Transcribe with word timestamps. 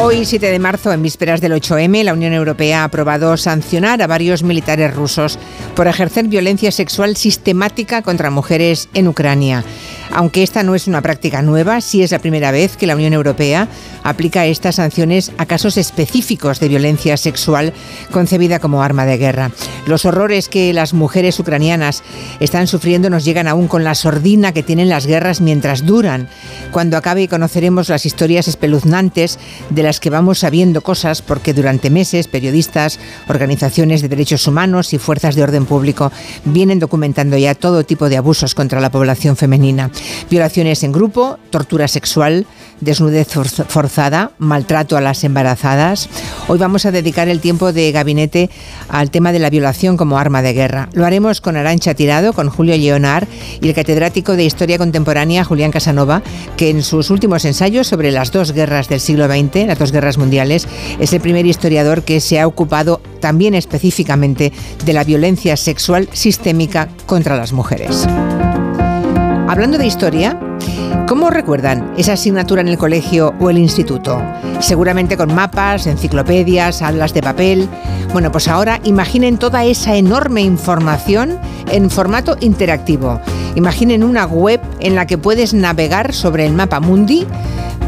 Hoy, 0.00 0.24
7 0.24 0.52
de 0.52 0.60
marzo, 0.60 0.92
en 0.92 1.02
vísperas 1.02 1.40
del 1.40 1.50
8M, 1.50 2.04
la 2.04 2.12
Unión 2.12 2.32
Europea 2.32 2.82
ha 2.82 2.84
aprobado 2.84 3.36
sancionar 3.36 4.00
a 4.00 4.06
varios 4.06 4.44
militares 4.44 4.94
rusos 4.94 5.40
por 5.74 5.88
ejercer 5.88 6.28
violencia 6.28 6.70
sexual 6.70 7.16
sistemática 7.16 8.02
contra 8.02 8.30
mujeres 8.30 8.88
en 8.94 9.08
Ucrania. 9.08 9.64
Aunque 10.12 10.42
esta 10.42 10.62
no 10.62 10.74
es 10.74 10.86
una 10.86 11.02
práctica 11.02 11.42
nueva, 11.42 11.80
sí 11.80 12.02
es 12.02 12.12
la 12.12 12.20
primera 12.20 12.50
vez 12.50 12.76
que 12.76 12.86
la 12.86 12.94
Unión 12.94 13.12
Europea 13.12 13.68
aplica 14.04 14.46
estas 14.46 14.76
sanciones 14.76 15.32
a 15.36 15.46
casos 15.46 15.76
específicos 15.76 16.60
de 16.60 16.68
violencia 16.68 17.16
sexual 17.16 17.74
concebida 18.10 18.58
como 18.58 18.82
arma 18.82 19.04
de 19.04 19.18
guerra. 19.18 19.50
Los 19.86 20.06
horrores 20.06 20.48
que 20.48 20.72
las 20.72 20.94
mujeres 20.94 21.38
ucranianas 21.38 22.02
están 22.40 22.68
sufriendo 22.68 23.10
nos 23.10 23.24
llegan 23.24 23.48
aún 23.48 23.68
con 23.68 23.84
la 23.84 23.94
sordina 23.94 24.52
que 24.52 24.62
tienen 24.62 24.88
las 24.88 25.06
guerras 25.06 25.40
mientras 25.40 25.84
duran. 25.84 26.28
Cuando 26.70 26.96
acabe 26.96 27.28
conoceremos 27.28 27.88
las 27.88 28.06
historias 28.06 28.48
espeluznantes 28.48 29.38
de 29.70 29.82
las 29.88 30.00
que 30.00 30.10
vamos 30.10 30.40
sabiendo 30.40 30.82
cosas 30.82 31.22
porque 31.22 31.54
durante 31.54 31.88
meses 31.88 32.28
periodistas, 32.28 33.00
organizaciones 33.26 34.02
de 34.02 34.08
derechos 34.08 34.46
humanos 34.46 34.92
y 34.92 34.98
fuerzas 34.98 35.34
de 35.34 35.42
orden 35.42 35.64
público 35.64 36.12
vienen 36.44 36.78
documentando 36.78 37.38
ya 37.38 37.54
todo 37.54 37.84
tipo 37.84 38.10
de 38.10 38.18
abusos 38.18 38.54
contra 38.54 38.82
la 38.82 38.90
población 38.90 39.34
femenina. 39.34 39.90
Violaciones 40.28 40.82
en 40.82 40.92
grupo, 40.92 41.38
tortura 41.48 41.88
sexual, 41.88 42.44
desnudez 42.80 43.28
forzada, 43.68 44.32
maltrato 44.38 44.96
a 44.96 45.00
las 45.00 45.24
embarazadas. 45.24 46.08
Hoy 46.46 46.58
vamos 46.58 46.86
a 46.86 46.90
dedicar 46.90 47.28
el 47.28 47.40
tiempo 47.40 47.72
de 47.72 47.92
gabinete 47.92 48.50
al 48.88 49.10
tema 49.10 49.32
de 49.32 49.38
la 49.38 49.50
violación 49.50 49.96
como 49.96 50.18
arma 50.18 50.42
de 50.42 50.52
guerra. 50.52 50.88
Lo 50.92 51.06
haremos 51.06 51.40
con 51.40 51.56
Arancha 51.56 51.94
Tirado, 51.94 52.32
con 52.32 52.48
Julio 52.50 52.76
Leonard 52.76 53.26
y 53.60 53.68
el 53.68 53.74
catedrático 53.74 54.36
de 54.36 54.44
Historia 54.44 54.78
Contemporánea 54.78 55.44
Julián 55.44 55.70
Casanova, 55.70 56.22
que 56.56 56.70
en 56.70 56.82
sus 56.82 57.10
últimos 57.10 57.44
ensayos 57.44 57.86
sobre 57.86 58.12
las 58.12 58.32
dos 58.32 58.52
guerras 58.52 58.88
del 58.88 59.00
siglo 59.00 59.26
XX, 59.26 59.66
las 59.66 59.78
dos 59.78 59.92
guerras 59.92 60.18
mundiales, 60.18 60.68
es 60.98 61.12
el 61.12 61.20
primer 61.20 61.46
historiador 61.46 62.02
que 62.02 62.20
se 62.20 62.40
ha 62.40 62.46
ocupado 62.46 63.00
también 63.20 63.54
específicamente 63.54 64.52
de 64.84 64.92
la 64.92 65.04
violencia 65.04 65.56
sexual 65.56 66.08
sistémica 66.12 66.88
contra 67.06 67.36
las 67.36 67.52
mujeres. 67.52 68.06
Hablando 69.48 69.78
de 69.78 69.86
historia, 69.86 70.38
¿Cómo 71.08 71.30
recuerdan 71.30 71.94
esa 71.96 72.12
asignatura 72.12 72.60
en 72.60 72.68
el 72.68 72.76
colegio 72.76 73.34
o 73.40 73.48
el 73.48 73.56
instituto? 73.56 74.22
Seguramente 74.60 75.16
con 75.16 75.34
mapas, 75.34 75.86
enciclopedias, 75.86 76.82
aulas 76.82 77.14
de 77.14 77.22
papel. 77.22 77.66
Bueno, 78.12 78.30
pues 78.30 78.46
ahora 78.46 78.78
imaginen 78.84 79.38
toda 79.38 79.64
esa 79.64 79.96
enorme 79.96 80.42
información 80.42 81.38
en 81.70 81.88
formato 81.88 82.36
interactivo. 82.40 83.22
Imaginen 83.54 84.04
una 84.04 84.26
web 84.26 84.60
en 84.80 84.94
la 84.94 85.06
que 85.06 85.16
puedes 85.16 85.54
navegar 85.54 86.12
sobre 86.12 86.44
el 86.44 86.52
mapa 86.52 86.78
mundi 86.78 87.26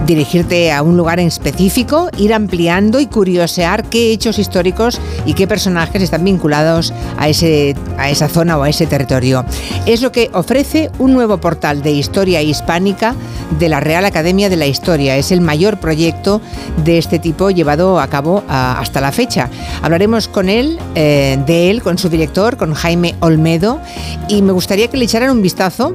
dirigirte 0.07 0.73
a 0.73 0.83
un 0.83 0.97
lugar 0.97 1.21
en 1.21 1.27
específico, 1.27 2.11
ir 2.17 2.35
ampliando 2.35 3.01
y 3.01 3.07
curiosear 3.07 3.85
qué 3.85 4.13
hechos 4.13 4.39
históricos 4.39 5.01
y 5.27 5.35
qué 5.35 5.47
personajes 5.47 6.03
están 6.03 6.25
vinculados 6.25 6.93
a, 7.19 7.29
ese, 7.29 7.77
a 7.99 8.11
esa 8.11 8.29
zona 8.29 8.59
o 8.59 8.63
a 8.63 8.69
ese 8.69 8.87
territorio. 8.87 9.45
Es 9.87 10.03
lo 10.03 10.13
que 10.13 10.31
ofrece 10.33 10.91
un 10.99 11.13
nuevo 11.13 11.39
portal 11.39 11.83
de 11.83 11.93
historia 11.93 12.43
hispánica 12.43 13.15
de 13.59 13.69
la 13.69 13.81
Real 13.81 14.05
Academia 14.05 14.49
de 14.49 14.57
la 14.57 14.67
Historia. 14.67 15.17
Es 15.17 15.33
el 15.33 15.41
mayor 15.41 15.79
proyecto 15.79 16.41
de 16.85 16.99
este 16.99 17.19
tipo 17.19 17.51
llevado 17.51 18.01
a 18.01 18.09
cabo 18.09 18.45
hasta 18.49 19.01
la 19.01 19.13
fecha. 19.13 19.49
Hablaremos 19.83 20.29
con 20.29 20.49
él, 20.49 20.79
eh, 20.95 21.39
de 21.47 21.71
él, 21.71 21.83
con 21.83 21.99
su 21.99 22.09
director, 22.09 22.57
con 22.57 22.75
Jaime 22.75 23.15
Olmedo, 23.21 23.81
y 24.29 24.43
me 24.43 24.53
gustaría 24.53 24.89
que 24.89 24.97
le 24.97 25.05
echaran 25.05 25.31
un 25.31 25.43
vistazo 25.43 25.93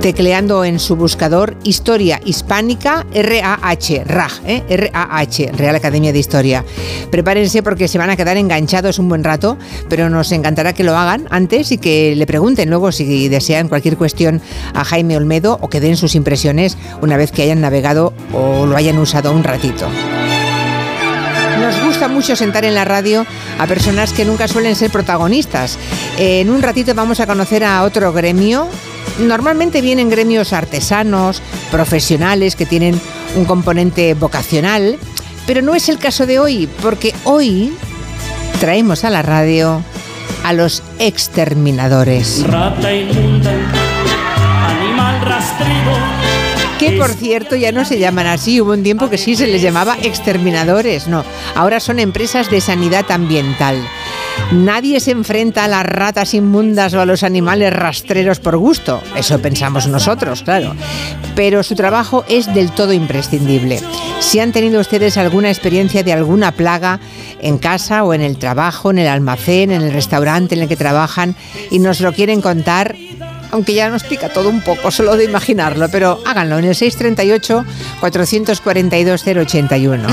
tecleando 0.00 0.64
en 0.64 0.78
su 0.78 0.96
buscador 0.96 1.56
Historia 1.62 2.20
Hispánica 2.24 3.06
RAH, 3.12 4.04
RAH, 4.06 4.40
¿eh? 4.46 4.90
RAH, 4.92 5.52
Real 5.52 5.76
Academia 5.76 6.12
de 6.12 6.18
Historia. 6.18 6.64
Prepárense 7.10 7.62
porque 7.62 7.86
se 7.86 7.98
van 7.98 8.08
a 8.08 8.16
quedar 8.16 8.36
enganchados 8.38 8.98
un 8.98 9.08
buen 9.08 9.24
rato, 9.24 9.58
pero 9.88 10.08
nos 10.08 10.32
encantará 10.32 10.72
que 10.72 10.84
lo 10.84 10.96
hagan 10.96 11.26
antes 11.30 11.70
y 11.70 11.78
que 11.78 12.14
le 12.16 12.26
pregunten 12.26 12.70
luego 12.70 12.92
si 12.92 13.28
desean 13.28 13.68
cualquier 13.68 13.96
cuestión 13.96 14.40
a 14.74 14.84
Jaime 14.84 15.16
Olmedo 15.16 15.58
o 15.60 15.68
que 15.68 15.80
den 15.80 15.96
sus 15.96 16.14
impresiones 16.14 16.78
una 17.02 17.18
vez 17.18 17.30
que 17.30 17.42
hayan 17.42 17.60
navegado 17.60 18.14
o 18.32 18.64
lo 18.64 18.76
hayan 18.76 18.98
usado 18.98 19.32
un 19.32 19.44
ratito. 19.44 19.86
Nos 21.60 21.84
gusta 21.84 22.08
mucho 22.08 22.36
sentar 22.36 22.64
en 22.64 22.74
la 22.74 22.86
radio 22.86 23.26
a 23.58 23.66
personas 23.66 24.14
que 24.14 24.24
nunca 24.24 24.48
suelen 24.48 24.74
ser 24.76 24.90
protagonistas. 24.90 25.76
En 26.16 26.48
un 26.48 26.62
ratito 26.62 26.94
vamos 26.94 27.20
a 27.20 27.26
conocer 27.26 27.64
a 27.64 27.82
otro 27.82 28.14
gremio 28.14 28.66
Normalmente 29.18 29.82
vienen 29.82 30.08
gremios 30.08 30.52
artesanos, 30.52 31.42
profesionales 31.70 32.56
que 32.56 32.66
tienen 32.66 33.00
un 33.36 33.44
componente 33.44 34.14
vocacional, 34.14 34.98
pero 35.46 35.62
no 35.62 35.74
es 35.74 35.88
el 35.88 35.98
caso 35.98 36.26
de 36.26 36.38
hoy, 36.38 36.68
porque 36.82 37.14
hoy 37.24 37.72
traemos 38.60 39.04
a 39.04 39.10
la 39.10 39.22
radio 39.22 39.82
a 40.44 40.52
los 40.52 40.82
exterminadores. 40.98 42.44
Rata 42.46 42.92
inmunda, 42.92 43.52
animal 44.68 45.20
rastrido. 45.22 46.30
Que 46.78 46.92
por 46.92 47.10
cierto 47.10 47.56
ya 47.56 47.72
no 47.72 47.84
se 47.84 47.98
llaman 47.98 48.26
así, 48.26 48.60
hubo 48.60 48.72
un 48.72 48.82
tiempo 48.82 49.10
que 49.10 49.18
sí 49.18 49.36
se 49.36 49.46
les 49.46 49.60
llamaba 49.60 49.98
exterminadores, 50.02 51.08
no, 51.08 51.24
ahora 51.54 51.78
son 51.78 51.98
empresas 51.98 52.50
de 52.50 52.62
sanidad 52.62 53.10
ambiental. 53.10 53.76
Nadie 54.52 54.98
se 55.00 55.12
enfrenta 55.12 55.64
a 55.64 55.68
las 55.68 55.86
ratas 55.86 56.34
inmundas 56.34 56.92
o 56.94 57.00
a 57.00 57.06
los 57.06 57.22
animales 57.22 57.72
rastreros 57.72 58.40
por 58.40 58.56
gusto, 58.56 59.00
eso 59.16 59.40
pensamos 59.40 59.86
nosotros, 59.86 60.42
claro, 60.42 60.74
pero 61.36 61.62
su 61.62 61.74
trabajo 61.74 62.24
es 62.28 62.52
del 62.52 62.72
todo 62.72 62.92
imprescindible. 62.92 63.80
Si 64.18 64.40
han 64.40 64.52
tenido 64.52 64.80
ustedes 64.80 65.16
alguna 65.16 65.50
experiencia 65.50 66.02
de 66.02 66.12
alguna 66.12 66.52
plaga 66.52 67.00
en 67.40 67.58
casa 67.58 68.04
o 68.04 68.12
en 68.12 68.22
el 68.22 68.38
trabajo, 68.38 68.90
en 68.90 68.98
el 68.98 69.08
almacén, 69.08 69.70
en 69.70 69.82
el 69.82 69.92
restaurante 69.92 70.54
en 70.54 70.62
el 70.62 70.68
que 70.68 70.76
trabajan 70.76 71.36
y 71.70 71.78
nos 71.78 72.00
lo 72.00 72.12
quieren 72.12 72.40
contar, 72.40 72.96
aunque 73.52 73.74
ya 73.74 73.88
nos 73.88 74.04
pica 74.04 74.28
todo 74.28 74.48
un 74.48 74.60
poco 74.60 74.90
solo 74.90 75.16
de 75.16 75.24
imaginarlo, 75.24 75.88
pero 75.88 76.20
háganlo 76.26 76.58
en 76.58 76.66
el 76.66 76.74
638 76.74 77.64
442 78.00 79.22
081. 79.22 80.08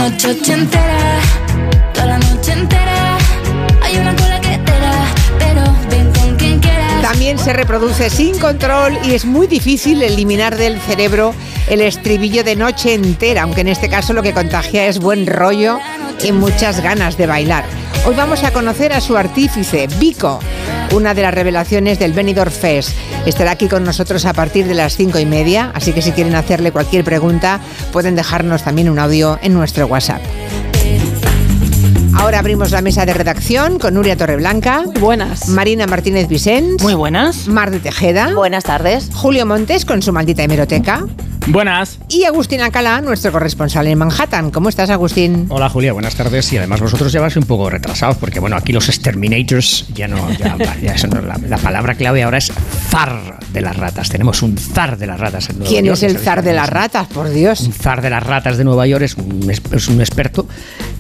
Se 7.36 7.52
reproduce 7.52 8.10
sin 8.10 8.40
control 8.40 8.98
y 9.04 9.14
es 9.14 9.26
muy 9.26 9.48
difícil 9.48 10.02
eliminar 10.02 10.56
del 10.56 10.80
cerebro 10.80 11.36
el 11.70 11.82
estribillo 11.82 12.42
de 12.46 12.56
noche 12.56 12.94
entera, 12.94 13.44
aunque 13.44 13.62
en 13.62 13.68
este 13.68 13.90
caso 13.90 14.14
lo 14.14 14.24
que 14.24 14.34
contagia 14.34 14.88
es 14.88 15.00
buen 15.00 15.28
rollo 15.28 15.78
y 16.24 16.32
muchas 16.32 16.82
ganas 16.82 17.18
de 17.18 17.28
bailar. 17.28 17.66
Hoy 18.06 18.16
vamos 18.16 18.46
a 18.46 18.52
conocer 18.52 18.94
a 18.94 19.02
su 19.02 19.18
artífice, 19.18 19.88
Vico, 20.00 20.40
una 20.94 21.14
de 21.14 21.22
las 21.22 21.34
revelaciones 21.34 22.00
del 22.00 22.14
Benidorm 22.14 22.50
Fest. 22.50 22.92
Estará 23.26 23.52
aquí 23.52 23.68
con 23.68 23.84
nosotros 23.84 24.26
a 24.26 24.32
partir 24.34 24.66
de 24.66 24.74
las 24.74 24.96
cinco 24.96 25.20
y 25.20 25.26
media, 25.26 25.72
así 25.76 25.92
que 25.92 26.02
si 26.02 26.14
quieren 26.14 26.34
hacerle 26.34 26.72
cualquier 26.72 27.04
pregunta, 27.04 27.60
pueden 27.92 28.16
dejarnos 28.16 28.64
también 28.64 28.90
un 28.90 29.00
audio 29.00 29.38
en 29.42 29.54
nuestro 29.54 29.86
WhatsApp. 29.88 30.22
Ahora 32.20 32.40
abrimos 32.40 32.72
la 32.72 32.82
mesa 32.82 33.06
de 33.06 33.14
redacción 33.14 33.78
con 33.78 33.94
Nuria 33.94 34.18
Torreblanca. 34.18 34.84
Buenas. 35.00 35.50
Marina 35.50 35.86
Martínez 35.86 36.28
Vicens. 36.28 36.82
Muy 36.82 36.96
buenas. 36.96 37.48
Mar 37.48 37.70
de 37.70 37.80
Tejeda. 37.80 38.34
Buenas 38.34 38.64
tardes. 38.64 39.12
Julio 39.14 39.46
Montes 39.46 39.86
con 39.86 40.02
su 40.02 40.12
maldita 40.12 40.42
hemeroteca. 40.42 41.06
Buenas. 41.46 42.00
Y 42.10 42.26
Agustín 42.26 42.60
Alcalá, 42.60 43.00
nuestro 43.02 43.32
corresponsal 43.32 43.88
en 43.88 43.98
Manhattan. 44.00 44.52
¿Cómo 44.52 44.68
estás, 44.68 44.90
Agustín? 44.90 45.46
Hola, 45.50 45.70
Julia, 45.70 45.94
buenas 45.94 46.16
tardes. 46.16 46.52
Y 46.52 46.58
además 46.58 46.82
vosotros 46.82 47.12
ya 47.12 47.22
vais 47.22 47.38
un 47.38 47.46
poco 47.46 47.70
retrasados, 47.70 48.18
porque 48.18 48.40
bueno, 48.40 48.58
aquí 48.58 48.74
los 48.74 48.90
exterminators 48.90 49.86
ya 49.94 50.10
no, 50.10 50.30
ya, 50.34 50.58
la, 51.48 51.58
palabra 51.58 51.96
clave 51.96 52.24
ahora 52.24 52.40
es 52.40 52.52
zar 52.90 53.40
de 53.54 53.62
las 53.62 53.78
ratas. 53.78 54.10
Tenemos 54.10 54.42
un 54.42 54.58
zar 54.58 54.98
de 54.98 55.08
las 55.08 55.20
ratas 55.20 55.50
en 55.50 55.60
Nueva 55.60 55.70
¿Quién 55.70 55.86
York. 55.86 56.00
¿Quién 56.00 56.10
es 56.12 56.16
el 56.16 56.22
zar 56.22 56.44
de 56.44 56.54
las 56.54 56.70
ratas, 56.70 57.08
por 57.08 57.30
Dios? 57.30 57.62
Un 57.62 57.72
zar 57.72 58.02
de 58.02 58.10
las 58.10 58.24
ratas 58.24 58.58
de 58.58 58.66
Nueva 58.66 58.86
York 58.88 59.04
es 59.04 59.16
un, 59.16 59.50
es 59.50 59.88
un 59.88 60.02
experto 60.02 60.48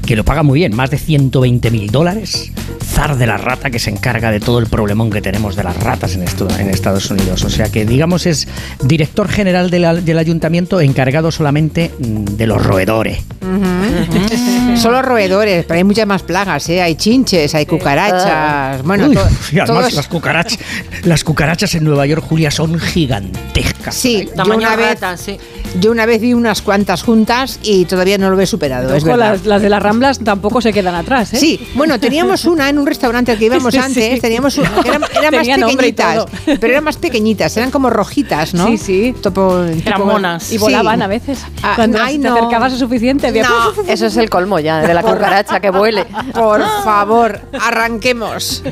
que 0.06 0.16
lo 0.16 0.24
paga 0.24 0.42
muy 0.42 0.60
bien, 0.60 0.74
más 0.74 0.90
de 0.90 0.98
120 1.08 1.72
mil 1.72 1.90
dólares. 1.90 2.52
Zar 2.84 3.16
de 3.18 3.26
la 3.28 3.38
rata 3.38 3.70
que 3.70 3.80
se 3.80 3.90
encarga 3.90 4.30
de 4.30 4.40
todo 4.42 4.60
el 4.60 4.68
problemón 4.68 5.10
que 5.10 5.22
tenemos 5.22 5.56
de 5.56 5.64
las 5.64 5.78
ratas 5.82 6.16
en, 6.16 6.24
esto, 6.24 6.48
en 6.60 6.70
Estados 6.70 7.10
Unidos. 7.10 7.44
O 7.46 7.50
sea 7.50 7.70
que, 7.72 7.86
digamos, 7.86 8.26
es 8.26 8.48
director 8.84 9.30
general 9.30 9.70
del 9.70 10.18
Ayuntamiento 10.18 10.82
encargado 10.82 11.32
solamente 11.32 11.92
mm, 11.98 12.24
de 12.36 12.48
los 12.48 12.62
roedores. 12.66 13.20
Solo 14.78 15.02
roedores, 15.02 15.66
pero 15.66 15.78
hay 15.78 15.84
muchas 15.84 16.06
más 16.06 16.24
plagas, 16.24 16.68
¿eh? 16.70 16.82
Hay 16.82 16.96
chinches, 16.96 17.54
hay 17.56 17.66
cucarachas. 17.66 18.84
Bueno, 18.84 19.08
Uy, 19.08 19.16
to- 19.16 19.28
y 19.52 19.60
además 19.60 19.80
todos- 19.82 19.94
las 19.94 20.08
cucarachas, 20.08 20.60
las 21.04 21.24
cucarachas 21.24 21.74
en 21.76 21.84
Nueva 21.84 22.06
York, 22.06 22.24
Julia, 22.28 22.52
son 22.52 22.78
gigantescas. 22.80 23.96
Sí, 23.96 24.26
yo 24.28 24.34
Tamaño 24.34 24.60
una, 24.68 24.76
vez, 24.76 24.90
rata, 25.00 25.18
sí. 25.18 25.38
yo 25.80 25.92
una 25.92 26.06
vez 26.06 26.22
vi 26.22 26.34
unas 26.34 26.62
cuantas 26.62 27.02
juntas 27.04 27.60
y 27.64 27.86
todavía 27.86 28.18
no 28.18 28.30
lo 28.30 28.40
he 28.40 28.46
superado, 28.46 28.94
es 28.96 29.04
las, 29.04 29.46
las 29.46 29.62
de 29.62 29.70
las 29.70 29.82
Ramblas 29.82 30.20
tampoco 30.20 30.62
se 30.62 30.74
quedan 30.74 30.94
atrás, 31.00 31.34
¿eh? 31.34 31.38
Sí, 31.38 31.68
bueno, 31.76 32.00
teníamos 32.00 32.46
una 32.46 32.70
en 32.70 32.78
un 32.78 32.86
restaurante 32.86 33.32
al 33.32 33.38
que 33.38 33.46
íbamos 33.46 33.74
Sí, 33.74 33.80
antes, 33.80 34.14
sí. 34.16 34.20
teníamos 34.22 34.58
una, 34.58 34.72
eran, 34.86 35.04
eran 35.22 35.36
más 35.36 35.48
pequeñitas, 35.48 36.26
pero 36.46 36.68
eran 36.74 36.84
más 36.84 36.98
pequeñitas, 36.98 37.58
eran 37.58 37.72
como 37.72 37.90
rojitas, 37.90 38.54
¿no? 38.54 38.68
Sí, 38.68 38.78
sí. 38.78 39.16
Topo- 39.22 39.64
Eran 39.64 39.82
tipo- 39.82 40.06
monas. 40.06 40.52
Y 40.52 40.58
volaban 40.58 41.02
a 41.02 41.08
veces. 41.08 41.40
Ah, 41.64 41.74
Cuando 41.76 42.00
ay, 42.02 42.18
te 42.20 42.28
no. 42.30 42.36
acercabas 42.36 42.74
a 42.74 42.78
suficiente, 42.78 43.28
había- 43.28 43.44
No, 43.48 43.74
Eso 43.88 44.06
es 44.08 44.18
el 44.18 44.30
colmo 44.30 44.60
ya, 44.60 44.80
de 44.82 44.94
la 44.94 45.02
cucaracha 45.04 45.60
que 45.60 45.70
vuele. 45.70 46.06
por 46.34 46.62
favor, 46.84 47.40
arranquemos. 47.60 48.64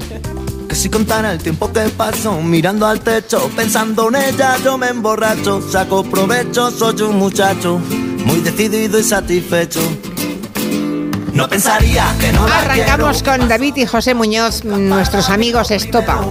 Que 0.67 0.75
si 0.75 0.89
contara 0.89 1.31
el 1.31 1.37
tiempo 1.39 1.71
que 1.71 1.81
paso 1.89 2.41
mirando 2.41 2.85
al 2.87 2.99
techo, 2.99 3.49
pensando 3.55 4.09
en 4.09 4.15
ella, 4.15 4.57
yo 4.63 4.77
me 4.77 4.87
emborracho, 4.87 5.61
saco 5.71 6.03
provecho, 6.03 6.71
soy 6.71 7.01
un 7.03 7.17
muchacho 7.17 7.79
muy 8.25 8.39
decidido 8.41 8.99
y 8.99 9.03
satisfecho. 9.03 9.79
No 11.35 11.49
pensaría 11.49 12.05
que 12.17 12.31
no 12.31 12.47
la 12.47 12.59
Arrancamos 12.59 13.21
quiero. 13.21 13.39
con 13.39 13.49
David 13.49 13.75
y 13.75 13.85
José 13.85 14.13
Muñoz, 14.15 14.63
nuestros 14.63 15.29
amigos 15.29 15.69
Estopa. 15.69 16.21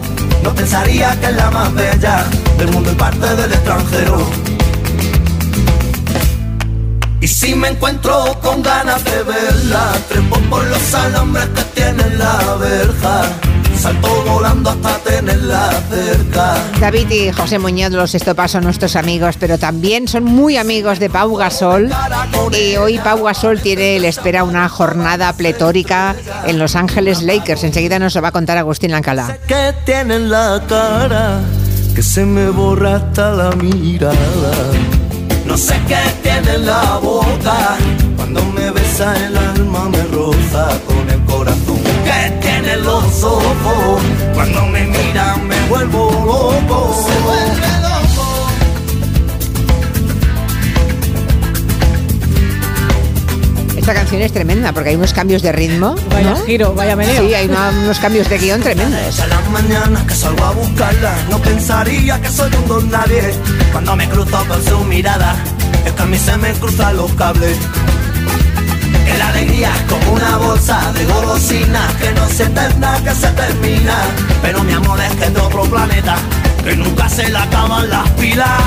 No 0.43 0.55
pensaría 0.55 1.15
que 1.21 1.27
es 1.27 1.37
la 1.37 1.51
más 1.51 1.75
bella 1.75 2.25
del 2.57 2.69
mundo 2.69 2.91
y 2.91 2.95
parte 2.95 3.37
del 3.37 3.53
extranjero. 3.53 4.27
Y 7.21 7.29
si 7.29 7.55
me 7.55 7.69
encuentro 7.69 8.39
con 8.43 8.63
ganas 8.63 9.05
de 9.05 9.23
verla, 9.25 9.93
trepo 10.09 10.37
por 10.49 10.65
los 10.65 10.95
alambres 10.95 11.49
que 11.55 11.63
tiene 11.81 12.17
la 12.17 12.55
verja, 12.55 13.23
salto 13.85 14.25
volando 14.25 14.71
hasta 14.71 14.99
tenerla 15.01 15.71
cerca. 15.91 16.57
David 16.81 17.11
y 17.11 17.33
José 17.33 17.59
Muñoz, 17.59 17.93
los 17.93 18.15
Estopa 18.15 18.49
son 18.49 18.65
nuestros 18.65 18.97
amigos, 18.97 19.37
pero 19.39 19.59
también 19.59 20.09
son 20.09 20.25
muy 20.25 20.57
amigos 20.57 20.99
de 20.99 21.11
Pau 21.11 21.37
Gasol. 21.37 21.91
Y 22.59 22.77
hoy 22.77 22.99
Pau 22.99 23.23
Gasol 23.23 23.61
tiene, 23.61 24.01
le 24.01 24.09
espera 24.09 24.43
una 24.43 24.71
jornada 24.71 25.31
pletórica 25.35 26.17
en 26.47 26.59
Los 26.59 26.77
Ángeles 26.77 27.21
Lakers. 27.23 27.63
Enseguida 27.63 27.99
nos 27.99 28.15
lo 28.15 28.23
va 28.23 28.29
a 28.29 28.33
contar 28.33 28.57
Agustín 28.57 28.91
Lancalá. 28.91 29.27
Sé 29.27 29.41
que 29.47 29.75
tiene 29.85 30.15
en 30.15 30.31
la 30.31 30.63
cara 30.67 31.43
que 31.95 32.03
se 32.03 32.25
me 32.25 32.49
borra 32.49 32.97
hasta 32.97 33.33
la 33.33 33.51
mirada. 33.51 34.17
No 35.45 35.59
sé 35.59 35.75
qué 35.87 35.99
tiene 36.23 36.55
en 36.55 36.65
la 36.65 36.97
boca 37.03 37.77
cuando 38.17 38.43
me 38.47 38.71
besa 38.71 39.15
el 39.27 39.37
alma 39.37 39.91
me 39.91 40.03
roza 40.05 40.69
con 40.87 41.11
el 41.11 41.23
corazón. 41.27 41.74
¿Qué 42.75 42.81
tiene 42.81 42.89
en 42.91 43.05
los 43.05 43.23
ojos 43.23 44.03
cuando 44.35 44.67
me 44.67 44.85
miran 44.85 45.47
me 45.47 45.61
vuelvo 45.69 46.11
loco? 46.11 46.93
Se 47.07 47.21
vuelve 47.21 47.67
loco. 47.83 48.49
Esta 53.77 53.93
canción 53.93 54.23
es 54.23 54.33
tremenda 54.33 54.73
porque 54.73 54.91
hay 54.91 54.97
unos 54.97 55.13
cambios 55.13 55.43
de 55.43 55.53
ritmo. 55.53 55.95
Vaya 56.11 56.31
¿no? 56.31 56.37
giro, 56.45 56.75
vaya 56.75 56.97
meneo. 56.97 57.27
Sí, 57.27 57.35
hay 57.35 57.47
una- 57.49 57.69
unos 57.71 57.99
cambios 57.99 58.29
de 58.31 58.39
guion 58.39 58.61
tremendos. 58.63 59.21
A 59.21 59.27
las 59.27 59.51
mañanas 59.51 60.03
que 60.05 60.15
salgo 60.15 60.45
a 60.45 60.51
buscarla, 60.53 61.15
no 61.31 61.39
pensaría 61.39 62.21
que 62.21 62.29
soy 62.31 62.51
un 62.57 62.67
don 62.69 62.91
nadie. 62.91 63.23
Cuando 63.73 63.95
me 63.97 64.09
cruzo 64.09 64.43
con 64.49 64.65
su 64.65 64.79
mirada, 64.85 65.37
es 65.85 65.93
que 65.93 66.03
a 66.03 66.07
mí 66.07 66.17
se 66.19 66.37
me 66.39 66.53
cruzan 66.55 66.97
los 66.97 67.13
cables. 67.13 67.57
Que 69.05 69.19
la 69.19 69.29
alegría 69.29 69.71
es 69.75 69.83
como 69.93 70.13
una 70.13 70.37
bolsa 70.37 70.93
de 70.93 71.05
golosinas 71.05 71.93
que 71.95 72.13
no 72.13 72.29
se 72.29 72.45
eterna, 72.45 72.99
que 73.05 73.15
se 73.15 73.29
termina. 73.29 73.97
Pero 74.43 74.63
mi 74.65 74.73
amor 74.73 75.01
es 75.01 75.15
que 75.17 75.25
es 75.25 75.35
de 75.35 75.41
otro 75.41 75.63
planeta, 75.65 76.17
que 76.63 76.77
nunca 76.77 77.09
se 77.09 77.29
le 77.29 77.39
acaban 77.39 77.89
las 77.91 78.09
pilas. 78.11 78.63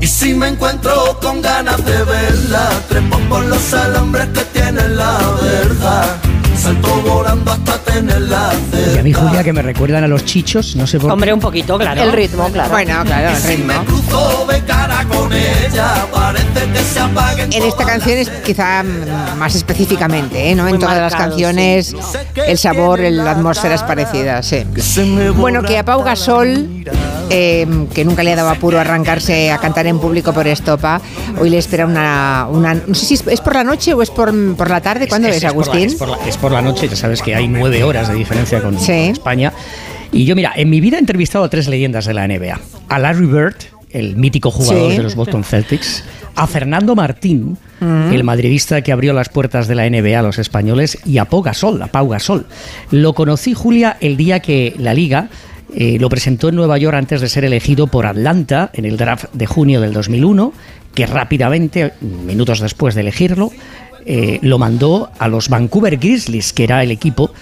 Y 0.00 0.06
si 0.06 0.34
me 0.34 0.48
encuentro 0.48 1.18
con 1.22 1.40
ganas 1.40 1.82
de 1.84 2.04
verla, 2.04 2.68
trepo 2.88 3.18
por 3.20 3.42
los 3.44 3.72
alambres 3.72 4.28
que 4.34 4.44
tiene 4.52 4.86
la 4.88 5.18
verja, 5.40 6.18
salto 6.64 6.88
volando 7.02 7.52
hasta 7.52 7.78
tenerla 7.78 8.52
cerca. 8.70 8.92
Y 8.94 8.98
a 8.98 9.02
mí, 9.02 9.12
Julia, 9.12 9.44
que 9.44 9.52
me 9.52 9.62
recuerdan 9.62 10.04
a 10.04 10.08
los 10.08 10.24
chichos, 10.24 10.74
no 10.76 10.86
sé 10.86 10.98
por 10.98 11.10
Hombre, 11.12 11.32
un 11.32 11.40
poquito, 11.40 11.78
claro. 11.78 12.02
El 12.02 12.12
ritmo, 12.12 12.48
claro. 12.50 12.70
Bueno, 12.70 13.02
claro, 13.04 13.30
el 13.30 13.36
Si 13.36 13.48
ritmo. 13.56 13.72
me 13.80 13.84
cruzo 13.84 14.46
de 14.46 14.60
cara 14.64 15.04
con 15.04 15.32
ella, 15.32 16.06
parece 16.12 16.44
que 16.72 16.78
se 16.82 17.00
apaguen 17.00 17.52
En 17.52 17.62
esta 17.64 17.84
canción 17.84 18.18
es 18.18 18.30
quizá 18.30 18.82
más 19.36 19.54
específicamente, 19.54 20.50
¿eh? 20.50 20.54
¿no? 20.54 20.66
En 20.68 20.78
todas 20.78 20.98
las 20.98 21.14
canciones 21.14 21.94
el 22.46 22.58
sabor, 22.58 23.00
el- 23.00 23.18
la 23.18 23.32
atmósfera 23.32 23.74
es 23.74 23.82
parecida, 23.82 24.42
sí. 24.42 24.64
Bueno, 25.36 25.62
que 25.62 25.78
a 25.78 25.84
Pau 25.84 26.02
Gasol. 26.02 26.84
Eh, 27.30 27.66
que 27.94 28.04
nunca 28.04 28.22
le 28.22 28.32
ha 28.32 28.36
dado 28.36 28.50
apuro 28.50 28.78
arrancarse 28.78 29.50
a 29.50 29.58
cantar 29.58 29.86
en 29.86 29.98
público 29.98 30.32
por 30.32 30.46
Estopa, 30.46 31.00
hoy 31.40 31.50
le 31.50 31.58
espera 31.58 31.86
una... 31.86 32.46
una 32.50 32.74
no 32.74 32.94
sé 32.94 33.06
si 33.06 33.14
es, 33.14 33.40
por 33.40 33.54
la 33.54 33.64
noche 33.64 33.94
o 33.94 34.02
es 34.02 34.10
por, 34.10 34.32
por 34.56 34.70
la 34.70 34.80
tarde. 34.80 35.08
¿Cuándo 35.08 35.28
es, 35.28 35.34
por 35.36 35.42
la- 35.44 35.48
Agustín? 35.50 35.86
Es 35.86 35.94
por, 35.94 36.08
la, 36.08 36.18
es 36.26 36.36
por 36.36 36.52
la 36.52 36.62
noche, 36.62 36.88
ya 36.88 36.96
sabes 36.96 37.22
que 37.22 37.34
hay 37.34 37.48
nueve 37.48 37.82
horas 37.84 38.08
de 38.08 38.14
diferencia 38.14 38.60
con, 38.62 38.78
Sí. 38.78 38.86
con 38.86 38.94
España. 38.94 39.52
Y 40.12 40.24
yo, 40.26 40.36
mira, 40.36 40.52
en 40.54 40.70
mi 40.70 40.80
vida 40.80 40.96
he 40.96 41.00
entrevistado 41.00 41.44
a 41.44 41.48
tres 41.50 41.66
leyendas 41.68 42.04
de 42.06 42.14
la 42.14 42.26
NBA. 42.28 42.60
A 42.88 42.98
Larry 42.98 43.26
Bird, 43.26 43.56
el 43.90 44.16
mítico 44.16 44.50
jugador 44.50 44.90
Sí. 44.92 44.96
de 44.98 45.02
los 45.02 45.14
Boston 45.16 45.42
Celtics. 45.44 46.04
A 46.36 46.46
Fernando 46.48 46.94
Martín, 46.96 47.56
el 47.80 48.24
madridista 48.24 48.80
que 48.82 48.90
abrió 48.92 49.12
las 49.12 49.28
puertas 49.28 49.68
de 49.68 49.74
la 49.76 49.84
NBA 49.88 50.18
a 50.18 50.22
los 50.22 50.38
españoles. 50.38 50.98
Y 51.04 51.18
a 51.18 51.26
Pau 51.26 51.42
Gasol, 51.42 51.80
a 51.82 51.86
Pau 51.88 52.08
Gasol. 52.08 52.46
Lo 52.90 53.12
conocí, 53.12 53.54
Julia, 53.54 53.96
el 54.00 54.16
día 54.16 54.40
que 54.40 54.74
la 54.78 54.94
Liga 54.94 55.28
eh, 55.74 55.98
lo 55.98 56.08
presentó 56.08 56.48
en 56.48 56.56
Nueva 56.56 56.78
York 56.78 56.96
antes 56.96 57.20
de 57.20 57.28
ser 57.28 57.44
elegido 57.44 57.86
por 57.86 58.06
Atlanta 58.06 58.70
en 58.74 58.84
el 58.84 58.96
draft 58.96 59.26
de 59.32 59.46
junio 59.46 59.80
del 59.80 59.92
2001, 59.92 60.52
que 60.94 61.06
rápidamente, 61.06 61.92
minutos 62.00 62.60
después 62.60 62.94
de 62.94 63.00
elegirlo, 63.00 63.50
eh, 64.06 64.38
lo 64.42 64.58
mandó 64.58 65.10
a 65.18 65.28
los 65.28 65.48
Vancouver 65.48 65.96
Grizzlies, 65.96 66.52
que 66.52 66.64
era 66.64 66.82
el 66.82 66.90
equipo, 66.90 67.32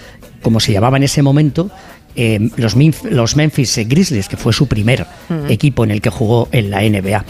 como 0.43 0.61
se 0.61 0.73
llamaba 0.73 0.97
en 0.97 1.03
ese 1.03 1.23
momento, 1.23 1.71
eh, 2.17 2.49
los, 2.57 2.77
Minf- 2.77 3.09
los 3.09 3.37
Memphis 3.37 3.81
Grizzlies, 3.87 4.29
que 4.29 4.37
fue 4.37 4.53
su 4.53 4.67
primer 4.67 5.07
equipo 5.49 5.85
en 5.85 5.91
el 5.91 6.01
que 6.01 6.11
jugó 6.11 6.49
en 6.53 6.71
la 6.71 6.83
NBA. 6.83 7.25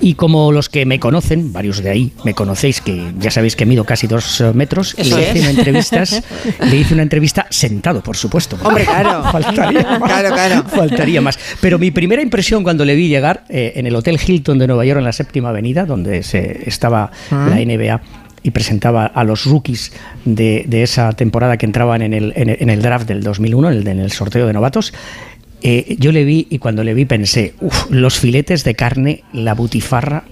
Y 0.00 0.14
como 0.14 0.52
los 0.52 0.68
que 0.68 0.86
me 0.86 0.98
conocen, 1.00 1.52
varios 1.52 1.82
de 1.82 1.90
ahí 1.90 2.12
me 2.24 2.34
conocéis, 2.34 2.80
que 2.80 3.12
ya 3.18 3.30
sabéis 3.30 3.56
que 3.56 3.66
mido 3.66 3.84
casi 3.84 4.06
dos 4.06 4.40
eh, 4.40 4.52
metros, 4.54 4.94
le 4.98 5.04
hice, 5.04 5.40
una 5.40 5.50
entrevistas, 5.50 6.22
le 6.70 6.76
hice 6.76 6.94
una 6.94 7.02
entrevista 7.02 7.46
sentado, 7.50 8.02
por 8.02 8.16
supuesto. 8.16 8.58
Hombre, 8.62 8.84
claro. 8.84 9.22
Faltaría 9.32 9.98
más. 9.98 10.10
Claro, 10.10 10.28
claro. 10.34 10.64
Faltaría 10.68 11.20
más. 11.20 11.38
Pero 11.60 11.78
mi 11.78 11.90
primera 11.90 12.22
impresión 12.22 12.62
cuando 12.62 12.84
le 12.84 12.94
vi 12.94 13.08
llegar 13.08 13.44
eh, 13.48 13.72
en 13.76 13.86
el 13.86 13.94
Hotel 13.94 14.18
Hilton 14.24 14.58
de 14.58 14.66
Nueva 14.66 14.84
York, 14.84 14.98
en 14.98 15.04
la 15.04 15.12
séptima 15.12 15.50
avenida, 15.50 15.84
donde 15.86 16.22
se 16.22 16.68
estaba 16.68 17.10
la 17.30 17.56
NBA 17.56 18.00
y 18.44 18.52
presentaba 18.52 19.06
a 19.06 19.24
los 19.24 19.44
rookies 19.46 19.90
de, 20.24 20.64
de 20.68 20.84
esa 20.84 21.12
temporada 21.14 21.56
que 21.56 21.66
entraban 21.66 22.02
en 22.02 22.12
el, 22.14 22.32
en 22.36 22.50
el, 22.50 22.56
en 22.60 22.70
el 22.70 22.80
draft 22.82 23.08
del 23.08 23.22
2001, 23.24 23.70
en 23.72 23.76
el, 23.78 23.88
en 23.88 23.98
el 23.98 24.12
sorteo 24.12 24.46
de 24.46 24.52
novatos, 24.52 24.92
eh, 25.62 25.96
yo 25.98 26.12
le 26.12 26.24
vi 26.24 26.46
y 26.50 26.58
cuando 26.58 26.84
le 26.84 26.92
vi 26.94 27.06
pensé, 27.06 27.54
uff, 27.60 27.90
los 27.90 28.18
filetes 28.20 28.62
de 28.64 28.74
carne, 28.76 29.24
la 29.32 29.54
butifarra 29.54 30.24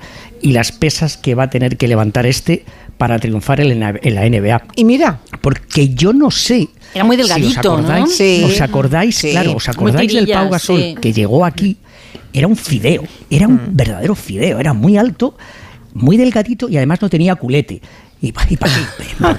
y 0.42 0.52
las 0.52 0.72
pesas 0.72 1.16
que 1.16 1.34
va 1.34 1.44
a 1.44 1.50
tener 1.50 1.76
que 1.78 1.88
levantar 1.88 2.26
este 2.26 2.64
para 2.98 3.18
triunfar 3.18 3.60
en 3.60 3.80
la, 3.80 3.94
en 4.02 4.14
la 4.14 4.28
NBA. 4.28 4.62
Y 4.76 4.84
mira, 4.84 5.20
Porque 5.40 5.88
yo 5.94 6.12
no 6.12 6.30
sé. 6.30 6.68
Era 6.94 7.04
muy 7.04 7.16
si 7.16 7.22
os 7.22 7.28
delgadito, 7.28 7.62
¿no? 7.62 7.78
acordáis, 7.78 8.14
Sí. 8.16 8.42
¿Os 8.44 8.60
acordáis? 8.60 9.16
Sí. 9.16 9.30
Claro, 9.30 9.54
¿os 9.56 9.68
acordáis 9.68 10.12
del 10.12 10.24
tirilla, 10.26 10.40
Pau 10.42 10.50
Gasol 10.50 10.80
sí. 10.80 10.94
que 11.00 11.12
llegó 11.14 11.44
aquí? 11.46 11.78
Era 12.34 12.46
un 12.46 12.56
fideo, 12.56 13.04
era 13.30 13.48
un 13.48 13.54
Mm. 13.54 13.60
verdadero 13.76 14.14
fideo, 14.14 14.58
era 14.60 14.74
muy 14.74 14.96
alto, 14.98 15.36
muy 15.94 16.16
delgadito 16.16 16.68
y 16.68 16.76
además 16.76 17.00
no 17.02 17.08
tenía 17.10 17.34
culete. 17.36 17.80
¿Y 18.20 18.30
para 18.32 18.46
qué? 18.48 18.56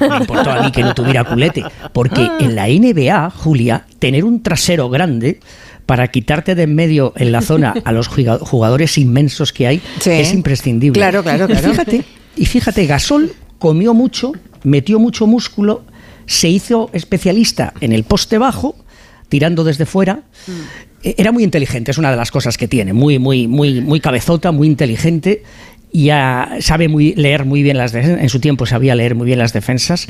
Me 0.09 0.17
importó 0.17 0.51
a 0.51 0.61
mí 0.63 0.71
que 0.71 0.81
no 0.83 0.93
tuviera 0.93 1.23
culete. 1.23 1.63
Porque 1.93 2.27
en 2.41 2.55
la 2.55 2.67
NBA, 2.67 3.29
Julia, 3.29 3.85
tener 3.99 4.25
un 4.25 4.43
trasero 4.43 4.89
grande 4.89 5.39
para 5.85 6.09
quitarte 6.09 6.53
de 6.55 6.63
en 6.63 6.75
medio 6.75 7.13
en 7.15 7.31
la 7.31 7.41
zona 7.41 7.73
a 7.85 7.91
los 7.93 8.07
juga- 8.09 8.39
jugadores 8.39 8.97
inmensos 8.97 9.53
que 9.53 9.67
hay 9.67 9.81
Sí. 9.99 10.11
es 10.11 10.33
imprescindible. 10.33 10.99
Claro, 10.99 11.23
claro, 11.23 11.45
Y 11.45 11.47
claro. 11.47 11.69
fíjate, 11.69 12.03
y 12.35 12.45
fíjate, 12.45 12.85
Gasol 12.85 13.31
comió 13.57 13.93
mucho, 13.93 14.33
metió 14.63 14.99
mucho 14.99 15.27
músculo, 15.27 15.83
se 16.25 16.49
hizo 16.49 16.89
especialista 16.93 17.73
en 17.81 17.93
el 17.93 18.03
poste 18.03 18.37
bajo, 18.37 18.75
tirando 19.29 19.63
desde 19.63 19.85
fuera. 19.85 20.21
Eh, 21.03 21.15
Era 21.17 21.31
muy 21.33 21.43
inteligente, 21.43 21.91
es 21.91 21.97
una 21.97 22.11
de 22.11 22.17
las 22.17 22.31
cosas 22.31 22.57
que 22.57 22.67
tiene, 22.67 22.93
muy, 22.93 23.19
muy, 23.19 23.47
muy, 23.47 23.81
muy 23.81 23.99
cabezota, 23.99 24.51
muy 24.53 24.67
inteligente. 24.67 25.43
Y 25.95 26.09
ah, 26.09 26.57
sabe 26.59 26.89
muy, 26.89 27.13
leer 27.13 27.45
muy 27.45 27.63
bien 27.63 27.77
las 27.77 27.91
defensas, 27.91 28.21
en 28.21 28.29
su 28.29 28.39
tiempo 28.39 28.65
sabía 28.65 28.95
leer 28.95 29.15
muy 29.15 29.27
bien 29.27 29.39
las 29.39 29.53
defensas 29.53 30.07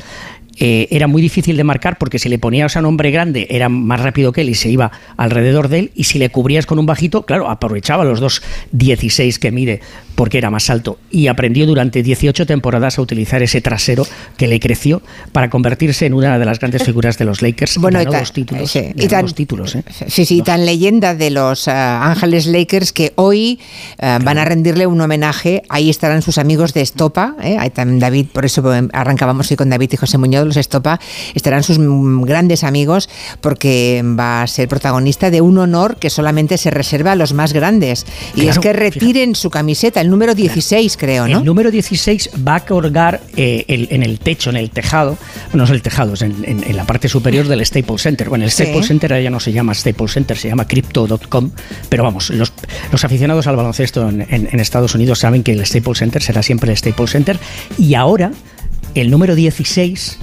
eh, 0.60 0.86
era 0.90 1.06
muy 1.06 1.20
difícil 1.22 1.56
de 1.56 1.64
marcar 1.64 1.98
porque 1.98 2.18
si 2.18 2.28
le 2.28 2.38
ponías 2.38 2.76
a 2.76 2.80
un 2.80 2.86
hombre 2.86 3.10
grande 3.10 3.46
era 3.50 3.68
más 3.68 4.00
rápido 4.00 4.32
que 4.32 4.42
él 4.42 4.50
y 4.50 4.54
se 4.54 4.68
iba 4.70 4.92
alrededor 5.16 5.68
de 5.68 5.78
él 5.80 5.90
y 5.94 6.04
si 6.04 6.18
le 6.18 6.30
cubrías 6.30 6.66
con 6.66 6.78
un 6.78 6.86
bajito, 6.86 7.22
claro, 7.26 7.48
aprovechaba 7.50 8.04
los 8.04 8.20
dos 8.20 8.42
16 8.72 9.38
que 9.38 9.50
mide 9.50 9.80
porque 10.14 10.38
era 10.38 10.50
más 10.50 10.70
alto 10.70 10.98
y 11.10 11.26
aprendió 11.26 11.66
durante 11.66 12.02
18 12.04 12.46
temporadas 12.46 12.98
a 12.98 13.02
utilizar 13.02 13.42
ese 13.42 13.60
trasero 13.60 14.06
que 14.36 14.46
le 14.46 14.60
creció 14.60 15.02
para 15.32 15.50
convertirse 15.50 16.06
en 16.06 16.14
una 16.14 16.38
de 16.38 16.44
las 16.44 16.60
grandes 16.60 16.82
figuras 16.84 17.18
de 17.18 17.24
los 17.24 17.42
Lakers. 17.42 17.78
Bueno, 17.78 18.00
y 18.00 18.04
Ganó 18.04 18.12
tan- 18.12 18.20
dos 18.20 18.32
títulos. 18.32 18.70
sí, 18.70 18.80
y 18.94 19.08
tan- 19.08 19.22
dos 19.22 19.34
títulos, 19.34 19.74
¿eh? 19.74 19.82
Sí, 20.06 20.24
sí, 20.24 20.42
tan 20.42 20.64
leyenda 20.66 21.14
de 21.16 21.30
los 21.30 21.66
eh, 21.66 21.72
Ángeles 21.72 22.46
Lakers 22.46 22.92
que 22.92 23.12
hoy 23.16 23.58
eh, 23.98 24.18
van 24.22 24.38
a 24.38 24.44
rendirle 24.44 24.86
un 24.86 25.00
homenaje. 25.00 25.62
Ahí 25.68 25.90
estarán 25.90 26.22
sus 26.22 26.38
amigos 26.38 26.74
de 26.74 26.82
Estopa. 26.82 27.34
¿eh? 27.42 27.56
Ahí 27.58 27.70
también 27.70 27.98
David, 27.98 28.26
por 28.32 28.44
eso 28.44 28.72
eh, 28.72 28.86
arrancábamos 28.92 29.50
hoy 29.50 29.56
con 29.56 29.68
David 29.68 29.90
y 29.92 29.96
José 29.96 30.18
Muñoz, 30.18 30.43
los 30.46 30.56
Estopa. 30.56 31.00
Estarán 31.34 31.62
sus 31.62 31.78
grandes 32.26 32.64
amigos 32.64 33.08
porque 33.40 34.02
va 34.04 34.42
a 34.42 34.46
ser 34.46 34.68
protagonista 34.68 35.30
de 35.30 35.40
un 35.40 35.58
honor 35.58 35.96
que 35.96 36.10
solamente 36.10 36.58
se 36.58 36.70
reserva 36.70 37.12
a 37.12 37.16
los 37.16 37.32
más 37.32 37.52
grandes. 37.52 38.06
Y 38.34 38.42
Claro, 38.42 38.50
es 38.50 38.58
que 38.58 38.68
fíjate. 38.74 38.90
retiren 38.90 39.34
su 39.34 39.50
camiseta, 39.50 40.00
el 40.00 40.10
número 40.10 40.34
16, 40.34 40.96
creo, 40.96 41.28
¿no? 41.28 41.38
El 41.38 41.44
número 41.44 41.70
16 41.70 42.30
va 42.46 42.56
a 42.56 42.60
colgar 42.64 43.20
eh, 43.36 43.64
el- 43.68 43.88
en 43.90 44.02
el 44.02 44.18
techo, 44.18 44.50
en 44.50 44.56
el 44.56 44.70
tejado, 44.70 45.16
no 45.52 45.64
es 45.64 45.70
el 45.70 45.82
tejado, 45.82 46.14
es 46.14 46.22
en, 46.22 46.44
en- 46.44 46.64
en 46.64 46.76
la 46.76 46.84
parte 46.84 47.08
superior 47.08 47.46
del 47.48 47.64
Staples 47.64 48.02
Center. 48.02 48.28
Bueno, 48.28 48.44
el 48.44 48.50
Sí. 48.50 48.62
Staples 48.64 48.86
Center 48.86 49.12
ahora 49.12 49.22
ya 49.22 49.30
no 49.30 49.40
se 49.40 49.52
llama 49.52 49.74
Staples 49.74 50.12
Center, 50.12 50.36
se 50.36 50.48
llama 50.48 50.66
Crypto.com, 50.66 51.50
pero 51.88 52.04
vamos, 52.04 52.30
los, 52.30 52.52
los 52.92 53.04
aficionados 53.04 53.46
al 53.46 53.56
baloncesto 53.56 54.08
en, 54.08 54.22
en- 54.22 54.48
en 54.50 54.60
Estados 54.60 54.94
Unidos 54.94 55.18
saben 55.18 55.42
que 55.42 55.52
el 55.52 55.64
Staples 55.66 55.98
Center 55.98 56.22
será 56.22 56.42
siempre 56.42 56.70
el 56.70 56.76
Staples 56.76 57.10
Center 57.10 57.38
y 57.78 57.94
ahora 57.94 58.30
el 58.94 59.10
número 59.10 59.34
16 59.34 60.18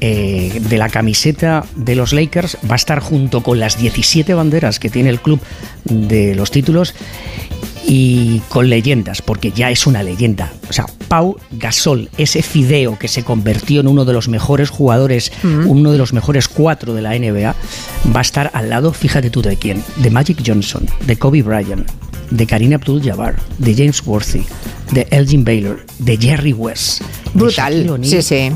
eh, 0.00 0.60
de 0.68 0.78
la 0.78 0.88
camiseta 0.88 1.64
de 1.76 1.94
los 1.94 2.12
Lakers 2.12 2.58
va 2.68 2.74
a 2.74 2.76
estar 2.76 3.00
junto 3.00 3.42
con 3.42 3.60
las 3.60 3.78
17 3.78 4.34
banderas 4.34 4.78
que 4.78 4.90
tiene 4.90 5.10
el 5.10 5.20
club 5.20 5.40
de 5.84 6.34
los 6.34 6.50
títulos 6.50 6.94
y 7.86 8.40
con 8.48 8.68
leyendas, 8.68 9.22
porque 9.22 9.52
ya 9.52 9.70
es 9.70 9.86
una 9.86 10.02
leyenda. 10.02 10.52
O 10.68 10.72
sea, 10.72 10.86
Pau 11.08 11.36
Gasol, 11.52 12.08
ese 12.16 12.42
fideo 12.42 12.98
que 12.98 13.08
se 13.08 13.22
convirtió 13.22 13.80
en 13.80 13.88
uno 13.88 14.04
de 14.04 14.12
los 14.12 14.28
mejores 14.28 14.70
jugadores, 14.70 15.32
uno 15.66 15.92
de 15.92 15.98
los 15.98 16.12
mejores 16.12 16.48
cuatro 16.48 16.94
de 16.94 17.02
la 17.02 17.18
NBA, 17.18 17.54
va 18.14 18.18
a 18.18 18.22
estar 18.22 18.50
al 18.54 18.70
lado, 18.70 18.92
fíjate 18.92 19.30
tú 19.30 19.42
de 19.42 19.56
quién, 19.56 19.82
de 19.96 20.10
Magic 20.10 20.42
Johnson, 20.44 20.86
de 21.06 21.16
Kobe 21.16 21.42
Bryant, 21.42 21.88
de 22.30 22.46
Kareem 22.46 22.72
Abdul-Jabbar, 22.72 23.36
de 23.58 23.74
James 23.74 24.02
Worthy, 24.06 24.44
de 24.92 25.06
Elgin 25.10 25.44
Baylor, 25.44 25.84
de 25.98 26.16
Jerry 26.16 26.52
West. 26.52 27.02
Brutal, 27.34 27.98
sí, 28.02 28.22
sí. 28.22 28.52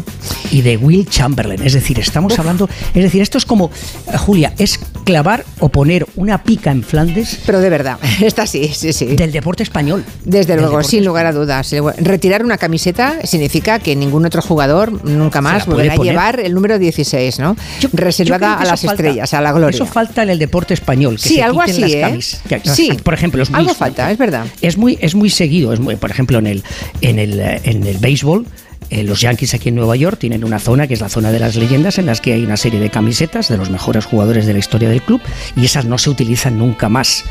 Y 0.51 0.63
de 0.63 0.77
Will 0.77 1.07
Chamberlain. 1.09 1.61
Es 1.63 1.75
decir, 1.75 1.99
estamos 1.99 2.39
hablando. 2.39 2.69
Es 2.95 3.03
decir, 3.03 3.21
esto 3.21 3.37
es 3.39 3.45
como, 3.45 3.71
eh, 4.13 4.17
Julia, 4.17 4.53
es 4.59 4.79
clavar 5.05 5.45
o 5.59 5.69
poner 5.69 6.07
una 6.17 6.43
pica 6.43 6.71
en 6.71 6.83
Flandes 6.83 7.41
Pero 7.47 7.61
de 7.61 7.71
verdad, 7.71 7.99
está 8.23 8.47
sí, 8.47 8.69
sí, 8.75 8.93
sí. 8.93 9.07
del 9.17 9.33
deporte 9.33 9.63
español. 9.63 10.05
Desde 10.25 10.57
luego, 10.57 10.83
sin 10.83 11.05
lugar 11.05 11.27
a 11.27 11.33
dudas. 11.33 11.75
Retirar 11.99 12.45
una 12.45 12.57
camiseta 12.59 13.19
significa 13.25 13.79
que 13.79 13.95
ningún 13.97 14.25
otro 14.27 14.41
jugador 14.43 15.05
nunca 15.05 15.41
más 15.41 15.67
volverá 15.67 15.95
a 15.95 15.97
llevar 15.97 16.41
el 16.41 16.55
número 16.55 16.79
16, 16.79 17.39
¿no? 17.41 17.57
Yo- 17.81 17.89
Reservada 17.93 18.55
a 18.55 18.65
las 18.65 18.81
falta. 18.83 18.95
estrellas, 19.03 19.35
a 19.35 19.41
la 19.41 19.53
gloria. 19.53 19.75
Eso 19.77 19.87
falta 19.87 20.23
en 20.23 20.31
el 20.31 20.39
deporte 20.39 20.75
español. 20.75 21.17
Que 21.17 21.29
Sí, 21.29 21.35
se 21.37 21.43
algo 21.43 21.61
así, 21.63 21.81
las 21.81 21.91
¿eh? 21.93 22.03
camis- 22.03 22.39
que- 22.49 22.61
Sí. 22.71 22.93
Por 23.03 23.15
ejemplo, 23.15 23.43
es 23.43 23.51
muy 23.51 23.61
Algo 23.61 23.75
falta, 23.75 24.11
es 24.11 24.19
verdad. 24.19 24.47
Es 24.61 24.77
muy, 24.79 24.99
es 25.01 25.15
muy 25.15 25.31
seguido. 25.31 25.73
Es 25.73 25.81
muy, 25.81 25.97
por 25.97 26.11
ejemplo, 26.11 26.39
en 26.39 26.47
el, 26.47 26.63
en 27.01 27.19
el, 27.19 27.41
eh, 27.41 27.61
en 27.65 27.85
el 27.85 27.99
béisbol, 27.99 28.47
eh, 28.91 29.03
los 29.03 29.21
Yankees 29.21 29.55
aquí 29.55 29.69
en 29.69 29.75
Nueva 29.75 29.97
York 29.97 30.19
tienen 30.19 30.45
una 30.45 30.59
zona 30.59 30.87
que 30.87 30.95
es 30.95 31.01
la 31.01 31.09
zona 31.09 31.31
de 31.31 31.39
las 31.39 31.57
leyendas, 31.57 31.99
en 31.99 32.07
las 32.07 32.21
que 32.21 32.33
hay 32.33 32.45
una 32.45 32.57
serie 32.57 32.81
de 32.81 32.91
camisetas 32.91 33.49
de 33.49 33.57
los 33.57 33.71
mejores 33.71 34.05
jugadores 34.05 34.47
de 34.47 34.53
la 34.53 34.59
historia 34.59 34.89
del 34.89 35.03
club 35.03 35.21
y 35.57 35.65
esas 35.65 35.85
no 35.85 35.99
se 35.99 36.11
utilizan 36.11 36.59
nunca 36.59 36.89
más. 36.89 37.25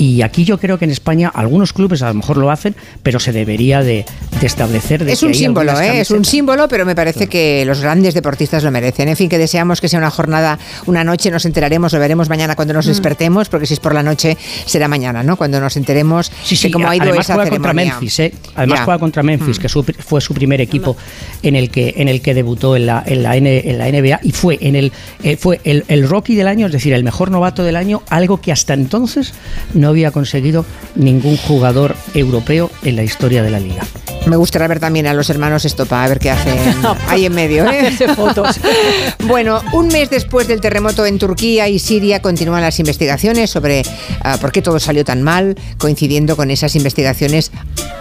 Y 0.00 0.22
aquí 0.22 0.44
yo 0.44 0.56
creo 0.58 0.78
que 0.78 0.86
en 0.86 0.90
España 0.90 1.30
algunos 1.34 1.74
clubes 1.74 2.00
a 2.00 2.08
lo 2.08 2.14
mejor 2.14 2.38
lo 2.38 2.50
hacen, 2.50 2.74
pero 3.02 3.20
se 3.20 3.32
debería 3.32 3.82
de, 3.82 4.06
de 4.40 4.46
establecer 4.46 5.04
de 5.04 5.12
Es 5.12 5.20
que 5.20 5.26
un 5.26 5.34
símbolo, 5.34 5.78
¿eh? 5.78 6.00
es 6.00 6.10
un 6.10 6.24
símbolo, 6.24 6.68
pero 6.68 6.86
me 6.86 6.94
parece 6.94 7.26
que 7.26 7.64
los 7.66 7.82
grandes 7.82 8.14
deportistas 8.14 8.64
lo 8.64 8.70
merecen. 8.70 9.08
En 9.08 9.16
fin, 9.16 9.28
que 9.28 9.36
deseamos 9.36 9.78
que 9.82 9.90
sea 9.90 9.98
una 9.98 10.10
jornada, 10.10 10.58
una 10.86 11.04
noche, 11.04 11.30
nos 11.30 11.44
enteraremos, 11.44 11.92
lo 11.92 11.98
veremos 11.98 12.30
mañana 12.30 12.56
cuando 12.56 12.72
Mm. 12.72 12.76
nos 12.76 12.86
despertemos, 12.86 13.50
porque 13.50 13.66
si 13.66 13.74
es 13.74 13.80
por 13.80 13.92
la 13.94 14.02
noche 14.02 14.38
será 14.64 14.88
mañana, 14.88 15.22
¿no? 15.22 15.36
Cuando 15.36 15.60
nos 15.60 15.76
enteremos 15.76 16.32
Sí, 16.44 16.56
sí, 16.56 16.68
de 16.68 16.72
cómo 16.72 16.88
ha 16.88 16.96
ido 16.96 17.02
además 17.04 17.26
esa 17.26 17.34
juega 17.34 17.50
contra. 17.50 17.72
Memphis, 17.74 18.20
¿eh? 18.20 18.32
Además. 18.54 18.80
Mm. 18.80 18.84
juega 18.84 18.98
contra 19.00 19.22
Memphis, 19.22 19.58
que 19.58 19.68
su- 19.68 19.82
fue 19.84 20.22
su 20.22 20.32
primer 20.32 20.62
equipo 20.62 20.96
en 21.42 21.56
el 21.56 21.70
que 21.70 21.92
en 21.98 22.08
el 22.08 22.22
que 22.22 22.32
debutó 22.32 22.74
en 22.74 22.86
la 22.86 23.02
en 23.04 23.22
la, 23.22 23.36
N- 23.36 23.68
en 23.70 23.76
la 23.78 23.86
NBA 23.88 24.20
y 24.22 24.32
fue 24.32 24.56
en 24.62 24.76
el 24.76 24.92
eh, 25.22 25.36
fue 25.36 25.60
el, 25.64 25.84
el 25.88 26.08
rookie 26.08 26.36
del 26.36 26.48
año, 26.48 26.66
es 26.66 26.72
decir, 26.72 26.94
el 26.94 27.04
mejor 27.04 27.30
novato 27.30 27.64
del 27.64 27.76
año, 27.76 28.02
algo 28.08 28.40
que 28.40 28.50
hasta 28.50 28.72
entonces 28.72 29.34
no 29.74 29.89
había 29.90 30.10
conseguido 30.10 30.64
ningún 30.94 31.36
jugador 31.36 31.96
europeo 32.14 32.70
en 32.82 32.96
la 32.96 33.02
historia 33.02 33.42
de 33.42 33.50
la 33.50 33.60
liga. 33.60 33.82
Me 34.26 34.36
gustaría 34.36 34.68
ver 34.68 34.80
también 34.80 35.06
a 35.06 35.14
los 35.14 35.30
hermanos 35.30 35.64
Estopa, 35.64 36.04
a 36.04 36.08
ver 36.08 36.18
qué 36.18 36.30
hacen 36.30 36.56
ahí 37.08 37.24
en 37.24 37.34
medio. 37.34 37.64
¿eh? 37.70 37.90
Fotos. 38.14 38.60
bueno, 39.26 39.62
un 39.72 39.88
mes 39.88 40.10
después 40.10 40.46
del 40.46 40.60
terremoto 40.60 41.06
en 41.06 41.18
Turquía 41.18 41.68
y 41.68 41.78
Siria 41.78 42.20
continúan 42.20 42.60
las 42.60 42.78
investigaciones 42.78 43.50
sobre 43.50 43.82
ah, 44.22 44.36
por 44.40 44.52
qué 44.52 44.60
todo 44.62 44.78
salió 44.78 45.04
tan 45.04 45.22
mal, 45.22 45.56
coincidiendo 45.78 46.36
con 46.36 46.50
esas 46.50 46.76
investigaciones. 46.76 47.50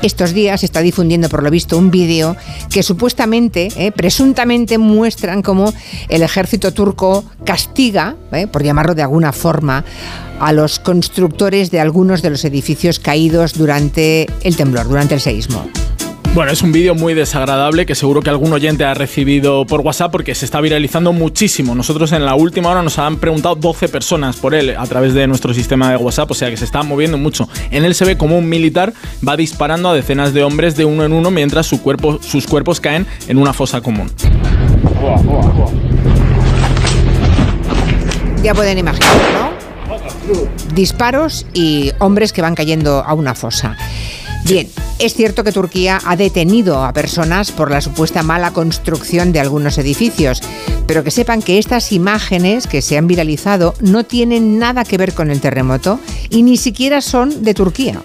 Estos 0.01 0.33
días 0.33 0.59
se 0.59 0.65
está 0.65 0.81
difundiendo, 0.81 1.29
por 1.29 1.41
lo 1.41 1.49
visto, 1.49 1.77
un 1.77 1.89
vídeo 1.89 2.35
que 2.69 2.83
supuestamente, 2.83 3.69
eh, 3.77 3.91
presuntamente 3.91 4.77
muestran 4.77 5.41
cómo 5.41 5.73
el 6.09 6.21
ejército 6.21 6.73
turco 6.73 7.23
castiga, 7.45 8.15
eh, 8.31 8.47
por 8.47 8.63
llamarlo 8.63 8.93
de 8.93 9.01
alguna 9.01 9.31
forma, 9.31 9.83
a 10.39 10.53
los 10.53 10.79
constructores 10.79 11.71
de 11.71 11.79
algunos 11.79 12.21
de 12.21 12.29
los 12.29 12.45
edificios 12.45 12.99
caídos 12.99 13.53
durante 13.53 14.27
el 14.41 14.55
temblor, 14.55 14.87
durante 14.87 15.15
el 15.15 15.21
seísmo. 15.21 15.69
Bueno, 16.35 16.51
es 16.51 16.61
un 16.61 16.71
vídeo 16.71 16.93
muy 16.93 17.15
desagradable 17.15 17.87
que 17.87 17.95
seguro 17.95 18.21
que 18.21 18.29
algún 18.29 18.53
oyente 18.53 18.85
ha 18.85 18.93
recibido 18.93 19.65
por 19.65 19.81
WhatsApp 19.81 20.11
porque 20.11 20.35
se 20.35 20.45
está 20.45 20.61
viralizando 20.61 21.11
muchísimo. 21.11 21.73
Nosotros 21.73 22.11
en 22.11 22.23
la 22.23 22.35
última 22.35 22.69
hora 22.69 22.83
nos 22.83 22.99
han 22.99 23.17
preguntado 23.17 23.55
12 23.55 23.89
personas 23.89 24.37
por 24.37 24.53
él 24.53 24.75
a 24.77 24.85
través 24.85 25.15
de 25.15 25.25
nuestro 25.25 25.55
sistema 25.55 25.89
de 25.89 25.97
WhatsApp, 25.97 26.29
o 26.29 26.35
sea 26.35 26.51
que 26.51 26.57
se 26.57 26.65
está 26.65 26.83
moviendo 26.83 27.17
mucho. 27.17 27.49
En 27.71 27.83
él 27.83 27.95
se 27.95 28.05
ve 28.05 28.15
como 28.15 28.37
un 28.37 28.47
militar 28.47 28.93
va 29.27 29.35
disparando 29.35 29.89
a 29.89 29.95
decenas 29.95 30.31
de 30.33 30.43
hombres 30.43 30.75
de 30.75 30.85
uno 30.85 31.03
en 31.03 31.13
uno 31.13 31.31
mientras 31.31 31.65
su 31.65 31.81
cuerpo, 31.81 32.19
sus 32.21 32.45
cuerpos 32.45 32.79
caen 32.79 33.07
en 33.27 33.39
una 33.39 33.51
fosa 33.51 33.81
común. 33.81 34.11
Ya 38.43 38.53
pueden 38.53 38.77
imaginar, 38.77 39.15
¿no? 39.33 39.48
Disparos 40.73 41.45
y 41.53 41.91
hombres 41.99 42.33
que 42.33 42.41
van 42.41 42.55
cayendo 42.55 43.03
a 43.05 43.13
una 43.13 43.35
fosa. 43.35 43.77
Bien, 44.45 44.67
es 44.99 45.13
cierto 45.13 45.43
que 45.43 45.51
Turquía 45.51 45.99
ha 46.05 46.15
detenido 46.15 46.83
a 46.83 46.93
personas 46.93 47.51
por 47.51 47.71
la 47.71 47.81
supuesta 47.81 48.23
mala 48.23 48.51
construcción 48.51 49.31
de 49.31 49.39
algunos 49.39 49.77
edificios, 49.77 50.41
pero 50.87 51.03
que 51.03 51.11
sepan 51.11 51.41
que 51.41 51.57
estas 51.59 51.91
imágenes 51.91 52.65
que 52.65 52.81
se 52.81 52.97
han 52.97 53.07
viralizado 53.07 53.75
no 53.81 54.05
tienen 54.05 54.57
nada 54.57 54.85
que 54.85 54.97
ver 54.97 55.13
con 55.13 55.29
el 55.29 55.41
terremoto 55.41 55.99
y 56.29 56.41
ni 56.41 56.57
siquiera 56.57 57.01
son 57.01 57.43
de 57.43 57.53
Turquía. 57.53 58.01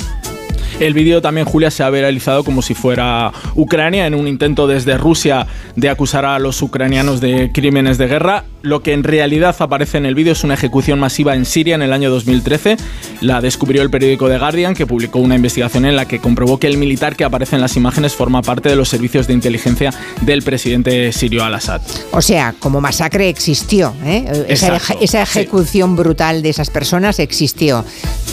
El 0.80 0.92
vídeo 0.92 1.22
también, 1.22 1.46
Julia, 1.46 1.70
se 1.70 1.84
ha 1.84 1.90
viralizado 1.90 2.42
como 2.42 2.60
si 2.60 2.74
fuera 2.74 3.32
Ucrania 3.54 4.06
en 4.06 4.14
un 4.14 4.26
intento 4.26 4.66
desde 4.66 4.98
Rusia 4.98 5.46
de 5.76 5.88
acusar 5.88 6.24
a 6.24 6.38
los 6.40 6.60
ucranianos 6.62 7.20
de 7.20 7.52
crímenes 7.52 7.96
de 7.96 8.08
guerra. 8.08 8.44
Lo 8.64 8.82
que 8.82 8.94
en 8.94 9.04
realidad 9.04 9.54
aparece 9.58 9.98
en 9.98 10.06
el 10.06 10.14
vídeo 10.14 10.32
es 10.32 10.42
una 10.42 10.54
ejecución 10.54 10.98
masiva 10.98 11.34
en 11.34 11.44
Siria 11.44 11.74
en 11.74 11.82
el 11.82 11.92
año 11.92 12.08
2013. 12.10 12.78
La 13.20 13.42
descubrió 13.42 13.82
el 13.82 13.90
periódico 13.90 14.26
The 14.26 14.38
Guardian, 14.38 14.72
que 14.74 14.86
publicó 14.86 15.18
una 15.18 15.34
investigación 15.36 15.84
en 15.84 15.96
la 15.96 16.08
que 16.08 16.18
comprobó 16.18 16.58
que 16.58 16.66
el 16.66 16.78
militar 16.78 17.14
que 17.14 17.24
aparece 17.24 17.56
en 17.56 17.60
las 17.60 17.76
imágenes 17.76 18.14
forma 18.14 18.40
parte 18.40 18.70
de 18.70 18.76
los 18.76 18.88
servicios 18.88 19.26
de 19.26 19.34
inteligencia 19.34 19.92
del 20.22 20.40
presidente 20.42 21.12
sirio 21.12 21.44
al-Assad. 21.44 21.82
O 22.12 22.22
sea, 22.22 22.54
como 22.58 22.80
masacre 22.80 23.28
existió, 23.28 23.94
¿eh? 24.02 24.46
esa, 24.48 24.78
sí. 24.80 24.94
ejecución 25.18 25.94
brutal 25.94 26.42
de 26.42 26.48
esas 26.48 26.70
personas 26.70 27.18
existió, 27.18 27.84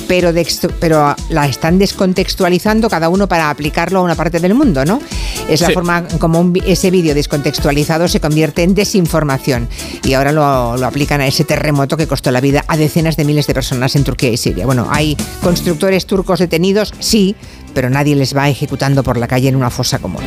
pero, 0.08 0.32
de- 0.32 0.48
pero 0.80 1.14
la 1.30 1.46
están 1.46 1.78
descontextualizando 1.78 2.90
cada 2.90 3.10
uno 3.10 3.28
para 3.28 3.50
aplicarlo 3.50 4.00
a 4.00 4.04
una 4.04 4.16
parte 4.16 4.40
del 4.40 4.54
mundo, 4.54 4.86
¿no? 4.86 5.02
Es 5.50 5.60
la 5.60 5.68
Sí. 5.68 5.74
forma 5.74 6.08
como 6.20 6.40
un 6.40 6.58
ese 6.66 6.90
vídeo 6.90 7.14
descontextualizado 7.14 8.08
se 8.08 8.22
convierte 8.22 8.64
en 8.64 8.74
desinformación 8.76 9.68
y 10.06 10.14
ahora 10.14 10.21
lo, 10.32 10.78
lo 10.78 10.86
aplican 10.86 11.22
a 11.22 11.28
ese 11.28 11.44
terremoto 11.44 11.98
que 11.98 12.08
costó 12.08 12.32
la 12.32 12.42
vida 12.42 12.64
a 12.68 12.78
decenas 12.78 13.18
de 13.18 13.26
miles 13.26 13.48
de 13.48 13.54
personas 13.54 13.96
en 13.96 14.04
Turquía 14.04 14.30
y 14.30 14.38
Siria. 14.38 14.66
Bueno, 14.66 14.88
hay 14.92 15.18
constructores 15.42 16.06
turcos 16.06 16.40
detenidos, 16.40 16.94
sí, 17.00 17.36
pero 17.74 17.90
nadie 17.90 18.16
les 18.16 18.36
va 18.36 18.50
ejecutando 18.50 19.04
por 19.04 19.18
la 19.18 19.28
calle 19.28 19.50
en 19.50 19.56
una 19.56 19.70
fosa 19.70 20.00
común. 20.00 20.22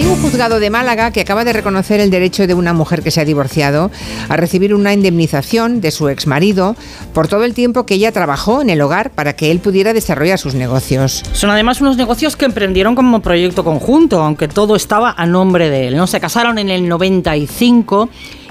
Hay 0.00 0.06
un 0.06 0.16
juzgado 0.16 0.60
de 0.60 0.70
Málaga 0.70 1.10
que 1.10 1.20
acaba 1.20 1.44
de 1.44 1.52
reconocer 1.52 2.00
el 2.00 2.10
derecho 2.10 2.46
de 2.46 2.54
una 2.54 2.72
mujer 2.72 3.02
que 3.02 3.10
se 3.10 3.20
ha 3.20 3.26
divorciado 3.26 3.90
a 4.30 4.36
recibir 4.38 4.74
una 4.74 4.94
indemnización 4.94 5.82
de 5.82 5.90
su 5.90 6.08
exmarido 6.08 6.74
por 7.12 7.28
todo 7.28 7.44
el 7.44 7.52
tiempo 7.52 7.84
que 7.84 7.96
ella 7.96 8.10
trabajó 8.10 8.62
en 8.62 8.70
el 8.70 8.80
hogar 8.80 9.10
para 9.10 9.34
que 9.34 9.50
él 9.50 9.58
pudiera 9.58 9.92
desarrollar 9.92 10.38
sus 10.38 10.54
negocios. 10.54 11.22
Son 11.34 11.50
además 11.50 11.82
unos 11.82 11.98
negocios 11.98 12.34
que 12.34 12.46
emprendieron 12.46 12.94
como 12.94 13.20
proyecto 13.20 13.62
conjunto, 13.62 14.22
aunque 14.22 14.48
todo 14.48 14.74
estaba 14.74 15.14
a 15.18 15.26
nombre 15.26 15.68
de 15.68 15.88
él. 15.88 15.98
¿no? 15.98 16.06
Se 16.06 16.18
casaron 16.18 16.56
en 16.56 16.70
el 16.70 16.88
95 16.88 18.08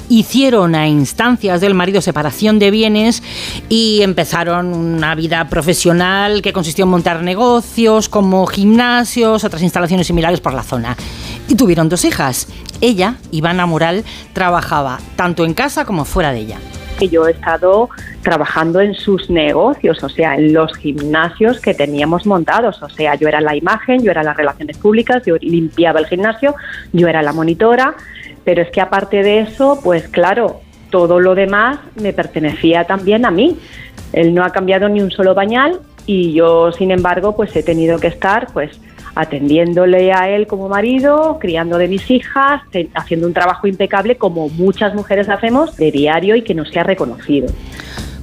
hicieron 0.10 0.75
a 0.75 0.88
instancias 0.88 1.62
del 1.62 1.75
marido 1.75 2.01
separación 2.01 2.60
de 2.60 2.72
bienes 2.72 3.24
y 3.70 4.01
empezaron 4.01 4.74
una 4.74 5.15
vida 5.15 5.48
profesional 5.50 6.41
que 6.41 6.51
consistió 6.51 6.86
en 6.86 6.89
montar 6.89 7.22
negocios 7.22 8.10
como 8.10 8.46
gimnasios, 8.48 9.44
otras 9.44 9.62
instalaciones 9.62 10.08
similares 10.08 10.41
por 10.41 10.53
la 10.53 10.63
zona. 10.63 10.98
Y 11.50 11.56
tuvieron 11.56 11.89
dos 11.89 12.06
hijas. 12.06 12.48
Ella, 12.79 13.15
Ivana 13.32 13.65
Moral, 13.65 14.06
trabajaba 14.32 15.00
tanto 15.18 15.44
en 15.44 15.53
casa 15.53 15.84
como 15.84 16.06
fuera 16.06 16.32
de 16.32 16.39
ella 16.39 16.60
yo 17.08 17.27
he 17.27 17.32
estado 17.32 17.89
trabajando 18.22 18.82
en 18.82 18.94
sus 18.94 19.29
negocios, 19.29 20.03
o 20.03 20.10
sea, 20.10 20.36
en 20.36 20.53
los 20.53 20.75
gimnasios 20.75 21.60
que 21.60 21.74
teníamos 21.74 22.25
montados. 22.25 22.82
O 22.84 22.89
sea, 22.89 23.15
yo 23.15 23.27
era 23.27 23.39
la 23.39 23.56
imagen, 23.56 24.03
yo 24.03 24.12
era 24.12 24.24
las 24.24 24.36
relaciones 24.36 24.77
públicas, 24.77 25.24
yo 25.25 25.36
limpiaba 25.39 26.00
el 26.00 26.08
gimnasio, 26.08 26.56
yo 26.91 27.08
era 27.08 27.22
la 27.22 27.32
monitora, 27.32 27.96
pero 28.44 28.62
es 28.62 28.72
que 28.72 28.82
aparte 28.82 29.24
de 29.24 29.39
eso, 29.39 29.79
pues 29.84 30.08
claro, 30.10 30.62
todo 30.89 31.20
lo 31.20 31.36
demás 31.36 31.79
me 31.96 32.13
pertenecía 32.13 32.84
también 32.86 33.25
a 33.25 33.32
mí. 33.32 33.58
Él 34.12 34.34
no 34.34 34.44
ha 34.44 34.50
cambiado 34.50 34.89
ni 34.89 35.01
un 35.01 35.12
solo 35.12 35.36
bañal 35.36 35.79
y 36.06 36.34
yo, 36.34 36.72
sin 36.72 36.91
embargo, 36.91 37.36
pues 37.36 37.56
he 37.56 37.63
tenido 37.63 38.00
que 38.00 38.08
estar, 38.08 38.48
pues 38.51 38.72
atendiéndole 39.16 40.12
a 40.13 40.30
él 40.30 40.48
como 40.48 40.70
marido, 40.70 41.38
criando 41.39 41.78
de 41.78 41.88
mis 41.88 42.10
hijas, 42.10 42.62
haciendo 42.94 43.28
un 43.28 43.34
trabajo 43.34 43.68
impecable 43.68 44.18
como 44.18 44.50
muchas 44.50 44.94
mujeres 44.94 45.30
hacemos 45.30 45.75
de 45.78 45.92
diario 45.92 46.36
y 46.36 46.42
que 46.42 46.54
no 46.54 46.66
se 46.66 46.80
ha 46.80 46.84
reconocido 46.84 47.48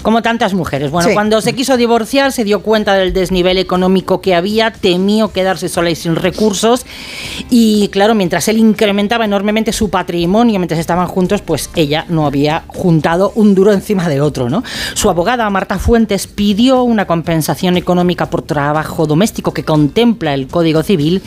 como 0.06 0.22
tantas 0.22 0.54
mujeres. 0.54 0.92
Bueno, 0.92 1.10
cuando 1.14 1.40
se 1.40 1.52
quiso 1.52 1.76
divorciar 1.76 2.30
se 2.30 2.44
dio 2.44 2.60
cuenta 2.60 2.94
del 2.94 3.12
desnivel 3.12 3.58
económico 3.58 4.20
que 4.20 4.36
había, 4.36 4.70
temió 4.70 5.32
quedarse 5.32 5.68
sola 5.68 5.90
y 5.90 5.96
sin 5.96 6.14
recursos 6.14 6.86
y 7.50 7.88
claro, 7.88 8.14
mientras 8.14 8.46
él 8.46 8.58
incrementaba 8.58 9.24
enormemente 9.24 9.72
su 9.72 9.90
patrimonio 9.90 10.60
mientras 10.60 10.78
estaban 10.78 11.08
juntos, 11.08 11.42
pues 11.42 11.70
ella 11.74 12.04
no 12.08 12.24
había 12.24 12.62
juntado 12.68 13.32
un 13.34 13.56
duro 13.56 13.72
encima 13.72 14.08
de 14.08 14.20
otro, 14.20 14.48
¿no? 14.48 14.62
Su 14.94 15.10
abogada 15.10 15.50
Marta 15.50 15.80
Fuentes 15.80 16.28
pidió 16.28 16.84
una 16.84 17.08
compensación 17.08 17.76
económica 17.76 18.30
por 18.30 18.42
trabajo 18.42 19.08
doméstico 19.08 19.52
que 19.52 19.64
contempla 19.64 20.34
el 20.34 20.46
Código 20.46 20.84
Civil 20.84 21.20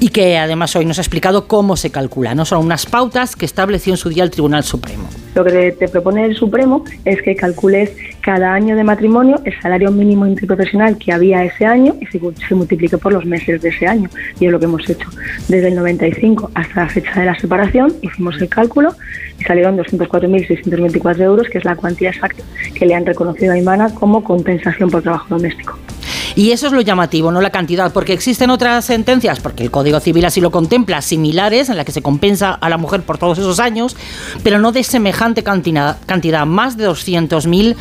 y 0.00 0.08
que 0.08 0.38
además 0.38 0.74
hoy 0.74 0.86
nos 0.86 0.98
ha 0.98 1.02
explicado 1.02 1.46
cómo 1.46 1.76
se 1.76 1.92
calcula, 1.92 2.34
no 2.34 2.44
son 2.44 2.64
unas 2.64 2.84
pautas 2.84 3.36
que 3.36 3.44
estableció 3.44 3.92
en 3.92 3.96
su 3.96 4.08
día 4.08 4.24
el 4.24 4.32
Tribunal 4.32 4.64
Supremo. 4.64 5.08
Lo 5.34 5.44
que 5.44 5.72
te 5.72 5.88
propone 5.88 6.24
el 6.24 6.34
Supremo 6.34 6.84
es 7.04 7.22
que 7.22 7.36
calcules 7.36 7.90
cada 8.20 8.52
año 8.52 8.76
de 8.76 8.84
matrimonio 8.84 9.40
el 9.44 9.58
salario 9.60 9.90
mínimo 9.90 10.26
interprofesional 10.26 10.98
que 10.98 11.12
había 11.12 11.44
ese 11.44 11.66
año 11.66 11.94
y 12.00 12.06
se, 12.06 12.54
multiplique 12.54 12.98
por 12.98 13.12
los 13.12 13.24
meses 13.24 13.60
de 13.62 13.68
ese 13.68 13.86
año. 13.86 14.08
Y 14.40 14.46
es 14.46 14.52
lo 14.52 14.58
que 14.58 14.64
hemos 14.64 14.88
hecho. 14.88 15.08
Desde 15.48 15.68
el 15.68 15.76
95 15.76 16.50
hasta 16.54 16.82
la 16.82 16.88
fecha 16.88 17.20
de 17.20 17.26
la 17.26 17.38
separación 17.38 17.92
hicimos 18.02 18.40
el 18.40 18.48
cálculo 18.48 18.94
y 19.38 19.44
salieron 19.44 19.78
204.624 19.78 21.20
euros, 21.20 21.48
que 21.48 21.58
es 21.58 21.64
la 21.64 21.76
cuantía 21.76 22.10
exacta 22.10 22.42
que 22.74 22.86
le 22.86 22.94
han 22.94 23.06
reconocido 23.06 23.52
a 23.52 23.58
Imana 23.58 23.94
como 23.94 24.24
compensación 24.24 24.90
por 24.90 25.02
trabajo 25.02 25.26
doméstico. 25.30 25.78
Y 26.38 26.52
eso 26.52 26.68
es 26.68 26.72
lo 26.72 26.80
llamativo, 26.80 27.32
no 27.32 27.40
la 27.40 27.50
cantidad, 27.50 27.92
porque 27.92 28.12
existen 28.12 28.50
otras 28.50 28.84
sentencias, 28.84 29.40
porque 29.40 29.64
el 29.64 29.72
Código 29.72 29.98
Civil 29.98 30.24
así 30.24 30.40
lo 30.40 30.52
contempla, 30.52 31.02
similares, 31.02 31.68
en 31.68 31.76
las 31.76 31.84
que 31.84 31.90
se 31.90 32.00
compensa 32.00 32.52
a 32.52 32.68
la 32.68 32.78
mujer 32.78 33.02
por 33.02 33.18
todos 33.18 33.38
esos 33.38 33.58
años, 33.58 33.96
pero 34.44 34.60
no 34.60 34.70
de 34.70 34.84
semejante 34.84 35.42
cantidad, 35.42 35.96
cantidad 36.06 36.46
más 36.46 36.76
de 36.76 36.88
200.000 36.88 37.74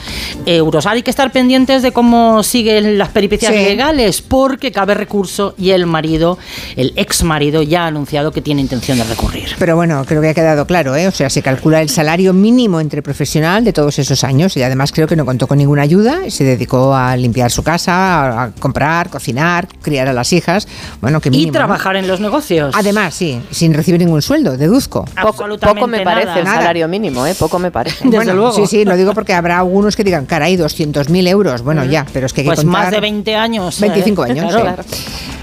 euros. 0.47 0.87
Hay 0.87 1.03
que 1.03 1.11
estar 1.11 1.31
pendientes 1.31 1.83
de 1.83 1.91
cómo 1.91 2.41
siguen 2.41 2.97
las 2.97 3.09
peripecias 3.09 3.53
legales, 3.53 4.23
porque 4.23 4.71
cabe 4.71 4.95
recurso 4.95 5.53
y 5.59 5.69
el 5.69 5.85
marido, 5.85 6.39
el 6.75 6.93
ex 6.95 7.23
marido, 7.23 7.61
ya 7.61 7.83
ha 7.83 7.87
anunciado 7.87 8.31
que 8.31 8.41
tiene 8.41 8.61
intención 8.61 8.97
de 8.97 9.03
recurrir. 9.03 9.49
Pero 9.59 9.75
bueno, 9.75 10.03
creo 10.03 10.19
que 10.19 10.29
ha 10.29 10.33
quedado 10.33 10.65
claro, 10.65 10.95
¿eh? 10.95 11.07
O 11.07 11.11
sea, 11.11 11.29
se 11.29 11.43
calcula 11.43 11.79
el 11.83 11.89
salario 11.89 12.33
mínimo 12.33 12.81
entre 12.81 13.03
profesional 13.03 13.63
de 13.63 13.71
todos 13.71 13.99
esos 13.99 14.23
años 14.23 14.57
y 14.57 14.63
además 14.63 14.91
creo 14.91 15.05
que 15.05 15.15
no 15.15 15.27
contó 15.27 15.45
con 15.45 15.59
ninguna 15.59 15.83
ayuda 15.83 16.25
y 16.25 16.31
se 16.31 16.43
dedicó 16.43 16.95
a 16.95 17.15
limpiar 17.15 17.51
su 17.51 17.61
casa, 17.61 18.45
a 18.45 18.46
comprar, 18.59 19.09
cocinar, 19.09 19.67
criar 19.81 20.07
a 20.07 20.13
las 20.13 20.33
hijas. 20.33 20.67
Bueno, 21.01 21.21
que 21.21 21.29
Y 21.31 21.51
trabajar 21.51 21.95
en 21.95 22.07
los 22.07 22.19
negocios. 22.19 22.73
Además, 22.77 23.13
sí, 23.13 23.41
sin 23.51 23.73
recibir 23.73 23.99
ningún 23.99 24.21
sueldo, 24.21 24.57
deduzco. 24.57 25.05
Poco, 25.21 25.45
poco 25.59 25.87
me 25.87 26.01
parece 26.01 26.39
el 26.39 26.45
salario 26.45 26.87
mínimo, 26.87 27.25
¿eh? 27.25 27.35
Poco 27.37 27.59
me 27.59 27.71
parece. 27.71 28.03
Desde 28.03 28.17
bueno, 28.17 28.33
luego. 28.33 28.53
Sí, 28.53 28.67
sí, 28.67 28.85
lo 28.85 28.95
digo 28.95 29.13
porque 29.13 29.33
habrá 29.33 29.59
algunos 29.59 29.95
que 29.95 30.03
digan, 30.03 30.25
caray, 30.25 30.57
200.000 30.57 31.27
euros. 31.27 31.61
Bueno, 31.61 31.83
ya, 31.85 32.05
pero 32.13 32.25
es 32.25 32.33
que 32.33 32.41
hay 32.41 32.47
pues 32.47 32.59
que 32.59 32.65
contar... 32.65 32.83
más 32.83 32.91
de 32.91 32.99
20 32.99 33.35
años. 33.35 33.79
25 33.79 34.25
¿eh? 34.25 34.31
años, 34.31 34.55
claro. 34.55 34.83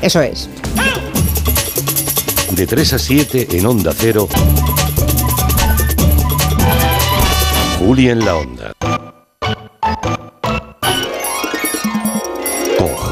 Eso 0.00 0.20
es. 0.20 0.48
De 2.50 2.66
3 2.66 2.92
a 2.92 2.98
7 2.98 3.48
en 3.52 3.66
Onda 3.66 3.92
Cero. 3.96 4.28
Julia 7.78 8.12
en 8.12 8.24
la 8.24 8.36
Onda. 8.36 8.72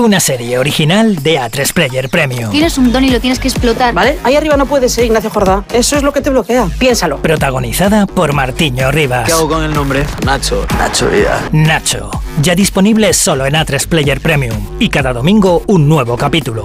Una 0.00 0.18
serie 0.18 0.58
original 0.58 1.16
de 1.16 1.38
A3 1.38 1.74
Player 1.74 2.08
Premium. 2.08 2.50
Tienes 2.50 2.78
un 2.78 2.90
don 2.90 3.04
y 3.04 3.10
lo 3.10 3.20
tienes 3.20 3.38
que 3.38 3.48
explotar. 3.48 3.92
¿Vale? 3.92 4.18
Ahí 4.24 4.34
arriba 4.34 4.56
no 4.56 4.64
puedes 4.64 4.92
ser 4.94 5.04
Ignacio 5.04 5.28
Jordá. 5.28 5.62
Eso 5.74 5.94
es 5.94 6.02
lo 6.02 6.10
que 6.14 6.22
te 6.22 6.30
bloquea. 6.30 6.68
Piénsalo. 6.78 7.18
Protagonizada 7.20 8.06
por 8.06 8.32
Martiño 8.32 8.90
Rivas. 8.90 9.26
¿Qué 9.26 9.32
hago 9.32 9.46
con 9.46 9.62
el 9.62 9.74
nombre? 9.74 10.06
Nacho. 10.24 10.66
Nacho 10.78 11.10
Vida. 11.10 11.46
Nacho. 11.52 12.10
Ya 12.40 12.54
disponible 12.54 13.12
solo 13.12 13.44
en 13.44 13.52
A3 13.52 13.86
Player 13.86 14.22
Premium. 14.22 14.56
Y 14.78 14.88
cada 14.88 15.12
domingo 15.12 15.64
un 15.66 15.86
nuevo 15.86 16.16
capítulo. 16.16 16.64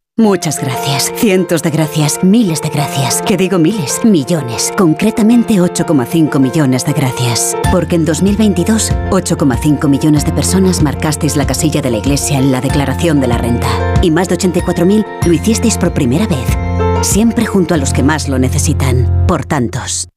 Muchas 0.17 0.61
gracias, 0.61 1.11
cientos 1.15 1.63
de 1.63 1.71
gracias, 1.71 2.23
miles 2.23 2.61
de 2.61 2.69
gracias. 2.69 3.23
Que 3.23 3.37
digo 3.37 3.57
miles, 3.57 4.03
millones. 4.03 4.71
Concretamente 4.77 5.55
8,5 5.55 6.37
millones 6.39 6.85
de 6.85 6.93
gracias. 6.93 7.55
Porque 7.71 7.95
en 7.95 8.05
2022, 8.05 8.91
8,5 9.09 9.87
millones 9.87 10.23
de 10.23 10.33
personas 10.33 10.83
marcasteis 10.83 11.37
la 11.37 11.47
casilla 11.47 11.81
de 11.81 11.89
la 11.91 11.97
Iglesia 11.97 12.37
en 12.37 12.51
la 12.51 12.61
declaración 12.61 13.19
de 13.19 13.27
la 13.27 13.37
renta. 13.39 13.67
Y 14.03 14.11
más 14.11 14.27
de 14.27 14.37
84.000 14.37 15.25
lo 15.25 15.33
hicisteis 15.33 15.77
por 15.77 15.93
primera 15.93 16.27
vez. 16.27 17.07
Siempre 17.07 17.47
junto 17.47 17.73
a 17.73 17.77
los 17.77 17.93
que 17.93 18.03
más 18.03 18.27
lo 18.27 18.37
necesitan. 18.37 19.25
Por 19.27 19.45
tantos. 19.45 20.09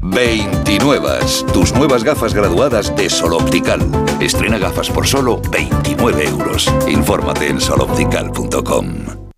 29. 0.00 1.08
Tus 1.52 1.74
nuevas 1.74 2.04
gafas 2.04 2.34
graduadas 2.34 2.94
de 2.94 3.10
Sol 3.10 3.34
Optical. 3.34 3.80
Estrena 4.20 4.58
gafas 4.58 4.88
por 4.88 5.06
solo 5.06 5.42
29 5.50 6.24
euros. 6.28 6.72
Infórmate 6.86 7.48
en 7.48 7.60
soloptical.com. 7.60 9.23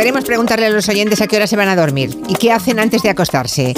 Queremos 0.00 0.24
preguntarle 0.24 0.64
a 0.64 0.70
los 0.70 0.88
oyentes 0.88 1.20
a 1.20 1.26
qué 1.26 1.36
hora 1.36 1.46
se 1.46 1.56
van 1.56 1.68
a 1.68 1.76
dormir 1.76 2.18
y 2.26 2.34
qué 2.36 2.52
hacen 2.52 2.80
antes 2.80 3.02
de 3.02 3.10
acostarse. 3.10 3.74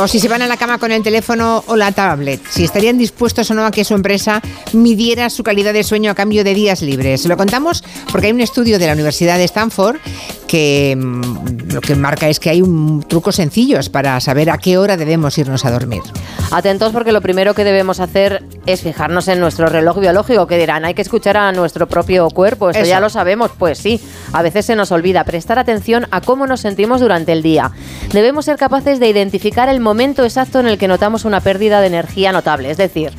O 0.00 0.08
si 0.08 0.20
se 0.20 0.26
van 0.26 0.40
a 0.40 0.46
la 0.46 0.56
cama 0.56 0.78
con 0.78 0.90
el 0.90 1.02
teléfono 1.02 1.62
o 1.66 1.76
la 1.76 1.92
tablet. 1.92 2.40
Si 2.48 2.64
estarían 2.64 2.96
dispuestos 2.96 3.50
o 3.50 3.54
no 3.54 3.66
a 3.66 3.70
que 3.70 3.84
su 3.84 3.92
empresa 3.92 4.40
midiera 4.72 5.28
su 5.28 5.42
calidad 5.42 5.74
de 5.74 5.84
sueño 5.84 6.10
a 6.10 6.14
cambio 6.14 6.44
de 6.44 6.54
días 6.54 6.80
libres. 6.80 7.26
Lo 7.26 7.36
contamos 7.36 7.84
porque 8.10 8.28
hay 8.28 8.32
un 8.32 8.40
estudio 8.40 8.78
de 8.78 8.86
la 8.86 8.94
Universidad 8.94 9.36
de 9.36 9.44
Stanford 9.44 9.98
que 10.46 10.96
mm, 10.96 11.72
lo 11.72 11.80
que 11.80 11.94
marca 11.94 12.28
es 12.28 12.40
que 12.40 12.50
hay 12.50 12.62
un, 12.62 13.02
trucos 13.02 13.36
sencillos 13.36 13.88
para 13.88 14.18
saber 14.20 14.50
a 14.50 14.58
qué 14.58 14.78
hora 14.78 14.96
debemos 14.96 15.36
irnos 15.38 15.64
a 15.64 15.70
dormir. 15.70 16.02
Atentos 16.50 16.92
porque 16.92 17.12
lo 17.12 17.20
primero 17.20 17.54
que 17.54 17.64
debemos 17.64 18.00
hacer 18.00 18.44
es 18.66 18.82
fijarnos 18.82 19.28
en 19.28 19.40
nuestro 19.40 19.66
reloj 19.66 19.98
biológico, 19.98 20.46
que 20.46 20.58
dirán, 20.58 20.84
hay 20.84 20.94
que 20.94 21.02
escuchar 21.02 21.36
a 21.36 21.52
nuestro 21.52 21.86
propio 21.86 22.28
cuerpo, 22.30 22.70
esto 22.70 22.82
Eso. 22.82 22.88
ya 22.88 23.00
lo 23.00 23.10
sabemos, 23.10 23.50
pues 23.58 23.78
sí, 23.78 24.00
a 24.32 24.42
veces 24.42 24.66
se 24.66 24.76
nos 24.76 24.92
olvida 24.92 25.24
prestar 25.24 25.58
atención 25.58 26.06
a 26.10 26.20
cómo 26.20 26.46
nos 26.46 26.60
sentimos 26.60 27.00
durante 27.00 27.32
el 27.32 27.42
día. 27.42 27.72
Debemos 28.12 28.44
ser 28.44 28.56
capaces 28.56 29.00
de 29.00 29.08
identificar 29.08 29.68
el 29.68 29.80
momento 29.80 30.24
exacto 30.24 30.60
en 30.60 30.66
el 30.66 30.78
que 30.78 30.88
notamos 30.88 31.24
una 31.24 31.40
pérdida 31.40 31.80
de 31.80 31.88
energía 31.88 32.32
notable, 32.32 32.70
es 32.70 32.76
decir, 32.76 33.12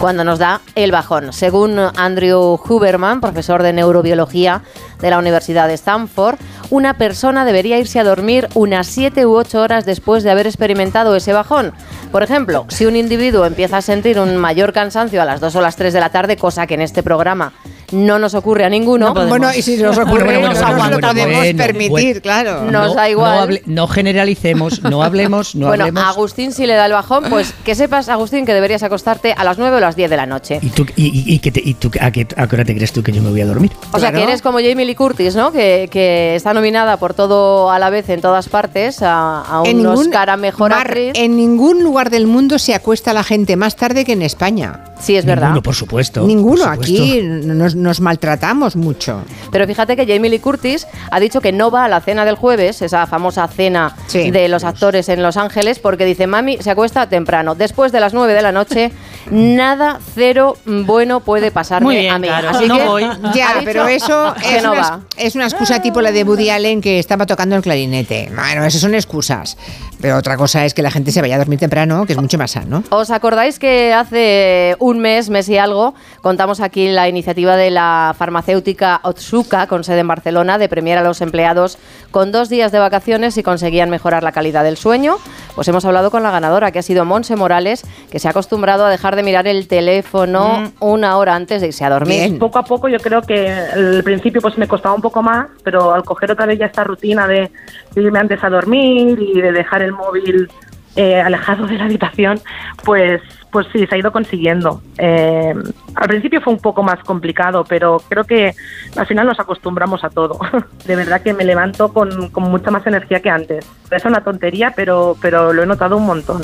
cuando 0.00 0.24
nos 0.24 0.38
da 0.38 0.62
el 0.76 0.92
bajón. 0.92 1.34
Según 1.34 1.78
Andrew 1.78 2.58
Huberman, 2.66 3.20
profesor 3.20 3.62
de 3.62 3.74
neurobiología 3.74 4.62
de 4.98 5.10
la 5.10 5.18
Universidad 5.18 5.68
de 5.68 5.74
Stanford, 5.74 6.38
una 6.70 6.94
persona 6.94 7.44
debería 7.44 7.78
irse 7.78 8.00
a 8.00 8.04
dormir 8.04 8.48
unas 8.54 8.86
7 8.86 9.26
u 9.26 9.36
8 9.36 9.60
horas 9.60 9.84
después 9.84 10.24
de 10.24 10.30
haber 10.30 10.46
experimentado 10.46 11.14
ese 11.14 11.34
bajón. 11.34 11.74
Por 12.10 12.22
ejemplo, 12.22 12.64
si 12.68 12.86
un 12.86 12.96
individuo 12.96 13.44
empieza 13.44 13.76
a 13.76 13.82
sentir 13.82 14.18
un 14.18 14.38
mayor 14.38 14.72
cansancio 14.72 15.20
a 15.20 15.26
las 15.26 15.38
2 15.40 15.54
o 15.56 15.60
las 15.60 15.76
3 15.76 15.92
de 15.92 16.00
la 16.00 16.08
tarde, 16.08 16.38
cosa 16.38 16.66
que 16.66 16.74
en 16.74 16.80
este 16.80 17.02
programa 17.02 17.52
no 17.92 18.18
nos 18.18 18.34
ocurre 18.34 18.64
a 18.64 18.68
ninguno. 18.68 19.12
Bueno, 19.14 19.48
y 19.54 19.62
si 19.62 19.76
nos 19.76 19.96
ocurre, 19.98 20.24
Bueno, 20.24 20.40
no 20.40 20.54
bueno, 20.54 20.90
nos 20.90 21.00
podemos 21.00 21.36
bueno, 21.36 21.56
permitir, 21.58 21.90
bueno. 21.90 22.20
claro. 22.20 22.62
Nos 22.70 22.94
da 22.94 23.08
igual. 23.08 23.34
No, 23.36 23.42
hable- 23.42 23.62
no 23.66 23.86
generalicemos, 23.88 24.82
no 24.82 25.02
hablemos, 25.02 25.54
no 25.54 25.68
bueno, 25.68 25.84
hablemos. 25.84 26.04
Agustín, 26.04 26.52
si 26.52 26.66
le 26.66 26.74
da 26.74 26.86
el 26.86 26.92
bajón, 26.92 27.24
pues 27.30 27.52
que 27.64 27.74
sepas, 27.74 28.08
Agustín, 28.08 28.44
que 28.46 28.54
deberías 28.54 28.82
acostarte 28.82 29.32
a 29.32 29.44
las 29.44 29.58
9 29.58 29.76
o 29.76 29.80
las 29.80 29.96
10 29.96 30.10
de 30.10 30.16
la 30.16 30.26
noche. 30.26 30.58
¿Y, 30.62 30.68
tú, 30.70 30.86
y, 30.96 31.06
y- 31.06 31.34
y 31.34 31.38
que 31.38 31.50
te- 31.52 31.62
y 31.64 31.74
tú 31.74 31.90
a, 32.00 32.10
qué, 32.10 32.26
a 32.36 32.46
qué 32.46 32.56
hora 32.56 32.64
te 32.64 32.74
crees 32.74 32.92
tú 32.92 33.02
que 33.02 33.12
yo 33.12 33.22
me 33.22 33.30
voy 33.30 33.40
a 33.40 33.46
dormir? 33.46 33.72
O 33.92 33.98
sea, 33.98 34.12
que 34.12 34.22
eres 34.22 34.42
como 34.42 34.58
Jamie 34.58 34.84
Lee 34.86 34.94
Curtis, 34.94 35.34
¿no? 35.36 35.52
Que, 35.52 35.88
que 35.90 36.34
está 36.36 36.54
nominada 36.54 36.96
por 36.96 37.14
todo 37.14 37.70
a 37.70 37.78
la 37.78 37.90
vez 37.90 38.08
en 38.10 38.20
todas 38.20 38.48
partes 38.48 39.02
a, 39.02 39.40
a 39.42 39.60
un 39.62 39.66
En 39.66 39.76
ningún- 39.78 39.98
Oscar 39.98 40.30
a 40.30 40.36
Mejor 40.36 40.70
Mar, 40.70 40.94
en 40.96 41.36
ningún 41.36 41.82
lugar 41.82 42.10
del 42.10 42.26
mundo 42.26 42.58
se 42.58 42.74
acuesta 42.74 43.12
la 43.12 43.24
gente 43.24 43.56
más 43.56 43.76
tarde 43.76 44.04
que 44.04 44.12
en 44.12 44.22
España. 44.22 44.84
Sí, 45.00 45.16
es 45.16 45.24
verdad. 45.24 45.48
Ninguno, 45.48 45.62
por 45.62 45.74
supuesto. 45.74 46.26
Ninguno. 46.26 46.64
por 46.64 46.74
supuesto. 46.86 46.92
Aquí 47.02 47.20
nos, 47.22 47.74
nos 47.74 48.00
maltratamos 48.00 48.76
mucho. 48.76 49.22
Pero 49.50 49.66
fíjate 49.66 49.96
que 49.96 50.06
Jamie 50.06 50.30
Lee 50.30 50.38
Curtis 50.40 50.86
ha 51.10 51.18
dicho 51.20 51.40
que 51.40 51.52
no 51.52 51.70
va 51.70 51.84
a 51.86 51.88
la 51.88 52.00
cena 52.00 52.24
del 52.24 52.34
jueves, 52.36 52.82
esa 52.82 53.06
famosa 53.06 53.46
cena 53.48 53.96
Sí. 54.06 54.30
de 54.30 54.48
los 54.48 54.64
actores 54.64 55.08
en 55.08 55.22
Los 55.22 55.36
Ángeles, 55.36 55.78
porque 55.78 56.04
dice, 56.04 56.26
mami, 56.26 56.58
se 56.58 56.70
acuesta 56.70 57.08
temprano. 57.08 57.54
Después 57.54 57.92
de 57.92 58.00
las 58.00 58.12
9 58.14 58.32
de 58.34 58.42
la 58.42 58.52
noche, 58.52 58.92
nada, 59.30 59.98
cero 60.14 60.56
bueno 60.66 61.20
puede 61.20 61.50
pasarme 61.50 61.86
Muy 61.86 61.96
bien, 61.96 62.12
a 62.14 62.18
mí. 62.18 62.26
claro. 62.28 62.50
Así 62.50 62.66
No 62.66 62.76
que 62.78 62.84
voy. 62.84 63.02
Ya, 63.34 63.60
pero 63.64 63.86
eso 63.88 64.34
que 64.42 64.56
es, 64.56 64.62
no 64.62 64.72
una, 64.72 64.80
va. 64.80 65.00
es 65.16 65.34
una 65.34 65.44
excusa 65.44 65.80
tipo 65.80 66.00
la 66.00 66.12
de 66.12 66.24
Woody 66.24 66.50
Allen 66.50 66.80
que 66.80 66.98
estaba 66.98 67.26
tocando 67.26 67.56
el 67.56 67.62
clarinete. 67.62 68.30
Bueno, 68.34 68.64
eso 68.64 68.78
son 68.78 68.94
excusas. 68.94 69.56
Pero 70.00 70.16
otra 70.16 70.36
cosa 70.36 70.64
es 70.64 70.72
que 70.72 70.82
la 70.82 70.90
gente 70.90 71.12
se 71.12 71.20
vaya 71.20 71.34
a 71.34 71.38
dormir 71.38 71.58
temprano, 71.58 72.06
que 72.06 72.14
es 72.14 72.18
mucho 72.20 72.38
más 72.38 72.52
sano. 72.52 72.82
¿Os 72.90 73.10
acordáis 73.10 73.58
que 73.58 73.92
hace 73.92 74.74
un 74.78 74.89
mes, 74.98 75.30
mes 75.30 75.48
y 75.48 75.58
algo, 75.58 75.94
contamos 76.20 76.60
aquí 76.60 76.88
la 76.88 77.08
iniciativa 77.08 77.56
de 77.56 77.70
la 77.70 78.14
farmacéutica 78.16 79.00
Otsuka, 79.02 79.66
con 79.66 79.84
sede 79.84 80.00
en 80.00 80.08
Barcelona, 80.08 80.58
de 80.58 80.68
premiar 80.68 80.98
a 80.98 81.02
los 81.02 81.20
empleados 81.20 81.78
con 82.10 82.32
dos 82.32 82.48
días 82.48 82.72
de 82.72 82.78
vacaciones 82.78 83.34
si 83.34 83.42
conseguían 83.42 83.90
mejorar 83.90 84.22
la 84.22 84.32
calidad 84.32 84.64
del 84.64 84.76
sueño? 84.76 85.16
Pues 85.54 85.68
hemos 85.68 85.84
hablado 85.84 86.10
con 86.10 86.22
la 86.22 86.30
ganadora, 86.30 86.72
que 86.72 86.78
ha 86.78 86.82
sido 86.82 87.04
Monse 87.04 87.36
Morales, 87.36 87.84
que 88.10 88.18
se 88.18 88.28
ha 88.28 88.30
acostumbrado 88.30 88.84
a 88.84 88.90
dejar 88.90 89.16
de 89.16 89.22
mirar 89.22 89.46
el 89.46 89.68
teléfono 89.68 90.72
una 90.80 91.16
hora 91.16 91.34
antes 91.34 91.60
de 91.60 91.68
irse 91.68 91.84
a 91.84 91.90
dormir. 91.90 92.38
Poco 92.38 92.58
a 92.58 92.64
poco 92.64 92.88
yo 92.88 92.98
creo 92.98 93.22
que 93.22 93.50
al 93.50 94.02
principio 94.02 94.40
pues 94.40 94.58
me 94.58 94.66
costaba 94.66 94.94
un 94.94 95.02
poco 95.02 95.22
más, 95.22 95.48
pero 95.62 95.92
al 95.92 96.04
coger 96.04 96.32
otra 96.32 96.46
vez 96.46 96.58
ya 96.58 96.66
esta 96.66 96.84
rutina 96.84 97.26
de, 97.26 97.50
de 97.94 98.02
irme 98.02 98.18
antes 98.18 98.42
a 98.42 98.48
dormir 98.48 99.18
y 99.20 99.40
de 99.40 99.52
dejar 99.52 99.82
el 99.82 99.92
móvil 99.92 100.48
eh, 100.96 101.20
alejado 101.20 101.66
de 101.66 101.78
la 101.78 101.84
habitación, 101.84 102.40
pues 102.84 103.22
pues 103.50 103.66
sí, 103.72 103.86
se 103.86 103.94
ha 103.94 103.98
ido 103.98 104.12
consiguiendo. 104.12 104.80
Eh, 104.98 105.54
al 105.94 106.08
principio 106.08 106.40
fue 106.40 106.52
un 106.52 106.60
poco 106.60 106.82
más 106.82 107.00
complicado, 107.04 107.64
pero 107.68 108.00
creo 108.08 108.24
que 108.24 108.54
al 108.96 109.06
final 109.06 109.26
nos 109.26 109.40
acostumbramos 109.40 110.04
a 110.04 110.10
todo. 110.10 110.38
De 110.86 110.96
verdad 110.96 111.22
que 111.22 111.34
me 111.34 111.44
levanto 111.44 111.92
con, 111.92 112.30
con 112.30 112.44
mucha 112.44 112.70
más 112.70 112.86
energía 112.86 113.20
que 113.20 113.30
antes. 113.30 113.66
Es 113.90 114.04
una 114.04 114.22
tontería, 114.22 114.72
pero, 114.74 115.16
pero 115.20 115.52
lo 115.52 115.62
he 115.62 115.66
notado 115.66 115.96
un 115.96 116.06
montón. 116.06 116.42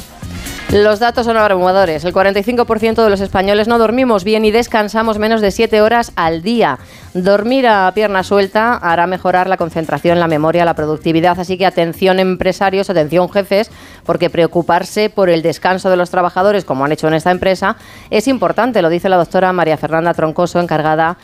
Los 0.72 0.98
datos 0.98 1.26
son 1.26 1.36
abrumadores. 1.36 2.04
El 2.04 2.12
45% 2.12 3.04
de 3.04 3.08
los 3.08 3.20
españoles 3.20 3.68
no 3.68 3.78
dormimos 3.78 4.24
bien 4.24 4.44
y 4.44 4.50
descansamos 4.50 5.16
menos 5.16 5.40
de 5.40 5.52
7 5.52 5.80
horas 5.80 6.10
al 6.16 6.42
día. 6.42 6.80
Dormir 7.14 7.68
a 7.68 7.90
pierna 7.94 8.24
suelta 8.24 8.74
hará 8.74 9.06
mejorar 9.06 9.48
la 9.48 9.56
concentración, 9.56 10.18
la 10.18 10.26
memoria, 10.26 10.64
la 10.64 10.74
productividad. 10.74 11.38
Así 11.38 11.56
que 11.56 11.66
atención 11.66 12.18
empresarios, 12.18 12.90
atención 12.90 13.30
jefes, 13.30 13.70
porque 14.04 14.28
preocuparse 14.28 15.08
por 15.08 15.30
el 15.30 15.40
descanso 15.40 15.88
de 15.88 15.96
los 15.96 16.10
trabajadores, 16.10 16.64
como 16.64 16.84
han 16.84 16.90
hecho 16.90 17.06
en 17.06 17.14
esta 17.14 17.30
empresa, 17.30 17.76
es 18.10 18.26
importante. 18.26 18.82
Lo 18.82 18.88
dice 18.88 19.08
la 19.08 19.18
doctora 19.18 19.52
María 19.52 19.76
Fernanda 19.76 20.14
Troncoso, 20.14 20.58
encargada 20.58 21.16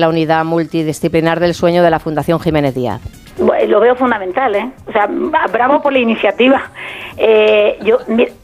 la 0.00 0.08
unidad 0.08 0.44
multidisciplinar 0.44 1.40
del 1.40 1.54
sueño 1.54 1.82
de 1.82 1.90
la 1.90 1.98
Fundación 1.98 2.40
Jiménez 2.40 2.74
Díaz. 2.74 3.00
Lo 3.68 3.80
veo 3.80 3.94
fundamental, 3.96 4.54
¿eh? 4.54 4.70
O 4.88 4.92
sea, 4.92 5.06
bravo 5.52 5.82
por 5.82 5.92
la 5.92 5.98
iniciativa. 5.98 6.62
Eh, 7.18 7.78
yo, 7.82 7.98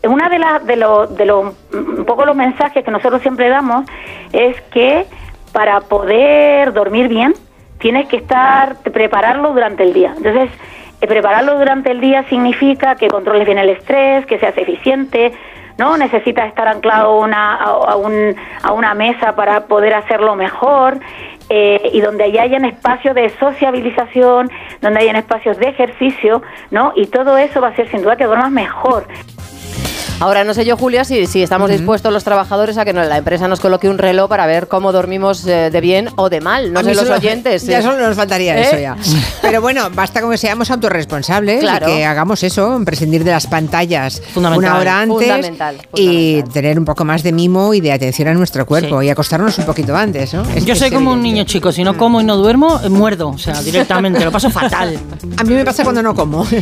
una 0.09 0.29
de 0.29 0.39
las 0.39 0.67
de 0.67 0.77
los 0.77 1.17
de 1.17 1.25
los 1.25 1.55
un 1.73 2.05
poco 2.05 2.27
los 2.27 2.37
mensajes 2.37 2.85
que 2.85 2.91
nosotros 2.91 3.23
siempre 3.23 3.49
damos 3.49 3.87
es 4.33 4.61
que 4.71 5.07
para 5.53 5.81
poder 5.81 6.73
dormir 6.75 7.09
bien 7.09 7.35
tienes 7.79 8.07
que 8.09 8.17
estar 8.19 8.77
prepararlo 8.83 9.53
durante 9.53 9.83
el 9.83 9.93
día. 9.95 10.13
Entonces, 10.17 10.51
eh, 11.01 11.07
prepararlo 11.07 11.59
durante 11.59 11.91
el 11.91 12.01
día 12.01 12.25
significa 12.29 12.95
que 12.97 13.09
controles 13.09 13.47
bien 13.47 13.59
el 13.59 13.71
estrés, 13.71 14.25
que 14.27 14.39
seas 14.39 14.57
eficiente, 14.59 15.33
¿no? 15.79 15.97
Necesitas 15.97 16.49
estar 16.49 16.69
anclado 16.69 17.19
una, 17.19 17.55
a, 17.57 17.65
a 17.65 17.97
un- 17.97 18.37
a 18.63 18.73
una 18.73 18.93
mesa 18.95 19.35
para 19.35 19.65
poder 19.67 19.95
hacerlo 19.95 20.37
mejor 20.37 20.99
eh, 21.55 21.91
y 21.93 22.01
donde 22.01 22.25
allá 22.25 22.45
hayan 22.45 22.65
espacios 22.65 23.15
de 23.15 23.29
sociabilización, 23.39 24.51
donde 24.81 25.01
hayan 25.01 25.17
espacios 25.17 25.59
de 25.59 25.69
ejercicio, 25.69 26.41
¿no? 26.71 26.95
Y 26.97 27.09
todo 27.09 27.37
eso 27.37 27.61
va 27.61 27.69
a 27.69 27.71
hacer 27.73 27.91
sin 27.91 28.01
duda 28.01 28.17
que 28.17 28.25
duermas 28.25 28.51
mejor. 28.51 29.07
Ahora 30.21 30.45
no 30.45 30.55
sé 30.55 30.65
yo, 30.65 30.77
Julia, 30.77 31.05
si, 31.05 31.27
si 31.27 31.43
estamos 31.43 31.69
dispuestos 31.71 32.13
los 32.13 32.23
trabajadores 32.23 32.79
a 32.79 32.85
que 32.85 32.93
no- 32.93 33.03
la 33.03 33.19
empresa 33.19 33.49
nos 33.49 33.59
coloque 33.59 33.89
un 33.89 33.99
reloj 33.99 34.29
para 34.29 34.47
ver 34.47 34.69
cómo 34.69 34.93
dormimos 34.93 35.45
eh, 35.47 35.71
de 35.71 35.81
bien 35.81 36.11
o 36.17 36.29
de 36.31 36.41
mal. 36.41 36.73
No 36.73 36.81
A 36.81 36.85
sé 36.85 36.95
los 36.95 37.05
solo- 37.05 37.17
oyentes. 37.17 37.65
Ya 37.67 37.81
eh. 37.81 37.83
solo 37.83 38.07
nos 38.07 38.17
faltaría 38.17 38.57
¿Eh? 38.57 38.63
eso 38.63 38.79
ya. 38.79 38.97
Pero 39.43 39.61
bueno, 39.61 39.89
basta 39.93 40.21
con 40.21 40.31
que 40.31 40.39
seamos 40.39 40.71
autorresponsables 40.71 41.61
Claro. 41.61 41.89
y 41.89 41.93
que 41.97 42.05
hagamos 42.05 42.43
eso, 42.45 42.81
prescindir 42.85 43.25
de 43.25 43.33
las 43.33 43.49
pantallas 43.49 44.23
Fundamental. 44.33 44.71
una 44.71 44.79
hora 44.81 45.01
antes 45.01 45.19
Fundamental, 45.29 45.77
y 45.97 46.43
tener 46.45 46.79
un 46.79 46.85
poco 46.85 47.05
más 47.05 47.25
de 47.25 47.33
mimo 47.33 47.75
y 47.75 47.81
de 47.81 47.93
atención 47.93 48.29
a 48.29 48.35
nuestro 48.35 48.65
cuerpo 48.65 49.03
y 49.03 49.11
acostarnos 49.11 49.59
un 49.59 49.65
poquito 49.67 49.97
antes, 49.97 50.33
¿no? 50.35 50.43
Es- 50.55 50.65
Yo 50.65 50.77
soy 50.77 50.91
como 50.93 51.13
un 51.13 51.23
niño 51.23 51.43
chico, 51.45 51.73
si 51.73 51.83
no 51.83 51.97
como 51.97 52.21
y 52.21 52.25
no 52.25 52.37
duermo, 52.37 52.79
muerdo, 52.91 53.31
o 53.31 53.39
sea, 53.39 53.61
directamente, 53.61 54.25
lo 54.25 54.31
paso 54.31 54.51
fatal. 54.51 54.97
A 55.37 55.43
mí 55.45 55.55
me 55.55 55.65
pasa 55.65 55.83
cuando 55.83 56.01
no 56.03 56.15
como. 56.15 56.47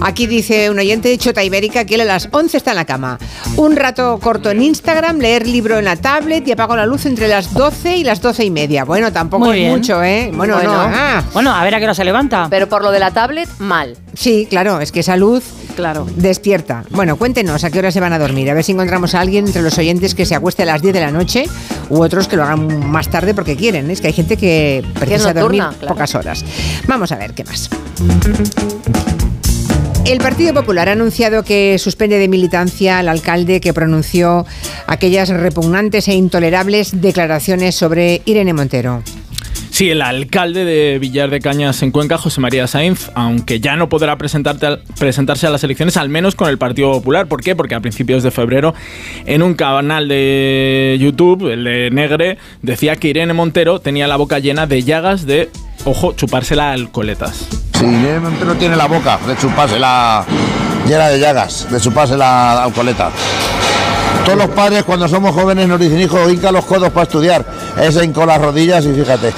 Aquí 0.00 0.26
dice 0.26 0.70
un 0.78 0.82
oyente 0.82 1.08
de 1.08 1.18
Chota 1.18 1.42
Ibérica 1.42 1.84
que 1.84 1.96
él 1.96 2.02
a 2.02 2.04
las 2.04 2.28
11 2.30 2.56
está 2.56 2.70
en 2.70 2.76
la 2.76 2.84
cama. 2.84 3.18
Un 3.56 3.74
rato 3.74 4.18
corto 4.22 4.48
en 4.50 4.62
Instagram, 4.62 5.18
leer 5.18 5.44
libro 5.44 5.76
en 5.76 5.84
la 5.86 5.96
tablet 5.96 6.46
y 6.46 6.52
apago 6.52 6.76
la 6.76 6.86
luz 6.86 7.04
entre 7.06 7.26
las 7.26 7.52
12 7.52 7.96
y 7.96 8.04
las 8.04 8.22
12 8.22 8.44
y 8.44 8.50
media. 8.52 8.84
Bueno, 8.84 9.12
tampoco 9.12 9.46
Muy 9.46 9.56
es 9.56 9.62
bien. 9.64 9.72
mucho, 9.72 10.02
¿eh? 10.04 10.30
Bueno, 10.32 10.54
Bueno. 10.54 10.72
no. 10.72 10.80
ah. 10.94 11.24
Bueno, 11.32 11.52
a 11.52 11.64
ver 11.64 11.74
a 11.74 11.78
qué 11.78 11.84
hora 11.84 11.94
se 11.94 12.04
levanta. 12.04 12.46
Pero 12.48 12.68
por 12.68 12.82
lo 12.84 12.92
de 12.92 13.00
la 13.00 13.10
tablet, 13.10 13.48
mal. 13.58 13.96
Sí, 14.14 14.46
claro, 14.48 14.80
es 14.80 14.92
que 14.92 15.00
esa 15.00 15.16
luz 15.16 15.42
Claro. 15.74 16.06
despierta. 16.14 16.84
Bueno, 16.90 17.16
cuéntenos 17.16 17.64
a 17.64 17.70
qué 17.70 17.80
hora 17.80 17.90
se 17.90 17.98
van 18.00 18.12
a 18.12 18.18
dormir. 18.20 18.48
A 18.50 18.54
ver 18.54 18.62
si 18.62 18.70
encontramos 18.72 19.14
a 19.16 19.20
alguien 19.20 19.46
entre 19.48 19.62
los 19.62 19.76
oyentes 19.78 20.14
que 20.14 20.26
se 20.26 20.36
acueste 20.36 20.62
a 20.62 20.66
las 20.66 20.80
10 20.80 20.94
de 20.94 21.00
la 21.00 21.10
noche 21.10 21.44
u 21.88 22.00
otros 22.02 22.28
que 22.28 22.36
lo 22.36 22.44
hagan 22.44 22.88
más 22.88 23.08
tarde 23.10 23.34
porque 23.34 23.56
quieren. 23.56 23.90
Es 23.90 24.00
que 24.00 24.06
hay 24.08 24.12
gente 24.12 24.36
que 24.36 24.84
precisa 24.94 25.32
nocturna, 25.34 25.40
dormir 25.64 25.78
claro. 25.80 25.94
pocas 25.94 26.14
horas. 26.14 26.44
Vamos 26.86 27.10
a 27.10 27.16
ver 27.16 27.34
qué 27.34 27.42
más. 27.44 27.68
El 30.06 30.18
Partido 30.18 30.54
Popular 30.54 30.88
ha 30.88 30.92
anunciado 30.92 31.42
que 31.42 31.76
suspende 31.78 32.18
de 32.18 32.28
militancia 32.28 32.98
al 32.98 33.08
alcalde 33.08 33.60
que 33.60 33.74
pronunció 33.74 34.46
aquellas 34.86 35.28
repugnantes 35.28 36.08
e 36.08 36.14
intolerables 36.14 37.00
declaraciones 37.00 37.74
sobre 37.74 38.22
Irene 38.24 38.54
Montero. 38.54 39.02
Sí, 39.70 39.90
el 39.90 40.02
alcalde 40.02 40.64
de 40.64 40.98
Villar 40.98 41.30
de 41.30 41.40
Cañas 41.40 41.82
en 41.82 41.92
Cuenca, 41.92 42.18
José 42.18 42.40
María 42.40 42.66
Sainz, 42.66 43.10
aunque 43.14 43.60
ya 43.60 43.76
no 43.76 43.88
podrá 43.88 44.18
presentarse 44.18 45.46
a 45.46 45.50
las 45.50 45.62
elecciones, 45.62 45.96
al 45.96 46.08
menos 46.08 46.34
con 46.34 46.48
el 46.48 46.58
Partido 46.58 46.90
Popular. 46.90 47.28
¿Por 47.28 47.42
qué? 47.42 47.54
Porque 47.54 47.76
a 47.76 47.80
principios 47.80 48.24
de 48.24 48.32
febrero, 48.32 48.74
en 49.24 49.42
un 49.42 49.54
canal 49.54 50.08
de 50.08 50.96
YouTube, 50.98 51.52
el 51.52 51.62
de 51.62 51.90
Negre, 51.92 52.38
decía 52.62 52.96
que 52.96 53.08
Irene 53.08 53.34
Montero 53.34 53.78
tenía 53.78 54.08
la 54.08 54.16
boca 54.16 54.40
llena 54.40 54.66
de 54.66 54.82
llagas 54.82 55.26
de, 55.26 55.48
ojo, 55.84 56.12
chupársela 56.14 56.72
al 56.72 56.90
coletas. 56.90 57.46
Si 57.78 57.84
Irene 57.84 58.18
Montero 58.18 58.56
tiene 58.56 58.74
la 58.74 58.86
boca 58.86 59.20
de 59.24 59.36
chupársela 59.36 60.26
llena 60.84 61.08
de 61.10 61.20
llagas, 61.20 61.70
de 61.70 61.78
chupársela 61.78 62.64
al 62.64 62.72
coleta. 62.72 63.12
Todos 64.24 64.36
los 64.36 64.48
padres 64.48 64.82
cuando 64.82 65.06
somos 65.06 65.32
jóvenes 65.32 65.68
nos 65.68 65.78
dicen, 65.78 66.00
hijo, 66.00 66.28
hinca 66.28 66.50
los 66.50 66.64
codos 66.64 66.90
para 66.90 67.04
estudiar. 67.04 67.46
Ese 67.80 68.04
hincó 68.04 68.26
las 68.26 68.40
rodillas 68.40 68.84
y 68.84 68.92
fíjate. 68.92 69.32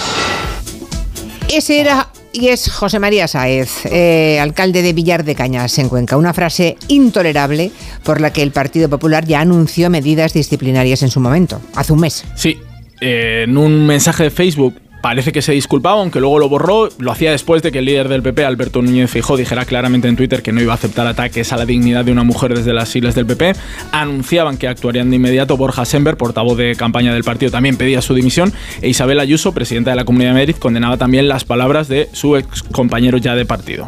Ese 1.50 1.80
era 1.80 2.08
y 2.32 2.48
es 2.48 2.70
José 2.70 2.98
María 2.98 3.28
Sáez, 3.28 3.84
eh, 3.84 4.38
alcalde 4.40 4.80
de 4.80 4.94
Villar 4.94 5.22
de 5.24 5.34
Cañas, 5.34 5.78
en 5.78 5.90
Cuenca. 5.90 6.16
Una 6.16 6.32
frase 6.32 6.78
intolerable 6.88 7.72
por 8.04 8.22
la 8.22 8.32
que 8.32 8.42
el 8.42 8.52
Partido 8.52 8.88
Popular 8.88 9.26
ya 9.26 9.40
anunció 9.40 9.90
medidas 9.90 10.32
disciplinarias 10.32 11.02
en 11.02 11.10
su 11.10 11.20
momento, 11.20 11.60
hace 11.74 11.92
un 11.92 12.00
mes. 12.00 12.24
Sí, 12.36 12.56
eh, 13.02 13.44
en 13.46 13.58
un 13.58 13.84
mensaje 13.86 14.24
de 14.24 14.30
Facebook 14.30 14.76
parece 15.00 15.32
que 15.32 15.42
se 15.42 15.52
disculpaba, 15.52 16.00
aunque 16.00 16.20
luego 16.20 16.38
lo 16.38 16.48
borró. 16.48 16.88
Lo 16.98 17.12
hacía 17.12 17.30
después 17.30 17.62
de 17.62 17.72
que 17.72 17.78
el 17.78 17.86
líder 17.86 18.08
del 18.08 18.22
PP, 18.22 18.44
Alberto 18.44 18.82
Núñez 18.82 19.10
Feijóo, 19.10 19.36
dijera 19.36 19.64
claramente 19.64 20.08
en 20.08 20.16
Twitter 20.16 20.42
que 20.42 20.52
no 20.52 20.60
iba 20.60 20.72
a 20.72 20.76
aceptar 20.76 21.06
ataques 21.06 21.52
a 21.52 21.56
la 21.56 21.66
dignidad 21.66 22.04
de 22.04 22.12
una 22.12 22.24
mujer 22.24 22.54
desde 22.54 22.72
las 22.72 22.88
siglas 22.88 23.14
del 23.14 23.26
PP. 23.26 23.54
Anunciaban 23.92 24.56
que 24.56 24.68
actuarían 24.68 25.10
de 25.10 25.16
inmediato. 25.16 25.56
Borja 25.56 25.84
Sember, 25.84 26.16
portavoz 26.16 26.56
de 26.56 26.74
campaña 26.76 27.12
del 27.12 27.24
partido, 27.24 27.50
también 27.50 27.76
pedía 27.76 28.02
su 28.02 28.14
dimisión. 28.14 28.52
E 28.82 28.88
Isabel 28.88 29.20
Ayuso, 29.20 29.52
presidenta 29.52 29.90
de 29.90 29.96
la 29.96 30.04
Comunidad 30.04 30.30
de 30.30 30.40
Madrid, 30.40 30.56
condenaba 30.58 30.96
también 30.96 31.28
las 31.28 31.44
palabras 31.44 31.88
de 31.88 32.08
su 32.12 32.36
ex 32.36 32.62
compañero 32.62 33.18
ya 33.18 33.34
de 33.34 33.44
partido. 33.44 33.86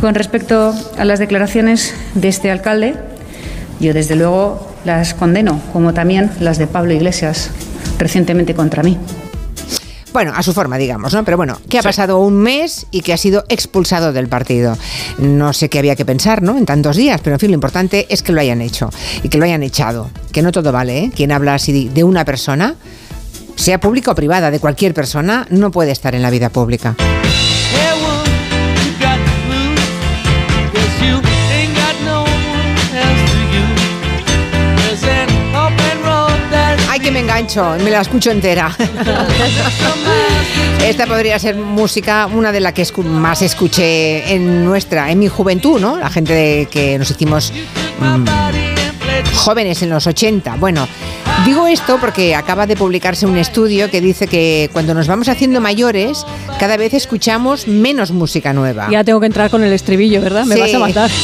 Con 0.00 0.14
respecto 0.14 0.74
a 0.98 1.04
las 1.04 1.18
declaraciones 1.18 1.94
de 2.14 2.28
este 2.28 2.50
alcalde, 2.50 2.94
yo 3.80 3.94
desde 3.94 4.16
luego 4.16 4.68
las 4.84 5.14
condeno, 5.14 5.60
como 5.72 5.94
también 5.94 6.30
las 6.40 6.58
de 6.58 6.66
Pablo 6.66 6.92
Iglesias 6.92 7.50
recientemente 7.98 8.54
contra 8.54 8.82
mí. 8.82 8.98
Bueno, 10.12 10.32
a 10.34 10.42
su 10.42 10.52
forma, 10.52 10.76
digamos, 10.76 11.14
¿no? 11.14 11.24
Pero 11.24 11.36
bueno, 11.38 11.58
que 11.68 11.78
ha 11.78 11.82
pasado 11.82 12.18
un 12.18 12.34
mes 12.34 12.86
y 12.90 13.00
que 13.00 13.14
ha 13.14 13.16
sido 13.16 13.44
expulsado 13.48 14.12
del 14.12 14.28
partido. 14.28 14.76
No 15.18 15.52
sé 15.52 15.70
qué 15.70 15.78
había 15.78 15.96
que 15.96 16.04
pensar, 16.04 16.42
¿no? 16.42 16.58
En 16.58 16.66
tantos 16.66 16.96
días, 16.96 17.20
pero 17.22 17.36
en 17.36 17.40
fin, 17.40 17.50
lo 17.50 17.54
importante 17.54 18.06
es 18.10 18.22
que 18.22 18.32
lo 18.32 18.40
hayan 18.40 18.60
hecho 18.60 18.90
y 19.22 19.30
que 19.30 19.38
lo 19.38 19.44
hayan 19.44 19.62
echado. 19.62 20.10
Que 20.30 20.42
no 20.42 20.52
todo 20.52 20.70
vale, 20.70 20.98
¿eh? 20.98 21.12
Quien 21.14 21.32
habla 21.32 21.54
así 21.54 21.88
de 21.88 22.04
una 22.04 22.24
persona, 22.26 22.76
sea 23.56 23.80
pública 23.80 24.10
o 24.10 24.14
privada, 24.14 24.50
de 24.50 24.60
cualquier 24.60 24.92
persona, 24.92 25.46
no 25.48 25.70
puede 25.70 25.92
estar 25.92 26.14
en 26.14 26.22
la 26.22 26.30
vida 26.30 26.50
pública. 26.50 26.94
Me 37.12 37.20
engancho, 37.20 37.76
me 37.82 37.90
la 37.90 38.00
escucho 38.00 38.30
entera. 38.30 38.74
Esta 40.84 41.06
podría 41.06 41.38
ser 41.38 41.54
música, 41.56 42.26
una 42.26 42.50
de 42.52 42.60
las 42.60 42.72
que 42.72 42.86
más 43.04 43.42
escuché 43.42 44.32
en 44.34 44.64
nuestra, 44.64 45.10
en 45.10 45.18
mi 45.18 45.28
juventud, 45.28 45.80
¿no? 45.80 45.96
La 45.98 46.10
gente 46.10 46.32
de- 46.32 46.68
que 46.70 46.98
nos 46.98 47.10
hicimos 47.10 47.52
mm, 48.00 49.34
jóvenes 49.36 49.82
en 49.82 49.90
los 49.90 50.06
80. 50.06 50.56
Bueno, 50.56 50.88
digo 51.46 51.66
esto 51.68 51.98
porque 52.00 52.34
acaba 52.34 52.66
de 52.66 52.76
publicarse 52.76 53.26
un 53.26 53.38
estudio 53.38 53.90
que 53.90 54.00
dice 54.00 54.26
que 54.26 54.70
cuando 54.72 54.92
nos 54.94 55.06
vamos 55.06 55.28
haciendo 55.28 55.60
mayores, 55.60 56.26
cada 56.58 56.76
vez 56.76 56.94
escuchamos 56.94 57.68
menos 57.68 58.10
música 58.10 58.52
nueva. 58.52 58.88
Ya 58.90 59.04
tengo 59.04 59.20
que 59.20 59.26
entrar 59.26 59.50
con 59.50 59.62
el 59.62 59.72
estribillo, 59.72 60.20
¿verdad? 60.20 60.44
Me 60.46 60.56
Sí. 60.56 60.60
vas 60.60 60.74
a 60.74 60.78
matar. 60.80 61.10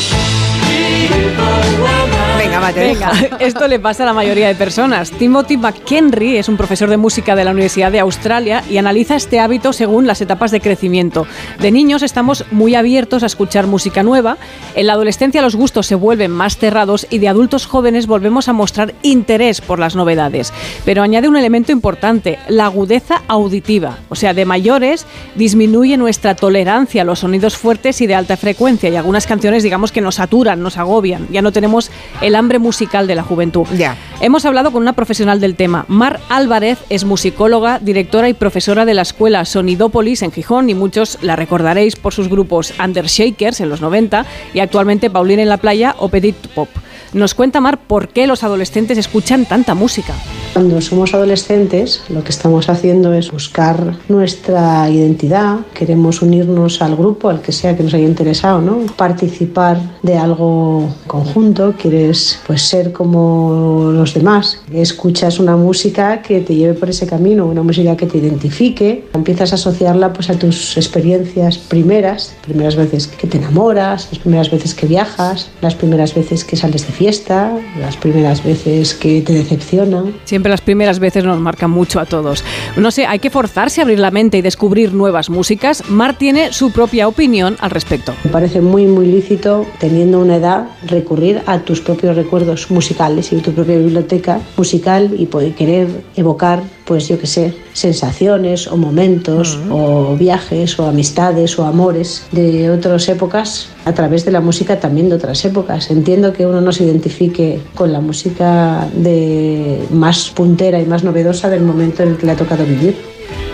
Venga, 2.75 3.13
esto 3.41 3.67
le 3.67 3.79
pasa 3.79 4.03
a 4.03 4.07
la 4.07 4.13
mayoría 4.13 4.49
de 4.49 4.55
personas. 4.55 5.11
Timothy 5.11 5.57
McHenry 5.57 6.37
es 6.37 6.49
un 6.49 6.57
profesor 6.57 6.91
de 6.91 6.97
música 6.97 7.35
de 7.35 7.45
la 7.45 7.53
Universidad 7.53 7.91
de 7.91 8.01
Australia 8.01 8.63
y 8.69 8.77
analiza 8.77 9.17
este 9.17 9.41
hábito 9.41 9.73
según 9.73 10.07
las 10.07 10.21
etapas 10.21 10.51
de 10.51 10.61
crecimiento. 10.61 11.27
De 11.61 11.71
niños 11.71 12.03
estamos 12.03 12.45
muy 12.51 12.75
abiertos 12.75 13.23
a 13.23 13.27
escuchar 13.27 13.67
música 13.67 14.03
nueva, 14.03 14.37
en 14.75 14.87
la 14.87 14.93
adolescencia 14.93 15.43
los 15.43 15.57
gustos 15.57 15.87
se 15.87 15.95
vuelven 15.95 16.31
más 16.31 16.57
cerrados 16.57 17.07
y 17.11 17.19
de 17.19 17.29
adultos 17.29 17.67
jóvenes 17.67 18.07
volvemos 18.07 18.49
a 18.49 18.53
mostrar 18.53 18.95
interés 19.03 19.61
por 19.61 19.79
las 19.79 19.97
novedades. 19.97 20.53
Pero 20.85 21.03
añade 21.03 21.29
un 21.29 21.37
elemento 21.37 21.73
importante, 21.73 22.39
la 22.49 22.67
agudeza 22.67 23.23
auditiva. 23.29 23.99
O 24.09 24.15
sea, 24.15 24.35
de 24.35 24.45
mayores 24.45 25.07
disminuye 25.35 25.97
nuestra 25.97 26.35
tolerancia 26.35 27.03
a 27.03 27.05
los 27.05 27.21
sonidos 27.21 27.57
fuertes 27.57 28.01
y 28.01 28.07
de 28.07 28.15
alta 28.15 28.37
frecuencia 28.37 28.91
y 28.91 28.97
algunas 28.97 29.27
canciones 29.27 29.63
digamos 29.63 29.93
que 29.93 30.01
nos 30.01 30.17
saturan, 30.17 30.63
nos 30.63 30.77
agobian. 30.77 31.29
Ya 31.31 31.43
no 31.43 31.53
tenemos 31.53 31.91
el 32.21 32.35
hambre 32.35 32.58
musical 32.59 33.07
de 33.07 33.15
la 33.15 33.23
juventud. 33.23 33.67
Ya. 33.77 33.97
Hemos 34.21 34.45
hablado 34.45 34.73
con 34.73 34.83
una 34.83 34.93
profesional 34.93 35.41
del 35.41 35.55
tema. 35.55 35.85
Mar 35.89 36.21
Álvarez 36.29 36.79
es 36.89 37.05
musicóloga, 37.05 37.79
directora 37.79 38.29
y 38.29 38.35
profesora 38.35 38.85
de 38.85 38.95
la 38.95 39.03
escuela 39.03 39.45
Sonidópolis 39.45 40.23
en 40.23 40.33
Gijón 40.33 40.71
y 40.71 40.75
muchos 40.75 41.19
la 41.23 41.37
recordaréis 41.37 41.97
por 41.97 42.13
sus 42.13 42.29
grupos 42.29 42.75
Undershakers 42.83 43.61
en 43.61 43.69
los 43.69 43.81
90 43.81 44.27
y 44.55 44.61
actualmente 44.61 45.11
Paulina 45.11 45.43
en 45.43 45.49
la 45.49 45.59
playa 45.59 45.95
o 45.99 46.09
Petit 46.09 46.37
Pop. 46.55 46.69
Nos 47.13 47.35
cuenta 47.35 47.61
Mar 47.61 47.79
por 47.79 48.09
qué 48.09 48.27
los 48.27 48.45
adolescentes 48.45 48.99
escuchan 48.99 49.47
tanta 49.47 49.75
música. 49.75 50.15
Cuando 50.59 50.81
somos 50.81 51.15
adolescentes, 51.15 52.03
lo 52.09 52.25
que 52.25 52.31
estamos 52.31 52.69
haciendo 52.69 53.13
es 53.13 53.31
buscar 53.31 53.95
nuestra 54.09 54.91
identidad, 54.91 55.59
queremos 55.73 56.21
unirnos 56.21 56.83
al 56.83 56.97
grupo, 56.97 57.29
al 57.29 57.41
que 57.41 57.53
sea 57.53 57.77
que 57.77 57.85
nos 57.85 57.95
haya 57.95 58.09
interesado, 58.09 58.61
¿no? 58.61 58.81
Participar 58.97 59.79
de 60.03 60.19
algo 60.19 60.93
conjunto, 61.07 61.75
quieres 61.81 62.41
pues 62.45 62.63
ser 62.63 62.91
como 62.91 63.93
los 63.93 64.15
demás. 64.15 64.61
Escuchas 64.73 65.39
una 65.39 65.57
música 65.57 66.23
que 66.23 66.41
te 66.41 66.57
lleve 66.57 66.75
por 66.75 66.91
ese 66.91 67.07
camino, 67.07 67.47
una 67.47 67.63
música 67.63 67.97
que 67.97 68.07
te 68.07 68.19
identifique, 68.19 69.05
empiezas 69.15 69.53
a 69.53 69.55
asociarla 69.55 70.13
pues 70.13 70.29
a 70.29 70.35
tus 70.35 70.77
experiencias 70.77 71.57
primeras, 71.57 72.35
primeras 72.43 72.75
veces 72.75 73.07
que 73.07 73.29
te 73.29 73.39
enamoras, 73.39 74.09
las 74.11 74.19
primeras 74.19 74.51
veces 74.51 74.75
que 74.75 74.89
viajas, 74.89 75.51
las 75.61 75.77
primeras 75.77 76.17
veces 76.17 76.43
que 76.43 76.57
sales 76.57 76.85
de 76.85 76.93
fiesta, 76.93 77.57
las 77.79 77.97
primeras 77.97 78.43
veces 78.43 78.93
que 78.95 79.23
te 79.23 79.35
decepcionan. 79.35 80.15
Siempre 80.25 80.48
las 80.49 80.61
primeras 80.61 80.99
veces 80.99 81.25
nos 81.25 81.41
marcan 81.41 81.71
mucho 81.71 82.01
a 82.01 82.07
todos. 82.07 82.45
No 82.77 82.91
sé, 82.91 83.07
hay 83.07 83.19
que 83.19 83.31
forzarse 83.31 83.81
a 83.81 83.85
abrir 83.85 83.99
la 83.99 84.11
mente 84.11 84.39
y 84.39 84.43
descubrir 84.43 84.93
nuevas 84.93 85.31
músicas. 85.31 85.89
Mar 85.89 86.17
tiene 86.17 86.53
su 86.53 86.71
propia 86.71 87.09
opinión 87.09 87.57
al 87.61 87.71
respecto. 87.71 88.15
Me 88.25 88.31
parece 88.31 88.61
muy, 88.61 88.87
muy 88.87 89.07
lícito, 89.07 89.67
teniendo 89.79 90.21
una 90.21 90.37
edad, 90.37 90.69
recurrir 90.87 91.43
a 91.47 91.61
tus 91.61 91.81
propios 91.81 92.17
recuerdos 92.17 92.71
musicales 92.71 93.33
y 93.33 93.37
tu 93.37 93.53
propia 93.53 93.77
biblioteca 93.77 94.41
musical 94.57 95.15
y 95.17 95.27
poder 95.27 95.55
querer 95.55 95.89
evocar 96.17 96.63
pues 96.89 97.07
yo 97.07 97.21
qué 97.21 97.27
sé, 97.27 97.55
sensaciones 97.75 98.67
o 98.67 98.79
momentos 98.79 99.59
o 99.71 100.17
viajes 100.17 100.79
o 100.81 100.87
amistades 100.87 101.59
o 101.59 101.67
amores 101.67 102.25
de 102.33 102.71
otras 102.71 103.11
épocas 103.11 103.69
a 103.85 103.93
través 103.93 104.25
de 104.25 104.33
la 104.33 104.41
música 104.41 104.81
también 104.81 105.11
de 105.11 105.17
otras 105.17 105.45
épocas. 105.45 105.91
Entiendo 105.91 106.33
que 106.33 106.47
uno 106.47 106.63
no 106.63 106.73
se 106.73 106.85
identifique 106.85 107.61
con 107.75 107.93
la 107.93 108.01
música 108.01 108.89
de 108.95 109.83
más 109.91 110.31
puntera 110.31 110.81
y 110.81 110.87
más 110.87 111.05
novedosa 111.05 111.51
del 111.51 111.63
momento 111.63 112.05
en 112.05 112.11
el 112.11 112.17
que 112.17 112.25
le 112.25 112.33
ha 112.33 112.37
tocado 112.37 112.65
vivir. 112.65 112.97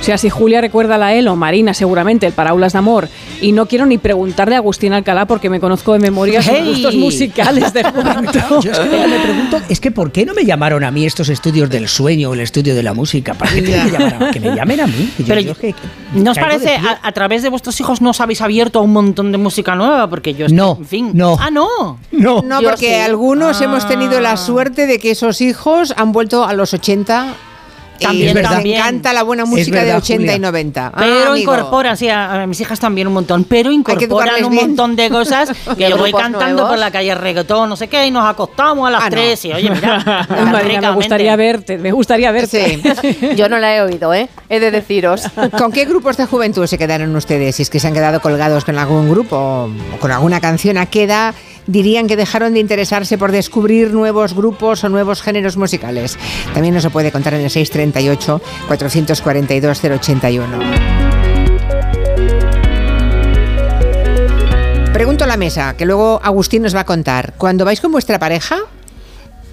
O 0.04 0.06
sea, 0.06 0.18
si 0.18 0.28
Julia 0.28 0.60
recuerda 0.60 0.98
la 0.98 1.14
ELO, 1.14 1.34
Marina 1.34 1.72
seguramente, 1.72 2.26
el 2.26 2.34
Paraulas 2.34 2.74
de 2.74 2.78
Amor, 2.78 3.08
y 3.40 3.52
no 3.52 3.64
quiero 3.64 3.86
ni 3.86 3.96
preguntarle 3.96 4.54
a 4.54 4.58
Agustín 4.58 4.92
Alcalá 4.92 5.24
porque 5.24 5.48
me 5.48 5.60
conozco 5.60 5.94
de 5.94 5.98
memoria 5.98 6.42
sus 6.42 6.52
¡Hey! 6.54 6.68
gustos 6.74 6.94
musicales 6.94 7.72
de 7.72 7.84
juventud. 7.84 8.60
Yo 8.62 8.70
es 8.72 8.78
que 8.80 9.06
me 9.06 9.18
pregunto, 9.20 9.60
es 9.66 9.80
que 9.80 9.90
¿por 9.90 10.12
qué 10.12 10.26
no 10.26 10.34
me 10.34 10.44
llamaron 10.44 10.84
a 10.84 10.90
mí 10.90 11.06
estos 11.06 11.30
estudios 11.30 11.70
del 11.70 11.88
sueño 11.88 12.28
o 12.28 12.34
el 12.34 12.40
estudio 12.40 12.74
de 12.74 12.82
la 12.82 12.92
música? 12.92 13.32
¿Para 13.32 13.52
qué 13.54 13.62
tienen 13.62 13.86
que, 13.86 13.92
llamar 13.92 14.24
a- 14.24 14.30
que 14.30 14.40
me 14.40 14.54
llamen 14.54 14.80
a 14.82 14.86
mí? 14.88 15.10
Yo- 15.20 15.24
Pero 15.26 15.40
yo 15.40 15.52
es 15.52 15.58
que 15.58 15.74
¿No 16.12 16.32
os 16.32 16.38
parece, 16.38 16.74
a, 16.76 16.98
a 17.02 17.12
través 17.12 17.42
de 17.42 17.48
vuestros 17.48 17.80
hijos 17.80 18.02
no 18.02 18.10
os 18.10 18.20
habéis 18.20 18.42
abierto 18.42 18.80
a 18.80 18.82
un 18.82 18.92
montón 18.92 19.32
de 19.32 19.38
música 19.38 19.74
nueva? 19.74 20.10
Porque 20.10 20.34
yo, 20.34 20.44
es 20.44 20.52
que, 20.52 20.56
No, 20.56 20.76
en 20.80 20.86
fin. 20.86 21.10
no. 21.14 21.38
Ah, 21.40 21.50
no. 21.50 21.98
No, 22.12 22.42
No, 22.42 22.60
porque 22.60 22.88
sí. 22.90 22.94
algunos 22.94 23.58
hemos 23.62 23.88
tenido 23.88 24.18
Ah. 24.18 24.20
la 24.20 24.36
suerte 24.36 24.86
de 24.86 24.98
que 24.98 25.12
esos 25.12 25.40
hijos 25.40 25.94
han 25.96 26.12
vuelto 26.12 26.44
a 26.44 26.52
los 26.52 26.74
80 26.74 27.28
También, 28.00 28.42
también. 28.42 28.76
encanta 28.78 29.12
la 29.12 29.22
buena 29.22 29.44
música 29.44 29.78
verdad, 29.78 29.92
de 29.92 29.98
80 29.98 30.22
y 30.22 30.26
Julia. 30.26 30.38
90. 30.38 30.86
Ah, 30.86 30.92
Pero 30.98 31.14
amigo. 31.32 31.36
incorporan, 31.36 31.96
sí, 31.96 32.08
a, 32.08 32.42
a 32.42 32.46
mis 32.46 32.60
hijas 32.60 32.78
también 32.80 33.06
un 33.06 33.14
montón, 33.14 33.44
pero 33.44 33.70
incorporan 33.70 34.04
educarles 34.10 34.42
un 34.44 34.50
bien. 34.50 34.66
montón 34.68 34.96
de 34.96 35.10
cosas 35.10 35.50
¿Y 35.72 35.76
que 35.76 35.88
yo 35.90 35.96
voy 35.96 36.12
cantando 36.12 36.48
nuevos? 36.54 36.70
por 36.70 36.78
la 36.78 36.90
calle 36.90 37.14
reggaetón, 37.14 37.68
no 37.68 37.76
sé 37.76 37.88
qué, 37.88 38.06
y 38.06 38.10
nos 38.10 38.24
acostamos 38.28 38.86
a 38.88 38.90
las 38.90 39.02
Ah, 39.02 39.10
no. 39.10 39.16
3 39.16 39.44
y 39.44 39.52
oye, 39.52 39.70
mira, 39.70 40.26
Marina, 40.52 40.90
me 40.90 40.94
gustaría 40.96 41.36
verte, 41.36 41.78
me 41.78 41.92
gustaría 41.92 42.30
verte. 42.32 42.80
Yo 43.36 43.48
no 43.48 43.58
la 43.58 43.74
he 43.76 43.80
oído, 43.82 44.12
¿eh? 44.14 44.28
He 44.48 44.60
de 44.60 44.70
deciros. 44.70 45.22
¿Con 45.56 45.72
qué 45.72 45.84
grupos 45.84 46.16
de 46.16 46.26
juventud 46.26 46.66
se 46.66 46.78
quedaron 46.78 47.14
ustedes? 47.16 47.56
Si 47.56 47.62
es 47.62 47.70
que 47.70 47.80
se 47.80 47.86
han 47.88 47.94
quedado 47.94 48.20
colgados 48.20 48.64
con 48.64 48.78
algún 48.78 49.08
grupo 49.10 49.36
o 49.36 49.98
con 50.00 50.10
alguna 50.12 50.40
canción, 50.40 50.78
¿a 50.78 50.86
qué 50.86 51.04
edad 51.04 51.34
dirían 51.66 52.06
que 52.06 52.16
dejaron 52.16 52.54
de 52.54 52.60
interesarse 52.60 53.18
por 53.18 53.32
descubrir 53.32 53.92
nuevos 53.92 54.34
grupos 54.34 54.84
o 54.84 54.88
nuevos 54.88 55.22
géneros 55.22 55.56
musicales? 55.56 56.18
También 56.52 56.74
nos 56.74 56.82
se 56.84 56.90
puede 56.90 57.10
contar 57.10 57.34
en 57.34 57.40
el 57.40 57.50
638 57.50 58.40
442 58.68 59.80
081. 59.84 60.94
Pregunto 64.92 65.24
a 65.24 65.26
la 65.26 65.36
mesa, 65.36 65.76
que 65.76 65.86
luego 65.86 66.20
Agustín 66.22 66.62
nos 66.62 66.74
va 66.74 66.80
a 66.80 66.84
contar. 66.84 67.34
Cuando 67.36 67.64
vais 67.64 67.80
con 67.80 67.90
vuestra 67.90 68.18
pareja, 68.18 68.58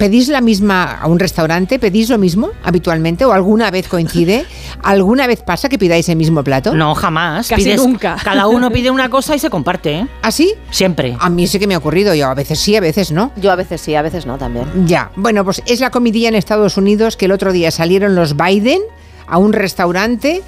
¿pedís 0.01 0.29
la 0.29 0.41
misma 0.41 0.97
a 0.99 1.05
un 1.07 1.19
restaurante? 1.19 1.77
¿Pedís 1.77 2.09
lo 2.09 2.17
mismo 2.17 2.49
habitualmente? 2.63 3.23
¿O 3.23 3.31
alguna 3.33 3.69
vez 3.69 3.87
coincide? 3.87 4.45
¿Alguna 4.81 5.27
vez 5.27 5.43
pasa 5.43 5.69
que 5.69 5.77
pidáis 5.77 6.09
el 6.09 6.15
mismo 6.15 6.43
plato? 6.43 6.73
No, 6.73 6.95
jamás. 6.95 7.47
Casi 7.47 7.63
Pides- 7.65 7.77
nunca. 7.77 8.17
Cada 8.23 8.47
uno 8.47 8.71
pide 8.71 8.89
una 8.89 9.09
cosa 9.11 9.35
y 9.35 9.39
se 9.39 9.51
comparte, 9.51 9.99
¿eh? 9.99 10.07
¿Ah, 10.23 10.31
sí? 10.31 10.55
Siempre. 10.71 11.15
A 11.19 11.29
mí 11.29 11.45
sí 11.45 11.59
que 11.59 11.67
me 11.67 11.75
ha 11.75 11.77
ocurrido. 11.77 12.15
Yo 12.15 12.27
a 12.29 12.33
veces 12.33 12.59
sí, 12.59 12.75
a 12.75 12.79
veces 12.81 13.11
no. 13.11 13.31
Yo 13.35 13.51
a 13.51 13.55
veces 13.55 13.79
sí, 13.79 13.93
a 13.93 14.01
veces 14.01 14.25
no 14.25 14.39
también. 14.39 14.65
Ya. 14.87 15.11
Bueno, 15.15 15.45
pues 15.45 15.61
es 15.67 15.79
la 15.79 15.91
comidilla 15.91 16.29
en 16.29 16.35
Estados 16.35 16.77
Unidos 16.77 17.15
que 17.15 17.25
el 17.25 17.31
otro 17.31 17.51
día 17.53 17.69
salieron 17.69 18.15
los 18.15 18.35
Biden 18.35 18.81
a 19.27 19.37
un 19.37 19.53
restaurante. 19.53 20.41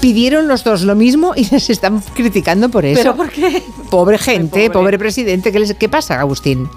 Pidieron 0.00 0.48
los 0.48 0.64
dos 0.64 0.82
lo 0.82 0.96
mismo 0.96 1.34
y 1.36 1.44
les 1.52 1.70
están 1.70 2.00
criticando 2.14 2.68
por 2.68 2.84
eso. 2.84 3.00
¿Pero 3.00 3.16
por 3.16 3.30
qué? 3.30 3.62
Pobre 3.90 4.18
gente, 4.18 4.70
pobre, 4.70 4.98
presidente. 4.98 5.52
¿Qué, 5.52 5.60
les- 5.60 5.74
¿Qué 5.74 5.88
pasa, 5.88 6.18
Agustín? 6.18 6.68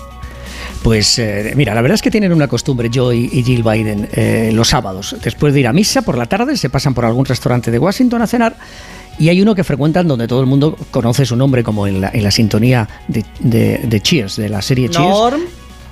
Pues 0.83 1.19
eh, 1.19 1.53
mira, 1.55 1.75
la 1.75 1.81
verdad 1.81 1.95
es 1.95 2.01
que 2.01 2.09
tienen 2.09 2.33
una 2.33 2.47
costumbre, 2.47 2.89
Joe 2.93 3.15
y, 3.15 3.29
y 3.31 3.43
Jill 3.43 3.61
Biden, 3.63 4.09
eh, 4.13 4.49
los 4.53 4.69
sábados, 4.69 5.15
después 5.23 5.53
de 5.53 5.59
ir 5.59 5.67
a 5.67 5.73
misa 5.73 6.01
por 6.01 6.17
la 6.17 6.25
tarde, 6.25 6.57
se 6.57 6.69
pasan 6.71 6.93
por 6.95 7.05
algún 7.05 7.25
restaurante 7.25 7.69
de 7.69 7.77
Washington 7.77 8.21
a 8.21 8.27
cenar. 8.27 8.55
Y 9.19 9.29
hay 9.29 9.41
uno 9.41 9.53
que 9.53 9.63
frecuentan 9.63 10.07
donde 10.07 10.27
todo 10.27 10.39
el 10.41 10.47
mundo 10.47 10.75
conoce 10.89 11.25
su 11.25 11.35
nombre, 11.35 11.63
como 11.63 11.85
en 11.85 12.01
la, 12.01 12.09
en 12.11 12.23
la 12.23 12.31
sintonía 12.31 12.87
de, 13.07 13.23
de- 13.39 13.81
de 13.83 14.01
Cheers, 14.01 14.37
de 14.37 14.49
la 14.49 14.61
serie 14.63 14.89
Cheers. 14.89 15.07
Norm. 15.07 15.41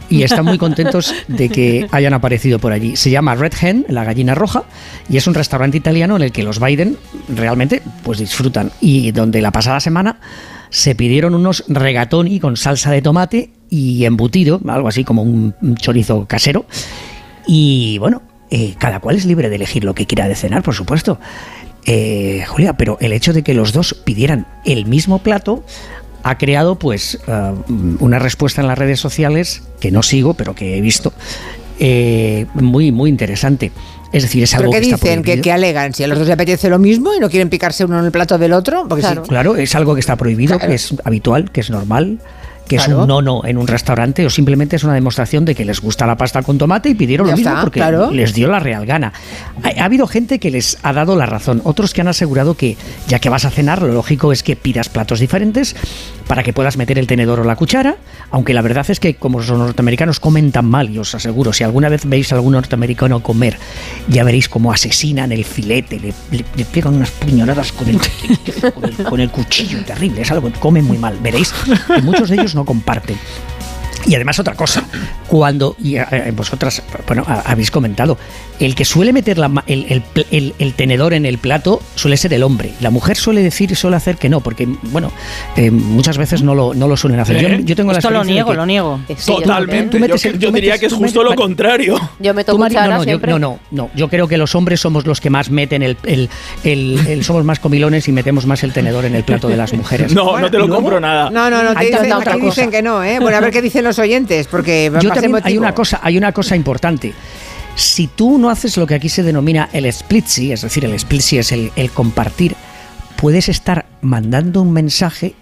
y 0.10 0.24
están 0.24 0.46
muy 0.46 0.58
contentos 0.66 1.14
de 1.28 1.50
que 1.50 1.88
hayan 1.92 2.16
aparecido 2.16 2.58
por 2.58 2.72
allí. 2.72 2.96
Se 2.96 3.12
llama 3.12 3.36
Red 3.36 3.54
Hen, 3.62 3.86
la 3.90 4.04
gallina 4.04 4.34
roja, 4.34 4.64
y 5.08 5.18
es 5.18 5.28
un 5.28 5.36
restaurante 5.36 5.78
italiano 5.78 6.16
en 6.16 6.24
el 6.24 6.32
que 6.32 6.42
los 6.42 6.60
Biden 6.60 6.98
realmente 7.36 7.84
pues 8.02 8.18
disfrutan 8.18 8.72
y 8.82 9.12
donde 9.12 9.40
la 9.42 9.52
pasada 9.52 9.80
semana 9.80 10.18
se 10.70 10.96
pidieron 10.96 11.36
unos 11.36 11.64
regatoni 11.68 12.40
con 12.40 12.58
salsa 12.58 12.92
de 12.92 13.02
tomate 13.02 13.52
y 13.70 14.06
embutido, 14.06 14.60
algo 14.68 14.88
así 14.88 15.04
como 15.04 15.24
un, 15.24 15.54
chorizo 15.78 16.26
casero. 16.26 16.66
Y 17.48 17.98
bueno, 18.00 18.22
eh, 18.52 18.76
cada 18.78 19.00
cual 19.00 19.16
es 19.16 19.26
libre 19.26 19.50
de 19.50 19.56
elegir 19.56 19.84
lo 19.84 19.96
que 19.96 20.06
quiera 20.06 20.28
de 20.28 20.36
cenar, 20.36 20.64
por 20.64 20.76
supuesto. 20.76 21.20
Eh, 21.86 22.44
Julia, 22.48 22.74
pero 22.74 22.98
el 23.02 23.14
hecho 23.14 23.34
de 23.34 23.44
que 23.44 23.54
los 23.54 23.74
dos 23.74 23.94
pidieran 23.94 24.46
el 24.66 24.86
mismo 24.86 25.20
plato 25.20 25.64
ha 26.24 26.38
creado 26.38 26.78
pues 26.78 27.20
eh, 27.28 27.54
una 28.00 28.20
respuesta 28.20 28.62
en 28.62 28.68
las 28.68 28.78
redes 28.78 29.00
sociales 29.00 29.64
que 29.80 29.92
no 29.92 30.04
sigo, 30.04 30.34
pero 30.34 30.56
que 30.56 30.78
he 30.78 30.82
visto, 30.82 31.14
eh, 31.80 32.46
muy, 32.54 32.92
muy 32.92 33.10
interesante. 33.10 33.72
Es 34.12 34.24
decir, 34.24 34.44
es 34.44 34.52
¿Pero 34.52 34.62
algo 34.64 34.74
qué 34.74 34.80
que 34.80 34.86
está 34.86 34.96
dicen? 34.98 35.20
¿Qué, 35.20 35.24
prohibido. 35.24 35.44
qué 35.44 35.52
alegan? 35.52 35.94
¿Si 35.94 36.04
a 36.04 36.08
los 36.08 36.18
dos 36.18 36.28
les 36.28 36.34
apetece 36.34 36.70
lo 36.70 36.80
mismo 36.80 37.14
y 37.14 37.20
no 37.20 37.30
quieren 37.30 37.50
picarse 37.50 37.86
uno 37.86 38.00
en 38.00 38.06
el 38.06 38.12
plato 38.12 38.38
del 38.38 38.54
otro? 38.54 38.88
Porque 38.88 39.06
Claro, 39.28 39.56
es 39.56 39.76
algo 39.76 39.94
que 39.94 40.00
está 40.00 40.16
prohibido, 40.16 40.58
Claro. 40.58 40.70
que 40.70 40.76
es 40.76 40.96
habitual, 41.04 41.52
que 41.52 41.62
es 41.62 41.70
normal, 41.70 42.20
que 42.70 42.78
Claro. 42.78 42.94
es 42.94 42.98
un 43.02 43.08
no-no 43.10 43.42
en 43.46 43.58
un 43.58 43.68
restaurante 43.68 44.26
o 44.26 44.30
simplemente 44.30 44.78
es 44.78 44.84
una 44.86 44.94
demostración 44.94 45.44
de 45.44 45.56
que 45.56 45.66
les 45.66 45.82
gusta 45.82 46.06
la 46.08 46.16
pasta 46.16 46.42
con 46.44 46.58
tomate 46.58 46.88
y 46.90 46.96
pidieron 46.96 47.28
Ya 47.28 47.32
lo 47.32 47.38
mismo 47.38 47.50
está, 47.52 47.62
porque 47.62 47.80
claro. 47.82 48.12
les 48.12 48.34
dio 48.34 48.48
la 48.48 48.60
real 48.60 48.86
gana. 48.86 49.12
Ha, 49.64 49.82
ha 49.82 49.86
habido 49.86 50.08
gente 50.08 50.40
que 50.40 50.52
les 50.52 50.78
ha 50.84 50.94
dado 50.94 51.18
la 51.18 51.26
razón, 51.26 51.62
otros 51.66 51.94
que 51.94 52.00
han 52.02 52.08
asegurado 52.08 52.54
que 52.56 52.78
ya 53.08 53.20
que 53.20 53.28
vas 53.30 53.44
a 53.44 53.50
cenar, 53.50 53.82
lo 53.82 53.90
lógico 53.92 54.32
es 54.32 54.44
que 54.44 54.56
pidas 54.56 54.88
platos 54.88 55.20
diferentes 55.20 55.76
para 56.28 56.44
que 56.44 56.54
puedas 56.54 56.78
meter 56.78 57.00
el 57.00 57.08
tenedor 57.08 57.40
o 57.40 57.44
la 57.44 57.56
cuchara, 57.56 57.96
aunque 58.30 58.54
la 58.54 58.62
verdad 58.62 58.86
es 58.90 59.00
que 59.00 59.16
como 59.16 59.40
los 59.40 59.50
norteamericanos 59.50 60.20
comen 60.20 60.52
tan 60.52 60.66
mal, 60.66 60.88
y 60.92 61.00
os 61.00 61.16
aseguro, 61.16 61.52
si 61.54 61.64
alguna 61.64 61.90
vez 61.90 62.06
veis 62.06 62.32
a 62.32 62.36
algún 62.36 62.54
norteamericano 62.54 63.24
comer, 63.24 63.58
ya 64.08 64.24
veréis 64.24 64.48
cómo 64.48 64.72
asesinan 64.72 65.32
el 65.32 65.44
filete, 65.44 66.00
le, 66.00 66.14
le- 66.32 66.46
le 66.56 66.66
pegan 66.66 66.94
unas 66.94 67.10
puñaladas 67.10 67.72
con 67.72 67.90
el, 67.90 67.98
con 68.74 68.84
el, 68.84 68.96
con 69.06 69.20
el 69.20 69.30
cuchillo, 69.32 69.84
terrible, 69.84 70.22
es 70.22 70.30
algo 70.32 70.52
que 70.52 70.60
comen 70.60 70.86
muy 70.86 71.00
mal. 71.00 71.18
Veréis 71.20 71.52
que 71.52 72.02
muchos 72.04 72.30
de 72.30 72.36
ellos 72.36 72.54
no 72.54 72.59
comparten. 72.66 73.18
Y 74.08 74.16
además 74.16 74.40
otra 74.40 74.56
cosa, 74.56 74.84
cuando 75.28 75.76
y, 75.84 75.98
eh, 75.98 76.06
vosotras 76.36 76.82
bueno, 77.06 77.24
ha- 77.28 77.42
habéis 77.52 77.70
comentado, 77.72 78.18
el 78.60 78.76
que 78.76 78.86
suele 78.86 79.14
meter 79.14 79.38
la 79.38 79.48
ma- 79.50 79.64
el, 79.68 79.86
el 79.90 80.02
pl- 80.02 80.26
el- 80.32 80.54
el 80.60 80.74
tenedor 80.74 81.14
en 81.14 81.26
el 81.26 81.38
plato 81.38 81.82
suele 81.96 82.18
ser 82.18 82.34
el 82.34 82.44
hombre. 82.44 82.72
La 82.82 82.90
mujer 82.90 83.18
suele 83.18 83.42
decir 83.44 83.72
y 83.72 83.76
suele 83.76 83.98
hacer 83.98 84.18
que 84.18 84.30
no, 84.30 84.40
porque 84.42 84.68
bueno, 84.84 85.12
eh, 85.58 85.70
muchas 85.72 86.18
veces 86.18 86.42
no 86.44 86.56
lo, 86.56 86.74
no 86.74 86.88
lo 86.88 86.98
suelen 86.98 87.20
hacer. 87.20 87.38
Yo, 87.40 87.48
¿Eh? 87.50 87.62
yo 87.64 87.76
tengo 87.76 87.92
la 87.92 88.00
Esto 88.00 88.10
lo 88.10 88.20
experiencia 88.20 88.24
de 88.24 88.34
niego, 88.34 88.50
que- 88.52 88.56
lo 88.58 88.66
niego. 88.66 89.00
Totalmente. 89.26 89.98
Yo, 89.98 90.02
metes 90.02 90.22
diría 90.24 90.52
metes- 90.76 90.80
que 90.80 90.86
es 90.88 90.94
justo 90.94 91.20
metes- 91.22 91.30
lo 91.32 91.36
contrario. 91.36 91.96
Yo 92.20 92.34
Mari, 92.34 92.46
cuchara 92.46 92.86
no, 92.88 92.92
no, 92.94 92.98
yo, 93.00 93.04
siempre. 93.04 93.32
no, 93.32 93.40
no, 93.40 93.60
no. 93.72 93.90
Yo 93.96 94.08
creo 94.10 94.28
que 94.28 94.38
los 94.38 94.56
hombres 94.56 94.80
somos 94.80 95.06
los 95.06 95.22
que 95.22 95.30
más 95.30 95.50
meten 95.50 95.84
el, 95.84 95.98
el- 96.06 96.30
el- 96.64 97.08
el- 97.08 97.24
somos 97.24 97.44
más 97.46 97.60
comilones 97.60 98.08
y 98.08 98.12
metemos 98.12 98.46
más 98.46 98.64
el 98.64 98.74
tenedor 98.74 99.06
en 99.06 99.16
el 99.16 99.24
plato 99.24 99.48
de 99.48 99.58
las 99.58 99.74
mujeres. 99.74 100.14
No, 100.20 100.38
no 100.40 100.50
te 100.52 100.58
lo 100.58 100.68
compro 100.68 101.00
nada. 101.00 101.30
No, 101.30 101.50
no, 101.50 101.64
no, 101.64 101.74
te 101.74 101.80
Hay 101.80 101.86
dicen, 101.92 102.42
dicen 102.42 102.72
que 102.72 102.82
no, 102.82 103.04
¿eh? 103.04 103.20
Bueno, 103.20 103.38
a 103.38 103.40
ver 103.42 103.52
qué 103.52 103.62
dicen 103.62 103.84
los 103.84 103.89
oyentes, 103.98 104.48
porque 104.48 104.90
va 104.92 105.00
Yo 105.00 105.10
también 105.10 105.34
hay 105.44 105.58
una 105.58 105.74
cosa, 105.74 106.00
hay 106.04 106.18
una 106.18 106.32
cosa 106.32 106.56
importante. 106.56 107.14
Si 107.76 108.08
tú 108.08 108.38
no 108.38 108.50
haces 108.50 108.76
lo 108.78 108.86
que 108.86 108.96
aquí 108.96 109.10
se 109.10 109.24
denomina 109.24 109.70
el 109.74 109.92
splitsy, 109.92 110.52
es 110.52 110.62
decir, 110.62 110.84
el 110.86 111.00
splitsy 111.00 111.38
es 111.38 111.52
el, 111.52 111.72
el 111.76 111.90
compartir, 111.92 112.56
puedes 113.16 113.50
estar 113.50 113.86
mandando 114.02 114.62
un 114.62 114.72
mensaje 114.74 115.34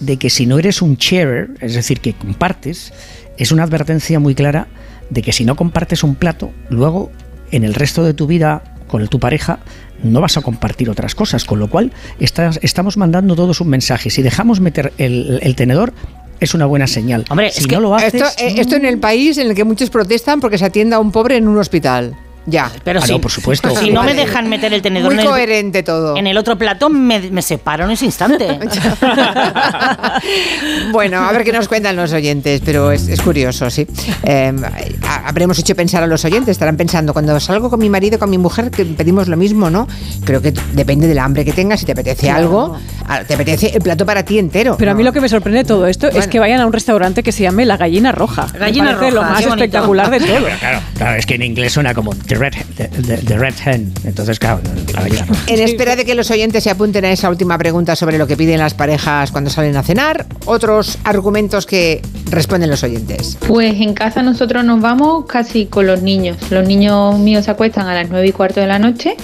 de 0.00 0.16
que 0.16 0.30
si 0.30 0.46
no 0.46 0.58
eres 0.58 0.80
un 0.80 0.96
sharer, 0.96 1.50
es 1.60 1.74
decir, 1.74 2.00
que 2.00 2.14
compartes, 2.14 2.92
es 3.36 3.52
una 3.52 3.64
advertencia 3.64 4.18
muy 4.18 4.34
clara 4.34 4.68
de 5.10 5.20
que 5.22 5.32
si 5.32 5.44
no 5.44 5.56
compartes 5.56 6.02
un 6.02 6.14
plato, 6.14 6.50
luego 6.70 7.10
en 7.50 7.64
el 7.64 7.74
resto 7.74 8.02
de 8.04 8.14
tu 8.14 8.26
vida 8.26 8.62
con 8.86 9.06
tu 9.08 9.20
pareja 9.20 9.58
no 10.02 10.20
vas 10.22 10.36
a 10.38 10.40
compartir 10.40 10.88
otras 10.88 11.14
cosas, 11.14 11.44
con 11.44 11.58
lo 11.58 11.68
cual 11.68 11.92
estás- 12.18 12.58
estamos 12.62 12.96
mandando 12.96 13.36
todos 13.36 13.60
un 13.60 13.68
mensaje. 13.68 14.08
Si 14.08 14.22
dejamos 14.22 14.60
meter 14.60 14.92
el, 14.98 15.38
el 15.42 15.54
tenedor, 15.56 15.92
es 16.40 16.54
una 16.54 16.66
buena 16.66 16.86
señal. 16.86 17.24
Hombre, 17.28 17.50
si 17.52 17.60
es 17.60 17.66
que 17.66 17.76
no 17.76 17.82
lo 17.82 17.94
haces, 17.94 18.14
Esto, 18.14 18.42
eh, 18.42 18.54
esto 18.56 18.76
en 18.76 18.86
el 18.86 18.98
país 18.98 19.38
en 19.38 19.48
el 19.48 19.54
que 19.54 19.64
muchos 19.64 19.90
protestan 19.90 20.40
porque 20.40 20.58
se 20.58 20.64
atienda 20.64 20.96
a 20.96 21.00
un 21.00 21.12
pobre 21.12 21.36
en 21.36 21.46
un 21.46 21.58
hospital. 21.58 22.16
Ya. 22.50 22.70
Pero 22.84 23.00
Ah, 23.02 23.06
si, 23.06 23.12
no, 23.12 23.20
por 23.20 23.30
supuesto. 23.30 23.74
si 23.76 23.90
no 23.90 24.02
me 24.02 24.14
dejan 24.14 24.48
meter 24.48 24.72
el 24.72 24.82
tenedor 24.82 25.12
Muy 25.12 25.14
en 25.14 25.20
el, 25.20 25.26
coherente 25.26 25.82
todo. 25.82 26.16
en 26.16 26.26
el 26.26 26.36
otro 26.36 26.56
plato, 26.58 26.88
me, 26.90 27.20
me 27.30 27.42
separo 27.42 27.84
en 27.84 27.92
ese 27.92 28.04
instante. 28.06 28.58
Bueno, 30.92 31.18
a 31.20 31.32
ver 31.32 31.44
qué 31.44 31.52
nos 31.52 31.68
cuentan 31.68 31.96
los 31.96 32.12
oyentes, 32.12 32.60
pero 32.64 32.90
es, 32.90 33.08
es 33.08 33.20
curioso, 33.20 33.70
sí. 33.70 33.86
Eh, 34.24 34.52
ha- 35.06 35.28
habremos 35.28 35.58
hecho 35.58 35.74
pensar 35.74 36.02
a 36.02 36.06
los 36.06 36.24
oyentes, 36.24 36.50
estarán 36.52 36.76
pensando, 36.76 37.12
cuando 37.12 37.38
salgo 37.40 37.70
con 37.70 37.78
mi 37.80 37.88
marido, 37.88 38.18
con 38.18 38.28
mi 38.30 38.38
mujer, 38.38 38.70
que 38.70 38.84
pedimos 38.84 39.28
lo 39.28 39.36
mismo, 39.36 39.70
¿no? 39.70 39.86
Creo 40.24 40.42
que 40.42 40.52
depende 40.72 41.06
del 41.06 41.18
hambre 41.18 41.44
que 41.44 41.52
tengas, 41.52 41.80
si 41.80 41.86
te 41.86 41.92
apetece 41.92 42.26
Claro. 42.26 42.38
algo, 42.40 42.78
te 43.26 43.34
apetece 43.34 43.68
el 43.74 43.80
plato 43.82 44.04
para 44.04 44.24
ti 44.24 44.38
entero. 44.38 44.76
Pero 44.78 44.90
a 44.90 44.94
mí 44.94 45.02
lo 45.02 45.12
que 45.12 45.20
me 45.20 45.28
sorprende 45.28 45.58
de 45.60 45.64
todo 45.64 45.86
esto 45.86 46.08
es 46.08 46.26
que 46.28 46.38
vayan 46.38 46.60
a 46.60 46.66
un 46.66 46.72
restaurante 46.72 47.22
que 47.22 47.32
se 47.32 47.42
llame 47.44 47.64
La 47.64 47.76
Gallina 47.76 48.12
Roja. 48.12 48.46
Me 48.52 48.58
Gallina 48.58 48.92
Roja, 48.92 49.10
lo 49.10 49.22
más 49.22 49.44
espectacular 49.44 50.10
de 50.10 50.18
todo. 50.20 50.28
Pero 50.44 50.58
claro, 50.58 50.80
claro, 50.96 51.18
es 51.18 51.26
que 51.26 51.34
en 51.34 51.42
inglés 51.42 51.72
suena 51.72 51.94
como 51.94 52.14
The 52.14 52.36
red, 52.40 52.54
the, 52.76 52.88
the- 52.88 53.16
the 53.18 53.38
red 53.38 53.54
hen. 53.64 53.92
Entonces, 54.04 54.38
claro, 54.38 54.60
la 54.94 55.02
gallina 55.02 55.24
roja. 55.28 55.40
En 55.46 55.60
espera 55.60 55.94
de 55.94 56.04
que 56.04 56.14
los 56.14 56.30
oyentes 56.30 56.64
se 56.64 56.70
apunten 56.70 57.04
a 57.04 57.12
esa 57.12 57.28
última 57.30 57.56
pregunta 57.58 57.94
sobre 57.94 58.18
lo 58.18 58.26
que 58.26 58.36
piden 58.36 58.58
las 58.58 58.74
parejas 58.74 59.30
cuando 59.30 59.50
salen 59.50 59.76
a 59.76 59.82
cenar, 59.82 60.26
otros 60.46 60.98
argumentos 61.04 61.66
que 61.66 62.00
responden 62.30 62.70
los 62.70 62.82
oyentes. 62.82 63.36
Pues 63.46 63.74
en 63.80 63.94
casa 63.94 64.22
nosotros 64.22 64.64
nos 64.64 64.80
vamos 64.80 65.26
casi 65.26 65.66
con 65.66 65.86
los 65.86 66.02
niños. 66.02 66.36
Los 66.50 66.66
niños 66.66 67.18
míos 67.18 67.44
se 67.44 67.50
acuestan 67.50 67.86
a 67.86 67.94
las 67.94 68.08
9 68.10 68.26
y 68.28 68.32
cuarto 68.32 68.60
de 68.60 68.66
la 68.66 68.78
noche 68.78 69.16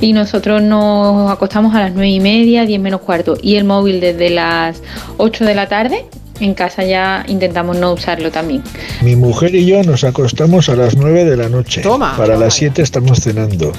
y 0.00 0.12
nosotros 0.12 0.62
nos 0.62 1.30
acostamos 1.30 1.74
a 1.74 1.80
las 1.80 1.92
9 1.92 2.08
y 2.08 2.20
media, 2.20 2.64
10 2.64 2.80
menos 2.80 3.00
cuarto. 3.02 3.36
Y 3.42 3.56
el 3.56 3.64
móvil 3.64 4.00
desde 4.00 4.30
las 4.30 4.80
8 5.18 5.44
de 5.44 5.54
la 5.54 5.68
tarde, 5.68 6.04
en 6.40 6.54
casa 6.54 6.84
ya 6.84 7.24
intentamos 7.28 7.76
no 7.78 7.92
usarlo 7.92 8.30
también. 8.30 8.62
Mi 9.02 9.16
mujer 9.16 9.54
y 9.54 9.66
yo 9.66 9.82
nos 9.82 10.04
acostamos 10.04 10.68
a 10.68 10.76
las 10.76 10.96
9 10.96 11.24
de 11.24 11.36
la 11.36 11.48
noche. 11.48 11.82
Toma. 11.82 12.16
Para 12.16 12.36
las 12.36 12.54
7 12.54 12.82
estamos 12.82 13.20
cenando. 13.20 13.72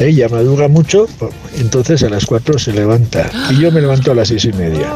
Ella 0.00 0.28
madruga 0.28 0.68
mucho, 0.68 1.06
entonces 1.58 2.02
a 2.02 2.08
las 2.08 2.26
4 2.26 2.58
se 2.58 2.72
levanta. 2.72 3.30
Y 3.50 3.60
yo 3.60 3.70
me 3.72 3.80
levanto 3.80 4.12
a 4.12 4.14
las 4.14 4.28
6 4.28 4.44
y 4.44 4.52
media. 4.52 4.92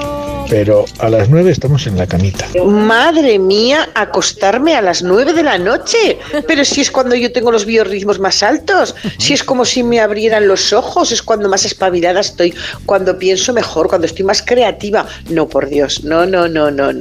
Pero 0.50 0.84
a 0.98 1.08
las 1.08 1.28
9 1.28 1.48
estamos 1.48 1.86
en 1.86 1.96
la 1.96 2.08
camita. 2.08 2.44
Madre 2.66 3.38
mía, 3.38 3.88
acostarme 3.94 4.74
a 4.74 4.82
las 4.82 5.00
9 5.00 5.32
de 5.32 5.44
la 5.44 5.58
noche. 5.58 6.18
Pero 6.48 6.64
si 6.64 6.80
es 6.80 6.90
cuando 6.90 7.14
yo 7.14 7.30
tengo 7.30 7.52
los 7.52 7.64
biorritmos 7.64 8.18
más 8.18 8.42
altos, 8.42 8.96
si 9.18 9.32
es 9.32 9.44
como 9.44 9.64
si 9.64 9.84
me 9.84 10.00
abrieran 10.00 10.48
los 10.48 10.72
ojos, 10.72 11.12
es 11.12 11.22
cuando 11.22 11.48
más 11.48 11.64
espabilada 11.64 12.18
estoy, 12.18 12.52
cuando 12.84 13.16
pienso 13.16 13.52
mejor, 13.52 13.86
cuando 13.88 14.08
estoy 14.08 14.24
más 14.24 14.42
creativa. 14.42 15.06
No, 15.28 15.48
por 15.48 15.68
Dios, 15.68 16.02
no, 16.02 16.26
no, 16.26 16.48
no, 16.48 16.68
no, 16.72 16.92
no. 16.92 16.99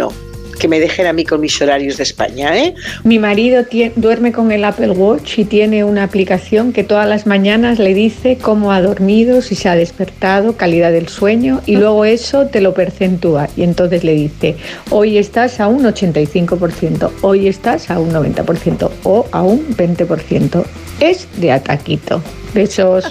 Que 0.60 0.68
me 0.68 0.80
dejen 0.80 1.08
a 1.08 1.14
mí 1.14 1.24
con 1.24 1.42
mis 1.42 1.60
horarios 1.62 1.98
de 1.98 2.04
España, 2.04 2.58
¿eh? 2.58 2.76
Mi 3.04 3.18
marido 3.18 3.66
duerme 3.96 4.32
con 4.32 4.52
el 4.52 4.66
Apple 4.66 4.92
Watch 4.92 5.40
y 5.40 5.46
tiene 5.46 5.84
una 5.84 6.04
aplicación 6.04 6.74
que 6.74 6.84
todas 6.84 7.08
las 7.08 7.26
mañanas 7.26 7.80
le 7.80 7.94
dice 7.94 8.38
cómo 8.42 8.72
ha 8.72 8.82
dormido, 8.82 9.42
si 9.42 9.56
se 9.56 9.70
ha 9.70 9.76
despertado, 9.76 10.58
calidad 10.58 10.92
del 10.92 11.08
sueño 11.08 11.62
y 11.66 11.78
luego 11.78 12.06
eso 12.06 12.48
te 12.48 12.62
lo 12.62 12.74
percentúa 12.74 13.50
y 13.56 13.64
entonces 13.64 14.04
le 14.04 14.14
dice, 14.14 14.58
hoy 14.90 15.18
estás 15.18 15.60
a 15.60 15.68
un 15.68 15.84
85%, 15.84 17.10
hoy 17.22 17.48
estás 17.48 17.90
a 17.90 18.00
un 18.00 18.12
90% 18.12 18.90
o 19.04 19.26
a 19.32 19.42
un 19.42 19.66
20%. 19.76 20.66
Es 21.00 21.28
de 21.38 21.52
ataquito. 21.52 22.22
Besos. 22.54 23.06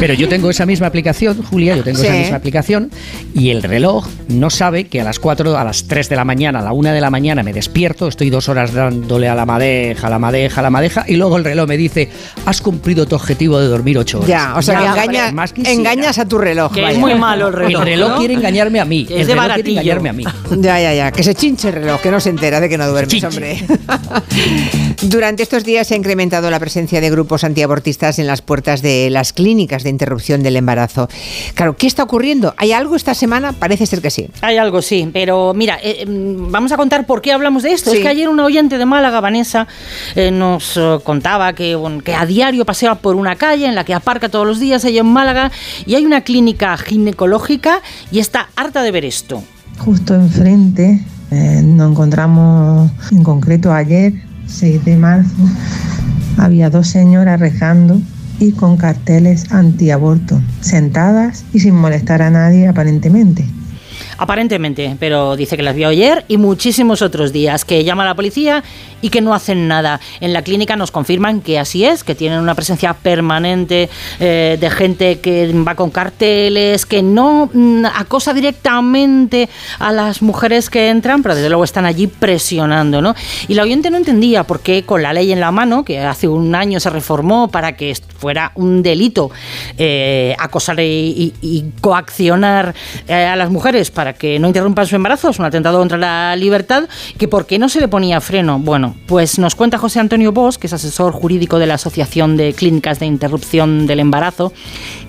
Pero 0.00 0.14
yo 0.14 0.28
tengo 0.28 0.50
esa 0.50 0.66
misma 0.66 0.86
aplicación, 0.88 1.42
Julia, 1.42 1.76
yo 1.76 1.84
tengo 1.84 2.00
esa 2.02 2.12
Sí. 2.12 2.18
misma 2.18 2.36
aplicación 2.36 2.90
y 3.34 3.50
el 3.50 3.62
reloj 3.62 4.06
no 4.28 4.50
sabe 4.50 4.84
que 4.84 5.00
a 5.00 5.04
las 5.04 5.18
4, 5.18 5.56
a 5.56 5.64
las 5.64 5.84
3 5.86 6.08
de 6.08 6.16
la 6.16 6.24
mañana, 6.24 6.60
a 6.60 6.62
la 6.62 6.72
1 6.72 6.92
de 6.92 7.00
la 7.00 7.10
mañana 7.10 7.42
me 7.42 7.52
despierto, 7.52 8.08
estoy 8.08 8.30
dos 8.30 8.48
horas 8.48 8.72
dándole 8.72 9.28
a 9.28 9.34
la 9.34 9.46
madeja, 9.46 10.06
a 10.06 10.10
la 10.10 10.18
madeja, 10.18 10.60
a 10.60 10.62
la 10.64 10.70
madeja 10.70 11.04
y 11.06 11.16
luego 11.16 11.36
el 11.36 11.44
reloj 11.44 11.68
me 11.68 11.76
dice, 11.76 12.08
has 12.46 12.60
cumplido 12.60 13.06
tu 13.06 13.14
objetivo 13.16 13.58
de 13.60 13.68
dormir 13.68 13.98
8 13.98 14.18
horas. 14.18 14.28
Ya, 14.28 14.54
o 14.56 14.62
sea 14.62 14.78
que 14.78 14.84
Ya, 14.84 14.90
engaña- 15.04 15.32
más 15.32 15.52
quisiera. 15.52 15.72
engañas 15.78 16.18
a 16.18 16.26
tu 16.26 16.38
reloj. 16.38 16.72
Que 16.72 16.90
es 16.90 16.98
muy 16.98 17.14
malo 17.14 17.48
el 17.48 17.52
reloj, 17.54 17.82
El 17.82 17.86
reloj 17.88 18.10
¿no? 18.10 18.18
quiere 18.18 18.34
engañarme 18.34 18.80
a 18.80 18.84
mí, 18.84 19.02
Es 19.08 19.10
el 19.10 19.26
de 19.26 19.34
reloj 19.34 19.34
quiere 19.34 19.48
baratillo. 19.48 19.80
engañarme 19.80 20.08
a 20.08 20.12
mí. 20.12 20.24
Ya, 20.58 20.80
ya, 20.80 20.94
ya. 20.94 21.12
Que 21.12 21.22
se 21.22 21.34
chinche 21.34 21.68
el 21.68 21.74
reloj, 21.74 22.00
que 22.00 22.10
no 22.10 22.18
se 22.20 22.30
entera 22.30 22.60
de 22.60 22.68
que 22.68 22.78
no 22.78 22.88
duermes, 22.88 23.10
Chinche. 23.10 23.26
hombre. 23.28 23.64
Durante 25.02 25.42
estos 25.42 25.64
días 25.64 25.86
se 25.86 25.94
ha 25.94 25.96
incrementado 25.96 26.50
la 26.50 26.58
presencia 26.58 27.00
de 27.00 27.10
grupos 27.10 27.44
antiabortistas 27.74 28.18
en 28.18 28.26
las 28.26 28.40
puertas 28.40 28.82
de 28.82 29.10
las 29.10 29.32
clínicas 29.32 29.82
de 29.82 29.90
interrupción 29.90 30.42
del 30.42 30.56
embarazo. 30.56 31.08
Claro, 31.54 31.76
¿qué 31.76 31.86
está 31.86 32.02
ocurriendo? 32.02 32.54
¿Hay 32.56 32.72
algo 32.72 32.94
esta 32.94 33.14
semana? 33.14 33.52
Parece 33.52 33.86
ser 33.86 34.00
que 34.00 34.10
sí. 34.10 34.28
Hay 34.42 34.58
algo, 34.58 34.80
sí, 34.80 35.10
pero 35.12 35.54
mira, 35.54 35.78
eh, 35.82 36.06
mm, 36.06 36.52
vamos 36.52 36.70
a 36.72 36.76
contar 36.76 37.04
por 37.06 37.20
qué 37.20 37.32
hablamos 37.32 37.64
de 37.64 37.72
esto. 37.72 37.90
Sí. 37.90 37.96
Es 37.96 38.02
que 38.02 38.08
ayer 38.08 38.28
una 38.28 38.44
oyente 38.44 38.78
de 38.78 38.86
Málaga, 38.86 39.20
Vanessa, 39.20 39.66
eh, 40.14 40.30
nos 40.30 40.76
eh, 40.76 40.98
contaba 41.02 41.52
que, 41.52 41.74
bueno, 41.74 42.00
que 42.02 42.14
a 42.14 42.24
diario 42.26 42.64
pasea 42.64 42.94
por 42.94 43.16
una 43.16 43.34
calle 43.36 43.66
en 43.66 43.74
la 43.74 43.84
que 43.84 43.94
aparca 43.94 44.28
todos 44.28 44.46
los 44.46 44.60
días 44.60 44.84
ella 44.84 45.00
en 45.00 45.06
Málaga 45.06 45.50
y 45.86 45.96
hay 45.96 46.06
una 46.06 46.20
clínica 46.20 46.76
ginecológica 46.76 47.82
y 48.12 48.20
está 48.20 48.48
harta 48.54 48.82
de 48.82 48.92
ver 48.92 49.04
esto. 49.04 49.42
Justo 49.78 50.14
enfrente 50.14 51.00
eh, 51.30 51.62
nos 51.64 51.90
encontramos, 51.90 52.90
en 53.10 53.24
concreto 53.24 53.72
ayer, 53.72 54.12
6 54.46 54.84
de 54.84 54.96
marzo, 54.96 55.34
había 56.38 56.70
dos 56.70 56.88
señoras 56.88 57.40
rezando 57.40 58.00
y 58.38 58.52
con 58.52 58.76
carteles 58.76 59.52
antiaborto, 59.52 60.40
sentadas 60.60 61.44
y 61.52 61.60
sin 61.60 61.74
molestar 61.74 62.22
a 62.22 62.30
nadie 62.30 62.68
aparentemente. 62.68 63.46
Aparentemente, 64.18 64.96
pero 64.98 65.36
dice 65.36 65.56
que 65.56 65.62
las 65.62 65.74
vio 65.74 65.88
ayer 65.88 66.24
y 66.28 66.36
muchísimos 66.36 67.02
otros 67.02 67.32
días, 67.32 67.64
que 67.64 67.84
llama 67.84 68.04
a 68.04 68.06
la 68.06 68.14
policía 68.14 68.62
y 69.02 69.10
que 69.10 69.20
no 69.20 69.34
hacen 69.34 69.68
nada. 69.68 70.00
En 70.20 70.32
la 70.32 70.42
clínica 70.42 70.76
nos 70.76 70.90
confirman 70.90 71.40
que 71.40 71.58
así 71.58 71.84
es, 71.84 72.04
que 72.04 72.14
tienen 72.14 72.40
una 72.40 72.54
presencia 72.54 72.94
permanente 72.94 73.90
eh, 74.20 74.56
de 74.58 74.70
gente 74.70 75.20
que 75.20 75.52
va 75.52 75.74
con 75.74 75.90
carteles, 75.90 76.86
que 76.86 77.02
no 77.02 77.50
mm, 77.52 77.84
acosa 77.86 78.32
directamente 78.32 79.48
a 79.78 79.92
las 79.92 80.22
mujeres 80.22 80.70
que 80.70 80.88
entran, 80.88 81.22
pero 81.22 81.34
desde 81.34 81.48
luego 81.48 81.64
están 81.64 81.84
allí 81.84 82.06
presionando, 82.06 83.02
¿no? 83.02 83.14
Y 83.48 83.54
la 83.54 83.62
oyente 83.62 83.90
no 83.90 83.96
entendía 83.96 84.44
por 84.44 84.60
qué 84.60 84.84
con 84.84 85.02
la 85.02 85.12
ley 85.12 85.32
en 85.32 85.40
la 85.40 85.50
mano, 85.50 85.84
que 85.84 86.00
hace 86.00 86.28
un 86.28 86.54
año 86.54 86.80
se 86.80 86.90
reformó 86.90 87.48
para 87.48 87.76
que 87.76 87.94
fuera 88.18 88.52
un 88.54 88.82
delito 88.82 89.30
eh, 89.76 90.34
acosar 90.38 90.76
y, 90.80 91.32
coaccionar 91.80 92.74
eh, 93.06 93.14
a 93.14 93.36
las 93.36 93.50
mujeres 93.50 93.90
que 94.12 94.38
no 94.38 94.48
interrumpan 94.48 94.86
su 94.86 94.96
embarazo, 94.96 95.30
es 95.30 95.38
un 95.38 95.44
atentado 95.44 95.78
contra 95.78 95.98
la 95.98 96.36
libertad, 96.36 96.84
que 97.18 97.26
por 97.26 97.46
qué 97.46 97.58
no 97.58 97.68
se 97.68 97.80
le 97.80 97.88
ponía 97.88 98.20
freno. 98.20 98.58
Bueno, 98.58 98.94
pues 99.06 99.38
nos 99.38 99.54
cuenta 99.54 99.78
José 99.78 100.00
Antonio 100.00 100.32
Bosch, 100.32 100.56
que 100.56 100.66
es 100.66 100.72
asesor 100.72 101.12
jurídico 101.12 101.58
de 101.58 101.66
la 101.66 101.74
Asociación 101.74 102.36
de 102.36 102.52
Clínicas 102.52 103.00
de 103.00 103.06
Interrupción 103.06 103.86
del 103.86 104.00
Embarazo, 104.00 104.52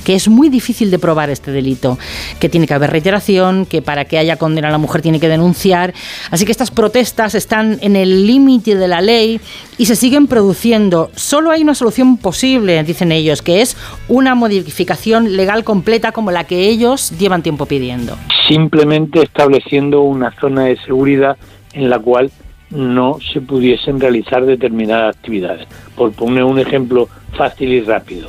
que 0.03 0.15
es 0.15 0.27
muy 0.27 0.49
difícil 0.49 0.91
de 0.91 0.99
probar 0.99 1.29
este 1.29 1.51
delito, 1.51 1.97
que 2.39 2.49
tiene 2.49 2.67
que 2.67 2.73
haber 2.73 2.91
reiteración, 2.91 3.65
que 3.65 3.81
para 3.81 4.05
que 4.05 4.17
haya 4.17 4.37
condena 4.37 4.69
la 4.69 4.77
mujer 4.77 5.01
tiene 5.01 5.19
que 5.19 5.27
denunciar. 5.27 5.93
Así 6.31 6.45
que 6.45 6.51
estas 6.51 6.71
protestas 6.71 7.35
están 7.35 7.77
en 7.81 7.95
el 7.95 8.25
límite 8.25 8.75
de 8.75 8.87
la 8.87 9.01
ley 9.01 9.39
y 9.77 9.85
se 9.85 9.95
siguen 9.95 10.27
produciendo. 10.27 11.11
Solo 11.15 11.51
hay 11.51 11.61
una 11.61 11.75
solución 11.75 12.17
posible, 12.17 12.83
dicen 12.83 13.11
ellos, 13.11 13.41
que 13.41 13.61
es 13.61 13.75
una 14.07 14.35
modificación 14.35 15.35
legal 15.35 15.63
completa 15.63 16.11
como 16.11 16.31
la 16.31 16.45
que 16.45 16.67
ellos 16.67 17.13
llevan 17.17 17.43
tiempo 17.43 17.65
pidiendo. 17.65 18.17
Estableciendo 19.21 20.01
una 20.01 20.31
zona 20.31 20.65
de 20.65 20.77
seguridad 20.77 21.37
en 21.73 21.89
la 21.89 21.99
cual 21.99 22.31
no 22.69 23.17
se 23.33 23.41
pudiesen 23.41 23.99
realizar 23.99 24.45
determinadas 24.45 25.15
actividades. 25.15 25.67
Por 25.95 26.11
poner 26.11 26.43
un 26.43 26.59
ejemplo 26.59 27.07
fácil 27.33 27.69
y 27.69 27.81
rápido, 27.81 28.27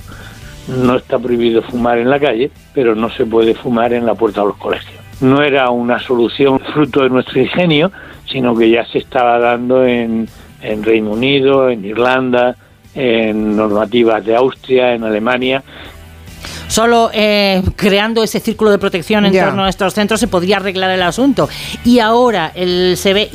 no 0.68 0.96
está 0.96 1.18
prohibido 1.18 1.62
fumar 1.62 1.98
en 1.98 2.10
la 2.10 2.20
calle, 2.20 2.50
pero 2.74 2.94
no 2.94 3.10
se 3.10 3.24
puede 3.24 3.54
fumar 3.54 3.92
en 3.92 4.06
la 4.06 4.14
puerta 4.14 4.42
de 4.42 4.48
los 4.48 4.56
colegios. 4.56 5.00
No 5.20 5.42
era 5.42 5.70
una 5.70 5.98
solución 5.98 6.60
fruto 6.60 7.02
de 7.02 7.10
nuestro 7.10 7.40
ingenio, 7.40 7.90
sino 8.30 8.54
que 8.54 8.70
ya 8.70 8.84
se 8.84 8.98
estaba 8.98 9.38
dando 9.38 9.84
en, 9.84 10.28
en 10.62 10.82
Reino 10.82 11.12
Unido, 11.12 11.70
en 11.70 11.84
Irlanda, 11.84 12.56
en 12.94 13.56
normativas 13.56 14.24
de 14.24 14.36
Austria, 14.36 14.94
en 14.94 15.04
Alemania, 15.04 15.62
Solo 16.68 17.10
eh, 17.12 17.62
creando 17.76 18.22
ese 18.22 18.40
círculo 18.40 18.70
de 18.70 18.78
protección 18.78 19.24
en 19.26 19.32
torno 19.32 19.64
a 19.64 19.68
estos 19.68 19.94
centros 19.94 20.20
se 20.20 20.28
podría 20.28 20.56
arreglar 20.56 20.90
el 20.90 21.02
asunto. 21.02 21.48
Y 21.84 22.00
ahora 22.00 22.52
el, 22.54 22.96
se 22.96 23.12
ve 23.12 23.30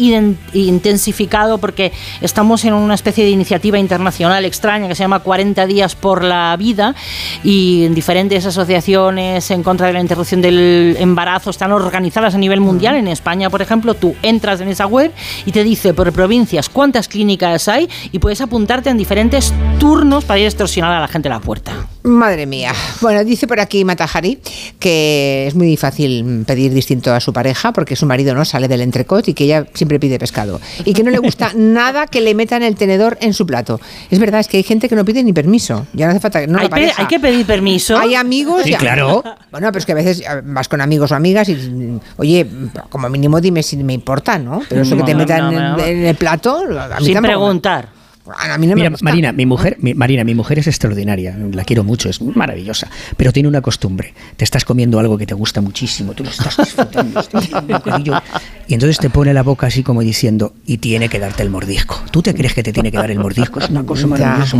intensificado 0.53 1.57
porque 1.57 1.91
estamos 2.21 2.65
en 2.65 2.73
una 2.73 2.93
especie 2.93 3.23
de 3.23 3.29
iniciativa 3.29 3.79
internacional 3.79 4.43
extraña 4.45 4.87
que 4.87 4.95
se 4.95 5.03
llama 5.03 5.19
40 5.19 5.65
días 5.65 5.95
por 5.95 6.23
la 6.23 6.55
vida 6.57 6.95
y 7.43 7.85
en 7.85 7.95
diferentes 7.95 8.45
asociaciones 8.45 9.49
en 9.51 9.63
contra 9.63 9.87
de 9.87 9.93
la 9.93 10.01
interrupción 10.01 10.41
del 10.41 10.97
embarazo 10.99 11.49
están 11.49 11.71
organizadas 11.71 12.35
a 12.35 12.37
nivel 12.37 12.59
mundial. 12.59 12.95
En 12.95 13.07
España, 13.07 13.49
por 13.49 13.61
ejemplo, 13.61 13.93
tú 13.93 14.15
entras 14.21 14.61
en 14.61 14.67
esa 14.67 14.85
web 14.85 15.11
y 15.45 15.51
te 15.51 15.63
dice 15.63 15.93
por 15.93 16.11
provincias 16.11 16.69
cuántas 16.69 17.07
clínicas 17.07 17.67
hay 17.67 17.89
y 18.11 18.19
puedes 18.19 18.41
apuntarte 18.41 18.89
en 18.89 18.97
diferentes 18.97 19.53
turnos 19.79 20.25
para 20.25 20.39
ir 20.39 20.45
a 20.45 20.49
extorsionar 20.49 20.93
a 20.93 20.99
la 20.99 21.07
gente 21.07 21.29
a 21.29 21.31
la 21.31 21.39
puerta. 21.39 21.71
Madre 22.03 22.47
mía. 22.47 22.73
Bueno, 22.99 23.23
dice 23.23 23.45
por 23.47 23.59
aquí 23.59 23.85
Matajari 23.85 24.39
que 24.79 25.45
es 25.47 25.53
muy 25.55 25.77
fácil 25.77 26.43
pedir 26.47 26.73
distinto 26.73 27.13
a 27.13 27.19
su 27.19 27.31
pareja 27.31 27.71
porque 27.73 27.95
su 27.95 28.07
marido 28.07 28.33
no 28.33 28.43
sale 28.43 28.67
del 28.67 28.81
entrecot 28.81 29.27
y 29.27 29.33
que 29.35 29.43
ella 29.43 29.65
siempre 29.73 29.99
pide 29.99 30.17
pescado. 30.17 30.59
Y 30.83 30.93
que 30.93 31.03
no 31.03 31.11
le 31.11 31.19
gusta 31.19 31.51
nada 31.55 32.07
que 32.07 32.19
le 32.21 32.33
metan 32.33 32.63
el 32.63 32.75
tenedor 32.75 33.17
en 33.21 33.33
su 33.35 33.45
plato. 33.45 33.79
Es 34.09 34.17
verdad, 34.17 34.39
es 34.39 34.47
que 34.47 34.57
hay 34.57 34.63
gente 34.63 34.89
que 34.89 34.95
no 34.95 35.05
pide 35.05 35.23
ni 35.23 35.31
permiso. 35.31 35.85
Ya 35.93 36.05
no 36.07 36.11
hace 36.11 36.19
falta. 36.19 36.45
No 36.47 36.57
hay, 36.57 36.63
la 36.63 36.69
pe- 36.69 36.81
pareja. 36.81 37.01
hay 37.03 37.07
que 37.07 37.19
pedir 37.19 37.45
permiso. 37.45 37.97
Hay 37.97 38.15
amigos. 38.15 38.63
Sí, 38.63 38.71
y- 38.73 38.75
claro. 38.77 39.23
Bueno, 39.51 39.67
pero 39.67 39.77
es 39.79 39.85
que 39.85 39.91
a 39.91 39.95
veces 39.95 40.21
eh, 40.21 40.41
vas 40.43 40.67
con 40.67 40.81
amigos 40.81 41.11
o 41.11 41.15
amigas 41.15 41.49
y, 41.49 41.99
oye, 42.17 42.47
como 42.89 43.09
mínimo 43.09 43.39
dime 43.39 43.61
si 43.61 43.77
me 43.77 43.93
importa, 43.93 44.39
¿no? 44.39 44.61
Pero 44.67 44.81
eso 44.81 44.97
que 44.97 45.03
te 45.03 45.13
metan 45.13 45.53
no, 45.53 45.77
no. 45.77 45.83
en, 45.83 45.97
en 45.99 46.05
el 46.07 46.15
plato, 46.15 46.57
a 46.57 46.99
mí 46.99 47.05
Sin 47.05 47.13
tampoco 47.13 47.21
preguntar. 47.37 48.00
A 48.37 48.57
mí 48.57 48.67
no 48.67 48.71
me 48.71 48.81
Mira, 48.81 48.89
gusta. 48.91 49.03
Marina, 49.03 49.31
mi 49.31 49.45
mujer, 49.45 49.77
mi, 49.79 49.93
Marina, 49.93 50.23
mi 50.23 50.35
mujer 50.35 50.59
es 50.59 50.67
extraordinaria, 50.67 51.35
la 51.51 51.63
quiero 51.63 51.83
mucho, 51.83 52.09
es 52.09 52.21
maravillosa, 52.21 52.87
pero 53.17 53.31
tiene 53.33 53.49
una 53.49 53.61
costumbre. 53.61 54.13
Te 54.37 54.43
estás 54.43 54.63
comiendo 54.63 54.99
algo 54.99 55.17
que 55.17 55.25
te 55.25 55.33
gusta 55.33 55.59
muchísimo, 55.61 56.13
tú 56.13 56.23
lo 56.23 56.29
estás 56.29 56.55
disfrutando, 56.57 57.19
estás 57.19 57.51
un 57.51 57.67
bocadillo, 57.67 58.21
y 58.67 58.73
entonces 58.73 58.97
te 58.99 59.09
pone 59.09 59.33
la 59.33 59.43
boca 59.43 59.67
así 59.67 59.83
como 59.83 60.01
diciendo, 60.01 60.53
y 60.65 60.77
tiene 60.77 61.09
que 61.09 61.19
darte 61.19 61.43
el 61.43 61.49
mordisco. 61.49 62.01
¿Tú 62.11 62.21
te 62.21 62.33
crees 62.33 62.53
que 62.53 62.63
te 62.63 62.71
tiene 62.73 62.91
que 62.91 62.97
dar 62.97 63.11
el 63.11 63.19
mordisco? 63.19 63.59
Es 63.59 63.69
una 63.69 63.83
cosa 63.85 64.07
maravillosa. 64.07 64.57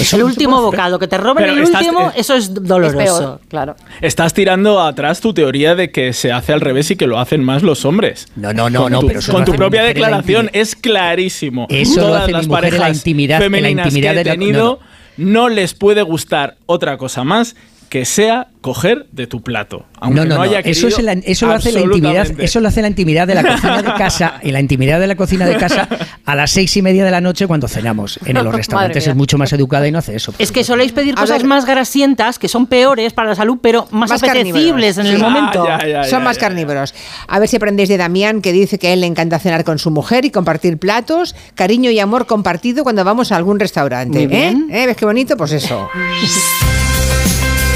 Es 0.00 0.12
el 0.12 0.22
último 0.24 0.60
bocado, 0.62 0.98
que 0.98 1.06
te 1.08 1.18
roben 1.18 1.44
Pero 1.44 1.52
el 1.56 1.62
estás- 1.62 1.82
último, 1.82 2.10
eh, 2.10 2.14
eso 2.16 2.34
es 2.34 2.52
doloroso. 2.54 3.00
Es 3.00 3.10
peor, 3.10 3.40
claro. 3.48 3.76
Estás 4.00 4.34
tirando 4.34 4.80
atrás 4.80 5.20
tu 5.20 5.32
teoría 5.34 5.74
de 5.74 5.90
que 5.90 6.12
se 6.12 6.32
hace 6.32 6.52
al 6.52 6.60
revés 6.60 6.90
y 6.90 6.96
que 6.96 7.06
lo 7.06 7.18
hacen 7.18 7.42
más 7.44 7.62
los 7.62 7.84
hombres. 7.84 8.26
No, 8.36 8.52
no, 8.52 8.68
no, 8.70 8.82
Con 8.82 8.92
no, 8.92 9.00
tu, 9.00 9.06
pero 9.06 9.18
eso 9.20 9.32
con 9.32 9.44
tu 9.44 9.52
propia 9.52 9.82
declaración 9.84 10.50
es 10.52 10.74
clarísimo. 10.76 11.66
Eso 11.70 12.00
lo 12.00 12.06
Todas 12.08 12.30
las 12.30 12.46
mujer 12.46 12.64
en 12.66 12.70
la 12.72 12.78
parejas 12.80 12.96
intimidad- 12.98 13.36
en 13.36 13.42
la 13.42 13.44
femeninas 13.58 13.86
intimidad 13.86 14.10
que 14.14 14.20
he 14.20 14.24
de 14.24 14.24
la- 14.24 14.32
tenido 14.32 14.80
no, 15.16 15.48
les 15.48 15.74
puede 15.74 16.02
gustar 16.02 16.56
otra 16.66 16.96
cosa 16.96 17.22
más 17.24 17.54
que 17.92 18.06
sea 18.06 18.46
coger 18.62 19.06
de 19.12 19.26
tu 19.26 19.42
plato. 19.42 19.84
Aunque 20.00 20.20
no, 20.20 20.24
no, 20.24 20.28
no, 20.30 20.36
no, 20.36 20.42
haya 20.44 20.60
Eso, 20.60 20.88
es 20.88 20.98
la- 21.02 21.12
eso 21.12 21.46
lo 21.46 21.52
hace 21.52 21.72
la 21.72 21.80
intimidad, 21.80 22.26
eso 22.40 22.60
lo 22.60 22.68
hace 22.68 22.80
la 22.80 22.88
intimidad 22.88 23.26
de 23.26 23.34
la 23.34 23.42
cocina 23.44 23.82
de 23.82 23.92
casa, 23.92 24.38
en 24.40 24.52
la 24.54 24.60
intimidad 24.60 24.98
de 24.98 25.06
la 25.08 25.14
cocina 25.14 25.44
de 25.44 25.56
casa 25.58 25.86
a 26.24 26.34
las 26.34 26.52
seis 26.52 26.74
y 26.78 26.80
media 26.80 27.04
de 27.04 27.10
la 27.10 27.20
noche 27.20 27.46
cuando 27.46 27.68
cenamos. 27.68 28.18
En 28.24 28.42
los 28.42 28.54
restaurantes 28.54 29.06
es 29.06 29.14
mucho 29.14 29.36
más 29.36 29.52
educada 29.52 29.86
y 29.86 29.92
no 29.92 29.98
hace 29.98 30.16
eso. 30.16 30.32
Es 30.38 30.52
que 30.52 30.64
soléis 30.64 30.92
pedir 30.92 31.12
A 31.18 31.20
cosas 31.20 31.40
ver. 31.40 31.46
más 31.48 31.66
grasientas, 31.66 32.38
que 32.38 32.48
son 32.48 32.66
peores 32.66 33.12
para 33.12 33.28
la 33.28 33.34
salud, 33.34 33.58
pero 33.60 33.86
más, 33.90 34.08
Más 34.08 34.22
apetecibles 34.22 34.96
en 34.96 35.06
el 35.08 35.16
Sí. 35.16 35.22
momento. 35.22 35.66
Son 36.08 36.24
más 36.24 36.38
carnívoros. 36.38 36.94
A 37.28 37.38
ver 37.40 37.48
si 37.48 37.56
aprendéis 37.56 37.90
de 37.90 37.98
Damián, 37.98 38.40
que 38.40 38.52
dice 38.54 38.78
que 38.78 38.88
a 38.88 38.92
él 38.94 39.02
le 39.02 39.06
encanta 39.06 39.38
cenar 39.38 39.64
con 39.64 39.78
su 39.78 39.90
mujer 39.90 40.24
y 40.24 40.30
compartir 40.30 40.78
platos, 40.78 41.34
cariño 41.56 41.90
y 41.90 41.98
amor 42.00 42.24
compartido 42.26 42.84
cuando 42.84 43.04
vamos 43.04 43.32
a 43.32 43.36
algún 43.36 43.60
restaurante. 43.60 44.16
Muy 44.16 44.28
bien. 44.28 44.68
¿Eh? 44.70 44.84
¿Eh? 44.84 44.86
¿Ves 44.86 44.96
qué 44.96 45.04
bonito? 45.04 45.36
Pues 45.36 45.52
eso. 45.52 45.90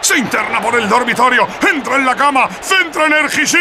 Se 0.00 0.18
interna 0.18 0.60
por 0.60 0.74
el 0.74 0.88
dormitorio, 0.88 1.46
entra 1.70 1.96
en 1.96 2.06
la 2.06 2.16
cama, 2.16 2.48
centra 2.60 3.06
Energisil. 3.06 3.60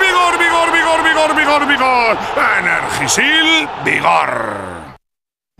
Vigor, 0.00 0.38
vigor, 0.38 0.72
vigor, 0.72 1.02
vigor, 1.02 1.36
vigor, 1.36 1.66
vigor. 1.66 2.18
Energisil, 2.58 3.68
vigor. 3.84 4.83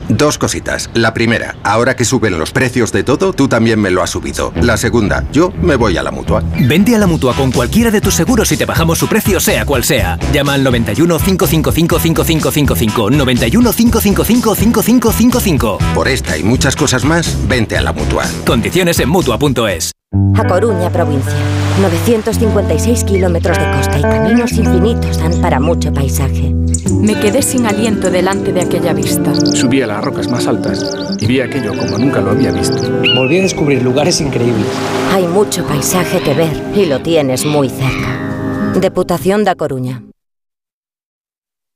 Dos 0.08 0.38
cositas. 0.38 0.90
La 0.94 1.14
primera, 1.14 1.56
ahora 1.62 1.96
que 1.96 2.04
suben 2.04 2.38
los 2.38 2.52
precios 2.52 2.92
de 2.92 3.04
todo, 3.04 3.32
tú 3.32 3.48
también 3.48 3.80
me 3.80 3.90
lo 3.90 4.02
has 4.02 4.10
subido. 4.10 4.52
La 4.60 4.76
segunda, 4.76 5.24
yo 5.32 5.52
me 5.62 5.76
voy 5.76 5.96
a 5.96 6.02
la 6.02 6.10
mutua. 6.10 6.42
Vente 6.60 6.94
a 6.94 6.98
la 6.98 7.06
mutua 7.06 7.34
con 7.34 7.52
cualquiera 7.52 7.90
de 7.90 8.00
tus 8.00 8.14
seguros 8.14 8.50
y 8.52 8.56
te 8.56 8.66
bajamos 8.66 8.98
su 8.98 9.08
precio, 9.08 9.40
sea 9.40 9.64
cual 9.64 9.84
sea. 9.84 10.18
Llama 10.32 10.54
al 10.54 10.64
91 10.64 11.18
555 11.18 11.98
5555. 11.98 13.10
91 13.10 13.72
555 13.72 14.54
5555. 14.54 15.78
Por 15.94 16.08
esta 16.08 16.36
y 16.36 16.42
muchas 16.42 16.76
cosas 16.76 17.04
más, 17.04 17.36
vente 17.48 17.76
a 17.76 17.82
la 17.82 17.92
mutua. 17.92 18.24
Condiciones 18.46 18.98
en 19.00 19.08
mutua.es. 19.08 19.92
A 20.36 20.46
Coruña, 20.46 20.90
provincia. 20.90 21.34
956 21.80 23.04
kilómetros 23.04 23.58
de 23.58 23.70
costa 23.72 23.98
y 23.98 24.02
caminos 24.02 24.52
infinitos 24.52 25.18
dan 25.18 25.40
para 25.40 25.58
mucho 25.58 25.92
paisaje. 25.92 26.54
Me 27.00 27.18
quedé 27.20 27.42
sin 27.42 27.66
aliento 27.66 28.10
delante 28.10 28.52
de 28.52 28.62
aquella 28.62 28.92
vista. 28.92 29.34
Subí 29.34 29.82
a 29.82 29.86
las 29.86 30.02
rocas 30.02 30.28
más 30.28 30.46
altas 30.46 30.84
y 31.18 31.26
vi 31.26 31.40
aquello 31.40 31.72
como 31.76 31.98
nunca 31.98 32.20
lo 32.20 32.30
había 32.30 32.52
visto. 32.52 32.76
Volví 33.14 33.38
a 33.38 33.42
descubrir 33.42 33.82
lugares 33.82 34.20
increíbles. 34.20 34.66
Hay 35.12 35.26
mucho 35.26 35.66
paisaje 35.66 36.20
que 36.20 36.34
ver 36.34 36.62
y 36.74 36.86
lo 36.86 37.00
tienes 37.00 37.44
muy 37.44 37.68
cerca. 37.68 38.72
Deputación 38.80 39.44
da 39.44 39.54
Coruña. 39.54 40.02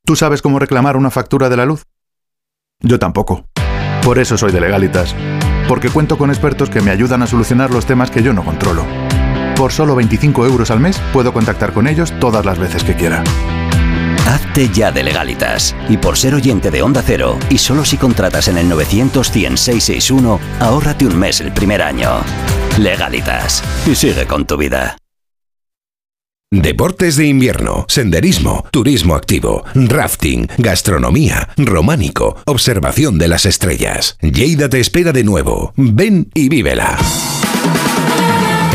¿Tú 0.05 0.15
sabes 0.15 0.41
cómo 0.41 0.59
reclamar 0.59 0.97
una 0.97 1.11
factura 1.11 1.49
de 1.49 1.57
la 1.57 1.65
luz? 1.65 1.83
Yo 2.81 2.97
tampoco. 2.97 3.45
Por 4.03 4.17
eso 4.17 4.37
soy 4.37 4.51
de 4.51 4.61
Legalitas. 4.61 5.15
Porque 5.67 5.89
cuento 5.89 6.17
con 6.17 6.29
expertos 6.31 6.69
que 6.69 6.81
me 6.81 6.89
ayudan 6.91 7.21
a 7.21 7.27
solucionar 7.27 7.71
los 7.71 7.85
temas 7.85 8.09
que 8.09 8.23
yo 8.23 8.33
no 8.33 8.43
controlo. 8.43 8.85
Por 9.55 9.71
solo 9.71 9.95
25 9.95 10.45
euros 10.45 10.71
al 10.71 10.79
mes 10.79 10.99
puedo 11.13 11.33
contactar 11.33 11.73
con 11.73 11.85
ellos 11.85 12.11
todas 12.19 12.45
las 12.45 12.57
veces 12.57 12.83
que 12.83 12.95
quiera. 12.95 13.23
Hazte 14.29 14.69
ya 14.69 14.91
de 14.91 15.03
legalitas. 15.03 15.75
Y 15.89 15.97
por 15.97 16.15
ser 16.15 16.35
oyente 16.35 16.69
de 16.69 16.83
Onda 16.83 17.01
Cero, 17.03 17.39
y 17.49 17.57
solo 17.57 17.83
si 17.83 17.97
contratas 17.97 18.47
en 18.47 18.59
el 18.59 18.69
900 18.69 19.31
100 19.31 19.57
661, 19.57 20.39
ahórrate 20.59 21.07
un 21.07 21.17
mes 21.17 21.41
el 21.41 21.51
primer 21.51 21.81
año. 21.81 22.21
Legalitas. 22.77 23.63
Y 23.87 23.95
sigue 23.95 24.27
con 24.27 24.45
tu 24.45 24.55
vida. 24.55 24.97
Deportes 26.51 27.15
de 27.15 27.25
invierno, 27.25 27.85
senderismo, 27.87 28.65
turismo 28.71 29.15
activo, 29.15 29.63
rafting, 29.73 30.47
gastronomía, 30.59 31.49
románico, 31.57 32.37
observación 32.45 33.17
de 33.17 33.27
las 33.29 33.47
estrellas. 33.47 34.17
Lleida 34.21 34.69
te 34.69 34.79
espera 34.79 35.11
de 35.11 35.23
nuevo. 35.23 35.73
Ven 35.75 36.29
y 36.35 36.49
vívela. 36.49 36.97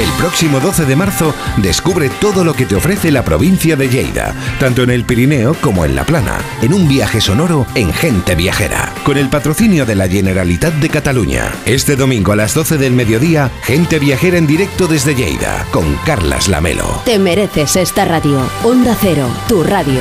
El 0.04 0.12
próximo 0.18 0.60
12 0.60 0.84
de 0.84 0.96
marzo 0.96 1.34
descubre 1.56 2.10
todo 2.20 2.44
lo 2.44 2.52
que 2.52 2.66
te 2.66 2.74
ofrece 2.74 3.10
la 3.10 3.24
provincia 3.24 3.74
de 3.74 3.88
Lleida, 3.88 4.34
tanto 4.60 4.82
en 4.82 4.90
el 4.90 5.04
Pirineo 5.04 5.54
como 5.62 5.86
en 5.86 5.96
la 5.96 6.04
Plana, 6.04 6.40
en 6.60 6.74
un 6.74 6.86
viaje 6.86 7.22
sonoro 7.22 7.66
en 7.74 7.90
Gente 7.90 8.34
Viajera, 8.34 8.92
con 9.02 9.16
el 9.16 9.30
patrocinio 9.30 9.86
de 9.86 9.94
la 9.94 10.06
Generalitat 10.06 10.74
de 10.74 10.90
Cataluña. 10.90 11.50
Este 11.64 11.96
domingo 11.96 12.32
a 12.32 12.36
las 12.36 12.52
12 12.52 12.76
del 12.76 12.92
mediodía, 12.92 13.50
Gente 13.62 13.98
Viajera 13.98 14.36
en 14.36 14.46
directo 14.46 14.88
desde 14.88 15.14
Lleida, 15.14 15.64
con 15.70 15.94
Carlas 16.04 16.48
Lamelo. 16.48 17.00
Te 17.06 17.18
mereces 17.18 17.76
esta 17.76 18.04
radio. 18.04 18.42
Onda 18.62 18.94
Cero, 19.00 19.26
tu 19.48 19.62
radio. 19.62 20.00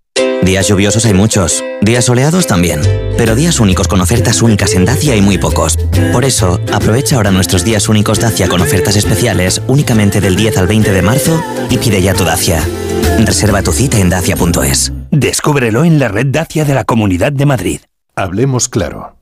Días 0.41 0.67
lluviosos 0.67 1.05
hay 1.05 1.13
muchos, 1.13 1.63
días 1.81 2.05
soleados 2.05 2.47
también, 2.47 2.81
pero 3.15 3.35
días 3.35 3.59
únicos 3.59 3.87
con 3.87 4.01
ofertas 4.01 4.41
únicas 4.41 4.73
en 4.73 4.85
Dacia 4.85 5.13
hay 5.13 5.21
muy 5.21 5.37
pocos. 5.37 5.77
Por 6.11 6.25
eso, 6.25 6.59
aprovecha 6.73 7.17
ahora 7.17 7.29
nuestros 7.29 7.63
días 7.63 7.87
únicos 7.89 8.19
Dacia 8.19 8.49
con 8.49 8.59
ofertas 8.59 8.95
especiales 8.95 9.61
únicamente 9.67 10.19
del 10.19 10.35
10 10.35 10.57
al 10.57 10.67
20 10.67 10.91
de 10.91 11.01
marzo 11.03 11.43
y 11.69 11.77
pide 11.77 12.01
ya 12.01 12.15
tu 12.15 12.23
Dacia. 12.23 12.67
Reserva 13.19 13.61
tu 13.61 13.71
cita 13.71 13.99
en 13.99 14.09
dacia.es. 14.09 14.91
Descúbrelo 15.11 15.85
en 15.85 15.99
la 15.99 16.07
red 16.07 16.27
Dacia 16.27 16.65
de 16.65 16.73
la 16.73 16.85
Comunidad 16.85 17.31
de 17.31 17.45
Madrid. 17.45 17.81
Hablemos 18.15 18.67
claro. 18.67 19.20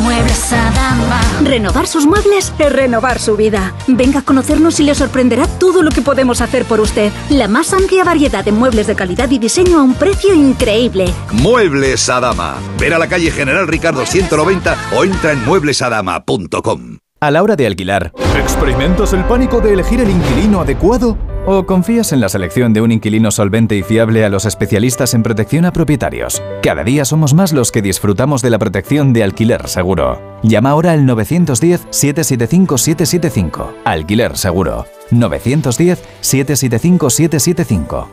Muebles 0.00 0.52
Adama. 0.52 1.20
Renovar 1.42 1.86
sus 1.86 2.06
muebles 2.06 2.52
es 2.58 2.72
renovar 2.72 3.18
su 3.18 3.36
vida. 3.36 3.74
Venga 3.86 4.20
a 4.20 4.22
conocernos 4.22 4.78
y 4.80 4.84
le 4.84 4.94
sorprenderá 4.94 5.46
todo 5.46 5.82
lo 5.82 5.90
que 5.90 6.02
podemos 6.02 6.40
hacer 6.40 6.64
por 6.64 6.80
usted. 6.80 7.12
La 7.30 7.48
más 7.48 7.72
amplia 7.72 8.04
variedad 8.04 8.44
de 8.44 8.52
muebles 8.52 8.86
de 8.86 8.94
calidad 8.94 9.30
y 9.30 9.38
diseño 9.38 9.78
a 9.78 9.82
un 9.82 9.94
precio 9.94 10.34
increíble. 10.34 11.06
Muebles 11.32 12.08
Adama. 12.08 12.56
Ver 12.78 12.94
a 12.94 12.98
la 12.98 13.08
calle 13.08 13.30
General 13.30 13.66
Ricardo 13.66 14.04
190 14.06 14.76
o 14.96 15.04
entra 15.04 15.32
en 15.32 15.44
mueblesadama.com. 15.44 16.98
A 17.20 17.30
la 17.30 17.42
hora 17.42 17.56
de 17.56 17.66
alquilar, 17.66 18.12
¿experimentas 18.36 19.14
el 19.14 19.24
pánico 19.24 19.60
de 19.60 19.72
elegir 19.72 20.00
el 20.00 20.10
inquilino 20.10 20.60
adecuado? 20.60 21.16
¿O 21.46 21.66
confías 21.66 22.12
en 22.12 22.20
la 22.20 22.30
selección 22.30 22.72
de 22.72 22.80
un 22.80 22.90
inquilino 22.90 23.30
solvente 23.30 23.76
y 23.76 23.82
fiable 23.82 24.24
a 24.24 24.30
los 24.30 24.46
especialistas 24.46 25.12
en 25.12 25.22
protección 25.22 25.66
a 25.66 25.72
propietarios? 25.72 26.42
Cada 26.62 26.84
día 26.84 27.04
somos 27.04 27.34
más 27.34 27.52
los 27.52 27.70
que 27.70 27.82
disfrutamos 27.82 28.40
de 28.40 28.48
la 28.48 28.58
protección 28.58 29.12
de 29.12 29.24
alquiler 29.24 29.68
seguro. 29.68 30.38
Llama 30.42 30.70
ahora 30.70 30.92
al 30.92 31.06
910-775-775. 31.06 33.72
Alquiler 33.84 34.38
seguro. 34.38 34.86
910-775-775. 35.10 38.06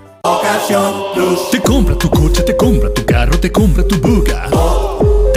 Te 1.52 1.62
compra 1.62 1.98
tu 1.98 2.10
coche, 2.10 2.44
te 2.44 2.58
compra 2.58 2.94
tu 2.94 3.06
carro, 3.06 3.40
te 3.40 3.50
compra 3.50 3.88
tu 3.88 3.98
buga. 4.02 4.50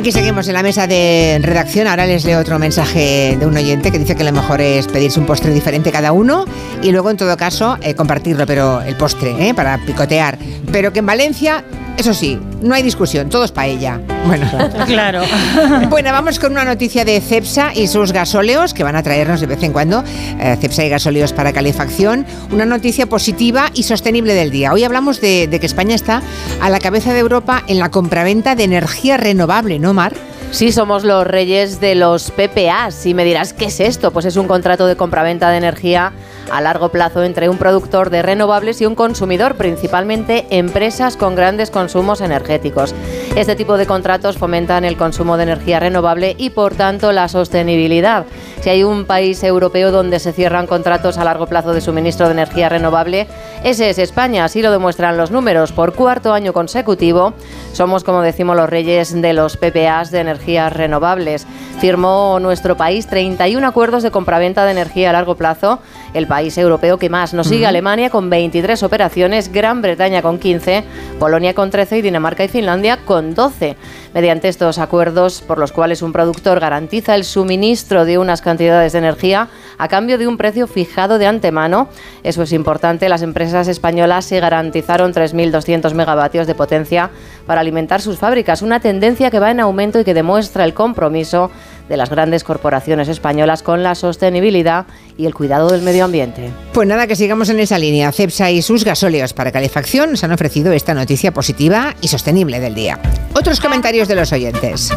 Aquí 0.00 0.12
seguimos 0.12 0.48
en 0.48 0.54
la 0.54 0.62
mesa 0.62 0.86
de 0.86 1.38
redacción. 1.42 1.86
Ahora 1.86 2.06
les 2.06 2.24
leo 2.24 2.40
otro 2.40 2.58
mensaje 2.58 3.36
de 3.38 3.44
un 3.44 3.54
oyente 3.54 3.92
que 3.92 3.98
dice 3.98 4.16
que 4.16 4.24
lo 4.24 4.32
mejor 4.32 4.62
es 4.62 4.86
pedirse 4.86 5.20
un 5.20 5.26
postre 5.26 5.52
diferente 5.52 5.92
cada 5.92 6.12
uno 6.12 6.46
y 6.82 6.90
luego, 6.90 7.10
en 7.10 7.18
todo 7.18 7.36
caso, 7.36 7.76
eh, 7.82 7.94
compartirlo, 7.94 8.46
pero 8.46 8.80
el 8.80 8.96
postre, 8.96 9.50
eh, 9.50 9.52
para 9.52 9.76
picotear. 9.84 10.38
Pero 10.72 10.90
que 10.94 11.00
en 11.00 11.06
Valencia, 11.06 11.64
eso 12.00 12.14
sí, 12.14 12.38
no 12.62 12.74
hay 12.74 12.82
discusión, 12.82 13.28
todo 13.28 13.44
es 13.44 13.52
paella. 13.52 14.00
Bueno, 14.26 14.46
Claro. 14.86 15.22
bueno, 15.90 16.12
vamos 16.12 16.38
con 16.38 16.52
una 16.52 16.64
noticia 16.64 17.04
de 17.04 17.20
Cepsa 17.20 17.72
y 17.74 17.86
sus 17.86 18.12
gasóleos 18.12 18.74
que 18.74 18.82
van 18.82 18.96
a 18.96 19.02
traernos 19.02 19.40
de 19.40 19.46
vez 19.46 19.62
en 19.62 19.72
cuando. 19.72 20.02
eh, 20.40 20.56
Cepsa 20.60 20.84
y 20.84 20.88
gasóleos 20.88 21.32
para 21.32 21.52
calefacción. 21.52 22.26
Una 22.52 22.64
noticia 22.66 23.06
positiva 23.06 23.70
y 23.74 23.82
sostenible 23.84 24.34
del 24.34 24.50
día. 24.50 24.72
Hoy 24.72 24.84
hablamos 24.84 25.20
de, 25.20 25.46
de 25.46 25.60
que 25.60 25.66
España 25.66 25.94
está 25.94 26.22
a 26.60 26.70
la 26.70 26.78
cabeza 26.80 27.12
de 27.12 27.20
Europa 27.20 27.62
en 27.66 27.78
la 27.78 27.90
compraventa 27.90 28.54
de 28.54 28.64
energía 28.64 29.16
renovable, 29.16 29.78
¿no, 29.78 29.94
Mar? 29.94 30.12
Sí, 30.52 30.72
somos 30.72 31.04
los 31.04 31.26
reyes 31.26 31.80
de 31.80 31.94
los 31.94 32.32
PPAs. 32.32 33.06
Y 33.06 33.14
me 33.14 33.24
dirás, 33.24 33.52
¿qué 33.52 33.66
es 33.66 33.78
esto? 33.78 34.10
Pues 34.10 34.26
es 34.26 34.36
un 34.36 34.48
contrato 34.48 34.86
de 34.86 34.96
compraventa 34.96 35.48
de 35.48 35.58
energía 35.58 36.12
a 36.50 36.60
largo 36.60 36.88
plazo 36.88 37.22
entre 37.22 37.48
un 37.48 37.56
productor 37.56 38.10
de 38.10 38.22
renovables 38.22 38.80
y 38.80 38.86
un 38.86 38.96
consumidor, 38.96 39.54
principalmente 39.54 40.46
empresas 40.50 41.16
con 41.16 41.36
grandes 41.36 41.70
consumos 41.70 42.20
energéticos. 42.20 42.94
Este 43.36 43.54
tipo 43.54 43.76
de 43.76 43.86
contratos 43.86 44.36
fomentan 44.36 44.84
el 44.84 44.96
consumo 44.96 45.36
de 45.36 45.44
energía 45.44 45.78
renovable 45.78 46.34
y, 46.36 46.50
por 46.50 46.74
tanto, 46.74 47.12
la 47.12 47.28
sostenibilidad. 47.28 48.26
Si 48.60 48.68
hay 48.68 48.82
un 48.82 49.04
país 49.04 49.42
europeo 49.44 49.92
donde 49.92 50.18
se 50.18 50.32
cierran 50.32 50.66
contratos 50.66 51.16
a 51.16 51.24
largo 51.24 51.46
plazo 51.46 51.72
de 51.72 51.80
suministro 51.80 52.26
de 52.26 52.32
energía 52.32 52.68
renovable, 52.68 53.28
ese 53.62 53.88
es 53.88 53.98
España, 53.98 54.44
así 54.44 54.60
lo 54.60 54.72
demuestran 54.72 55.16
los 55.16 55.30
números. 55.30 55.70
Por 55.70 55.94
cuarto 55.94 56.32
año 56.32 56.52
consecutivo, 56.52 57.32
somos, 57.72 58.02
como 58.02 58.22
decimos, 58.22 58.56
los 58.56 58.68
reyes 58.68 59.12
de 59.22 59.32
los 59.32 59.56
PPAs 59.56 60.10
de 60.10 60.20
energías 60.40 60.72
renovables. 60.72 61.46
Firmó 61.80 62.38
nuestro 62.40 62.76
país 62.76 63.06
31 63.06 63.66
acuerdos 63.66 64.02
de 64.02 64.10
compraventa 64.10 64.64
de 64.64 64.72
energía 64.72 65.10
a 65.10 65.12
largo 65.12 65.34
plazo, 65.34 65.80
el 66.14 66.26
país 66.26 66.56
europeo 66.58 66.98
que 66.98 67.08
más. 67.08 67.34
Nos 67.34 67.46
sigue. 67.46 67.66
Alemania 67.66 68.10
con 68.10 68.30
23 68.30 68.82
operaciones, 68.82 69.52
Gran 69.52 69.82
Bretaña 69.82 70.22
con 70.22 70.38
15, 70.38 70.84
Polonia 71.18 71.54
con 71.54 71.70
13 71.70 71.98
y 71.98 72.02
Dinamarca 72.02 72.44
y 72.44 72.48
Finlandia 72.48 72.98
con 73.04 73.34
12. 73.34 73.76
Mediante 74.12 74.48
estos 74.48 74.78
acuerdos, 74.78 75.40
por 75.40 75.58
los 75.58 75.70
cuales 75.70 76.02
un 76.02 76.12
productor 76.12 76.58
garantiza 76.58 77.14
el 77.14 77.24
suministro 77.24 78.04
de 78.04 78.18
unas 78.18 78.42
cantidades 78.42 78.92
de 78.92 78.98
energía 78.98 79.48
a 79.78 79.88
cambio 79.88 80.18
de 80.18 80.26
un 80.26 80.36
precio 80.36 80.66
fijado 80.66 81.18
de 81.18 81.26
antemano, 81.26 81.88
eso 82.22 82.42
es 82.42 82.52
importante, 82.52 83.08
las 83.08 83.22
empresas 83.22 83.68
españolas 83.68 84.24
se 84.24 84.40
garantizaron 84.40 85.14
3.200 85.14 85.94
megavatios 85.94 86.46
de 86.46 86.54
potencia 86.54 87.10
para 87.46 87.60
alimentar 87.60 88.00
sus 88.00 88.18
fábricas, 88.18 88.62
una 88.62 88.80
tendencia 88.80 89.30
que 89.30 89.38
va 89.38 89.50
en 89.50 89.60
aumento 89.60 90.00
y 90.00 90.04
que 90.04 90.14
demuestra 90.14 90.64
el 90.64 90.74
compromiso 90.74 91.50
de 91.90 91.96
las 91.96 92.08
grandes 92.08 92.44
corporaciones 92.44 93.08
españolas 93.08 93.62
con 93.62 93.82
la 93.82 93.96
sostenibilidad 93.96 94.86
y 95.18 95.26
el 95.26 95.34
cuidado 95.34 95.68
del 95.68 95.82
medio 95.82 96.04
ambiente. 96.04 96.48
Pues 96.72 96.86
nada, 96.88 97.08
que 97.08 97.16
sigamos 97.16 97.50
en 97.50 97.58
esa 97.58 97.78
línea. 97.78 98.12
Cepsa 98.12 98.50
y 98.50 98.62
sus 98.62 98.84
gasóleos 98.84 99.34
para 99.34 99.50
calefacción 99.50 100.12
nos 100.12 100.22
han 100.22 100.30
ofrecido 100.30 100.72
esta 100.72 100.94
noticia 100.94 101.34
positiva 101.34 101.96
y 102.00 102.06
sostenible 102.06 102.60
del 102.60 102.76
día. 102.76 103.00
Otros 103.34 103.60
comentarios 103.60 104.06
de 104.06 104.14
los 104.14 104.32
oyentes. 104.32 104.90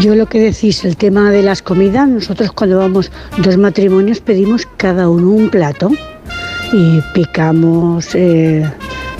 Yo 0.00 0.16
lo 0.16 0.26
que 0.26 0.40
decís, 0.40 0.84
el 0.84 0.96
tema 0.96 1.30
de 1.30 1.42
las 1.42 1.62
comidas, 1.62 2.08
nosotros 2.08 2.50
cuando 2.50 2.78
vamos 2.78 3.12
dos 3.38 3.56
matrimonios 3.58 4.20
pedimos 4.20 4.66
cada 4.76 5.08
uno 5.08 5.30
un 5.30 5.50
plato 5.50 5.90
y 6.72 7.00
picamos 7.14 8.12
eh, 8.14 8.68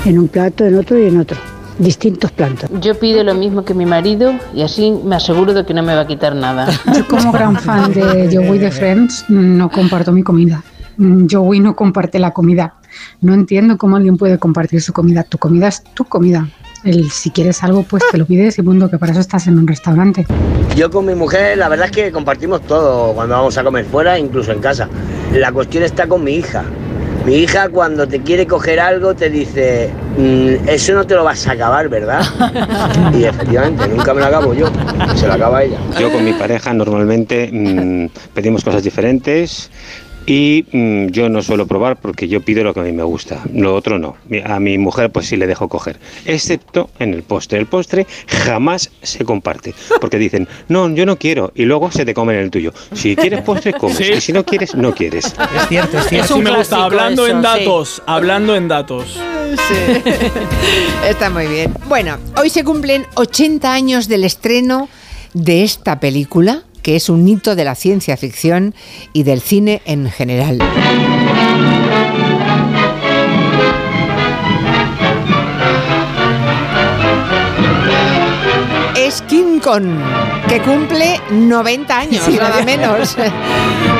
en 0.04 0.18
un 0.18 0.26
plato, 0.26 0.66
en 0.66 0.76
otro 0.78 0.98
y 0.98 1.06
en 1.06 1.20
otro, 1.20 1.38
distintos 1.78 2.30
platos. 2.30 2.70
Yo 2.80 2.98
pido 2.98 3.22
lo 3.24 3.34
mismo 3.34 3.64
que 3.64 3.74
mi 3.74 3.86
marido 3.86 4.32
y 4.54 4.62
así 4.62 4.92
me 5.04 5.16
aseguro 5.16 5.54
de 5.54 5.64
que 5.64 5.74
no 5.74 5.82
me 5.82 5.94
va 5.94 6.02
a 6.02 6.06
quitar 6.06 6.34
nada. 6.34 6.68
Yo 6.96 7.06
como 7.08 7.32
gran 7.32 7.56
fan 7.56 7.92
de 7.92 8.28
Joey 8.32 8.58
de 8.58 8.70
Friends 8.70 9.24
no 9.28 9.70
comparto 9.70 10.12
mi 10.12 10.22
comida. 10.22 10.62
Joey 11.30 11.60
no 11.60 11.74
comparte 11.74 12.18
la 12.18 12.32
comida. 12.32 12.74
No 13.20 13.34
entiendo 13.34 13.78
cómo 13.78 13.96
alguien 13.96 14.16
puede 14.16 14.38
compartir 14.38 14.82
su 14.82 14.92
comida. 14.92 15.22
Tu 15.22 15.38
comida 15.38 15.68
es 15.68 15.82
tu 15.82 16.04
comida. 16.04 16.48
El, 16.84 17.10
si 17.10 17.30
quieres 17.30 17.62
algo, 17.62 17.84
pues 17.84 18.02
te 18.10 18.18
lo 18.18 18.26
pides 18.26 18.58
y 18.58 18.62
punto, 18.62 18.90
que 18.90 18.98
para 18.98 19.12
eso 19.12 19.20
estás 19.20 19.46
en 19.46 19.56
un 19.56 19.66
restaurante. 19.66 20.26
Yo 20.74 20.90
con 20.90 21.06
mi 21.06 21.14
mujer, 21.14 21.56
la 21.56 21.68
verdad 21.68 21.86
es 21.86 21.92
que 21.92 22.10
compartimos 22.10 22.62
todo 22.62 23.14
cuando 23.14 23.36
vamos 23.36 23.56
a 23.56 23.62
comer 23.62 23.84
fuera, 23.84 24.18
incluso 24.18 24.50
en 24.50 24.58
casa. 24.58 24.88
La 25.32 25.52
cuestión 25.52 25.84
está 25.84 26.08
con 26.08 26.24
mi 26.24 26.32
hija. 26.34 26.64
Mi 27.24 27.36
hija 27.36 27.68
cuando 27.68 28.06
te 28.08 28.20
quiere 28.20 28.46
coger 28.46 28.80
algo 28.80 29.14
te 29.14 29.30
dice, 29.30 29.90
"Mm, 30.18 30.68
eso 30.68 30.92
no 30.94 31.06
te 31.06 31.14
lo 31.14 31.22
vas 31.24 31.46
a 31.46 31.52
acabar, 31.52 31.88
¿verdad? 31.88 32.22
Y 33.16 33.24
efectivamente, 33.24 33.86
nunca 33.88 34.12
me 34.12 34.20
lo 34.20 34.26
acabo 34.26 34.54
yo, 34.54 34.66
se 35.14 35.26
lo 35.26 35.34
acaba 35.34 35.62
ella. 35.62 35.78
Yo 36.00 36.10
con 36.10 36.24
mi 36.24 36.32
pareja 36.32 36.72
normalmente 36.74 37.48
mm, 37.52 38.08
pedimos 38.34 38.64
cosas 38.64 38.82
diferentes 38.82 39.70
y 40.26 40.64
mm, 40.72 41.06
yo 41.08 41.28
no 41.28 41.42
suelo 41.42 41.66
probar 41.66 41.96
porque 41.96 42.28
yo 42.28 42.40
pido 42.40 42.62
lo 42.64 42.72
que 42.74 42.80
a 42.80 42.82
mí 42.84 42.92
me 42.92 43.02
gusta, 43.02 43.42
lo 43.52 43.74
otro 43.74 43.98
no. 43.98 44.16
A 44.44 44.60
mi 44.60 44.78
mujer 44.78 45.10
pues 45.10 45.26
sí 45.26 45.36
le 45.36 45.46
dejo 45.46 45.68
coger, 45.68 45.98
excepto 46.24 46.90
en 46.98 47.14
el 47.14 47.22
postre. 47.22 47.58
El 47.58 47.66
postre 47.66 48.06
jamás 48.26 48.90
se 49.02 49.24
comparte 49.24 49.74
porque 50.00 50.18
dicen, 50.18 50.48
no, 50.68 50.88
yo 50.90 51.06
no 51.06 51.16
quiero 51.16 51.52
y 51.54 51.64
luego 51.64 51.90
se 51.90 52.04
te 52.04 52.14
comen 52.14 52.36
el 52.36 52.50
tuyo. 52.50 52.72
Si 52.92 53.16
quieres 53.16 53.42
postre, 53.42 53.72
comes 53.72 53.96
Sí. 53.96 54.12
y 54.16 54.20
si 54.20 54.32
no 54.32 54.44
quieres, 54.44 54.74
no 54.74 54.94
quieres. 54.94 55.26
Es 55.26 55.68
cierto, 55.68 55.98
es 55.98 56.12
Eso 56.12 56.38
me 56.38 56.54
gusta, 56.56 56.84
hablando 56.84 57.26
en 57.26 57.42
datos, 57.42 58.02
hablando 58.06 58.54
en 58.56 58.68
datos. 58.68 59.18
Está 61.08 61.30
muy 61.30 61.46
bien. 61.46 61.74
Bueno, 61.88 62.16
hoy 62.36 62.50
se 62.50 62.64
cumplen 62.64 63.06
80 63.14 63.72
años 63.72 64.08
del 64.08 64.24
estreno 64.24 64.88
de 65.34 65.62
esta 65.64 66.00
película, 66.00 66.62
que 66.82 66.96
es 66.96 67.08
un 67.08 67.26
hito 67.26 67.54
de 67.56 67.64
la 67.64 67.74
ciencia 67.74 68.16
ficción 68.16 68.74
y 69.12 69.22
del 69.22 69.40
cine 69.40 69.82
en 69.84 70.10
general. 70.10 70.58
Kong, 79.62 79.84
que 80.48 80.60
cumple 80.60 81.20
90 81.30 81.96
años, 81.96 82.28
nada 82.28 82.64
menos. 82.64 83.16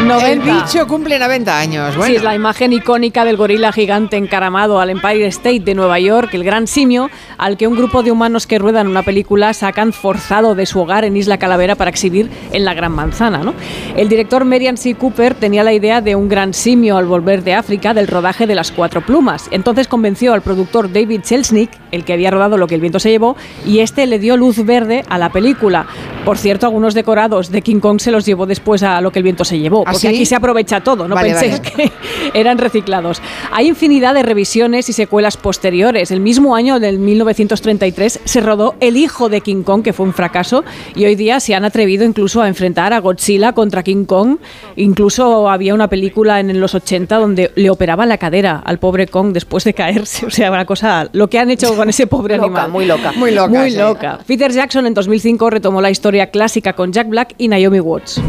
90. 0.05 0.27
El 0.33 0.41
bicho 0.41 0.87
cumple 0.89 1.19
90 1.21 1.59
años. 1.59 1.97
Bueno. 1.97 2.11
Sí, 2.11 2.17
es 2.17 2.25
la 2.25 2.35
imagen 2.35 2.73
icónica 2.73 3.25
del 3.25 3.37
gorila 3.37 3.71
gigante 3.73 4.17
encaramado 4.17 4.81
al 4.81 4.91
Empire 4.91 5.27
State 5.27 5.61
de 5.61 5.75
Nueva 5.75 6.01
York, 6.01 6.35
el 6.35 6.43
gran 6.43 6.67
simio, 6.67 7.11
al 7.39 7.57
que 7.57 7.69
un 7.69 7.77
grupo 7.77 8.03
de 8.03 8.11
humanos 8.11 8.49
que 8.49 8.59
ruedan 8.59 8.89
una 8.89 9.05
película 9.05 9.55
sacan 9.55 9.93
forzado 9.93 10.57
de 10.57 10.67
su 10.67 10.81
hogar 10.81 11.05
en 11.05 11.17
Isla 11.17 11.39
Calavera 11.39 11.77
para 11.77 11.91
exhibir 11.91 12.29
en 12.51 12.65
la 12.65 12.75
Gran 12.75 12.93
Manzana. 12.93 13.39
¿no? 13.39 13.55
El 13.97 14.09
director 14.09 14.45
Merian 14.45 14.77
C. 14.77 14.95
Cooper 14.97 15.35
tenía 15.35 15.63
la 15.63 15.73
idea 15.73 16.01
de 16.01 16.17
un 16.17 16.29
gran 16.29 16.55
simio 16.55 16.97
al 16.97 17.07
volver 17.07 17.45
de 17.45 17.55
África 17.55 17.95
del 17.95 18.09
rodaje 18.09 18.49
de 18.49 18.57
Las 18.57 18.73
Cuatro 18.73 19.01
Plumas. 19.01 19.49
Entonces 19.53 19.87
convenció 19.87 20.35
al 20.35 20.43
productor 20.43 20.93
David 20.93 21.21
Selznick, 21.23 21.71
el 21.93 22.05
que 22.05 22.13
había 22.13 22.31
rodado 22.31 22.59
Lo 22.59 22.67
que 22.67 22.75
el 22.75 22.81
viento 22.81 22.99
se 22.99 23.11
llevó, 23.11 23.37
y 23.65 23.79
este 23.79 24.07
le 24.07 24.19
dio 24.19 24.37
luz 24.37 24.65
verde 24.65 25.05
a 25.09 25.19
la 25.19 25.31
película. 25.31 25.87
Por 26.25 26.39
cierto, 26.39 26.67
algunos 26.67 26.95
decorados 26.95 27.51
de 27.51 27.63
King 27.63 27.81
Kong 27.81 28.01
se 28.01 28.11
los 28.11 28.27
llevó 28.27 28.47
después 28.47 28.83
a 28.83 29.01
Lo 29.01 29.11
que 29.13 29.21
el 29.21 29.23
viento 29.23 29.45
se 29.45 29.59
llevó, 29.59 29.83
¿Ah, 29.87 29.93
porque 29.93 29.99
sí? 30.01 30.07
aquí 30.09 30.27
se 30.27 30.35
aprovecha 30.35 30.81
todo, 30.81 31.07
no 31.07 31.15
Vale, 31.15 31.31
penséis 31.31 31.61
vale. 31.61 31.71
que 31.71 31.93
eran 32.39 32.59
reciclados. 32.59 33.23
Hay 33.53 33.69
infinidad 33.69 34.15
de 34.15 34.23
revisiones 34.23 34.89
y 34.89 34.93
secuelas 34.93 35.37
posteriores. 35.37 36.11
El 36.11 36.21
mismo 36.21 36.57
año 36.57 36.81
del 36.81 36.99
1933 36.99 38.21
se 38.25 38.41
rodó 38.41 38.75
El 38.81 38.97
hijo 38.97 39.29
de 39.29 39.41
King 39.41 39.63
Kong, 39.63 39.83
que 39.83 39.93
fue 39.93 40.07
un 40.07 40.15
fracaso, 40.15 40.65
y 40.95 41.05
hoy 41.05 41.15
día 41.15 41.41
se 41.41 41.55
han 41.55 41.65
atrevido 41.65 42.05
incluso 42.05 42.41
a 42.41 42.49
enfrentar 42.49 42.93
a 42.93 43.01
Godzilla 43.01 43.53
contra 43.53 43.83
King 43.83 44.05
Kong. 44.05 44.39
Incluso 44.77 45.51
había 45.51 45.75
una 45.75 45.89
película 45.89 46.41
en 46.41 46.61
los 46.61 46.75
80 46.75 47.17
donde 47.17 47.51
le 47.55 47.71
operaban 47.71 48.09
la 48.09 48.19
cadera 48.19 48.63
al 48.65 48.79
pobre 48.79 49.07
Kong 49.07 49.33
después 49.33 49.65
de 49.65 49.75
caerse. 49.75 50.27
O 50.33 50.35
sea, 50.35 50.51
una 50.51 50.65
cosa, 50.65 51.09
lo 51.13 51.29
que 51.29 51.39
han 51.39 51.51
hecho 51.51 51.75
con 51.83 51.89
ese 51.89 52.07
pobre 52.07 52.37
Loca, 52.37 52.47
animal. 52.47 52.71
muy 52.71 52.87
loca. 52.87 53.11
Muy 53.17 53.33
loca, 53.33 53.49
Muy 53.59 53.73
sí. 53.73 53.77
loca. 53.77 54.21
Peter 54.25 54.53
Jackson 54.53 54.87
en 54.87 54.95
2005 54.95 55.51
retomó 55.51 55.81
la 55.81 55.91
historia 55.91 56.29
clásica 56.31 56.75
con 56.75 56.93
Jack 56.93 57.09
Black 57.09 57.35
y 57.39 57.49
Naomi 57.49 57.81
Watts. 57.81 58.23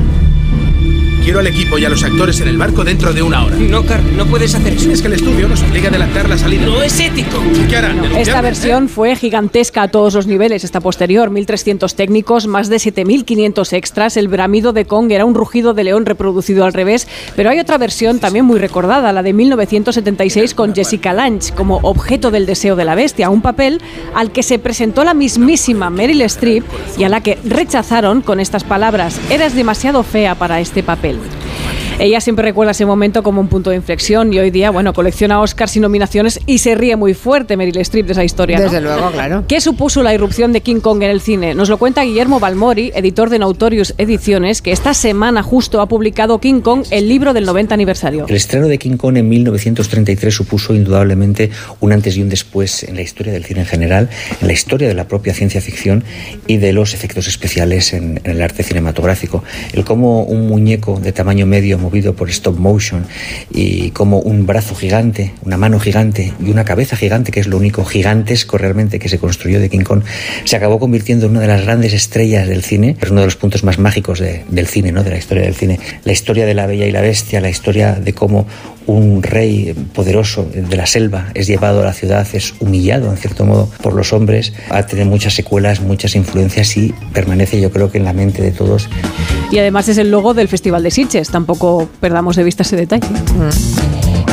Quiero 1.24 1.40
al 1.40 1.48
equipo 1.48 1.78
y 1.78 1.86
a 1.86 1.90
los 1.90 2.04
actores 2.04 2.42
en 2.42 2.50
el 2.50 2.58
barco 2.58 2.84
dentro 2.84 3.14
de 3.14 3.22
una 3.22 3.46
hora. 3.46 3.56
No, 3.56 3.86
Carl, 3.86 4.04
no 4.18 4.26
puedes 4.26 4.54
hacer 4.56 4.74
eso. 4.74 4.92
Es 4.92 5.02
que 5.02 5.08
el 5.08 5.14
estudio 5.14 5.48
nos 5.48 5.62
obliga 5.64 5.86
a 5.86 5.90
adelantar 5.90 6.28
la 6.28 6.38
salida. 6.38 6.66
No 6.66 6.84
es 6.84 7.00
ético. 7.00 7.42
¿Qué 7.70 7.78
harán? 7.78 7.98
Esta 7.98 8.10
¿Denunciarme? 8.10 8.42
versión 8.42 8.90
fue 8.90 9.16
gigantesca 9.16 9.84
a 9.84 9.88
todos 9.88 10.14
los 10.16 10.28
niveles, 10.28 10.66
esta 10.66 10.82
posterior, 10.82 11.32
1.300 11.32 11.94
técnicos, 11.96 12.48
más 12.48 12.68
de 12.68 12.76
7.500 12.76 13.72
extras, 13.74 14.18
el 14.18 14.28
bramido 14.28 14.74
de 14.74 14.86
Kong 14.86 15.12
era 15.12 15.24
un 15.24 15.34
rugido 15.34 15.74
de 15.74 15.86
león 15.86 16.06
reproducido 16.06 16.66
al 16.66 16.74
revés, 16.74 17.08
pero 17.38 17.50
hay 17.50 17.60
otra 17.60 17.78
versión 17.78 18.20
también 18.20 18.44
muy 18.44 18.60
recordada, 18.60 19.14
la 19.14 19.24
de 19.24 19.32
1976 19.32 20.54
con 20.54 20.76
Jessica 20.76 21.14
Lange 21.14 21.54
como 21.54 21.78
objeto 21.84 22.32
del 22.32 22.46
deseo 22.46 22.76
de 22.76 22.84
la 22.86 22.96
bestia, 22.96 23.30
un 23.30 23.42
papel 23.42 23.82
al 24.14 24.32
que 24.32 24.44
se 24.44 24.60
presentó 24.60 25.06
la 25.06 25.14
mismísima 25.14 25.90
Meryl 25.90 26.22
Streep 26.24 26.66
y 26.98 27.06
a 27.06 27.10
la 27.10 27.22
que 27.22 27.38
rechazaron 27.46 28.22
con 28.22 28.42
estas 28.42 28.66
palabras, 28.66 29.20
eras 29.30 29.56
demasiado 29.56 30.04
fea 30.04 30.36
para 30.36 30.60
este 30.60 30.84
papel. 30.84 31.13
Ella 32.00 32.20
siempre 32.22 32.44
recuerda 32.44 32.72
ese 32.72 32.86
momento 32.86 33.22
como 33.22 33.40
un 33.40 33.48
punto 33.48 33.70
de 33.70 33.76
inflexión 33.76 34.34
y 34.34 34.40
hoy 34.40 34.50
día, 34.50 34.72
bueno, 34.72 34.94
colecciona 34.94 35.40
Oscars 35.42 35.78
y 35.78 35.80
nominaciones 35.80 36.40
y 36.48 36.58
se 36.58 36.76
ríe 36.76 36.96
muy 36.96 37.14
fuerte 37.14 37.56
Meryl 37.56 37.78
Streep 37.78 38.08
de 38.08 38.14
esa 38.14 38.24
historia. 38.24 38.58
¿no? 38.58 38.64
Desde 38.64 38.82
luego, 38.82 39.12
claro. 39.12 39.46
¿Qué 39.48 39.62
supuso 39.62 40.02
la 40.02 40.14
irrupción 40.14 40.54
de 40.54 40.62
King 40.62 40.80
Kong 40.80 41.04
en 41.04 41.12
el 41.12 41.22
cine? 41.22 41.54
Nos 41.54 41.70
lo 41.70 41.78
cuenta 41.78 42.04
Guillermo 42.04 42.40
Balmori, 42.40 42.92
editor 42.96 43.30
de 43.30 43.40
Notorious 43.40 43.94
Ediciones, 43.98 44.62
que 44.62 44.72
esta 44.72 44.94
semana 44.94 45.44
justo 45.44 45.82
ha 45.82 45.88
publicado 45.88 46.40
King 46.40 46.62
Kong, 46.62 46.84
el 46.90 47.08
libro 47.08 47.32
del 47.34 47.46
90 47.46 47.74
aniversario. 47.76 48.26
El 48.28 48.36
estreno 48.36 48.68
de 48.68 48.80
King 48.80 48.98
Kong 48.98 49.18
en 49.18 49.30
1933 49.30 50.34
supuso 50.34 50.74
indudablemente 50.74 51.52
un 51.80 51.92
antes 51.92 52.18
y 52.18 52.24
un 52.24 52.30
después 52.30 52.84
en 52.84 52.96
la 52.96 53.02
historia 53.02 53.32
del 53.32 53.46
cine 53.46 53.62
en 53.62 53.68
general, 53.68 54.10
en 54.42 54.48
la 54.48 54.54
historia 54.54 54.88
de 54.88 54.96
la 54.96 55.08
propia 55.08 55.34
ciencia 55.34 55.62
ficción 55.62 56.04
y 56.48 56.58
de 56.58 56.74
los 56.74 56.96
efectos 56.96 57.28
especiales 57.28 57.94
en, 57.94 58.20
en 58.24 58.32
el 58.32 58.42
arte 58.42 58.64
cinematográfico. 58.64 59.44
El 59.74 59.86
cómo 59.86 60.24
un 60.24 60.48
muñeco 60.48 61.00
de 61.00 61.12
tamaño 61.12 61.46
medio 61.46 61.78
movido 61.84 62.16
por 62.16 62.30
stop 62.30 62.58
motion 62.58 63.06
y 63.52 63.92
como 63.92 64.20
un 64.20 64.46
brazo 64.46 64.74
gigante, 64.74 65.34
una 65.44 65.58
mano 65.58 65.80
gigante 65.80 66.34
y 66.44 66.50
una 66.50 66.66
cabeza 66.66 66.96
gigante, 66.96 67.32
que 67.32 67.40
es 67.40 67.48
lo 67.48 67.58
único 67.58 67.86
gigantesco 67.86 68.58
realmente 68.58 68.98
que 69.00 69.10
se 69.10 69.20
construyó 69.20 69.60
de 69.60 69.70
King 69.70 69.84
Kong, 69.84 70.02
se 70.46 70.56
acabó 70.56 70.80
convirtiendo 70.80 71.26
en 71.26 71.32
una 71.34 71.42
de 71.42 71.48
las 71.48 71.62
grandes 71.64 71.94
estrellas 71.94 72.48
del 72.48 72.64
cine, 72.64 72.96
es 73.02 73.12
uno 73.12 73.20
de 73.22 73.28
los 73.28 73.36
puntos 73.36 73.64
más 73.64 73.78
mágicos 73.78 74.20
de- 74.20 74.44
del 74.50 74.68
cine, 74.68 74.92
¿no? 74.92 75.04
de 75.04 75.12
la 75.12 75.18
historia 75.18 75.44
del 75.44 75.56
cine. 75.56 75.80
La 76.06 76.12
historia 76.14 76.46
de 76.46 76.54
la 76.54 76.66
Bella 76.66 76.86
y 76.88 76.92
la 76.92 77.02
Bestia, 77.02 77.42
la 77.42 77.50
historia 77.50 77.94
de 77.94 78.14
cómo 78.14 78.48
un 78.86 79.24
rey 79.24 79.74
poderoso 79.94 80.44
de 80.54 80.76
la 80.76 80.86
selva 80.86 81.30
es 81.36 81.48
llevado 81.48 81.82
a 81.82 81.86
la 81.86 81.94
ciudad, 81.94 82.28
es 82.34 82.54
humillado 82.60 83.10
en 83.12 83.18
cierto 83.18 83.46
modo 83.46 83.70
por 83.82 83.94
los 83.94 84.12
hombres, 84.14 84.54
ha 84.70 84.86
tenido 84.86 85.08
muchas 85.08 85.34
secuelas, 85.34 85.80
muchas 85.82 86.16
influencias 86.16 86.76
y 86.78 86.94
permanece 87.14 87.62
yo 87.62 87.72
creo 87.72 87.92
que 87.92 87.98
en 87.98 88.06
la 88.06 88.14
mente 88.14 88.42
de 88.42 88.52
todos. 88.52 88.90
Y 89.54 89.60
además 89.60 89.88
es 89.88 90.00
el 90.00 90.10
logo 90.10 90.34
del 90.34 90.48
Festival 90.48 90.82
de 90.82 90.90
Sitges, 90.90 91.30
tampoco 91.30 91.88
perdamos 92.02 92.36
de 92.36 92.44
vista 92.44 92.64
ese 92.64 92.76
detalle. 92.76 93.06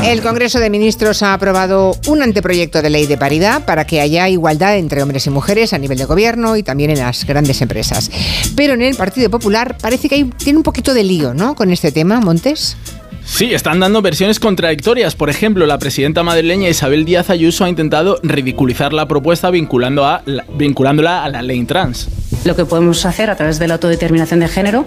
El 0.03 0.23
Congreso 0.23 0.61
de 0.61 0.71
Ministros 0.71 1.23
ha 1.23 1.35
aprobado 1.35 1.95
un 2.07 2.23
anteproyecto 2.23 2.81
de 2.81 2.89
ley 2.89 3.05
de 3.05 3.19
paridad 3.19 3.67
para 3.67 3.87
que 3.87 4.01
haya 4.01 4.31
igualdad 4.31 4.79
entre 4.79 5.03
hombres 5.03 5.27
y 5.27 5.31
mujeres 5.31 5.75
a 5.75 5.79
nivel 5.79 5.99
de 5.99 6.07
gobierno 6.07 6.57
y 6.57 6.63
también 6.63 6.89
en 6.89 7.01
las 7.01 7.27
grandes 7.27 7.61
empresas. 7.61 8.11
Pero 8.57 8.73
en 8.73 8.81
el 8.81 8.97
Partido 8.97 9.29
Popular 9.29 9.77
parece 9.83 10.09
que 10.09 10.15
hay, 10.15 10.25
tiene 10.25 10.57
un 10.57 10.63
poquito 10.63 10.95
de 10.95 11.05
lío, 11.05 11.35
¿no? 11.35 11.55
Con 11.55 11.71
este 11.71 11.93
tema, 11.93 12.19
Montes. 12.23 12.79
Sí, 13.27 13.53
están 13.53 13.79
dando 13.79 14.01
versiones 14.01 14.41
contradictorias. 14.41 15.17
Por 15.17 15.29
ejemplo, 15.29 15.67
la 15.67 15.79
presidenta 15.79 16.23
madrileña 16.23 16.71
Isabel 16.71 17.05
Díaz 17.05 17.29
Ayuso 17.29 17.67
ha 17.67 17.69
intentado 17.69 18.19
ridiculizar 18.23 18.95
la 18.95 19.07
propuesta 19.07 19.51
vinculando 19.51 20.07
a 20.07 20.23
vinculándola 20.57 21.25
a 21.25 21.29
la 21.29 21.43
ley 21.43 21.63
trans. 21.65 22.09
Lo 22.45 22.57
que 22.57 22.65
podemos 22.65 23.05
hacer 23.05 23.31
a 23.31 23.37
través 23.37 23.59
de 23.59 23.69
la 23.69 23.75
autodeterminación 23.75 24.41
de 24.41 24.49
género 24.49 24.87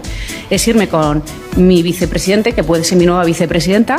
es 0.49 0.67
irme 0.67 0.87
con 0.87 1.23
mi 1.55 1.83
vicepresidente, 1.83 2.53
que 2.53 2.63
puede 2.63 2.83
ser 2.83 2.97
mi 2.97 3.05
nueva 3.05 3.23
vicepresidenta, 3.23 3.97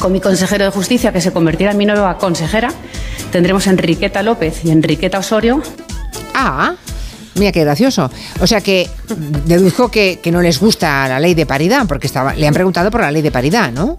con 0.00 0.12
mi 0.12 0.20
consejero 0.20 0.64
de 0.64 0.70
justicia, 0.70 1.12
que 1.12 1.20
se 1.20 1.32
convertirá 1.32 1.72
en 1.72 1.78
mi 1.78 1.86
nueva 1.86 2.16
consejera. 2.18 2.72
Tendremos 3.30 3.66
a 3.66 3.70
Enriqueta 3.70 4.22
López 4.22 4.64
y 4.64 4.70
Enriqueta 4.70 5.18
Osorio. 5.18 5.62
Ah, 6.34 6.76
mira 7.36 7.52
qué 7.52 7.60
gracioso. 7.60 8.10
O 8.40 8.46
sea 8.46 8.60
que 8.60 8.88
deduzco 9.44 9.90
que, 9.90 10.18
que 10.22 10.30
no 10.30 10.42
les 10.42 10.58
gusta 10.58 11.08
la 11.08 11.20
ley 11.20 11.34
de 11.34 11.46
paridad, 11.46 11.86
porque 11.86 12.06
estaba, 12.06 12.34
le 12.34 12.46
han 12.46 12.54
preguntado 12.54 12.90
por 12.90 13.00
la 13.00 13.10
ley 13.10 13.22
de 13.22 13.30
paridad, 13.30 13.72
¿no? 13.72 13.98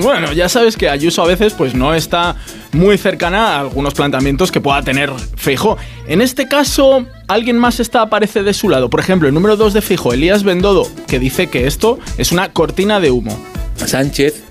Bueno, 0.00 0.32
ya 0.32 0.48
sabes 0.48 0.76
que 0.76 0.88
Ayuso 0.88 1.22
a 1.22 1.26
veces 1.26 1.54
pues 1.54 1.74
no 1.74 1.94
está 1.94 2.36
muy 2.72 2.98
cercana 2.98 3.56
a 3.56 3.60
algunos 3.60 3.94
planteamientos 3.94 4.52
que 4.52 4.60
pueda 4.60 4.82
tener 4.82 5.10
Feijó. 5.36 5.76
En 6.06 6.20
este 6.20 6.48
caso, 6.48 7.06
alguien 7.26 7.58
más 7.58 7.80
está 7.80 8.02
aparece 8.02 8.42
de 8.42 8.54
su 8.54 8.68
lado. 8.68 8.90
Por 8.90 9.00
ejemplo, 9.00 9.28
el 9.28 9.34
número 9.34 9.56
2 9.56 9.74
de 9.74 9.82
Feijó, 9.82 10.12
Elías 10.12 10.42
Bendodo, 10.42 10.86
que 11.06 11.18
dice 11.18 11.48
que 11.48 11.66
esto 11.66 11.98
es 12.16 12.32
una 12.32 12.52
cortina 12.52 13.00
de 13.00 13.10
humo. 13.10 13.38
Sánchez, 13.76 14.42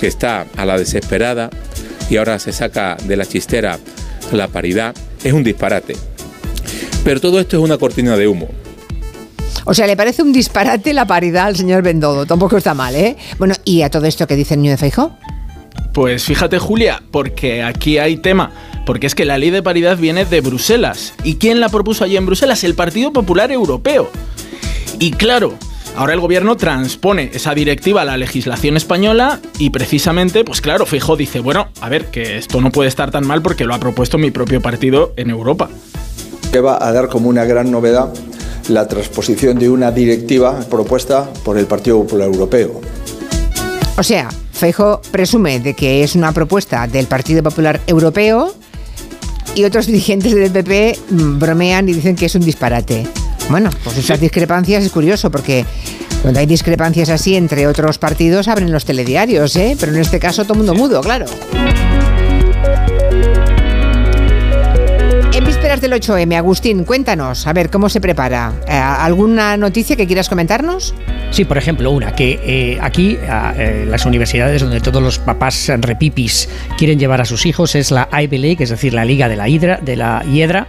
que 0.00 0.06
está 0.06 0.46
a 0.56 0.64
la 0.64 0.78
desesperada 0.78 1.50
y 2.08 2.16
ahora 2.16 2.38
se 2.38 2.52
saca 2.52 2.96
de 3.04 3.16
la 3.16 3.26
chistera 3.26 3.78
la 4.32 4.48
paridad, 4.48 4.94
es 5.24 5.32
un 5.32 5.42
disparate. 5.42 5.96
Pero 7.04 7.20
todo 7.20 7.40
esto 7.40 7.56
es 7.56 7.62
una 7.62 7.78
cortina 7.78 8.16
de 8.16 8.28
humo. 8.28 8.48
O 9.64 9.74
sea, 9.74 9.86
le 9.86 9.96
parece 9.96 10.22
un 10.22 10.32
disparate 10.32 10.92
la 10.92 11.06
paridad 11.06 11.46
al 11.46 11.56
señor 11.56 11.82
Bendodo. 11.82 12.26
Tampoco 12.26 12.56
está 12.56 12.74
mal, 12.74 12.94
¿eh? 12.94 13.16
Bueno, 13.38 13.54
¿y 13.64 13.82
a 13.82 13.90
todo 13.90 14.06
esto 14.06 14.26
que 14.26 14.36
dice 14.36 14.54
el 14.54 14.62
niño 14.62 14.72
de 14.72 14.78
Feijó? 14.78 15.16
Pues 15.92 16.24
fíjate 16.24 16.58
Julia, 16.58 17.02
porque 17.10 17.62
aquí 17.62 17.98
hay 17.98 18.16
tema, 18.16 18.52
porque 18.86 19.06
es 19.06 19.14
que 19.14 19.24
la 19.24 19.38
ley 19.38 19.50
de 19.50 19.62
paridad 19.62 19.96
viene 19.98 20.24
de 20.24 20.40
Bruselas. 20.40 21.14
¿Y 21.24 21.36
quién 21.36 21.60
la 21.60 21.68
propuso 21.68 22.04
allí 22.04 22.16
en 22.16 22.26
Bruselas? 22.26 22.62
El 22.64 22.74
Partido 22.74 23.12
Popular 23.12 23.50
Europeo. 23.50 24.08
Y 24.98 25.10
claro, 25.12 25.54
ahora 25.96 26.14
el 26.14 26.20
gobierno 26.20 26.56
transpone 26.56 27.30
esa 27.34 27.54
directiva 27.54 28.02
a 28.02 28.04
la 28.04 28.16
legislación 28.16 28.76
española 28.76 29.40
y 29.58 29.70
precisamente, 29.70 30.44
pues 30.44 30.60
claro, 30.60 30.86
Fijo 30.86 31.16
dice, 31.16 31.40
bueno, 31.40 31.68
a 31.80 31.88
ver, 31.88 32.06
que 32.06 32.38
esto 32.38 32.60
no 32.60 32.70
puede 32.70 32.88
estar 32.88 33.10
tan 33.10 33.26
mal 33.26 33.42
porque 33.42 33.64
lo 33.64 33.74
ha 33.74 33.80
propuesto 33.80 34.16
mi 34.16 34.30
propio 34.30 34.60
partido 34.60 35.12
en 35.16 35.30
Europa. 35.30 35.70
Que 36.50 36.60
va 36.60 36.78
a 36.80 36.92
dar 36.92 37.08
como 37.08 37.28
una 37.28 37.44
gran 37.44 37.70
novedad 37.70 38.12
la 38.68 38.86
transposición 38.86 39.58
de 39.58 39.68
una 39.68 39.90
directiva 39.90 40.60
propuesta 40.70 41.28
por 41.44 41.58
el 41.58 41.66
Partido 41.66 42.02
Popular 42.02 42.28
Europeo. 42.28 42.80
O 43.96 44.02
sea, 44.02 44.28
Feijo 44.52 45.00
presume 45.10 45.60
de 45.60 45.74
que 45.74 46.02
es 46.02 46.14
una 46.14 46.32
propuesta 46.32 46.86
del 46.86 47.06
Partido 47.06 47.42
Popular 47.42 47.80
Europeo 47.86 48.54
y 49.54 49.64
otros 49.64 49.86
dirigentes 49.88 50.34
del 50.34 50.50
PP 50.50 50.98
mm, 51.10 51.38
bromean 51.38 51.88
y 51.88 51.94
dicen 51.94 52.16
que 52.16 52.26
es 52.26 52.34
un 52.34 52.42
disparate. 52.42 53.06
Bueno, 53.48 53.70
pues 53.82 53.98
esas 53.98 54.20
discrepancias 54.20 54.84
es 54.84 54.92
curioso 54.92 55.30
porque 55.30 55.64
cuando 56.22 56.38
hay 56.38 56.46
discrepancias 56.46 57.08
así 57.08 57.34
entre 57.34 57.66
otros 57.66 57.98
partidos 57.98 58.46
abren 58.46 58.70
los 58.70 58.84
telediarios, 58.84 59.56
¿eh? 59.56 59.76
Pero 59.78 59.92
en 59.92 60.00
este 60.00 60.20
caso 60.20 60.44
todo 60.44 60.54
mundo 60.54 60.74
mudo, 60.74 61.00
claro. 61.00 61.26
Del 65.80 65.92
8M, 65.94 66.36
Agustín, 66.36 66.84
cuéntanos, 66.84 67.46
a 67.46 67.54
ver 67.54 67.70
cómo 67.70 67.88
se 67.88 68.02
prepara. 68.02 68.52
Eh, 68.68 68.72
¿Alguna 68.72 69.56
noticia 69.56 69.96
que 69.96 70.06
quieras 70.06 70.28
comentarnos? 70.28 70.94
Sí, 71.30 71.46
por 71.46 71.56
ejemplo, 71.56 71.90
una, 71.90 72.14
que 72.14 72.38
eh, 72.44 72.78
aquí 72.82 73.16
eh, 73.18 73.86
las 73.88 74.04
universidades 74.04 74.60
donde 74.60 74.80
todos 74.80 75.02
los 75.02 75.18
papás 75.18 75.72
repipis 75.78 76.50
quieren 76.76 76.98
llevar 76.98 77.22
a 77.22 77.24
sus 77.24 77.46
hijos 77.46 77.74
es 77.76 77.90
la 77.90 78.10
Ivy 78.12 78.36
League, 78.36 78.62
es 78.62 78.68
decir, 78.68 78.92
la 78.92 79.06
Liga 79.06 79.28
de 79.30 79.36
la 79.36 79.48
Hidra, 79.48 79.78
de 79.78 79.96
la 79.96 80.22
Hiedra, 80.24 80.66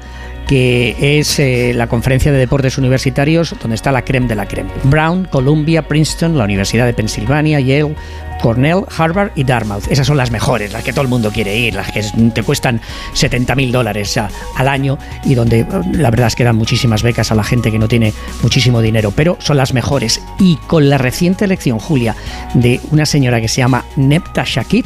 que 0.52 0.98
es 1.00 1.40
eh, 1.40 1.72
la 1.74 1.88
conferencia 1.88 2.30
de 2.30 2.38
deportes 2.38 2.78
universitarios 2.78 3.56
donde 3.62 3.76
está 3.76 3.94
la 3.94 4.02
creme 4.02 4.28
de 4.28 4.36
la 4.36 4.50
creme. 4.50 4.70
Brown, 4.84 5.24
Columbia, 5.32 5.88
Princeton, 5.88 6.38
la 6.38 6.44
Universidad 6.44 6.86
de 6.86 6.94
Pensilvania, 6.94 7.62
Yale, 7.62 7.96
Cornell, 8.42 8.84
Harvard 8.98 9.32
y 9.36 9.46
Dartmouth. 9.46 9.90
Esas 9.90 10.08
son 10.08 10.18
las 10.18 10.30
mejores, 10.30 10.74
las 10.74 10.84
que 10.84 10.92
todo 10.92 11.04
el 11.04 11.08
mundo 11.08 11.32
quiere 11.32 11.56
ir, 11.56 11.76
las 11.76 11.90
que 11.94 12.04
te 12.34 12.44
cuestan 12.44 12.82
70 13.14 13.56
mil 13.56 13.72
dólares 13.72 14.20
al 14.58 14.68
año 14.68 14.98
y 15.24 15.36
donde 15.36 15.62
eh, 15.62 15.68
la 15.94 16.12
verdad 16.12 16.28
es 16.28 16.36
que 16.36 16.44
dan 16.44 16.58
muchísimas 16.58 17.02
becas 17.02 17.32
a 17.32 17.36
la 17.36 17.46
gente 17.46 17.72
que 17.72 17.80
no 17.80 17.88
tiene 17.88 18.12
muchísimo 18.44 18.82
dinero, 18.82 19.14
pero 19.16 19.38
son 19.40 19.56
las 19.56 19.74
mejores. 19.74 20.22
Y 20.38 20.58
con 20.68 20.90
la 20.90 20.98
reciente 20.98 21.46
elección, 21.46 21.80
Julia, 21.80 22.14
de 22.56 22.82
una 22.92 23.06
señora 23.06 23.40
que 23.40 23.48
se 23.48 23.62
llama 23.62 23.86
Nepta 23.96 24.44
Shakib, 24.46 24.86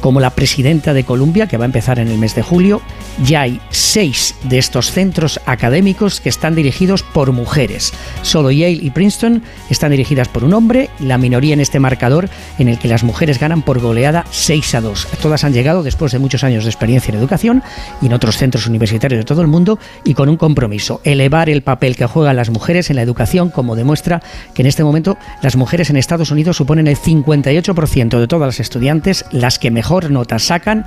como 0.00 0.20
la 0.20 0.30
presidenta 0.30 0.94
de 0.94 1.04
Columbia, 1.04 1.46
que 1.46 1.56
va 1.56 1.64
a 1.64 1.66
empezar 1.66 1.98
en 1.98 2.08
el 2.08 2.18
mes 2.18 2.34
de 2.34 2.42
julio, 2.42 2.80
ya 3.24 3.42
hay 3.42 3.60
seis 3.70 4.34
de 4.44 4.58
estos 4.58 4.90
centros 4.90 5.40
académicos 5.46 6.20
que 6.20 6.28
están 6.28 6.54
dirigidos 6.54 7.02
por 7.02 7.32
mujeres. 7.32 7.92
Solo 8.22 8.50
Yale 8.50 8.72
y 8.72 8.90
Princeton 8.90 9.42
están 9.70 9.90
dirigidas 9.90 10.28
por 10.28 10.44
un 10.44 10.54
hombre, 10.54 10.90
la 11.00 11.18
minoría 11.18 11.54
en 11.54 11.60
este 11.60 11.80
marcador 11.80 12.28
en 12.58 12.68
el 12.68 12.78
que 12.78 12.88
las 12.88 13.04
mujeres 13.04 13.38
ganan 13.38 13.62
por 13.62 13.80
goleada 13.80 14.24
6 14.30 14.74
a 14.74 14.80
2. 14.80 15.08
Todas 15.22 15.44
han 15.44 15.52
llegado 15.52 15.82
después 15.82 16.12
de 16.12 16.18
muchos 16.18 16.44
años 16.44 16.64
de 16.64 16.70
experiencia 16.70 17.12
en 17.12 17.18
educación 17.18 17.62
y 18.02 18.06
en 18.06 18.12
otros 18.12 18.36
centros 18.36 18.66
universitarios 18.66 19.18
de 19.18 19.24
todo 19.24 19.40
el 19.40 19.48
mundo 19.48 19.78
y 20.04 20.14
con 20.14 20.28
un 20.28 20.36
compromiso, 20.36 21.00
elevar 21.04 21.48
el 21.48 21.62
papel 21.62 21.96
que 21.96 22.06
juegan 22.06 22.36
las 22.36 22.50
mujeres 22.50 22.90
en 22.90 22.96
la 22.96 23.02
educación, 23.02 23.50
como 23.50 23.76
demuestra 23.76 24.22
que 24.54 24.62
en 24.62 24.66
este 24.66 24.84
momento 24.84 25.16
las 25.42 25.56
mujeres 25.56 25.90
en 25.90 25.96
Estados 25.96 26.30
Unidos 26.30 26.56
suponen 26.56 26.86
el 26.86 26.96
58% 26.96 28.18
de 28.18 28.26
todas 28.28 28.46
las 28.46 28.60
estudiantes, 28.60 29.24
las 29.30 29.58
que 29.58 29.70
mejor 29.70 29.85
notas. 30.10 30.42
Sacan, 30.42 30.84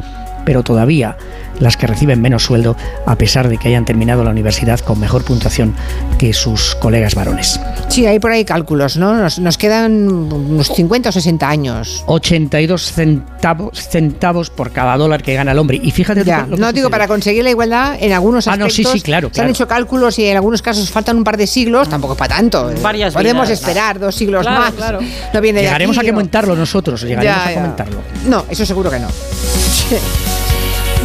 pero 0.50 0.64
todavía 0.64 1.16
las 1.60 1.78
que 1.78 1.86
reciben 1.86 2.22
menos 2.22 2.46
sueldo 2.46 2.76
a 3.06 3.16
pesar 3.18 3.50
de 3.50 3.60
que 3.60 3.68
hayan 3.68 3.86
terminado 3.86 4.24
la 4.24 4.32
universidad 4.32 4.80
con 4.80 5.00
mejor 5.00 5.24
puntuación 5.24 5.76
que 6.18 6.34
sus 6.34 6.74
colegas 6.74 7.14
varones. 7.14 7.60
Sí, 7.88 8.08
hay 8.08 8.18
por 8.18 8.32
ahí 8.32 8.44
cálculos, 8.46 8.98
¿no? 8.98 9.16
Nos, 9.16 9.58
quedan 9.60 10.10
unos 10.10 10.70
50 10.74 11.10
o 11.10 11.12
60 11.12 11.48
años. 11.48 12.04
82 12.08 12.92
centavos, 12.94 13.78
centavos 13.78 14.50
por 14.50 14.72
cada 14.72 14.98
dólar 14.98 15.22
que 15.22 15.36
gana 15.36 15.52
el 15.52 15.60
hombre. 15.60 15.80
Y 15.84 15.92
fíjate... 15.92 16.24
Ya, 16.24 16.48
no 16.48 16.74
digo, 16.74 16.90
para 16.90 17.08
conseguir 17.08 17.44
la 17.44 17.52
igualdad, 17.52 17.98
en 18.00 18.12
algunos 18.12 18.48
aspectos... 18.48 18.80
Ah, 18.80 18.82
no, 18.82 18.92
sí, 18.92 19.00
sí, 19.00 19.02
claro, 19.02 19.30
Se 19.32 19.42
han 19.42 19.50
hecho 19.50 19.68
cálculos 19.68 20.18
y 20.18 20.26
en 20.26 20.36
algunos 20.36 20.64
casos 20.64 20.90
faltan 20.90 21.16
un 21.16 21.24
par 21.24 21.38
de 21.38 21.46
siglos, 21.46 21.88
tampoco 21.90 22.16
para 22.16 22.38
tanto. 22.38 22.72
Varias 22.82 23.14
Podemos 23.14 23.52
esperar 23.52 24.00
dos 24.00 24.16
siglos 24.16 24.46
más. 24.46 24.74
Claro. 24.74 25.00
No 25.32 25.42
viene 25.42 25.62
llegaremos 25.62 25.96
de 25.96 26.00
aquí, 26.00 26.10
a 26.10 26.14
comentarlo 26.14 26.56
nosotros, 26.56 27.04
llegaremos 27.04 27.46
a 27.46 27.54
comentarlo. 27.54 28.02
No, 28.26 28.46
eso 28.50 28.66
seguro 28.66 28.90
que 28.90 28.98
no. 28.98 29.10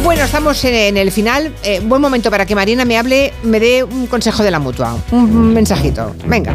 Bueno, 0.05 0.23
estamos 0.23 0.63
en, 0.65 0.97
el 0.97 1.11
final. 1.11 1.51
Eh, 1.63 1.81
buen 1.83 1.99
momento 1.99 2.29
para 2.29 2.45
que 2.45 2.53
Marina 2.53 2.85
me 2.85 2.95
hable, 2.95 3.33
me 3.41 3.59
dé 3.59 3.83
un 3.83 4.05
consejo 4.05 4.43
de 4.43 4.51
la 4.51 4.59
mutua, 4.59 4.95
un 5.11 5.51
mensajito. 5.51 6.15
Venga. 6.27 6.53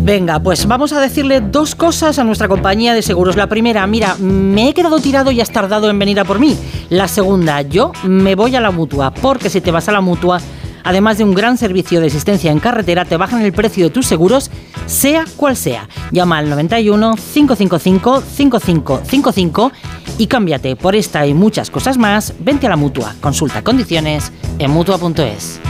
Venga, 0.00 0.38
pues 0.38 0.64
vamos 0.66 0.92
a 0.92 1.00
decirle 1.00 1.40
dos 1.40 1.74
cosas 1.74 2.20
a 2.20 2.24
nuestra 2.24 2.46
compañía 2.46 2.94
de 2.94 3.02
seguros. 3.02 3.34
La 3.34 3.48
primera, 3.48 3.84
mira, 3.88 4.14
me 4.20 4.68
he 4.68 4.74
quedado 4.74 5.00
tirado 5.00 5.32
y 5.32 5.40
has 5.40 5.50
tardado 5.50 5.90
en 5.90 5.98
venir 5.98 6.20
a 6.20 6.24
por 6.24 6.38
mí. 6.38 6.56
La 6.88 7.08
segunda, 7.08 7.62
yo 7.62 7.90
me 8.04 8.36
voy 8.36 8.54
a 8.54 8.60
la 8.60 8.70
mutua, 8.70 9.12
porque 9.12 9.50
si 9.50 9.60
te 9.60 9.72
vas 9.72 9.88
a 9.88 9.92
la 9.92 10.00
mutua 10.00 10.40
Además 10.84 11.18
de 11.18 11.24
un 11.24 11.34
gran 11.34 11.58
servicio 11.58 12.00
de 12.00 12.06
asistencia 12.06 12.52
en 12.52 12.60
carretera, 12.60 13.04
te 13.04 13.16
bajan 13.16 13.42
el 13.42 13.52
precio 13.52 13.86
de 13.86 13.90
tus 13.90 14.06
seguros, 14.06 14.50
sea 14.86 15.24
cual 15.36 15.56
sea. 15.56 15.88
Llama 16.12 16.38
al 16.38 16.50
91 16.50 17.16
555 17.16 18.20
5555 18.20 19.72
y 20.18 20.26
cámbiate 20.26 20.76
por 20.76 20.94
esta 20.94 21.26
y 21.26 21.34
muchas 21.34 21.70
cosas 21.70 21.98
más. 21.98 22.34
Vente 22.38 22.66
a 22.66 22.70
la 22.70 22.76
mutua. 22.76 23.14
Consulta 23.20 23.62
condiciones 23.62 24.30
en 24.58 24.70
mutua.es. 24.70 25.60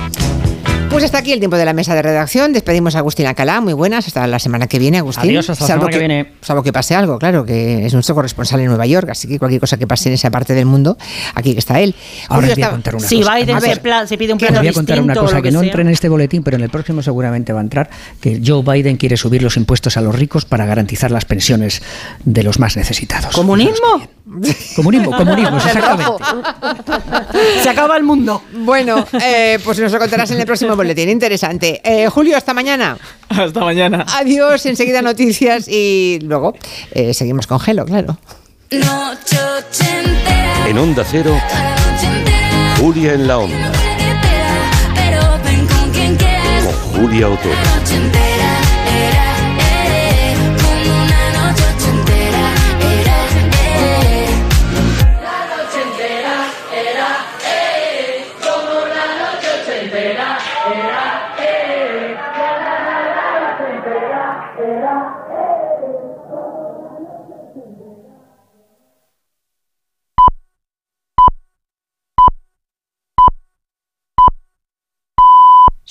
Pues 0.95 1.03
hasta 1.03 1.19
aquí 1.19 1.33
el 1.33 1.41
tiempo 1.41 1.57
de 1.57 1.65
la 1.65 1.73
mesa 1.73 1.93
de 1.97 2.03
redacción. 2.03 2.53
Despedimos 2.53 2.95
a 2.95 2.99
Agustín 2.99 3.27
Alcalá. 3.27 3.61
Muy 3.61 3.73
buenas. 3.73 4.07
Hasta 4.07 4.29
la 4.29 4.39
semana 4.39 4.69
que 4.69 4.79
viene, 4.79 4.99
Agustín. 4.99 5.29
Adiós, 5.29 5.51
hasta 5.51 5.65
la 5.65 5.67
semana 5.67 5.91
que, 5.91 5.99
viene. 5.99 6.35
Salvo 6.41 6.63
que 6.63 6.73
pase 6.73 6.95
algo, 6.95 7.19
claro, 7.19 7.45
que 7.45 7.85
es 7.85 7.93
nuestro 7.95 8.15
corresponsal 8.15 8.61
en 8.61 8.67
Nueva 8.67 8.87
York. 8.87 9.09
Así 9.11 9.27
que 9.27 9.41
cualquier 9.41 9.61
cosa 9.61 9.77
que 9.77 9.89
pase 9.89 10.09
en 10.09 10.15
esa 10.15 10.31
parte 10.31 10.55
del 10.55 10.67
mundo, 10.67 10.97
aquí 11.35 11.53
que 11.53 11.59
está 11.59 11.81
él. 11.81 11.97
Ahora 12.29 12.55
voy 12.55 12.63
a 12.63 12.71
contar 12.71 12.95
una 12.95 13.09
si 13.09 13.19
cosa. 13.19 13.35
Biden 13.35 13.61
se, 13.61 13.75
se, 14.07 14.17
pide 14.19 14.33
un 14.35 14.39
plan 14.39 14.55
voy 14.55 14.69
a 14.69 14.73
contar 14.73 15.01
una 15.01 15.17
cosa 15.17 15.43
que, 15.43 15.51
no 15.51 15.65
entra 15.65 15.81
en 15.81 15.89
este 15.89 16.09
boletín, 16.09 16.45
pero 16.45 16.59
en 16.59 16.63
el 16.63 16.71
próximo 16.71 17.03
seguramente 17.03 17.53
va 17.53 17.59
a 17.59 17.65
entrar, 17.65 17.91
que 18.21 18.41
Joe 18.47 18.63
Biden 18.63 18.97
quiere 18.97 19.17
subir 19.17 19.43
los 19.43 19.57
impuestos 19.57 19.97
a 19.97 20.01
los 20.01 20.15
ricos 20.15 20.45
para 20.45 20.65
garantizar 20.65 21.11
las 21.11 21.25
pensiones 21.25 21.83
de 22.25 22.45
los 22.45 22.61
más 22.61 22.77
necesitados. 22.77 23.35
¿Comunismo? 23.35 24.14
Comunismo, 24.75 25.11
comunismo, 25.17 25.57
exactamente. 25.57 26.13
Se 27.63 27.69
acaba 27.69 27.97
el 27.97 28.05
mundo. 28.05 28.43
Bueno, 28.53 29.05
eh, 29.23 29.59
pues 29.63 29.79
nos 29.79 29.93
lo 29.93 29.99
contarás 29.99 30.31
en 30.31 30.41
el 30.41 30.47
próximo 30.47 30.75
boletín. 30.75 31.11
Interesante. 31.11 31.81
Eh, 31.85 32.09
Julio, 32.09 32.37
hasta 32.37 32.55
mañana. 32.55 32.97
Hasta 33.29 33.61
mañana. 33.61 34.07
Adiós, 34.15 34.65
enseguida 34.67 35.03
noticias 35.03 35.69
y 35.69 36.19
luego 36.23 36.55
eh, 36.93 37.13
seguimos 37.13 37.47
con 37.47 37.61
Gelo, 37.61 37.85
claro. 37.85 38.17
En 38.71 38.83
Onda 40.79 41.05
Cero, 41.09 41.39
Julia 42.81 43.13
en 43.13 43.27
la 43.27 43.39
Onda. 43.39 43.73
Con 46.65 47.03
Julia 47.03 47.29
Otero. 47.29 47.55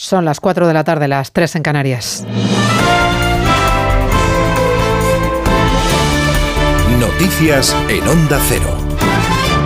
Son 0.03 0.25
las 0.25 0.41
4 0.41 0.67
de 0.67 0.73
la 0.73 0.83
tarde, 0.83 1.07
las 1.07 1.31
3 1.31 1.55
en 1.55 1.63
Canarias. 1.63 2.25
Noticias 6.99 7.73
en 7.87 8.05
Onda 8.09 8.37
Cero. 8.49 8.82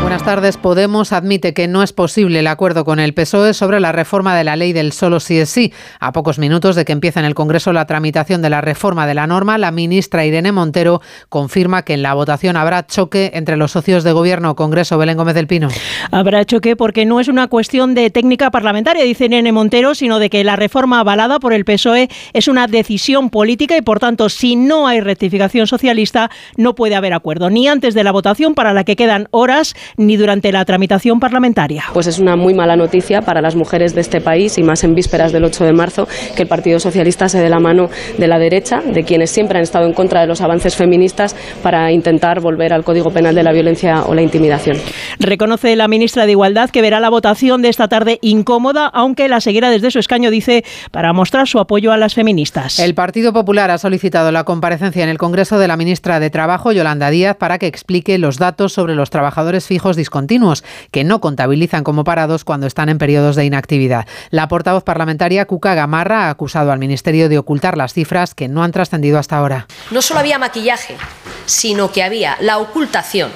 Buenas 0.08 0.24
tardes. 0.24 0.56
Podemos 0.56 1.12
admite 1.12 1.54
que 1.54 1.68
no 1.68 1.84
es 1.84 1.92
posible 1.92 2.40
el 2.40 2.48
acuerdo 2.48 2.86
con 2.86 3.02
el 3.02 3.14
PSOE 3.14 3.54
sobre 3.54 3.82
la 3.82 3.92
reforma 3.92 4.38
de 4.38 4.46
la 4.46 4.56
ley 4.56 4.72
del 4.72 4.94
solo 4.94 5.20
sí 5.20 5.38
es 5.38 5.50
sí. 5.50 5.74
A 6.00 6.14
pocos 6.14 6.40
minutos 6.40 6.78
de 6.78 6.86
que 6.86 6.94
empiece 6.94 7.20
en 7.20 7.26
el 7.26 7.36
Congreso 7.36 7.74
la 7.74 7.86
tramitación 7.86 8.42
de 8.42 8.50
la 8.50 8.62
reforma 8.62 9.06
de 9.06 9.14
la 9.14 9.28
norma, 9.28 9.58
la 9.58 9.70
ministra 9.72 10.26
Irene 10.26 10.54
Montero 10.54 11.02
confirma 11.28 11.82
que 11.82 11.94
en 11.94 12.04
la 12.04 12.14
votación 12.14 12.56
habrá 12.56 12.88
choque 12.88 13.32
entre 13.34 13.58
los 13.58 13.74
socios 13.74 14.06
de 14.06 14.14
gobierno. 14.14 14.56
Congreso 14.56 14.98
Belén 14.98 15.18
Gómez 15.18 15.36
del 15.36 15.46
Pino. 15.46 15.68
Habrá 16.10 16.46
choque 16.46 16.78
porque 16.78 17.06
no 17.06 17.20
es 17.20 17.28
una 17.28 17.48
cuestión 17.48 17.94
de 17.94 18.10
técnica 18.10 18.50
parlamentaria, 18.50 19.04
dice 19.04 19.26
Irene 19.26 19.52
Montero, 19.52 19.94
sino 19.94 20.20
de 20.20 20.30
que 20.30 20.46
la 20.46 20.56
reforma 20.56 21.02
avalada 21.02 21.42
por 21.42 21.52
el 21.52 21.66
PSOE 21.66 22.08
es 22.32 22.48
una 22.48 22.68
decisión 22.68 23.30
política 23.30 23.76
y, 23.76 23.82
por 23.82 24.00
tanto, 24.00 24.30
si 24.30 24.56
no 24.56 24.88
hay 24.88 25.02
rectificación 25.02 25.68
socialista, 25.68 26.32
no 26.56 26.76
puede 26.76 26.96
haber 26.96 27.12
acuerdo, 27.12 27.50
ni 27.50 27.68
antes 27.68 27.94
de 27.94 28.06
la 28.06 28.14
votación 28.14 28.56
para 28.56 28.72
la 28.72 28.86
que 28.86 28.96
quedan 28.96 29.28
horas, 29.32 29.76
ni 29.98 30.16
durante 30.16 30.52
la 30.52 30.64
tramitación 30.64 31.20
parlamentaria. 31.20 31.86
Pues 31.94 32.08
es 32.08 32.20
una 32.20 32.36
muy 32.36 32.54
mala 32.54 32.76
noticia 32.76 33.22
para 33.22 33.42
las 33.42 33.56
mujeres 33.56 33.96
de 33.96 34.02
este 34.02 34.22
país 34.22 34.58
y 34.58 34.64
más 34.64 34.84
en 34.84 34.94
vísperas 34.94 35.32
del 35.32 35.44
8 35.44 35.66
de 35.66 35.74
marzo 35.74 36.08
que 36.36 36.44
el 36.44 36.48
Partido 36.48 36.80
Socialista 36.80 37.28
se 37.28 37.40
dé 37.40 37.50
la 37.50 37.60
mano 37.60 37.90
de 38.18 38.28
la 38.28 38.38
derecha, 38.38 38.82
de 38.82 39.04
quienes 39.04 39.32
siempre 39.32 39.58
han 39.58 39.64
estado 39.64 39.88
en 39.88 39.94
contra 39.94 40.22
de 40.22 40.28
los 40.28 40.42
avances 40.42 40.76
feministas 40.76 41.36
para 41.64 41.92
intentar 41.92 42.40
volver 42.40 42.74
al 42.74 42.84
Código 42.84 43.10
Penal 43.10 43.34
de 43.34 43.44
la 43.44 43.52
violencia 43.52 44.04
o 44.04 44.14
la 44.14 44.22
intimidación. 44.22 44.78
Reconoce 45.20 45.76
la 45.76 45.88
ministra 45.88 46.26
de 46.26 46.32
Igualdad 46.32 46.70
que 46.70 46.82
verá 46.82 47.00
la 47.00 47.10
votación 47.10 47.62
de 47.62 47.70
esta 47.70 47.88
tarde 47.88 48.20
incómoda, 48.22 48.88
aunque 48.88 49.28
la 49.28 49.42
seguirá 49.42 49.72
desde 49.72 49.90
su 49.90 50.00
escaño, 50.00 50.30
dice, 50.30 50.64
para 50.92 51.12
mostrar 51.12 51.48
su 51.48 51.60
apoyo 51.60 51.92
a 51.92 51.98
las 51.98 52.14
feministas. 52.14 52.80
El 52.80 52.94
Partido 52.94 53.34
Popular 53.34 53.72
ha 53.72 53.80
solicitado 53.80 54.32
la 54.32 54.44
comparecencia 54.44 55.04
en 55.04 55.10
el 55.10 55.18
Congreso 55.18 55.58
de 55.58 55.68
la 55.68 55.76
ministra 55.76 56.20
de 56.20 56.30
Trabajo, 56.30 56.72
Yolanda 56.72 57.10
Díaz, 57.10 57.36
para 57.38 57.58
que 57.58 57.66
explique 57.66 58.18
los 58.20 58.38
datos 58.38 58.74
sobre 58.74 58.94
los 58.94 59.10
trabajadores 59.10 59.66
fijos 59.66 59.87
discontinuos, 59.96 60.64
que 60.92 61.04
no 61.04 61.22
contabilizan 61.22 61.84
como 61.84 62.04
parados 62.04 62.44
cuando 62.44 62.68
están 62.68 62.90
en 62.90 62.98
periodos 62.98 63.36
de 63.36 63.46
inactividad. 63.46 64.08
La 64.30 64.48
portavoz 64.48 64.84
parlamentaria 64.84 65.46
Cuca 65.46 65.76
Gamarra 65.76 66.26
ha 66.26 66.30
acusado 66.30 66.72
al 66.72 66.80
Ministerio 66.80 67.30
de 67.30 67.38
ocultar 67.38 67.78
las 67.78 67.94
cifras 67.94 68.36
que 68.36 68.48
no 68.48 68.64
han 68.64 68.72
trascendido 68.72 69.18
hasta 69.18 69.38
ahora. 69.38 69.68
No 69.92 70.02
solo 70.02 70.20
había 70.20 70.40
maquillaje, 70.40 70.98
sino 71.46 71.92
que 71.92 72.04
había 72.04 72.38
la 72.42 72.58
ocultación 72.58 73.32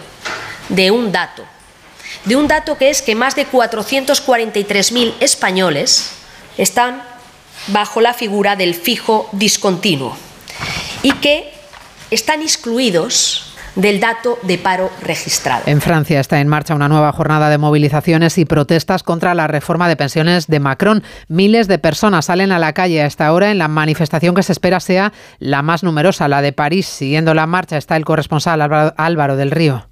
de 0.70 0.92
un 0.92 1.12
dato, 1.12 1.44
de 2.26 2.36
un 2.36 2.48
dato 2.48 2.78
que 2.78 2.90
es 2.90 3.02
que 3.02 3.16
más 3.16 3.36
de 3.36 3.48
443.000 3.48 5.14
españoles 5.20 6.14
están 6.58 7.04
bajo 7.68 8.02
la 8.02 8.14
figura 8.14 8.56
del 8.56 8.76
fijo 8.76 9.30
discontinuo 9.32 10.16
y 11.04 11.12
que 11.14 11.54
están 12.10 12.42
excluidos 12.42 13.51
del 13.76 14.00
dato 14.00 14.40
de 14.44 14.58
paro 14.58 14.90
registrado. 15.02 15.64
En 15.66 15.82
Francia 15.82 16.20
está 16.20 16.40
en 16.40 16.48
marcha 16.48 16.76
una 16.76 16.90
nueva 16.90 17.12
jornada 17.12 17.50
de 17.50 17.58
movilizaciones 17.58 18.38
y 18.38 18.46
protestas 18.46 19.04
contra 19.04 19.34
la 19.34 19.48
reforma 19.48 19.88
de 19.88 19.96
pensiones 19.96 20.48
de 20.48 20.60
Macron. 20.60 21.04
Miles 21.28 21.68
de 21.68 21.80
personas 21.80 22.26
salen 22.26 22.52
a 22.52 22.60
la 22.60 22.74
calle 22.74 23.02
a 23.02 23.06
esta 23.06 23.32
hora 23.34 23.52
en 23.52 23.58
la 23.58 23.68
manifestación 23.68 24.36
que 24.36 24.44
se 24.44 24.52
espera 24.52 24.80
sea 24.80 25.14
la 25.40 25.62
más 25.62 25.84
numerosa, 25.84 26.28
la 26.28 26.42
de 26.42 26.54
París. 26.54 26.88
Siguiendo 26.88 27.34
la 27.34 27.48
marcha 27.48 27.78
está 27.78 27.96
el 27.96 28.06
corresponsal 28.06 28.62
Álvaro 28.98 29.36
del 29.36 29.52
Río. 29.52 29.91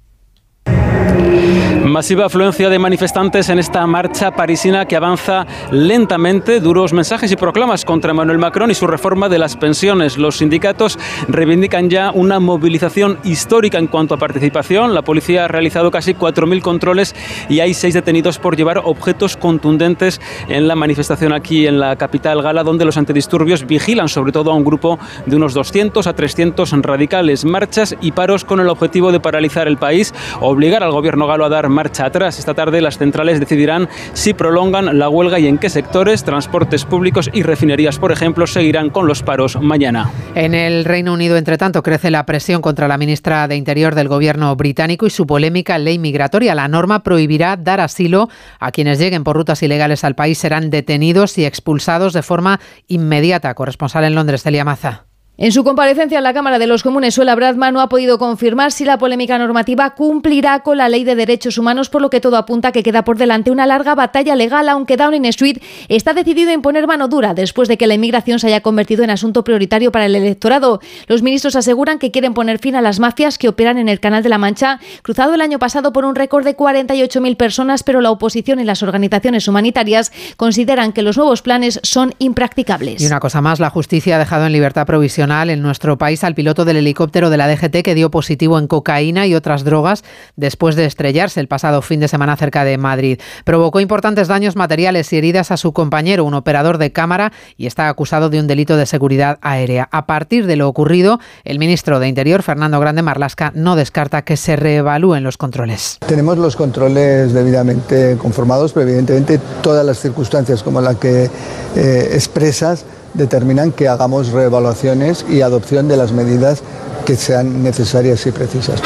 Masiva 1.90 2.26
afluencia 2.26 2.70
de 2.70 2.78
manifestantes 2.78 3.48
en 3.48 3.58
esta 3.58 3.84
marcha 3.84 4.30
parisina 4.30 4.86
que 4.86 4.94
avanza 4.94 5.44
lentamente, 5.72 6.60
duros 6.60 6.92
mensajes 6.92 7.32
y 7.32 7.36
proclamas 7.36 7.84
contra 7.84 8.12
Emmanuel 8.12 8.38
Macron 8.38 8.70
y 8.70 8.74
su 8.74 8.86
reforma 8.86 9.28
de 9.28 9.38
las 9.38 9.56
pensiones. 9.56 10.16
Los 10.16 10.38
sindicatos 10.38 11.00
reivindican 11.26 11.90
ya 11.90 12.12
una 12.12 12.38
movilización 12.38 13.18
histórica 13.24 13.78
en 13.78 13.88
cuanto 13.88 14.14
a 14.14 14.18
participación. 14.18 14.94
La 14.94 15.02
policía 15.02 15.46
ha 15.46 15.48
realizado 15.48 15.90
casi 15.90 16.14
4.000 16.14 16.62
controles 16.62 17.16
y 17.48 17.58
hay 17.58 17.74
seis 17.74 17.94
detenidos 17.94 18.38
por 18.38 18.56
llevar 18.56 18.82
objetos 18.84 19.36
contundentes 19.36 20.20
en 20.48 20.68
la 20.68 20.76
manifestación 20.76 21.32
aquí 21.32 21.66
en 21.66 21.80
la 21.80 21.96
capital 21.96 22.40
gala, 22.40 22.62
donde 22.62 22.84
los 22.84 22.98
antidisturbios 22.98 23.66
vigilan 23.66 24.08
sobre 24.08 24.30
todo 24.30 24.52
a 24.52 24.54
un 24.54 24.64
grupo 24.64 25.00
de 25.26 25.34
unos 25.34 25.54
200 25.54 26.06
a 26.06 26.12
300 26.12 26.70
radicales. 26.82 27.44
Marchas 27.44 27.96
y 28.00 28.12
paros 28.12 28.44
con 28.44 28.60
el 28.60 28.68
objetivo 28.68 29.10
de 29.10 29.18
paralizar 29.18 29.66
el 29.66 29.76
país, 29.76 30.14
obligar 30.40 30.79
al 30.82 30.92
gobierno 30.92 31.26
galo 31.26 31.44
a 31.44 31.48
dar 31.48 31.68
marcha 31.68 32.06
atrás. 32.06 32.38
Esta 32.38 32.54
tarde 32.54 32.80
las 32.80 32.98
centrales 32.98 33.40
decidirán 33.40 33.88
si 34.12 34.34
prolongan 34.34 34.98
la 34.98 35.08
huelga 35.08 35.38
y 35.38 35.46
en 35.46 35.58
qué 35.58 35.68
sectores, 35.68 36.24
transportes 36.24 36.84
públicos 36.84 37.30
y 37.32 37.42
refinerías, 37.42 37.98
por 37.98 38.12
ejemplo, 38.12 38.46
seguirán 38.46 38.90
con 38.90 39.06
los 39.06 39.22
paros 39.22 39.60
mañana. 39.60 40.10
En 40.34 40.54
el 40.54 40.84
Reino 40.84 41.12
Unido, 41.12 41.36
entre 41.36 41.58
tanto, 41.58 41.82
crece 41.82 42.10
la 42.10 42.26
presión 42.26 42.62
contra 42.62 42.88
la 42.88 42.98
ministra 42.98 43.48
de 43.48 43.56
Interior 43.56 43.94
del 43.94 44.08
gobierno 44.08 44.54
británico 44.56 45.06
y 45.06 45.10
su 45.10 45.26
polémica 45.26 45.78
ley 45.78 45.98
migratoria. 45.98 46.54
La 46.54 46.68
norma 46.68 47.02
prohibirá 47.02 47.56
dar 47.56 47.80
asilo 47.80 48.28
a 48.58 48.72
quienes 48.72 48.98
lleguen 48.98 49.24
por 49.24 49.36
rutas 49.36 49.62
ilegales 49.62 50.04
al 50.04 50.14
país. 50.14 50.38
Serán 50.38 50.70
detenidos 50.70 51.36
y 51.38 51.44
expulsados 51.44 52.12
de 52.12 52.22
forma 52.22 52.60
inmediata. 52.88 53.54
Corresponsal 53.54 54.04
en 54.04 54.14
Londres, 54.14 54.42
Celia 54.42 54.64
Maza. 54.64 55.09
En 55.42 55.52
su 55.52 55.64
comparecencia 55.64 56.18
en 56.18 56.24
la 56.24 56.34
Cámara 56.34 56.58
de 56.58 56.66
los 56.66 56.82
Comunes, 56.82 57.14
Suela 57.14 57.34
Bradman 57.34 57.72
no 57.72 57.80
ha 57.80 57.88
podido 57.88 58.18
confirmar 58.18 58.72
si 58.72 58.84
la 58.84 58.98
polémica 58.98 59.38
normativa 59.38 59.94
cumplirá 59.94 60.60
con 60.60 60.76
la 60.76 60.90
Ley 60.90 61.02
de 61.02 61.14
Derechos 61.14 61.56
Humanos, 61.56 61.88
por 61.88 62.02
lo 62.02 62.10
que 62.10 62.20
todo 62.20 62.36
apunta 62.36 62.72
que 62.72 62.82
queda 62.82 63.04
por 63.04 63.16
delante 63.16 63.50
una 63.50 63.64
larga 63.64 63.94
batalla 63.94 64.36
legal, 64.36 64.68
aunque 64.68 64.98
Downing 64.98 65.24
Street 65.24 65.56
está 65.88 66.12
decidido 66.12 66.50
a 66.50 66.52
imponer 66.52 66.86
mano 66.86 67.08
dura 67.08 67.32
después 67.32 67.68
de 67.68 67.78
que 67.78 67.86
la 67.86 67.94
inmigración 67.94 68.38
se 68.38 68.48
haya 68.48 68.60
convertido 68.60 69.02
en 69.02 69.08
asunto 69.08 69.42
prioritario 69.42 69.90
para 69.90 70.04
el 70.04 70.14
electorado. 70.14 70.82
Los 71.06 71.22
ministros 71.22 71.56
aseguran 71.56 71.98
que 71.98 72.10
quieren 72.10 72.34
poner 72.34 72.58
fin 72.58 72.76
a 72.76 72.82
las 72.82 73.00
mafias 73.00 73.38
que 73.38 73.48
operan 73.48 73.78
en 73.78 73.88
el 73.88 73.98
Canal 73.98 74.22
de 74.22 74.28
la 74.28 74.36
Mancha, 74.36 74.78
cruzado 75.00 75.32
el 75.32 75.40
año 75.40 75.58
pasado 75.58 75.94
por 75.94 76.04
un 76.04 76.16
récord 76.16 76.44
de 76.44 76.54
48.000 76.54 77.38
personas, 77.38 77.82
pero 77.82 78.02
la 78.02 78.10
oposición 78.10 78.60
y 78.60 78.64
las 78.64 78.82
organizaciones 78.82 79.48
humanitarias 79.48 80.12
consideran 80.36 80.92
que 80.92 81.00
los 81.00 81.16
nuevos 81.16 81.40
planes 81.40 81.80
son 81.82 82.12
impracticables. 82.18 83.00
Y 83.00 83.06
una 83.06 83.20
cosa 83.20 83.40
más, 83.40 83.58
la 83.58 83.70
justicia 83.70 84.16
ha 84.16 84.18
dejado 84.18 84.44
en 84.44 84.52
libertad 84.52 84.86
provisional 84.86 85.29
en 85.30 85.62
nuestro 85.62 85.96
país 85.96 86.24
al 86.24 86.34
piloto 86.34 86.64
del 86.64 86.78
helicóptero 86.78 87.30
de 87.30 87.36
la 87.36 87.46
DGT 87.46 87.82
que 87.84 87.94
dio 87.94 88.10
positivo 88.10 88.58
en 88.58 88.66
cocaína 88.66 89.28
y 89.28 89.36
otras 89.36 89.62
drogas 89.62 90.02
después 90.34 90.74
de 90.74 90.86
estrellarse 90.86 91.38
el 91.38 91.46
pasado 91.46 91.82
fin 91.82 92.00
de 92.00 92.08
semana 92.08 92.36
cerca 92.36 92.64
de 92.64 92.76
Madrid. 92.78 93.20
Provocó 93.44 93.78
importantes 93.78 94.26
daños 94.26 94.56
materiales 94.56 95.12
y 95.12 95.18
heridas 95.18 95.52
a 95.52 95.56
su 95.56 95.72
compañero, 95.72 96.24
un 96.24 96.34
operador 96.34 96.78
de 96.78 96.90
cámara, 96.90 97.32
y 97.56 97.66
está 97.66 97.88
acusado 97.88 98.28
de 98.28 98.40
un 98.40 98.48
delito 98.48 98.76
de 98.76 98.86
seguridad 98.86 99.38
aérea. 99.40 99.88
A 99.92 100.04
partir 100.06 100.46
de 100.46 100.56
lo 100.56 100.66
ocurrido, 100.66 101.20
el 101.44 101.60
ministro 101.60 102.00
de 102.00 102.08
Interior, 102.08 102.42
Fernando 102.42 102.80
Grande 102.80 103.02
Marlasca, 103.02 103.52
no 103.54 103.76
descarta 103.76 104.22
que 104.22 104.36
se 104.36 104.56
reevalúen 104.56 105.22
los 105.22 105.36
controles. 105.36 105.98
Tenemos 106.08 106.38
los 106.38 106.56
controles 106.56 107.32
debidamente 107.32 108.16
conformados, 108.18 108.72
pero 108.72 108.88
evidentemente 108.88 109.38
todas 109.62 109.86
las 109.86 110.00
circunstancias 110.00 110.64
como 110.64 110.80
la 110.80 110.96
que 110.96 111.30
eh, 111.76 112.10
expresas 112.14 112.84
determinan 113.14 113.72
que 113.72 113.88
hagamos 113.88 114.32
reevaluaciones 114.32 115.24
y 115.28 115.42
adopción 115.42 115.88
de 115.88 115.96
las 115.96 116.12
medidas 116.12 116.62
que 117.04 117.16
sean 117.16 117.62
necesarias 117.62 118.26
y 118.26 118.32
precisas. 118.32 118.82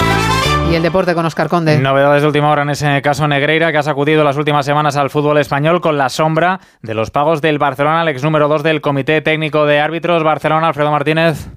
Y 0.71 0.75
el 0.75 0.83
deporte 0.83 1.15
con 1.15 1.27
Oscar 1.27 1.49
Conde. 1.49 1.79
Novedades 1.79 2.23
de 2.23 2.27
última 2.27 2.51
hora 2.51 2.63
en 2.63 2.71
ese 2.71 3.03
caso 3.03 3.29
Negreira, 3.29 3.71
que 3.71 3.79
ha 3.79 3.83
sacudido 3.83 4.25
las 4.25 4.37
últimas 4.37 4.65
semanas 4.65 4.97
al 4.97 5.11
fútbol 5.11 5.39
español 5.39 5.81
con 5.81 5.99
la 5.99 6.09
sombra 6.09 6.61
de 6.83 6.95
los 6.95 7.11
pagos 7.11 7.43
del 7.43 7.59
Barcelona, 7.59 8.03
el 8.03 8.09
ex 8.09 8.23
número 8.23 8.49
2 8.49 8.63
del 8.63 8.81
Comité 8.81 9.21
Técnico 9.21 9.67
de 9.67 9.81
Árbitros. 9.81 10.23
Barcelona, 10.25 10.69
Alfredo 10.69 10.91
Martínez. 10.91 11.49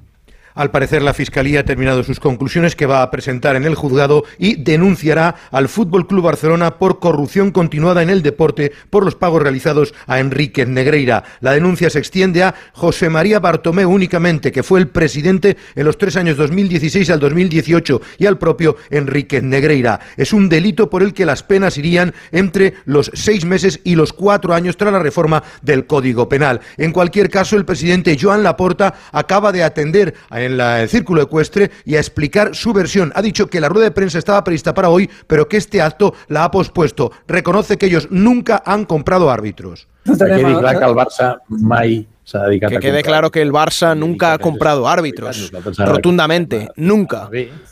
Al 0.57 0.71
parecer, 0.71 1.03
la 1.03 1.13
Fiscalía 1.13 1.59
ha 1.59 1.65
terminado 1.65 2.03
sus 2.03 2.19
conclusiones 2.19 2.75
que 2.75 2.87
va 2.87 3.03
a 3.03 3.11
presentar 3.11 3.55
en 3.55 3.65
el 3.65 3.75
juzgado 3.75 4.23
y 4.39 4.55
denunciará 4.55 5.35
al 5.51 5.69
Fútbol 5.69 6.07
Club 6.07 6.23
Barcelona 6.23 6.79
por 6.79 6.97
corrupción 6.97 7.51
continuada 7.51 8.01
en 8.01 8.09
el 8.09 8.23
deporte 8.23 8.71
por 8.89 9.05
los 9.05 9.13
pagos 9.13 9.43
realizados 9.43 9.93
a 10.07 10.19
Enrique 10.19 10.65
Negreira. 10.65 11.23
La 11.41 11.51
denuncia 11.51 11.91
se 11.91 11.99
extiende 11.99 12.41
a 12.41 12.55
José 12.73 13.07
María 13.07 13.39
Bartomeu 13.39 13.87
únicamente, 13.87 14.51
que 14.51 14.63
fue 14.63 14.79
el 14.79 14.87
presidente 14.87 15.57
en 15.75 15.85
los 15.85 15.99
tres 15.99 16.15
años 16.15 16.37
2016 16.37 17.07
al 17.11 17.19
2018, 17.19 18.01
y 18.17 18.25
al 18.25 18.39
propio 18.39 18.77
Enrique 18.89 19.43
Negreira. 19.43 19.99
Es 20.17 20.33
un 20.33 20.49
delito 20.49 20.89
por 20.89 21.03
el 21.03 21.13
que 21.13 21.27
las 21.27 21.43
penas 21.43 21.77
irían 21.77 22.15
entre 22.31 22.73
los 22.85 23.11
seis 23.13 23.45
meses 23.45 23.79
y 23.83 23.93
los 23.93 24.11
cuatro 24.11 24.55
años 24.55 24.75
tras 24.75 24.91
la 24.91 24.97
reforma 24.97 25.43
del 25.61 25.85
Código 25.85 26.27
Penal. 26.27 26.61
En 26.77 26.93
cualquier 26.93 27.29
caso, 27.29 27.57
el 27.57 27.65
presidente 27.65 28.17
Joan 28.19 28.41
Laporta 28.41 28.95
acaba 29.11 29.51
de 29.51 29.61
atender 29.61 30.15
a 30.31 30.46
en 30.47 30.59
el 30.59 30.89
círculo 30.89 31.21
ecuestre 31.21 31.71
y 31.85 31.95
a 31.95 31.99
explicar 31.99 32.55
su 32.55 32.73
versión. 32.73 33.11
Ha 33.15 33.21
dicho 33.21 33.47
que 33.47 33.61
la 33.61 33.69
rueda 33.69 33.85
de 33.85 33.91
prensa 33.91 34.17
estaba 34.17 34.43
prevista 34.43 34.73
para 34.73 34.89
hoy, 34.89 35.09
pero 35.27 35.47
que 35.47 35.57
este 35.57 35.81
acto 35.81 36.13
la 36.27 36.43
ha 36.43 36.51
pospuesto. 36.51 37.11
Reconoce 37.27 37.77
que 37.77 37.85
ellos 37.85 38.07
nunca 38.09 38.63
han 38.65 38.85
comprado 38.85 39.29
árbitros. 39.29 39.87
Que 40.03 40.43
quede 42.81 43.03
claro 43.03 43.31
que 43.31 43.41
el 43.41 43.51
Barça 43.51 43.97
nunca 43.97 44.33
ha 44.33 44.37
comprado 44.37 44.87
árbitros, 44.87 45.51
rotundamente, 45.77 46.69
nunca. 46.75 47.29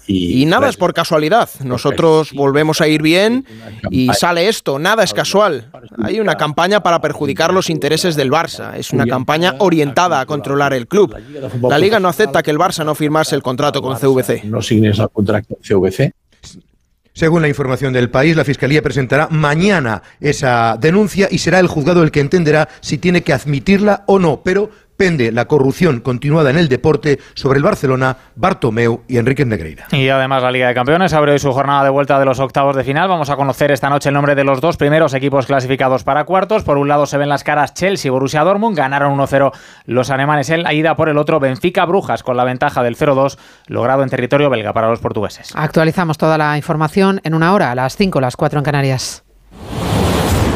Y 0.08 0.46
nada 0.46 0.70
es 0.70 0.78
por 0.78 0.94
casualidad. 0.94 1.50
Nosotros 1.64 2.32
volvemos 2.34 2.82
a 2.82 2.88
ir 2.88 3.02
bien 3.02 3.46
y 3.90 4.10
sale 4.14 4.48
esto, 4.48 4.80
nada 4.80 5.04
es 5.04 5.14
casual. 5.14 5.70
Hay 6.04 6.20
una 6.20 6.36
campaña 6.36 6.82
para 6.82 7.02
perjudicar 7.02 7.54
los 7.54 7.70
intereses 7.70 8.16
del 8.16 8.32
Barça, 8.32 8.76
es 8.76 8.92
una 8.92 9.06
campaña 9.06 9.56
orientada 9.60 10.20
a 10.20 10.26
controlar 10.26 10.74
el 10.74 10.88
club. 10.88 11.16
La 11.62 11.78
liga 11.78 12.00
no 12.00 12.08
acepta 12.08 12.44
que 12.44 12.52
el 12.52 12.58
Barça 12.58 12.86
no 12.86 12.96
firmase 12.96 13.36
el 13.36 13.44
contrato 13.44 13.82
con 13.82 13.98
CVC. 13.98 14.46
No 14.46 14.62
signes 14.62 15.00
el 15.00 15.10
contrato 15.10 15.48
con 15.50 15.58
CVC. 15.62 16.14
Según 17.16 17.42
la 17.42 17.48
información 17.48 17.94
del 17.94 18.10
país, 18.10 18.36
la 18.36 18.44
Fiscalía 18.44 18.82
presentará 18.82 19.30
mañana 19.32 20.04
esa 20.20 20.76
denuncia 20.78 21.30
y 21.32 21.38
será 21.38 21.62
el 21.62 21.68
juzgado 21.68 22.04
el 22.04 22.12
que 22.12 22.20
entenderá 22.20 22.68
si 22.82 22.98
tiene 22.98 23.22
que 23.22 23.32
admitirla 23.32 24.04
o 24.06 24.20
no. 24.20 24.42
Pero 24.44 24.70
pende 24.98 25.32
la 25.32 25.46
corrupción 25.46 26.00
continuada 26.00 26.50
en 26.50 26.58
el 26.58 26.68
deporte 26.68 27.20
sobre 27.34 27.58
el 27.58 27.64
Barcelona, 27.64 28.18
Bartomeu 28.36 29.04
y 29.08 29.18
Enrique 29.18 29.46
Negreira. 29.46 29.88
Y 29.92 30.10
además 30.10 30.44
la 30.44 30.52
Liga 30.52 30.68
de 30.68 30.74
Campeones 30.74 31.14
abre 31.14 31.34
hoy 31.34 31.40
su 31.40 31.52
jornada 31.52 31.84
de 31.84 31.90
vuelta 31.90 32.20
de 32.20 32.26
los 32.26 32.40
octavos 32.40 32.76
de 32.76 32.84
final. 32.84 33.08
Vamos 33.08 33.30
a 33.30 33.36
conocer 33.36 33.72
esta 33.72 33.90
noche 33.90 34.10
el 34.10 34.16
nombre 34.16 34.36
de 34.36 34.44
los 34.44 34.62
dos 34.62 34.78
primeros 34.78 35.14
equipos 35.14 35.46
clasificados 35.46 36.04
para 36.04 36.24
cuartos. 36.26 36.64
Por 36.64 36.78
un 36.78 36.88
lado 36.88 37.06
se 37.06 37.18
ven 37.18 37.30
las 37.30 37.44
caras 37.44 37.74
Chelsea 37.74 38.10
y 38.10 38.12
Borussia 38.12 38.44
Dortmund. 38.44 38.78
Ganaron 38.78 39.18
1-0 39.18 39.52
los 39.86 40.10
alemanes 40.10 40.50
en 40.50 40.64
la 40.64 40.74
ida. 40.74 40.96
Por 40.96 41.10
el 41.10 41.18
otro 41.18 41.40
Benfica 41.40 41.86
Brujas 41.86 42.24
con 42.24 42.38
la 42.38 42.44
ventaja 42.44 42.84
del 42.84 42.98
0-2 42.98 43.38
logrado 43.68 44.04
en 44.04 44.10
territorio 44.10 44.50
belga 44.50 44.74
para 44.74 44.90
los 44.90 45.00
portugueses. 45.00 45.52
Actualizamos 45.56 46.18
toda 46.18 46.38
la 46.38 46.58
información 46.58 47.22
en 47.24 47.34
una 47.34 47.54
hora, 47.54 47.72
a 47.72 47.76
las 47.76 47.96
5, 47.96 48.22
las 48.22 48.36
4 48.36 48.60
en 48.60 48.66
Canarias. 48.66 49.25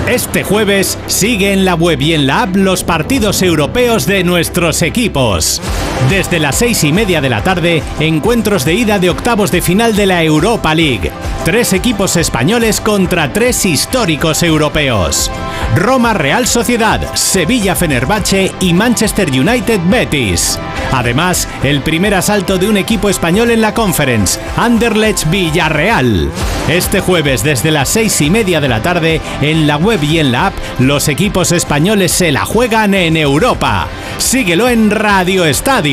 Este 0.09 0.43
jueves 0.43 0.97
sigue 1.05 1.53
en 1.53 1.65
la 1.65 1.75
web 1.75 2.01
y 2.01 2.15
en 2.15 2.25
la 2.25 2.41
app 2.41 2.55
los 2.55 2.83
partidos 2.83 3.43
europeos 3.43 4.07
de 4.07 4.23
nuestros 4.23 4.81
equipos. 4.81 5.61
Desde 6.07 6.39
las 6.39 6.55
seis 6.55 6.83
y 6.83 6.91
media 6.91 7.21
de 7.21 7.29
la 7.29 7.43
tarde, 7.43 7.83
encuentros 7.99 8.65
de 8.65 8.73
ida 8.73 8.97
de 8.97 9.09
octavos 9.09 9.51
de 9.51 9.61
final 9.61 9.95
de 9.95 10.05
la 10.05 10.23
Europa 10.23 10.73
League. 10.73 11.11
Tres 11.45 11.73
equipos 11.73 12.15
españoles 12.15 12.81
contra 12.81 13.31
tres 13.31 13.65
históricos 13.65 14.41
europeos. 14.41 15.29
Roma 15.75 16.13
Real 16.13 16.47
Sociedad, 16.47 17.13
Sevilla 17.13 17.75
Fenerbahce 17.75 18.51
y 18.59 18.73
Manchester 18.73 19.29
United 19.29 19.79
Betis. 19.85 20.57
Además, 20.91 21.47
el 21.63 21.81
primer 21.81 22.15
asalto 22.15 22.57
de 22.57 22.67
un 22.67 22.77
equipo 22.77 23.09
español 23.09 23.51
en 23.51 23.61
la 23.61 23.73
Conference, 23.75 24.39
Anderlecht 24.57 25.29
Villarreal. 25.29 26.31
Este 26.67 26.99
jueves 26.99 27.43
desde 27.43 27.71
las 27.71 27.89
seis 27.89 28.19
y 28.21 28.29
media 28.29 28.59
de 28.59 28.69
la 28.69 28.81
tarde, 28.81 29.21
en 29.41 29.67
la 29.67 29.77
web 29.77 30.03
y 30.03 30.19
en 30.19 30.31
la 30.31 30.47
app, 30.47 30.53
los 30.79 31.07
equipos 31.07 31.51
españoles 31.51 32.11
se 32.11 32.31
la 32.31 32.45
juegan 32.45 32.95
en 32.95 33.17
Europa. 33.17 33.87
Síguelo 34.17 34.67
en 34.67 34.89
Radio 34.91 35.45
Estadio, 35.45 35.88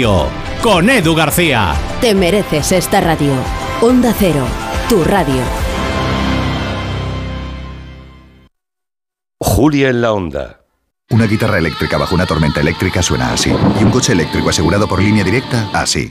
con 0.63 0.91
Edu 0.91 1.15
García. 1.15 1.75
Te 2.03 2.15
mereces 2.15 2.73
esta 2.73 3.01
radio. 3.01 3.33
Onda 3.81 4.15
Cero, 4.19 4.47
tu 4.91 5.03
radio. 5.05 5.41
Julia 9.41 9.89
en 9.89 10.03
la 10.03 10.13
Onda. 10.13 10.61
Una 11.11 11.27
guitarra 11.27 11.59
eléctrica 11.59 11.97
bajo 11.97 12.15
una 12.15 12.27
tormenta 12.27 12.61
eléctrica 12.61 13.01
suena 13.03 13.33
así. 13.33 13.51
Y 13.81 13.85
un 13.85 13.91
coche 13.91 14.13
eléctrico 14.13 14.51
asegurado 14.51 14.87
por 14.87 15.01
línea 15.01 15.25
directa, 15.25 15.71
así. 15.73 16.11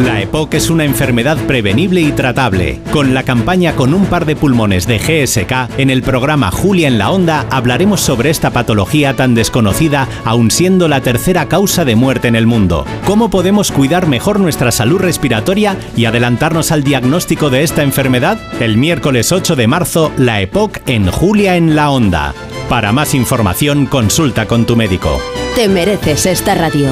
La 0.00 0.20
EPOC 0.20 0.54
es 0.54 0.70
una 0.70 0.84
enfermedad 0.84 1.38
prevenible 1.46 2.00
y 2.00 2.10
tratable. 2.10 2.80
Con 2.90 3.14
la 3.14 3.22
campaña 3.22 3.76
Con 3.76 3.94
un 3.94 4.06
par 4.06 4.26
de 4.26 4.34
pulmones 4.34 4.88
de 4.88 4.98
GSK, 4.98 5.78
en 5.78 5.88
el 5.88 6.02
programa 6.02 6.50
Julia 6.50 6.88
en 6.88 6.98
la 6.98 7.12
Onda 7.12 7.46
hablaremos 7.50 8.00
sobre 8.00 8.30
esta 8.30 8.50
patología 8.50 9.14
tan 9.14 9.34
desconocida, 9.36 10.08
aun 10.24 10.50
siendo 10.50 10.88
la 10.88 11.00
tercera 11.00 11.46
causa 11.46 11.84
de 11.84 11.94
muerte 11.94 12.26
en 12.26 12.34
el 12.34 12.46
mundo. 12.46 12.84
¿Cómo 13.06 13.30
podemos 13.30 13.70
cuidar 13.70 14.08
mejor 14.08 14.40
nuestra 14.40 14.72
salud 14.72 14.98
respiratoria 14.98 15.76
y 15.96 16.06
adelantarnos 16.06 16.72
al 16.72 16.82
diagnóstico 16.82 17.48
de 17.48 17.62
esta 17.62 17.82
enfermedad? 17.82 18.38
El 18.60 18.76
miércoles 18.76 19.30
8 19.30 19.54
de 19.54 19.68
marzo, 19.68 20.10
la 20.16 20.40
EPOC 20.40 20.80
en 20.88 21.06
Julia 21.06 21.56
en 21.56 21.76
la 21.76 21.90
Onda. 21.90 22.34
Para 22.68 22.92
más 22.92 23.14
información, 23.14 23.86
consulta 23.86 24.46
con 24.46 24.64
tu 24.64 24.74
médico. 24.74 25.20
Te 25.54 25.68
mereces 25.68 26.26
esta 26.26 26.56
radio. 26.56 26.88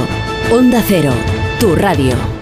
Onda 0.53 0.83
Cero, 0.87 1.13
tu 1.59 1.75
radio. 1.75 2.42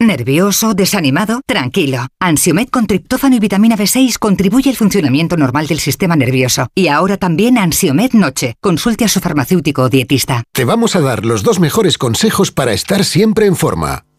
¿Nervioso? 0.00 0.74
¿Desanimado? 0.74 1.40
Tranquilo. 1.46 2.08
Ansiomed 2.20 2.68
con 2.68 2.88
triptófano 2.88 3.36
y 3.36 3.38
vitamina 3.38 3.76
B6 3.76 4.18
contribuye 4.18 4.68
al 4.70 4.76
funcionamiento 4.76 5.36
normal 5.36 5.68
del 5.68 5.78
sistema 5.78 6.16
nervioso. 6.16 6.66
Y 6.74 6.88
ahora 6.88 7.16
también 7.16 7.58
Ansiomed 7.58 8.12
Noche. 8.12 8.56
Consulte 8.60 9.04
a 9.04 9.08
su 9.08 9.20
farmacéutico 9.20 9.82
o 9.82 9.88
dietista. 9.88 10.42
Te 10.52 10.64
vamos 10.64 10.96
a 10.96 11.00
dar 11.00 11.24
los 11.24 11.44
dos 11.44 11.60
mejores 11.60 11.96
consejos 11.96 12.50
para 12.50 12.72
estar 12.72 13.04
siempre 13.04 13.46
en 13.46 13.54
forma. 13.54 14.04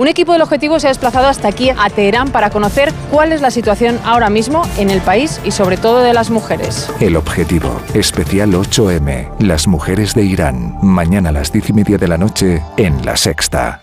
Un 0.00 0.08
equipo 0.08 0.32
del 0.32 0.40
objetivo 0.40 0.80
se 0.80 0.86
ha 0.86 0.88
desplazado 0.88 1.26
hasta 1.26 1.48
aquí, 1.48 1.68
a 1.68 1.90
Teherán, 1.90 2.30
para 2.30 2.48
conocer 2.48 2.90
cuál 3.10 3.34
es 3.34 3.42
la 3.42 3.50
situación 3.50 4.00
ahora 4.02 4.30
mismo 4.30 4.62
en 4.78 4.88
el 4.88 5.02
país 5.02 5.38
y 5.44 5.50
sobre 5.50 5.76
todo 5.76 5.98
de 5.98 6.14
las 6.14 6.30
mujeres. 6.30 6.90
El 7.00 7.16
objetivo, 7.16 7.78
especial 7.92 8.54
8M, 8.54 9.28
las 9.40 9.68
mujeres 9.68 10.14
de 10.14 10.22
Irán, 10.22 10.78
mañana 10.80 11.28
a 11.28 11.32
las 11.32 11.52
diez 11.52 11.68
y 11.68 11.74
media 11.74 11.98
de 11.98 12.08
la 12.08 12.16
noche 12.16 12.62
en 12.78 13.04
La 13.04 13.14
Sexta. 13.18 13.82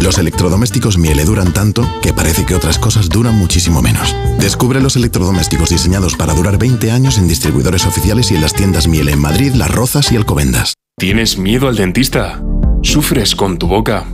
Los 0.00 0.16
electrodomésticos 0.18 0.96
Miele 0.96 1.24
duran 1.24 1.52
tanto 1.52 1.82
que 2.02 2.12
parece 2.12 2.46
que 2.46 2.54
otras 2.54 2.78
cosas 2.78 3.08
duran 3.08 3.36
muchísimo 3.36 3.82
menos. 3.82 4.14
Descubre 4.38 4.80
los 4.80 4.94
electrodomésticos 4.94 5.70
diseñados 5.70 6.14
para 6.16 6.34
durar 6.34 6.56
20 6.56 6.90
años 6.92 7.18
en 7.18 7.26
distribuidores 7.26 7.84
oficiales 7.84 8.30
y 8.30 8.36
en 8.36 8.42
las 8.42 8.54
tiendas 8.54 8.86
Miele 8.86 9.12
en 9.12 9.20
Madrid, 9.20 9.54
Las 9.54 9.70
Rozas 9.70 10.12
y 10.12 10.16
Alcobendas. 10.16 10.74
¿Tienes 10.96 11.36
miedo 11.36 11.68
al 11.68 11.76
dentista? 11.76 12.40
¿Sufres 12.82 13.34
con 13.34 13.58
tu 13.58 13.66
boca? 13.66 14.06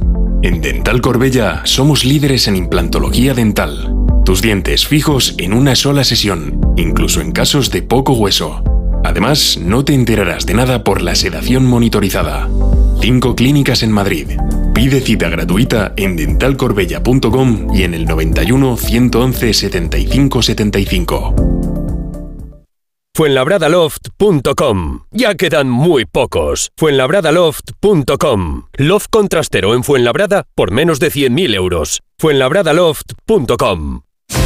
En 0.42 0.60
Dental 0.62 1.00
Corbella 1.02 1.62
somos 1.64 2.04
líderes 2.04 2.48
en 2.48 2.56
implantología 2.56 3.34
dental. 3.34 3.94
Tus 4.24 4.40
dientes 4.40 4.86
fijos 4.86 5.34
en 5.36 5.52
una 5.52 5.76
sola 5.76 6.02
sesión, 6.04 6.60
incluso 6.76 7.20
en 7.20 7.32
casos 7.32 7.70
de 7.70 7.82
poco 7.82 8.14
hueso. 8.14 8.62
Además, 9.04 9.58
no 9.60 9.84
te 9.84 9.92
enterarás 9.92 10.46
de 10.46 10.54
nada 10.54 10.82
por 10.82 11.02
la 11.02 11.14
sedación 11.14 11.66
monitorizada. 11.66 12.48
Cinco 13.04 13.36
clínicas 13.36 13.82
en 13.82 13.92
Madrid. 13.92 14.28
Pide 14.72 15.02
cita 15.02 15.28
gratuita 15.28 15.92
en 15.94 16.16
dentalcorbella.com 16.16 17.74
y 17.74 17.82
en 17.82 17.92
el 17.92 18.06
91 18.06 18.78
111 18.78 19.52
75 19.52 20.40
75. 20.40 21.34
Fuenlabradaloft.com. 23.14 25.00
Ya 25.10 25.34
quedan 25.34 25.68
muy 25.68 26.06
pocos. 26.06 26.70
Fuenlabradaloft.com. 26.78 28.68
Loft 28.72 29.10
contrastero 29.10 29.74
en 29.74 29.84
Fuenlabrada 29.84 30.46
por 30.54 30.70
menos 30.70 30.98
de 30.98 31.08
100.000 31.08 31.54
euros. 31.54 32.00
Fuenlabradaloft.com. 32.18 34.00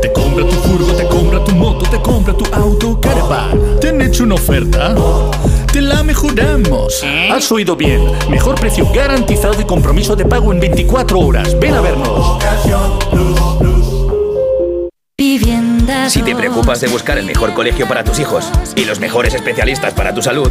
Te 0.00 0.12
compra 0.12 0.44
tu 0.46 0.52
furgo, 0.52 0.92
te 0.94 1.06
compra 1.06 1.44
tu 1.44 1.52
moto, 1.52 1.90
te 1.90 2.00
compra 2.00 2.32
tu 2.34 2.44
auto, 2.54 3.00
caravan. 3.00 3.78
¿Te 3.80 3.88
han 3.88 4.00
hecho 4.00 4.24
una 4.24 4.36
oferta? 4.36 4.94
Te 5.72 5.82
la 5.82 6.02
mejoramos. 6.02 7.04
Has 7.30 7.52
oído 7.52 7.76
bien. 7.76 8.02
Mejor 8.30 8.58
precio 8.58 8.90
garantizado 8.92 9.60
y 9.60 9.64
compromiso 9.64 10.16
de 10.16 10.24
pago 10.24 10.52
en 10.52 10.60
24 10.60 11.18
horas. 11.18 11.58
Ven 11.60 11.74
a 11.74 11.80
vernos. 11.80 12.38
Si 16.08 16.22
te 16.22 16.34
preocupas 16.34 16.80
de 16.80 16.88
buscar 16.88 17.18
el 17.18 17.26
mejor 17.26 17.52
colegio 17.52 17.86
para 17.86 18.02
tus 18.02 18.18
hijos 18.18 18.50
y 18.74 18.84
los 18.84 19.00
mejores 19.00 19.34
especialistas 19.34 19.92
para 19.94 20.14
tu 20.14 20.22
salud, 20.22 20.50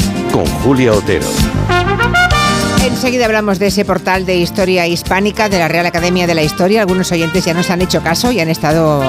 con 0.31 0.45
Julia 0.63 0.93
Otero. 0.93 1.25
Enseguida 2.85 3.25
hablamos 3.25 3.59
de 3.59 3.67
ese 3.67 3.85
portal 3.85 4.25
de 4.25 4.37
historia 4.37 4.87
hispánica 4.87 5.49
de 5.49 5.59
la 5.59 5.67
Real 5.67 5.85
Academia 5.85 6.27
de 6.27 6.35
la 6.35 6.43
Historia. 6.43 6.81
Algunos 6.81 7.11
oyentes 7.11 7.45
ya 7.45 7.53
nos 7.53 7.69
han 7.69 7.81
hecho 7.81 8.01
caso 8.01 8.31
y 8.31 8.39
han 8.39 8.49
estado 8.49 9.03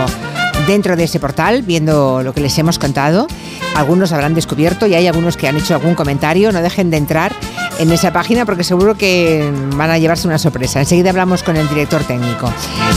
dentro 0.66 0.96
de 0.96 1.04
ese 1.04 1.20
portal 1.20 1.62
viendo 1.62 2.22
lo 2.22 2.32
que 2.32 2.40
les 2.40 2.56
hemos 2.58 2.78
contado. 2.78 3.26
Algunos 3.74 4.12
habrán 4.12 4.34
descubierto 4.34 4.86
y 4.86 4.94
hay 4.94 5.06
algunos 5.06 5.36
que 5.36 5.48
han 5.48 5.56
hecho 5.56 5.74
algún 5.74 5.94
comentario. 5.94 6.52
No 6.52 6.60
dejen 6.60 6.90
de 6.90 6.98
entrar 6.98 7.32
en 7.78 7.90
esa 7.90 8.12
página 8.12 8.44
porque 8.44 8.64
seguro 8.64 8.96
que 8.96 9.50
van 9.76 9.90
a 9.90 9.98
llevarse 9.98 10.28
una 10.28 10.38
sorpresa. 10.38 10.80
Enseguida 10.80 11.10
hablamos 11.10 11.42
con 11.42 11.56
el 11.56 11.68
director 11.68 12.04
técnico. 12.04 12.52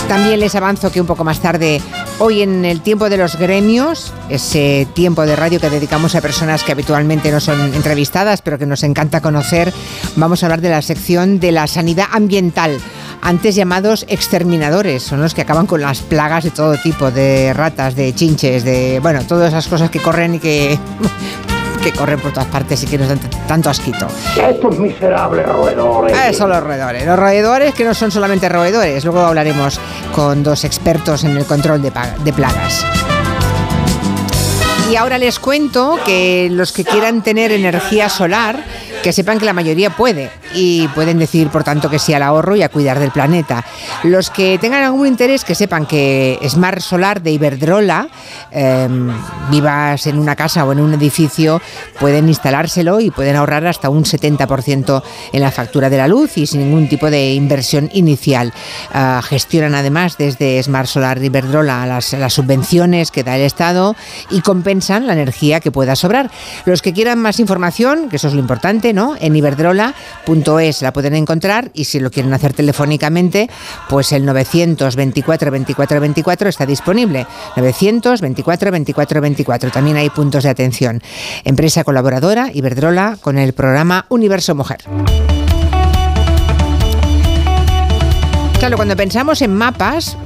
También 0.08 0.40
les 0.40 0.56
avanzo 0.56 0.92
que 0.92 1.02
un 1.02 1.08
poco 1.08 1.24
más 1.24 1.40
tarde, 1.40 1.82
hoy 2.20 2.42
en 2.42 2.66
el 2.66 2.82
tiempo 2.82 3.10
de 3.10 3.18
los 3.18 3.38
gremios, 3.38 4.14
ese 4.30 4.88
tiempo 4.94 5.26
de 5.26 5.36
radio 5.36 5.60
que 5.60 5.70
dedicamos 5.70 6.16
a 6.16 6.22
personas 6.22 6.64
que 6.64 6.72
habitualmente 6.72 7.32
no 7.32 7.40
son 7.40 7.74
entrevistadas, 7.74 8.42
pero 8.42 8.60
que 8.60 8.66
nos 8.66 8.84
encanta 8.84 9.22
conocer, 9.22 9.74
vamos 10.16 10.44
a 10.44 10.48
hablar 10.48 10.62
de 10.62 10.70
la 10.70 10.82
sección 10.82 11.40
de 11.40 11.52
la 11.52 11.68
sanidad 11.68 12.08
ambiental 12.12 12.80
antes 13.22 13.56
llamados 13.56 14.06
exterminadores, 14.08 15.04
son 15.04 15.22
los 15.22 15.34
que 15.34 15.42
acaban 15.42 15.68
con 15.68 15.82
las 15.82 16.02
plagas 16.02 16.44
de 16.44 16.52
todo 16.52 16.78
tipo, 16.78 17.12
de 17.12 17.54
ratas, 17.54 17.96
de 17.96 18.14
chinches, 18.14 18.64
de, 18.64 19.00
bueno, 19.02 19.22
todas 19.28 19.50
esas 19.50 19.68
cosas 19.68 19.90
que 19.90 20.00
corren 20.00 20.36
y 20.36 20.40
que 20.40 20.78
que 21.84 21.92
corren 21.92 22.20
por 22.20 22.34
todas 22.34 22.48
partes 22.48 22.82
y 22.82 22.88
que 22.88 22.98
nos 22.98 23.08
dan 23.08 23.20
tanto 23.48 23.70
asquito. 23.70 24.08
Estos 24.36 24.80
miserables 24.80 25.46
roedores. 25.46 26.18
Eso, 26.18 26.48
los 26.48 26.64
roedores. 26.64 27.06
Los 27.06 27.20
roedores 27.20 27.76
que 27.76 27.84
no 27.84 27.94
son 27.94 28.10
solamente 28.10 28.50
roedores. 28.50 29.06
Luego 29.06 29.20
hablaremos 29.20 29.80
con 30.12 30.42
dos 30.42 30.64
expertos 30.64 31.24
en 31.24 31.38
el 31.38 31.46
control 31.46 31.84
de, 31.84 31.92
de 32.24 32.34
plagas. 32.34 32.84
Y 34.90 34.96
ahora 34.96 35.20
les 35.20 35.38
cuento 35.40 36.00
que 36.06 36.48
los 36.52 36.72
que 36.72 36.84
quieran 36.84 37.22
tener 37.22 37.52
energía 37.52 38.10
solar, 38.10 38.64
que 39.04 39.14
sepan 39.14 39.38
que 39.38 39.46
la 39.46 39.54
mayoría 39.54 39.92
puede 39.92 40.32
y 40.56 40.88
pueden 40.90 41.20
decir, 41.20 41.50
por 41.50 41.64
tanto, 41.64 41.90
que 41.90 42.00
sí 42.00 42.14
al 42.14 42.24
ahorro 42.24 42.56
y 42.56 42.64
a 42.64 42.70
cuidar 42.70 43.00
del 43.00 43.12
planeta. 43.12 43.64
Los 44.04 44.30
que 44.30 44.58
tengan 44.58 44.84
algún 44.84 45.06
interés, 45.06 45.44
que 45.44 45.54
sepan 45.54 45.86
que 45.86 46.40
Smart 46.48 46.80
Solar 46.80 47.22
de 47.22 47.32
Iberdrola, 47.32 48.08
em, 48.52 49.12
vivas 49.52 50.08
en 50.08 50.18
una 50.18 50.36
casa 50.36 50.66
o 50.66 50.72
en 50.72 50.80
un 50.80 50.94
edificio, 50.94 51.62
pueden 52.00 52.30
instalárselo 52.30 53.00
y 53.00 53.12
pueden 53.12 53.36
ahorrar 53.36 53.68
hasta 53.68 53.90
un 53.90 54.06
70% 54.06 55.04
en 55.34 55.42
la 55.42 55.52
factura 55.52 55.90
de 55.90 55.98
la 55.98 56.08
luz 56.08 56.38
y 56.38 56.48
sin 56.48 56.62
ningún 56.62 56.88
tipo 56.88 57.10
de 57.10 57.34
inversión 57.34 57.90
inicial. 57.94 58.54
Ah, 58.94 59.22
gestionan 59.24 59.76
además 59.76 60.18
desde 60.18 60.62
Smart 60.64 60.88
Solar 60.88 61.20
de 61.20 61.28
Iberdrola 61.28 61.86
las, 61.86 62.06
subvenciones 62.34 63.12
que 63.12 63.24
da 63.24 63.36
el 63.36 63.44
Estado 63.44 63.96
y 64.30 64.42
compensan 64.42 65.08
la 65.08 65.14
energía 65.14 65.60
que 65.60 65.72
pueda 65.72 65.96
sobrar. 65.96 66.32
Los 66.66 66.82
que 66.82 66.94
quieran 66.94 67.20
más 67.20 67.40
información, 67.40 68.10
que 68.10 68.18
eso 68.18 68.28
es 68.28 68.34
lo 68.34 68.40
importante, 68.40 68.94
¿no? 68.94 69.16
En 69.20 69.36
iberdrola.es 70.46 70.82
la 70.82 70.94
pueden 70.94 71.16
encontrar 71.16 71.72
y 71.74 71.86
si 71.86 72.00
lo 72.00 72.12
quieren 72.12 72.34
hacer 72.34 72.54
telefónicamente, 72.54 73.50
pues 73.90 74.12
el 74.12 74.26
924 74.26 75.52
24 75.52 76.00
24 76.00 76.50
está 76.50 76.66
disponible. 76.66 77.26
924 77.56 78.72
24 78.72 79.22
24. 79.22 79.72
También 79.72 79.98
hay 79.98 80.10
puntos 80.10 80.44
de 80.44 80.50
atención. 80.50 81.02
Empresa 81.44 81.84
colaboradora 81.84 82.52
Iberdrola 82.54 83.18
con 83.22 83.38
el 83.38 83.54
programa 83.54 84.06
Universo 84.10 84.56
Mujer. 84.56 84.80
Claro, 88.60 88.78
cuando 88.78 88.96
pensamos 88.96 89.42
en 89.42 89.54
mapas, 89.54 90.18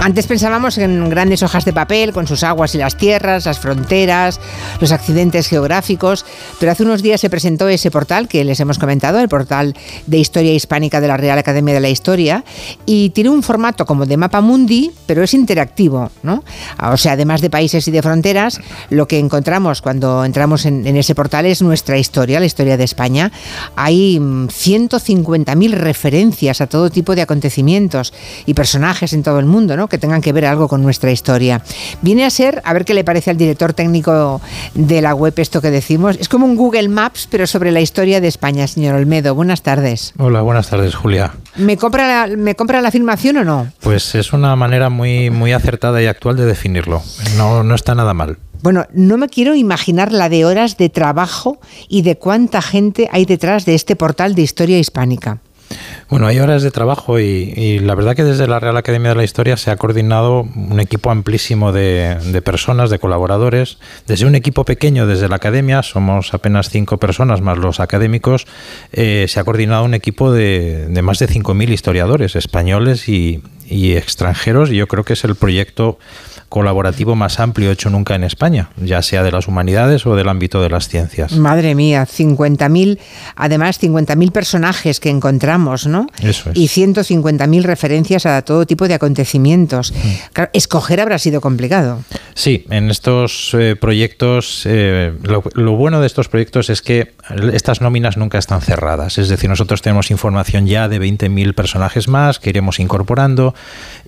antes 0.00 0.26
pensábamos 0.26 0.78
en 0.78 1.08
grandes 1.08 1.42
hojas 1.42 1.64
de 1.64 1.72
papel 1.72 2.12
con 2.12 2.26
sus 2.26 2.42
aguas 2.42 2.74
y 2.74 2.78
las 2.78 2.96
tierras, 2.96 3.46
las 3.46 3.58
fronteras, 3.58 4.40
los 4.80 4.92
accidentes 4.92 5.48
geográficos, 5.48 6.24
pero 6.60 6.72
hace 6.72 6.82
unos 6.82 7.02
días 7.02 7.20
se 7.20 7.30
presentó 7.30 7.68
ese 7.68 7.90
portal 7.90 8.28
que 8.28 8.44
les 8.44 8.60
hemos 8.60 8.78
comentado, 8.78 9.18
el 9.18 9.28
portal 9.28 9.74
de 10.06 10.18
Historia 10.18 10.52
Hispánica 10.52 11.00
de 11.00 11.08
la 11.08 11.16
Real 11.16 11.38
Academia 11.38 11.74
de 11.74 11.80
la 11.80 11.88
Historia, 11.88 12.44
y 12.84 13.10
tiene 13.10 13.30
un 13.30 13.42
formato 13.42 13.86
como 13.86 14.06
de 14.06 14.16
mapa 14.16 14.40
mundi, 14.40 14.92
pero 15.06 15.22
es 15.22 15.34
interactivo, 15.34 16.10
¿no? 16.22 16.44
O 16.82 16.96
sea, 16.96 17.12
además 17.12 17.40
de 17.40 17.50
países 17.50 17.88
y 17.88 17.90
de 17.90 18.02
fronteras, 18.02 18.60
lo 18.90 19.08
que 19.08 19.18
encontramos 19.18 19.82
cuando 19.82 20.24
entramos 20.24 20.66
en, 20.66 20.86
ese 20.96 21.14
portal 21.14 21.46
es 21.46 21.62
nuestra 21.62 21.98
historia, 21.98 22.40
la 22.40 22.46
historia 22.46 22.76
de 22.76 22.84
España. 22.84 23.32
Hay 23.76 24.18
150.000 24.18 25.56
mm, 25.56 25.72
referencias 25.72 26.60
a 26.60 26.66
todo 26.66 26.90
tipo 26.90 27.14
de 27.14 27.22
acontecimientos 27.22 28.12
y 28.46 28.54
personajes 28.54 29.12
en 29.12 29.22
todo 29.22 29.38
el 29.38 29.46
mundo, 29.46 29.76
¿no? 29.76 29.85
Que 29.88 29.98
tengan 29.98 30.20
que 30.20 30.32
ver 30.32 30.46
algo 30.46 30.68
con 30.68 30.82
nuestra 30.82 31.10
historia. 31.10 31.62
Viene 32.02 32.24
a 32.24 32.30
ser, 32.30 32.62
a 32.64 32.72
ver 32.72 32.84
qué 32.84 32.94
le 32.94 33.04
parece 33.04 33.30
al 33.30 33.36
director 33.36 33.72
técnico 33.72 34.40
de 34.74 35.02
la 35.02 35.14
web 35.14 35.34
esto 35.36 35.60
que 35.60 35.70
decimos, 35.70 36.16
es 36.18 36.28
como 36.28 36.46
un 36.46 36.56
Google 36.56 36.88
Maps, 36.88 37.28
pero 37.30 37.46
sobre 37.46 37.70
la 37.70 37.80
historia 37.80 38.20
de 38.20 38.28
España, 38.28 38.66
señor 38.66 38.94
Olmedo. 38.94 39.34
Buenas 39.34 39.62
tardes. 39.62 40.14
Hola, 40.18 40.42
buenas 40.42 40.68
tardes, 40.68 40.94
Julia. 40.94 41.34
¿Me 41.56 41.76
compra 41.76 42.26
la, 42.26 42.36
¿me 42.36 42.54
compra 42.54 42.80
la 42.80 42.88
afirmación 42.88 43.38
o 43.38 43.44
no? 43.44 43.72
Pues 43.80 44.14
es 44.14 44.32
una 44.32 44.56
manera 44.56 44.90
muy, 44.90 45.30
muy 45.30 45.52
acertada 45.52 46.02
y 46.02 46.06
actual 46.06 46.36
de 46.36 46.46
definirlo. 46.46 47.02
No, 47.36 47.62
no 47.62 47.74
está 47.74 47.94
nada 47.94 48.14
mal. 48.14 48.38
Bueno, 48.62 48.86
no 48.92 49.16
me 49.16 49.28
quiero 49.28 49.54
imaginar 49.54 50.12
la 50.12 50.28
de 50.28 50.44
horas 50.44 50.76
de 50.76 50.88
trabajo 50.88 51.58
y 51.88 52.02
de 52.02 52.16
cuánta 52.16 52.62
gente 52.62 53.08
hay 53.12 53.24
detrás 53.24 53.64
de 53.64 53.74
este 53.74 53.96
portal 53.96 54.34
de 54.34 54.42
historia 54.42 54.78
hispánica. 54.78 55.38
Bueno, 56.08 56.28
hay 56.28 56.38
horas 56.38 56.62
de 56.62 56.70
trabajo 56.70 57.18
y, 57.18 57.80
la 57.80 57.94
verdad 57.96 58.14
que 58.14 58.22
desde 58.22 58.46
la 58.46 58.60
Real 58.60 58.76
Academia 58.76 59.10
de 59.10 59.16
la 59.16 59.24
Historia 59.24 59.56
se 59.56 59.72
ha 59.72 59.76
coordinado 59.76 60.42
un 60.42 60.78
equipo 60.78 61.10
amplísimo 61.10 61.72
de, 61.72 62.42
personas, 62.44 62.90
de 62.90 62.98
colaboradores. 63.00 63.78
Desde 64.06 64.24
un 64.26 64.36
equipo 64.36 64.64
pequeño, 64.64 65.06
desde 65.06 65.28
la 65.28 65.36
Academia, 65.36 65.82
somos 65.82 66.32
apenas 66.32 66.70
cinco 66.70 66.98
personas 66.98 67.40
más 67.40 67.58
los 67.58 67.80
académicos, 67.80 68.46
eh, 68.92 69.26
se 69.28 69.40
ha 69.40 69.44
coordinado 69.44 69.84
un 69.84 69.94
equipo 69.94 70.32
de, 70.32 70.88
más 71.02 71.18
de 71.18 71.28
5.000 71.28 71.70
historiadores 71.70 72.36
españoles 72.36 73.08
y, 73.08 73.42
y 73.68 73.92
extranjeros 73.96 74.70
y 74.70 74.76
yo 74.76 74.86
creo 74.86 75.04
que 75.04 75.14
es 75.14 75.24
el 75.24 75.34
proyecto 75.34 75.98
colaborativo 76.48 77.16
más 77.16 77.40
amplio 77.40 77.70
hecho 77.70 77.90
nunca 77.90 78.14
en 78.14 78.24
España, 78.24 78.70
ya 78.76 79.02
sea 79.02 79.22
de 79.22 79.32
las 79.32 79.48
humanidades 79.48 80.06
o 80.06 80.16
del 80.16 80.28
ámbito 80.28 80.62
de 80.62 80.70
las 80.70 80.88
ciencias. 80.88 81.32
Madre 81.32 81.74
mía, 81.74 82.06
50.000, 82.06 82.98
además 83.34 83.82
50.000 83.82 84.30
personajes 84.32 85.00
que 85.00 85.10
encontramos, 85.10 85.86
¿no? 85.86 86.06
Eso 86.22 86.50
es. 86.50 86.56
Y 86.56 86.68
150.000 86.68 87.62
referencias 87.62 88.26
a 88.26 88.42
todo 88.42 88.66
tipo 88.66 88.88
de 88.88 88.94
acontecimientos. 88.94 89.92
Mm. 89.92 90.42
escoger 90.52 91.00
habrá 91.00 91.18
sido 91.18 91.40
complicado. 91.40 92.00
Sí, 92.34 92.64
en 92.70 92.90
estos 92.90 93.54
eh, 93.54 93.76
proyectos, 93.76 94.62
eh, 94.66 95.12
lo, 95.22 95.42
lo 95.54 95.72
bueno 95.76 96.00
de 96.00 96.06
estos 96.06 96.28
proyectos 96.28 96.70
es 96.70 96.82
que 96.82 97.14
estas 97.52 97.80
nóminas 97.80 98.16
nunca 98.16 98.38
están 98.38 98.60
cerradas, 98.60 99.18
es 99.18 99.28
decir, 99.28 99.48
nosotros 99.50 99.82
tenemos 99.82 100.10
información 100.10 100.66
ya 100.66 100.88
de 100.88 101.00
20.000 101.00 101.54
personajes 101.54 102.08
más 102.08 102.38
que 102.38 102.50
iremos 102.50 102.78
incorporando 102.78 103.54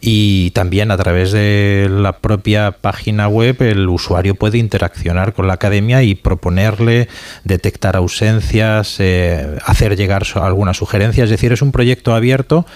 y 0.00 0.50
también 0.50 0.90
a 0.90 0.96
través 0.96 1.32
de 1.32 1.88
la 1.90 2.18
propia 2.28 2.72
página 2.72 3.26
web 3.26 3.62
el 3.62 3.88
usuario 3.88 4.34
puede 4.34 4.58
interaccionar 4.58 5.32
con 5.32 5.46
la 5.46 5.54
academia 5.54 6.02
y 6.02 6.14
proponerle, 6.14 7.08
detectar 7.44 7.96
ausencias, 7.96 8.96
eh, 8.98 9.56
hacer 9.64 9.96
llegar 9.96 10.24
algunas 10.34 10.76
sugerencias. 10.76 11.24
Es 11.24 11.30
decir, 11.30 11.52
es 11.52 11.62
un 11.62 11.72
proyecto 11.72 12.14
abierto 12.14 12.66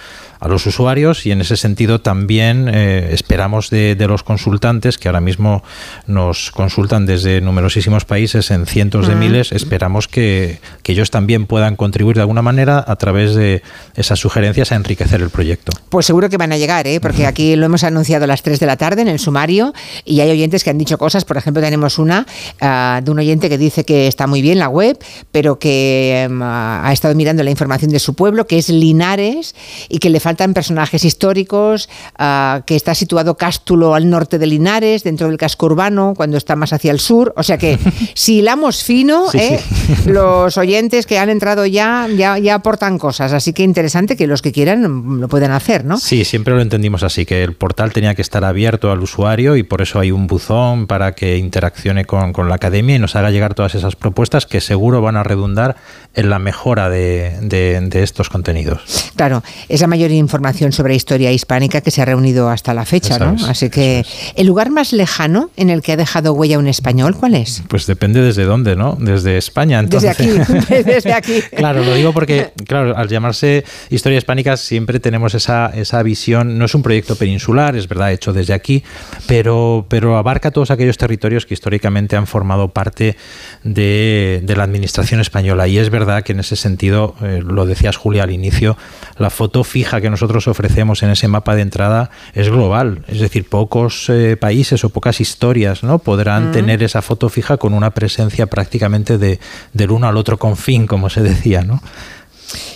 a 0.43 0.49
los 0.49 0.65
usuarios 0.65 1.25
y 1.25 1.31
en 1.31 1.39
ese 1.39 1.55
sentido 1.55 2.01
también 2.01 2.67
eh, 2.67 3.11
esperamos 3.13 3.69
de, 3.69 3.95
los 4.03 4.23
consultantes 4.23 4.97
que 4.97 5.07
ahora 5.07 5.21
mismo 5.21 5.63
nos 6.05 6.51
consultan 6.51 7.05
desde 7.05 7.39
numerosísimos 7.39 8.03
países 8.03 8.51
en 8.51 8.65
cientos 8.65 9.07
de 9.07 9.15
miles, 9.15 9.53
esperamos 9.53 10.09
que, 10.09 10.59
ellos 10.83 11.09
también 11.09 11.47
puedan 11.47 11.75
contribuir 11.75 12.17
de 12.17 12.21
alguna 12.21 12.43
manera 12.43 12.83
a 12.85 12.95
través 12.97 13.33
de 13.33 13.63
esas 13.95 14.19
sugerencias 14.19 14.71
a 14.71 14.75
enriquecer 14.75 15.21
el 15.21 15.31
proyecto. 15.31 15.71
Pues 15.89 16.05
seguro 16.05 16.29
que 16.29 16.37
van 16.37 16.51
a 16.51 16.57
llegar, 16.57 16.85
¿eh? 16.85 16.99
porque 16.99 17.25
aquí 17.25 17.55
lo 17.55 17.65
hemos 17.65 17.83
anunciado 17.83 18.25
a 18.25 18.27
las 18.27 18.43
3 18.43 18.59
de 18.59 18.65
la 18.67 18.77
tarde 18.77 19.01
en 19.01 19.07
el 19.07 19.17
sumario 19.17 19.73
y 20.05 20.19
hay 20.19 20.29
oyentes 20.29 20.63
que 20.63 20.69
han 20.69 20.77
dicho 20.77 20.99
cosas, 20.99 21.25
por 21.25 21.37
ejemplo 21.37 21.63
tenemos 21.63 21.97
una 21.97 22.27
ah, 22.59 23.01
de 23.03 23.09
un 23.09 23.17
oyente 23.17 23.49
que 23.49 23.57
dice 23.57 23.85
que 23.85 24.05
está 24.07 24.27
muy 24.27 24.43
bien 24.43 24.59
la 24.59 24.67
web, 24.67 24.99
pero 25.31 25.57
que 25.57 26.23
em, 26.23 26.43
ha 26.43 26.91
estado 26.91 27.15
mirando 27.15 27.41
la 27.43 27.49
información 27.49 27.89
de 27.89 27.99
su 27.99 28.13
pueblo, 28.13 28.45
que 28.45 28.57
es 28.57 28.69
Linares 28.69 29.55
y 29.89 29.97
que 29.97 30.11
le 30.11 30.19
falta 30.19 30.32
faltan 30.33 30.55
personajes 30.55 31.05
históricos, 31.05 31.89
ah, 32.17 32.63
que 32.65 32.75
está 32.75 32.95
situado 32.95 33.37
Cástulo 33.37 33.93
al 33.93 34.09
norte 34.09 34.39
de 34.39 34.47
Linares, 34.47 35.03
dentro 35.03 35.27
del 35.27 35.37
casco 35.37 35.67
urbano, 35.67 36.13
cuando 36.17 36.37
está 36.37 36.55
más 36.55 36.73
hacia 36.73 36.91
el 36.91 36.99
sur. 36.99 37.33
O 37.37 37.43
sea 37.43 37.59
que 37.59 37.77
si 38.15 38.39
hilamos 38.39 38.83
fino, 38.83 39.27
eh, 39.33 39.59
los 40.07 40.57
oyentes 40.57 41.05
que 41.05 41.19
han 41.19 41.29
entrado 41.29 41.67
ya, 41.67 42.07
ya, 42.17 42.39
ya 42.39 42.55
aportan 42.55 42.97
cosas. 42.97 43.31
Así 43.31 43.53
que 43.53 43.61
interesante 43.61 44.17
que 44.17 44.25
los 44.25 44.41
que 44.41 44.51
quieran 44.51 45.21
lo 45.21 45.27
puedan 45.27 45.51
hacer, 45.51 45.85
¿no? 45.85 45.97
Sí, 45.99 46.25
siempre 46.25 46.55
lo 46.55 46.61
entendimos 46.61 47.03
así, 47.03 47.27
que 47.27 47.43
el 47.43 47.53
portal 47.53 47.93
tenía 47.93 48.15
que 48.15 48.23
estar 48.23 48.43
abierto 48.43 48.91
al 48.91 49.01
usuario 49.01 49.55
y 49.55 49.61
por 49.61 49.83
eso 49.83 49.99
hay 49.99 50.09
un 50.09 50.25
buzón 50.25 50.87
para 50.87 51.11
que 51.11 51.37
interaccione 51.37 52.05
con, 52.05 52.33
con 52.33 52.49
la 52.49 52.55
academia 52.55 52.95
y 52.95 52.99
nos 52.99 53.15
haga 53.15 53.29
llegar 53.29 53.53
todas 53.53 53.75
esas 53.75 53.95
propuestas 53.95 54.47
que 54.47 54.61
seguro 54.61 54.99
van 55.03 55.15
a 55.15 55.21
redundar 55.21 55.75
en 56.15 56.31
la 56.31 56.39
mejora 56.39 56.89
de, 56.89 57.37
de, 57.41 57.79
de 57.81 58.01
estos 58.01 58.29
contenidos. 58.29 59.11
Claro, 59.15 59.43
esa 59.69 59.87
mayor 59.87 60.11
información 60.23 60.71
sobre 60.71 60.95
historia 60.95 61.31
hispánica 61.31 61.81
que 61.81 61.91
se 61.91 62.01
ha 62.01 62.05
reunido 62.05 62.49
hasta 62.49 62.73
la 62.73 62.85
fecha, 62.85 63.19
¿no? 63.19 63.35
Así 63.47 63.69
que 63.69 64.05
el 64.35 64.47
lugar 64.47 64.69
más 64.69 64.93
lejano 64.93 65.51
en 65.57 65.69
el 65.69 65.81
que 65.81 65.91
ha 65.91 65.97
dejado 65.97 66.33
huella 66.33 66.57
un 66.57 66.67
español, 66.67 67.15
¿cuál 67.15 67.35
es? 67.35 67.63
Pues 67.67 67.85
depende 67.85 68.21
desde 68.21 68.43
dónde, 68.45 68.75
¿no? 68.75 68.97
Desde 68.99 69.37
España. 69.37 69.83
Desde 69.83 70.09
Entonces, 70.09 70.47
aquí, 70.49 70.83
desde 70.83 71.13
aquí. 71.13 71.33
Claro, 71.55 71.83
lo 71.83 71.93
digo 71.93 72.13
porque, 72.13 72.51
claro, 72.67 72.97
al 72.97 73.07
llamarse 73.07 73.63
Historia 73.89 74.17
Hispánica 74.17 74.57
siempre 74.57 74.99
tenemos 74.99 75.33
esa, 75.35 75.67
esa 75.67 76.01
visión, 76.03 76.57
no 76.57 76.65
es 76.65 76.75
un 76.75 76.81
proyecto 76.81 77.15
peninsular, 77.15 77.75
es 77.75 77.87
verdad, 77.87 78.11
hecho 78.11 78.33
desde 78.33 78.53
aquí, 78.53 78.83
pero, 79.27 79.85
pero 79.87 80.17
abarca 80.17 80.51
todos 80.51 80.71
aquellos 80.71 80.97
territorios 80.97 81.45
que 81.45 81.53
históricamente 81.53 82.15
han 82.15 82.27
formado 82.27 82.69
parte 82.69 83.15
de, 83.63 84.41
de 84.43 84.55
la 84.55 84.63
administración 84.63 85.21
española. 85.21 85.67
Y 85.67 85.77
es 85.77 85.89
verdad 85.89 86.23
que 86.23 86.33
en 86.33 86.39
ese 86.39 86.55
sentido, 86.55 87.15
eh, 87.21 87.41
lo 87.45 87.65
decías 87.65 87.95
Julia 87.97 88.23
al 88.23 88.31
inicio, 88.31 88.77
la 89.17 89.29
foto 89.29 89.63
fija 89.63 90.01
que 90.01 90.09
nosotros 90.13 90.47
ofrecemos 90.47 91.01
en 91.01 91.09
ese 91.09 91.27
mapa 91.27 91.55
de 91.55 91.63
entrada 91.63 92.11
es 92.33 92.49
global, 92.49 93.03
es 93.07 93.19
decir, 93.19 93.49
pocos 93.49 94.09
eh, 94.09 94.37
países 94.37 94.83
o 94.83 94.89
pocas 94.89 95.19
historias 95.19 95.81
¿no? 95.83 95.97
podrán 95.97 96.49
Mm. 96.49 96.51
tener 96.51 96.83
esa 96.83 97.01
foto 97.01 97.29
fija 97.29 97.57
con 97.57 97.73
una 97.73 97.89
presencia 97.89 98.45
prácticamente 98.45 99.17
de, 99.17 99.39
del 99.73 99.89
uno 99.89 100.07
al 100.07 100.17
otro 100.17 100.37
confín, 100.37 100.85
como 100.85 101.09
se 101.09 101.21
decía, 101.21 101.63
¿no? 101.63 101.81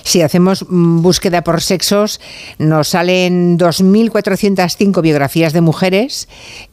Si 0.04 0.22
hacemos 0.22 0.66
mm, 0.68 1.02
búsqueda 1.02 1.44
por 1.44 1.62
sexos, 1.62 2.20
nos 2.58 2.88
salen 2.90 3.58
2.405 3.58 5.02
biografías 5.02 5.54
de 5.54 5.62
mujeres 5.62 6.28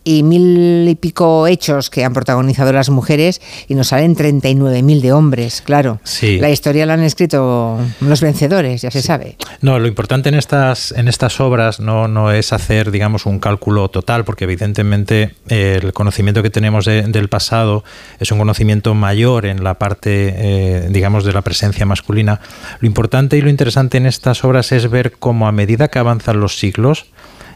y 0.05 0.23
mil 0.23 0.87
y 0.89 0.95
pico 0.95 1.47
hechos 1.47 1.91
que 1.91 2.05
han 2.05 2.13
protagonizado 2.13 2.73
las 2.73 2.91
mujeres 2.91 3.41
y 3.69 3.75
nos 3.75 3.89
salen 3.89 4.15
39.000 4.17 5.01
de 5.01 5.13
hombres, 5.13 5.63
claro. 5.63 6.01
Sí. 6.05 6.39
La 6.39 6.51
historia 6.51 6.87
la 6.87 6.95
han 6.95 7.03
escrito 7.03 7.79
los 8.01 8.21
vencedores, 8.21 8.83
ya 8.83 8.91
se 8.91 9.03
sabe. 9.03 9.37
No, 9.61 9.79
lo 9.79 9.87
importante 9.89 10.29
en 10.29 10.35
estas, 10.35 10.93
en 10.93 11.09
estas 11.09 11.41
obras 11.41 11.81
no, 11.81 12.09
no 12.09 12.31
es 12.33 12.53
hacer, 12.53 12.91
digamos, 12.91 13.27
un 13.27 13.39
cálculo 13.39 13.89
total, 13.89 14.25
porque 14.25 14.45
evidentemente 14.45 15.35
eh, 15.49 15.81
el 15.83 15.93
conocimiento 15.93 16.43
que 16.43 16.51
tenemos 16.51 16.85
de- 16.85 17.03
del 17.03 17.29
pasado 17.29 17.85
es 18.21 18.31
un 18.31 18.39
conocimiento 18.39 18.95
mayor 18.95 19.47
en 19.47 19.65
la 19.65 19.75
parte, 19.75 20.35
eh, 20.37 20.89
digamos, 20.91 21.25
de 21.25 21.33
la 21.33 21.43
presencia 21.43 21.87
masculina. 21.87 22.41
Lo 22.85 22.89
importante 22.89 23.39
y 23.39 23.41
lo 23.41 23.49
interesante 23.49 23.97
en 23.97 24.05
estas 24.05 24.45
obras 24.45 24.71
es 24.71 24.91
ver 24.91 25.13
cómo 25.13 25.49
a 25.49 25.53
medida 25.53 25.89
que 25.89 25.99
avanzan 25.99 26.39
los 26.39 26.59
siglos, 26.59 27.07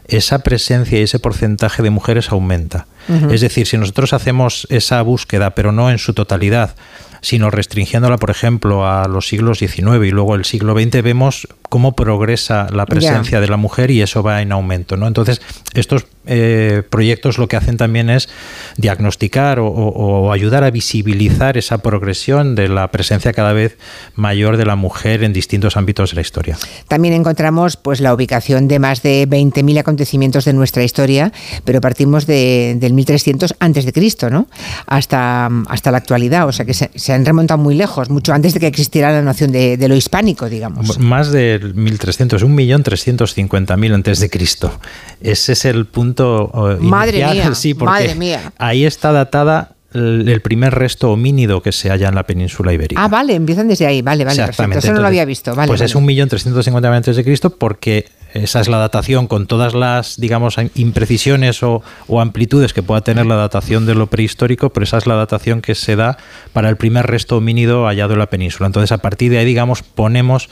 esa 0.07 0.39
presencia 0.39 0.97
y 0.97 1.03
ese 1.03 1.19
porcentaje 1.19 1.83
de 1.83 1.91
mujeres 1.91 2.31
aumenta. 2.31 2.87
Es 3.31 3.41
decir, 3.41 3.65
si 3.67 3.77
nosotros 3.77 4.13
hacemos 4.13 4.67
esa 4.69 5.01
búsqueda, 5.01 5.55
pero 5.55 5.71
no 5.71 5.89
en 5.89 5.97
su 5.97 6.13
totalidad, 6.13 6.75
sino 7.21 7.49
restringiéndola, 7.51 8.17
por 8.17 8.29
ejemplo, 8.29 8.87
a 8.87 9.07
los 9.09 9.27
siglos 9.27 9.59
XIX 9.59 10.05
y 10.05 10.11
luego 10.11 10.35
el 10.35 10.45
siglo 10.45 10.73
XX, 10.73 11.01
vemos 11.03 11.47
cómo 11.67 11.93
progresa 11.93 12.67
la 12.71 12.85
presencia 12.85 13.41
de 13.41 13.47
la 13.47 13.57
mujer 13.57 13.91
y 13.91 14.01
eso 14.01 14.23
va 14.23 14.41
en 14.41 14.51
aumento. 14.53 14.95
¿no? 14.95 15.05
Entonces, 15.05 15.41
estos 15.73 16.05
eh, 16.25 16.81
proyectos 16.89 17.37
lo 17.37 17.47
que 17.47 17.57
hacen 17.57 17.75
también 17.77 18.09
es 18.09 18.29
diagnosticar 18.77 19.59
o, 19.59 19.67
o- 19.67 20.27
o 20.27 20.31
ayudar 20.31 20.63
a 20.63 20.71
visibilizar 20.71 21.57
esa 21.57 21.79
progresión 21.79 22.55
de 22.55 22.69
la 22.69 22.89
presencia 22.89 23.33
cada 23.33 23.53
vez 23.53 23.77
mayor 24.15 24.57
de 24.57 24.65
la 24.65 24.75
mujer 24.75 25.23
en 25.23 25.33
distintos 25.33 25.75
ámbitos 25.77 26.11
de 26.11 26.15
la 26.15 26.21
historia. 26.21 26.57
También 26.87 27.13
encontramos 27.13 27.75
pues 27.77 27.99
la 27.99 28.13
ubicación 28.13 28.67
de 28.67 28.79
más 28.79 29.03
de 29.03 29.27
20.000 29.27 29.79
acontecimientos 29.79 30.45
de 30.45 30.53
nuestra 30.53 30.83
historia, 30.83 31.31
pero 31.65 31.81
partimos 31.81 32.25
de, 32.25 32.75
del 32.79 32.93
1300 32.99 33.55
antes 33.59 33.85
de 33.85 33.93
Cristo, 33.93 34.29
¿no? 34.29 34.47
Hasta, 34.85 35.49
hasta 35.67 35.91
la 35.91 35.97
actualidad, 35.97 36.47
o 36.47 36.51
sea 36.51 36.65
que 36.65 36.73
se, 36.73 36.91
se 36.95 37.13
han 37.13 37.25
remontado 37.25 37.57
muy 37.57 37.75
lejos, 37.75 38.09
mucho 38.09 38.33
antes 38.33 38.53
de 38.53 38.59
que 38.59 38.67
existiera 38.67 39.11
la 39.11 39.21
noción 39.21 39.51
de, 39.51 39.77
de 39.77 39.87
lo 39.87 39.95
hispánico, 39.95 40.49
digamos. 40.49 40.99
Más 40.99 41.31
del 41.31 41.73
1300, 41.73 42.43
1.350.000 42.45 43.93
antes 43.93 44.19
de 44.19 44.29
Cristo. 44.29 44.79
Ese 45.21 45.53
es 45.53 45.65
el 45.65 45.85
punto 45.85 46.51
eh, 46.71 46.77
Madre 46.79 47.19
inicial, 47.19 47.47
mía, 47.49 47.55
sí, 47.55 47.73
porque 47.73 47.91
madre 47.91 48.15
mía. 48.15 48.53
ahí 48.57 48.85
está 48.85 49.11
datada 49.11 49.75
el, 49.93 50.41
primer 50.41 50.75
resto 50.75 51.11
homínido 51.11 51.61
que 51.61 51.71
se 51.71 51.89
halla 51.89 52.09
en 52.09 52.15
la 52.15 52.23
península 52.23 52.73
ibérica. 52.73 53.03
Ah, 53.03 53.07
vale, 53.07 53.35
empiezan 53.35 53.67
desde 53.67 53.85
ahí, 53.85 54.01
vale, 54.01 54.25
vale, 54.25 54.43
perfecto. 54.45 54.79
Eso 54.79 54.93
no 54.93 55.01
lo 55.01 55.07
había 55.07 55.25
visto, 55.25 55.55
vale. 55.55 55.67
Pues 55.67 55.79
vale. 55.79 55.89
es 55.89 55.95
1.350.000 55.95 56.85
antes 56.85 57.15
de 57.15 57.23
Cristo 57.23 57.49
porque 57.51 58.05
esa 58.33 58.61
es 58.61 58.67
la 58.67 58.77
datación 58.77 59.27
con 59.27 59.47
todas 59.47 59.73
las, 59.73 60.19
digamos, 60.19 60.57
imprecisiones 60.75 61.63
o, 61.63 61.81
o 62.07 62.21
amplitudes 62.21 62.73
que 62.73 62.83
pueda 62.83 63.01
tener 63.01 63.25
la 63.25 63.35
datación 63.35 63.87
de 63.87 63.95
lo 63.95 64.07
prehistórico, 64.07 64.69
pero 64.69 64.83
esa 64.83 64.99
es 64.99 65.07
la 65.07 65.15
datación 65.15 65.61
que 65.61 65.73
se 65.73 65.95
da 65.95 66.17
para 66.53 66.69
el 66.69 66.77
primer 66.77 67.07
resto 67.07 67.37
homínido 67.37 67.85
hallado 67.85 68.13
en 68.13 68.19
la 68.19 68.27
península. 68.27 68.67
Entonces, 68.67 68.91
a 68.91 68.99
partir 68.99 69.31
de 69.31 69.39
ahí, 69.39 69.45
digamos, 69.45 69.81
ponemos 69.81 70.49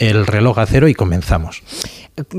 el 0.00 0.26
reloj 0.26 0.58
a 0.58 0.66
cero 0.66 0.88
y 0.88 0.94
comenzamos. 0.94 1.62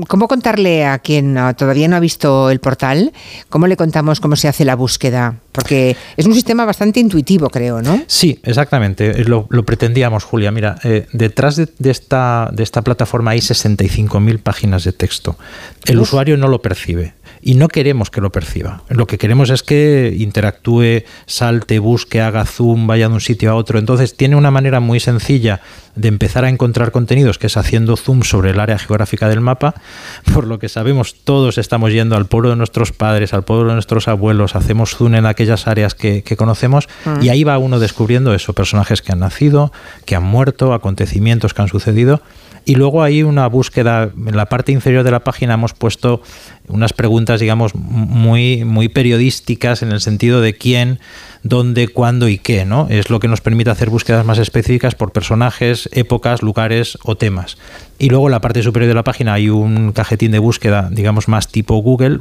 ¿Cómo 0.06 0.28
contarle 0.28 0.84
a 0.84 0.98
quien 0.98 1.38
ah, 1.38 1.54
todavía 1.54 1.88
no 1.88 1.96
ha 1.96 2.00
visto 2.00 2.50
el 2.50 2.60
portal? 2.60 3.12
¿Cómo 3.48 3.66
le 3.66 3.76
contamos 3.76 4.20
cómo 4.20 4.36
se 4.36 4.48
hace 4.48 4.64
la 4.64 4.76
búsqueda? 4.76 5.36
Porque 5.50 5.96
es 6.16 6.26
un 6.26 6.34
sistema 6.34 6.64
bastante 6.64 7.00
intuitivo, 7.00 7.48
creo, 7.48 7.82
¿no? 7.82 8.02
Sí, 8.06 8.38
exactamente. 8.42 9.24
Lo, 9.24 9.46
lo 9.50 9.64
pretendíamos, 9.64 10.24
Julia. 10.24 10.50
Mira, 10.50 10.78
eh, 10.84 11.06
detrás 11.12 11.56
de, 11.56 11.68
de 11.78 11.90
esta, 11.90 12.50
de 12.52 12.62
esta 12.62 12.82
plataforma 12.82 13.32
hay 13.32 13.40
65.000 13.40 14.38
páginas 14.38 14.84
de 14.84 14.92
texto. 14.92 15.36
El 15.84 15.98
Uf. 15.98 16.08
usuario 16.08 16.36
no 16.36 16.48
lo 16.48 16.60
percibe 16.62 17.14
y 17.42 17.54
no 17.56 17.68
queremos 17.68 18.10
que 18.10 18.20
lo 18.20 18.30
perciba. 18.30 18.82
Lo 18.88 19.06
que 19.06 19.18
queremos 19.18 19.50
es 19.50 19.62
que 19.62 20.14
interactúe, 20.18 21.04
salte, 21.26 21.78
busque, 21.78 22.20
haga 22.20 22.46
zoom, 22.46 22.86
vaya 22.86 23.08
de 23.08 23.14
un 23.14 23.20
sitio 23.20 23.50
a 23.50 23.54
otro. 23.54 23.78
Entonces 23.78 24.16
tiene 24.16 24.36
una 24.36 24.50
manera 24.50 24.80
muy 24.80 25.00
sencilla 25.00 25.60
de 25.96 26.08
empezar 26.08 26.44
a 26.44 26.48
encontrar 26.48 26.90
contenidos, 26.90 27.36
que 27.36 27.48
es 27.48 27.56
haciendo 27.56 27.96
zoom 27.96 28.22
sobre 28.22 28.52
el 28.52 28.60
área 28.60 28.78
geográfica 28.78 29.28
del 29.28 29.40
mapa. 29.40 29.74
Por 30.32 30.46
lo 30.46 30.58
que 30.58 30.68
sabemos, 30.68 31.16
todos 31.24 31.58
estamos 31.58 31.92
yendo 31.92 32.16
al 32.16 32.26
pueblo 32.26 32.50
de 32.50 32.56
nuestros 32.56 32.92
padres, 32.92 33.34
al 33.34 33.42
pueblo 33.42 33.68
de 33.68 33.74
nuestros 33.74 34.08
abuelos, 34.08 34.56
hacemos 34.56 34.96
zoom 34.96 35.16
en 35.16 35.26
aquellas 35.26 35.66
áreas 35.66 35.94
que, 35.94 36.22
que 36.22 36.36
conocemos 36.36 36.88
Mm. 37.04 37.22
y 37.22 37.28
ahí 37.28 37.44
va 37.44 37.58
uno 37.58 37.78
descubriendo 37.78 38.34
eso, 38.34 38.52
personajes 38.52 39.02
que 39.02 39.12
han 39.12 39.20
nacido, 39.20 39.72
que 40.04 40.16
han 40.16 40.22
muerto, 40.22 40.72
acontecimientos 40.74 41.54
que 41.54 41.62
han 41.62 41.68
sucedido. 41.68 42.22
Y 42.64 42.76
luego 42.76 43.02
hay 43.02 43.24
una 43.24 43.48
búsqueda, 43.48 44.10
en 44.14 44.36
la 44.36 44.46
parte 44.46 44.70
inferior 44.70 45.02
de 45.02 45.10
la 45.10 45.24
página 45.24 45.54
hemos 45.54 45.74
puesto 45.74 46.22
unas 46.72 46.92
preguntas, 46.92 47.40
digamos, 47.40 47.74
muy, 47.74 48.64
muy 48.64 48.88
periodísticas 48.88 49.82
en 49.82 49.92
el 49.92 50.00
sentido 50.00 50.40
de 50.40 50.54
quién, 50.54 50.98
dónde, 51.42 51.88
cuándo 51.88 52.28
y 52.28 52.38
qué, 52.38 52.64
¿no? 52.64 52.86
Es 52.90 53.10
lo 53.10 53.20
que 53.20 53.28
nos 53.28 53.40
permite 53.40 53.70
hacer 53.70 53.90
búsquedas 53.90 54.24
más 54.24 54.38
específicas 54.38 54.94
por 54.94 55.12
personajes, 55.12 55.88
épocas, 55.92 56.42
lugares 56.42 56.98
o 57.04 57.16
temas. 57.16 57.58
Y 57.98 58.08
luego 58.08 58.26
en 58.26 58.32
la 58.32 58.40
parte 58.40 58.62
superior 58.62 58.88
de 58.88 58.94
la 58.94 59.04
página 59.04 59.34
hay 59.34 59.48
un 59.48 59.92
cajetín 59.92 60.32
de 60.32 60.38
búsqueda, 60.38 60.88
digamos, 60.90 61.28
más 61.28 61.48
tipo 61.48 61.76
Google, 61.76 62.20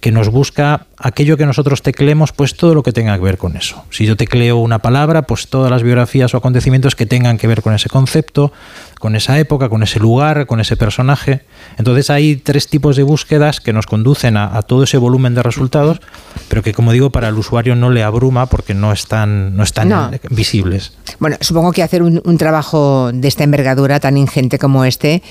que 0.00 0.12
nos 0.12 0.28
busca 0.28 0.86
aquello 0.98 1.36
que 1.36 1.44
nosotros 1.46 1.82
teclemos, 1.82 2.32
pues 2.32 2.56
todo 2.56 2.74
lo 2.74 2.82
que 2.82 2.92
tenga 2.92 3.14
que 3.16 3.22
ver 3.24 3.36
con 3.38 3.56
eso. 3.56 3.84
Si 3.90 4.06
yo 4.06 4.16
tecleo 4.16 4.56
una 4.58 4.78
palabra, 4.78 5.22
pues 5.22 5.48
todas 5.48 5.70
las 5.70 5.82
biografías 5.82 6.32
o 6.34 6.36
acontecimientos 6.38 6.94
que 6.96 7.06
tengan 7.06 7.36
que 7.38 7.46
ver 7.46 7.62
con 7.62 7.74
ese 7.74 7.88
concepto, 7.88 8.52
con 8.98 9.14
esa 9.14 9.38
época, 9.38 9.68
con 9.68 9.82
ese 9.82 9.98
lugar, 10.00 10.46
con 10.46 10.58
ese 10.60 10.76
personaje. 10.76 11.42
Entonces 11.76 12.08
hay 12.08 12.36
tres 12.36 12.68
tipos 12.68 12.96
de 12.96 13.02
búsquedas 13.02 13.60
que 13.60 13.72
nos 13.74 13.86
conducen 13.86 14.36
a, 14.38 14.56
a 14.56 14.62
todo 14.62 14.84
ese 14.84 14.96
volumen 14.96 15.34
de 15.34 15.42
resultados, 15.42 16.00
pero 16.48 16.62
que 16.62 16.72
como 16.72 16.92
digo, 16.92 17.10
para 17.10 17.28
el 17.28 17.34
usuario 17.34 17.74
no 17.76 17.90
le 17.90 18.02
abruma 18.02 18.46
porque 18.46 18.72
no 18.72 18.92
están, 18.92 19.54
no 19.56 19.62
están 19.62 19.88
No. 19.90 20.10
visibles. 20.30 20.92
Bueno, 21.18 21.36
supongo 21.40 21.72
que 21.72 21.82
hacer 21.82 22.02
un, 22.02 22.22
un 22.24 22.38
trabajo 22.38 23.10
de 23.12 23.28
esta 23.28 23.44
envergadura 23.44 24.00
tan 24.00 24.16
ingente 24.16 24.58
como 24.58 24.84
este, 24.86 25.22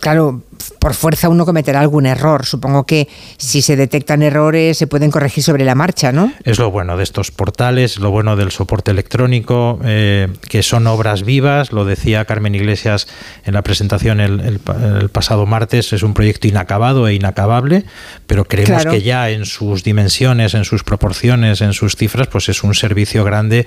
claro, 0.00 0.42
por 0.78 0.94
fuerza 0.94 1.28
uno 1.28 1.44
cometerá 1.46 1.80
algún 1.80 2.06
error. 2.06 2.45
Supongo 2.46 2.86
que 2.86 3.08
si 3.36 3.62
se 3.62 3.76
detectan 3.76 4.22
errores 4.22 4.78
se 4.78 4.86
pueden 4.86 5.10
corregir 5.10 5.42
sobre 5.44 5.64
la 5.64 5.74
marcha, 5.74 6.12
¿no? 6.12 6.32
Es 6.44 6.58
lo 6.58 6.70
bueno 6.70 6.96
de 6.96 7.02
estos 7.02 7.30
portales, 7.30 7.98
lo 7.98 8.10
bueno 8.10 8.36
del 8.36 8.50
soporte 8.50 8.90
electrónico, 8.90 9.78
eh, 9.84 10.28
que 10.48 10.62
son 10.62 10.86
obras 10.86 11.22
vivas, 11.24 11.72
lo 11.72 11.84
decía 11.84 12.24
Carmen 12.24 12.54
Iglesias 12.54 13.08
en 13.44 13.54
la 13.54 13.62
presentación 13.62 14.20
el, 14.20 14.40
el 14.40 14.58
pa- 14.58 14.76
el 15.00 15.08
pasado 15.08 15.46
martes, 15.46 15.92
es 15.92 16.02
un 16.02 16.14
proyecto 16.14 16.46
inacabado 16.48 17.08
e 17.08 17.14
inacabable, 17.14 17.84
pero 18.26 18.44
creemos 18.44 18.82
Claro. 18.82 18.90
que 18.92 19.02
ya 19.02 19.30
en 19.30 19.44
sus 19.46 19.82
dimensiones, 19.84 20.54
en 20.54 20.64
sus 20.64 20.84
proporciones, 20.84 21.60
en 21.60 21.72
sus 21.72 21.96
cifras, 21.96 22.26
pues 22.28 22.48
es 22.48 22.62
un 22.62 22.74
servicio 22.74 23.24
grande 23.24 23.66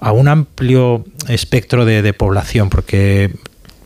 a 0.00 0.12
un 0.12 0.28
amplio 0.28 1.04
espectro 1.28 1.84
de, 1.84 2.02
de 2.02 2.12
población, 2.12 2.70
porque 2.70 3.30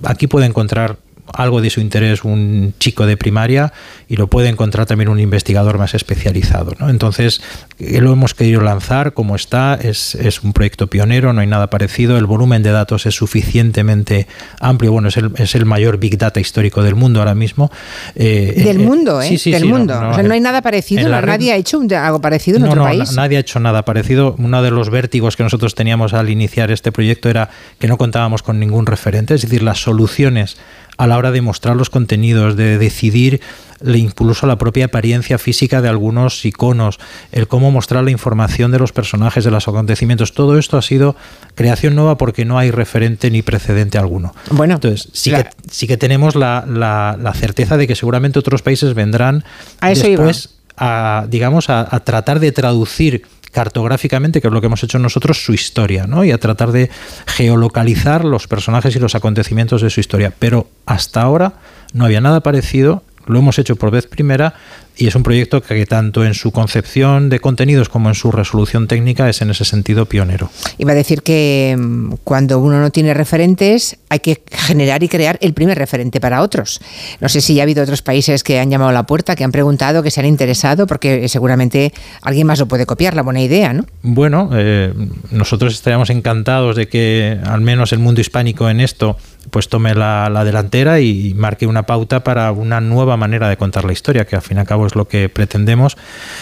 aquí 0.04 0.26
puede 0.26 0.46
encontrar 0.46 0.96
algo 1.32 1.61
de 1.61 1.70
su 1.70 1.81
interés 1.81 2.24
un 2.24 2.74
chico 2.78 3.07
de 3.07 3.16
primaria 3.16 3.73
y 4.09 4.16
lo 4.16 4.28
puede 4.28 4.48
encontrar 4.48 4.86
también 4.86 5.09
un 5.09 5.19
investigador 5.20 5.78
más 5.78 5.94
especializado. 5.94 6.73
¿no? 6.78 6.89
Entonces, 6.89 7.43
eh, 7.78 8.01
lo 8.01 8.12
hemos 8.12 8.35
querido 8.35 8.61
lanzar 8.61 9.12
como 9.12 9.35
está, 9.36 9.74
es, 9.74 10.15
es 10.15 10.43
un 10.43 10.53
proyecto 10.53 10.86
pionero, 10.86 11.32
no 11.32 11.40
hay 11.40 11.47
nada 11.47 11.69
parecido, 11.69 12.16
el 12.16 12.27
volumen 12.27 12.62
de 12.62 12.70
datos 12.70 13.07
es 13.07 13.15
suficientemente 13.15 14.27
amplio, 14.61 14.93
bueno, 14.93 15.09
es 15.09 15.16
el, 15.16 15.32
es 15.36 15.55
el 15.55 15.65
mayor 15.66 15.98
Big 15.98 16.19
Data 16.19 16.40
histórico 16.40 16.82
del 16.82 16.94
mundo 16.94 17.20
ahora 17.20 17.35
mismo. 17.35 17.70
Eh, 18.15 18.62
Del 18.65 18.81
eh, 18.81 18.85
mundo, 18.85 19.20
¿eh? 19.20 19.28
sí, 19.28 19.39
sí, 19.39 19.51
Del 19.51 19.62
sí, 19.62 19.69
no, 19.69 19.77
mundo. 19.78 20.01
no, 20.01 20.11
o 20.11 20.15
sea, 20.15 20.23
no 20.23 20.35
hay 20.35 20.40
nada 20.40 20.62
parecido, 20.62 21.09
red- 21.20 21.27
nadie 21.27 21.53
ha 21.53 21.57
hecho 21.57 21.81
algo 21.98 22.20
parecido 22.20 22.57
en 22.59 22.62
no, 22.65 22.69
otro 22.70 22.82
no, 22.82 22.89
país. 22.89 23.11
na- 23.12 23.23
nadie 23.23 23.36
ha 23.39 23.40
hecho 23.40 23.61
nada 23.61 23.85
parecido. 23.85 24.35
Uno 24.39 24.62
de 24.62 24.70
los 24.70 24.90
vértigos 24.90 25.36
que 25.36 25.43
nosotros 25.43 25.74
teníamos 25.74 26.15
al 26.15 26.31
iniciar 26.31 26.70
este 26.70 26.93
proyecto 26.93 27.28
era 27.28 27.51
que 27.78 27.89
no 27.89 27.97
contábamos 27.98 28.43
con 28.43 28.59
ningún 28.61 28.86
referente, 28.86 29.35
es 29.35 29.43
decir, 29.43 29.62
las 29.62 29.78
soluciones 29.82 30.57
a 30.97 31.06
la 31.06 31.16
hora 31.16 31.31
de 31.31 31.40
mostrar 31.40 31.77
los 31.77 31.90
contenidos, 31.90 32.56
de 32.56 32.78
decidir 32.78 33.40
incluso 33.85 34.47
la 34.47 34.56
propia 34.56 34.86
apariencia 34.86 35.39
física 35.39 35.82
de 35.82 35.89
algunos 35.89 36.44
iconos, 36.44 36.98
el 37.32 37.47
cómo 37.47 37.70
mostrar 37.70 38.05
la 38.05 38.10
información 38.10 38.73
de 38.73 38.78
los 38.78 38.93
personajes, 38.93 39.44
de 39.44 39.51
los 39.51 39.68
acontecimientos. 39.68 40.32
Todo 40.32 40.59
esto 40.59 40.78
ha 40.78 40.82
sido 40.82 41.16
creación 41.55 41.94
nueva 41.94 42.16
porque 42.16 42.44
no 42.44 42.59
hay 42.59 42.70
referente 42.70 43.31
ni 43.31 43.43
precedente 43.43 43.98
alguno. 43.98 44.35
Bueno, 44.51 44.74
entonces 44.74 45.09
sí, 45.12 45.31
que, 45.31 45.47
sí 45.70 45.86
que 45.86 45.97
tenemos 45.97 46.35
la, 46.35 46.64
la, 46.66 47.35
certeza 47.35 47.77
de 47.77 47.86
que 47.86 47.94
seguramente 47.94 48.39
otros 48.39 48.62
países 48.62 48.94
vendrán 48.94 49.44
a 49.81 49.93
eso 49.93 50.06
después 50.06 50.55
a, 50.78 51.27
digamos, 51.28 51.68
a, 51.68 51.86
a 51.94 52.01
tratar 52.01 52.40
de 52.40 52.52
traducir 52.52 53.24
cartográficamente, 53.56 54.42
que 54.42 54.48
es 54.48 54.52
lo 54.52 54.60
que 54.60 54.66
hemos 54.66 54.82
hecho 54.82 54.98
nosotros, 54.98 55.42
su 55.42 55.54
historia, 55.54 56.06
¿no? 56.06 56.26
Y 56.26 56.30
a 56.30 56.36
tratar 56.36 56.72
de 56.72 56.90
geolocalizar 57.26 58.22
los 58.22 58.48
personajes 58.48 58.94
y 58.94 58.98
los 58.98 59.14
acontecimientos 59.14 59.80
de 59.80 59.88
su 59.88 59.98
historia. 59.98 60.30
Pero 60.38 60.68
hasta 60.84 61.22
ahora 61.22 61.54
no 61.94 62.04
había 62.04 62.20
nada 62.20 62.40
parecido, 62.40 63.02
lo 63.24 63.38
hemos 63.38 63.58
hecho 63.58 63.76
por 63.76 63.90
vez 63.90 64.06
primera 64.06 64.52
y 64.97 65.06
es 65.06 65.14
un 65.14 65.23
proyecto 65.23 65.62
que 65.62 65.85
tanto 65.86 66.24
en 66.24 66.35
su 66.35 66.52
concepción 66.52 67.28
de 67.28 67.40
contenidos 67.40 67.89
como 67.89 68.09
en 68.09 68.14
su 68.14 68.32
resolución 68.32 68.89
técnica 68.89 69.28
es 69.28 69.43
en 69.43 69.51
ese 69.51 69.64
sentido 69.64 70.06
pionero. 70.06 70.51
Iba 70.78 70.93
a 70.93 70.94
decir 70.94 71.23
que 71.23 71.77
mm, 71.78 72.14
cuando 72.24 72.59
uno 72.60 72.81
no 72.81 72.90
tiene 72.90 73.12
referentes 73.14 73.98
hay 74.09 74.20
que 74.20 74.43
generar 74.51 75.02
y 75.02 75.09
crear 75.09 75.39
el 75.40 75.52
primer 75.52 75.78
referente 75.78 76.20
para 76.20 76.43
otros. 76.43 76.81
No 77.20 77.28
sé 77.28 77.40
si 77.40 77.55
ya 77.55 77.62
ha 77.62 77.64
habido 77.64 77.82
otros 77.82 78.02
países 78.02 78.43
que 78.43 78.59
han 78.59 78.70
llamado 78.70 78.90
a 78.90 78.94
la 78.94 79.05
puerta, 79.05 79.36
que 79.36 79.44
han 79.44 79.52
preguntado, 79.52 80.02
que 80.02 80.10
se 80.10 80.20
han 80.20 80.27
interesado, 80.27 80.86
porque 80.86 81.28
seguramente 81.28 81.93
alguien 82.23 82.47
más 82.47 82.59
lo 82.59 82.66
puede 82.66 82.86
copiar, 82.86 83.14
la 83.14 83.23
buena 83.23 83.43
idea, 83.43 83.73
¿no? 83.73 83.85
Bueno, 84.02 84.51
eh, 84.55 84.93
nosotros 85.31 85.74
estaríamos 85.74 86.10
encantados 86.10 86.77
de 86.77 86.89
que 86.89 87.39
al 87.44 87.60
menos 87.60 87.93
el 87.93 87.98
mundo 87.98 88.20
hispánico 88.20 88.68
en 88.70 88.81
esto 88.81 89.16
pues 89.51 89.68
tome 89.68 89.94
la, 89.94 90.28
la 90.31 90.44
delantera 90.44 91.01
y 91.01 91.35
marque 91.35 91.66
una 91.66 91.85
pauta 91.85 92.24
para 92.24 92.51
una 92.52 92.81
nueva 92.81 93.16
manera 93.16 93.48
de 93.48 93.56
contar 93.56 93.85
la 93.85 93.93
historia, 93.93 94.24
que 94.24 94.36
al 94.36 94.43
fin 94.43 94.56
y 94.56 94.60
al 94.60 94.66
cabo 94.66 94.86
es 94.86 94.94
lo 94.94 95.09
que 95.09 95.28
pretendemos, 95.28 95.97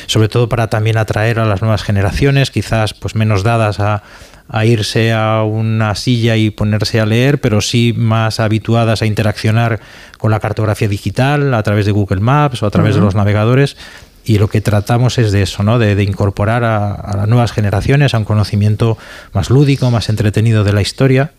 sobre 0.06 0.28
todo 0.28 0.48
para 0.48 0.68
también 0.68 0.96
atraer 0.96 1.38
a 1.38 1.44
las 1.44 1.62
nuevas 1.62 1.82
generaciones, 1.82 2.50
quizás 2.50 2.94
pues 2.94 3.14
menos 3.14 3.42
dadas 3.42 3.80
a, 3.80 4.02
irse 4.64 5.12
a 5.12 5.42
una 5.42 5.94
silla 5.94 6.36
y 6.36 6.50
ponerse 6.50 7.00
a 7.00 7.06
leer, 7.06 7.40
pero 7.40 7.60
sí 7.60 7.94
más 7.96 8.40
habituadas 8.40 9.00
a 9.00 9.06
interaccionar 9.06 9.80
con 10.18 10.30
la 10.30 10.38
cartografía 10.38 10.86
digital 10.86 11.54
a 11.54 11.62
través 11.62 11.86
de 11.86 11.92
Google 11.92 12.20
Maps 12.20 12.62
o 12.62 12.66
a 12.66 12.70
través 12.70 12.94
de 12.94 13.00
los 13.00 13.14
navegadores. 13.14 13.76
Y 14.22 14.38
lo 14.38 14.48
que 14.48 14.60
tratamos 14.60 15.18
es 15.18 15.32
de 15.32 15.42
eso, 15.42 15.62
¿no? 15.62 15.78
de, 15.78 16.02
incorporar 16.02 16.62
a 16.62 17.16
las 17.16 17.26
nuevas 17.26 17.52
generaciones 17.52 18.14
a 18.14 18.18
un 18.18 18.24
conocimiento 18.24 18.96
más 19.32 19.50
lúdico, 19.50 19.90
más 19.90 20.08
entretenido 20.08 20.62
de 20.62 20.72
la 20.72 20.82
historia 20.82 21.32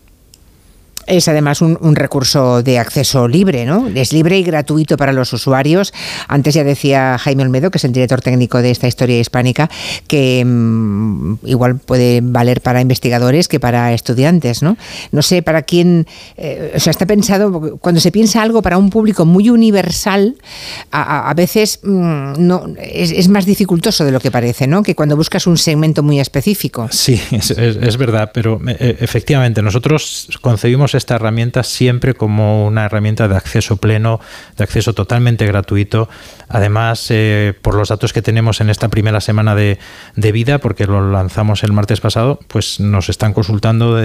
es 1.06 1.28
además 1.28 1.62
un, 1.62 1.96
recurso 1.96 2.62
de 2.62 2.78
acceso 2.78 3.28
libre, 3.28 3.64
¿no? 3.64 3.88
Es 3.88 4.12
libre 4.12 4.38
y 4.38 4.42
gratuito 4.42 4.96
para 4.96 5.12
los 5.12 5.32
usuarios. 5.32 5.94
Antes 6.28 6.54
ya 6.54 6.64
decía 6.64 7.16
Jaime 7.18 7.44
Olmedo, 7.44 7.70
que 7.70 7.78
es 7.78 7.84
el 7.84 7.92
director 7.92 8.20
técnico 8.20 8.60
de 8.60 8.70
esta 8.70 8.88
historia 8.88 9.18
hispánica, 9.18 9.70
que 10.08 10.44
mm, 10.44 11.34
igual 11.44 11.78
puede 11.78 12.20
valer 12.22 12.60
para 12.60 12.80
investigadores 12.80 13.48
que 13.48 13.60
para 13.60 13.92
estudiantes, 13.92 14.62
¿no? 14.62 14.76
No 15.12 15.22
sé 15.22 15.42
para 15.42 15.62
quién, 15.62 16.06
eh, 16.36 16.72
o 16.74 16.80
sea, 16.80 16.90
está 16.90 17.06
pensado, 17.06 17.78
cuando 17.78 18.00
se 18.00 18.10
piensa 18.10 18.42
algo 18.42 18.60
para 18.62 18.76
un 18.76 18.90
público 18.90 19.24
muy 19.24 19.48
universal, 19.48 20.34
a, 20.90 21.32
veces 21.34 21.80
mm, 21.82 22.34
no 22.38 22.66
es, 22.78 23.28
más 23.28 23.46
dificultoso 23.46 24.04
de 24.04 24.10
lo 24.10 24.20
que 24.20 24.30
parece, 24.30 24.66
¿no? 24.66 24.82
Que 24.82 24.94
cuando 24.94 25.16
buscas 25.16 25.46
un 25.46 25.56
segmento 25.56 26.02
muy 26.02 26.20
específico. 26.20 26.88
Sí, 26.90 27.20
es, 27.30 27.96
verdad, 27.96 28.30
pero 28.34 28.60
eh, 28.66 28.96
efectivamente 29.00 29.62
nosotros 29.62 30.28
concebimos 30.40 30.95
esta 30.98 31.16
herramienta 31.16 31.62
siempre 31.62 32.14
como 32.14 32.66
una 32.66 32.84
herramienta 32.84 33.28
de 33.28 33.36
acceso 33.36 33.76
pleno, 33.76 34.20
de 34.56 34.64
acceso 34.64 34.92
totalmente 34.92 35.46
gratuito. 35.46 36.08
Además, 36.48 37.06
eh, 37.10 37.54
por 37.60 37.74
los 37.74 37.88
datos 37.88 38.12
que 38.12 38.22
tenemos 38.22 38.60
en 38.60 38.70
esta 38.70 38.88
primera 38.88 39.20
semana 39.20 39.54
de, 39.54 39.78
vida, 40.14 40.58
porque 40.58 40.86
lo 40.86 41.10
lanzamos 41.10 41.62
el 41.62 41.72
martes 41.72 42.00
pasado, 42.00 42.40
pues 42.48 42.80
nos 42.80 43.08
están 43.08 43.32
consultando 43.32 44.00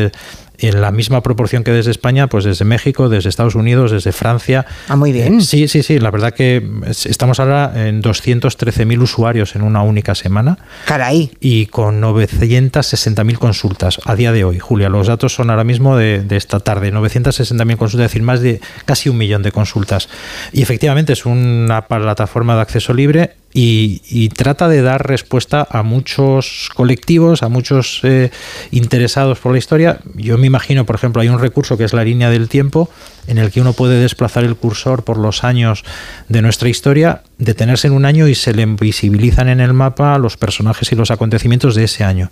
en 0.62 0.82
la 0.82 0.92
misma 0.92 1.22
proporción 1.22 1.64
que 1.64 1.72
desde 1.72 1.92
España, 1.92 2.28
pues 2.28 2.46
desde 2.46 2.66
México, 2.66 3.10
desde 3.10 3.30
Estados 3.30 3.56
Unidos, 3.56 3.92
desde 3.92 4.12
Francia. 4.12 4.66
Ah, 4.88 4.96
muy 4.96 5.12
bien. 5.12 5.40
Eh, 5.40 5.42
sí, 5.42 5.68
sí, 5.68 5.84
sí. 5.84 6.00
La 6.00 6.12
verdad 6.12 6.34
que 6.34 6.68
estamos 7.06 7.40
ahora 7.40 7.74
en 7.76 8.02
213.000 8.02 9.02
usuarios 9.02 9.56
en 9.56 9.64
una 9.64 9.82
única 9.82 10.16
semana. 10.16 10.58
Caray. 10.86 11.32
Y 11.40 11.68
con 11.68 12.02
960.000 12.02 13.38
consultas 13.38 14.00
a 14.06 14.16
día 14.16 14.32
de 14.32 14.44
hoy. 14.44 14.60
Julia, 14.60 14.90
los 14.90 15.08
datos 15.08 15.34
son 15.34 15.50
ahora 15.50 15.64
mismo 15.64 15.98
de, 15.98 16.24
de 16.24 16.38
esta 16.38 16.60
tarde 16.60 16.81
de 16.82 16.94
960.000 16.94 17.78
consultas, 17.78 18.06
es 18.06 18.12
decir, 18.12 18.24
más 18.24 18.41
de 18.41 18.60
casi 18.86 19.10
un 19.10 19.18
millón 19.18 19.44
de 19.44 19.52
consultas. 19.52 20.10
Y 20.52 20.62
efectivamente 20.62 21.14
es 21.14 21.26
una 21.26 21.88
plataforma 21.88 22.56
de 22.56 22.62
acceso 22.62 22.94
libre 22.94 23.36
y, 23.53 24.30
trata 24.30 24.68
de 24.68 24.82
dar 24.82 25.08
respuesta 25.08 25.68
a 25.70 25.84
muchos 25.84 26.70
colectivos, 26.74 27.44
a 27.44 27.49
muchos 27.49 27.99
eh, 28.03 28.32
interesados 28.72 29.40
por 29.40 29.52
la 29.52 29.58
historia. 29.58 29.99
Yo 30.16 30.38
me 30.38 30.48
imagino, 30.48 30.86
por 30.86 30.95
ejemplo, 30.95 31.22
hay 31.22 31.30
un 31.30 31.40
recurso 31.40 31.78
que 31.78 31.84
es 31.84 31.94
la 31.94 32.03
línea 32.03 32.30
del 32.30 32.49
tiempo, 32.49 32.90
en 33.27 33.38
el 33.38 33.52
que 33.52 33.61
uno 33.61 33.73
puede 33.73 33.99
desplazar 33.99 34.43
el 34.43 34.56
cursor 34.56 35.03
por 35.03 35.18
los 35.18 35.43
años 35.43 35.84
de 36.27 36.41
nuestra 36.41 36.69
historia, 36.69 37.23
detenerse 37.38 37.88
en 37.88 37.93
un 37.93 38.06
año 38.06 38.27
y 38.27 38.35
se 38.35 38.53
le 38.53 38.65
visibilizan 38.65 39.49
en 39.49 39.60
el 39.60 39.73
mapa 39.73 40.18
los 40.18 40.38
personajes 40.38 40.91
y 40.91 40.95
los 40.95 41.11
acontecimientos 41.11 41.76
de 41.76 41.84
ese 41.84 42.03
año. 42.03 42.30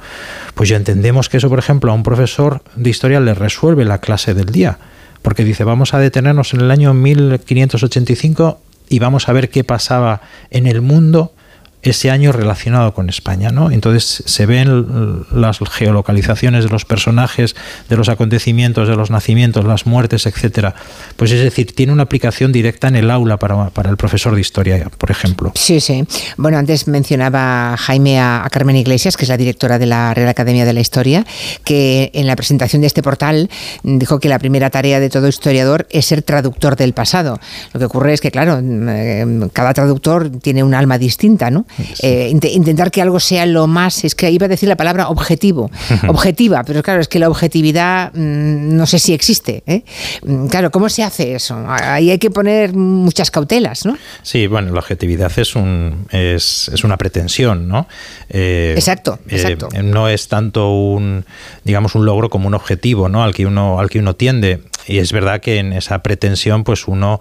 Pues 0.56 0.70
ya 0.70 0.78
entendemos 0.78 1.30
que 1.30 1.38
eso, 1.38 1.50
por 1.50 1.60
ejemplo, 1.60 1.92
a 1.92 1.96
un 1.96 2.04
profesor 2.04 2.62
de 2.76 2.90
historia 2.90 3.20
le 3.20 3.34
resuelve 3.34 3.86
la 3.86 4.00
clase 4.00 4.34
del 4.34 4.48
día 4.48 4.80
porque 5.22 5.44
dice, 5.44 5.64
vamos 5.64 5.94
a 5.94 6.00
detenernos 6.00 6.54
en 6.54 6.62
el 6.62 6.72
año 6.72 6.94
1585 6.94 8.62
y 8.90 9.00
vamos 9.00 9.30
a 9.30 9.34
ver 9.34 9.50
qué 9.50 9.64
pasaba 9.64 10.22
en 10.50 10.66
el 10.66 10.82
mundo 10.82 11.34
ese 11.82 12.12
año 12.12 12.32
relacionado 12.32 12.94
con 12.94 13.10
España, 13.10 13.52
¿no? 13.52 13.72
Entonces 13.72 14.24
se 14.26 14.46
ven 14.46 15.26
las 15.32 15.60
geolocalizaciones 15.60 16.66
de 16.66 16.70
los 16.70 16.84
personajes, 16.84 17.56
de 17.88 17.96
los 17.96 18.10
acontecimientos, 18.10 18.90
de 18.90 18.96
los 18.96 19.10
nacimientos, 19.10 19.64
las 19.64 19.86
muertes, 19.86 20.26
etcétera. 20.26 20.76
Pues 21.16 21.32
es 21.32 21.42
decir, 21.42 21.74
tiene 21.74 21.94
una 21.94 22.04
aplicación 22.04 22.52
directa 22.52 22.90
en 22.90 22.98
el 22.98 23.10
aula 23.10 23.38
para, 23.38 23.72
el 23.90 23.98
profesor 23.98 24.36
de 24.36 24.42
historia, 24.42 24.90
por 24.98 25.10
ejemplo. 25.10 25.54
Sí, 25.56 25.80
sí. 25.80 26.04
Bueno, 26.38 26.58
antes 26.58 26.88
mencionaba 26.88 27.76
Jaime 27.78 28.20
a, 28.20 28.48
Carmen 28.52 28.76
Iglesias, 28.76 29.16
que 29.16 29.24
es 29.24 29.30
la 29.30 29.38
directora 29.38 29.80
de 29.80 29.86
la 29.86 30.14
Real 30.14 30.28
Academia 30.28 30.66
de 30.66 30.74
la 30.74 30.82
Historia, 30.82 31.26
que 31.64 32.12
en 32.14 32.28
la 32.28 32.36
presentación 32.36 32.82
de 32.82 32.88
este 32.88 33.02
portal 33.02 33.50
dijo 33.84 34.20
que 34.20 34.28
la 34.28 34.40
primera 34.40 34.70
tarea 34.70 35.00
de 35.00 35.10
todo 35.10 35.28
historiador 35.28 35.88
es 35.92 36.08
ser 36.08 36.24
traductor 36.24 36.76
del 36.76 36.94
pasado. 36.94 37.40
Lo 37.74 37.80
que 37.80 37.86
ocurre 37.86 38.14
es 38.14 38.22
que, 38.22 38.32
claro, 38.32 38.60
mm, 38.62 39.50
cada 39.54 39.74
traductor 39.74 40.30
tiene 40.42 40.64
un 40.64 40.74
alma 40.74 40.98
distinta, 40.98 41.50
¿no? 41.52 41.66
Eh, 42.02 42.30
intentar 42.30 42.92
que 42.92 43.02
algo 43.02 43.20
sea 43.20 43.46
lo 43.46 43.68
más, 43.68 44.04
es 44.04 44.16
que 44.16 44.30
iba 44.32 44.46
a 44.46 44.50
decir 44.50 44.68
la 44.68 44.76
palabra 44.76 45.10
objetivo, 45.10 45.72
objetiva, 46.08 46.64
pero 46.64 46.84
claro, 46.84 47.02
es 47.02 47.08
que 47.08 47.20
la 47.20 47.30
objetividad 47.30 48.12
mm, 48.14 48.76
no 48.76 48.86
sé 48.86 49.00
si 49.00 49.14
existe. 49.14 49.64
¿eh? 49.66 49.84
Mm, 50.24 50.48
claro, 50.48 50.72
¿cómo 50.72 50.90
se 50.90 51.04
hace 51.04 51.36
eso? 51.36 51.58
Ahí 51.68 52.12
hay 52.12 52.20
que 52.20 52.32
poner 52.32 52.74
muchas 52.74 53.32
cautelas, 53.32 53.86
¿no? 53.86 53.98
Sí, 54.24 54.48
bueno, 54.48 54.72
la 54.74 54.80
objetividad 54.80 55.32
es, 55.38 55.56
un, 55.56 56.08
es, 56.12 56.70
una 56.84 56.98
pretensión, 56.98 57.68
¿no? 57.68 57.88
Eh, 58.30 58.74
exacto, 58.76 59.20
exacto. 59.28 59.70
no 59.84 60.10
es 60.10 60.28
tanto 60.28 60.72
un, 60.72 61.26
digamos, 61.64 61.96
un 61.96 62.06
logro 62.06 62.30
como 62.30 62.48
un 62.48 62.54
objetivo, 62.54 63.10
¿no? 63.10 63.24
Al 63.24 63.34
que 63.34 63.46
uno, 63.46 63.80
al 63.80 63.90
que 63.90 64.00
uno 64.00 64.16
tiende. 64.16 64.62
Y 64.88 64.98
es 64.98 65.12
verdad 65.12 65.40
que 65.40 65.60
en 65.60 65.74
esa 65.74 66.02
pretensión, 66.02 66.64
pues 66.64 66.88
uno 66.88 67.20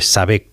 sabe 0.00 0.51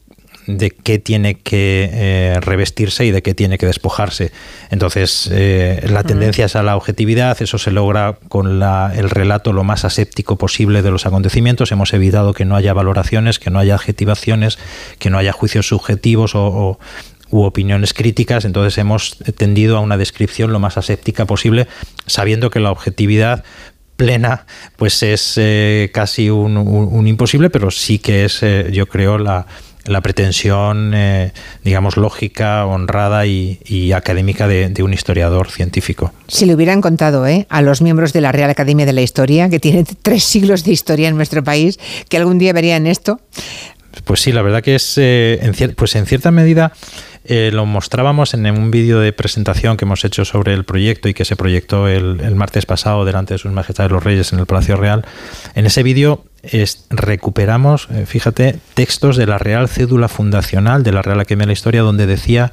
de 0.58 0.72
qué 0.72 0.98
tiene 0.98 1.36
que 1.36 1.90
eh, 1.92 2.40
revestirse 2.42 3.06
y 3.06 3.12
de 3.12 3.22
qué 3.22 3.36
tiene 3.36 3.58
que 3.58 3.68
despojarse. 3.68 4.32
Entonces, 4.72 5.30
eh, 5.32 5.86
la 5.90 6.04
tendencia 6.04 6.46
es 6.46 6.56
a 6.56 6.64
la 6.64 6.76
objetividad, 6.76 7.40
eso 7.42 7.58
se 7.58 7.72
logra 7.72 8.18
con 8.30 8.48
el 8.48 9.10
relato 9.10 9.54
lo 9.54 9.64
más 9.64 9.86
aséptico 9.86 10.38
posible 10.38 10.82
de 10.82 10.92
los 10.92 11.06
acontecimientos. 11.06 11.72
Hemos 11.72 11.94
evitado 11.94 12.34
que 12.34 12.46
no 12.46 12.56
haya 12.56 12.74
valoraciones, 12.74 13.38
que 13.38 13.52
no 13.52 13.60
haya 13.60 13.76
adjetivaciones, 13.76 14.58
que 14.98 15.10
no 15.10 15.20
haya 15.20 15.34
juicios 15.34 15.68
subjetivos 15.68 16.34
o, 16.34 16.80
u 17.30 17.42
opiniones 17.44 17.94
críticas, 17.94 18.44
entonces 18.44 18.78
hemos 18.80 19.18
tendido 19.38 19.78
a 19.78 19.82
una 19.82 19.98
descripción 19.98 20.52
lo 20.52 20.60
más 20.60 20.78
aséptica 20.78 21.26
posible, 21.26 21.68
sabiendo 22.08 22.50
que 22.50 22.60
la 22.60 22.72
objetividad 22.72 23.44
plena, 23.98 24.48
pues 24.78 25.04
es 25.04 25.34
eh, 25.38 25.92
casi 25.94 26.32
un, 26.32 27.06
imposible, 27.06 27.52
pero 27.52 27.70
sí 27.70 28.00
que 28.00 28.26
es, 28.26 28.42
yo 28.72 28.88
creo, 28.88 29.20
la, 29.20 29.46
la 29.86 30.02
pretensión, 30.02 30.94
eh, 30.94 31.32
digamos, 31.64 31.98
lógica, 31.98 32.66
honrada 32.66 33.26
y, 33.26 33.92
académica 33.94 34.48
de, 34.48 34.84
un 34.84 34.94
historiador 34.94 35.50
científico. 35.50 36.14
Si 36.28 36.46
le 36.46 36.56
hubieran 36.56 36.82
contado 36.82 37.26
¿eh? 37.28 37.48
a 37.50 37.62
los 37.62 37.82
miembros 37.82 38.14
de 38.14 38.22
la 38.22 38.32
Real 38.32 38.50
Academia 38.50 38.86
de 38.86 38.94
la 38.94 39.02
Historia, 39.02 39.50
que 39.50 39.60
tiene 39.60 39.86
tres 40.02 40.24
siglos 40.24 40.64
de 40.64 40.72
historia 40.72 41.08
en 41.08 41.16
nuestro 41.16 41.44
país, 41.44 41.80
que 42.08 42.18
algún 42.18 42.38
día 42.38 42.54
verían 42.54 42.88
esto, 42.88 43.20
Pues 44.06 44.22
sí, 44.22 44.32
la 44.32 44.42
verdad 44.42 44.62
que 44.62 44.76
es, 44.76 44.98
eh, 44.98 45.40
en, 45.42 45.76
pues 45.76 45.96
en 45.96 46.06
cierta 46.06 46.32
medida 46.32 46.72
eh, 47.26 47.52
lo 47.52 47.66
mostrábamos 47.66 48.34
en 48.34 48.46
un 48.46 48.72
vídeo 48.72 49.00
de 49.00 49.12
presentación 49.12 49.78
que 49.78 49.86
hemos 49.86 50.06
hecho 50.06 50.26
sobre 50.26 50.54
el 50.54 50.64
proyecto 50.64 51.10
y 51.10 51.14
que 51.14 51.26
se 51.26 51.36
proyectó 51.36 51.88
el, 51.88 52.22
el 52.22 52.36
martes 52.36 52.66
pasado 52.66 53.06
delante 53.06 53.34
de 53.34 53.38
sus 53.38 53.52
majestades 53.52 53.92
los 53.92 54.04
reyes 54.04 54.32
en 54.34 54.40
el 54.40 54.46
Palacio 54.46 54.78
Real. 54.78 55.06
En 55.56 55.66
ese 55.66 55.84
vídeo 55.84 56.24
es- 56.44 56.86
recuperamos, 56.90 57.88
eh, 57.92 58.06
fíjate, 58.06 58.58
textos 58.74 59.18
de 59.18 59.26
la 59.26 59.38
Real 59.38 59.68
Cédula 59.68 60.08
Fundacional 60.08 60.84
de 60.84 60.92
la 60.92 61.02
Real 61.02 61.20
Academia 61.20 61.44
de 61.44 61.48
la 61.48 61.54
Historia 61.54 61.82
donde 61.82 62.06
decía 62.08 62.52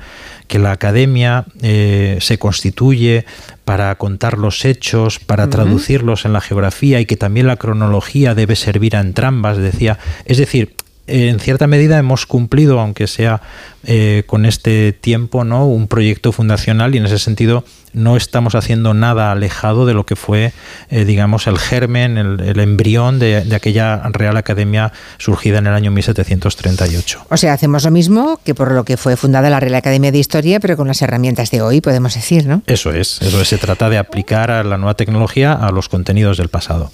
que 0.48 0.58
la 0.58 0.72
academia 0.72 1.44
eh, 1.62 2.18
se 2.20 2.38
constituye 2.38 3.24
para 3.64 3.94
contar 3.96 4.38
los 4.38 4.64
hechos, 4.64 5.18
para 5.18 5.48
traducirlos 5.50 6.24
en 6.24 6.32
la 6.32 6.40
geografía 6.40 7.00
y 7.00 7.06
que 7.06 7.16
también 7.16 7.46
la 7.46 7.56
cronología 7.56 8.34
debe 8.34 8.56
servir 8.56 8.96
a 8.96 9.00
entrambas, 9.00 9.56
decía. 9.58 9.98
Es 10.24 10.38
decir, 10.38 10.74
en 11.08 11.38
cierta 11.38 11.66
medida 11.68 11.98
hemos 11.98 12.26
cumplido, 12.26 12.80
aunque 12.80 13.06
sea 13.06 13.40
eh, 13.84 14.24
con 14.26 14.44
este 14.46 14.92
tiempo, 14.92 15.44
¿no? 15.44 15.66
un 15.66 15.86
proyecto 15.86 16.32
fundacional 16.32 16.94
y 16.94 16.98
en 16.98 17.06
ese 17.06 17.20
sentido 17.20 17.64
no 17.96 18.16
estamos 18.16 18.54
haciendo 18.54 18.92
nada 18.94 19.32
alejado 19.32 19.86
de 19.86 19.94
lo 19.94 20.04
que 20.04 20.16
fue, 20.16 20.52
eh, 20.90 21.04
digamos, 21.04 21.46
el 21.46 21.58
germen, 21.58 22.18
el, 22.18 22.40
el 22.40 22.60
embrión 22.60 23.18
de, 23.18 23.42
de 23.42 23.56
aquella 23.56 24.02
Real 24.10 24.36
Academia 24.36 24.92
surgida 25.16 25.58
en 25.58 25.66
el 25.66 25.72
año 25.72 25.90
1738. 25.90 27.26
O 27.30 27.36
sea, 27.38 27.54
hacemos 27.54 27.84
lo 27.84 27.90
mismo 27.90 28.38
que 28.44 28.54
por 28.54 28.72
lo 28.72 28.84
que 28.84 28.98
fue 28.98 29.16
fundada 29.16 29.48
la 29.48 29.60
Real 29.60 29.74
Academia 29.74 30.12
de 30.12 30.18
Historia, 30.18 30.60
pero 30.60 30.76
con 30.76 30.88
las 30.88 31.00
herramientas 31.00 31.50
de 31.50 31.62
hoy, 31.62 31.80
podemos 31.80 32.14
decir, 32.14 32.46
¿no? 32.46 32.62
Eso 32.66 32.92
es, 32.92 33.20
eso 33.22 33.40
es, 33.40 33.48
se 33.48 33.56
trata 33.56 33.88
de 33.88 33.96
aplicar 33.96 34.50
a 34.50 34.62
la 34.62 34.76
nueva 34.76 34.94
tecnología 34.94 35.54
a 35.54 35.70
los 35.72 35.88
contenidos 35.88 36.36
del 36.36 36.48
pasado. 36.48 36.92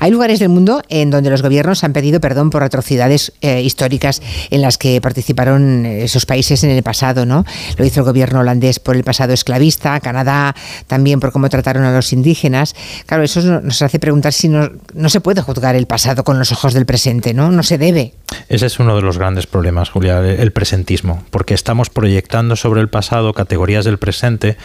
Hay 0.00 0.10
lugares 0.10 0.38
del 0.40 0.48
mundo 0.48 0.82
en 0.88 1.10
donde 1.10 1.28
los 1.28 1.42
gobiernos 1.42 1.84
han 1.84 1.92
pedido 1.92 2.20
perdón 2.20 2.48
por 2.48 2.62
atrocidades 2.62 3.32
eh, 3.42 3.60
históricas 3.60 4.22
en 4.50 4.62
las 4.62 4.78
que 4.78 4.98
participaron 5.02 5.84
esos 5.84 6.24
países 6.24 6.64
en 6.64 6.70
el 6.70 6.82
pasado, 6.82 7.26
¿no? 7.26 7.44
Lo 7.76 7.84
hizo 7.84 8.00
el 8.00 8.06
gobierno 8.06 8.40
holandés 8.40 8.78
por 8.78 8.96
el 8.96 9.04
pasado 9.04 9.34
esclavista, 9.34 10.00
Canadá 10.00 10.21
también 10.86 11.20
por 11.20 11.32
cómo 11.32 11.48
trataron 11.48 11.84
a 11.84 11.92
los 11.92 12.12
indígenas. 12.12 12.74
Claro, 13.06 13.22
eso 13.22 13.40
no- 13.42 13.60
nos 13.60 13.80
hace 13.82 13.98
preguntar 13.98 14.32
si 14.32 14.48
no, 14.48 14.70
no 14.94 15.08
se 15.08 15.20
puede 15.20 15.42
juzgar 15.42 15.76
el 15.76 15.86
pasado 15.86 16.24
con 16.24 16.38
los 16.38 16.52
ojos 16.52 16.74
del 16.74 16.86
presente, 16.86 17.34
¿no? 17.34 17.50
No 17.50 17.62
se 17.62 17.78
debe. 17.78 18.14
Ese 18.48 18.66
es 18.66 18.78
uno 18.78 18.96
de 18.96 19.02
los 19.02 19.18
grandes 19.18 19.46
problemas, 19.46 19.90
Julia, 19.90 20.20
el 20.20 20.52
presentismo, 20.52 21.22
porque 21.30 21.54
estamos 21.54 21.90
proyectando 21.90 22.56
sobre 22.56 22.80
el 22.80 22.88
pasado 22.88 23.32
categorías 23.34 23.84
del 23.84 23.98
presente 23.98 24.56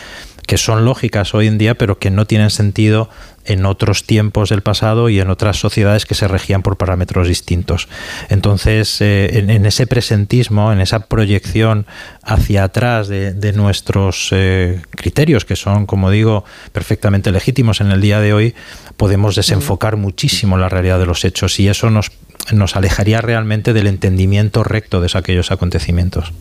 que 0.45 0.57
son 0.57 0.85
lógicas 0.85 1.33
hoy 1.35 1.47
en 1.47 1.57
día, 1.57 1.75
pero 1.77 1.99
que 1.99 2.09
no 2.09 2.25
tienen 2.25 2.49
sentido 2.49 3.09
en 3.47 3.65
otros 3.65 4.03
tiempos 4.03 4.49
del 4.49 4.61
pasado 4.61 5.09
y 5.09 5.19
en 5.19 5.29
otras 5.29 5.57
sociedades 5.57 6.05
que 6.05 6.15
se 6.15 6.27
regían 6.27 6.61
por 6.61 6.77
parámetros 6.77 7.27
distintos. 7.27 7.87
Entonces, 8.29 9.01
eh, 9.01 9.29
en, 9.33 9.65
ese 9.65 9.87
presentismo, 9.87 10.71
en 10.71 10.79
esa 10.79 11.07
proyección 11.07 11.85
hacia 12.23 12.65
atrás 12.65 13.07
de, 13.07 13.33
de 13.33 13.53
nuestros 13.53 14.29
eh, 14.31 14.81
criterios, 14.91 15.45
que 15.45 15.55
son, 15.55 15.85
como 15.85 16.11
digo, 16.11 16.45
perfectamente 16.71 17.31
legítimos 17.31 17.81
en 17.81 17.91
el 17.91 18.01
día 18.01 18.19
de 18.19 18.33
hoy, 18.33 18.55
podemos 18.97 19.35
desenfocar 19.35 19.97
muchísimo 19.97 20.57
la 20.57 20.69
realidad 20.69 20.99
de 20.99 21.05
los 21.05 21.23
hechos 21.25 21.59
y 21.59 21.67
eso 21.67 21.89
nos 21.89 22.11
nos 22.53 22.75
alejaría 22.77 23.19
realmente 23.21 23.73
del 23.73 23.87
entendimiento 23.87 24.63
recto 24.63 25.01
de 25.01 25.09
aquellos 25.13 25.51
acontecimientos. 25.51 26.31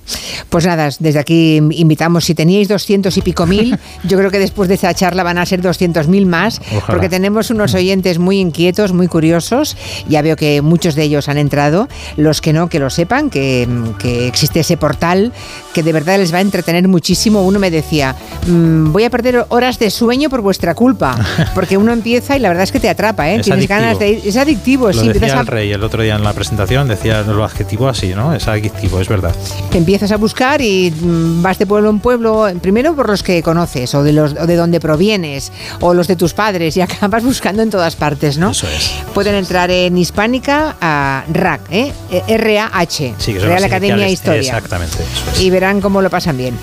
Pues 0.50 0.66
nada, 0.66 0.88
desde 1.00 1.18
aquí 1.18 1.56
invitamos, 1.56 2.24
si 2.24 2.34
teníais 2.34 2.68
200 2.68 3.16
y 3.16 3.22
pico 3.22 3.46
mil, 3.46 3.76
yo 4.04 4.16
creo 4.18 4.30
que 4.30 4.38
después 4.38 4.68
de 4.68 4.74
esta 4.76 4.92
charla 4.94 5.22
van 5.22 5.38
a 5.38 5.46
ser 5.46 5.62
200 5.62 6.06
mil 6.08 6.26
más, 6.26 6.60
Ojalá. 6.68 6.86
porque 6.86 7.08
tenemos 7.08 7.50
unos 7.50 7.74
oyentes 7.74 8.18
muy 8.18 8.38
inquietos, 8.40 8.92
muy 8.92 9.08
curiosos, 9.08 9.76
ya 10.08 10.22
veo 10.22 10.36
que 10.36 10.62
muchos 10.62 10.94
de 10.94 11.04
ellos 11.04 11.28
han 11.28 11.38
entrado, 11.38 11.88
los 12.16 12.40
que 12.40 12.52
no, 12.52 12.68
que 12.68 12.78
lo 12.78 12.90
sepan, 12.90 13.30
que, 13.30 13.66
que 13.98 14.26
existe 14.28 14.60
ese 14.60 14.76
portal 14.76 15.32
que 15.74 15.82
de 15.82 15.92
verdad 15.92 16.18
les 16.18 16.32
va 16.32 16.38
a 16.38 16.42
entretener 16.42 16.86
muchísimo. 16.88 17.42
Uno 17.44 17.58
me 17.58 17.70
decía, 17.70 18.14
"Mm, 18.46 18.92
voy 18.92 19.04
a 19.04 19.10
perder 19.10 19.44
horas 19.48 19.78
de 19.78 19.90
sueño 19.90 20.30
por 20.30 20.40
vuestra 20.40 20.74
culpa, 20.74 21.16
porque 21.54 21.76
uno 21.76 21.92
empieza 21.92 22.36
y 22.36 22.40
la 22.40 22.48
verdad 22.48 22.64
es 22.64 22.72
que 22.72 22.80
te 22.80 22.88
atrapa, 22.88 23.28
¿eh? 23.30 23.36
Es 23.36 23.42
Tienes 23.46 23.58
adictivo. 23.70 23.80
ganas 23.80 23.98
de 23.98 24.08
ir, 24.10 24.20
es 24.24 24.36
adictivo, 24.36 24.86
Lo 24.86 24.92
sí, 24.92 24.98
decía 25.00 25.12
empiezas 25.12 25.36
a- 25.38 25.40
el 25.40 25.46
rey 25.46 25.72
el 25.72 25.82
otro 25.86 26.02
día 26.02 26.16
en 26.16 26.24
la 26.24 26.32
presentación, 26.32 26.88
decía 26.88 27.22
lo 27.22 27.44
adjetivo 27.44 27.88
así, 27.88 28.14
¿no? 28.14 28.34
Es 28.34 28.48
adictivo, 28.48 29.00
es 29.00 29.08
verdad. 29.08 29.34
Te 29.70 29.78
empiezas 29.78 30.12
a 30.12 30.16
buscar 30.16 30.60
y 30.60 30.90
mm, 30.90 31.42
vas 31.42 31.58
de 31.58 31.66
pueblo 31.66 31.90
en 31.90 32.00
pueblo, 32.00 32.48
primero 32.60 32.94
por 32.94 33.08
los 33.08 33.22
que 33.22 33.42
conoces 33.42 33.94
o 33.94 34.02
de 34.02 34.12
los 34.12 34.32
o 34.32 34.46
de 34.46 34.56
donde 34.56 34.80
provienes 34.80 35.52
o 35.80 35.94
los 35.94 36.06
de 36.08 36.16
tus 36.16 36.34
padres 36.34 36.76
y 36.76 36.80
acabas 36.82 37.24
buscando 37.24 37.62
en 37.62 37.70
todas 37.70 37.96
partes, 37.96 38.38
¿no? 38.38 38.50
Eso 38.50 38.66
es. 38.68 38.92
Pueden 39.14 39.34
entrar 39.34 39.70
en 39.70 39.96
Hispánica 39.96 40.76
a 40.80 41.24
RAC, 41.32 41.60
¿eh? 41.70 41.92
R-A-H, 42.26 43.14
Sí, 43.18 43.38
Real 43.38 43.64
Academia 43.64 44.04
de. 44.04 44.12
Historia. 44.12 44.40
Exactamente, 44.40 44.96
eso 44.96 45.30
es. 45.32 45.40
Y 45.40 45.50
verán 45.50 45.80
cómo 45.80 46.02
lo 46.02 46.10
pasan 46.10 46.36
bien. 46.36 46.58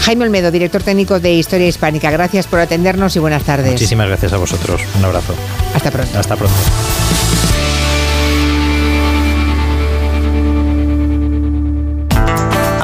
Jaime 0.00 0.24
Olmedo, 0.24 0.50
director 0.50 0.82
técnico 0.82 1.20
de 1.20 1.32
Historia 1.34 1.66
Hispánica, 1.66 2.10
gracias 2.10 2.46
por 2.46 2.60
atendernos 2.60 3.16
y 3.16 3.18
buenas 3.18 3.42
tardes. 3.42 3.72
Muchísimas 3.72 4.08
gracias 4.08 4.32
a 4.32 4.36
vosotros. 4.36 4.80
Un 4.98 5.04
abrazo. 5.04 5.34
Hasta 5.74 5.90
pronto. 5.90 6.18
Hasta 6.18 6.36
pronto. 6.36 6.56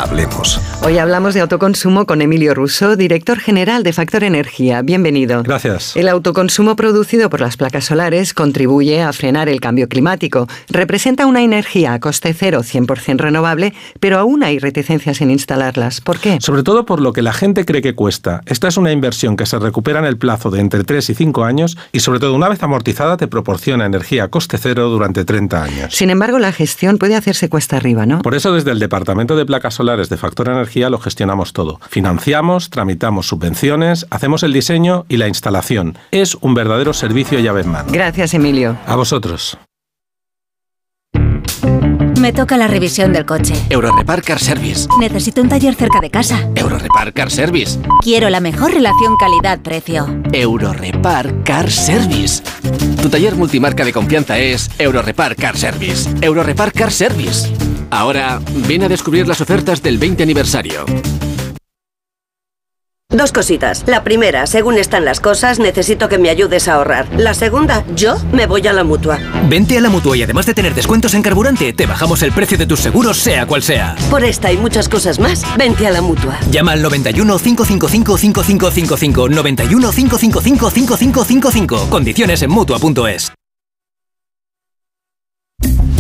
Hablemos. 0.05 0.61
Hoy 0.83 0.99
hablamos 0.99 1.33
de 1.33 1.41
autoconsumo 1.41 2.05
con 2.05 2.21
Emilio 2.21 2.53
Russo, 2.53 2.95
director 2.95 3.39
general 3.39 3.83
de 3.83 3.95
Factor 3.95 4.23
Energía. 4.23 4.83
Bienvenido. 4.83 5.43
Gracias. 5.43 5.97
El 5.97 6.11
autoconsumo 6.11 6.77
producido 6.77 7.31
por 7.31 7.41
las 7.41 7.57
placas 7.57 7.87
solares 7.87 8.35
contribuye 8.35 9.01
a 9.01 9.11
frenar 9.15 9.49
el 9.49 9.61
cambio 9.61 9.89
climático. 9.89 10.47
Representa 10.69 11.25
una 11.25 11.43
energía 11.43 11.95
a 11.95 12.01
coste 12.01 12.35
cero, 12.35 12.61
100% 12.63 13.17
renovable, 13.17 13.73
pero 13.99 14.19
aún 14.19 14.43
hay 14.43 14.59
reticencias 14.59 15.23
en 15.23 15.31
instalarlas. 15.31 16.03
¿Por 16.03 16.19
qué? 16.19 16.37
Sobre 16.39 16.63
todo 16.63 16.85
por 16.85 17.01
lo 17.01 17.15
que 17.15 17.23
la 17.23 17.33
gente 17.33 17.65
cree 17.65 17.81
que 17.81 17.95
cuesta. 17.95 18.43
Esta 18.45 18.69
es 18.69 18.77
una 18.77 18.93
inversión 18.93 19.37
que 19.37 19.47
se 19.47 19.59
recupera 19.59 20.01
en 20.01 20.05
el 20.05 20.19
plazo 20.19 20.51
de 20.51 20.61
entre 20.61 20.85
3 20.85 21.09
y 21.09 21.15
5 21.15 21.45
años 21.45 21.79
y 21.93 22.01
sobre 22.01 22.21
todo 22.21 22.35
una 22.35 22.51
vez 22.51 22.63
amortizada 22.63 23.17
te 23.17 23.27
proporciona 23.27 23.87
energía 23.87 24.25
a 24.25 24.29
coste 24.29 24.59
cero 24.59 24.91
durante 24.91 25.25
30 25.25 25.65
años. 25.65 25.95
Sin 25.95 26.11
embargo, 26.11 26.39
la 26.39 26.53
gestión 26.53 26.99
puede 26.99 27.17
hacerse 27.17 27.49
cuesta 27.49 27.79
arriba, 27.79 28.05
¿no? 28.05 28.21
Por 28.21 28.35
eso 28.35 28.53
desde 28.53 28.71
el 28.71 28.79
Departamento 28.79 29.35
de 29.35 29.47
Placas 29.47 29.73
Solares 29.73 29.94
de 29.97 30.17
Factor 30.17 30.49
Energía 30.49 30.91
lo 30.91 30.99
gestionamos 30.99 31.53
todo. 31.53 31.81
Financiamos, 31.89 32.71
tramitamos 32.71 33.29
subvenciones, 33.29 34.07
hacemos 34.11 34.43
el 34.43 34.53
diseño 34.53 35.07
y 35.09 35.17
la 35.17 35.29
instalación. 35.29 35.97
Es 36.11 36.35
un 36.41 36.55
verdadero 36.55 36.93
servicio 36.93 37.39
llave 37.39 37.63
en 37.63 37.69
mano. 37.71 37.89
Gracias, 37.91 38.35
Emilio. 38.35 38.77
A 38.87 38.97
vosotros. 38.97 39.57
Me 42.25 42.33
toca 42.33 42.57
la 42.57 42.69
revisión 42.69 43.13
del 43.13 43.27
coche. 43.27 43.53
Eurorepar 43.69 44.23
Car 44.23 44.39
Service. 44.39 44.89
Necesito 44.99 45.43
un 45.43 45.51
taller 45.51 45.75
cerca 45.75 46.01
de 46.01 46.09
casa. 46.09 46.49
Eurorepar 46.55 47.13
Car 47.13 47.31
Service. 47.31 47.79
Quiero 48.01 48.31
la 48.31 48.41
mejor 48.41 48.73
relación 48.73 49.15
calidad-precio. 49.19 50.07
Eurorepar 50.33 51.45
Car 51.45 51.71
Service. 51.71 52.43
Tu 53.03 53.11
taller 53.11 53.35
multimarca 53.37 53.85
de 53.85 53.93
confianza 53.93 54.39
es 54.39 54.71
Eurorepar 54.79 55.37
Car 55.37 55.59
Service. 55.59 56.09
Eurorepar 56.23 56.73
Car 56.73 56.91
Service. 56.91 57.53
Ahora, 57.95 58.41
ven 58.67 58.83
a 58.83 58.89
descubrir 58.89 59.29
las 59.29 59.41
ofertas 59.41 59.81
del 59.81 59.99
20 59.99 60.25
aniversario. 60.25 60.85
Dos 63.09 63.31
cositas. 63.31 63.85
La 63.87 64.03
primera, 64.03 64.49
según 64.49 64.79
están 64.79 65.05
las 65.05 65.21
cosas, 65.21 65.61
necesito 65.61 66.09
que 66.09 66.19
me 66.19 66.29
ayudes 66.29 66.67
a 66.67 66.75
ahorrar. 66.75 67.09
La 67.17 67.35
segunda, 67.35 67.85
yo 67.95 68.17
me 68.33 68.47
voy 68.47 68.67
a 68.67 68.73
la 68.73 68.83
mutua. 68.83 69.21
Vente 69.49 69.79
a 69.79 69.81
la 69.81 69.91
mutua 69.91 70.17
y 70.17 70.25
además 70.25 70.45
de 70.47 70.55
tener 70.55 70.75
descuentos 70.75 71.15
en 71.15 71.23
carburante, 71.23 71.73
te 71.73 71.87
bajamos 71.87 72.21
el 72.23 72.33
precio 72.33 72.59
de 72.59 72.67
tus 72.67 72.81
seguros, 72.81 73.19
sea 73.19 73.47
cual 73.47 73.63
sea. 73.63 73.95
Por 74.11 74.25
esta 74.25 74.51
y 74.51 74.57
muchas 74.57 74.89
cosas 74.89 75.21
más, 75.21 75.45
vente 75.57 75.87
a 75.87 75.93
la 75.93 76.03
mutua. 76.03 76.37
Llama 76.51 76.73
al 76.73 76.83
91 76.83 77.39
555 77.39 78.19
5555 78.19 79.29
91 79.29 79.93
555 79.93 80.71
5555. 80.71 81.91
Condiciones 81.91 82.43
en 82.43 82.51
mutua.es. 82.51 83.33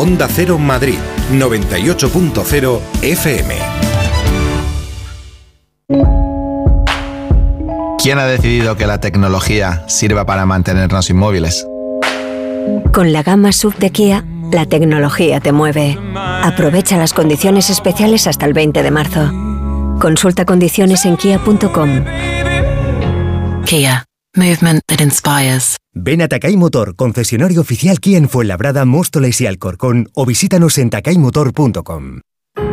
Onda 0.00 0.28
Cero 0.30 0.58
Madrid, 0.58 0.98
98.0 1.30 2.80
FM. 3.02 3.54
¿Quién 8.02 8.18
ha 8.18 8.24
decidido 8.24 8.78
que 8.78 8.86
la 8.86 8.98
tecnología 8.98 9.84
sirva 9.88 10.24
para 10.24 10.46
mantenernos 10.46 11.10
inmóviles? 11.10 11.66
Con 12.94 13.12
la 13.12 13.22
gama 13.22 13.52
sub 13.52 13.76
de 13.76 13.90
Kia, 13.90 14.24
la 14.50 14.64
tecnología 14.64 15.38
te 15.40 15.52
mueve. 15.52 15.98
Aprovecha 16.14 16.96
las 16.96 17.12
condiciones 17.12 17.68
especiales 17.68 18.26
hasta 18.26 18.46
el 18.46 18.54
20 18.54 18.82
de 18.82 18.90
marzo. 18.90 19.30
Consulta 20.00 20.46
condiciones 20.46 21.04
en 21.04 21.18
kia.com. 21.18 22.04
Kia. 23.66 24.06
Movement 24.36 24.82
that 24.86 25.02
inspires. 25.02 25.76
Ven 25.92 26.22
a 26.22 26.28
Takay 26.28 26.56
Motor, 26.56 26.94
concesionario 26.94 27.60
oficial 27.60 27.98
Kia 27.98 28.16
en 28.16 28.28
Fuenlabrada, 28.28 28.84
Móstoles 28.84 29.40
y 29.40 29.46
Alcorcón 29.46 30.08
o 30.14 30.24
visítanos 30.24 30.78
en 30.78 30.88
takaymotor.com. 30.88 32.20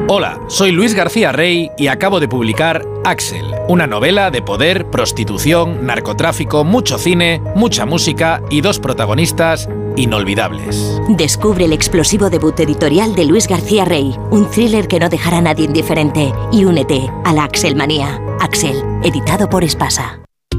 Hola, 0.08 0.40
soy 0.48 0.72
Luis 0.72 0.94
García 0.94 1.32
Rey 1.32 1.72
y 1.76 1.88
acabo 1.88 2.20
de 2.20 2.28
publicar 2.28 2.84
Axel, 3.04 3.44
una 3.68 3.88
novela 3.88 4.30
de 4.30 4.44
poder, 4.44 4.90
prostitución, 4.92 5.86
narcotráfico, 5.86 6.64
mucho 6.64 7.00
cine, 7.00 7.42
mucha 7.56 7.88
música 7.88 8.44
y 8.52 8.62
dos 8.62 8.78
protagonistas 8.78 9.68
inolvidables. 9.96 11.02
Descubre 11.10 11.66
el 11.66 11.74
explosivo 11.74 12.30
debut 12.30 12.60
editorial 12.60 13.16
de 13.16 13.26
Luis 13.26 13.48
García 13.48 13.84
Rey, 13.84 14.16
un 14.30 14.50
thriller 14.52 14.88
que 14.88 15.00
no 15.00 15.10
dejará 15.10 15.40
a 15.40 15.42
nadie 15.42 15.66
indiferente 15.66 16.32
y 16.52 16.66
únete 16.66 17.10
a 17.26 17.34
la 17.34 17.46
Axelmanía. 17.46 18.22
Axel, 18.40 18.82
editado 19.04 19.50
por 19.50 19.64
Espasa. 19.64 20.22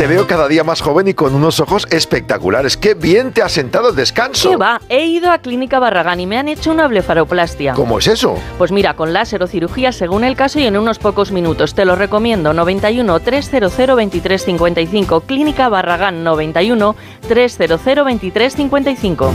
Te 0.00 0.06
veo 0.06 0.26
cada 0.26 0.48
día 0.48 0.64
más 0.64 0.80
joven 0.80 1.08
y 1.08 1.12
con 1.12 1.34
unos 1.34 1.60
ojos 1.60 1.86
espectaculares. 1.90 2.78
¡Qué 2.78 2.94
bien 2.94 3.32
te 3.32 3.42
ha 3.42 3.50
sentado 3.50 3.90
el 3.90 3.96
descanso! 3.96 4.48
¿Qué 4.48 4.56
va? 4.56 4.80
He 4.88 5.04
ido 5.04 5.30
a 5.30 5.36
Clínica 5.40 5.78
Barragán 5.78 6.20
y 6.20 6.26
me 6.26 6.38
han 6.38 6.48
hecho 6.48 6.70
una 6.70 6.88
blefaroplastia. 6.88 7.74
¿Cómo 7.74 7.98
es 7.98 8.06
eso? 8.06 8.38
Pues 8.56 8.72
mira, 8.72 8.96
con 8.96 9.12
láser 9.12 9.42
o 9.42 9.46
cirugía 9.46 9.92
según 9.92 10.24
el 10.24 10.36
caso 10.36 10.58
y 10.58 10.64
en 10.64 10.78
unos 10.78 10.98
pocos 10.98 11.32
minutos. 11.32 11.74
Te 11.74 11.84
lo 11.84 11.96
recomiendo. 11.96 12.54
91 12.54 13.20
300 13.20 13.76
2355. 13.76 15.20
Clínica 15.20 15.68
Barragán 15.68 16.24
91 16.24 16.96
300 17.28 17.84
2355. 17.84 19.34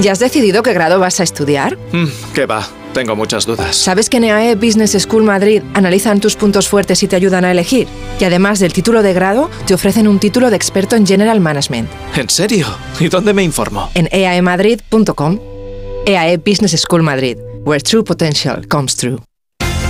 ¿Ya 0.00 0.12
has 0.12 0.18
decidido 0.18 0.62
qué 0.62 0.72
grado 0.72 1.00
vas 1.00 1.20
a 1.20 1.22
estudiar? 1.22 1.76
Mm, 1.92 2.06
¿Qué 2.32 2.46
va? 2.46 2.66
Tengo 2.92 3.16
muchas 3.16 3.46
dudas. 3.46 3.76
¿Sabes 3.76 4.10
que 4.10 4.16
en 4.16 4.24
EAE 4.24 4.56
Business 4.56 4.96
School 4.98 5.22
Madrid 5.22 5.62
analizan 5.74 6.20
tus 6.20 6.36
puntos 6.36 6.68
fuertes 6.68 7.02
y 7.02 7.08
te 7.08 7.16
ayudan 7.16 7.44
a 7.44 7.50
elegir? 7.50 7.86
Y 8.18 8.24
además 8.24 8.58
del 8.58 8.72
título 8.72 9.02
de 9.02 9.12
grado, 9.12 9.50
te 9.66 9.74
ofrecen 9.74 10.08
un 10.08 10.18
título 10.18 10.50
de 10.50 10.56
experto 10.56 10.96
en 10.96 11.06
General 11.06 11.40
Management. 11.40 11.88
¿En 12.16 12.28
serio? 12.28 12.66
¿Y 12.98 13.08
dónde 13.08 13.32
me 13.32 13.42
informo? 13.42 13.90
En 13.94 14.08
eaemadrid.com. 14.10 15.38
EAE 16.06 16.38
Business 16.38 16.72
School 16.80 17.02
Madrid, 17.02 17.36
where 17.64 17.80
true 17.80 18.02
potential 18.02 18.66
comes 18.68 18.96
true. 18.96 19.20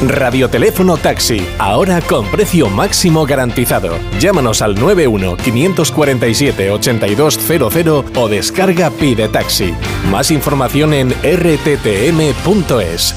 Radioteléfono 0.06 0.96
Taxi, 0.96 1.46
ahora 1.58 2.00
con 2.00 2.26
precio 2.26 2.70
máximo 2.70 3.26
garantizado. 3.26 3.98
Llámanos 4.18 4.62
al 4.62 4.74
91 4.74 5.36
547 5.36 6.70
8200 6.70 8.16
o 8.16 8.28
descarga 8.28 8.90
Pide 8.90 9.28
Taxi. 9.28 9.74
Más 10.10 10.30
información 10.30 10.94
en 10.94 11.10
rttm.es. 11.10 13.14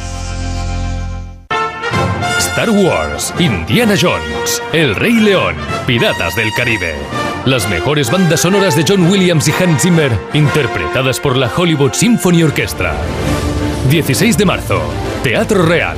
Star 2.37 2.69
Wars, 2.69 3.33
Indiana 3.39 3.95
Jones, 3.99 4.61
El 4.73 4.95
Rey 4.95 5.13
León, 5.13 5.55
Piratas 5.87 6.35
del 6.35 6.49
Caribe. 6.55 6.93
Las 7.45 7.67
mejores 7.69 8.11
bandas 8.11 8.41
sonoras 8.41 8.75
de 8.75 8.85
John 8.87 9.09
Williams 9.09 9.47
y 9.47 9.51
Hans 9.51 9.81
Zimmer, 9.81 10.11
interpretadas 10.33 11.19
por 11.19 11.35
la 11.35 11.51
Hollywood 11.55 11.93
Symphony 11.93 12.43
Orchestra. 12.43 12.95
16 13.89 14.37
de 14.37 14.45
marzo, 14.45 14.81
Teatro 15.23 15.65
Real. 15.65 15.97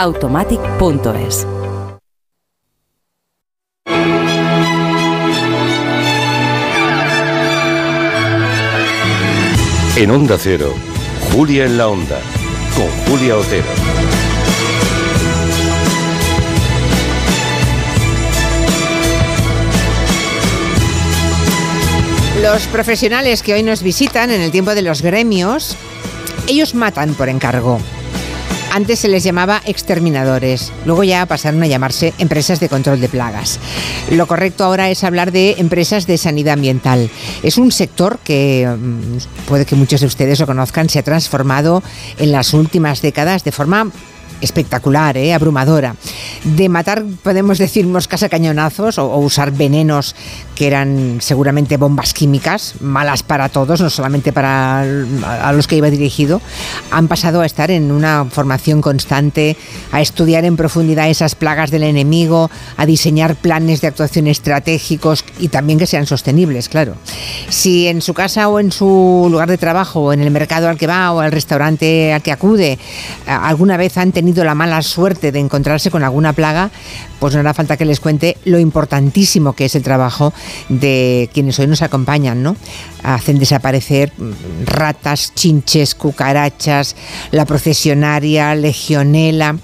Automatic.es. 0.00 1.44
En 9.96 10.10
Onda 10.12 10.38
Cero, 10.38 10.72
Julia 11.32 11.64
en 11.64 11.76
la 11.76 11.88
Onda, 11.88 12.20
con 12.76 12.86
Julia 13.08 13.36
Otero. 13.38 13.66
Los 22.40 22.68
profesionales 22.68 23.42
que 23.42 23.54
hoy 23.54 23.64
nos 23.64 23.82
visitan 23.82 24.30
en 24.30 24.42
el 24.42 24.52
tiempo 24.52 24.76
de 24.76 24.82
los 24.82 25.02
gremios, 25.02 25.76
ellos 26.46 26.76
matan 26.76 27.14
por 27.14 27.28
encargo. 27.28 27.80
Antes 28.70 29.00
se 29.00 29.08
les 29.08 29.24
llamaba 29.24 29.62
exterminadores, 29.64 30.72
luego 30.84 31.02
ya 31.02 31.24
pasaron 31.26 31.62
a 31.62 31.66
llamarse 31.66 32.12
empresas 32.18 32.60
de 32.60 32.68
control 32.68 33.00
de 33.00 33.08
plagas. 33.08 33.58
Lo 34.10 34.26
correcto 34.26 34.64
ahora 34.64 34.90
es 34.90 35.04
hablar 35.04 35.32
de 35.32 35.56
empresas 35.58 36.06
de 36.06 36.18
sanidad 36.18 36.54
ambiental. 36.54 37.10
Es 37.42 37.56
un 37.56 37.72
sector 37.72 38.18
que 38.22 38.68
mm, 38.68 39.48
puede 39.48 39.64
que 39.64 39.74
muchos 39.74 40.00
de 40.00 40.06
ustedes 40.06 40.38
lo 40.38 40.46
conozcan, 40.46 40.88
se 40.88 40.98
ha 40.98 41.02
transformado 41.02 41.82
en 42.18 42.30
las 42.30 42.52
últimas 42.52 43.00
décadas 43.00 43.42
de 43.42 43.52
forma 43.52 43.90
espectacular, 44.40 45.16
¿eh? 45.16 45.34
abrumadora. 45.34 45.96
De 46.44 46.68
matar, 46.68 47.04
podemos 47.22 47.58
decir, 47.58 47.86
moscas 47.86 48.22
a 48.22 48.28
cañonazos 48.28 48.98
o, 48.98 49.06
o, 49.06 49.18
usar 49.18 49.50
venenos 49.50 50.14
que 50.58 50.66
eran 50.66 51.18
seguramente 51.20 51.76
bombas 51.76 52.12
químicas, 52.12 52.74
malas 52.80 53.22
para 53.22 53.48
todos, 53.48 53.80
no 53.80 53.88
solamente 53.90 54.32
para 54.32 54.80
a 54.80 55.52
los 55.52 55.68
que 55.68 55.76
iba 55.76 55.88
dirigido, 55.88 56.42
han 56.90 57.06
pasado 57.06 57.42
a 57.42 57.46
estar 57.46 57.70
en 57.70 57.92
una 57.92 58.24
formación 58.24 58.82
constante, 58.82 59.56
a 59.92 60.00
estudiar 60.00 60.44
en 60.44 60.56
profundidad 60.56 61.08
esas 61.08 61.36
plagas 61.36 61.70
del 61.70 61.84
enemigo, 61.84 62.50
a 62.76 62.86
diseñar 62.86 63.36
planes 63.36 63.80
de 63.82 63.86
actuación 63.86 64.26
estratégicos 64.26 65.24
y 65.38 65.46
también 65.46 65.78
que 65.78 65.86
sean 65.86 66.06
sostenibles, 66.06 66.68
claro. 66.68 66.96
Si 67.50 67.86
en 67.86 68.02
su 68.02 68.12
casa 68.12 68.48
o 68.48 68.58
en 68.58 68.72
su 68.72 69.28
lugar 69.30 69.48
de 69.48 69.58
trabajo 69.58 70.00
o 70.00 70.12
en 70.12 70.22
el 70.22 70.32
mercado 70.32 70.68
al 70.68 70.76
que 70.76 70.88
va 70.88 71.12
o 71.12 71.20
al 71.20 71.30
restaurante 71.30 72.12
al 72.12 72.22
que 72.22 72.32
acude, 72.32 72.80
alguna 73.28 73.76
vez 73.76 73.96
han 73.96 74.10
tenido 74.10 74.42
la 74.42 74.56
mala 74.56 74.82
suerte 74.82 75.30
de 75.30 75.38
encontrarse 75.38 75.92
con 75.92 76.02
alguna 76.02 76.32
plaga, 76.32 76.72
pues 77.20 77.34
no 77.34 77.40
hará 77.40 77.54
falta 77.54 77.76
que 77.76 77.84
les 77.84 78.00
cuente 78.00 78.36
lo 78.44 78.58
importantísimo 78.58 79.52
que 79.52 79.66
es 79.66 79.76
el 79.76 79.84
trabajo 79.84 80.32
de 80.68 81.30
quienes 81.32 81.58
hoy 81.58 81.66
nos 81.66 81.82
acompañan, 81.82 82.42
¿no? 82.42 82.56
Hacen 83.02 83.38
desaparecer 83.38 84.12
ratas, 84.64 85.32
chinches, 85.34 85.94
cucarachas, 85.94 86.96
la 87.30 87.44
procesionaria, 87.44 88.54
legionela. 88.54 89.56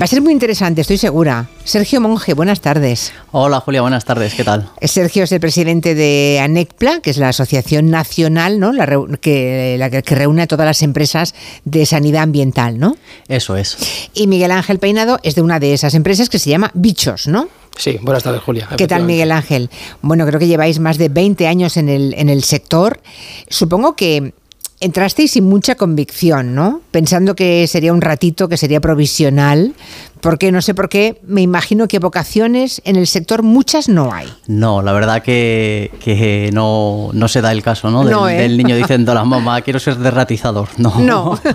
Va 0.00 0.06
a 0.06 0.08
ser 0.08 0.20
muy 0.20 0.32
interesante, 0.32 0.80
estoy 0.80 0.98
segura. 0.98 1.46
Sergio 1.62 2.00
Monge, 2.00 2.34
buenas 2.34 2.60
tardes. 2.60 3.12
Hola 3.30 3.60
Julia, 3.60 3.80
buenas 3.80 4.04
tardes, 4.04 4.34
¿qué 4.34 4.42
tal? 4.42 4.68
Sergio 4.82 5.22
es 5.22 5.30
el 5.30 5.38
presidente 5.38 5.94
de 5.94 6.40
ANECPLA, 6.42 7.00
que 7.00 7.10
es 7.10 7.16
la 7.16 7.28
asociación 7.28 7.90
nacional 7.90 8.58
¿no? 8.58 8.72
la, 8.72 8.88
que, 9.20 9.76
la 9.78 9.90
que 9.90 10.14
reúne 10.16 10.42
a 10.42 10.46
todas 10.48 10.66
las 10.66 10.82
empresas 10.82 11.36
de 11.64 11.86
sanidad 11.86 12.24
ambiental, 12.24 12.80
¿no? 12.80 12.96
Eso 13.28 13.56
es. 13.56 14.10
Y 14.14 14.26
Miguel 14.26 14.50
Ángel 14.50 14.80
Peinado 14.80 15.20
es 15.22 15.36
de 15.36 15.42
una 15.42 15.60
de 15.60 15.74
esas 15.74 15.94
empresas 15.94 16.28
que 16.28 16.40
se 16.40 16.50
llama 16.50 16.72
Bichos, 16.74 17.28
¿no? 17.28 17.46
Sí, 17.76 17.98
buenas 18.02 18.24
tardes, 18.24 18.42
Julia. 18.42 18.68
¿Qué 18.76 18.88
tal, 18.88 19.04
Miguel 19.04 19.30
Ángel? 19.30 19.70
Bueno, 20.02 20.26
creo 20.26 20.40
que 20.40 20.48
lleváis 20.48 20.80
más 20.80 20.98
de 20.98 21.08
20 21.08 21.46
años 21.46 21.76
en 21.76 21.88
el, 21.88 22.14
en 22.14 22.28
el 22.28 22.42
sector. 22.42 23.00
Supongo 23.48 23.94
que 23.94 24.34
entrasteis 24.84 25.32
sin 25.32 25.44
mucha 25.44 25.76
convicción, 25.76 26.54
¿no? 26.54 26.82
Pensando 26.90 27.34
que 27.34 27.66
sería 27.66 27.92
un 27.92 28.02
ratito, 28.02 28.48
que 28.48 28.58
sería 28.58 28.80
provisional, 28.80 29.74
porque 30.24 30.50
no 30.50 30.60
sé 30.62 30.74
por 30.74 30.88
qué, 30.88 31.20
me 31.26 31.42
imagino 31.42 31.86
que 31.86 31.98
vocaciones 32.00 32.80
en 32.84 32.96
el 32.96 33.06
sector 33.06 33.42
muchas 33.44 33.88
no 33.88 34.12
hay. 34.12 34.26
No, 34.48 34.80
la 34.82 34.92
verdad 34.92 35.22
que, 35.22 35.92
que 36.02 36.50
no, 36.52 37.10
no 37.12 37.28
se 37.28 37.40
da 37.42 37.52
el 37.52 37.62
caso, 37.62 37.90
¿no? 37.90 38.02
Del, 38.04 38.12
No, 38.12 38.28
¿eh? 38.28 38.38
del 38.38 38.56
niño 38.56 38.74
diciendo 38.74 39.12
a 39.12 39.14
la 39.14 39.24
mamá, 39.24 39.60
quiero 39.62 39.78
ser 39.78 39.96
derratizador. 39.98 40.68
No. 40.78 40.94
No. 40.98 41.38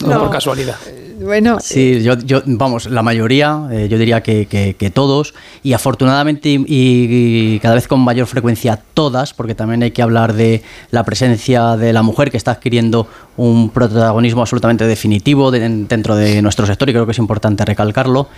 No. 0.00 0.20
por 0.20 0.30
casualidad. 0.30 0.76
Bueno, 1.20 1.58
Sí, 1.60 2.02
yo, 2.02 2.14
yo, 2.18 2.42
vamos, 2.44 2.86
la 2.86 3.02
mayoría, 3.02 3.68
eh, 3.72 3.88
yo 3.90 3.96
diría 3.98 4.22
que, 4.22 4.46
que- 4.46 4.74
que 4.74 4.90
todos, 4.90 5.34
y 5.62 5.72
afortunadamente 5.72 6.50
y, 6.50 6.64
y 6.68 7.58
cada 7.60 7.74
vez 7.74 7.88
con 7.88 8.00
mayor 8.00 8.26
frecuencia 8.26 8.78
todas, 8.94 9.32
porque 9.32 9.54
también 9.54 9.82
hay 9.82 9.90
que 9.92 10.02
hablar 10.02 10.34
de 10.34 10.62
la 10.90 11.04
presencia 11.04 11.76
de 11.76 11.92
la 11.92 12.02
mujer 12.02 12.30
que 12.30 12.36
está 12.36 12.52
adquiriendo 12.52 13.08
un 13.36 13.70
protagonismo 13.70 14.40
absolutamente 14.40 14.86
definitivo 14.86 15.50
de- 15.50 15.60
dentro 15.86 16.16
de 16.16 16.40
nuestro 16.42 16.66
sector 16.66 16.88
y 16.88 16.92
creo 16.92 17.04
que 17.06 17.12
es 17.12 17.18
importante 17.18 17.64
recalcarlo. 17.64 18.28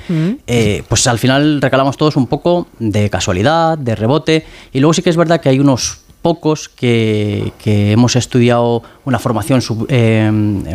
Eh, 0.46 0.82
pues 0.88 1.06
al 1.06 1.18
final 1.18 1.60
recalamos 1.62 1.96
todos 1.96 2.16
un 2.16 2.26
poco 2.26 2.66
de 2.78 3.08
casualidad, 3.10 3.78
de 3.78 3.94
rebote, 3.94 4.44
y 4.72 4.80
luego 4.80 4.92
sí 4.94 5.02
que 5.02 5.10
es 5.10 5.16
verdad 5.16 5.40
que 5.40 5.48
hay 5.50 5.60
unos 5.60 6.00
pocos 6.20 6.68
que, 6.68 7.52
que 7.62 7.92
hemos 7.92 8.16
estudiado 8.16 8.82
una 9.04 9.20
formación 9.20 9.62
sub- 9.62 9.86
eh, 9.88 10.28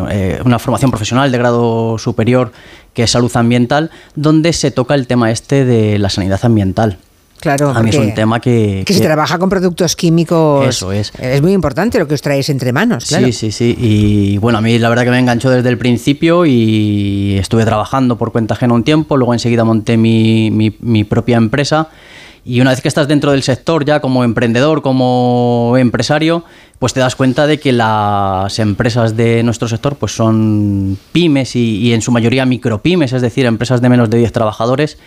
eh, 0.10 0.42
una 0.46 0.58
formación 0.58 0.90
profesional 0.90 1.32
de 1.34 1.38
grado 1.38 1.98
superior 1.98 2.54
que 2.94 3.04
es 3.04 3.12
salud 3.12 3.32
ambiental 3.36 3.92
donde 4.16 4.54
se 4.54 4.72
toca 4.72 4.96
el 4.96 5.06
tema 5.06 5.32
este 5.32 5.66
de 5.66 6.00
la 6.00 6.10
sanidad 6.10 6.40
ambiental 6.44 6.98
claro. 7.44 7.70
a 7.70 7.84
mí 7.84 7.90
es 7.90 7.98
un 7.98 8.14
tema 8.14 8.40
que, 8.40 8.84
que 8.86 8.94
se 8.94 9.00
que- 9.00 9.06
trabaja 9.06 9.38
con 9.38 9.50
productos 9.50 9.96
químicos. 9.96 10.66
Eso 10.68 10.92
es. 10.92 11.12
Es 11.20 11.42
muy 11.42 11.52
importante 11.54 12.00
lo 12.00 12.08
que 12.08 12.14
os 12.16 12.22
traéis 12.22 12.50
entre 12.50 12.72
manos, 12.74 13.06
claro. 13.06 13.26
Sí, 13.28 13.34
sí, 13.34 13.52
sí. 13.52 13.76
Y 13.78 14.38
bueno, 14.38 14.58
a 14.58 14.62
mí 14.62 14.80
la 14.80 14.90
verdad 14.90 15.04
que 15.04 15.12
me 15.12 15.20
enganchó 15.20 15.50
desde 15.50 15.70
el 15.70 15.78
principio 15.78 16.46
y 16.46 17.36
estuve 17.40 17.66
trabajando 17.66 18.18
por 18.18 18.32
cuenta 18.32 18.54
ajena 18.54 18.74
un 18.74 18.84
tiempo, 18.84 19.18
luego 19.18 19.34
enseguida 19.34 19.64
monté 19.64 19.98
mi, 19.98 20.50
mi- 20.52 20.76
mi 20.80 21.04
propia 21.04 21.38
empresa. 21.38 21.90
Y 22.46 22.60
una 22.60 22.72
vez 22.72 22.82
que 22.82 22.90
estás 22.90 23.08
dentro 23.08 23.32
del 23.32 23.42
sector 23.42 23.86
ya 23.86 24.02
como 24.02 24.26
emprendedor, 24.26 24.82
como 24.82 25.76
empresario, 25.78 26.44
pues 26.78 26.94
te 26.94 27.00
das 27.00 27.16
cuenta 27.16 27.48
de 27.48 27.58
que 27.58 27.72
las 27.72 28.60
empresas 28.60 29.16
de 29.16 29.44
nuestro 29.44 29.70
sector 29.70 29.96
pues 29.96 30.12
son 30.14 30.98
pymes 31.14 31.56
y, 31.56 31.78
y 31.78 31.94
en 31.94 32.02
su 32.02 32.12
mayoría 32.12 32.46
micropymes, 32.46 33.14
es 33.14 33.22
decir, 33.22 33.46
empresas 33.46 33.82
de 33.82 33.88
menos 33.88 34.10
de 34.10 34.18
10 34.18 34.34
trabajadores. 34.34 34.98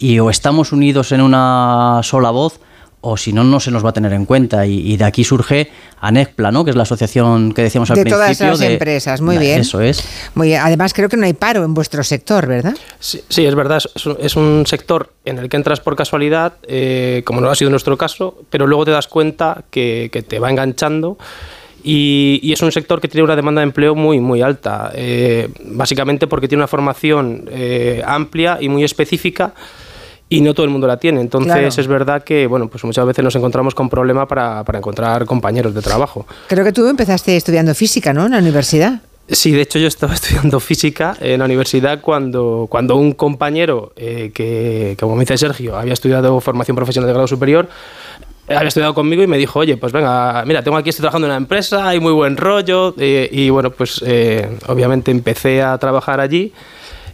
Y 0.00 0.18
o 0.18 0.30
estamos 0.30 0.72
unidos 0.72 1.12
en 1.12 1.20
una 1.20 2.00
sola 2.02 2.30
voz 2.30 2.58
o 3.02 3.16
si 3.16 3.32
no, 3.32 3.44
no 3.44 3.60
se 3.60 3.70
nos 3.70 3.82
va 3.84 3.90
a 3.90 3.92
tener 3.92 4.12
en 4.12 4.24
cuenta. 4.26 4.66
Y, 4.66 4.92
y 4.92 4.96
de 4.96 5.04
aquí 5.04 5.24
surge 5.24 5.70
ANECPLA, 6.00 6.50
¿no? 6.50 6.64
que 6.64 6.70
es 6.70 6.76
la 6.76 6.82
asociación 6.82 7.52
que 7.52 7.62
decíamos 7.62 7.90
al 7.90 7.96
De 7.96 8.02
principio. 8.02 8.18
todas 8.26 8.40
las 8.40 8.58
de- 8.58 8.72
empresas, 8.74 9.20
muy 9.22 9.38
bien. 9.38 9.60
Eso 9.60 9.80
es. 9.80 10.04
Muy 10.34 10.48
bien. 10.48 10.60
Además, 10.62 10.92
creo 10.92 11.08
que 11.08 11.16
no 11.16 11.24
hay 11.24 11.32
paro 11.34 11.64
en 11.64 11.72
vuestro 11.72 12.02
sector, 12.02 12.46
¿verdad? 12.46 12.74
Sí, 12.98 13.20
sí, 13.28 13.46
es 13.46 13.54
verdad, 13.54 13.78
es 13.94 14.06
un, 14.06 14.16
es 14.20 14.36
un 14.36 14.64
sector 14.66 15.12
en 15.24 15.38
el 15.38 15.48
que 15.48 15.56
entras 15.56 15.80
por 15.80 15.96
casualidad, 15.96 16.54
eh, 16.66 17.22
como 17.24 17.40
no 17.40 17.48
ha 17.50 17.54
sido 17.54 17.70
nuestro 17.70 17.96
caso, 17.96 18.38
pero 18.50 18.66
luego 18.66 18.84
te 18.84 18.90
das 18.90 19.06
cuenta 19.06 19.64
que, 19.70 20.10
que 20.12 20.22
te 20.22 20.38
va 20.38 20.50
enganchando. 20.50 21.16
Y, 21.82 22.40
y 22.42 22.52
es 22.52 22.60
un 22.60 22.70
sector 22.72 23.00
que 23.00 23.08
tiene 23.08 23.24
una 23.24 23.36
demanda 23.36 23.60
de 23.62 23.64
empleo 23.64 23.94
muy, 23.94 24.20
muy 24.20 24.42
alta, 24.42 24.90
eh, 24.94 25.48
básicamente 25.64 26.26
porque 26.26 26.48
tiene 26.48 26.60
una 26.60 26.68
formación 26.68 27.48
eh, 27.50 28.02
amplia 28.06 28.58
y 28.60 28.68
muy 28.68 28.84
específica 28.84 29.54
y 30.32 30.40
no 30.40 30.54
todo 30.54 30.64
el 30.64 30.70
mundo 30.70 30.86
la 30.86 30.96
tiene. 30.96 31.20
Entonces 31.20 31.52
Claro. 31.52 31.68
es 31.68 31.86
verdad 31.86 32.22
que 32.24 32.46
bueno, 32.46 32.68
pues 32.68 32.84
muchas 32.84 33.04
veces 33.04 33.22
nos 33.22 33.34
encontramos 33.34 33.74
con 33.74 33.90
problema 33.90 34.26
para, 34.26 34.64
para 34.64 34.78
encontrar 34.78 35.26
compañeros 35.26 35.74
de 35.74 35.82
trabajo. 35.82 36.24
Creo 36.46 36.64
que 36.64 36.72
tú 36.72 36.86
empezaste 36.88 37.36
estudiando 37.36 37.74
física, 37.74 38.14
¿no? 38.14 38.24
En 38.24 38.30
la 38.32 38.38
universidad. 38.38 39.00
Sí, 39.28 39.50
de 39.52 39.62
hecho 39.62 39.78
yo 39.78 39.88
estaba 39.88 40.14
estudiando 40.20 40.60
física 40.60 41.16
en 41.20 41.40
la 41.40 41.44
universidad 41.44 42.00
cuando, 42.00 42.68
cuando 42.70 42.96
un 42.96 43.12
compañero 43.12 43.92
eh, 43.96 44.30
que, 44.32 44.94
que, 44.96 45.00
como 45.00 45.18
dice 45.18 45.36
Sergio, 45.36 45.76
había 45.76 45.92
estudiado 45.92 46.40
formación 46.40 46.76
profesional 46.76 47.08
de 47.08 47.12
grado 47.12 47.26
superior, 47.26 47.68
eh, 48.48 48.54
había 48.56 48.68
estudiado 48.68 48.94
conmigo 48.94 49.22
y 49.22 49.26
me 49.26 49.36
dijo, 49.38 49.58
oye, 49.58 49.76
pues 49.76 49.92
venga, 49.92 50.44
mira, 50.46 50.62
tengo 50.62 50.76
aquí, 50.76 50.90
estoy 50.90 51.02
trabajando 51.02 51.26
en 51.26 51.30
una 51.32 51.38
empresa, 51.38 51.88
hay 51.88 52.00
muy 52.00 52.12
buen 52.12 52.36
rollo, 52.36 52.94
eh, 52.98 53.28
y 53.30 53.50
bueno, 53.50 53.70
pues 53.70 54.02
eh, 54.06 54.48
obviamente 54.68 55.10
empecé 55.10 55.62
a 55.62 55.76
trabajar 55.78 56.20
allí 56.20 56.52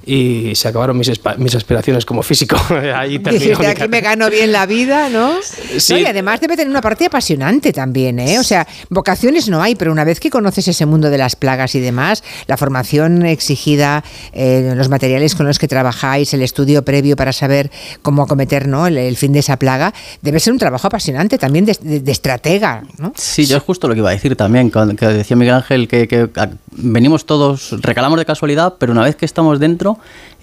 y 0.07 0.55
se 0.55 0.69
acabaron 0.69 0.97
mis, 0.97 1.09
espa- 1.09 1.37
mis 1.37 1.55
aspiraciones 1.55 2.05
como 2.07 2.23
físico. 2.23 2.57
Ahí 2.95 3.19
Dijiste, 3.19 3.57
mi 3.59 3.67
aquí 3.67 3.89
me 3.89 4.01
gano 4.01 4.31
bien 4.31 4.53
la 4.53 4.65
vida, 4.65 5.09
¿no? 5.09 5.35
Sí. 5.79 5.95
No, 5.95 5.99
y 5.99 6.07
además 6.07 6.41
debe 6.41 6.57
tener 6.57 6.71
una 6.71 6.81
parte 6.81 7.07
apasionante 7.07 7.73
también, 7.73 8.19
¿eh? 8.21 8.39
O 8.39 8.45
sea, 8.45 8.67
vocaciones 8.89 9.49
no 9.49 9.61
hay, 9.63 9.75
pero 9.75 9.91
una 9.93 10.05
vez 10.05 10.21
que 10.21 10.31
conoces 10.31 10.69
ese 10.69 10.87
mundo 10.87 11.11
de 11.11 11.19
las 11.19 11.35
plagas 11.37 11.75
y 11.75 11.81
demás, 11.81 12.23
la 12.47 12.57
formación 12.57 13.27
exigida, 13.27 14.05
eh, 14.33 14.73
los 14.77 14.89
materiales 14.89 15.35
con 15.35 15.45
los 15.47 15.59
que 15.59 15.67
trabajáis, 15.69 16.33
el 16.35 16.43
estudio 16.43 16.85
previo 16.85 17.17
para 17.17 17.33
saber 17.33 17.71
cómo 18.03 18.23
acometer 18.23 18.69
¿no? 18.69 18.87
el, 18.87 18.97
el 18.99 19.17
fin 19.17 19.33
de 19.33 19.41
esa 19.41 19.59
plaga, 19.59 19.93
debe 20.23 20.39
ser 20.41 20.53
un 20.53 20.59
trabajo 20.61 20.87
apasionante 20.87 21.37
también 21.39 21.65
de, 21.65 21.77
de- 21.81 22.01
de 22.01 22.13
estratega, 22.13 22.85
¿no? 22.99 23.13
Sí, 23.17 23.47
yo 23.47 23.57
es 23.57 23.63
justo 23.65 23.89
lo 23.89 23.95
que 23.95 24.01
iba 24.01 24.11
a 24.11 24.13
decir 24.13 24.37
también, 24.37 24.71
que 24.71 25.07
decía 25.07 25.37
Miguel 25.37 25.55
Ángel, 25.55 25.89
que, 25.89 26.07
que 26.07 26.29
a- 26.37 26.51
venimos 26.71 27.27
todos, 27.27 27.75
recalamos 27.83 28.19
de 28.19 28.25
casualidad, 28.25 28.75
pero 28.79 28.93
una 28.93 29.03
vez 29.03 29.17
que 29.17 29.25
estamos 29.25 29.59
dentro, 29.59 29.96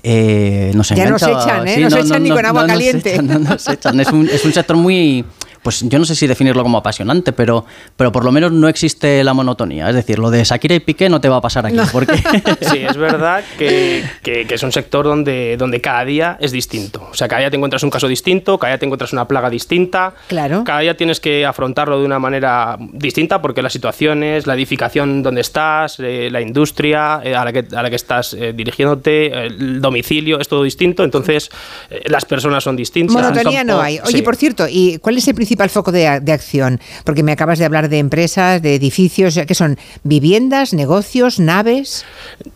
eh, 0.04 0.72
nos 0.76 0.90
Ya 0.90 1.10
nos 1.10 1.24
echan, 1.24 1.68
¿eh? 1.68 1.80
Nos 1.80 1.96
echan 1.96 2.24
ni 2.24 2.30
con 2.30 2.46
agua 2.46 2.68
caliente. 2.68 3.14
echan, 3.14 3.28
no 3.28 3.40
nos 3.40 3.68
echan. 3.68 4.00
Es 4.00 4.08
un, 4.10 4.28
es 4.30 4.44
un 4.44 4.54
sector 4.54 4.76
muy, 4.76 5.24
pues 5.64 5.82
yo 5.88 5.98
no 6.00 6.06
sé 6.06 6.16
si 6.16 6.28
definirlo 6.28 6.62
como 6.64 6.78
apasionante, 6.78 7.32
pero, 7.34 7.66
pero 7.98 8.12
por 8.12 8.24
lo 8.26 8.32
menos 8.32 8.52
no 8.52 8.68
existe 8.68 9.24
la 9.24 9.34
monotonía. 9.34 9.90
Es 9.90 9.96
decir, 9.96 10.20
lo 10.20 10.30
de 10.30 10.44
Shakira 10.44 10.76
y 10.76 10.80
Piqué 10.82 11.10
no 11.10 11.22
te 11.22 11.30
va 11.30 11.38
a 11.38 11.42
pasar 11.42 11.66
aquí, 11.66 11.78
porque 11.92 12.14
Sí, 12.62 12.80
es 12.88 12.98
verdad 12.98 13.44
que, 13.58 14.04
que- 14.22 14.46
que 14.46 14.56
es 14.56 14.64
un 14.64 14.72
sector 14.72 15.06
donde, 15.06 15.56
donde 15.58 15.80
cada 15.82 16.04
día 16.06 16.38
es 16.42 16.52
distinto. 16.52 17.08
O 17.12 17.14
sea, 17.14 17.28
cada 17.28 17.40
día 17.42 17.50
te 17.50 17.56
encuentras 17.58 17.82
un 17.84 17.90
caso 17.90 18.08
distinto, 18.08 18.58
cada 18.60 18.74
día 18.74 18.80
te 18.80 18.86
encuentras 18.86 19.14
una 19.14 19.28
plaga 19.28 19.50
distinta. 19.50 20.14
Claro. 20.28 20.64
Cada 20.66 20.80
día 20.80 20.98
tienes 20.98 21.20
que 21.20 21.46
afrontarlo 21.46 22.00
de 22.00 22.06
una 22.06 22.20
manera 22.20 22.78
distinta 22.92 23.42
porque 23.42 23.62
las 23.62 23.74
situaciones, 23.74 24.46
la 24.48 24.56
edificación 24.56 25.24
donde 25.24 25.42
estás, 25.42 25.98
eh, 26.00 26.30
la 26.32 26.42
industria 26.42 27.22
eh, 27.24 27.36
a, 27.36 27.46
la 27.46 27.54
que, 27.54 27.66
a 27.76 27.82
la 27.84 27.90
que 27.90 27.96
estás 27.96 28.34
eh, 28.34 28.54
dirigiéndote, 28.54 29.46
el 29.48 29.82
domicilio, 29.82 30.40
es 30.40 30.48
todo 30.48 30.64
distinto. 30.64 31.04
Entonces, 31.04 31.50
eh, 31.90 32.02
las 32.08 32.26
personas 32.26 32.64
son 32.64 32.76
distintas. 32.76 33.16
Monotonía 33.16 33.64
no 33.64 33.80
hay. 33.80 34.00
Oye, 34.04 34.18
Sí. 34.18 34.22
por 34.22 34.36
cierto, 34.36 34.66
¿y 34.70 34.98
cuál 35.00 35.18
es 35.18 35.28
el 35.28 35.36
principal 35.54 35.70
foco 35.70 35.92
de, 35.92 36.08
acción? 36.08 36.80
Porque 37.04 37.22
me 37.22 37.32
acabas 37.32 37.60
de 37.60 37.66
hablar 37.66 37.88
de 37.88 38.00
empresas, 38.00 38.60
de 38.60 38.74
edificios, 38.74 39.40
¿qué 39.48 39.54
son? 39.54 39.78
¿Viviendas, 40.04 40.74
negocios, 40.74 41.40
naves? 41.40 42.06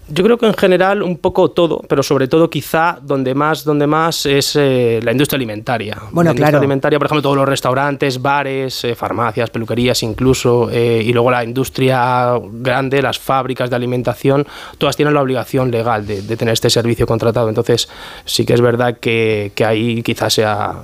Yo 0.10 0.24
creo 0.24 0.38
que 0.38 0.46
en 0.46 0.54
general 0.54 1.04
un 1.04 1.18
poco 1.18 1.52
todo, 1.52 1.82
pero 1.88 2.02
sobre 2.02 2.28
todo 2.28 2.50
quizá 2.50 2.98
donde 3.02 3.36
más, 3.36 3.64
donde 3.64 3.88
más 3.88 4.26
es 4.26 4.56
eh, 4.56 5.00
la 5.04 5.12
industria 5.12 5.36
alimentaria. 5.36 5.98
Bueno, 6.12 6.30
la 6.30 6.32
industria 6.32 6.48
claro. 6.48 6.58
alimentaria, 6.60 7.00
por 7.00 7.08
ejemplo, 7.08 7.22
todos 7.22 7.36
los 7.36 7.48
restaurantes, 7.50 8.22
bares, 8.22 8.84
eh, 8.86 8.96
farmacias, 8.96 9.50
peluquerías 9.50 10.02
incluso, 10.04 10.70
eh, 10.72 11.04
y 11.06 11.12
luego 11.12 11.30
la 11.30 11.44
industria 11.44 12.40
grande, 12.42 13.02
las 13.02 13.20
fábricas 13.20 13.70
de 13.70 13.76
alimentación, 13.76 14.48
todas 14.78 14.96
tienen 14.96 15.14
la 15.14 15.22
obligación 15.22 15.72
legal 15.72 16.08
de, 16.08 16.22
de 16.22 16.38
tener 16.38 16.54
este 16.54 16.70
servicio 16.70 17.06
contratado. 17.06 17.50
Entonces 17.50 17.90
sí 18.24 18.46
que 18.46 18.54
es 18.54 18.62
verdad 18.62 18.98
que, 19.00 19.52
que 19.56 19.66
ahí 19.66 20.02
quizás 20.04 20.34
sea 20.34 20.84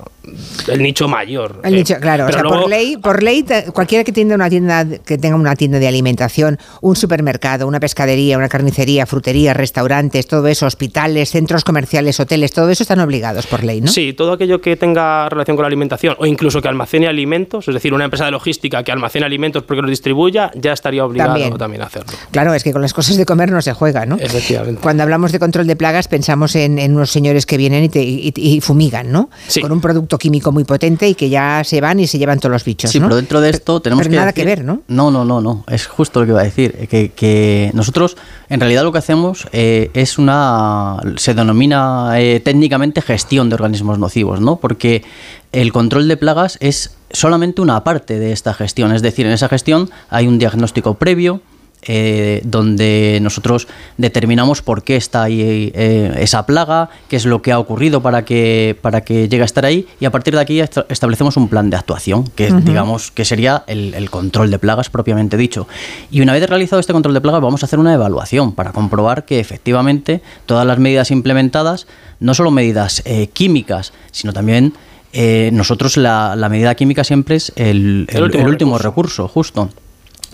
el 0.68 0.82
nicho 0.82 1.08
mayor. 1.08 1.60
El 1.62 1.74
nicho, 1.74 1.96
claro, 2.00 2.26
o 2.26 2.32
sea, 2.32 2.42
por 2.42 2.68
ley, 2.68 2.96
por 2.96 3.22
ley, 3.22 3.44
cualquiera 3.72 4.04
que 4.04 4.12
tenga 4.12 4.34
una 4.34 4.48
tienda, 4.48 4.84
que 4.84 5.18
tenga 5.18 5.36
una 5.36 5.54
tienda 5.54 5.78
de 5.78 5.88
alimentación, 5.88 6.58
un 6.80 6.96
supermercado, 6.96 7.66
una 7.66 7.80
pescadería, 7.80 8.38
una 8.38 8.48
carnicería, 8.48 9.06
frutería, 9.14 9.54
restaurantes, 9.54 10.26
todo 10.26 10.48
eso, 10.48 10.66
hospitales, 10.66 11.30
centros 11.30 11.62
comerciales, 11.62 12.18
hoteles, 12.18 12.50
todo 12.52 12.68
eso 12.70 12.82
están 12.82 12.98
obligados 12.98 13.46
por 13.46 13.62
ley, 13.62 13.80
¿no? 13.80 13.86
Sí, 13.86 14.12
todo 14.12 14.32
aquello 14.32 14.60
que 14.60 14.76
tenga 14.76 15.28
relación 15.28 15.56
con 15.56 15.62
la 15.62 15.68
alimentación 15.68 16.16
o 16.18 16.26
incluso 16.26 16.60
que 16.60 16.66
almacene 16.66 17.06
alimentos, 17.06 17.68
es 17.68 17.74
decir, 17.74 17.94
una 17.94 18.04
empresa 18.06 18.24
de 18.24 18.32
logística 18.32 18.82
que 18.82 18.90
almacene 18.90 19.24
alimentos 19.24 19.62
porque 19.62 19.82
los 19.82 19.90
distribuya, 19.90 20.50
ya 20.56 20.72
estaría 20.72 21.04
obligado 21.04 21.30
También. 21.34 21.56
también, 21.56 21.82
a 21.82 21.86
hacerlo. 21.86 22.12
Claro, 22.32 22.52
es 22.54 22.64
que 22.64 22.72
con 22.72 22.82
las 22.82 22.92
cosas 22.92 23.16
de 23.16 23.24
comer 23.24 23.52
no 23.52 23.62
se 23.62 23.72
juega, 23.72 24.04
¿no? 24.04 24.16
Efectivamente. 24.18 24.80
Cuando 24.82 25.04
hablamos 25.04 25.30
de 25.30 25.38
control 25.38 25.68
de 25.68 25.76
plagas 25.76 26.08
pensamos 26.08 26.56
en, 26.56 26.80
en 26.80 26.96
unos 26.96 27.10
señores 27.10 27.46
que 27.46 27.56
vienen 27.56 27.84
y, 27.84 27.88
te- 27.88 28.02
y- 28.02 28.32
y 28.36 28.60
fumigan, 28.60 29.12
¿no? 29.12 29.30
Con 29.60 29.70
un 29.70 29.80
producto 29.80 30.18
químico 30.18 30.50
muy 30.50 30.64
potente 30.64 31.08
y 31.08 31.14
que 31.14 31.28
ya 31.28 31.62
se 31.64 31.80
van 31.80 32.00
y 32.00 32.08
se 32.08 32.18
llevan 32.18 32.40
todos 32.40 32.52
los 32.52 32.64
bichos, 32.64 32.90
Sí, 32.90 32.98
¿no? 32.98 33.06
pero 33.06 33.16
dentro 33.16 33.40
de 33.40 33.50
esto 33.50 33.80
tenemos 33.80 34.02
pero 34.02 34.10
que. 34.10 34.16
nada 34.16 34.32
que 34.32 34.44
ver, 34.44 34.64
¿no? 34.64 34.82
No, 34.88 35.10
no, 35.12 35.24
no, 35.24 35.40
no. 35.40 35.64
Es 35.68 35.86
justo 35.86 36.18
lo 36.20 36.26
que 36.26 36.32
iba 36.32 36.40
a 36.40 36.44
decir. 36.44 36.88
Que, 36.90 37.10
que 37.10 37.70
nosotros, 37.74 38.16
en 38.48 38.58
realidad, 38.60 38.82
lo 38.82 38.90
que 38.92 38.98
hacemos 39.04 39.46
eh, 39.52 39.90
es 39.92 40.18
una. 40.18 40.96
Se 41.16 41.34
denomina 41.34 42.18
eh, 42.18 42.40
técnicamente 42.40 43.02
gestión 43.02 43.48
de 43.50 43.54
organismos 43.54 43.98
nocivos, 43.98 44.40
¿no? 44.40 44.56
Porque 44.56 45.04
el 45.52 45.72
control 45.72 46.08
de 46.08 46.16
plagas 46.16 46.56
es 46.60 46.96
solamente 47.10 47.60
una 47.60 47.84
parte 47.84 48.18
de 48.18 48.32
esta 48.32 48.54
gestión. 48.54 48.92
Es 48.92 49.02
decir, 49.02 49.26
en 49.26 49.32
esa 49.32 49.48
gestión 49.48 49.90
hay 50.08 50.26
un 50.26 50.38
diagnóstico 50.38 50.94
previo. 50.94 51.42
Eh, 51.86 52.40
donde 52.44 53.18
nosotros 53.22 53.68
determinamos 53.98 54.62
por 54.62 54.82
qué 54.82 54.96
está 54.96 55.22
ahí 55.24 55.70
eh, 55.74 56.14
esa 56.18 56.46
plaga, 56.46 56.90
qué 57.08 57.16
es 57.16 57.26
lo 57.26 57.42
que 57.42 57.52
ha 57.52 57.58
ocurrido 57.58 58.02
para 58.02 58.24
que, 58.24 58.76
para 58.82 59.02
que 59.02 59.28
llegue 59.28 59.42
a 59.42 59.46
estar 59.46 59.64
ahí 59.64 59.86
y 60.00 60.04
a 60.04 60.10
partir 60.10 60.34
de 60.34 60.40
aquí 60.40 60.60
est- 60.60 60.78
establecemos 60.88 61.36
un 61.36 61.48
plan 61.48 61.70
de 61.70 61.76
actuación, 61.76 62.24
que 62.34 62.50
digamos 62.52 63.10
que 63.10 63.24
sería 63.24 63.64
el, 63.66 63.94
el 63.94 64.10
control 64.10 64.50
de 64.50 64.58
plagas 64.58 64.90
propiamente 64.90 65.36
dicho. 65.36 65.66
Y 66.10 66.20
una 66.20 66.32
vez 66.32 66.48
realizado 66.48 66.80
este 66.80 66.92
control 66.92 67.14
de 67.14 67.20
plagas 67.20 67.40
vamos 67.40 67.62
a 67.62 67.66
hacer 67.66 67.78
una 67.78 67.94
evaluación 67.94 68.52
para 68.52 68.72
comprobar 68.72 69.24
que 69.24 69.40
efectivamente 69.40 70.20
todas 70.46 70.66
las 70.66 70.78
medidas 70.78 71.10
implementadas, 71.10 71.86
no 72.20 72.34
solo 72.34 72.50
medidas 72.50 73.02
eh, 73.04 73.28
químicas, 73.32 73.92
sino 74.10 74.32
también 74.32 74.72
eh, 75.12 75.50
nosotros 75.52 75.96
la, 75.96 76.34
la 76.36 76.48
medida 76.48 76.74
química 76.74 77.04
siempre 77.04 77.36
es 77.36 77.52
el, 77.56 78.06
el- 78.08 78.16
El 78.16 78.22
último 78.24 78.42
el 78.42 78.48
último 78.48 78.78
recurso, 78.78 79.28
justo 79.28 79.70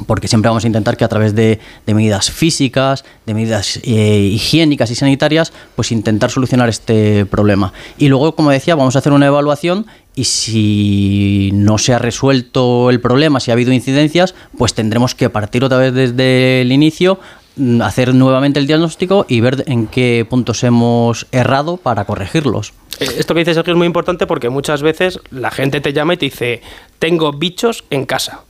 porque 0.06 0.28
siempre 0.28 0.48
vamos 0.48 0.64
a 0.64 0.66
intentar 0.66 0.96
que 0.96 1.04
a 1.04 1.08
través 1.08 1.34
de, 1.34 1.58
medidas 1.86 2.30
físicas, 2.30 3.04
de 3.26 3.34
medidas 3.34 3.80
eh, 3.82 4.30
higiénicas 4.32 4.90
y 4.90 4.94
sanitarias, 4.94 5.52
pues 5.76 5.92
intentar 5.92 6.30
solucionar 6.30 6.68
este 6.68 7.26
problema. 7.26 7.72
Y 7.98 8.08
luego, 8.08 8.34
como 8.34 8.50
decía, 8.50 8.74
vamos 8.74 8.96
a 8.96 9.00
hacer 9.00 9.12
una 9.12 9.26
evaluación 9.26 9.86
y 10.14 10.24
si 10.24 11.50
no 11.54 11.78
se 11.78 11.94
ha 11.94 11.98
resuelto 11.98 12.90
el 12.90 13.00
problema, 13.00 13.40
si 13.40 13.50
ha 13.50 13.54
habido 13.54 13.72
incidencias, 13.72 14.34
pues 14.58 14.74
tendremos 14.74 15.14
que 15.14 15.30
partir 15.30 15.64
otra 15.64 15.78
vez 15.78 15.94
desde 15.94 16.62
el 16.62 16.72
inicio 16.72 17.20
mm, 17.56 17.80
hacer 17.82 18.14
nuevamente 18.14 18.58
el 18.58 18.66
diagnóstico 18.66 19.24
y 19.28 19.40
ver 19.40 19.64
en 19.66 19.86
qué 19.86 20.26
puntos 20.28 20.64
hemos 20.64 21.26
errado 21.32 21.76
para 21.76 22.04
corregirlos. 22.04 22.72
Eh, 22.98 23.06
Esto 23.18 23.34
que 23.34 23.40
dice 23.40 23.54
Sergio 23.54 23.72
es 23.72 23.78
muy 23.78 23.86
importante 23.86 24.26
porque 24.26 24.50
muchas 24.50 24.82
veces 24.82 25.20
la 25.30 25.50
gente 25.50 25.80
te 25.80 25.92
llama 25.92 26.14
y 26.14 26.16
te 26.16 26.26
dice, 26.26 26.60
tengo 26.98 27.32
bichos 27.32 27.84
en 27.90 28.04
casa. 28.04 28.44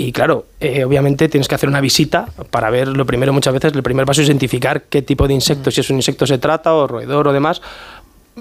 Y 0.00 0.12
claro, 0.12 0.46
eh, 0.60 0.82
obviamente 0.82 1.28
tienes 1.28 1.46
que 1.46 1.54
hacer 1.54 1.68
una 1.68 1.82
visita 1.82 2.24
para 2.50 2.70
ver, 2.70 2.88
lo 2.88 3.04
primero 3.04 3.34
muchas 3.34 3.52
veces, 3.52 3.74
el 3.74 3.82
primer 3.82 4.06
paso 4.06 4.22
es 4.22 4.28
identificar 4.28 4.84
qué 4.84 5.02
tipo 5.02 5.28
de 5.28 5.34
insecto, 5.34 5.70
si 5.70 5.82
es 5.82 5.90
un 5.90 5.96
insecto 5.96 6.26
se 6.26 6.38
trata 6.38 6.72
o 6.72 6.86
roedor 6.86 7.28
o 7.28 7.32
demás, 7.34 7.60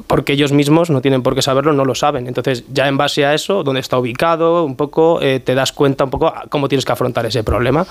porque 0.08 0.34
ellos 0.34 0.52
mismos 0.52 0.90
no 0.90 1.02
tienen 1.02 1.24
por 1.24 1.36
qué 1.36 1.42
saberlo, 1.42 1.74
no 1.74 1.84
lo 1.84 1.96
saben. 1.96 2.28
Entonces, 2.28 2.64
ya 2.72 2.88
en 2.88 2.98
base 2.98 3.26
a 3.26 3.34
eso, 3.34 3.64
dónde 3.64 3.82
está 3.82 3.98
ubicado, 3.98 4.64
un 4.64 4.76
poco, 4.76 5.22
eh, 5.22 5.40
te 5.40 5.56
das 5.56 5.72
cuenta 5.72 6.04
un 6.06 6.10
poco 6.10 6.28
a 6.28 6.46
cómo 6.50 6.68
tienes 6.70 6.86
que 6.86 6.92
afrontar 6.92 7.26
ese 7.26 7.44
problema. 7.44 7.86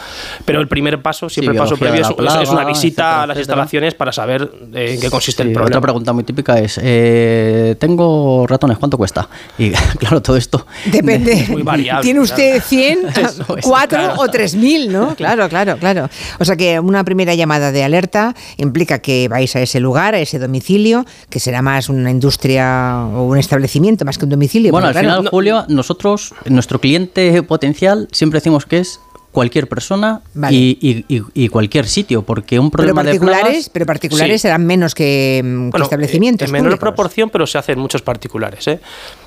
Pero 0.45 0.61
el 0.61 0.69
primer 0.69 1.03
paso, 1.03 1.29
siempre 1.29 1.55
el 1.55 1.59
paso 1.61 1.77
previo 1.77 2.03
es, 2.03 2.09
la 2.19 2.43
es 2.43 2.49
una 2.49 2.61
plaga, 2.61 2.69
visita 2.69 3.03
etcétera, 3.03 3.23
a 3.23 3.27
las 3.27 3.37
etcétera. 3.37 3.41
instalaciones 3.41 3.95
para 3.95 4.12
saber 4.12 4.51
eh, 4.75 4.95
en 4.95 5.01
qué 5.01 5.11
consiste 5.11 5.43
Sí, 5.43 5.49
el 5.49 5.55
Otra 5.55 5.62
problema. 5.65 5.81
pregunta 5.83 6.12
muy 6.12 6.25
típica 6.25 6.59
es, 6.59 6.81
eh, 6.83 7.77
tengo 7.79 8.47
ratones, 8.47 8.79
¿cuánto 8.79 8.97
cuesta? 8.97 9.29
Y 9.59 9.70
claro, 9.99 10.23
todo 10.23 10.37
esto... 10.37 10.66
Depende. 10.87 11.47
Muy 11.49 11.62
variable, 11.62 12.03
¿Tiene 12.03 12.20
usted 12.20 12.62
100, 12.62 13.09
Eso 13.16 13.57
es, 13.57 13.65
4 13.66 13.89
claro. 13.99 14.15
o 14.20 14.29
3000, 14.29 14.93
no? 14.93 15.15
Claro, 15.19 15.49
claro, 15.49 15.77
claro. 15.79 16.09
O 16.39 16.45
sea 16.45 16.57
que 16.57 16.79
una 16.81 17.03
primera 17.05 17.35
llamada 17.35 17.73
de 17.73 17.83
alerta 17.83 18.35
implica 18.57 19.01
que 19.01 19.29
vais 19.29 19.55
a 19.57 19.61
ese 19.61 19.81
lugar, 19.81 20.15
a 20.15 20.20
ese 20.20 20.39
domicilio, 20.39 21.05
que 21.29 21.41
será 21.41 21.61
más 21.61 21.88
una 21.89 22.10
industria 22.10 23.05
o 23.15 23.24
un 23.24 23.39
establecimiento 23.39 24.05
más 24.05 24.19
que 24.19 24.24
un 24.24 24.31
domicilio. 24.31 24.70
Bueno, 24.73 24.86
al 24.89 24.93
claro, 24.93 25.09
final, 25.09 25.28
Julio, 25.28 25.65
nosotros, 25.69 26.35
nuestro 26.47 26.81
cliente 26.81 27.43
potencial, 27.43 28.09
siempre 28.12 28.39
decimos 28.40 28.66
que 28.66 28.78
es 28.78 29.01
cualquier 29.31 29.69
persona 29.69 30.23
Vale. 30.35 30.56
y, 30.56 30.78
y- 30.81 31.05
y- 31.16 31.23
y 31.35 31.48
cualquier 31.48 31.86
sitio, 31.86 32.23
porque 32.23 32.59
un 32.59 32.70
pero 32.70 32.78
problema 32.78 33.02
de 33.05 33.10
particulares, 33.10 33.44
plagas... 33.44 33.70
pero 33.73 33.86
particulares 33.86 34.40
Sí. 34.40 34.48
serán 34.48 34.66
menos 34.66 34.94
que, 34.94 35.43
mm, 35.44 35.66
que 35.66 35.70
Bueno, 35.70 35.85
establecimientos. 35.85 36.47
En 36.48 36.52
menor 36.52 36.70
públicos. 36.70 36.81
proporción, 36.81 37.31
pero 37.31 37.47
se 37.47 37.59
hacen 37.59 37.78
muchos 37.78 38.02
particulares. 38.02 38.66
¿eh? 38.66 38.81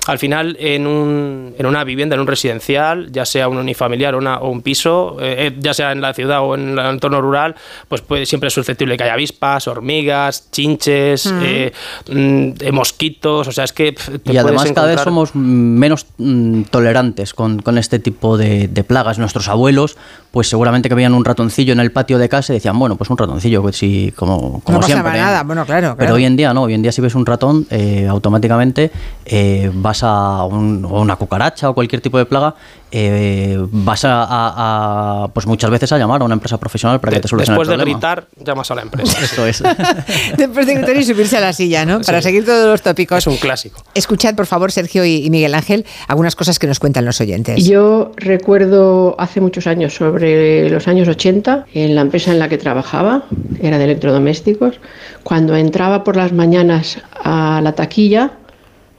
Al 0.08 0.18
final, 0.18 0.56
en, 0.58 0.88
un, 0.88 1.54
en 1.56 1.64
una 1.64 1.84
vivienda, 1.84 2.16
en 2.16 2.22
un 2.22 2.26
residencial, 2.26 3.12
ya 3.12 3.24
sea 3.24 3.46
un 3.46 3.56
unifamiliar 3.56 4.16
o, 4.16 4.18
una- 4.18 4.38
o 4.38 4.50
un 4.50 4.60
piso, 4.60 5.16
eh, 5.20 5.46
eh, 5.46 5.56
ya 5.60 5.74
sea 5.74 5.92
en 5.92 6.00
la 6.00 6.12
ciudad 6.12 6.40
o 6.42 6.56
en 6.56 6.76
el 6.76 6.86
entorno 6.86 7.20
rural, 7.20 7.54
pues 7.86 8.00
puede, 8.00 8.26
siempre 8.26 8.48
es 8.48 8.52
susceptible 8.54 8.96
que 8.96 9.04
haya 9.04 9.12
avispas, 9.12 9.68
hormigas, 9.68 10.50
chinches, 10.50 11.26
Mm. 11.32 11.40
eh, 11.44 11.72
mm, 12.10 12.48
eh, 12.60 12.72
mosquitos. 12.72 13.46
O 13.46 13.52
sea, 13.52 13.62
es 13.62 13.72
que. 13.72 13.92
te 13.92 14.32
Y 14.32 14.36
además 14.38 14.62
puedes 14.62 14.72
cada 14.72 14.88
vez 14.88 14.94
encontrar- 14.96 15.04
somos 15.04 15.34
menos 15.36 16.06
mm, 16.18 16.62
tolerantes 16.62 17.32
con, 17.32 17.62
con 17.62 17.78
este 17.78 18.00
tipo 18.00 18.36
de, 18.36 18.66
de 18.66 18.82
plagas. 18.82 19.20
Nuestros 19.20 19.46
abuelos, 19.48 19.96
pues 20.32 20.48
seguramente 20.48 20.88
que 20.88 20.96
veían 20.96 21.14
un 21.14 21.24
ratoncillo 21.24 21.72
en 21.74 21.78
el 21.80 21.92
patio 21.92 22.18
de 22.18 22.28
casa 22.28 22.52
y 22.52 22.56
decían, 22.56 22.76
bueno, 22.76 22.96
pues 22.96 23.08
un 23.08 23.18
ratoncillo, 23.18 23.62
pues 23.62 23.76
sí, 23.76 24.12
como, 24.16 24.60
como 24.64 24.78
no 24.78 24.80
pasaba 24.80 24.86
siempre. 25.02 25.12
¿eh?". 25.18 25.22
nada, 25.22 25.42
bueno, 25.44 25.64
claro. 25.64 25.88
Pero 25.90 25.96
claro. 25.96 26.14
hoy 26.16 26.24
en 26.24 26.36
día 26.36 26.52
no, 26.52 26.62
hoy 26.62 26.74
en 26.74 26.82
día 26.82 26.90
si 26.90 27.00
ves 27.00 27.14
un 27.14 27.24
ratón, 27.24 27.68
eh, 27.70 28.08
automáticamente 28.08 28.90
eh, 29.26 29.70
vas 29.72 29.91
a 30.02 30.44
un- 30.44 30.84
o 30.84 31.00
una 31.00 31.16
cucaracha 31.16 31.70
o 31.70 31.74
cualquier 31.74 32.00
tipo 32.00 32.18
de 32.18 32.24
plaga, 32.26 32.54
eh, 32.90 33.58
vas 33.70 34.04
a, 34.04 34.22
a- 34.24 35.24
a, 35.24 35.28
pues 35.28 35.46
muchas 35.46 35.70
veces 35.70 35.92
a 35.92 35.98
llamar 35.98 36.20
a 36.22 36.24
una 36.24 36.34
empresa 36.34 36.58
profesional 36.58 37.00
para 37.00 37.12
que 37.14 37.20
te 37.20 37.28
solucione 37.28 37.58
Después 37.58 37.68
el 37.72 37.78
de 37.78 37.90
gritar, 37.90 38.26
llamas 38.44 38.70
a 38.70 38.74
la 38.74 38.82
empresa. 38.82 39.18
Eso 39.22 39.46
es. 39.46 39.62
Después 40.36 40.66
de 40.66 40.74
gritar 40.74 40.96
y 40.96 41.04
subirse 41.04 41.36
a 41.36 41.40
la 41.40 41.52
silla, 41.52 41.84
¿no? 41.86 42.00
Para 42.00 42.18
Sí. 42.20 42.24
seguir 42.28 42.44
todos 42.44 42.66
los 42.66 42.82
tópicos. 42.82 43.18
Es 43.18 43.26
un 43.26 43.36
clásico. 43.36 43.82
Escuchad, 43.94 44.34
por 44.34 44.46
favor, 44.46 44.72
Sergio 44.72 45.04
y 45.04 45.12
y 45.24 45.30
Miguel 45.30 45.54
Ángel, 45.54 45.84
algunas 46.08 46.34
cosas 46.36 46.58
que 46.58 46.66
nos 46.66 46.78
cuentan 46.80 47.04
los 47.04 47.20
oyentes. 47.20 47.64
Yo 47.66 48.12
recuerdo 48.16 49.14
hace 49.18 49.40
muchos 49.40 49.66
años, 49.66 49.94
sobre 49.94 50.68
los 50.68 50.88
años 50.88 51.06
80, 51.08 51.66
en 51.74 51.94
la 51.94 52.00
empresa 52.00 52.30
en 52.32 52.38
la 52.38 52.48
que 52.48 52.58
trabajaba, 52.58 53.24
era 53.60 53.78
de 53.78 53.84
electrodomésticos, 53.84 54.80
cuando 55.22 55.54
entraba 55.56 56.02
por 56.04 56.16
las 56.16 56.32
mañanas 56.32 56.98
a 57.22 57.60
la 57.62 57.72
taquilla, 57.72 58.32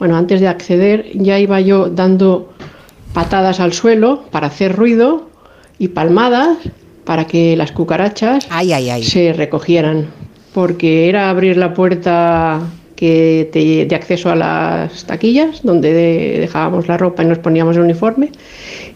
bueno, 0.03 0.17
antes 0.17 0.41
de 0.41 0.49
acceder 0.49 1.05
ya 1.13 1.39
iba 1.39 1.61
yo 1.61 1.87
dando 1.87 2.49
patadas 3.13 3.61
al 3.61 3.71
suelo 3.71 4.23
para 4.31 4.47
hacer 4.47 4.75
ruido 4.75 5.29
y 5.79 5.87
palmadas 5.87 6.57
para 7.05 7.25
que 7.25 7.55
las 7.55 7.71
cucarachas 7.71 8.45
se 9.05 9.31
recogieran, 9.31 10.07
porque 10.53 11.07
era 11.07 11.29
abrir 11.29 11.55
la 11.55 11.73
puerta 11.73 12.59
que 12.97 13.49
te- 13.53 13.85
de 13.85 13.95
acceso 13.95 14.29
a 14.29 14.35
las 14.35 15.05
taquillas, 15.05 15.61
donde 15.63 15.93
de- 15.93 16.37
dejábamos 16.41 16.89
la 16.89 16.97
ropa 16.97 17.23
y 17.23 17.27
nos 17.27 17.39
poníamos 17.39 17.77
el 17.77 17.83
uniforme, 17.83 18.29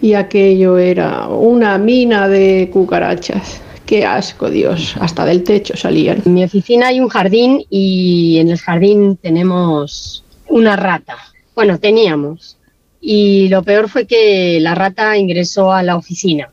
y 0.01 0.11
aquello 0.13 0.77
era 0.77 1.29
una 1.29 1.77
mina 1.77 2.27
de 2.27 2.69
cucarachas. 2.73 3.61
Qué 3.85 4.05
asco, 4.05 4.49
Dios, 4.49 4.97
hasta 4.99 5.23
del 5.23 5.43
techo 5.43 5.77
salían. 5.77 6.21
En 6.25 6.33
mi 6.33 6.43
oficina 6.43 6.87
hay 6.87 6.99
un 6.99 7.07
jardín 7.07 7.63
y 7.69 8.39
en 8.39 8.49
el 8.49 8.57
jardín 8.57 9.15
tenemos 9.15 10.25
una 10.49 10.75
rata. 10.75 11.17
Bueno, 11.55 11.79
teníamos. 11.79 12.57
Y 12.99 13.47
lo 13.49 13.63
peor 13.63 13.89
fue 13.89 14.05
que 14.05 14.59
la 14.59 14.75
rata 14.75 15.17
ingresó 15.17 15.71
a 15.71 15.83
la 15.83 15.95
oficina. 15.95 16.51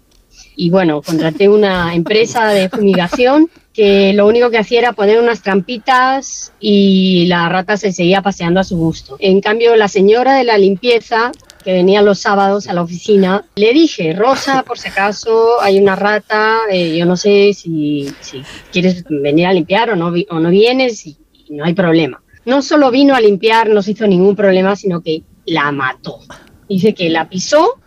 Y 0.57 0.71
bueno, 0.71 1.03
contraté 1.03 1.49
una 1.49 1.95
empresa 1.95 2.49
de 2.49 2.69
fumigación 2.69 3.51
que 3.73 4.13
lo 4.13 4.29
único 4.29 4.51
que 4.51 4.59
hacía 4.59 4.79
era 4.79 4.93
poner 4.93 5.19
unas 5.19 5.43
trampitas 5.43 6.53
y 6.61 7.27
la 7.27 7.49
rata 7.49 7.77
se 7.77 7.91
seguía 7.91 8.23
paseando 8.23 8.61
a 8.61 8.65
su 8.65 8.77
gusto. 8.77 9.17
En 9.19 9.41
cambio, 9.41 9.75
la 9.75 9.89
señora 9.89 10.37
de 10.37 10.45
la 10.45 10.57
limpieza 10.57 11.33
que 11.65 11.73
venía 11.73 12.03
los 12.03 12.21
sábados 12.21 12.69
a 12.69 12.75
la 12.75 12.83
oficina, 12.83 13.47
le 13.57 13.73
dije, 13.73 14.13
Rosa, 14.13 14.63
por 14.63 14.79
si 14.79 14.89
acaso 14.89 15.61
hay 15.63 15.81
una 15.81 15.97
rata, 15.97 16.61
eh, 16.71 16.97
yo 16.97 17.07
no 17.07 17.17
sé 17.17 17.53
si, 17.55 18.13
si 18.21 18.43
quieres 18.71 19.03
venir 19.09 19.47
a 19.47 19.53
limpiar 19.53 19.91
o 19.91 19.97
no, 19.97 20.13
o 20.29 20.41
no 20.41 20.51
vienes 20.51 21.07
y, 21.07 21.17
y 21.33 21.55
no 21.55 21.65
hay 21.65 21.73
problema. 21.73 22.23
No 22.45 22.63
solo 22.63 22.91
vino 22.91 23.15
a 23.15 23.21
limpiar, 23.21 23.69
no 23.69 23.83
se 23.83 23.93
hizo 23.93 24.07
ningún 24.07 24.37
problema, 24.37 24.77
sino 24.77 25.03
que 25.03 25.23
la 25.47 25.73
mató. 25.73 26.21
Dice 26.69 26.95
que 26.95 27.09
la 27.09 27.29
pisó 27.29 27.79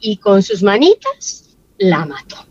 y 0.00 0.16
con 0.18 0.42
sus 0.42 0.62
manitas 0.62 1.56
la 1.78 2.06
mató. 2.06 2.46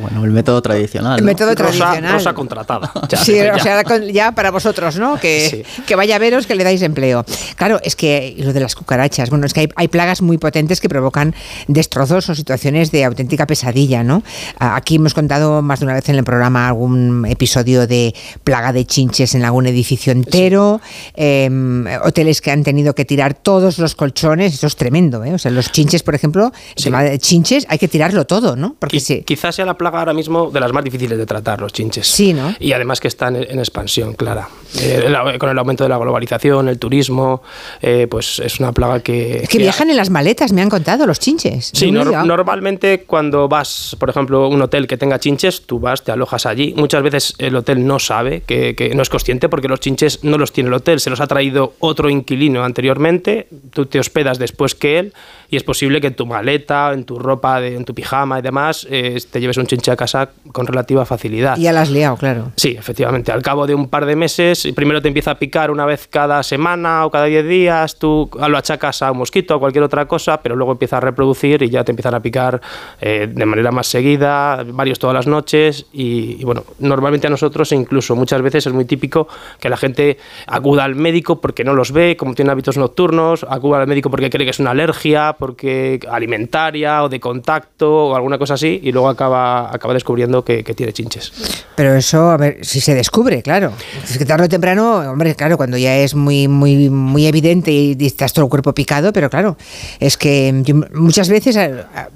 Bueno, 0.00 0.24
el 0.24 0.30
método 0.30 0.62
tradicional. 0.62 1.18
El 1.18 1.24
¿no? 1.24 1.30
método 1.32 1.54
tradicional. 1.54 2.12
Rosa 2.12 2.32
contratada. 2.34 2.92
Ya, 3.08 3.18
sí, 3.18 3.34
ya. 3.34 3.54
o 3.54 3.58
sea, 3.58 3.82
ya 4.10 4.32
para 4.32 4.50
vosotros, 4.50 4.96
¿no? 4.96 5.18
Que, 5.20 5.64
que 5.86 5.96
vaya 5.96 6.16
a 6.16 6.18
veros 6.18 6.46
que 6.46 6.54
le 6.54 6.64
dais 6.64 6.80
empleo. 6.82 7.24
Claro, 7.56 7.78
es 7.82 7.94
que 7.96 8.34
lo 8.38 8.52
de 8.52 8.60
las 8.60 8.74
cucarachas, 8.74 9.28
bueno, 9.28 9.44
es 9.44 9.52
que 9.52 9.60
hay, 9.60 9.68
hay 9.76 9.88
plagas 9.88 10.22
muy 10.22 10.38
potentes 10.38 10.80
que 10.80 10.88
provocan 10.88 11.34
destrozos 11.68 12.28
o 12.30 12.34
situaciones 12.34 12.90
de 12.90 13.04
auténtica 13.04 13.46
pesadilla, 13.46 14.02
¿no? 14.02 14.22
Aquí 14.58 14.96
hemos 14.96 15.12
contado 15.14 15.60
más 15.62 15.80
de 15.80 15.86
una 15.86 15.94
vez 15.94 16.08
en 16.08 16.16
el 16.16 16.24
programa 16.24 16.68
algún 16.68 17.26
episodio 17.28 17.86
de 17.86 18.14
plaga 18.44 18.72
de 18.72 18.86
chinches 18.86 19.34
en 19.34 19.44
algún 19.44 19.66
edificio 19.66 20.12
entero, 20.12 20.80
em, 21.14 21.84
hoteles 22.04 22.40
que 22.40 22.50
han 22.50 22.62
tenido 22.62 22.94
que 22.94 23.04
tirar 23.04 23.34
todos 23.34 23.78
los 23.78 23.94
colchones, 23.94 24.54
eso 24.54 24.66
es 24.66 24.76
tremendo, 24.76 25.24
¿eh? 25.24 25.34
O 25.34 25.38
sea, 25.38 25.50
los 25.50 25.70
chinches, 25.70 26.02
por 26.02 26.14
ejemplo, 26.14 26.52
el 26.76 26.82
tema 26.84 27.02
de 27.02 27.18
chinches 27.18 27.66
hay 27.68 27.78
que 27.78 27.88
tirarlo 27.88 28.26
todo, 28.26 28.56
¿no? 28.56 28.76
Porque 28.78 28.96
Qui- 28.98 29.24
Quizás 29.24 29.54
sea 29.54 29.64
la 29.66 29.71
plaga 29.76 29.98
ahora 30.00 30.12
mismo 30.12 30.50
de 30.50 30.60
las 30.60 30.72
más 30.72 30.84
difíciles 30.84 31.18
de 31.18 31.26
tratar, 31.26 31.60
los 31.60 31.72
chinches. 31.72 32.06
Sí, 32.06 32.32
¿no? 32.32 32.54
Y 32.58 32.72
además 32.72 33.00
que 33.00 33.08
están 33.08 33.36
en, 33.36 33.46
en 33.50 33.58
expansión, 33.58 34.14
clara. 34.14 34.48
Eh, 34.80 35.12
con 35.38 35.50
el 35.50 35.58
aumento 35.58 35.84
de 35.84 35.90
la 35.90 35.98
globalización, 35.98 36.68
el 36.68 36.78
turismo, 36.78 37.42
eh, 37.82 38.06
pues 38.10 38.38
es 38.38 38.58
una 38.60 38.72
plaga 38.72 39.00
que... 39.00 39.38
Es 39.42 39.48
que 39.48 39.58
viajan 39.58 39.90
en 39.90 39.96
las 39.96 40.08
maletas, 40.10 40.52
me 40.52 40.62
han 40.62 40.70
contado, 40.70 41.06
los 41.06 41.20
chinches. 41.20 41.70
Sí, 41.74 41.90
no 41.90 42.04
normalmente 42.24 43.04
cuando 43.04 43.48
vas, 43.48 43.96
por 43.98 44.08
ejemplo, 44.10 44.44
a 44.44 44.48
un 44.48 44.62
hotel 44.62 44.86
que 44.86 44.96
tenga 44.96 45.18
chinches, 45.18 45.62
tú 45.66 45.78
vas, 45.78 46.02
te 46.02 46.12
alojas 46.12 46.46
allí. 46.46 46.74
Muchas 46.76 47.02
veces 47.02 47.34
el 47.38 47.54
hotel 47.56 47.86
no 47.86 47.98
sabe, 47.98 48.42
que, 48.46 48.74
que 48.74 48.94
no 48.94 49.02
es 49.02 49.08
consciente, 49.10 49.48
porque 49.48 49.68
los 49.68 49.80
chinches 49.80 50.24
no 50.24 50.38
los 50.38 50.52
tiene 50.52 50.68
el 50.68 50.74
hotel, 50.74 51.00
se 51.00 51.10
los 51.10 51.20
ha 51.20 51.26
traído 51.26 51.74
otro 51.80 52.08
inquilino 52.08 52.64
anteriormente, 52.64 53.48
tú 53.72 53.86
te 53.86 53.98
hospedas 53.98 54.38
después 54.38 54.74
que 54.74 54.98
él, 54.98 55.12
y 55.50 55.56
es 55.56 55.64
posible 55.64 56.00
que 56.00 56.06
en 56.06 56.14
tu 56.14 56.24
maleta, 56.26 56.92
en 56.94 57.04
tu 57.04 57.18
ropa, 57.18 57.60
de- 57.60 57.76
en 57.76 57.84
tu 57.84 57.94
pijama 57.94 58.38
y 58.38 58.42
demás, 58.42 58.86
eh, 58.90 59.18
te 59.30 59.40
lleves 59.40 59.58
un 59.58 59.61
chinche 59.66 59.90
a 59.90 59.96
casa 59.96 60.30
con 60.52 60.66
relativa 60.66 61.04
facilidad. 61.04 61.56
Y 61.56 61.62
ya 61.62 61.72
la 61.72 61.82
has 61.82 61.90
liado, 61.90 62.16
claro. 62.16 62.52
Sí, 62.56 62.76
efectivamente. 62.78 63.32
Al 63.32 63.42
cabo 63.42 63.66
de 63.66 63.74
un 63.74 63.88
par 63.88 64.06
de 64.06 64.16
meses, 64.16 64.68
primero 64.74 65.00
te 65.02 65.08
empieza 65.08 65.32
a 65.32 65.38
picar 65.38 65.70
una 65.70 65.86
vez 65.86 66.08
cada 66.08 66.42
semana 66.42 67.06
o 67.06 67.10
cada 67.10 67.26
10 67.26 67.46
días, 67.46 67.98
tú 67.98 68.30
lo 68.48 68.58
achacas 68.58 69.02
a 69.02 69.12
un 69.12 69.18
mosquito 69.18 69.56
o 69.56 69.60
cualquier 69.60 69.84
otra 69.84 70.06
cosa, 70.06 70.40
pero 70.42 70.56
luego 70.56 70.72
empieza 70.72 70.98
a 70.98 71.00
reproducir 71.00 71.62
y 71.62 71.70
ya 71.70 71.84
te 71.84 71.92
empiezan 71.92 72.14
a 72.14 72.20
picar 72.20 72.60
eh, 73.00 73.28
de 73.32 73.46
manera 73.46 73.70
más 73.70 73.86
seguida, 73.86 74.64
varios 74.66 74.98
todas 74.98 75.14
las 75.14 75.26
noches. 75.26 75.86
Y, 75.92 76.36
y, 76.40 76.44
bueno, 76.44 76.64
normalmente 76.78 77.26
a 77.26 77.30
nosotros, 77.30 77.72
incluso 77.72 78.16
muchas 78.16 78.42
veces 78.42 78.66
es 78.66 78.72
muy 78.72 78.84
típico 78.84 79.28
que 79.60 79.68
la 79.68 79.76
gente 79.76 80.18
acuda 80.46 80.84
al 80.84 80.94
médico 80.94 81.40
porque 81.40 81.64
no 81.64 81.74
los 81.74 81.92
ve, 81.92 82.16
como 82.16 82.34
tiene 82.34 82.50
hábitos 82.50 82.76
nocturnos, 82.76 83.46
acuda 83.48 83.80
al 83.80 83.86
médico 83.86 84.10
porque 84.10 84.30
cree 84.30 84.46
que 84.46 84.50
es 84.50 84.60
una 84.60 84.70
alergia, 84.70 85.36
porque 85.38 86.00
alimentaria 86.10 87.04
o 87.04 87.08
de 87.08 87.20
contacto 87.20 88.08
o 88.08 88.16
alguna 88.16 88.38
cosa 88.38 88.54
así, 88.54 88.80
y 88.82 88.92
luego 88.92 89.08
acaba, 89.08 89.51
acaba 89.60 89.94
descubriendo 89.94 90.44
que, 90.44 90.62
que 90.64 90.74
tiene 90.74 90.92
chinches. 90.92 91.32
Pero 91.74 91.94
eso, 91.94 92.30
a 92.30 92.36
ver, 92.36 92.58
si 92.64 92.80
se 92.80 92.94
descubre, 92.94 93.42
claro. 93.42 93.72
Es 94.04 94.18
que 94.18 94.24
tarde 94.24 94.46
o 94.46 94.48
temprano, 94.48 94.98
hombre, 95.10 95.34
claro, 95.34 95.56
cuando 95.56 95.76
ya 95.78 95.96
es 95.98 96.14
muy, 96.14 96.48
muy, 96.48 96.90
muy 96.90 97.26
evidente 97.26 97.70
y 97.72 97.96
estás 98.00 98.32
todo 98.32 98.44
el 98.46 98.50
cuerpo 98.50 98.74
picado, 98.74 99.12
pero 99.12 99.30
claro, 99.30 99.56
es 100.00 100.16
que 100.16 100.52
muchas 100.92 101.28
veces... 101.28 101.56
A, 101.56 102.08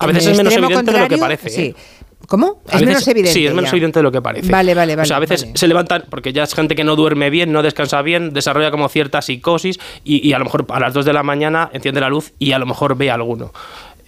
a 0.00 0.06
veces 0.06 0.26
es 0.26 0.36
menos 0.36 0.54
evidente 0.54 0.92
de 0.92 0.98
lo 1.00 1.08
que 1.08 1.18
parece. 1.18 1.50
Sí. 1.50 1.62
¿eh? 1.62 1.74
¿Cómo? 2.28 2.60
A 2.68 2.72
Es 2.76 2.80
veces- 2.80 2.86
menos 2.86 3.08
evidente. 3.08 3.32
Sí, 3.32 3.46
es 3.46 3.54
menos 3.54 3.70
ya. 3.70 3.76
evidente 3.76 3.98
de 4.00 4.02
lo 4.02 4.12
que 4.12 4.20
parece. 4.20 4.50
Vale, 4.50 4.74
vale, 4.74 4.94
vale. 4.96 5.02
O 5.02 5.06
sea, 5.06 5.16
a 5.16 5.20
veces 5.20 5.42
vale. 5.44 5.56
se 5.56 5.66
levantan, 5.66 6.04
porque 6.10 6.32
ya 6.32 6.42
es 6.42 6.54
gente 6.54 6.74
que 6.74 6.84
no 6.84 6.94
duerme 6.94 7.30
bien, 7.30 7.52
no 7.52 7.62
descansa 7.62 8.02
bien, 8.02 8.32
desarrolla 8.34 8.70
como 8.70 8.88
cierta 8.90 9.22
psicosis 9.22 9.78
y, 10.04 10.26
y 10.28 10.34
a 10.34 10.38
lo 10.38 10.44
mejor 10.44 10.66
a 10.68 10.78
las 10.78 10.92
2 10.92 11.06
de 11.06 11.12
la 11.14 11.22
mañana 11.22 11.70
enciende 11.72 12.00
la 12.02 12.10
luz 12.10 12.32
y 12.38 12.52
a 12.52 12.58
lo 12.58 12.66
mejor 12.66 12.96
ve 12.96 13.10
alguno. 13.10 13.52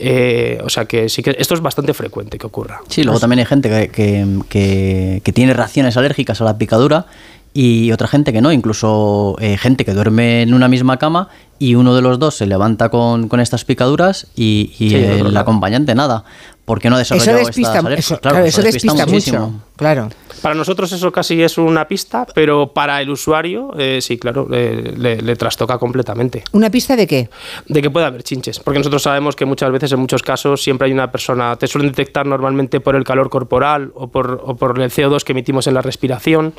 Eh, 0.02 0.58
o 0.64 0.70
sea 0.70 0.86
que 0.86 1.08
sí 1.10 1.22
que 1.22 1.36
esto 1.38 1.52
es 1.54 1.60
bastante 1.60 1.92
frecuente 1.92 2.38
que 2.38 2.46
ocurra. 2.46 2.80
Sí, 2.88 3.04
luego 3.04 3.20
también 3.20 3.40
hay 3.40 3.44
gente 3.46 3.68
que, 3.68 3.88
que, 3.88 4.26
que- 4.48 5.20
que 5.22 5.32
tiene 5.32 5.52
reacciones 5.52 5.96
alérgicas 5.98 6.40
a 6.40 6.44
la 6.44 6.56
picadura 6.56 7.04
y 7.52 7.90
otra 7.92 8.06
gente 8.08 8.32
que 8.32 8.40
no, 8.40 8.52
incluso 8.52 9.36
eh, 9.40 9.58
gente 9.58 9.84
que 9.84 9.92
duerme 9.92 10.42
en 10.42 10.54
una 10.54 10.68
misma 10.68 10.98
cama 10.98 11.28
y 11.58 11.74
uno 11.74 11.94
de 11.94 12.00
los 12.00 12.18
dos 12.18 12.36
se 12.36 12.46
levanta 12.46 12.88
con, 12.88 13.28
con 13.28 13.40
estas 13.40 13.64
picaduras 13.64 14.28
y, 14.36 14.72
y 14.78 14.88
Sí, 14.90 14.94
el 14.96 15.36
acompañante 15.36 15.94
nada, 15.94 16.24
porque 16.70 16.88
no 16.88 16.94
ha 16.94 17.00
Eso 17.02 17.14
desarrollado 17.14 17.46
despista, 17.46 17.78
estas 17.78 17.98
eso, 17.98 18.20
claro, 18.20 18.44
eso 18.44 18.62
despista, 18.62 19.04
muchísimo. 19.04 19.48
mucho. 19.48 19.64
Claro. 19.74 20.08
Para 20.40 20.54
nosotros 20.54 20.92
eso 20.92 21.10
casi 21.10 21.42
es 21.42 21.58
una 21.58 21.88
pista, 21.88 22.24
pero 22.32 22.72
para 22.72 23.00
el 23.00 23.10
usuario, 23.10 23.72
eh, 23.76 23.98
sí, 24.00 24.18
claro, 24.18 24.46
eh, 24.52 24.94
le, 24.96 25.20
le 25.20 25.34
trastoca 25.34 25.78
completamente. 25.78 26.44
¿Una 26.52 26.70
pista 26.70 26.94
de 26.94 27.08
qué? 27.08 27.28
de 27.66 27.82
que 27.82 27.90
puede 27.90 28.06
haber 28.06 28.22
chinches, 28.22 28.60
porque 28.60 28.78
nosotros 28.78 29.02
sabemos 29.02 29.34
que 29.34 29.44
muchas 29.46 29.72
veces, 29.72 29.90
en 29.90 29.98
muchos 29.98 30.22
casos, 30.22 30.62
siempre 30.62 30.86
hay 30.86 30.92
una 30.92 31.10
persona, 31.10 31.56
te 31.56 31.66
suelen 31.66 31.90
detectar 31.90 32.24
normalmente 32.24 32.78
por 32.78 32.94
el 32.94 33.02
calor 33.02 33.30
corporal 33.30 33.90
o 33.96 34.06
por, 34.06 34.40
o 34.44 34.54
por 34.54 34.80
el 34.80 34.92
CO2 34.92 35.24
que 35.24 35.32
emitimos 35.32 35.66
en 35.66 35.74
la 35.74 35.82
respiración. 35.82 36.54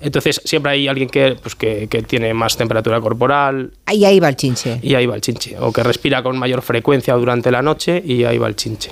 Entonces, 0.00 0.40
siempre 0.44 0.72
hay 0.72 0.88
alguien 0.88 1.08
que, 1.08 1.36
pues, 1.42 1.54
que, 1.54 1.86
que 1.88 2.02
tiene 2.02 2.32
más 2.34 2.56
temperatura 2.56 3.00
corporal 3.00 3.72
Ahí, 3.86 4.04
ahí 4.04 4.18
va 4.20 4.28
el 4.28 4.36
chinche. 4.36 4.78
y 4.82 4.94
ahí 4.94 5.06
va 5.06 5.14
el 5.14 5.20
chinche, 5.20 5.56
o 5.58 5.72
que 5.72 5.82
respira 5.82 6.22
con 6.22 6.38
mayor 6.38 6.62
frecuencia 6.62 7.14
durante 7.14 7.50
la 7.50 7.62
noche 7.62 8.02
y 8.04 8.24
ahí 8.24 8.38
va 8.38 8.48
el 8.48 8.56
chinche. 8.56 8.90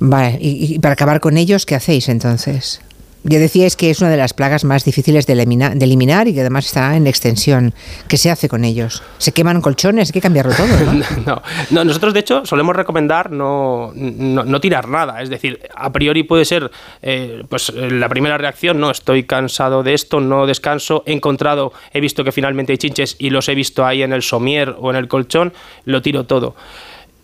Vale, 0.00 0.38
y, 0.40 0.74
y 0.74 0.78
para 0.78 0.94
acabar 0.94 1.20
con 1.20 1.36
ellos, 1.36 1.64
¿qué 1.66 1.74
hacéis 1.76 2.08
entonces? 2.08 2.80
Ya 3.24 3.38
decíais 3.38 3.76
que 3.76 3.90
es 3.90 4.00
una 4.00 4.10
de 4.10 4.16
las 4.16 4.34
plagas 4.34 4.64
más 4.64 4.84
difíciles 4.84 5.26
de, 5.26 5.34
elimina- 5.34 5.74
de 5.74 5.84
eliminar 5.84 6.26
y 6.26 6.34
que 6.34 6.40
además 6.40 6.66
está 6.66 6.96
en 6.96 7.06
extensión. 7.06 7.72
¿Qué 8.08 8.16
se 8.16 8.30
hace 8.30 8.48
con 8.48 8.64
ellos? 8.64 9.02
¿Se 9.18 9.30
queman 9.32 9.60
colchones? 9.60 10.08
Hay 10.08 10.12
que 10.12 10.20
cambiarlo 10.20 10.52
todo, 10.54 10.66
¿no? 10.92 11.04
No, 11.26 11.42
no, 11.70 11.84
nosotros 11.84 12.14
de 12.14 12.20
hecho 12.20 12.44
solemos 12.44 12.74
recomendar 12.74 13.30
no, 13.30 13.92
no, 13.94 14.60
tirar 14.60 14.88
nada. 14.88 15.22
Es 15.22 15.30
decir, 15.30 15.60
a 15.76 15.92
priori 15.92 16.24
puede 16.24 16.44
ser 16.44 16.70
eh, 17.00 17.44
pues 17.48 17.72
la 17.74 18.08
primera 18.08 18.38
reacción, 18.38 18.80
no, 18.80 18.90
estoy 18.90 19.22
cansado 19.24 19.82
de 19.84 19.94
esto, 19.94 20.20
no 20.20 20.46
descanso, 20.46 21.04
he 21.06 21.12
encontrado, 21.12 21.72
he 21.92 22.00
visto 22.00 22.24
que 22.24 22.32
finalmente 22.32 22.72
hay 22.72 22.78
chinches 22.78 23.14
y 23.20 23.30
los 23.30 23.48
he 23.48 23.54
visto 23.54 23.86
ahí 23.86 24.02
en 24.02 24.12
el 24.12 24.22
somier 24.22 24.74
o 24.80 24.90
en 24.90 24.96
el 24.96 25.06
colchón, 25.06 25.52
lo 25.84 26.02
tiro 26.02 26.24
todo. 26.26 26.56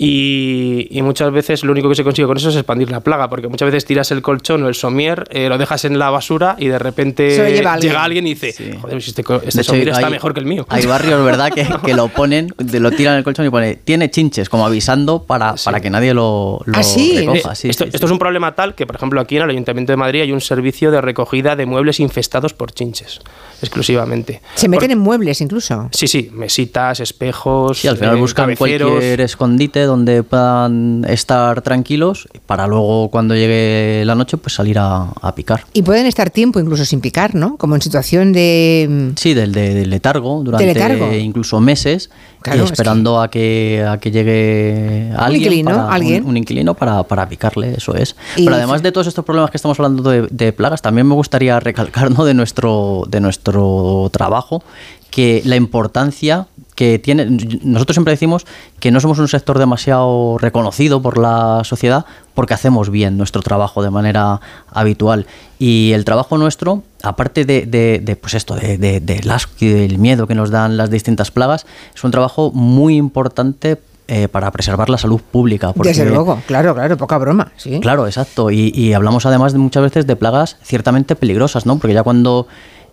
Y, 0.00 0.86
y 0.96 1.02
muchas 1.02 1.32
veces 1.32 1.64
lo 1.64 1.72
único 1.72 1.88
que 1.88 1.96
se 1.96 2.04
consigue 2.04 2.26
con 2.28 2.36
eso 2.36 2.50
es 2.50 2.54
expandir 2.56 2.88
la 2.88 3.00
plaga, 3.00 3.28
porque 3.28 3.48
muchas 3.48 3.66
veces 3.66 3.84
tiras 3.84 4.10
el 4.12 4.22
colchón 4.22 4.62
o 4.62 4.68
el 4.68 4.76
somier, 4.76 5.24
eh, 5.30 5.48
lo 5.48 5.58
dejas 5.58 5.84
en 5.84 5.98
la 5.98 6.08
basura 6.10 6.54
y 6.56 6.68
de 6.68 6.78
repente 6.78 7.36
alguien. 7.40 7.80
llega 7.80 8.04
alguien 8.04 8.26
y 8.28 8.34
dice, 8.34 8.78
joder, 8.80 9.02
si 9.02 9.10
este, 9.10 9.22
este 9.22 9.60
hecho, 9.60 9.64
somier 9.64 9.88
está 9.88 10.08
mejor 10.08 10.34
que 10.34 10.40
el 10.40 10.46
mío. 10.46 10.64
Hay 10.68 10.86
barrios, 10.86 11.24
¿verdad?, 11.24 11.50
que, 11.52 11.66
que 11.84 11.94
lo 11.94 12.06
ponen, 12.14 12.48
de- 12.58 12.78
lo 12.78 12.92
tiran 12.92 13.14
en 13.14 13.18
el 13.18 13.24
colchón 13.24 13.44
y 13.46 13.50
pone, 13.50 13.74
tiene 13.74 14.08
chinches, 14.08 14.48
como 14.48 14.64
avisando 14.64 15.24
para, 15.24 15.56
para 15.64 15.80
que 15.80 15.90
nadie 15.90 16.14
lo, 16.14 16.60
lo 16.64 16.78
Ah, 16.78 16.82
sí. 16.84 17.16
recoja. 17.18 17.52
Eh, 17.52 17.56
Sí, 17.56 17.68
esto, 17.70 17.84
sí, 17.84 17.90
esto 17.92 18.06
es 18.06 18.12
un 18.12 18.18
problema 18.20 18.54
tal 18.54 18.76
que, 18.76 18.86
por 18.86 18.94
ejemplo, 18.94 19.20
aquí 19.20 19.36
en 19.36 19.42
el 19.42 19.50
Ayuntamiento 19.50 19.92
de 19.92 19.96
Madrid 19.96 20.20
hay 20.20 20.30
un 20.30 20.40
servicio 20.40 20.92
de 20.92 21.00
recogida 21.00 21.56
de 21.56 21.66
muebles 21.66 21.98
infestados 21.98 22.54
por 22.54 22.70
chinches, 22.72 23.20
exclusivamente. 23.62 24.42
Se 24.54 24.68
meten 24.68 24.92
en 24.92 24.98
muebles 24.98 25.40
incluso. 25.40 25.88
Sí, 25.90 26.06
sí, 26.06 26.30
mesitas, 26.32 27.00
espejos. 27.00 27.78
Sí, 27.78 27.88
al 27.88 27.96
final 27.96 28.16
eh, 28.16 28.20
buscan 28.20 28.44
cabeceros. 28.54 28.90
cualquier 28.92 29.20
escondite 29.22 29.87
donde 29.88 30.22
puedan 30.22 31.04
estar 31.08 31.62
tranquilos 31.62 32.28
para 32.46 32.66
luego 32.66 33.08
cuando 33.10 33.34
llegue 33.34 34.04
la 34.04 34.14
noche 34.14 34.36
pues 34.36 34.54
salir 34.54 34.78
a, 34.78 35.08
a 35.20 35.34
picar. 35.34 35.64
Y 35.72 35.82
pueden 35.82 36.06
estar 36.06 36.30
tiempo 36.30 36.60
incluso 36.60 36.84
sin 36.84 37.00
picar, 37.00 37.34
¿no? 37.34 37.56
Como 37.56 37.74
en 37.74 37.82
situación 37.82 38.32
de... 38.32 38.86
mm, 38.88 39.16
Sí, 39.16 39.34
del, 39.34 39.52
de- 39.52 39.74
del 39.74 39.90
letargo 39.90 40.42
durante 40.44 40.66
letargo. 40.66 41.12
incluso 41.12 41.60
meses 41.60 42.10
Claro, 42.40 42.60
y 42.60 42.64
es 42.64 42.70
esperando 42.70 43.20
a 43.20 43.28
que 43.30 43.84
a 43.88 43.98
que 43.98 44.12
llegue 44.12 45.10
alguien, 45.16 45.42
inquilino, 45.52 45.70
para, 45.70 45.90
alguien. 45.92 46.22
Un, 46.22 46.30
un 46.30 46.36
inquilino 46.36 46.74
para, 46.74 47.02
para 47.02 47.28
picarle, 47.28 47.74
eso 47.76 47.94
es. 47.96 48.14
Y- 48.36 48.44
Pero 48.44 48.56
además 48.56 48.82
de 48.82 48.92
todos 48.92 49.08
estos 49.08 49.24
problemas 49.24 49.50
que 49.50 49.56
estamos 49.56 49.78
hablando 49.80 50.08
de, 50.08 50.28
de 50.30 50.52
plagas, 50.52 50.80
también 50.80 51.06
me 51.08 51.14
gustaría 51.14 51.58
recalcar 51.58 52.10
¿no? 52.12 52.24
de 52.24 52.34
nuestro 52.34 53.04
de 53.08 53.20
nuestro 53.20 54.08
trabajo 54.12 54.62
que 55.10 55.42
la 55.44 55.56
importancia 55.56 56.46
que 56.78 57.00
tiene 57.00 57.26
nosotros 57.64 57.96
siempre 57.96 58.12
decimos 58.12 58.46
que 58.78 58.92
no 58.92 59.00
somos 59.00 59.18
un 59.18 59.26
sector 59.26 59.58
demasiado 59.58 60.38
reconocido 60.38 61.02
por 61.02 61.18
la 61.18 61.62
sociedad 61.64 62.06
porque 62.34 62.54
hacemos 62.54 62.88
bien 62.88 63.16
nuestro 63.18 63.42
trabajo 63.42 63.82
de 63.82 63.90
manera 63.90 64.40
habitual 64.72 65.26
y 65.58 65.90
el 65.92 66.04
trabajo 66.04 66.38
nuestro 66.38 66.84
aparte 67.02 67.44
de, 67.44 67.66
de- 67.66 67.98
de, 67.98 68.14
pues 68.14 68.34
esto 68.34 68.54
de, 68.54 68.78
de- 68.78 69.00
del 69.00 69.28
asco 69.28 69.54
y 69.58 69.66
del 69.70 69.98
miedo 69.98 70.28
que 70.28 70.36
nos 70.36 70.50
dan 70.50 70.76
las 70.76 70.88
distintas 70.88 71.32
plagas 71.32 71.66
es 71.96 72.04
un 72.04 72.12
trabajo 72.12 72.52
muy 72.52 72.94
importante 72.96 73.78
eh, 74.06 74.28
para 74.28 74.50
preservar 74.52 74.88
la 74.88 74.98
salud 74.98 75.20
pública 75.20 75.72
porque 75.72 75.88
Desde 75.90 76.06
luego, 76.08 76.40
claro, 76.46 76.74
claro, 76.76 76.96
poca 76.96 77.18
broma, 77.18 77.50
sí. 77.56 77.80
Claro, 77.80 78.06
exacto. 78.06 78.50
Y, 78.52 78.72
y 78.74 78.92
hablamos 78.94 79.26
además 79.26 79.52
de 79.52 79.58
muchas 79.58 79.82
veces 79.82 80.06
de 80.06 80.14
plagas 80.16 80.56
ciertamente 80.62 81.16
peligrosas, 81.16 81.66
¿no? 81.66 81.76
Porque 81.78 81.92
ya 81.92 82.02
cuando 82.04 82.46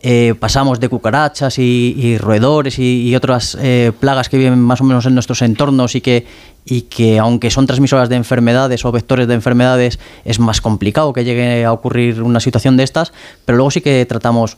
eh, 0.08 0.36
pasamos 0.40 0.80
de 0.80 0.88
cucarachas 0.88 1.58
y, 1.58 2.20
roedores 2.20 2.78
y, 2.78 3.10
y 3.10 3.16
otras 3.16 3.58
eh, 3.60 3.92
plagas 4.00 4.30
que 4.30 4.38
viven 4.38 4.60
más 4.60 4.80
o 4.80 4.84
menos 4.84 5.08
en 5.08 5.16
nuestros 5.16 5.42
entornos 5.42 5.96
y 5.96 6.02
que, 6.02 6.28
y 6.64 6.82
que 6.82 7.18
aunque 7.18 7.50
son 7.50 7.66
transmisoras 7.66 8.08
de 8.08 8.16
enfermedades 8.16 8.86
o 8.86 8.92
vectores 8.92 9.28
de 9.28 9.34
enfermedades, 9.34 9.98
es 10.24 10.40
más 10.40 10.62
complicado 10.62 11.12
que 11.12 11.24
llegue 11.24 11.66
a 11.66 11.74
ocurrir 11.74 12.22
una 12.22 12.40
situación 12.40 12.78
de 12.78 12.84
estas, 12.84 13.14
pero 13.46 13.56
luego 13.56 13.72
sí 13.72 13.82
que 13.82 14.06
tratamos 14.06 14.58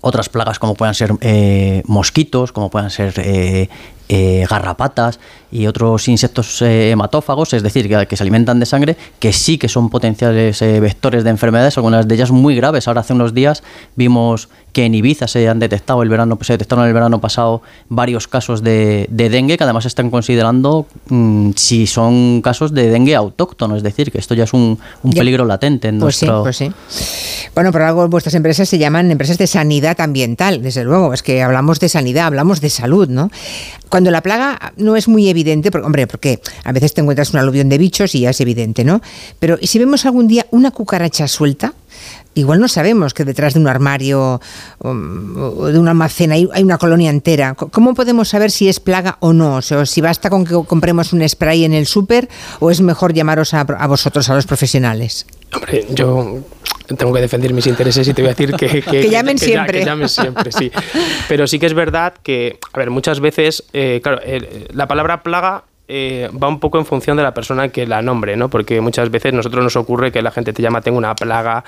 otras 0.00 0.28
plagas 0.28 0.58
como 0.58 0.74
puedan 0.74 0.94
ser 0.94 1.12
eh, 1.20 1.82
mosquitos, 1.86 2.52
como 2.52 2.70
puedan 2.70 2.90
ser 2.90 3.14
eh, 3.18 3.68
eh, 4.08 4.44
garrapatas 4.50 5.20
y 5.52 5.66
otros 5.66 6.08
insectos 6.08 6.62
eh, 6.62 6.90
hematófagos, 6.90 7.52
es 7.54 7.62
decir, 7.62 7.88
que, 7.88 8.06
que 8.06 8.16
se 8.16 8.22
alimentan 8.22 8.58
de 8.58 8.66
sangre, 8.66 8.96
que 9.18 9.32
sí 9.32 9.58
que 9.58 9.68
son 9.68 9.88
potenciales 9.90 10.62
eh, 10.62 10.80
vectores 10.80 11.22
de 11.24 11.30
enfermedades, 11.30 11.76
algunas 11.76 12.06
de 12.08 12.14
ellas 12.14 12.30
muy 12.30 12.56
graves. 12.56 12.88
Ahora 12.88 13.00
hace 13.02 13.12
unos 13.12 13.34
días 13.34 13.62
vimos 13.96 14.48
que 14.72 14.84
en 14.84 14.94
Ibiza 14.94 15.26
se 15.26 15.48
han 15.48 15.58
detectado 15.58 16.02
el 16.02 16.08
verano, 16.08 16.38
se 16.42 16.52
detectaron 16.52 16.86
el 16.86 16.92
verano 16.92 17.20
pasado 17.20 17.62
varios 17.88 18.28
casos 18.28 18.62
de, 18.62 19.06
de 19.10 19.28
dengue, 19.28 19.56
que 19.56 19.64
además 19.64 19.86
están 19.86 20.10
considerando 20.10 20.86
mm, 21.08 21.50
si 21.56 21.86
son 21.88 22.40
casos 22.42 22.72
de 22.72 22.88
dengue 22.88 23.16
autóctono, 23.16 23.76
es 23.76 23.82
decir, 23.82 24.12
que 24.12 24.18
esto 24.18 24.34
ya 24.34 24.44
es 24.44 24.52
un, 24.52 24.78
un 25.02 25.12
peligro 25.12 25.44
latente 25.44 25.88
en 25.88 25.98
Pues 25.98 26.16
sí, 26.16 26.26
nuestro... 26.26 26.42
pues 26.44 26.56
sí. 26.56 26.72
Bueno, 27.54 27.72
por 27.72 27.82
algo 27.82 28.08
vuestras 28.08 28.34
empresas 28.34 28.68
se 28.68 28.78
llaman 28.78 29.10
empresas 29.10 29.38
de 29.38 29.48
sanidad 29.48 29.89
ambiental, 29.98 30.62
desde 30.62 30.84
luego. 30.84 31.12
Es 31.12 31.22
que 31.22 31.42
hablamos 31.42 31.80
de 31.80 31.88
sanidad, 31.88 32.26
hablamos 32.26 32.60
de 32.60 32.70
salud, 32.70 33.08
¿no? 33.08 33.30
Cuando 33.88 34.10
la 34.10 34.22
plaga 34.22 34.72
no 34.76 34.94
es 34.94 35.08
muy 35.08 35.28
evidente, 35.28 35.70
porque, 35.70 35.86
hombre, 35.86 36.06
porque 36.06 36.40
a 36.62 36.72
veces 36.72 36.94
te 36.94 37.00
encuentras 37.00 37.32
un 37.32 37.40
aluvión 37.40 37.68
de 37.68 37.78
bichos 37.78 38.14
y 38.14 38.20
ya 38.20 38.30
es 38.30 38.40
evidente, 38.40 38.84
¿no? 38.84 39.00
Pero 39.40 39.58
¿y 39.60 39.66
si 39.66 39.78
vemos 39.78 40.06
algún 40.06 40.28
día 40.28 40.46
una 40.50 40.70
cucaracha 40.70 41.26
suelta? 41.26 41.74
Igual 42.34 42.60
no 42.60 42.68
sabemos 42.68 43.12
que 43.12 43.24
detrás 43.24 43.54
de 43.54 43.60
un 43.60 43.66
armario 43.66 44.40
um, 44.78 45.36
o 45.36 45.66
de 45.66 45.78
un 45.78 45.88
almacén 45.88 46.30
hay, 46.30 46.48
una 46.62 46.78
colonia 46.78 47.10
entera. 47.10 47.54
¿Cómo 47.54 47.94
podemos 47.94 48.28
saber 48.28 48.52
si 48.52 48.68
es 48.68 48.78
plaga 48.78 49.16
o 49.18 49.32
no? 49.32 49.56
O 49.56 49.86
si 49.86 50.00
basta 50.00 50.30
con 50.30 50.44
que 50.44 50.54
compremos 50.64 51.12
un 51.12 51.28
spray 51.28 51.64
en 51.64 51.72
el 51.72 51.86
súper 51.86 52.28
o 52.60 52.70
es 52.70 52.80
mejor 52.80 53.12
llamaros 53.12 53.52
a, 53.52 53.62
a 53.62 53.86
vosotros, 53.88 54.30
a 54.30 54.34
los 54.34 54.46
profesionales. 54.46 55.26
Hombre, 55.52 55.86
yo 55.92 56.38
tengo 56.96 57.12
que 57.12 57.20
defender 57.20 57.52
mis 57.52 57.66
intereses 57.66 58.06
y 58.08 58.14
te 58.14 58.22
voy 58.22 58.30
a 58.30 58.34
decir 58.34 58.52
que, 58.54 58.82
Que 58.82 59.08
llamen 59.10 59.38
siempre. 59.38 59.80
que 59.80 59.84
llamen 59.84 60.08
siempre, 60.08 60.52
sí. 60.52 60.70
Pero 61.28 61.46
sí 61.46 61.58
que 61.58 61.66
es 61.66 61.74
verdad 61.74 62.14
que, 62.22 62.58
a 62.72 62.78
ver, 62.78 62.90
muchas 62.90 63.20
veces, 63.20 63.64
eh, 63.72 64.00
claro, 64.02 64.20
el- 64.22 64.66
la 64.72 64.86
palabra 64.88 65.22
plaga 65.22 65.64
eh, 65.92 66.30
va 66.40 66.46
un 66.48 66.60
poco 66.60 66.78
en 66.78 66.86
función 66.86 67.16
de 67.16 67.22
la 67.24 67.34
persona 67.34 67.68
que 67.68 67.84
la 67.86 68.00
nombre, 68.00 68.36
¿no? 68.36 68.48
Porque 68.48 68.80
muchas 68.80 69.10
veces 69.10 69.32
nosotros 69.32 69.64
nos 69.64 69.74
ocurre 69.76 70.12
que 70.12 70.22
la 70.22 70.30
gente 70.30 70.52
te 70.52 70.62
llama 70.62 70.80
tengo 70.80 70.96
una 70.98 71.14
plaga 71.16 71.64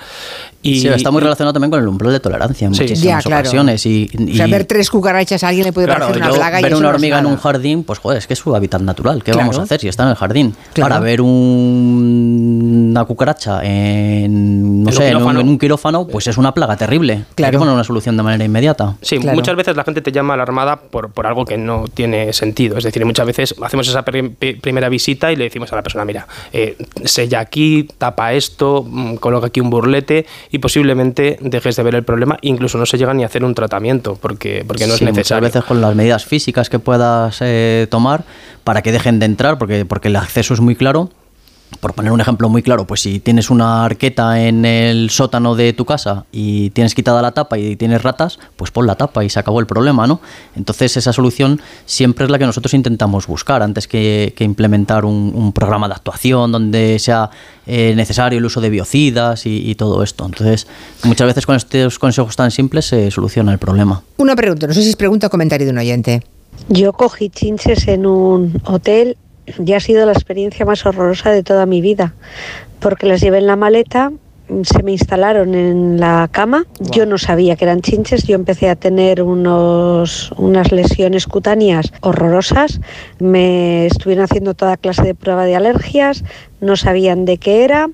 y 0.61 0.79
Sí, 0.79 0.87
está 0.87 1.11
muy 1.11 1.21
relacionado 1.21 1.51
también 1.53 1.69
con 1.71 1.79
el 1.81 1.87
umbral 1.87 2.13
de 2.13 2.19
tolerancia 2.21 2.67
en 2.67 2.73
Sí. 2.73 2.83
muchísimas 2.83 3.23
Ya, 3.23 3.27
claro. 3.27 3.41
ocasiones. 3.41 3.85
Y, 3.85 4.09
O 4.31 4.35
sea, 4.35 4.47
y- 4.47 4.51
ver 4.51 4.63
tres 4.65 4.89
cucarachas 4.89 5.43
a 5.43 5.49
alguien 5.49 5.65
le 5.65 5.73
puede 5.73 5.87
Claro, 5.87 6.01
parecer 6.07 6.21
y 6.23 6.25
una 6.25 6.33
plaga 6.35 6.59
y 6.59 6.63
ver 6.63 6.71
eso 6.71 6.79
una 6.79 6.89
no 6.89 6.95
hormiga 6.95 7.19
en 7.19 7.25
un 7.25 7.37
jardín, 7.37 7.83
pues 7.83 7.99
joder, 7.99 8.17
es 8.19 8.27
que 8.27 8.33
es 8.33 8.39
su 8.39 8.55
hábitat 8.55 8.81
natural. 8.81 9.17
¿Qué 9.23 9.31
Claro. 9.31 9.39
vamos 9.47 9.59
a 9.59 9.63
hacer 9.63 9.81
si 9.81 9.87
está 9.89 10.03
en 10.03 10.09
el 10.09 10.15
jardín? 10.15 10.55
Claro. 10.73 10.93
Ahora, 10.95 11.03
ver 11.05 11.19
un- 11.21 12.89
una 12.91 13.05
cucaracha 13.05 13.61
en, 13.63 14.83
no 14.83 14.91
sé, 14.91 15.07
en 15.09 15.15
un, 15.15 15.21
quirófano. 15.21 15.39
en 15.41 15.47
un 15.49 15.59
quirófano, 15.59 16.07
pues 16.07 16.27
es 16.27 16.37
una 16.37 16.53
plaga 16.53 16.77
terrible. 16.77 17.25
Hay 17.37 17.51
que 17.51 17.57
poner 17.57 17.73
una 17.73 17.83
solución 17.83 18.15
de 18.17 18.23
manera 18.23 18.43
inmediata. 18.43 18.95
Sí, 19.01 19.19
muchas 19.19 19.55
veces 19.55 19.75
la 19.75 19.83
gente 19.83 20.01
te 20.01 20.11
llama 20.11 20.33
alarmada 20.35 20.75
por, 20.77 21.11
por 21.11 21.25
algo 21.27 21.45
que 21.45 21.57
no 21.57 21.85
tiene 21.93 22.31
sentido. 22.33 22.77
Es 22.77 22.83
decir, 22.83 23.03
muchas 23.05 23.25
veces 23.25 23.55
hacemos 23.61 23.87
esa 23.87 24.03
primera 24.13 24.89
visita 24.89 25.31
y 25.31 25.35
le 25.35 25.45
decimos 25.45 25.71
a 25.73 25.75
la 25.75 25.83
persona, 25.83 26.05
mira, 26.05 26.27
eh, 26.51 26.77
sella 27.03 27.39
aquí, 27.39 27.87
tapa 27.97 28.33
esto, 28.33 28.85
mm, 28.87 29.15
coloca 29.15 29.47
aquí 29.47 29.59
un 29.59 29.69
burlete 29.69 30.25
y 30.51 30.59
posiblemente 30.59 31.37
dejes 31.41 31.75
de 31.75 31.83
ver 31.83 31.95
el 31.95 32.03
problema. 32.03 32.37
Incluso 32.41 32.77
no 32.77 32.85
se 32.85 32.97
llega 32.97 33.13
ni 33.13 33.23
a 33.23 33.27
hacer 33.27 33.43
un 33.43 33.55
tratamiento 33.55 34.17
porque, 34.21 34.63
porque 34.67 34.87
no 34.87 34.95
Sí, 34.95 35.03
es 35.03 35.11
necesario. 35.11 35.41
Muchas 35.41 35.53
veces 35.55 35.67
con 35.67 35.81
las 35.81 35.95
medidas 35.95 36.25
físicas 36.25 36.69
que 36.69 36.79
puedas 36.79 37.37
eh, 37.41 37.87
tomar 37.89 38.23
para 38.63 38.81
que 38.81 38.91
dejen 38.91 39.19
de 39.19 39.25
entrar, 39.25 39.57
porque, 39.57 39.85
porque 39.85 40.07
el 40.07 40.15
acceso 40.15 40.53
es 40.53 40.59
muy 40.59 40.75
claro. 40.75 41.09
Por 41.79 41.93
poner 41.93 42.11
un 42.11 42.21
ejemplo 42.21 42.49
muy 42.49 42.61
claro, 42.61 42.85
pues 42.85 43.01
si 43.01 43.19
tienes 43.19 43.49
una 43.49 43.85
arqueta 43.85 44.41
en 44.41 44.65
el 44.65 45.09
sótano 45.09 45.55
de 45.55 45.73
tu 45.73 45.85
casa 45.85 46.25
y 46.31 46.69
tienes 46.71 46.95
quitada 46.95 47.21
la 47.21 47.31
tapa 47.31 47.57
y 47.57 47.75
tienes 47.75 48.01
ratas, 48.03 48.39
pues 48.55 48.71
pon 48.71 48.87
la 48.87 48.95
tapa 48.95 49.23
y 49.23 49.29
se 49.29 49.39
acabó 49.39 49.59
el 49.59 49.65
problema, 49.65 50.07
¿no? 50.07 50.21
Entonces 50.55 50.95
esa 50.97 51.13
solución 51.13 51.61
siempre 51.85 52.25
es 52.25 52.31
la 52.31 52.39
que 52.39 52.45
nosotros 52.45 52.73
intentamos 52.73 53.27
buscar 53.27 53.61
antes 53.61 53.87
que, 53.87 54.33
que 54.35 54.43
implementar 54.43 55.05
un, 55.05 55.31
un 55.35 55.53
programa 55.53 55.87
de 55.87 55.95
actuación 55.95 56.51
donde 56.51 56.99
sea 56.99 57.29
eh, 57.65 57.93
necesario 57.95 58.39
el 58.39 58.45
uso 58.45 58.61
de 58.61 58.69
biocidas 58.69 59.45
y, 59.45 59.69
y 59.69 59.75
todo 59.75 60.03
esto. 60.03 60.25
Entonces 60.25 60.67
muchas 61.03 61.27
veces 61.27 61.45
con 61.45 61.55
estos 61.55 61.99
consejos 61.99 62.35
tan 62.35 62.51
simples 62.51 62.85
se 62.85 63.11
soluciona 63.11 63.51
el 63.51 63.59
problema. 63.59 64.03
Una 64.17 64.35
pregunta, 64.35 64.67
no 64.67 64.73
sé 64.73 64.83
si 64.83 64.89
es 64.89 64.95
pregunta 64.95 65.27
o 65.27 65.29
comentario 65.29 65.65
de 65.65 65.71
un 65.71 65.77
oyente. 65.79 66.21
Yo 66.69 66.93
cogí 66.93 67.29
chinches 67.29 67.87
en 67.87 68.05
un 68.05 68.61
hotel 68.65 69.17
y 69.45 69.73
ha 69.73 69.79
sido 69.79 70.05
la 70.05 70.13
experiencia 70.13 70.65
más 70.65 70.85
horrorosa 70.85 71.31
de 71.31 71.43
toda 71.43 71.65
mi 71.65 71.81
vida, 71.81 72.13
porque 72.79 73.07
las 73.07 73.21
llevé 73.21 73.39
en 73.39 73.47
la 73.47 73.55
maleta, 73.55 74.11
se 74.63 74.83
me 74.83 74.91
instalaron 74.91 75.55
en 75.55 75.99
la 75.99 76.27
cama, 76.31 76.65
yo 76.79 77.05
no 77.05 77.17
sabía 77.17 77.55
que 77.55 77.65
eran 77.65 77.81
chinches, 77.81 78.23
yo 78.23 78.35
empecé 78.35 78.69
a 78.69 78.75
tener 78.75 79.21
unos, 79.21 80.31
unas 80.37 80.71
lesiones 80.71 81.27
cutáneas 81.27 81.93
horrorosas, 82.01 82.79
me 83.19 83.85
estuvieron 83.85 84.25
haciendo 84.25 84.53
toda 84.53 84.77
clase 84.77 85.03
de 85.03 85.15
prueba 85.15 85.45
de 85.45 85.55
alergias, 85.55 86.23
no 86.59 86.75
sabían 86.75 87.25
de 87.25 87.37
qué 87.37 87.63
era, 87.63 87.89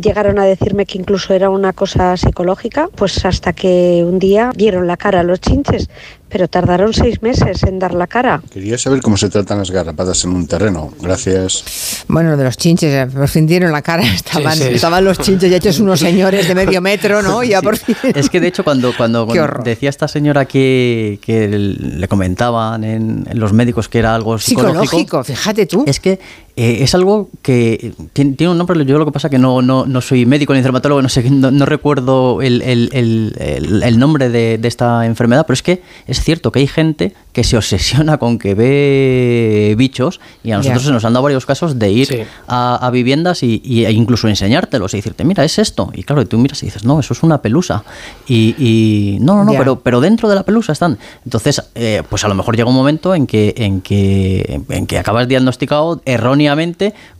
llegaron 0.00 0.38
a 0.38 0.44
decirme 0.44 0.86
que 0.86 0.98
incluso 0.98 1.34
era 1.34 1.50
una 1.50 1.72
cosa 1.72 2.16
psicológica, 2.16 2.88
pues 2.94 3.24
hasta 3.24 3.52
que 3.52 4.04
un 4.06 4.18
día 4.18 4.50
dieron 4.54 4.86
la 4.86 4.96
cara 4.96 5.20
a 5.20 5.22
los 5.22 5.40
chinches, 5.40 5.88
pero 6.28 6.48
tardaron 6.48 6.92
seis 6.92 7.22
meses 7.22 7.62
en 7.62 7.78
dar 7.78 7.94
la 7.94 8.06
cara. 8.06 8.42
Quería 8.50 8.78
saber 8.78 9.00
cómo 9.00 9.16
se 9.16 9.28
tratan 9.28 9.58
las 9.58 9.70
garrapatas 9.70 10.24
en 10.24 10.30
un 10.30 10.46
terreno. 10.46 10.92
Gracias. 11.00 12.04
Bueno, 12.08 12.30
lo 12.30 12.36
de 12.36 12.44
los 12.44 12.56
chinches, 12.56 12.92
eh, 12.92 13.06
por 13.06 13.28
fin 13.28 13.46
dieron 13.46 13.70
la 13.70 13.82
cara, 13.82 14.02
estaban, 14.14 14.56
sí. 14.56 14.64
estaban 14.72 15.04
los 15.04 15.18
chinches 15.18 15.50
ya 15.50 15.58
hechos 15.58 15.78
unos 15.78 16.00
señores 16.00 16.48
de 16.48 16.54
medio 16.54 16.80
metro, 16.80 17.22
¿no? 17.22 17.40
Por 17.62 17.76
fin. 17.76 17.96
Es 18.14 18.30
que 18.30 18.40
de 18.40 18.48
hecho 18.48 18.64
cuando, 18.64 18.96
cuando, 18.96 19.26
decía 19.64 19.90
esta 19.90 20.08
señora 20.08 20.46
que, 20.46 21.18
que 21.22 21.48
le 21.48 22.08
comentaban 22.08 22.84
en, 22.84 23.26
en 23.30 23.38
los 23.38 23.52
médicos 23.52 23.88
que 23.88 23.98
era 23.98 24.14
algo 24.14 24.38
psicológico, 24.38 24.84
Psicológico, 24.84 25.24
fíjate 25.24 25.66
tú. 25.66 25.84
es 25.86 26.00
que 26.00 26.18
eh, 26.56 26.78
es 26.80 26.94
algo 26.94 27.28
que 27.42 27.92
tiene, 28.14 28.32
tiene 28.32 28.50
un 28.52 28.58
nombre, 28.58 28.82
yo 28.86 28.98
lo 28.98 29.04
que 29.04 29.12
pasa 29.12 29.28
que 29.28 29.38
no, 29.38 29.60
no, 29.62 29.84
no 29.86 30.00
soy 30.00 30.24
médico 30.24 30.54
ni 30.54 30.62
dermatólogo, 30.62 31.02
no 31.02 31.08
sé, 31.10 31.28
no, 31.30 31.50
no 31.50 31.66
recuerdo 31.66 32.40
el, 32.42 32.62
el- 32.62 32.88
el- 32.92 33.98
nombre 33.98 34.28
de, 34.30 34.56
de 34.58 34.68
esta 34.68 35.06
enfermedad, 35.06 35.44
pero 35.46 35.54
es 35.54 35.62
que 35.62 35.82
es 36.06 36.22
cierto 36.22 36.52
que 36.52 36.60
hay 36.60 36.66
gente 36.66 37.14
que 37.32 37.44
se 37.44 37.56
obsesiona 37.56 38.16
con 38.18 38.38
que 38.38 38.54
ve 38.54 39.74
bichos 39.76 40.20
y 40.42 40.52
a 40.52 40.56
nosotros 40.58 40.84
se 40.84 40.92
nos 40.92 41.04
han 41.04 41.12
dado 41.12 41.22
varios 41.24 41.44
casos 41.46 41.78
de 41.78 41.90
ir 41.90 42.06
a, 42.46 42.76
a 42.86 42.90
viviendas 42.90 43.42
y, 43.42 43.60
y- 43.64 43.84
e 43.84 43.92
incluso 43.92 44.28
enseñártelos 44.28 44.94
y 44.94 44.98
decirte, 44.98 45.24
mira, 45.24 45.44
es 45.44 45.58
esto. 45.58 45.90
Y 45.94 46.02
claro, 46.04 46.26
tú 46.26 46.38
miras 46.38 46.62
y 46.62 46.66
dices, 46.66 46.84
no, 46.84 47.00
eso 47.00 47.12
es 47.12 47.22
una 47.22 47.42
pelusa. 47.42 47.84
Y, 48.26 48.54
y 48.58 49.18
no, 49.20 49.34
no, 49.36 49.44
no, 49.44 49.52
pero, 49.58 49.80
pero 49.80 50.00
dentro 50.00 50.28
de 50.28 50.34
la 50.34 50.42
pelusa 50.42 50.72
están. 50.72 50.98
Entonces, 51.24 51.62
eh, 51.74 52.02
pues 52.08 52.24
a 52.24 52.28
lo 52.28 52.34
mejor 52.34 52.56
llega 52.56 52.68
un 52.68 52.74
momento 52.76 53.14
en 53.14 53.26
que, 53.26 53.54
en 53.56 53.80
que, 53.80 54.60
en 54.70 54.86
que 54.86 54.98
acabas 54.98 55.28
diagnosticado 55.28 56.00
erróneamente 56.04 56.45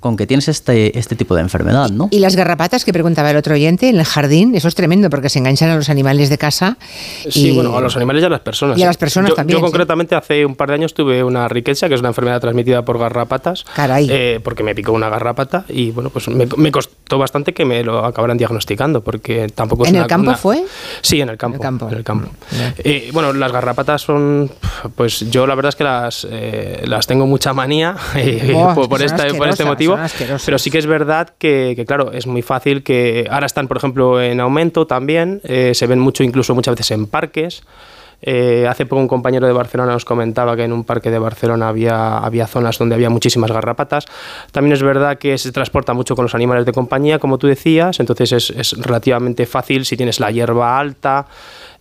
con 0.00 0.16
que 0.16 0.26
tienes 0.26 0.48
este, 0.48 0.98
este 0.98 1.16
tipo 1.16 1.34
de 1.34 1.42
enfermedad, 1.42 1.90
¿no? 1.90 2.08
Y 2.10 2.18
las 2.20 2.36
garrapatas 2.36 2.84
que 2.84 2.92
preguntaba 2.92 3.30
el 3.30 3.36
otro 3.36 3.54
oyente 3.54 3.88
en 3.88 3.96
el 3.98 4.04
jardín, 4.04 4.54
eso 4.54 4.68
es 4.68 4.74
tremendo 4.74 5.10
porque 5.10 5.28
se 5.28 5.38
enganchan 5.38 5.70
a 5.70 5.76
los 5.76 5.88
animales 5.88 6.28
de 6.28 6.38
casa. 6.38 6.76
Sí, 7.28 7.48
y- 7.50 7.54
bueno, 7.54 7.76
a 7.76 7.80
los 7.80 7.96
animales 7.96 8.22
y 8.22 8.26
a 8.26 8.30
las 8.30 8.40
personas. 8.40 8.78
Y 8.78 8.82
a 8.82 8.86
las 8.86 8.96
personas 8.96 9.30
yo, 9.30 9.34
también, 9.36 9.58
Yo 9.58 9.64
sí. 9.66 9.70
concretamente 9.70 10.14
hace 10.14 10.44
un 10.46 10.54
par 10.56 10.68
de 10.68 10.74
años 10.74 10.94
tuve 10.94 11.22
una 11.24 11.48
riqueza, 11.48 11.88
que 11.88 11.94
es 11.94 12.00
una 12.00 12.08
enfermedad 12.10 12.40
transmitida 12.40 12.84
por 12.84 12.98
garrapatas. 12.98 13.64
Caray. 13.74 14.06
eh, 14.10 14.40
porque 14.42 14.62
me 14.62 14.74
picó 14.74 14.92
una 14.92 15.08
garrapata 15.08 15.64
y 15.68 15.90
bueno, 15.90 16.10
pues 16.10 16.28
me, 16.28 16.46
me 16.56 16.70
costó 16.72 17.18
bastante 17.18 17.52
que 17.54 17.64
me 17.64 17.82
lo 17.82 18.04
acabaran 18.04 18.36
diagnosticando, 18.38 19.02
porque 19.02 19.48
tampoco 19.54 19.84
es 19.84 19.90
¿En 19.90 19.96
una- 19.96 20.04
el 20.04 20.08
campo 20.08 20.28
una- 20.30 20.36
fue? 20.38 20.64
Sí, 21.02 21.20
en 21.20 21.28
el 21.28 21.36
campo. 21.36 21.88
En 21.88 21.94
el 21.94 22.04
campo. 22.04 22.28
Eh, 22.78 23.10
bueno, 23.12 23.32
las 23.32 23.52
garrapatas 23.52 24.02
son, 24.02 24.50
pues 24.94 25.20
yo 25.30 25.46
la 25.46 25.54
verdad 25.54 25.70
es 25.70 25.76
que 25.76 25.84
las, 25.84 26.26
eh, 26.30 26.82
las 26.86 27.06
tengo 27.06 27.26
mucha 27.26 27.52
manía 27.52 27.96
eh, 28.16 28.50
por, 28.52 28.82
es 28.84 28.88
por 28.88 29.02
esta- 29.24 29.38
por 29.38 29.48
este 29.48 29.64
motivo, 29.64 29.94
pero 30.44 30.58
sí 30.58 30.70
que 30.70 30.78
es 30.78 30.86
verdad 30.86 31.30
que, 31.38 31.72
que, 31.76 31.84
claro, 31.84 32.12
es 32.12 32.26
muy 32.26 32.42
fácil 32.42 32.82
que 32.82 33.26
ahora 33.30 33.46
están, 33.46 33.68
por 33.68 33.76
ejemplo, 33.78 34.20
en 34.22 34.40
aumento 34.40 34.86
también, 34.86 35.40
eh, 35.44 35.72
se 35.74 35.86
ven 35.86 35.98
mucho 35.98 36.22
incluso 36.22 36.54
muchas 36.54 36.74
veces 36.74 36.90
en 36.92 37.06
parques. 37.06 37.62
Eh, 38.22 38.66
hace 38.66 38.86
poco 38.86 39.02
un 39.02 39.08
compañero 39.08 39.46
de 39.46 39.52
Barcelona 39.52 39.92
nos 39.92 40.06
comentaba 40.06 40.56
que 40.56 40.64
en 40.64 40.72
un 40.72 40.84
parque 40.84 41.10
de 41.10 41.18
Barcelona 41.18 41.68
había, 41.68 42.16
había 42.16 42.46
zonas 42.46 42.78
donde 42.78 42.94
había 42.94 43.10
muchísimas 43.10 43.50
garrapatas. 43.52 44.06
También 44.52 44.72
es 44.72 44.82
verdad 44.82 45.18
que 45.18 45.36
se 45.36 45.52
transporta 45.52 45.92
mucho 45.92 46.16
con 46.16 46.24
los 46.24 46.34
animales 46.34 46.64
de 46.64 46.72
compañía, 46.72 47.18
como 47.18 47.36
tú 47.36 47.46
decías, 47.46 48.00
entonces 48.00 48.32
es, 48.32 48.50
es 48.50 48.72
relativamente 48.80 49.44
fácil 49.44 49.84
si 49.84 49.98
tienes 49.98 50.18
la 50.18 50.30
hierba 50.30 50.78
alta, 50.78 51.26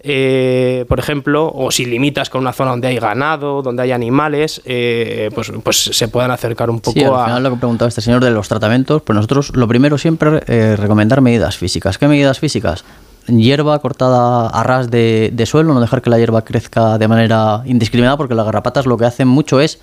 eh, 0.08 0.86
por 0.88 1.00
ejemplo, 1.00 1.52
o 1.54 1.72
si 1.72 1.86
limitas 1.86 2.30
con 2.30 2.42
una 2.42 2.54
zona 2.54 2.72
donde 2.72 2.88
hay 2.90 2.98
ganado, 3.00 3.62
donde 3.64 3.82
hay 3.84 3.92
animales, 3.92 4.62
eh, 4.64 5.30
pues, 5.34 5.52
pues 5.64 5.78
se 5.92 6.08
puedan 6.08 6.30
acercar 6.32 6.70
un 6.70 6.80
poco 6.80 6.94
Sí, 7.00 7.04
al 7.04 7.16
a... 7.16 7.26
final 7.26 7.44
lo 7.44 7.50
que 7.50 7.56
preguntaba 7.58 7.90
este 7.90 8.02
señor 8.02 8.24
de 8.24 8.30
los 8.32 8.48
tratamientos, 8.48 9.02
pues 9.02 9.16
nosotros 9.16 9.52
lo 9.56 9.68
primero 9.68 9.98
siempre 9.98 10.44
eh, 10.48 10.76
recomendar 10.78 11.22
medidas 11.22 11.58
físicas. 11.58 11.98
¿Qué 11.98 12.08
medidas 12.08 12.40
físicas? 12.40 12.86
Hierba 13.28 13.80
cortada 13.80 14.48
a 14.48 14.64
ras 14.64 14.92
de, 14.92 15.32
de 15.34 15.46
suelo, 15.48 15.74
no 15.74 15.82
dejar 15.82 16.04
que 16.04 16.12
la 16.12 16.20
hierba 16.20 16.44
crezca 16.44 17.00
de 17.00 17.08
manera 17.08 17.64
indiscriminada, 17.66 18.18
porque 18.18 18.36
las 18.36 18.46
garrapatas 18.46 18.86
lo 18.86 18.98
que 18.98 19.06
hacen 19.06 19.28
mucho 19.28 19.60
es 19.60 19.80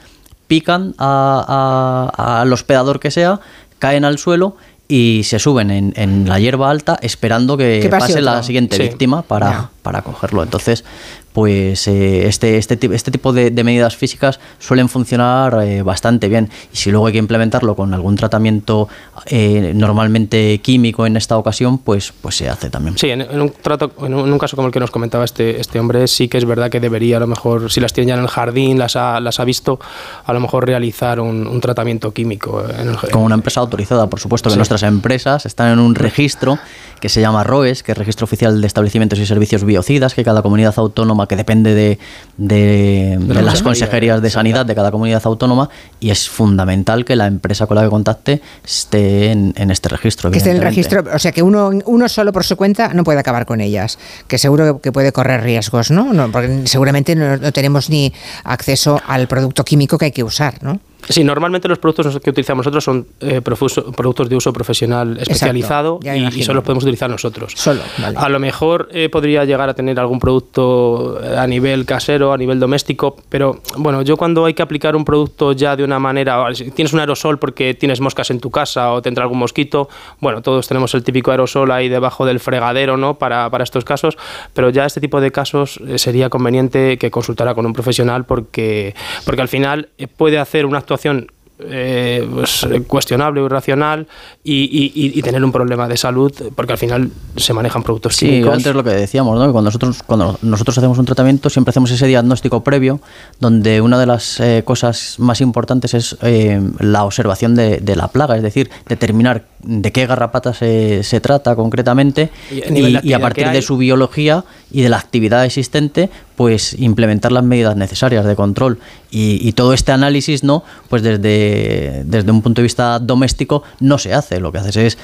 pican 0.46 0.94
a, 0.98 2.10
a- 2.16 2.40
al 2.42 2.52
hospedador 2.52 3.00
que 3.00 3.10
sea, 3.10 3.40
caen 3.80 4.04
al 4.04 4.18
suelo 4.18 4.56
y 4.94 5.22
se 5.24 5.38
suben 5.38 5.70
en, 5.70 5.94
en 5.96 6.28
la 6.28 6.38
hierba 6.38 6.70
alta 6.70 6.98
esperando 7.00 7.56
que, 7.56 7.80
Que 7.82 7.88
pase 7.88 8.08
pase, 8.08 8.20
la 8.20 8.42
siguiente 8.42 8.76
Sí. 8.76 8.82
víctima 8.82 9.22
para, 9.22 9.70
para 9.80 10.02
cogerlo. 10.02 10.42
Entonces, 10.42 10.84
pues 11.32 11.88
eh, 11.88 12.26
este, 12.26 12.58
este, 12.58 12.78
este 12.94 13.10
tipo 13.10 13.32
de, 13.32 13.50
de 13.50 13.64
medidas 13.64 13.96
físicas 13.96 14.38
suelen 14.58 14.88
funcionar 14.88 15.62
eh, 15.62 15.82
bastante 15.82 16.28
bien. 16.28 16.50
Y 16.72 16.76
si 16.76 16.90
luego 16.90 17.06
hay 17.06 17.12
que 17.12 17.18
implementarlo 17.18 17.74
con 17.74 17.94
algún 17.94 18.16
tratamiento 18.16 18.88
eh, 19.26 19.72
normalmente 19.74 20.60
químico 20.62 21.06
en 21.06 21.16
esta 21.16 21.36
ocasión, 21.38 21.78
pues, 21.78 22.12
pues 22.20 22.36
se 22.36 22.48
hace 22.48 22.70
también. 22.70 22.98
Sí, 22.98 23.10
en, 23.10 23.22
en 23.22 23.40
un 23.40 23.50
trato, 23.50 23.92
en 24.04 24.14
un, 24.14 24.26
en 24.26 24.32
un 24.32 24.38
caso 24.38 24.56
como 24.56 24.68
el 24.68 24.72
que 24.72 24.80
nos 24.80 24.90
comentaba 24.90 25.24
este, 25.24 25.60
este 25.60 25.80
hombre, 25.80 26.06
sí 26.08 26.28
que 26.28 26.38
es 26.38 26.44
verdad 26.44 26.70
que 26.70 26.80
debería, 26.80 27.16
a 27.16 27.20
lo 27.20 27.26
mejor, 27.26 27.70
si 27.72 27.80
las 27.80 27.92
tiene 27.92 28.08
ya 28.08 28.14
en 28.14 28.20
el 28.20 28.28
jardín, 28.28 28.78
las 28.78 28.96
ha, 28.96 29.20
las 29.20 29.40
ha 29.40 29.44
visto, 29.44 29.80
a 30.24 30.32
lo 30.32 30.40
mejor 30.40 30.66
realizar 30.66 31.20
un, 31.20 31.46
un 31.46 31.60
tratamiento 31.60 32.12
químico. 32.12 32.62
En 32.78 32.88
el, 32.90 32.96
Con 33.10 33.22
una 33.22 33.34
empresa 33.36 33.60
autorizada, 33.60 34.08
por 34.08 34.20
supuesto 34.20 34.48
que 34.48 34.52
Sí. 34.54 34.58
nuestras 34.58 34.82
empresas 34.82 35.46
están 35.46 35.72
en 35.72 35.78
un 35.78 35.94
registro 35.94 36.58
que 37.00 37.08
se 37.08 37.20
llama 37.20 37.42
ROES, 37.42 37.82
que 37.82 37.92
es 37.92 37.98
Registro 37.98 38.24
Oficial 38.24 38.60
de 38.60 38.66
Establecimientos 38.66 39.18
y 39.18 39.26
Servicios 39.26 39.64
Biocidas, 39.64 40.14
que 40.14 40.22
cada 40.22 40.40
comunidad 40.42 40.74
autónoma, 40.76 41.21
que 41.26 41.36
depende 41.36 41.74
de, 41.74 41.98
de- 42.36 43.16
de 43.18 43.34
la 43.34 43.42
las 43.42 43.62
consejería, 43.62 43.62
consejerías 43.62 44.22
de 44.22 44.30
sanidad 44.30 44.66
de 44.66 44.74
cada 44.74 44.90
comunidad 44.90 45.22
autónoma, 45.24 45.68
y 46.00 46.10
es 46.10 46.28
fundamental 46.28 47.04
que 47.04 47.16
la 47.16 47.26
empresa 47.26 47.66
con 47.66 47.76
la 47.76 47.82
que 47.84 47.90
contacte 47.90 48.42
esté 48.64 49.30
en, 49.30 49.52
en 49.56 49.70
este 49.70 49.88
registro. 49.88 50.30
Que 50.30 50.38
esté 50.38 50.50
en 50.50 50.56
el 50.56 50.62
registro, 50.62 51.04
o 51.12 51.18
sea 51.18 51.32
que 51.32 51.42
uno, 51.42 51.70
uno 51.86 52.08
solo 52.08 52.32
por 52.32 52.44
su 52.44 52.56
cuenta 52.56 52.92
no 52.94 53.04
puede 53.04 53.18
acabar 53.18 53.46
con 53.46 53.60
ellas, 53.60 53.98
que 54.26 54.38
seguro 54.38 54.80
que 54.80 54.92
puede 54.92 55.12
correr 55.12 55.42
riesgos, 55.42 55.90
¿no? 55.90 56.12
no 56.12 56.30
porque 56.30 56.62
seguramente 56.66 57.14
no, 57.14 57.36
no 57.36 57.52
tenemos 57.52 57.90
ni 57.90 58.12
acceso 58.44 59.00
al 59.06 59.28
producto 59.28 59.64
químico 59.64 59.98
que 59.98 60.06
hay 60.06 60.12
que 60.12 60.24
usar, 60.24 60.62
¿no? 60.62 60.80
Sí, 61.08 61.24
normalmente 61.24 61.68
los 61.68 61.78
productos 61.78 62.20
que 62.20 62.30
utilizamos 62.30 62.64
nosotros 62.64 62.84
son 62.84 63.06
eh, 63.20 63.40
productos 63.40 64.28
de 64.28 64.36
uso 64.36 64.52
profesional 64.52 65.18
especializado 65.18 65.98
y, 66.02 66.42
solo 66.42 66.56
los 66.56 66.64
podemos 66.64 66.84
utilizar 66.84 67.10
nosotros. 67.10 67.52
Solo, 67.56 67.80
A 68.16 68.28
lo 68.28 68.38
mejor 68.38 68.88
eh, 68.92 69.08
podría 69.08 69.44
llegar 69.44 69.68
a 69.68 69.74
tener 69.74 69.98
algún 69.98 70.20
producto 70.20 71.20
eh, 71.22 71.36
a 71.36 71.46
nivel 71.46 71.84
casero, 71.86 72.32
a 72.32 72.38
nivel 72.38 72.60
doméstico, 72.60 73.16
pero 73.28 73.60
bueno, 73.76 74.02
yo 74.02 74.16
cuando 74.16 74.44
hay 74.44 74.54
que 74.54 74.62
aplicar 74.62 74.94
un 74.94 75.04
producto 75.04 75.52
ya 75.52 75.74
de 75.74 75.82
una 75.82 75.98
manera, 75.98 76.42
si 76.54 76.70
tienes 76.70 76.92
un 76.92 77.00
aerosol 77.00 77.38
porque 77.38 77.74
tienes 77.74 78.00
moscas 78.00 78.30
en 78.30 78.38
tu 78.38 78.50
casa 78.50 78.92
o 78.92 79.02
te 79.02 79.08
entra 79.08 79.24
algún 79.24 79.38
mosquito, 79.38 79.88
bueno, 80.20 80.40
todos 80.40 80.68
tenemos 80.68 80.94
el 80.94 81.02
típico 81.02 81.30
aerosol 81.30 81.70
ahí 81.72 81.88
debajo 81.88 82.26
del 82.26 82.38
fregadero, 82.38 82.96
¿no? 82.96 83.18
Para, 83.18 83.50
para 83.50 83.64
estos 83.64 83.84
casos, 83.84 84.16
pero 84.54 84.70
ya 84.70 84.86
este 84.86 85.00
tipo 85.00 85.20
de 85.20 85.32
casos 85.32 85.80
sería 85.96 86.28
conveniente 86.28 86.96
que 86.96 87.10
consultara 87.10 87.54
con 87.54 87.66
un 87.66 87.72
profesional 87.72 88.24
porque, 88.24 88.94
porque 89.24 89.42
al 89.42 89.48
final 89.48 89.88
puede 90.16 90.38
hacer 90.38 90.64
una 90.64 90.78
actuación 90.78 90.91
actuación 90.92 91.28
eh, 91.64 92.26
pues, 92.32 92.66
cuestionable 92.88 93.40
o 93.40 93.46
irracional 93.46 94.06
y, 94.42 95.22
tener 95.22 95.44
un 95.44 95.52
problema 95.52 95.86
de 95.86 95.96
salud 95.96 96.32
porque 96.56 96.72
al 96.72 96.78
final 96.78 97.10
se 97.36 97.52
manejan 97.52 97.84
productos 97.84 98.16
sí, 98.16 98.26
químicos. 98.26 98.54
antes 98.54 98.74
lo 98.74 98.82
que 98.82 98.90
decíamos, 98.90 99.38
¿no? 99.38 99.52
cuando 99.52 99.68
nosotros 99.68 100.02
cuando 100.02 100.38
nosotros 100.42 100.76
hacemos 100.78 100.98
un 100.98 101.04
tratamiento 101.04 101.48
siempre 101.50 101.70
hacemos 101.70 101.90
ese 101.92 102.06
diagnóstico 102.08 102.64
previo 102.64 103.00
donde 103.38 103.80
una 103.80 103.98
de 104.00 104.06
las 104.06 104.40
eh, 104.40 104.62
cosas 104.64 105.16
más 105.18 105.40
importantes 105.40 105.94
es 105.94 106.16
eh, 106.22 106.60
la 106.80 107.04
observación 107.04 107.54
de, 107.54 107.80
la 107.94 108.08
plaga, 108.08 108.36
es 108.36 108.42
decir, 108.42 108.70
determinar 108.88 109.44
de 109.62 109.92
qué 109.92 110.06
garrapata 110.06 110.54
se, 110.54 111.04
se 111.04 111.20
trata 111.20 111.54
concretamente 111.54 112.30
y, 112.50 113.12
a 113.12 113.20
partir 113.20 113.48
de 113.50 113.62
su 113.62 113.76
biología 113.76 114.44
y 114.72 114.82
de 114.82 114.88
la 114.88 114.96
actividad 114.96 115.44
existente, 115.44 116.10
pues 116.42 116.74
implementar 116.76 117.30
las 117.30 117.44
medidas 117.44 117.76
necesarias 117.76 118.24
de 118.24 118.34
control 118.34 118.80
y, 119.12 119.38
y 119.46 119.52
todo 119.52 119.74
este 119.74 119.92
análisis, 119.92 120.42
no, 120.42 120.64
pues 120.88 121.04
desde, 121.04 122.02
desde 122.04 122.32
un 122.32 122.42
punto 122.42 122.60
de 122.60 122.64
vista 122.64 122.98
doméstico 122.98 123.62
no 123.78 123.96
se 123.96 124.12
hace. 124.12 124.40
Lo 124.40 124.50
que 124.50 124.58
haces 124.58 124.76
es 124.76 124.98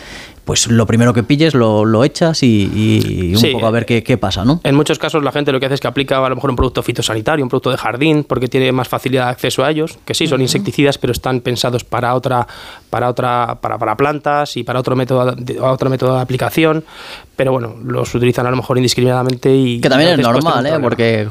pues 0.49 0.67
lo 0.67 0.87
primero 0.87 1.13
que 1.13 1.23
pilles 1.23 1.53
lo, 1.53 1.85
lo 1.85 2.05
echas 2.05 2.43
y, 2.43 3.35
un 3.37 3.53
poco 3.53 3.67
a 3.67 3.71
ver 3.71 3.85
qué, 3.85 4.03
qué, 4.03 4.17
pasa, 4.17 4.47
¿no? 4.47 4.63
En 4.65 4.75
muchos 4.75 4.99
casos 4.99 5.23
la 5.23 5.31
gente 5.31 5.53
lo 5.53 5.61
que 5.61 5.67
hace 5.67 5.75
es 5.75 5.81
que 5.83 5.89
aplica 5.89 6.25
a 6.25 6.29
lo 6.31 6.37
mejor 6.37 6.49
un 6.49 6.57
producto 6.57 6.83
fitosanitario, 6.83 7.45
un 7.45 7.51
producto 7.51 7.71
de 7.71 7.77
jardín, 7.77 8.25
porque 8.25 8.49
tiene 8.49 8.73
más 8.73 8.89
facilidad 8.89 9.27
de 9.27 9.33
acceso 9.33 9.63
a 9.63 9.71
ellos, 9.71 9.99
que 10.07 10.15
sí, 10.15 10.27
son 10.27 10.41
insecticidas, 10.41 10.97
pero 10.97 11.13
están 11.13 11.43
pensados 11.43 11.85
para 11.85 12.15
otra, 12.15 12.47
para 12.89 13.11
otra, 13.11 13.59
para, 13.61 13.77
para 13.77 13.95
plantas 13.95 14.57
y 14.57 14.63
para 14.63 14.81
otro 14.81 14.97
método, 14.97 15.33
de, 15.33 15.61
otro 15.61 15.91
método 15.91 16.15
de 16.15 16.23
aplicación, 16.23 16.83
pero 17.37 17.53
bueno, 17.53 17.77
los 17.85 18.15
utilizan 18.15 18.47
a 18.47 18.51
lo 18.51 18.57
mejor 18.57 18.79
indiscriminadamente 18.79 19.55
y... 19.55 19.83
Que 19.83 19.91
también 19.91 20.13
es 20.13 20.19
normal, 20.19 20.65
¿eh? 20.65 20.79
Porque 20.81 21.29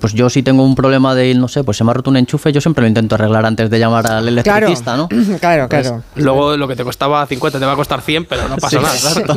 pues 0.00 0.14
yo 0.14 0.30
si 0.30 0.42
tengo 0.42 0.64
un 0.64 0.74
problema 0.74 1.14
de, 1.14 1.34
no 1.34 1.48
sé, 1.48 1.64
pues 1.64 1.76
se 1.76 1.84
me 1.84 1.90
ha 1.90 1.94
roto 1.94 2.08
un 2.08 2.16
enchufe, 2.16 2.50
yo 2.50 2.62
siempre 2.62 2.80
lo 2.80 2.88
intento 2.88 3.14
arreglar 3.14 3.44
antes 3.44 3.68
de 3.68 3.78
llamar 3.78 4.06
al 4.10 4.26
electricista, 4.26 4.96
¿no? 4.96 5.08
Claro, 5.42 5.68
pues 5.68 5.88
claro. 5.88 6.02
luego 6.16 6.56
lo 6.56 6.66
que 6.66 6.76
te 6.76 6.84
costaba 6.84 7.26
50 7.26 7.58
te 7.58 7.64
va 7.66 7.72
a 7.72 7.76
costar 7.76 8.00
100 8.00 8.21
pero 8.28 8.48
no 8.48 8.56
pasa 8.56 8.80
nada. 8.80 9.36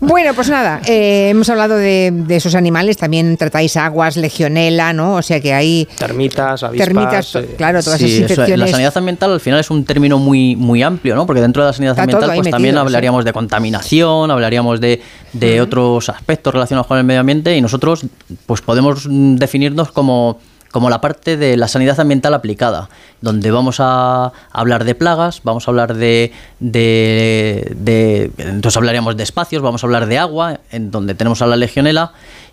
Bueno, 0.00 0.34
pues 0.34 0.48
nada, 0.48 0.80
eh, 0.86 1.28
hemos 1.30 1.48
hablado 1.48 1.76
de, 1.76 2.12
esos 2.28 2.54
animales, 2.54 2.96
también 2.96 3.36
tratáis 3.36 3.76
aguas, 3.76 4.16
legionela, 4.16 4.92
¿no? 4.92 5.14
O 5.14 5.22
sea 5.22 5.40
que 5.40 5.52
hay... 5.52 5.88
Termitas, 5.98 6.62
avispas... 6.62 6.86
Termitas, 6.86 7.34
eh, 7.36 7.54
claro, 7.56 7.82
todas 7.82 8.00
esas 8.00 8.20
infecciones... 8.20 8.58
la 8.58 8.68
sanidad 8.68 8.96
ambiental 8.96 9.32
al 9.32 9.40
final 9.40 9.60
es 9.60 9.70
un 9.70 9.84
término 9.84 10.18
muy, 10.18 10.56
muy 10.56 10.82
amplio, 10.82 11.14
¿no? 11.14 11.26
Porque 11.26 11.40
dentro 11.40 11.62
de 11.62 11.68
la 11.68 11.72
sanidad 11.72 11.98
ambiental 11.98 12.32
pues 12.34 12.50
también 12.50 12.76
hablaríamos 12.76 13.24
de 13.24 13.32
contaminación, 13.32 14.30
hablaríamos 14.30 14.80
de, 14.80 15.02
de 15.32 15.60
otros 15.60 16.08
aspectos 16.08 16.52
relacionados 16.52 16.86
con 16.86 16.98
el 16.98 17.04
medio 17.04 17.20
ambiente 17.20 17.56
y 17.56 17.60
nosotros 17.60 18.06
pues 18.46 18.60
podemos 18.60 19.06
definirnos 19.08 19.92
como 19.92 20.38
como 20.76 20.90
la 20.90 21.00
parte 21.00 21.38
de 21.38 21.56
la 21.56 21.68
sanidad 21.68 21.98
ambiental 22.00 22.34
aplicada, 22.34 22.90
donde 23.22 23.50
vamos 23.50 23.76
a 23.78 24.30
hablar 24.52 24.84
de 24.84 24.94
plagas, 24.94 25.40
vamos 25.42 25.66
a 25.66 25.70
hablar 25.70 25.94
de, 25.94 26.34
de, 26.60 28.30
entonces 28.36 28.76
hablaríamos 28.76 29.16
de 29.16 29.22
espacios, 29.22 29.62
vamos 29.62 29.82
a 29.82 29.86
hablar 29.86 30.04
de 30.04 30.18
agua, 30.18 30.60
en 30.70 30.90
donde 30.90 31.14
tenemos 31.14 31.40
a 31.40 31.46
la 31.46 31.56
legionela, 31.56 32.12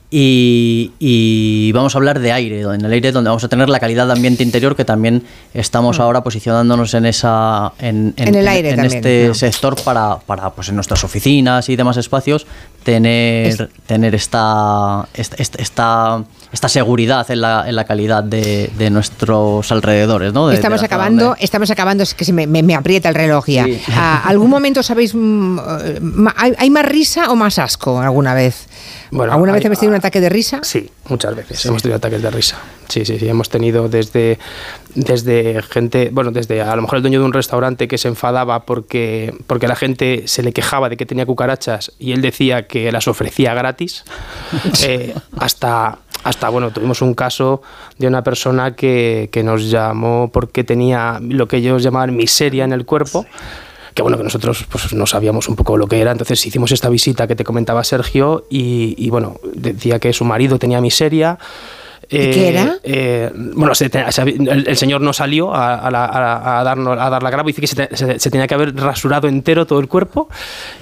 y, 0.09 1.69
vamos 1.73 1.95
a 1.95 1.97
hablar 1.97 2.19
de 2.21 2.31
aire, 2.31 2.61
en 2.61 2.85
el 2.85 2.93
aire 2.93 3.11
donde 3.11 3.29
vamos 3.29 3.43
a 3.43 3.49
tener 3.49 3.67
la 3.67 3.81
calidad 3.81 4.07
de 4.07 4.13
ambiente 4.13 4.41
interior 4.41 4.77
que 4.77 4.85
también 4.85 5.23
estamos 5.53 5.99
mm. 5.99 6.01
ahora 6.01 6.23
posicionándonos 6.23 6.93
en 6.93 7.05
esa 7.05 7.73
en, 7.79 8.13
el 8.15 8.47
aire 8.47 8.69
en 8.69 8.85
este 8.85 9.33
sector 9.33 9.75
para, 9.83 10.19
para 10.19 10.51
pues 10.51 10.69
en 10.69 10.75
nuestras 10.75 11.03
oficinas 11.03 11.67
y 11.67 11.75
demás 11.75 11.97
espacios 11.97 12.47
tener 12.83 13.69
tener 13.85 14.15
esta 14.15 15.09
esta 15.13 15.35
esta 15.61 16.23
seguridad 16.69 17.29
en 17.29 17.41
la, 17.41 17.65
en 17.67 17.75
la 17.75 17.85
calidad 17.85 18.23
de, 18.23 18.71
de, 18.77 18.89
nuestros 18.89 19.71
alrededores. 19.71 20.33
¿no? 20.33 20.51
estamos, 20.51 20.83
acabando, 20.83 21.35
estamos 21.39 21.69
acabando, 21.71 22.03
es 22.03 22.13
que 22.13 22.25
se 22.25 22.33
me, 22.33 22.47
me, 22.47 22.75
aprieta 22.75 23.09
el 23.09 23.15
reloj 23.15 23.47
ya. 23.47 23.63
¿A 23.63 23.67
ah, 23.95 24.21
¿Algún 24.25 24.49
momento 24.49 24.83
sabéis, 24.83 25.13
mm, 25.13 25.59
¿hay, 26.35 26.53
¿hay, 26.57 26.69
más 26.69 26.85
risa 26.85 27.31
o 27.31 27.35
más 27.35 27.59
asco 27.59 27.99
alguna 27.99 28.33
vez? 28.33 28.67
Bueno, 29.11 29.33
¿Alguna 29.33 29.51
vez 29.51 29.63
hemos 29.65 29.79
tenido 29.79 29.91
un 29.91 29.99
ataque 29.99 30.19
de 30.19 30.29
risa? 30.29 30.59
Sí, 30.63 30.89
muchas 31.07 31.35
veces 31.35 31.63
hemos 31.67 31.83
tenido 31.83 31.97
ataques 31.97 32.21
de 32.21 32.31
risa. 32.31 32.57
Sí, 32.89 33.05
sí, 33.05 33.19
sí, 33.19 33.27
hemos 33.27 33.47
tenido 33.49 33.87
desde, 33.87 34.39
desde 34.95 35.61
gente, 35.61 36.09
bueno, 36.11 36.31
desde 36.31 36.61
a 36.61 36.75
lo 36.75 36.81
mejor 36.81 36.97
el 36.97 37.03
dueño 37.03 37.19
de 37.19 37.25
un 37.25 37.33
restaurante 37.33 37.87
que 37.87 37.97
se 37.97 38.07
enfadaba 38.07 38.65
porque, 38.65 39.33
porque 39.45 39.67
la 39.67 39.75
gente 39.75 40.23
se 40.25 40.41
le 40.41 40.51
quejaba 40.51 40.89
de 40.89 40.97
que 40.97 41.05
tenía 41.05 41.25
cucarachas 41.25 41.91
y 41.99 42.13
él 42.13 42.21
decía 42.21 42.67
que 42.67 42.91
las 42.91 43.07
ofrecía 43.07 43.53
gratis, 43.53 44.03
eh, 44.83 45.13
hasta 45.37 45.99
hasta, 46.23 46.49
bueno, 46.49 46.71
tuvimos 46.71 47.01
un 47.01 47.13
caso 47.13 47.61
de 47.97 48.07
una 48.07 48.23
persona 48.23 48.75
que, 48.75 49.29
que 49.31 49.43
nos 49.43 49.69
llamó 49.69 50.29
porque 50.31 50.63
tenía 50.63 51.19
lo 51.21 51.47
que 51.47 51.57
ellos 51.57 51.83
llamaban 51.83 52.15
miseria 52.15 52.63
en 52.63 52.73
el 52.73 52.85
cuerpo 52.85 53.25
que 53.93 54.01
bueno, 54.01 54.17
que 54.17 54.23
nosotros 54.23 54.65
pues 54.69 54.91
no 54.93 55.05
sabíamos 55.05 55.47
un 55.49 55.55
poco 55.55 55.77
lo 55.77 55.87
que 55.87 56.01
era, 56.01 56.11
entonces 56.11 56.43
hicimos 56.45 56.71
esta 56.71 56.89
visita 56.89 57.27
que 57.27 57.35
te 57.35 57.43
comentaba 57.43 57.83
Sergio 57.83 58.45
y, 58.49 58.95
y 58.97 59.09
bueno, 59.09 59.39
decía 59.53 59.99
que 59.99 60.13
su 60.13 60.25
marido 60.25 60.57
tenía 60.57 60.81
miseria, 60.81 61.37
qué 62.19 62.49
era? 62.49 62.77
Eh, 62.83 63.31
bueno, 63.33 63.73
el, 63.73 64.77
señor 64.77 65.01
no 65.01 65.13
salió 65.13 65.53
a, 65.53 65.89
darnos, 66.63 66.99
a 66.99 67.09
dar 67.09 67.23
la 67.23 67.29
grava 67.29 67.49
y 67.49 67.53
dice 67.53 67.87
que 67.87 67.95
se, 67.95 68.29
tenía 68.29 68.47
que 68.47 68.53
haber 68.53 68.75
rasurado 68.75 69.27
entero 69.27 69.65
todo 69.65 69.79
el 69.79 69.87
cuerpo. 69.87 70.29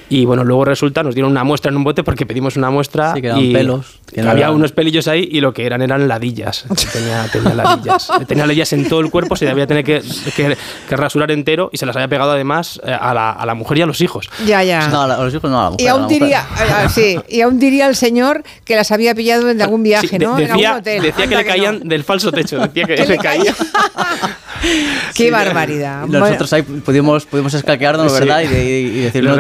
Y 0.10 0.26
bueno, 0.26 0.44
luego 0.44 0.66
resulta, 0.66 1.04
nos 1.04 1.16
dieron 1.16 1.32
una 1.32 1.44
muestra 1.44 1.70
en 1.70 1.78
un 1.78 1.86
bote 1.86 2.04
porque 2.04 2.26
pedimos 2.26 2.58
una 2.58 2.70
muestra. 2.70 3.14
y 3.18 3.54
pelos. 3.54 4.00
había 4.28 4.52
unos 4.52 4.74
pelillos 4.74 5.08
ahí 5.08 5.28
y 5.32 5.40
lo 5.40 5.54
que 5.54 5.66
eran 5.66 5.82
eran 5.82 6.08
ladillas. 6.08 6.66
Tenía, 6.92 7.28
tenía 7.32 7.54
ladillas. 7.54 8.12
tenía 8.28 8.46
ladillas 8.46 8.74
en 8.74 8.90
todo 8.90 9.00
el 9.00 9.10
cuerpo, 9.10 9.36
se 9.36 9.48
había 9.50 9.68
tener 9.68 9.84
que, 9.84 10.02
que, 10.36 10.58
rasurar 10.96 11.32
entero 11.32 11.70
y 11.72 11.78
se 11.78 11.86
las 11.86 11.96
había 11.96 12.08
pegado 12.08 12.32
además 12.32 12.82
eh, 12.84 12.92
a 12.92 13.14
la, 13.14 13.32
a 13.32 13.46
la, 13.46 13.54
mujer 13.54 13.78
y 13.78 13.82
a 13.84 13.86
los 13.86 14.02
hijos. 14.02 14.30
Ya, 14.46 14.64
ya. 14.64 14.88
No, 14.90 15.04
a 15.04 15.24
los 15.24 15.34
hijos 15.34 15.50
no, 15.50 15.60
a 15.60 15.64
la 15.64 15.70
mujer. 15.72 15.86
Y 15.86 15.88
aún, 15.88 16.08
diría, 16.08 16.46
sí, 16.90 17.18
y 17.30 17.42
aún 17.42 17.60
diría 17.60 17.88
el 17.88 17.96
señor 17.96 18.44
que 18.66 18.76
las 18.76 18.92
había 18.92 19.16
pillado 19.16 19.50
en 19.50 19.62
algún 19.62 19.84
viaje, 19.84 20.20
¿no? 20.20 20.38
en 20.38 20.52
algún 20.52 20.66
hotel 20.66 21.12
decía 21.12 21.21
que 21.28 21.36
le 21.36 21.46
caían 21.46 21.80
del 21.88 22.04
falso 22.04 22.32
techo, 22.32 22.60
decía 22.60 22.86
que 22.86 23.06
se 23.06 23.18
caía. 23.18 23.56
Qué 25.16 25.32
barbaridad. 25.32 26.06
Nosotros 26.06 26.54
ahí 26.54 26.62
pudimos, 26.62 27.26
pudimos 27.26 27.54
escaquearnos, 27.54 28.14
¿verdad? 28.14 28.42
Y, 28.42 29.02
decir, 29.02 29.24
no, 29.24 29.40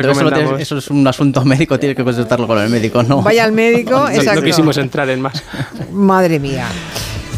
eso, 0.58 0.78
es 0.78 0.90
un 0.90 1.08
asunto 1.08 1.46
médico, 1.46 1.78
tienes 1.80 1.96
que 1.96 2.04
consultarlo 2.04 2.48
con 2.48 2.58
el 2.60 2.70
médico, 2.70 3.04
¿no? 3.04 3.22
Vaya 3.22 3.44
al 3.44 3.52
médico, 3.52 4.08
exacto. 4.12 4.42
No 4.42 4.46
quisimos 4.46 4.78
entrar 4.78 5.10
en 5.10 5.22
más. 5.22 5.44
Madre 5.92 6.40
mía. 6.40 6.68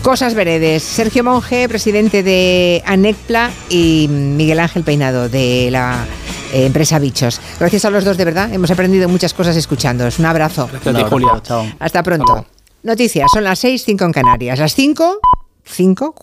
Cosas 0.02 0.34
veredes. 0.34 0.84
Sergio 0.84 1.24
Monge, 1.24 1.68
presidente 1.70 2.24
de 2.24 2.84
ANECPLA 2.86 3.52
y 3.70 4.07
Miguel 4.10 4.60
Ángel 4.60 4.84
Peinado 4.84 5.30
de 5.30 5.70
la 5.72 6.06
eh, 6.53 6.65
empresa 6.65 6.99
Bichos. 6.99 7.40
Gracias 7.57 7.86
a 7.86 7.90
los 7.90 8.03
dos, 8.03 8.18
de 8.18 8.26
verdad. 8.26 8.53
Hemos 8.53 8.70
aprendido 8.70 9.07
muchas 9.07 9.34
cosas 9.34 9.56
escuchándoos. 9.56 10.20
Un 10.20 10.26
abrazo. 10.26 10.70
Gracias, 10.84 11.10
Julia. 11.10 11.41
Chao. 11.41 11.65
Hasta 11.80 12.03
pronto. 12.03 12.45
Noticias, 12.84 13.31
son 13.31 13.45
las 13.45 13.60
6, 13.60 13.81
5 13.85 14.03
en 14.03 14.11
Canarias. 14.11 14.60
Las 14.60 14.76
5, 14.76 15.19
5, 15.64 16.15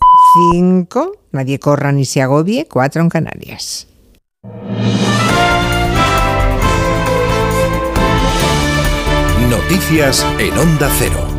5, 0.53 1.11
nadie 1.31 1.57
corra 1.57 1.91
ni 1.91 2.05
se 2.05 2.21
agobie, 2.21 2.67
4 2.67 3.01
en 3.01 3.09
Canarias. 3.09 3.87
Noticias 9.49 10.23
en 10.37 10.55
Onda 10.55 10.91
Cero. 10.99 11.30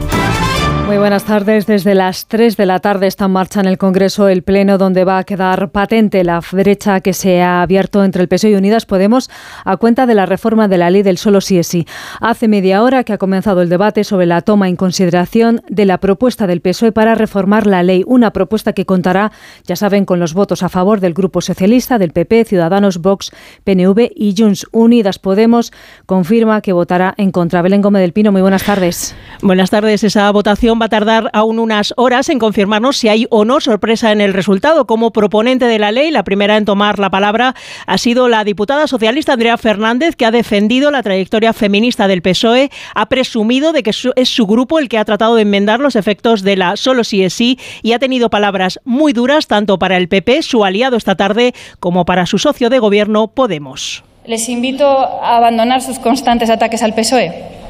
Muy 0.87 0.99
buenas 0.99 1.25
tardes. 1.25 1.67
Desde 1.67 1.95
las 1.95 2.27
3 2.27 2.57
de 2.57 2.67
la 2.67 2.81
tarde 2.81 3.07
está 3.07 3.27
en 3.27 3.31
marcha 3.31 3.61
en 3.61 3.67
el 3.67 3.79
Congreso 3.79 4.29
el 4.29 4.43
Pleno 4.43 4.79
donde 4.79 5.05
va 5.05 5.19
a 5.19 5.25
quedar 5.25 5.71
patente 5.71 6.25
la 6.25 6.41
brecha 6.53 7.01
que 7.01 7.13
se 7.13 7.41
ha 7.41 7.63
abierto 7.63 8.05
entre 8.05 8.21
el 8.21 8.29
PSOE 8.29 8.51
y 8.51 8.55
Unidas 8.57 8.85
Podemos 8.85 9.31
a 9.65 9.77
cuenta 9.77 10.07
de 10.07 10.15
la 10.15 10.27
reforma 10.27 10.69
de 10.69 10.79
la 10.79 10.91
ley 10.91 11.03
del 11.03 11.19
solo 11.19 11.41
sí 11.41 11.57
es 11.59 11.69
sí. 11.69 11.87
Hace 12.21 12.49
media 12.49 12.83
hora 12.83 13.05
que 13.05 13.13
ha 13.13 13.19
comenzado 13.19 13.63
el 13.63 13.69
debate 13.69 14.05
sobre 14.05 14.27
la 14.27 14.43
toma 14.43 14.69
en 14.69 14.77
consideración 14.77 15.63
de 15.69 15.87
la 15.87 15.99
propuesta 15.99 16.47
del 16.47 16.61
PSOE 16.61 16.93
para 16.93 17.15
reformar 17.15 17.67
la 17.67 17.83
ley, 17.83 18.03
una 18.07 18.33
propuesta 18.33 18.73
que 18.73 18.85
contará, 18.85 19.33
ya 19.65 19.77
saben, 19.77 20.05
con 20.05 20.19
los 20.19 20.35
votos 20.35 20.63
a 20.63 20.69
favor 20.69 21.01
del 21.01 21.15
Grupo 21.15 21.41
Socialista, 21.41 21.99
del 21.99 22.13
PP, 22.13 22.45
Ciudadanos, 22.45 22.99
Vox, 22.99 23.31
PNV 23.65 24.11
y 24.15 24.35
Junts. 24.37 24.67
Unidas 24.73 25.19
Podemos 25.19 25.73
confirma 26.07 26.61
que 26.61 26.73
votará 26.73 27.15
en 27.17 27.31
contra. 27.31 27.63
Belén 27.63 27.83
Gómez 27.83 28.03
del 28.03 28.13
Pino, 28.13 28.33
muy 28.33 28.43
buenas 28.43 28.65
tardes. 28.65 29.15
Buenas 29.41 29.71
tardes. 29.71 30.05
Esa 30.05 30.31
votación 30.33 30.72
va 30.81 30.87
a 30.87 30.89
tardar 30.89 31.31
aún 31.33 31.59
unas 31.59 31.95
horas 31.97 32.29
en 32.29 32.39
confirmarnos 32.39 32.97
si 32.97 33.09
hay 33.09 33.27
o 33.31 33.45
no 33.45 33.61
sorpresa 33.61 34.13
en 34.13 34.21
el 34.21 34.33
resultado. 34.33 34.87
Como 34.87 35.13
proponente 35.13 35.67
de 35.67 35.79
la 35.79 35.93
ley, 35.93 36.11
la 36.11 36.25
primera 36.25 36.57
en 36.57 36.65
tomar 36.65 36.99
la 36.99 37.11
palabra 37.11 37.55
ha 37.87 37.99
sido 37.99 38.29
la 38.29 38.45
diputada 38.45 38.87
socialista 38.87 39.33
Andrea 39.35 39.59
Fernández, 39.59 40.17
que 40.17 40.27
ha 40.27 40.31
defendido 40.31 40.91
la 40.91 41.03
trayectoria 41.03 41.53
feminista 41.53 42.09
del 42.09 42.23
PSOE, 42.23 42.71
ha 42.95 43.07
presumido 43.07 43.73
de 43.73 43.83
que 43.83 43.91
es 43.91 44.29
su 44.29 44.47
grupo 44.47 44.79
el 44.79 44.89
que 44.89 44.99
ha 44.99 45.05
tratado 45.05 45.37
de 45.37 45.43
enmendar 45.43 45.81
los 45.81 45.97
efectos 45.97 46.43
de 46.43 46.57
la 46.57 46.77
solo 46.77 47.05
sí 47.05 47.23
es 47.23 47.35
sí 47.35 47.59
y 47.83 47.93
ha 47.93 47.99
tenido 47.99 48.31
palabras 48.31 48.81
muy 48.85 49.13
duras 49.13 49.47
tanto 49.47 49.79
para 49.79 49.97
el 49.97 50.09
PP, 50.09 50.43
su 50.43 50.65
aliado 50.65 50.97
esta 50.97 51.17
tarde, 51.17 51.55
como 51.81 52.05
para 52.05 52.27
su 52.27 52.39
socio 52.39 52.71
de 52.71 52.79
gobierno, 52.79 53.29
Podemos. 53.29 54.05
Les 54.27 54.49
invito 54.49 54.87
a 54.87 55.37
abandonar 55.37 55.81
sus 55.81 55.99
constantes 55.99 56.49
ataques 56.49 56.83
al 56.83 56.95
PSOE. 56.95 57.62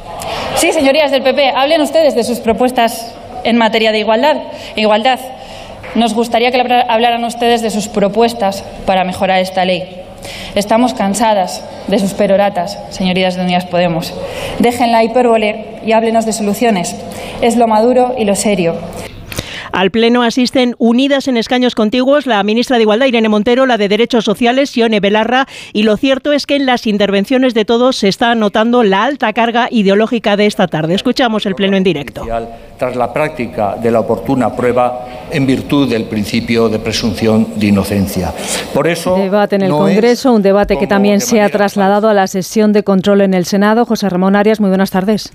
Sí, 0.56 0.72
señorías 0.72 1.10
del 1.10 1.22
PP, 1.22 1.50
hablen 1.56 1.80
ustedes 1.80 2.14
de 2.14 2.24
sus 2.24 2.38
propuestas 2.38 3.14
en 3.44 3.56
materia 3.56 3.92
de 3.92 3.98
igualdad. 3.98 4.36
Igualdad. 4.76 5.18
Nos 5.94 6.14
gustaría 6.14 6.50
que 6.50 6.84
hablaran 6.88 7.24
ustedes 7.24 7.60
de 7.62 7.70
sus 7.70 7.88
propuestas 7.88 8.64
para 8.86 9.04
mejorar 9.04 9.40
esta 9.40 9.64
ley. 9.64 10.02
Estamos 10.54 10.94
cansadas 10.94 11.64
de 11.88 11.98
sus 11.98 12.14
peroratas, 12.14 12.78
señorías 12.90 13.34
de 13.36 13.42
Unidas 13.42 13.66
Podemos. 13.66 14.14
Dejen 14.58 14.92
la 14.92 15.02
hipérbole 15.02 15.66
y 15.84 15.92
háblenos 15.92 16.26
de 16.26 16.32
soluciones. 16.32 16.94
Es 17.40 17.56
lo 17.56 17.66
maduro 17.66 18.14
y 18.16 18.24
lo 18.24 18.36
serio. 18.36 18.76
Al 19.72 19.90
Pleno 19.90 20.22
asisten 20.22 20.74
unidas 20.76 21.28
en 21.28 21.38
escaños 21.38 21.74
contiguos 21.74 22.26
la 22.26 22.42
ministra 22.42 22.76
de 22.76 22.82
Igualdad, 22.82 23.06
Irene 23.06 23.30
Montero, 23.30 23.64
la 23.64 23.78
de 23.78 23.88
Derechos 23.88 24.24
Sociales, 24.24 24.68
Sione 24.68 25.00
Belarra, 25.00 25.46
y 25.72 25.84
lo 25.84 25.96
cierto 25.96 26.32
es 26.32 26.44
que 26.44 26.56
en 26.56 26.66
las 26.66 26.86
intervenciones 26.86 27.54
de 27.54 27.64
todos 27.64 27.96
se 27.96 28.08
está 28.08 28.34
notando 28.34 28.82
la 28.82 29.04
alta 29.04 29.32
carga 29.32 29.68
ideológica 29.70 30.36
de 30.36 30.44
esta 30.44 30.68
tarde. 30.68 30.94
Escuchamos 30.94 31.46
el 31.46 31.54
Pleno 31.54 31.78
en 31.78 31.84
directo. 31.84 32.26
Tras 32.78 32.96
la 32.96 33.12
práctica 33.12 33.76
de 33.80 33.90
la 33.90 34.00
oportuna 34.00 34.54
prueba 34.54 35.06
en 35.30 35.46
virtud 35.46 35.88
del 35.88 36.04
principio 36.04 36.68
de 36.68 36.78
presunción 36.78 37.48
de 37.56 37.68
inocencia. 37.68 38.32
Por 38.74 38.86
eso. 38.86 39.16
Debate 39.16 39.56
en 39.56 39.62
el 39.62 39.70
Congreso, 39.70 40.32
un 40.32 40.42
debate 40.42 40.76
que 40.76 40.86
también 40.86 41.20
se 41.22 41.40
ha 41.40 41.48
trasladado 41.48 42.10
a 42.10 42.14
la 42.14 42.26
sesión 42.26 42.74
de 42.74 42.82
control 42.82 43.22
en 43.22 43.32
el 43.32 43.46
Senado. 43.46 43.86
José 43.86 44.10
Ramón 44.10 44.36
Arias, 44.36 44.60
muy 44.60 44.68
buenas 44.68 44.90
tardes. 44.90 45.32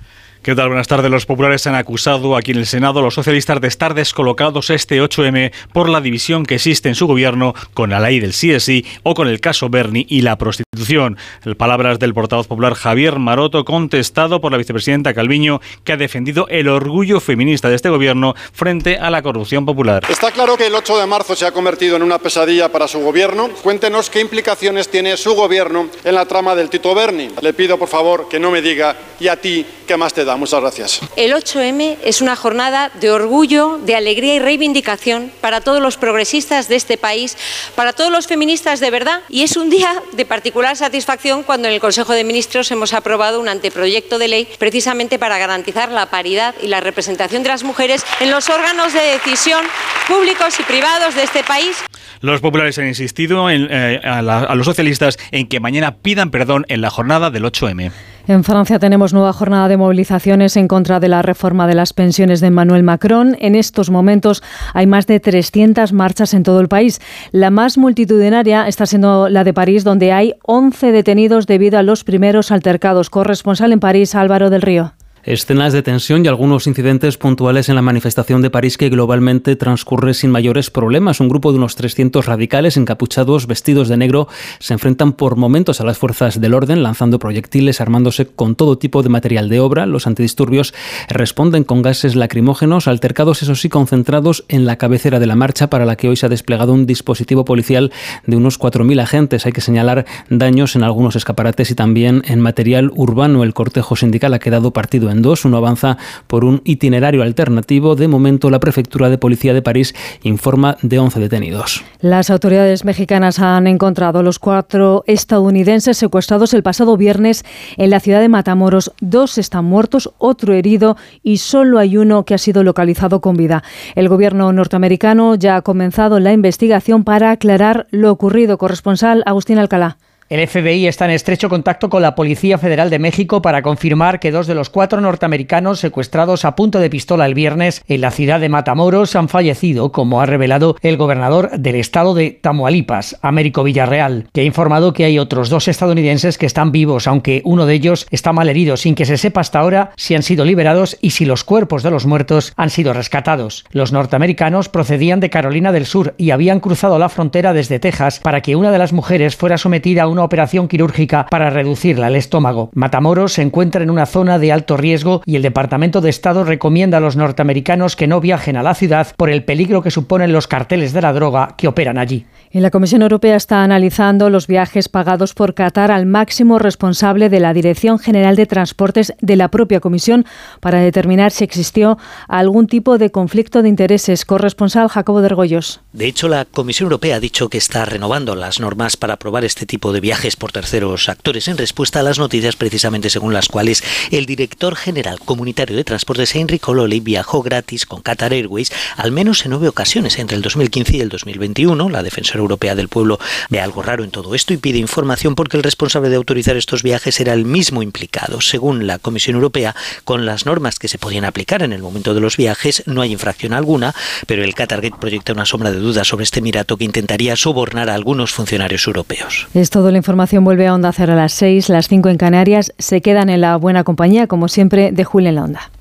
¿Qué 0.47 0.55
tal? 0.55 0.69
Buenas 0.69 0.87
tardes. 0.87 1.11
Los 1.11 1.25
populares 1.25 1.67
han 1.67 1.75
acusado 1.75 2.37
aquí 2.37 2.51
en 2.51 2.59
el 2.59 2.65
Senado 2.65 2.99
a 2.99 3.01
los 3.01 3.15
socialistas 3.15 3.59
de 3.59 3.67
estar 3.67 3.93
descolocados 3.93 4.69
este 4.69 5.01
8M 5.01 5.51
por 5.73 5.89
la 5.89 5.99
división 5.99 6.45
que 6.45 6.55
existe 6.55 6.87
en 6.87 6.95
su 6.95 7.05
gobierno 7.05 7.53
con 7.73 7.89
la 7.89 7.99
ley 7.99 8.21
del 8.21 8.31
CSI 8.31 8.85
o 9.03 9.13
con 9.13 9.27
el 9.27 9.41
caso 9.41 9.67
Berni 9.67 10.05
y 10.07 10.21
la 10.21 10.37
prostitución. 10.37 11.17
Palabras 11.57 11.99
del 11.99 12.13
portavoz 12.13 12.47
popular 12.47 12.75
Javier 12.75 13.19
Maroto, 13.19 13.65
contestado 13.65 14.39
por 14.39 14.53
la 14.53 14.57
vicepresidenta 14.57 15.13
Calviño, 15.13 15.59
que 15.83 15.91
ha 15.91 15.97
defendido 15.97 16.47
el 16.47 16.69
orgullo 16.69 17.19
feminista 17.19 17.67
de 17.67 17.75
este 17.75 17.89
gobierno 17.89 18.33
frente 18.53 18.97
a 18.97 19.09
la 19.09 19.21
corrupción 19.21 19.65
popular. 19.65 20.05
Está 20.07 20.31
claro 20.31 20.55
que 20.55 20.67
el 20.67 20.75
8 20.75 20.97
de 20.97 21.07
marzo 21.07 21.35
se 21.35 21.45
ha 21.45 21.51
convertido 21.51 21.97
en 21.97 22.03
una 22.03 22.19
pesadilla 22.19 22.71
para 22.71 22.87
su 22.87 23.01
gobierno. 23.01 23.49
Cuéntenos 23.63 24.09
qué 24.09 24.21
implicaciones 24.21 24.87
tiene 24.87 25.17
su 25.17 25.33
gobierno 25.33 25.89
en 26.05 26.15
la 26.15 26.25
trama 26.25 26.55
del 26.55 26.69
Tito 26.69 26.95
Berni. 26.95 27.31
Le 27.41 27.53
pido, 27.53 27.77
por 27.77 27.89
favor, 27.89 28.29
que 28.29 28.39
no 28.39 28.49
me 28.49 28.61
diga, 28.61 28.95
¿y 29.19 29.27
a 29.27 29.35
ti 29.35 29.65
qué 29.85 29.97
más 29.97 30.13
te 30.13 30.23
da? 30.23 30.36
Muchas 30.37 30.61
gracias. 30.61 31.01
El 31.15 31.33
8M 31.33 31.97
es 32.03 32.21
una 32.21 32.35
jornada 32.35 32.91
de 32.99 33.11
orgullo, 33.11 33.79
de 33.79 33.95
alegría 33.95 34.35
y 34.35 34.39
reivindicación 34.39 35.31
para 35.41 35.61
todos 35.61 35.81
los 35.81 35.97
progresistas 35.97 36.67
de 36.67 36.75
este 36.75 36.97
país, 36.97 37.37
para 37.75 37.93
todos 37.93 38.11
los 38.11 38.27
feministas 38.27 38.79
de 38.79 38.91
verdad, 38.91 39.21
y 39.29 39.43
es 39.43 39.57
un 39.57 39.69
día 39.69 40.01
de 40.13 40.25
particular 40.25 40.75
satisfacción 40.75 41.43
cuando 41.43 41.67
en 41.67 41.73
el 41.73 41.79
Consejo 41.79 42.13
de 42.13 42.23
Ministros 42.23 42.71
hemos 42.71 42.93
aprobado 42.93 43.39
un 43.39 43.49
anteproyecto 43.49 44.19
de 44.19 44.27
ley 44.27 44.47
precisamente 44.59 45.19
para 45.19 45.37
garantizar 45.37 45.91
la 45.91 46.07
paridad 46.07 46.55
y 46.61 46.67
la 46.67 46.79
representación 46.79 47.43
de 47.43 47.49
las 47.49 47.63
mujeres 47.63 48.05
en 48.19 48.31
los 48.31 48.49
órganos 48.49 48.93
de 48.93 49.01
decisión 49.01 49.65
públicos 50.07 50.59
y 50.59 50.63
privados 50.63 51.15
de 51.15 51.23
este 51.23 51.43
país. 51.43 51.77
Los 52.21 52.41
populares 52.41 52.77
han 52.79 52.87
insistido 52.87 53.49
eh, 53.49 54.01
a 54.03 54.55
los 54.55 54.65
socialistas 54.65 55.17
en 55.31 55.47
que 55.47 55.59
mañana 55.59 55.97
pidan 55.97 56.31
perdón 56.31 56.65
en 56.67 56.81
la 56.81 56.89
jornada 56.89 57.29
del 57.29 57.43
8M. 57.43 57.91
En 58.29 58.43
Francia 58.43 58.77
tenemos 58.77 59.13
nueva 59.13 59.31
jornada 59.31 59.69
de 59.69 59.77
movilizaciones 59.77 60.57
en 60.57 60.67
contra 60.67 60.99
de 60.99 61.07
la 61.07 61.21
reforma 61.21 61.65
de 61.65 61.75
las 61.75 61.93
pensiones 61.93 62.41
de 62.41 62.47
Emmanuel 62.47 62.83
Macron. 62.83 63.37
En 63.39 63.55
estos 63.55 63.89
momentos 63.89 64.43
hay 64.73 64.85
más 64.85 65.07
de 65.07 65.21
300 65.21 65.93
marchas 65.93 66.33
en 66.33 66.43
todo 66.43 66.59
el 66.59 66.67
país. 66.67 66.99
La 67.31 67.51
más 67.51 67.77
multitudinaria 67.77 68.67
está 68.67 68.85
siendo 68.85 69.29
la 69.29 69.45
de 69.45 69.53
París, 69.53 69.85
donde 69.85 70.11
hay 70.11 70.33
11 70.43 70.91
detenidos 70.91 71.47
debido 71.47 71.79
a 71.79 71.83
los 71.83 72.03
primeros 72.03 72.51
altercados. 72.51 73.09
Corresponsal 73.09 73.71
en 73.71 73.79
París, 73.79 74.13
Álvaro 74.13 74.49
del 74.49 74.61
Río. 74.61 74.96
Escenas 75.27 75.73
de 75.73 75.83
tensión 75.83 76.23
y 76.23 76.29
algunos 76.29 76.67
incidentes 76.67 77.17
puntuales 77.17 77.67
en 77.67 77.75
la 77.75 77.81
manifestación 77.81 78.41
de 78.41 78.49
París 78.49 78.77
que 78.77 78.87
globalmente 78.87 79.57
transcurre 79.57 80.13
sin 80.13 80.31
mayores 80.31 80.71
problemas. 80.71 81.19
Un 81.19 81.27
grupo 81.27 81.51
de 81.51 81.57
unos 81.57 81.75
300 81.75 82.25
radicales 82.25 82.77
encapuchados, 82.77 83.45
vestidos 83.45 83.89
de 83.89 83.97
negro, 83.97 84.29
se 84.59 84.71
enfrentan 84.71 85.11
por 85.11 85.35
momentos 85.35 85.81
a 85.81 85.83
las 85.83 85.97
fuerzas 85.97 86.39
del 86.39 86.53
orden, 86.53 86.81
lanzando 86.81 87.19
proyectiles, 87.19 87.81
armándose 87.81 88.25
con 88.25 88.55
todo 88.55 88.77
tipo 88.77 89.03
de 89.03 89.09
material 89.09 89.49
de 89.49 89.59
obra. 89.59 89.85
Los 89.85 90.07
antidisturbios 90.07 90.73
responden 91.09 91.65
con 91.65 91.81
gases 91.81 92.15
lacrimógenos, 92.15 92.87
altercados, 92.87 93.43
eso 93.43 93.55
sí, 93.55 93.67
concentrados 93.67 94.45
en 94.47 94.65
la 94.65 94.77
cabecera 94.77 95.19
de 95.19 95.27
la 95.27 95.35
marcha, 95.35 95.69
para 95.69 95.85
la 95.85 95.97
que 95.97 96.07
hoy 96.07 96.15
se 96.15 96.27
ha 96.27 96.29
desplegado 96.29 96.71
un 96.71 96.85
dispositivo 96.85 97.43
policial 97.43 97.91
de 98.25 98.37
unos 98.37 98.57
4.000 98.57 99.01
agentes. 99.01 99.45
Hay 99.45 99.51
que 99.51 99.59
señalar 99.59 100.05
daños 100.29 100.77
en 100.77 100.83
algunos 100.83 101.17
escaparates 101.17 101.69
y 101.69 101.75
también 101.75 102.21
en 102.27 102.39
material 102.39 102.91
urbano. 102.95 103.43
El 103.43 103.53
cortejo 103.53 103.97
sindical 103.97 104.33
ha 104.33 104.39
quedado 104.39 104.71
partido 104.71 105.11
en 105.11 105.16
dos. 105.21 105.45
Uno 105.45 105.57
avanza 105.57 105.97
por 106.27 106.45
un 106.45 106.61
itinerario 106.65 107.23
alternativo. 107.23 107.95
De 107.95 108.07
momento, 108.07 108.49
la 108.49 108.59
Prefectura 108.59 109.09
de 109.09 109.17
Policía 109.17 109.53
de 109.53 109.61
París 109.61 109.95
informa 110.23 110.77
de 110.81 110.99
11 110.99 111.19
detenidos. 111.19 111.83
Las 111.99 112.29
autoridades 112.29 112.85
mexicanas 112.85 113.39
han 113.39 113.67
encontrado 113.67 114.23
los 114.23 114.39
cuatro 114.39 115.03
estadounidenses 115.07 115.97
secuestrados 115.97 116.53
el 116.53 116.63
pasado 116.63 116.97
viernes 116.97 117.43
en 117.77 117.89
la 117.89 117.99
ciudad 117.99 118.21
de 118.21 118.29
Matamoros. 118.29 118.91
Dos 119.01 119.37
están 119.37 119.65
muertos, 119.65 120.11
otro 120.17 120.53
herido 120.53 120.97
y 121.23 121.37
solo 121.37 121.79
hay 121.79 121.97
uno 121.97 122.23
que 122.23 122.33
ha 122.33 122.37
sido 122.37 122.63
localizado 122.63 123.21
con 123.21 123.35
vida. 123.35 123.63
El 123.95 124.09
gobierno 124.09 124.51
norteamericano 124.53 125.35
ya 125.35 125.57
ha 125.57 125.61
comenzado 125.61 126.19
la 126.19 126.33
investigación 126.33 127.03
para 127.03 127.31
aclarar 127.31 127.87
lo 127.91 128.11
ocurrido. 128.11 128.57
Corresponsal 128.57 129.23
Agustín 129.25 129.59
Alcalá. 129.59 129.97
El 130.29 130.45
FBI 130.45 130.87
está 130.87 131.05
en 131.05 131.11
estrecho 131.11 131.47
contacto 131.47 131.89
con 131.89 132.01
la 132.01 132.13
Policía 132.13 132.57
Federal 132.57 132.89
de 132.89 132.99
México 132.99 133.41
para 133.41 133.61
confirmar 133.61 134.19
que 134.19 134.29
dos 134.29 134.45
de 134.45 134.55
los 134.55 134.69
cuatro 134.69 134.99
norteamericanos 134.99 135.79
secuestrados 135.79 136.43
a 136.43 136.53
punto 136.53 136.79
de 136.79 136.89
pistola 136.89 137.25
el 137.25 137.33
viernes 137.33 137.81
en 137.87 138.01
la 138.01 138.11
ciudad 138.11 138.41
de 138.41 138.49
Matamoros 138.49 139.15
han 139.15 139.29
fallecido, 139.29 139.93
como 139.93 140.19
ha 140.19 140.25
revelado 140.25 140.75
el 140.81 140.97
gobernador 140.97 141.51
del 141.57 141.75
estado 141.75 142.13
de 142.13 142.31
Tamaulipas, 142.31 143.17
Américo 143.21 143.63
Villarreal, 143.63 144.27
que 144.33 144.41
ha 144.41 144.43
informado 144.43 144.91
que 144.91 145.05
hay 145.05 145.17
otros 145.17 145.49
dos 145.49 145.69
estadounidenses 145.69 146.37
que 146.37 146.45
están 146.45 146.73
vivos, 146.73 147.07
aunque 147.07 147.41
uno 147.45 147.65
de 147.65 147.75
ellos 147.75 148.05
está 148.11 148.33
mal 148.33 148.49
herido, 148.49 148.75
sin 148.75 148.95
que 148.95 149.05
se 149.05 149.15
sepa 149.15 149.39
hasta 149.39 149.59
ahora 149.59 149.91
si 149.95 150.13
han 150.13 150.23
sido 150.23 150.43
liberados 150.43 150.97
y 150.99 151.11
si 151.11 151.23
los 151.23 151.45
cuerpos 151.45 151.83
de 151.83 151.91
los 151.91 152.05
muertos 152.05 152.51
han 152.57 152.69
sido 152.69 152.91
rescatados. 152.91 153.63
Los 153.71 153.93
norteamericanos 153.93 154.67
procedían 154.67 155.21
de 155.21 155.29
Carolina 155.29 155.71
del 155.71 155.85
Sur 155.85 156.15
y 156.17 156.31
habían 156.31 156.59
cruzado 156.59 156.99
la 156.99 157.07
frontera 157.07 157.53
desde 157.53 157.79
Texas 157.79 158.19
para 158.19 158.41
que 158.41 158.57
una 158.57 158.71
de 158.71 158.77
las 158.77 158.91
mujeres 158.91 159.37
fuera 159.37 159.57
sometida 159.57 160.03
a 160.03 160.07
un 160.09 160.16
una 160.17 160.25
operación 160.25 160.67
quirúrgica 160.67 161.27
para 161.29 161.49
reducirla 161.49 162.07
al 162.07 162.15
estómago. 162.15 162.71
Matamoros 162.73 163.33
se 163.33 163.43
encuentra 163.43 163.83
en 163.83 163.89
una 163.89 164.05
zona 164.05 164.39
de 164.39 164.51
alto 164.51 164.75
riesgo 164.75 165.21
y 165.25 165.35
el 165.35 165.41
Departamento 165.41 166.01
de 166.01 166.09
Estado 166.09 166.43
recomienda 166.43 166.97
a 166.97 167.01
los 167.01 167.15
norteamericanos 167.15 167.95
que 167.95 168.07
no 168.07 168.19
viajen 168.19 168.57
a 168.57 168.63
la 168.63 168.73
ciudad 168.73 169.07
por 169.15 169.29
el 169.29 169.43
peligro 169.43 169.81
que 169.81 169.91
suponen 169.91 170.33
los 170.33 170.47
carteles 170.47 170.93
de 170.93 171.01
la 171.01 171.13
droga 171.13 171.55
que 171.57 171.67
operan 171.67 171.97
allí. 171.97 172.25
Y 172.49 172.61
la 172.61 172.71
Comisión 172.71 173.01
Europea 173.01 173.35
está 173.35 173.63
analizando 173.63 174.29
los 174.29 174.47
viajes 174.47 174.89
pagados 174.89 175.33
por 175.33 175.53
Qatar 175.53 175.91
al 175.91 176.05
máximo 176.05 176.59
responsable 176.59 177.29
de 177.29 177.39
la 177.39 177.53
Dirección 177.53 177.99
General 177.99 178.35
de 178.35 178.45
Transportes 178.45 179.13
de 179.21 179.35
la 179.35 179.49
propia 179.49 179.79
Comisión 179.79 180.25
para 180.61 180.79
determinar 180.79 181.31
si 181.31 181.43
existió 181.43 181.97
algún 182.27 182.67
tipo 182.67 182.97
de 182.97 183.11
conflicto 183.11 183.61
de 183.61 183.69
intereses. 183.69 184.25
Corresponsal 184.25 184.87
Jacobo 184.87 185.21
de 185.21 185.27
Ergollos. 185.27 185.81
De 185.93 186.07
hecho, 186.07 186.29
la 186.29 186.45
Comisión 186.45 186.85
Europea 186.85 187.17
ha 187.17 187.19
dicho 187.19 187.49
que 187.49 187.57
está 187.57 187.85
renovando 187.85 188.35
las 188.35 188.59
normas 188.59 188.97
para 188.97 189.15
aprobar 189.15 189.43
este 189.43 189.65
tipo 189.65 189.91
de 189.91 189.99
viajes 189.99 190.06
por 190.37 190.53
terceros 190.53 191.09
actores 191.09 191.49
en 191.49 191.57
respuesta 191.57 191.99
a 191.99 192.03
las 192.03 192.17
noticias 192.17 192.55
precisamente 192.55 193.09
según 193.09 193.33
las 193.33 193.49
cuales 193.49 193.83
el 194.09 194.25
director 194.25 194.77
general 194.77 195.19
comunitario 195.19 195.75
de 195.75 195.83
transportes 195.83 196.33
Henry 196.33 196.59
Cololi 196.59 197.01
viajó 197.01 197.43
gratis 197.43 197.85
con 197.85 198.01
Qatar 198.01 198.31
Airways 198.31 198.71
al 198.95 199.11
menos 199.11 199.43
en 199.43 199.51
nueve 199.51 199.67
ocasiones 199.67 200.17
entre 200.17 200.37
el 200.37 200.41
2015 200.43 200.95
y 200.95 201.01
el 201.01 201.09
2021. 201.09 201.89
La 201.89 202.03
defensora 202.03 202.39
europea 202.39 202.73
del 202.73 202.87
pueblo 202.87 203.19
ve 203.49 203.59
algo 203.59 203.83
raro 203.83 204.05
en 204.05 204.11
todo 204.11 204.33
esto 204.33 204.53
y 204.53 204.57
pide 204.57 204.77
información 204.77 205.35
porque 205.35 205.57
el 205.57 205.63
responsable 205.63 206.07
de 206.07 206.15
autorizar 206.15 206.55
estos 206.55 206.83
viajes 206.83 207.19
era 207.19 207.33
el 207.33 207.43
mismo 207.43 207.83
implicado. 207.83 208.39
Según 208.39 208.87
la 208.87 208.99
Comisión 208.99 209.35
Europea, 209.35 209.75
con 210.05 210.25
las 210.25 210.45
normas 210.45 210.79
que 210.79 210.87
se 210.87 210.97
podían 210.97 211.25
aplicar 211.25 211.63
en 211.63 211.73
el 211.73 211.81
momento 211.81 212.13
de 212.13 212.21
los 212.21 212.37
viajes 212.37 212.83
no 212.85 213.01
hay 213.01 213.11
infracción 213.11 213.51
alguna, 213.51 213.93
pero 214.25 214.45
el 214.45 214.55
Qatargate 214.55 214.95
proyecta 214.99 215.33
una 215.33 215.45
sombra 215.45 215.71
de 215.71 215.79
dudas 215.79 216.07
sobre 216.07 216.23
este 216.23 216.39
Emirato 216.39 216.77
que 216.77 216.85
intentaría 216.85 217.35
sobornar 217.35 217.89
a 217.89 217.93
algunos 217.93 218.31
funcionarios 218.31 218.87
europeos. 218.87 219.47
Es 219.53 219.69
todo 219.69 219.91
la 219.97 220.01
información 220.01 220.43
vuelve 220.43 220.67
a 220.67 220.75
Onda 220.75 220.91
Cero 220.93 221.13
a 221.13 221.15
las 221.15 221.33
6, 221.33 221.69
las 221.69 221.87
5 221.87 222.09
en 222.09 222.17
Canarias. 222.17 222.71
Se 222.77 223.01
quedan 223.01 223.31
en 223.31 223.41
la 223.41 223.55
buena 223.55 223.83
compañía, 223.83 224.27
como 224.27 224.47
siempre, 224.47 224.91
de 224.91 225.03
Julio 225.03 225.29
en 225.29 225.35
la 225.35 225.43
Onda. 225.43 225.71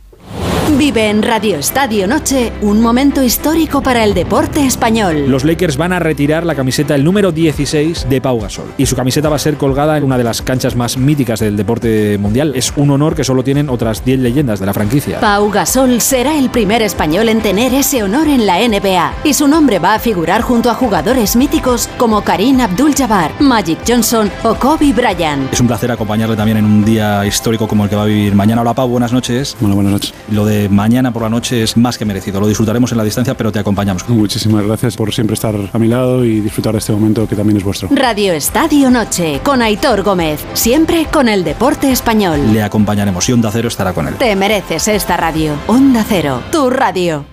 Vive 0.72 1.09
en 1.09 1.22
Radio 1.22 1.56
Estadio 1.56 2.09
Noche 2.09 2.52
un 2.60 2.82
momento 2.82 3.22
histórico 3.22 3.82
para 3.82 4.05
el 4.05 4.12
deporte 4.12 4.66
español. 4.66 5.26
Los 5.28 5.44
Lakers 5.44 5.76
van 5.76 5.93
a 5.93 6.01
retirar 6.01 6.44
la 6.44 6.56
camiseta 6.56 6.97
el 6.97 7.05
número 7.05 7.30
16 7.32 8.09
de 8.10 8.20
Pau 8.20 8.40
Gasol 8.40 8.66
y 8.76 8.84
su 8.84 8.97
camiseta 8.97 9.28
va 9.30 9.36
a 9.36 9.38
ser 9.38 9.56
colgada 9.56 9.97
en 9.97 10.05
una 10.05 10.18
de 10.18 10.24
las 10.24 10.43
canchas 10.43 10.74
más 10.74 10.98
míticas 10.98 11.40
del 11.40 11.56
deporte 11.56 12.18
mundial. 12.18 12.52
Es 12.56 12.72
un 12.76 12.90
honor 12.90 13.14
que 13.14 13.24
solo 13.24 13.43
tienen 13.43 13.70
otras 13.70 14.05
10 14.05 14.18
leyendas 14.18 14.60
de 14.60 14.66
la 14.66 14.74
franquicia. 14.74 15.20
Pau 15.20 15.51
Gasol 15.51 16.01
será 16.01 16.36
el 16.36 16.51
primer 16.51 16.82
español 16.82 17.28
en 17.28 17.40
tener 17.40 17.72
ese 17.72 18.02
honor 18.02 18.26
en 18.26 18.44
la 18.44 18.59
NBA 18.59 19.14
y 19.24 19.34
su 19.34 19.48
nombre 19.48 19.78
va 19.78 19.94
a 19.94 19.98
figurar 19.98 20.43
junto 20.43 20.68
a 20.68 20.74
jugadores 20.74 21.36
míticos 21.36 21.88
como 21.97 22.22
Karim 22.22 22.60
Abdul-Jabbar, 22.60 23.40
Magic 23.40 23.78
Johnson 23.86 24.30
o 24.43 24.56
Kobe 24.56 24.93
Bryant. 24.93 25.52
Es 25.52 25.60
un 25.60 25.68
placer 25.68 25.93
acompañarle 25.93 26.36
también 26.36 26.59
en 26.59 26.64
un 26.64 26.84
día 26.84 27.24
histórico 27.24 27.66
como 27.66 27.84
el 27.84 27.90
que 27.90 27.97
va 27.97 28.02
a 28.02 28.06
vivir 28.06 28.34
mañana. 28.34 28.60
Hola 28.60 28.74
Pau, 28.74 28.88
buenas 28.88 29.12
noches. 29.12 29.56
Bueno, 29.60 29.76
buenas 29.76 29.93
noches. 29.93 30.12
Lo 30.30 30.44
de 30.56 30.68
mañana 30.68 31.12
por 31.12 31.22
la 31.22 31.28
noche 31.28 31.62
es 31.62 31.76
más 31.76 31.98
que 31.98 32.04
merecido. 32.04 32.40
Lo 32.40 32.48
disfrutaremos 32.48 32.90
en 32.92 32.98
la 32.98 33.04
distancia, 33.04 33.36
pero 33.36 33.52
te 33.52 33.58
acompañamos. 33.58 34.08
Muchísimas 34.08 34.64
gracias 34.64 34.96
por 34.96 35.12
siempre 35.12 35.34
estar 35.34 35.54
a 35.72 35.78
mi 35.78 35.88
lado 35.88 36.24
y 36.24 36.40
disfrutar 36.40 36.72
de 36.72 36.78
este 36.78 36.92
momento 36.92 37.28
que 37.28 37.36
también 37.36 37.58
es 37.58 37.64
vuestro. 37.64 37.88
Radio 37.92 38.32
Estadio 38.32 38.90
Noche 38.90 39.40
con 39.44 39.62
Aitor 39.62 40.02
Gómez, 40.02 40.44
siempre 40.54 41.06
con 41.12 41.28
el 41.28 41.44
deporte 41.44 41.90
español. 41.90 42.52
Le 42.52 42.62
acompañaremos 42.62 43.28
y 43.28 43.32
Onda 43.32 43.50
Cero 43.52 43.68
estará 43.68 43.92
con 43.92 44.08
él. 44.08 44.14
Te 44.14 44.34
mereces 44.36 44.88
esta 44.88 45.16
radio. 45.16 45.54
Onda 45.66 46.04
Cero, 46.08 46.42
tu 46.50 46.70
radio. 46.70 47.24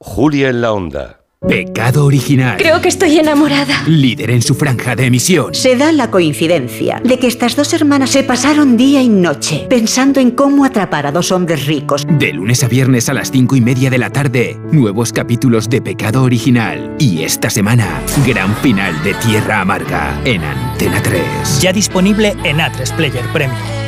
Julia 0.00 0.48
en 0.48 0.60
la 0.60 0.72
Onda. 0.72 1.17
Pecado 1.46 2.04
original. 2.04 2.56
Creo 2.58 2.80
que 2.80 2.88
estoy 2.88 3.16
enamorada. 3.16 3.84
Líder 3.86 4.30
en 4.32 4.42
su 4.42 4.56
franja 4.56 4.96
de 4.96 5.06
emisión. 5.06 5.54
Se 5.54 5.76
da 5.76 5.92
la 5.92 6.10
coincidencia 6.10 7.00
de 7.04 7.18
que 7.20 7.28
estas 7.28 7.54
dos 7.54 7.72
hermanas 7.72 8.10
se 8.10 8.24
pasaron 8.24 8.76
día 8.76 9.00
y 9.02 9.08
noche 9.08 9.64
pensando 9.70 10.18
en 10.18 10.32
cómo 10.32 10.64
atrapar 10.64 11.06
a 11.06 11.12
dos 11.12 11.30
hombres 11.30 11.66
ricos. 11.66 12.04
De 12.18 12.32
lunes 12.32 12.64
a 12.64 12.68
viernes 12.68 13.08
a 13.08 13.14
las 13.14 13.30
cinco 13.30 13.54
y 13.54 13.60
media 13.60 13.88
de 13.88 13.98
la 13.98 14.10
tarde, 14.10 14.58
nuevos 14.72 15.12
capítulos 15.12 15.70
de 15.70 15.80
Pecado 15.80 16.24
original. 16.24 16.96
Y 16.98 17.22
esta 17.22 17.50
semana, 17.50 18.02
gran 18.26 18.54
final 18.56 19.00
de 19.04 19.14
Tierra 19.14 19.60
Amarga 19.60 20.20
en 20.24 20.42
Antena 20.42 21.00
3. 21.00 21.22
Ya 21.60 21.72
disponible 21.72 22.34
en 22.42 22.58
A3 22.58 22.96
Player 22.96 23.24
Premium. 23.32 23.87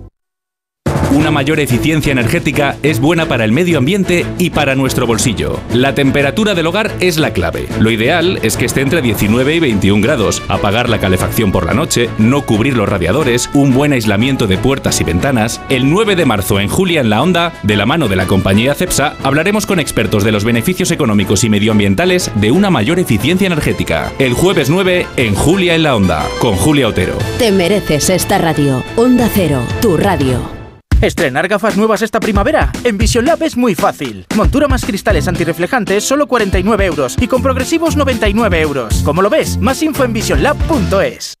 Una 1.11 1.29
mayor 1.29 1.59
eficiencia 1.59 2.13
energética 2.13 2.77
es 2.83 3.01
buena 3.01 3.25
para 3.25 3.43
el 3.43 3.51
medio 3.51 3.77
ambiente 3.79 4.25
y 4.37 4.49
para 4.49 4.75
nuestro 4.75 5.05
bolsillo. 5.05 5.59
La 5.73 5.93
temperatura 5.93 6.55
del 6.55 6.67
hogar 6.67 6.89
es 7.01 7.17
la 7.17 7.33
clave. 7.33 7.67
Lo 7.81 7.91
ideal 7.91 8.39
es 8.43 8.55
que 8.55 8.65
esté 8.65 8.79
entre 8.79 9.01
19 9.01 9.55
y 9.55 9.59
21 9.59 10.01
grados, 10.01 10.41
apagar 10.47 10.87
la 10.87 10.99
calefacción 10.99 11.51
por 11.51 11.65
la 11.65 11.73
noche, 11.73 12.09
no 12.17 12.45
cubrir 12.45 12.77
los 12.77 12.87
radiadores, 12.87 13.49
un 13.53 13.73
buen 13.73 13.91
aislamiento 13.91 14.47
de 14.47 14.57
puertas 14.57 15.01
y 15.01 15.03
ventanas. 15.03 15.59
El 15.67 15.89
9 15.89 16.15
de 16.15 16.25
marzo 16.25 16.61
en 16.61 16.69
Julia 16.69 17.01
en 17.01 17.09
la 17.09 17.21
Onda, 17.21 17.51
de 17.63 17.75
la 17.75 17.85
mano 17.85 18.07
de 18.07 18.15
la 18.15 18.27
compañía 18.27 18.73
CEPSA, 18.73 19.15
hablaremos 19.21 19.65
con 19.65 19.81
expertos 19.81 20.23
de 20.23 20.31
los 20.31 20.45
beneficios 20.45 20.91
económicos 20.91 21.43
y 21.43 21.49
medioambientales 21.49 22.31
de 22.35 22.51
una 22.51 22.69
mayor 22.69 22.99
eficiencia 22.99 23.47
energética. 23.47 24.13
El 24.17 24.31
jueves 24.31 24.69
9 24.69 25.07
en 25.17 25.35
Julia 25.35 25.75
en 25.75 25.83
la 25.83 25.93
Onda, 25.93 26.25
con 26.39 26.55
Julia 26.55 26.87
Otero. 26.87 27.17
Te 27.37 27.51
mereces 27.51 28.09
esta 28.09 28.37
radio. 28.37 28.81
Onda 28.95 29.29
Cero, 29.33 29.59
tu 29.81 29.97
radio. 29.97 30.60
¿Estrenar 31.01 31.47
gafas 31.47 31.77
nuevas 31.77 32.03
esta 32.03 32.19
primavera? 32.19 32.71
En 32.83 32.99
Vision 32.99 33.25
Lab 33.25 33.41
es 33.41 33.57
muy 33.57 33.73
fácil. 33.73 34.27
Montura 34.35 34.67
más 34.67 34.85
cristales 34.85 35.27
antirreflejantes, 35.27 36.03
solo 36.03 36.27
49 36.27 36.85
euros. 36.85 37.15
Y 37.19 37.27
con 37.27 37.41
progresivos, 37.41 37.95
99 37.95 38.61
euros. 38.61 39.01
¿Cómo 39.03 39.23
lo 39.23 39.29
ves? 39.31 39.57
Más 39.57 39.81
info 39.81 40.03
en 40.03 40.13
visionlab.es. 40.13 41.40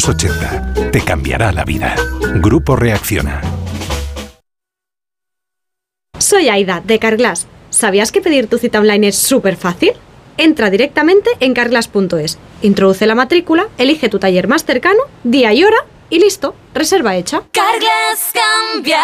Te 0.91 1.01
cambiará 1.01 1.51
la 1.51 1.63
vida. 1.63 1.95
Grupo 2.37 2.75
Reacciona. 2.75 3.39
Soy 6.17 6.49
Aida, 6.49 6.81
de 6.83 6.97
Carglass. 6.97 7.45
¿Sabías 7.69 8.11
que 8.11 8.19
pedir 8.19 8.47
tu 8.47 8.57
cita 8.57 8.79
online 8.79 9.09
es 9.09 9.15
súper 9.15 9.57
fácil? 9.57 9.91
Entra 10.37 10.71
directamente 10.71 11.29
en 11.39 11.53
carglass.es, 11.53 12.39
introduce 12.63 13.05
la 13.05 13.13
matrícula, 13.13 13.67
elige 13.77 14.09
tu 14.09 14.17
taller 14.17 14.47
más 14.47 14.65
cercano, 14.65 15.03
día 15.23 15.53
y 15.53 15.63
hora 15.63 15.77
y 16.09 16.17
listo, 16.17 16.55
reserva 16.73 17.15
hecha. 17.15 17.43
Carglass 17.51 18.33
cambia, 18.33 19.03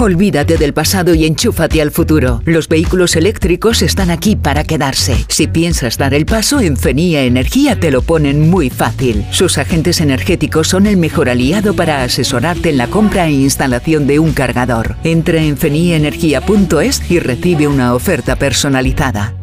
Olvídate 0.00 0.58
del 0.58 0.74
pasado 0.74 1.12
y 1.12 1.24
enchúfate 1.24 1.82
al 1.82 1.90
futuro. 1.90 2.40
Los 2.44 2.68
vehículos 2.68 3.16
eléctricos 3.16 3.82
están 3.82 4.12
aquí 4.12 4.36
para 4.36 4.62
quedarse. 4.62 5.16
Si 5.26 5.48
piensas 5.48 5.98
dar 5.98 6.14
el 6.14 6.24
paso, 6.24 6.60
en 6.60 6.76
Fenía 6.76 7.24
Energía 7.24 7.80
te 7.80 7.90
lo 7.90 8.02
ponen 8.02 8.48
muy 8.48 8.70
fácil. 8.70 9.26
Sus 9.32 9.58
agentes 9.58 10.00
energéticos 10.00 10.68
son 10.68 10.86
el 10.86 10.98
mejor 10.98 11.28
aliado 11.28 11.74
para 11.74 12.04
asesorarte 12.04 12.70
en 12.70 12.76
la 12.76 12.86
compra 12.86 13.26
e 13.26 13.32
instalación 13.32 14.06
de 14.06 14.20
un 14.20 14.30
cargador. 14.34 14.94
Entra 15.02 15.42
en 15.42 15.56
feniaenergia.es 15.56 17.10
y 17.10 17.18
recibe 17.18 17.66
una 17.66 17.96
oferta 17.96 18.36
personalizada. 18.36 19.34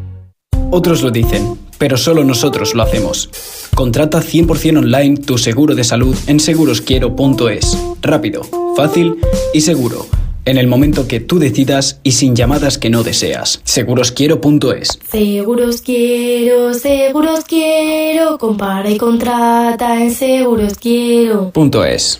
Otros 0.72 1.02
lo 1.02 1.11
dicen, 1.11 1.60
pero 1.77 1.98
solo 1.98 2.23
nosotros 2.23 2.76
lo 2.76 2.84
hacemos. 2.84 3.30
Contrata 3.76 4.22
100% 4.22 4.77
online 4.77 5.18
tu 5.18 5.38
seguro 5.38 5.76
de 5.76 5.84
salud 5.84 6.15
en 6.27 6.40
segurosquiero.es. 6.40 7.77
Rápido, 8.02 8.44
fácil 8.77 9.18
y 9.53 9.60
seguro 9.60 10.07
en 10.45 10.57
el 10.57 10.67
momento 10.67 11.07
que 11.07 11.19
tú 11.19 11.39
decidas 11.39 11.99
y 12.03 12.13
sin 12.13 12.35
llamadas 12.35 12.77
que 12.77 12.89
no 12.89 13.03
deseas. 13.03 13.61
Segurosquiero.es. 13.63 14.99
Seguros 15.09 15.81
quiero, 15.81 16.73
seguros 16.73 17.43
quiero, 17.45 18.38
compara 18.38 18.89
y 18.89 18.97
contrata 18.97 20.01
en 20.01 20.11
segurosquiero.es. 20.11 22.19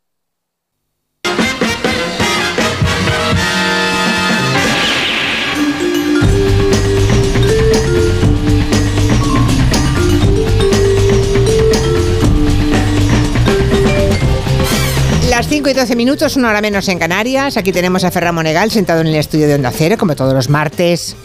Las 15.41 15.49
5 15.49 15.71
y 15.71 15.73
12 15.73 15.95
minutos, 15.95 16.35
una 16.37 16.51
hora 16.51 16.61
menos 16.61 16.87
en 16.87 16.99
Canarias. 16.99 17.57
Aquí 17.57 17.71
tenemos 17.71 18.03
a 18.03 18.11
Ferran 18.11 18.35
Monegal 18.35 18.69
sentado 18.69 19.01
en 19.01 19.07
el 19.07 19.15
estudio 19.15 19.47
de 19.47 19.55
Onda 19.55 19.71
Cero, 19.71 19.95
como 19.97 20.15
todos 20.15 20.35
los 20.35 20.49
martes. 20.49 21.15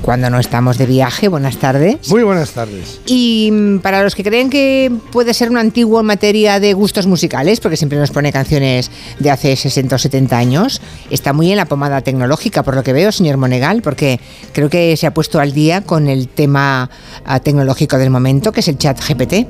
Cuando 0.00 0.30
no 0.30 0.40
estamos 0.40 0.78
de 0.78 0.86
viaje, 0.86 1.28
buenas 1.28 1.58
tardes. 1.58 2.08
Muy 2.08 2.22
buenas 2.22 2.52
tardes. 2.52 3.02
Y 3.04 3.50
mm, 3.52 3.80
para 3.80 4.02
los 4.02 4.14
que 4.14 4.24
creen 4.24 4.48
que 4.48 4.90
puede 5.12 5.34
ser 5.34 5.50
un 5.50 5.58
antiguo 5.58 6.00
en 6.00 6.06
materia 6.06 6.58
de 6.58 6.72
gustos 6.72 7.06
musicales, 7.06 7.60
porque 7.60 7.76
siempre 7.76 7.98
nos 7.98 8.10
pone 8.12 8.32
canciones 8.32 8.90
de 9.18 9.30
hace 9.30 9.56
60 9.56 9.94
o 9.94 9.98
70 9.98 10.38
años, 10.38 10.80
está 11.10 11.34
muy 11.34 11.50
en 11.50 11.58
la 11.58 11.66
pomada 11.66 12.00
tecnológica, 12.00 12.62
por 12.62 12.76
lo 12.76 12.82
que 12.82 12.94
veo, 12.94 13.12
señor 13.12 13.36
Monegal, 13.36 13.82
porque 13.82 14.20
creo 14.54 14.70
que 14.70 14.96
se 14.96 15.06
ha 15.06 15.12
puesto 15.12 15.38
al 15.38 15.52
día 15.52 15.82
con 15.82 16.08
el 16.08 16.28
tema 16.28 16.88
ah, 17.26 17.40
tecnológico 17.40 17.98
del 17.98 18.08
momento, 18.08 18.52
que 18.52 18.60
es 18.60 18.68
el 18.68 18.78
chat 18.78 18.98
GPT. 19.06 19.46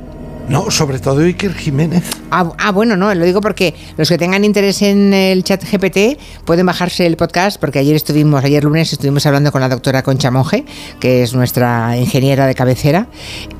No, 0.48 0.70
sobre 0.70 0.98
todo 0.98 1.20
Iker 1.20 1.55
Jiménez. 1.55 2.05
Ah, 2.31 2.52
ah, 2.59 2.73
bueno, 2.73 2.97
no, 2.97 3.14
lo 3.14 3.24
digo 3.24 3.40
porque 3.40 3.74
los 3.97 4.09
que 4.09 4.19
tengan 4.19 4.44
interés 4.44 4.82
en 4.82 5.14
el 5.14 5.44
chat 5.44 5.62
GPT 5.64 6.19
pueden 6.44 6.66
bajarse 6.66 7.06
el 7.06 7.16
podcast, 7.16 7.59
porque 7.60 7.78
ayer 7.78 7.94
estuvimos, 7.97 8.44
ayer 8.44 8.64
lunes 8.64 8.93
estuvimos 8.93 9.24
hablando 9.27 9.51
con 9.52 9.60
la 9.60 9.69
doctora 9.69 10.02
Concha 10.02 10.31
Monge, 10.31 10.64
que 11.01 11.23
es 11.23 11.32
nuestra 11.35 11.97
ingeniera 11.97 12.47
de 12.47 12.55
cabecera 12.55 13.06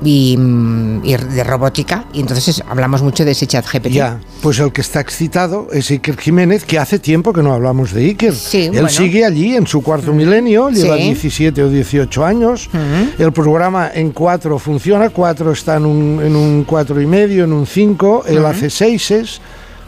y, 0.03 0.35
mm, 0.37 1.01
y 1.05 1.15
de 1.15 1.43
robótica, 1.43 2.05
y 2.13 2.19
entonces 2.19 2.63
hablamos 2.67 3.01
mucho 3.01 3.25
de 3.25 3.31
ese 3.31 3.47
chat 3.47 3.65
GPT. 3.65 3.89
Ya, 3.89 4.19
pues 4.41 4.59
el 4.59 4.71
que 4.71 4.81
está 4.81 4.99
excitado 4.99 5.67
es 5.71 5.89
Iker 5.89 6.17
Jiménez, 6.17 6.63
que 6.65 6.77
hace 6.79 6.99
tiempo 6.99 7.33
que 7.33 7.41
no 7.41 7.53
hablamos 7.53 7.93
de 7.93 8.03
Iker. 8.05 8.35
Sí, 8.35 8.65
Él 8.65 8.71
bueno. 8.71 8.89
sigue 8.89 9.25
allí 9.25 9.55
en 9.55 9.65
su 9.65 9.81
cuarto 9.81 10.13
milenio, 10.13 10.69
lleva 10.69 10.97
Sí. 10.97 11.03
17 11.03 11.63
o 11.63 11.69
18 11.69 12.25
años. 12.25 12.69
El 13.17 13.31
programa 13.31 13.89
en 13.93 14.11
4 14.11 14.59
funciona, 14.59 15.09
4 15.09 15.51
está 15.51 15.77
en 15.77 15.85
un, 15.85 16.21
en 16.23 16.35
un 16.35 16.63
4 16.73 16.99
y 17.01 17.05
medio, 17.05 17.43
en 17.43 17.53
un 17.53 17.67
5, 17.67 18.23
él 18.25 18.39
Ujú. 18.39 18.47
hace 18.47 18.69
6 18.71 19.41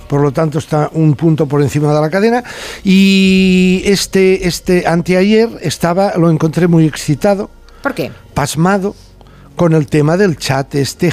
por 0.07 0.21
lo 0.21 0.31
tanto 0.31 0.59
está 0.59 0.91
un 0.93 1.15
punto 1.15 1.47
por 1.47 1.63
encima 1.63 1.91
de 1.91 1.99
la 1.99 2.11
cadena 2.11 2.43
y 2.83 3.81
este 3.85 4.47
este 4.47 4.85
anteayer 4.85 5.49
estaba 5.61 6.13
lo 6.15 6.29
encontré 6.29 6.67
muy 6.67 6.85
excitado 6.85 7.49
¿Por 7.81 7.95
qué? 7.95 8.11
pasmado 8.35 8.95
con 9.55 9.73
el 9.73 9.87
tema 9.87 10.15
del 10.15 10.37
chat 10.37 10.75
este 10.75 11.09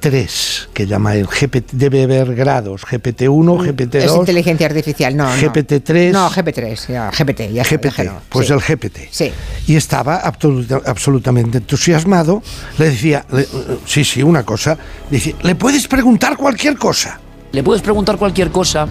GPT-3, 0.00 0.68
que 0.72 0.86
llama 0.86 1.14
el 1.14 1.26
GPT, 1.26 1.72
debe 1.72 2.04
haber 2.04 2.34
grados, 2.34 2.82
GPT-1, 2.82 3.58
Mm, 3.58 3.64
Es 3.64 3.74
GPT-2, 3.76 4.18
inteligencia 4.20 4.66
artificial, 4.66 5.16
no. 5.16 5.24
no. 5.24 5.34
GPT-3. 5.36 6.12
No, 6.12 6.30
GPT3, 6.30 6.88
ya, 6.92 7.10
GPT, 7.10 7.52
ya 7.52 7.62
GPT, 7.64 7.84
déjalo. 7.84 8.12
pues 8.28 8.46
Sí. 8.48 8.52
el 8.52 8.60
GPT. 8.60 9.08
Sí. 9.10 9.30
Y 9.66 9.76
estaba 9.76 10.16
absoluta- 10.16 10.80
absolutamente 10.86 11.58
entusiasmado. 11.58 12.42
Le 12.78 12.90
decía, 12.90 13.24
le- 13.32 13.46
sí, 13.86 14.04
sí, 14.04 14.22
una 14.22 14.42
cosa. 14.44 14.76
Dice, 15.10 15.34
le 15.42 15.54
puedes 15.54 15.86
preguntar 15.88 16.36
cualquier 16.36 16.76
cosa. 16.76 17.20
Le 17.52 17.64
puedes 17.64 17.82
preguntar 17.82 18.16
cualquier 18.16 18.50
cosa 18.52 18.86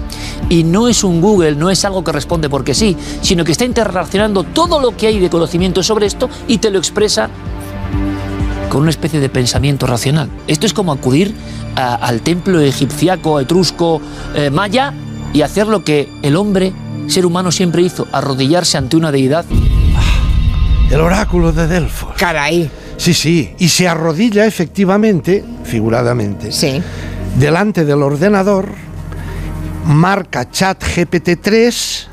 y 0.50 0.66
no 0.66 0.90
es 0.90 1.06
un 1.06 1.22
Google, 1.22 1.56
no 1.56 1.70
es 1.70 1.86
algo 1.86 2.04
que 2.04 2.12
responde 2.12 2.50
porque 2.50 2.74
sí, 2.74 2.96
sino 3.22 3.46
que 3.46 3.54
está 3.54 3.64
interrelacionando 3.64 4.44
todo 4.44 4.82
lo 4.82 4.98
que 4.98 5.08
hay 5.08 5.18
de 5.20 5.30
conocimiento 5.30 5.82
sobre 5.82 6.08
esto 6.08 6.30
y 6.46 6.58
te 6.58 6.70
lo 6.70 6.78
expresa 6.78 7.30
con 8.70 8.82
una 8.82 8.90
especie 8.92 9.20
de 9.20 9.30
pensamiento 9.30 9.88
racional. 9.88 10.30
Esto 10.48 10.66
es 10.66 10.74
como 10.74 10.92
acudir 10.92 11.34
a- 11.76 11.96
al 11.96 12.22
templo 12.22 12.60
egipciaco, 12.62 13.40
etrusco, 13.40 14.02
eh, 14.36 14.50
maya 14.50 14.94
y 15.34 15.42
hacer 15.42 15.68
lo 15.68 15.84
que 15.84 16.08
el 16.22 16.36
hombre, 16.36 16.72
ser 17.08 17.26
humano, 17.26 17.52
siempre 17.52 17.82
hizo, 17.82 18.08
arrodillarse 18.12 18.78
ante 18.78 18.96
una 18.98 19.12
deidad. 19.12 19.46
El 20.92 21.02
oráculo 21.02 21.52
de 21.52 21.68
Delfos. 21.68 22.14
Caray. 22.18 22.70
Sí, 22.98 23.14
sí. 23.14 23.52
Y 23.60 23.70
se 23.70 23.88
arrodilla 23.88 24.46
efectivamente, 24.46 25.44
figuradamente, 25.64 26.52
delante 27.38 27.86
del 27.86 28.02
ordenador, 28.04 28.70
marca 29.86 30.50
chat 30.50 30.84
GPT-3 30.84 32.08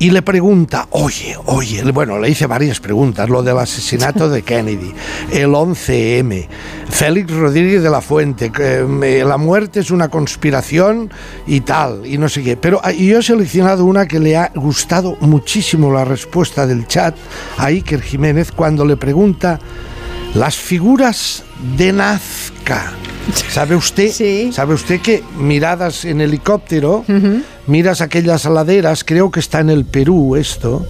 y 0.00 0.08
le 0.10 0.22
pregunta, 0.22 0.88
oye, 0.92 1.36
oye, 1.44 1.82
bueno, 1.92 2.18
le 2.18 2.30
hice 2.30 2.46
varias 2.46 2.80
preguntas, 2.80 3.28
lo 3.28 3.42
del 3.42 3.58
asesinato 3.58 4.30
de 4.30 4.40
Kennedy, 4.40 4.94
el 5.30 5.50
11M, 5.50 6.48
Félix 6.88 7.30
Rodríguez 7.30 7.82
de 7.82 7.90
la 7.90 8.00
Fuente, 8.00 8.50
que, 8.50 8.78
eh, 8.78 9.24
la 9.26 9.36
muerte 9.36 9.80
es 9.80 9.90
una 9.90 10.08
conspiración 10.08 11.12
y 11.46 11.60
tal, 11.60 12.06
y 12.06 12.16
no 12.16 12.30
sé 12.30 12.42
qué. 12.42 12.56
Pero 12.56 12.80
ah, 12.82 12.92
yo 12.92 13.18
he 13.18 13.22
seleccionado 13.22 13.84
una 13.84 14.06
que 14.06 14.20
le 14.20 14.38
ha 14.38 14.50
gustado 14.54 15.18
muchísimo 15.20 15.92
la 15.92 16.06
respuesta 16.06 16.66
del 16.66 16.86
chat 16.86 17.14
a 17.58 17.66
Iker 17.66 18.00
Jiménez 18.00 18.52
cuando 18.52 18.86
le 18.86 18.96
pregunta 18.96 19.60
las 20.32 20.56
figuras 20.56 21.44
de 21.76 21.92
Nazca. 21.92 22.94
¿Sabe 23.50 23.76
usted? 23.76 24.52
¿Sabe 24.52 24.74
usted 24.74 25.00
que 25.00 25.22
miradas 25.38 26.04
en 26.04 26.20
helicóptero, 26.20 27.04
miras 27.66 28.00
aquellas 28.00 28.44
laderas, 28.44 29.04
creo 29.04 29.30
que 29.30 29.40
está 29.40 29.60
en 29.60 29.70
el 29.70 29.84
Perú 29.84 30.36
esto, 30.36 30.86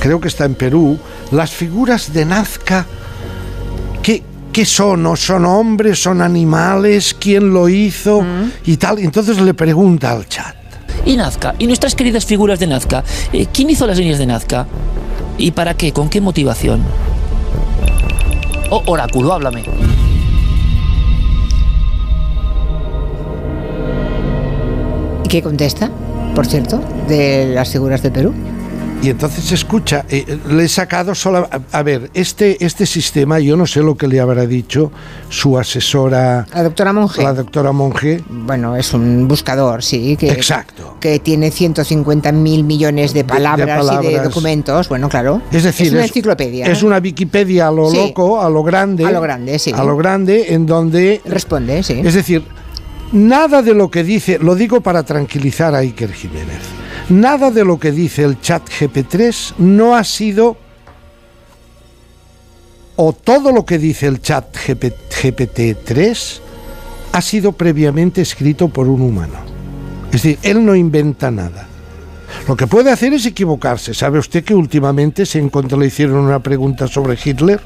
creo 0.00 0.20
que 0.20 0.28
está 0.28 0.44
en 0.44 0.54
Perú, 0.54 0.98
las 1.30 1.50
figuras 1.50 2.12
de 2.12 2.24
Nazca, 2.24 2.86
¿qué, 4.02 4.22
qué 4.52 4.64
son? 4.64 5.06
¿O 5.06 5.16
¿Son 5.16 5.44
hombres? 5.44 6.02
¿Son 6.02 6.22
animales? 6.22 7.14
¿Quién 7.18 7.52
lo 7.52 7.68
hizo? 7.68 8.24
Y 8.64 8.76
tal. 8.76 8.98
Entonces 8.98 9.40
le 9.40 9.54
pregunta 9.54 10.12
al 10.12 10.26
chat. 10.28 10.56
Y 11.04 11.16
Nazca, 11.16 11.54
y 11.58 11.66
nuestras 11.66 11.94
queridas 11.94 12.26
figuras 12.26 12.58
de 12.58 12.66
Nazca, 12.66 13.04
eh, 13.32 13.46
¿quién 13.52 13.70
hizo 13.70 13.86
las 13.86 13.98
líneas 13.98 14.18
de 14.18 14.26
Nazca? 14.26 14.66
¿Y 15.38 15.52
para 15.52 15.74
qué? 15.74 15.92
¿Con 15.92 16.10
qué 16.10 16.20
motivación? 16.20 16.82
Oh, 18.70 18.82
oráculo, 18.86 19.32
háblame. 19.32 19.64
Qué 25.30 25.42
contesta, 25.42 25.90
por 26.34 26.44
cierto, 26.46 26.82
de 27.08 27.52
las 27.54 27.70
figuras 27.70 28.02
de 28.02 28.10
Perú? 28.10 28.34
Y 29.02 29.08
entonces 29.08 29.50
escucha, 29.52 30.04
eh, 30.10 30.38
le 30.50 30.64
he 30.64 30.68
sacado 30.68 31.14
solo... 31.14 31.48
A, 31.50 31.78
a 31.78 31.82
ver, 31.82 32.10
este, 32.12 32.62
este 32.62 32.84
sistema, 32.84 33.38
yo 33.38 33.56
no 33.56 33.66
sé 33.66 33.80
lo 33.80 33.96
que 33.96 34.06
le 34.06 34.20
habrá 34.20 34.44
dicho 34.44 34.92
su 35.30 35.56
asesora... 35.58 36.46
La 36.52 36.64
doctora 36.64 36.92
Monge. 36.92 37.22
La 37.22 37.32
doctora 37.32 37.72
Monge. 37.72 38.22
Bueno, 38.28 38.76
es 38.76 38.92
un 38.92 39.26
buscador, 39.26 39.82
sí. 39.82 40.18
Que, 40.18 40.30
Exacto. 40.32 40.96
Que 41.00 41.18
tiene 41.18 41.50
150 41.50 42.30
mil 42.32 42.64
millones 42.64 43.14
de 43.14 43.24
palabras, 43.24 43.68
y 43.68 43.80
de 43.80 43.86
palabras. 43.86 44.24
documentos. 44.24 44.88
Bueno, 44.90 45.08
claro. 45.08 45.40
Es 45.50 45.62
decir, 45.62 45.86
es 45.86 45.92
una 45.94 46.02
enciclopedia. 46.02 46.66
Es 46.66 46.82
una 46.82 46.98
Wikipedia 46.98 47.68
a 47.68 47.70
lo 47.70 47.88
Sí. 47.90 47.96
loco, 47.96 48.42
a 48.42 48.50
lo 48.50 48.62
grande. 48.62 49.06
A 49.06 49.12
lo 49.12 49.22
grande, 49.22 49.58
sí. 49.58 49.72
A 49.74 49.82
lo 49.82 49.96
grande, 49.96 50.52
en 50.52 50.66
donde. 50.66 51.22
Responde, 51.24 51.82
sí. 51.82 52.02
Es 52.04 52.12
decir, 52.12 52.44
nada 53.12 53.62
de 53.62 53.74
lo 53.74 53.90
que 53.90 54.04
dice, 54.04 54.38
lo 54.38 54.54
digo 54.54 54.80
para 54.80 55.02
tranquilizar 55.02 55.74
a 55.74 55.78
Iker 55.78 56.12
Jiménez, 56.12 56.60
nada 57.08 57.50
de 57.50 57.64
lo 57.64 57.78
que 57.78 57.92
dice 57.92 58.24
el 58.24 58.40
chat 58.40 58.62
GP3 58.68 59.54
no 59.58 59.96
ha 59.96 60.04
sido. 60.04 60.56
O 62.96 63.14
todo 63.14 63.50
lo 63.50 63.64
que 63.64 63.78
dice 63.78 64.06
el 64.06 64.20
chat 64.20 64.54
GP 64.54 64.92
GPT-3 65.22 66.40
ha 67.12 67.22
sido 67.22 67.52
previamente 67.52 68.20
escrito 68.20 68.68
por 68.68 68.88
un 68.88 69.00
humano. 69.00 69.38
Es 70.06 70.22
decir, 70.22 70.38
él 70.42 70.64
no 70.64 70.74
inventa 70.74 71.30
nada. 71.30 71.66
Lo 72.46 72.56
que 72.56 72.66
puede 72.66 72.90
hacer 72.90 73.14
es 73.14 73.24
equivocarse. 73.24 73.94
¿Sabe 73.94 74.18
usted 74.18 74.44
que 74.44 74.54
últimamente 74.54 75.24
se 75.24 75.38
encontró, 75.38 75.78
le 75.78 75.86
hicieron 75.86 76.16
una 76.18 76.40
pregunta 76.40 76.88
sobre 76.88 77.18
Hitler 77.22 77.60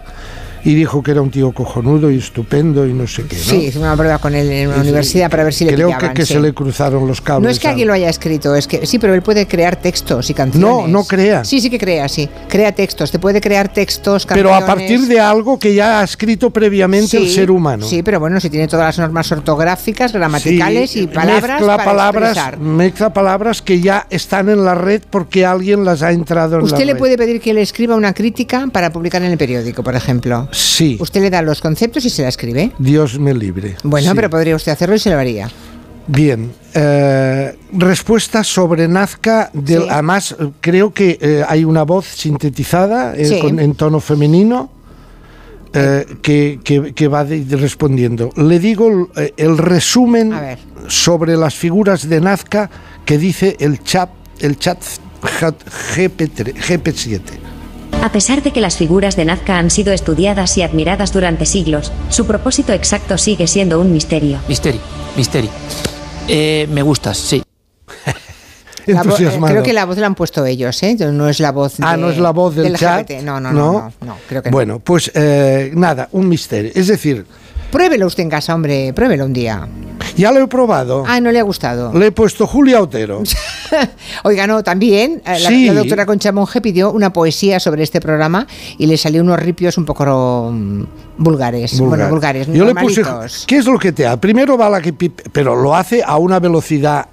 y 0.64 0.74
dijo 0.74 1.02
que 1.02 1.10
era 1.10 1.20
un 1.22 1.30
tío 1.30 1.52
cojonudo 1.52 2.10
y 2.10 2.18
estupendo 2.18 2.86
y 2.86 2.92
no 2.92 3.06
sé 3.06 3.24
qué? 3.24 3.36
¿no? 3.36 3.42
Sí, 3.42 3.56
hice 3.66 3.78
una 3.78 3.96
prueba 3.96 4.18
con 4.18 4.34
él 4.34 4.50
en 4.50 4.68
una 4.68 4.78
universidad 4.78 5.30
para 5.30 5.44
ver 5.44 5.52
si 5.52 5.64
le 5.64 5.74
Creo 5.74 5.88
pillaban, 5.88 6.08
que, 6.08 6.14
que 6.22 6.26
sí. 6.26 6.34
se 6.34 6.40
le 6.40 6.52
cruzaron 6.54 7.06
los 7.06 7.20
cables. 7.20 7.44
No 7.44 7.50
es 7.50 7.58
que 7.58 7.68
alguien 7.68 7.88
lo 7.88 7.94
haya 7.94 8.08
escrito, 8.08 8.54
es 8.54 8.66
que 8.66 8.86
sí, 8.86 8.98
pero 8.98 9.14
él 9.14 9.22
puede 9.22 9.46
crear 9.46 9.76
textos 9.76 10.30
y 10.30 10.34
canciones. 10.34 10.68
No, 10.68 10.88
no 10.88 11.04
crea. 11.04 11.44
Sí, 11.44 11.60
sí 11.60 11.68
que 11.70 11.78
crea, 11.78 12.08
sí. 12.08 12.28
Crea 12.48 12.72
textos, 12.72 13.10
te 13.10 13.18
puede 13.18 13.40
crear 13.40 13.72
textos, 13.72 14.26
Pero 14.26 14.50
canciones. 14.50 14.62
a 14.62 14.66
partir 14.66 15.00
de 15.02 15.20
algo 15.20 15.58
que 15.58 15.74
ya 15.74 16.00
ha 16.00 16.04
escrito 16.04 16.50
previamente 16.50 17.16
el 17.18 17.28
ser 17.28 17.50
humano. 17.50 17.86
Sí, 17.86 18.02
pero 18.02 18.18
bueno, 18.20 18.40
si 18.40 18.48
tiene 18.50 18.66
todas 18.68 18.86
las 18.86 18.98
normas 18.98 19.30
ortográficas, 19.32 20.12
gramaticales 20.12 20.90
Sí, 20.90 21.00
y 21.02 21.06
palabras 21.06 21.60
mezcla 21.60 21.76
para 21.76 21.84
palabras, 21.84 22.30
expresar. 22.36 22.58
mezcla 22.58 23.12
palabras 23.12 23.62
que 23.62 23.80
ya 23.80 24.06
están 24.10 24.48
en 24.48 24.64
la 24.64 24.74
red 24.74 25.02
porque 25.10 25.44
alguien 25.44 25.84
las 25.84 26.02
ha 26.02 26.10
entrado 26.12 26.56
en 26.56 26.60
la 26.62 26.64
Usted 26.72 26.84
le 26.86 26.92
red. 26.92 26.98
puede 26.98 27.16
pedir 27.18 27.40
que 27.40 27.52
le 27.54 27.62
escriba 27.62 27.94
una 27.96 28.12
crítica 28.14 28.66
para 28.72 28.90
publicar 28.92 29.22
en 29.22 29.32
el 29.32 29.38
periódico, 29.38 29.82
por 29.82 29.94
ejemplo. 29.94 30.48
Sí. 30.54 30.96
Usted 31.00 31.20
le 31.20 31.30
da 31.30 31.42
los 31.42 31.60
conceptos 31.60 32.04
y 32.04 32.10
se 32.10 32.22
la 32.22 32.28
escribe. 32.28 32.72
Dios 32.78 33.18
me 33.18 33.34
libre. 33.34 33.76
Bueno, 33.82 34.10
Sí. 34.10 34.14
pero 34.14 34.30
podría 34.30 34.54
usted 34.56 34.72
hacerlo 34.72 34.94
y 34.94 34.98
se 34.98 35.10
lo 35.10 35.18
haría. 35.18 35.50
Bien, 36.06 36.52
eh, 36.74 37.56
respuesta 37.72 38.44
sobre 38.44 38.86
Nazca, 38.88 39.50
del, 39.54 39.82
Sí. 39.82 39.88
además 39.90 40.36
creo 40.60 40.92
que 40.92 41.18
eh, 41.20 41.44
hay 41.48 41.64
una 41.64 41.82
voz 41.82 42.06
sintetizada 42.06 43.16
eh, 43.16 43.24
Sí. 43.24 43.38
con- 43.40 43.58
en 43.58 43.74
tono 43.74 44.00
femenino 44.00 44.70
que, 46.22 46.60
que- 46.62 46.92
que 46.94 47.08
va 47.08 47.24
de- 47.24 47.44
respondiendo. 47.56 48.30
Le 48.36 48.60
digo 48.60 49.08
el 49.36 49.58
resumen 49.58 50.32
sobre 50.86 51.36
las 51.36 51.56
figuras 51.56 52.08
de 52.08 52.20
Nazca 52.20 52.70
que 53.04 53.18
dice 53.18 53.56
el 53.58 53.82
chat, 53.82 54.08
el 54.38 54.56
chat 54.56 54.78
GP3 55.96 56.54
GP7. 56.54 57.20
A 58.04 58.12
pesar 58.12 58.42
de 58.42 58.50
que 58.52 58.60
las 58.60 58.76
figuras 58.76 59.16
de 59.16 59.24
Nazca 59.24 59.56
han 59.58 59.70
sido 59.70 59.90
estudiadas 59.90 60.58
y 60.58 60.62
admiradas 60.62 61.10
durante 61.10 61.46
siglos, 61.46 61.90
su 62.10 62.26
propósito 62.26 62.74
exacto 62.74 63.16
sigue 63.16 63.46
siendo 63.46 63.80
un 63.80 63.94
misterio. 63.94 64.40
Misteri, 64.46 64.78
misteri. 65.16 65.48
Eh, 66.28 66.68
me 66.70 66.82
gustas, 66.82 67.16
sí. 67.16 67.42
La 68.86 69.00
eh, 69.00 69.02
Entusiasmado. 69.04 69.50
creo 69.54 69.62
que 69.62 69.72
la 69.72 69.86
voz 69.86 69.96
la 69.96 70.06
han 70.06 70.14
puesto 70.14 70.44
ellos, 70.44 70.82
¿eh? 70.82 70.94
No 71.12 71.30
es 71.30 71.40
la 71.40 71.50
voz 71.52 71.76
Ah, 71.80 71.92
de- 71.92 72.02
no 72.02 72.10
es 72.10 72.18
la 72.18 72.32
voz 72.32 72.54
del, 72.54 72.76
chat. 72.76 73.10
No, 73.22 73.40
no, 73.40 73.50
no, 73.50 73.72
no, 73.72 73.92
no, 74.02 74.16
creo 74.28 74.42
que 74.42 74.50
no. 74.50 74.52
Bueno, 74.54 74.80
pues 74.80 75.10
eh, 75.14 75.72
nada, 75.74 76.10
un 76.12 76.28
misterio. 76.28 76.72
Es 76.74 76.88
decir, 76.88 77.24
Pruébelo 77.74 78.06
usted 78.06 78.22
en 78.22 78.30
casa, 78.30 78.54
hombre, 78.54 78.92
pruébelo 78.94 79.24
un 79.24 79.32
día. 79.32 79.66
ya 80.16 80.30
lo 80.30 80.38
he 80.40 80.46
probado. 80.46 81.02
Ah, 81.08 81.20
no 81.20 81.32
le 81.32 81.40
ha 81.40 81.42
gustado. 81.42 81.92
Le 81.92 82.06
he 82.06 82.12
puesto 82.12 82.46
Julia 82.46 82.80
Otero. 82.80 83.20
Oiga, 84.22 84.46
no, 84.46 84.62
también 84.62 85.20
eh, 85.26 85.40
la, 85.40 85.48
Sí. 85.48 85.66
la 85.66 85.74
doctora 85.74 86.06
Concha 86.06 86.30
Monge 86.30 86.60
pidió 86.60 86.92
una 86.92 87.12
poesía 87.12 87.58
sobre 87.58 87.82
este 87.82 88.00
programa 88.00 88.46
y 88.78 88.86
le 88.86 88.96
salió 88.96 89.22
unos 89.22 89.40
ripios 89.40 89.76
un 89.76 89.86
poco 89.86 90.50
mm, 90.52 90.84
vulgares. 91.18 91.76
Bueno, 91.80 91.90
Vulgar. 91.90 92.10
vulgares, 92.10 92.46
Yo 92.46 92.64
le 92.64 92.76
puse. 92.76 93.02
¿qué 93.44 93.56
es 93.56 93.66
lo 93.66 93.76
que 93.76 93.90
te 93.90 94.04
da? 94.04 94.20
Primero 94.20 94.56
va 94.56 94.70
la 94.70 94.80
que 94.80 94.92
pero 94.92 95.56
lo 95.56 95.74
hace 95.74 96.00
a 96.06 96.16
una 96.18 96.38
velocidad 96.38 97.08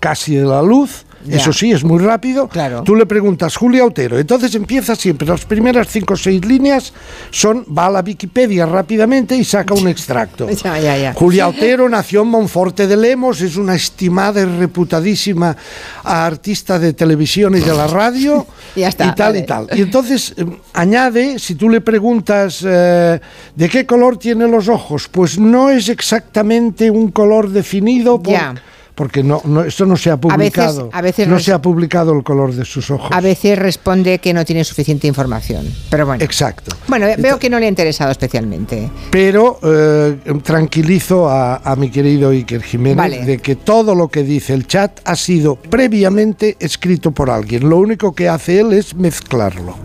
casi 0.00 0.34
de 0.34 0.44
la 0.44 0.60
luz. 0.60 1.06
Ya. 1.24 1.36
Eso 1.36 1.52
sí, 1.52 1.70
es 1.70 1.84
muy 1.84 1.98
rápido. 1.98 2.48
Claro. 2.48 2.82
Tú 2.82 2.94
le 2.94 3.04
preguntas 3.04 3.56
Julia 3.56 3.84
Otero. 3.84 4.18
Entonces 4.18 4.54
empieza 4.54 4.96
siempre. 4.96 5.28
Las 5.28 5.44
primeras 5.44 5.88
cinco 5.88 6.14
o 6.14 6.16
seis 6.16 6.44
líneas 6.44 6.92
son, 7.30 7.64
va 7.76 7.86
a 7.86 7.90
la 7.90 8.00
Wikipedia 8.00 8.64
rápidamente 8.64 9.36
y 9.36 9.44
saca 9.44 9.74
un 9.74 9.88
extracto. 9.94 10.48
Ya, 10.48 10.78
ya, 10.78 10.96
ya. 10.96 11.14
Julia 11.14 11.48
Otero 11.48 11.88
nació 11.88 12.22
en 12.22 12.28
Monforte 12.28 12.86
de 12.86 12.96
Lemos, 12.96 13.40
es 13.40 13.56
una 13.56 13.74
estimada 13.74 14.40
y 14.40 14.44
reputadísima 14.44 15.56
artista 16.04 16.78
de 16.78 16.94
televisión 16.94 17.54
y 17.56 17.60
de 17.60 17.74
la 17.74 17.86
radio. 17.86 18.46
Ya 18.76 18.86
está, 18.86 19.06
y 19.06 19.14
tal 19.16 19.32
vale. 19.32 19.38
y 19.40 19.46
tal. 19.46 19.68
Y 19.74 19.82
entonces 19.82 20.32
eh, 20.36 20.46
añade, 20.74 21.40
si 21.40 21.56
tú 21.56 21.68
le 21.68 21.80
preguntas 21.80 22.64
eh, 22.64 23.20
de 23.56 23.68
qué 23.68 23.84
color 23.84 24.16
tiene 24.16 24.46
los 24.46 24.68
ojos, 24.68 25.08
pues 25.08 25.40
no 25.40 25.70
es 25.70 25.88
exactamente 25.88 26.88
un 26.88 27.10
color 27.10 27.50
definido 27.50 28.22
por-. 28.22 28.60
Porque 29.00 29.22
no, 29.22 29.40
no, 29.46 29.64
esto 29.64 29.86
no 29.86 29.96
se 29.96 30.10
ha 30.10 30.18
publicado. 30.18 30.90
a 30.92 31.00
veces 31.00 31.26
no 31.26 31.40
se 31.40 31.54
ha 31.54 31.62
publicado 31.62 32.12
el 32.12 32.22
color 32.22 32.52
de 32.52 32.66
sus 32.66 32.90
ojos. 32.90 33.08
A 33.10 33.22
veces 33.22 33.58
responde 33.58 34.18
que 34.18 34.34
no 34.34 34.44
tiene 34.44 34.62
suficiente 34.62 35.06
información. 35.06 35.66
Pero 35.88 36.04
bueno. 36.04 36.22
Exacto. 36.22 36.76
Bueno, 36.86 37.06
veo 37.16 37.38
que 37.38 37.48
no 37.48 37.58
le 37.58 37.64
ha 37.64 37.68
interesado 37.70 38.10
especialmente. 38.10 38.90
Pero 39.10 39.58
eh, 39.62 40.18
tranquilizo 40.42 41.30
a, 41.30 41.62
a 41.64 41.76
mi 41.76 41.90
querido 41.90 42.28
Iker 42.28 42.62
Jiménez 42.62 42.98
Vale. 42.98 43.24
de 43.24 43.38
que 43.38 43.56
todo 43.56 43.94
lo 43.94 44.08
que 44.08 44.22
dice 44.22 44.52
el 44.52 44.66
chat 44.66 45.00
ha 45.06 45.16
sido 45.16 45.56
previamente 45.56 46.58
escrito 46.60 47.12
por 47.12 47.30
alguien. 47.30 47.70
Lo 47.70 47.78
único 47.78 48.12
que 48.12 48.28
hace 48.28 48.60
él 48.60 48.74
es 48.74 48.94
mezclarlo. 48.94 49.76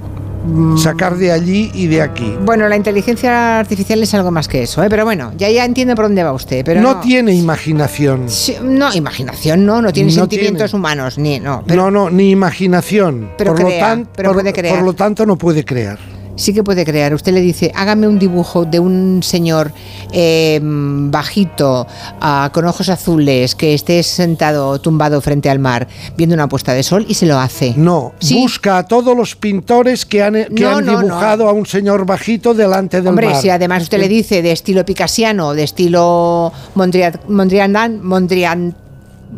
Sacar 0.78 1.16
de 1.18 1.32
allí 1.32 1.72
y 1.74 1.88
de 1.88 2.02
aquí. 2.02 2.36
Bueno, 2.42 2.68
la 2.68 2.76
inteligencia 2.76 3.60
artificial 3.60 4.02
es 4.04 4.14
algo 4.14 4.32
más 4.32 4.48
que 4.48 4.64
eso, 4.64 4.84
¿eh? 4.84 4.88
pero 4.90 5.06
bueno, 5.06 5.32
ya, 5.38 5.50
ya 5.50 5.66
entiendo 5.66 5.96
por 5.96 6.06
dónde 6.06 6.24
va 6.24 6.32
usted. 6.34 6.64
Pero 6.66 6.82
no, 6.82 6.96
no, 6.96 7.00
tiene 7.02 7.34
imaginación. 7.34 8.30
Sí, 8.30 8.56
no, 8.62 8.94
imaginación 8.94 9.66
no, 9.66 9.82
no 9.82 9.92
tiene 9.94 10.12
No 10.12 10.16
sentimientos 10.22 10.72
tiene. 10.72 10.80
humanos, 10.80 11.18
ni 11.18 11.40
no. 11.40 11.64
no, 11.68 11.92
no, 11.92 12.10
ni 12.10 12.32
imaginación. 12.32 13.32
Pero 13.38 13.52
por, 13.54 13.62
lo 13.62 13.68
crea, 13.68 13.80
tan- 13.88 14.08
pero 14.16 14.30
por- 14.30 14.42
puede 14.42 14.54
crear. 14.54 14.76
por 14.76 14.86
lo 14.86 14.94
tanto, 14.94 15.26
no 15.26 15.38
puede 15.38 15.64
crear. 15.66 15.98
Sí 16.38 16.54
que 16.54 16.64
puede 16.64 16.84
crear. 16.84 17.14
Usted 17.14 17.34
le 17.34 17.40
dice, 17.42 17.72
hágame 17.76 18.08
un 18.08 18.20
dibujo 18.20 18.66
de 18.66 18.80
un 18.80 19.22
señor 19.24 19.72
eh, 20.12 20.60
bajito, 20.62 21.88
ah, 22.20 22.50
con 22.54 22.66
ojos 22.66 22.90
azules, 22.90 23.56
que 23.56 23.74
esté 23.74 24.04
sentado, 24.04 24.80
tumbado 24.80 25.22
frente 25.22 25.50
al 25.50 25.60
mar, 25.60 25.88
viendo 26.18 26.36
una 26.36 26.50
puesta 26.50 26.74
de 26.74 26.84
sol, 26.84 27.06
y 27.08 27.14
se 27.14 27.26
lo 27.26 27.40
hace. 27.40 27.74
No, 27.78 28.14
busca 28.32 28.80
a 28.80 28.84
todos 28.86 29.16
los 29.16 29.36
pintores 29.36 30.06
que 30.06 30.24
han, 30.24 30.34
que 30.34 30.64
No, 30.64 30.78
han 30.78 30.86
no, 30.86 31.00
dibujado 31.00 31.48
a 31.48 31.54
un 31.54 31.66
señor 31.66 32.06
bajito 32.06 32.54
delante 32.54 32.98
del 32.98 33.08
Hombre, 33.08 33.28
mar. 33.28 33.42
si 33.42 33.50
además 33.50 33.84
usted 33.84 34.00
le 34.00 34.10
dice 34.10 34.42
de 34.42 34.52
estilo 34.52 34.86
picasiano, 34.86 35.54
de 35.54 35.64
estilo 35.64 36.52
Mondrian, 36.76 37.20
Mondrian, 37.30 38.02
Mondrian, 38.04 38.76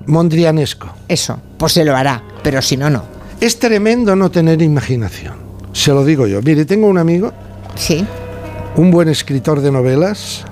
Mondrianesco. 0.08 0.90
eso, 1.08 1.40
pues 1.58 1.74
se 1.74 1.86
lo 1.86 1.96
hará, 1.96 2.24
pero 2.44 2.62
si 2.62 2.76
no, 2.76 2.90
no. 2.90 3.04
Es 3.40 3.60
tremendo 3.60 4.16
no 4.16 4.32
tener 4.32 4.62
imaginación. 4.62 5.47
Se 5.78 5.92
lo 5.92 6.04
digo 6.04 6.26
yo. 6.26 6.42
Mire, 6.42 6.66
tengo 6.66 6.88
un 6.88 6.98
amigo. 6.98 7.32
Sí. 7.76 8.04
Un 8.78 8.90
buen 8.90 9.10
escritor 9.10 9.62
de 9.62 9.72
novelas. 9.72 10.44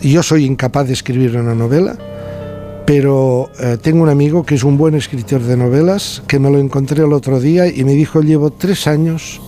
Y 0.00 0.10
yo 0.10 0.24
soy 0.24 0.44
incapaz 0.44 0.88
de 0.88 0.92
escribir 0.94 1.36
una 1.36 1.54
novela. 1.54 1.96
Pero 2.84 3.48
eh, 3.60 3.78
tengo 3.80 4.02
un 4.02 4.08
amigo 4.08 4.44
que 4.44 4.56
es 4.56 4.64
un 4.64 4.76
buen 4.76 4.96
escritor 4.96 5.40
de 5.40 5.56
novelas, 5.56 6.24
que 6.26 6.40
me 6.40 6.50
lo 6.50 6.58
encontré 6.58 7.04
el 7.04 7.12
otro 7.12 7.38
día 7.38 7.68
y 7.68 7.84
me 7.84 7.92
dijo, 7.92 8.22
llevo 8.22 8.50
tres 8.50 8.88
años 8.88 9.40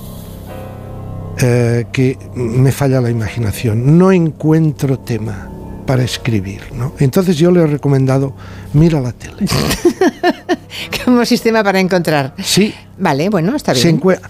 eh, 1.40 1.86
que 1.90 2.16
me 2.36 2.70
falla 2.70 3.00
la 3.00 3.10
imaginación. 3.10 3.98
No 3.98 4.12
encuentro 4.12 5.00
tema 5.00 5.50
para 5.84 6.04
escribir. 6.04 6.60
¿no? 6.76 6.92
Entonces 7.00 7.36
yo 7.36 7.50
le 7.50 7.62
he 7.62 7.66
recomendado, 7.66 8.34
mira 8.72 9.00
la 9.00 9.10
tele. 9.10 9.46
Como 11.04 11.24
sistema 11.24 11.64
para 11.64 11.80
encontrar. 11.80 12.34
Sí. 12.42 12.72
Vale, 12.98 13.28
bueno, 13.30 13.56
está 13.56 13.74
Se 13.74 13.88
bien. 13.88 14.00
encue- 14.00 14.20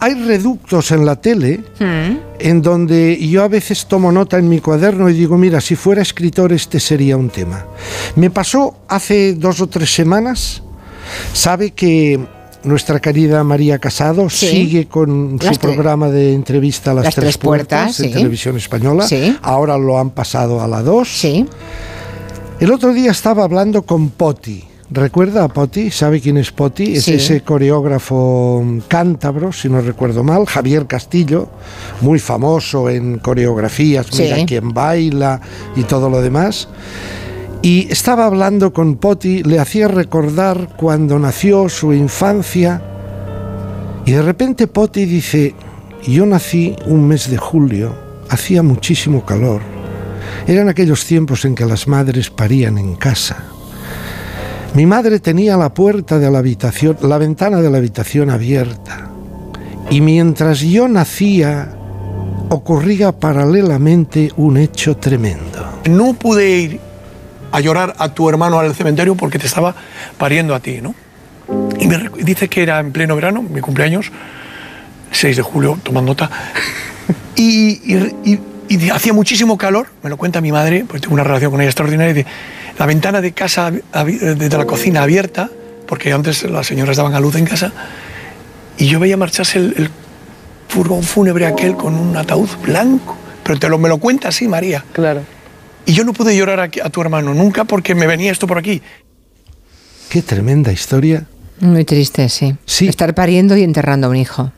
Hay 0.00 0.14
reductos 0.14 0.90
en 0.90 1.06
la 1.06 1.16
tele 1.16 1.60
Mm. 1.80 2.18
en 2.38 2.62
donde 2.62 3.16
yo 3.26 3.42
a 3.42 3.48
veces 3.48 3.86
tomo 3.86 4.12
nota 4.12 4.38
en 4.38 4.48
mi 4.48 4.60
cuaderno 4.60 5.08
y 5.08 5.14
digo, 5.14 5.38
mira, 5.38 5.60
si 5.60 5.76
fuera 5.76 6.02
escritor 6.02 6.52
este 6.52 6.78
sería 6.80 7.16
un 7.16 7.30
tema. 7.30 7.64
Me 8.16 8.30
pasó 8.30 8.76
hace 8.88 9.34
dos 9.34 9.60
o 9.60 9.66
tres 9.66 9.94
semanas, 9.94 10.62
sabe 11.32 11.70
que 11.70 12.20
nuestra 12.64 13.00
querida 13.00 13.44
María 13.44 13.78
Casado 13.78 14.28
Sí. 14.30 14.48
sigue 14.48 14.86
con 14.88 15.38
Las 15.40 15.56
su 15.56 15.60
programa 15.60 16.08
de 16.10 16.32
entrevista 16.32 16.90
a 16.92 16.94
las, 16.94 17.04
Las 17.04 17.14
Tres 17.14 17.38
Puertas, 17.38 18.00
en 18.00 18.06
sí. 18.08 18.12
televisión 18.12 18.56
española. 18.56 19.06
Sí. 19.06 19.36
Ahora 19.42 19.76
lo 19.78 19.98
han 19.98 20.10
pasado 20.10 20.60
a 20.62 20.66
la 20.68 20.82
2. 20.82 21.08
Sí. 21.08 21.46
El 22.60 22.72
otro 22.72 22.92
día 22.94 23.10
estaba 23.10 23.44
hablando 23.44 23.82
con 23.82 24.10
Poti. 24.10 24.64
¿Recuerda 24.90 25.44
a 25.44 25.48
Poti? 25.48 25.90
¿Sabe 25.90 26.20
quién 26.20 26.36
es 26.36 26.52
Poti? 26.52 26.94
Es 26.96 27.04
Sí. 27.04 27.14
ese 27.14 27.40
coreógrafo 27.40 28.62
cántabro, 28.86 29.50
si 29.52 29.68
no 29.68 29.80
recuerdo 29.80 30.22
mal, 30.22 30.44
Javier 30.46 30.86
Castillo, 30.86 31.48
muy 32.02 32.18
famoso 32.18 32.90
en 32.90 33.18
coreografías, 33.18 34.06
Sí. 34.10 34.22
mira 34.24 34.44
quién 34.46 34.74
baila 34.74 35.40
y 35.74 35.84
todo 35.84 36.10
lo 36.10 36.20
demás. 36.20 36.68
Y 37.62 37.90
estaba 37.90 38.26
hablando 38.26 38.74
con 38.74 38.96
Poti, 38.96 39.42
le 39.42 39.58
hacía 39.58 39.88
recordar 39.88 40.68
cuando 40.76 41.18
nació 41.18 41.70
su 41.70 41.94
infancia. 41.94 42.82
Y 44.04 44.12
de 44.12 44.20
repente 44.20 44.66
Poti 44.66 45.06
dice, 45.06 45.54
yo 46.06 46.26
nací 46.26 46.76
un 46.84 47.08
mes 47.08 47.30
de 47.30 47.38
julio, 47.38 47.94
hacía 48.28 48.62
muchísimo 48.62 49.24
calor. 49.24 49.62
Eran 50.46 50.68
aquellos 50.68 51.06
tiempos 51.06 51.46
en 51.46 51.54
que 51.54 51.64
las 51.64 51.88
madres 51.88 52.28
parían 52.28 52.76
en 52.76 52.96
casa. 52.96 53.44
Mi 54.74 54.86
madre 54.86 55.20
tenía 55.20 55.56
la 55.56 55.72
puerta 55.72 56.18
de 56.18 56.30
la 56.30 56.38
habitación, 56.38 56.96
la 57.02 57.18
ventana 57.18 57.60
de 57.60 57.70
la 57.70 57.78
habitación 57.78 58.30
abierta. 58.30 59.08
Y 59.90 60.00
mientras 60.00 60.60
yo 60.60 60.88
nacía, 60.88 61.68
ocurría 62.48 63.12
paralelamente 63.12 64.32
un 64.36 64.56
hecho 64.56 64.96
tremendo. 64.96 65.80
No 65.88 66.14
pude 66.14 66.48
ir 66.58 66.80
a 67.52 67.60
llorar 67.60 67.94
a 67.98 68.08
tu 68.12 68.28
hermano 68.28 68.58
al 68.58 68.74
cementerio 68.74 69.14
porque 69.14 69.38
te 69.38 69.46
estaba 69.46 69.74
pariendo 70.18 70.54
a 70.54 70.60
ti, 70.60 70.80
¿no? 70.80 70.94
Y 71.78 71.86
me 71.86 71.96
recu- 71.98 72.24
dice 72.24 72.48
que 72.48 72.62
era 72.62 72.80
en 72.80 72.90
pleno 72.90 73.14
verano, 73.14 73.42
mi 73.42 73.60
cumpleaños, 73.60 74.10
6 75.12 75.36
de 75.36 75.42
julio, 75.42 75.78
tomando 75.82 76.12
nota. 76.12 76.30
Y- 77.36 78.38
y 78.68 78.90
hacía 78.90 79.12
muchísimo 79.12 79.56
calor, 79.58 79.88
me 80.02 80.10
lo 80.10 80.16
cuenta 80.16 80.40
mi 80.40 80.52
madre, 80.52 80.84
pues 80.88 81.02
tengo 81.02 81.14
una 81.14 81.24
relación 81.24 81.50
con 81.50 81.60
ella 81.60 81.68
extraordinaria, 81.70 82.10
y 82.12 82.14
dice, 82.14 82.28
la 82.78 82.86
ventana 82.86 83.20
de 83.20 83.32
casa, 83.32 83.70
abi- 83.92 84.18
de 84.18 84.48
la 84.56 84.64
cocina 84.64 85.02
abierta, 85.02 85.50
porque 85.86 86.12
antes 86.12 86.42
las 86.44 86.66
señoras 86.66 86.96
daban 86.96 87.14
a 87.14 87.20
luz 87.20 87.36
en 87.36 87.44
casa, 87.44 87.72
y 88.78 88.86
yo 88.86 88.98
veía 88.98 89.16
marcharse 89.16 89.58
el, 89.58 89.74
el 89.76 89.90
furgón 90.68 91.02
fúnebre 91.02 91.46
aquel 91.46 91.76
con 91.76 91.94
un 91.94 92.16
ataúd 92.16 92.48
blanco. 92.64 93.16
Pero 93.44 93.58
te 93.58 93.68
lo, 93.68 93.78
me 93.78 93.88
lo 93.88 93.98
cuenta 93.98 94.28
así, 94.28 94.48
María. 94.48 94.84
Claro. 94.92 95.20
Y 95.86 95.92
yo 95.92 96.02
no 96.02 96.12
pude 96.14 96.34
llorar 96.36 96.58
a, 96.60 96.64
a 96.64 96.90
tu 96.90 97.00
hermano 97.02 97.34
nunca 97.34 97.64
porque 97.64 97.94
me 97.94 98.06
venía 98.06 98.32
esto 98.32 98.46
por 98.46 98.58
aquí. 98.58 98.80
Qué 100.08 100.22
tremenda 100.22 100.72
historia. 100.72 101.26
Muy 101.60 101.84
triste, 101.84 102.28
sí. 102.28 102.56
Estar 102.88 103.14
pariendo 103.14 103.56
y 103.56 103.62
enterrando 103.62 104.06
a 104.08 104.10
un 104.10 104.16
hijo. 104.16 104.50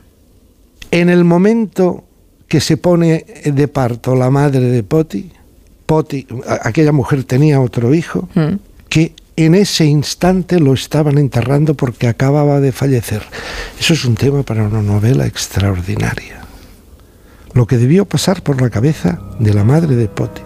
En 0.93 1.10
el 1.10 1.25
momento 1.25 2.05
que 2.49 2.60
se 2.60 2.76
pone 2.76 3.25
de 3.44 3.68
parto 3.68 4.15
la 4.15 4.31
madre 4.31 4.60
de 4.60 4.83
Poti, 4.83 5.33
Poti, 5.86 6.26
aquella 6.62 6.92
mujer 6.92 7.25
tenía 7.25 7.60
otro 7.60 7.94
hijo, 7.94 8.28
Mm. 8.34 8.55
que 8.89 9.15
en 9.36 9.55
ese 9.55 9.84
instante 9.84 10.58
lo 10.60 10.73
estaban 10.73 11.18
enterrando 11.18 11.75
porque 11.75 12.08
acababa 12.08 12.60
de 12.60 12.73
fallecer. 12.73 13.23
Eso 13.78 13.92
es 13.92 14.05
un 14.05 14.15
tema 14.15 14.42
para 14.42 14.65
una 14.65 14.81
novela 14.83 15.26
extraordinaria. 15.26 16.41
Lo 17.52 17.66
que 17.66 17.76
debió 17.78 18.05
pasar 18.07 18.42
por 18.42 18.60
la 18.60 18.70
cabeza 18.70 19.20
de 19.39 19.52
la 19.55 19.65
madre 19.65 19.97
de 19.97 20.08
Poti 20.08 20.42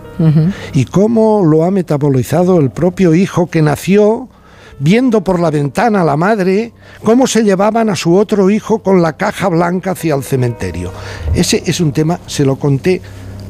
y 0.75 0.85
cómo 0.85 1.43
lo 1.45 1.65
ha 1.65 1.71
metabolizado 1.71 2.59
el 2.61 2.71
propio 2.71 3.15
hijo 3.15 3.47
que 3.49 3.63
nació 3.63 4.29
viendo 4.81 5.23
por 5.23 5.39
la 5.39 5.51
ventana 5.51 6.01
a 6.03 6.05
la 6.05 6.17
madre 6.17 6.73
cómo 7.05 7.27
se 7.27 7.45
llevaban 7.45 7.89
a 7.91 7.97
su 7.97 8.17
otro 8.17 8.51
hijo 8.51 8.81
con 8.81 9.01
la 9.03 9.13
caja 9.17 9.49
blanca 9.49 9.93
hacia 9.93 10.15
el 10.17 10.25
cementerio. 10.25 10.91
Ese 11.35 11.63
es 11.67 11.81
un 11.81 11.93
tema, 11.93 12.19
se 12.27 12.45
lo 12.45 12.57
conté 12.57 13.01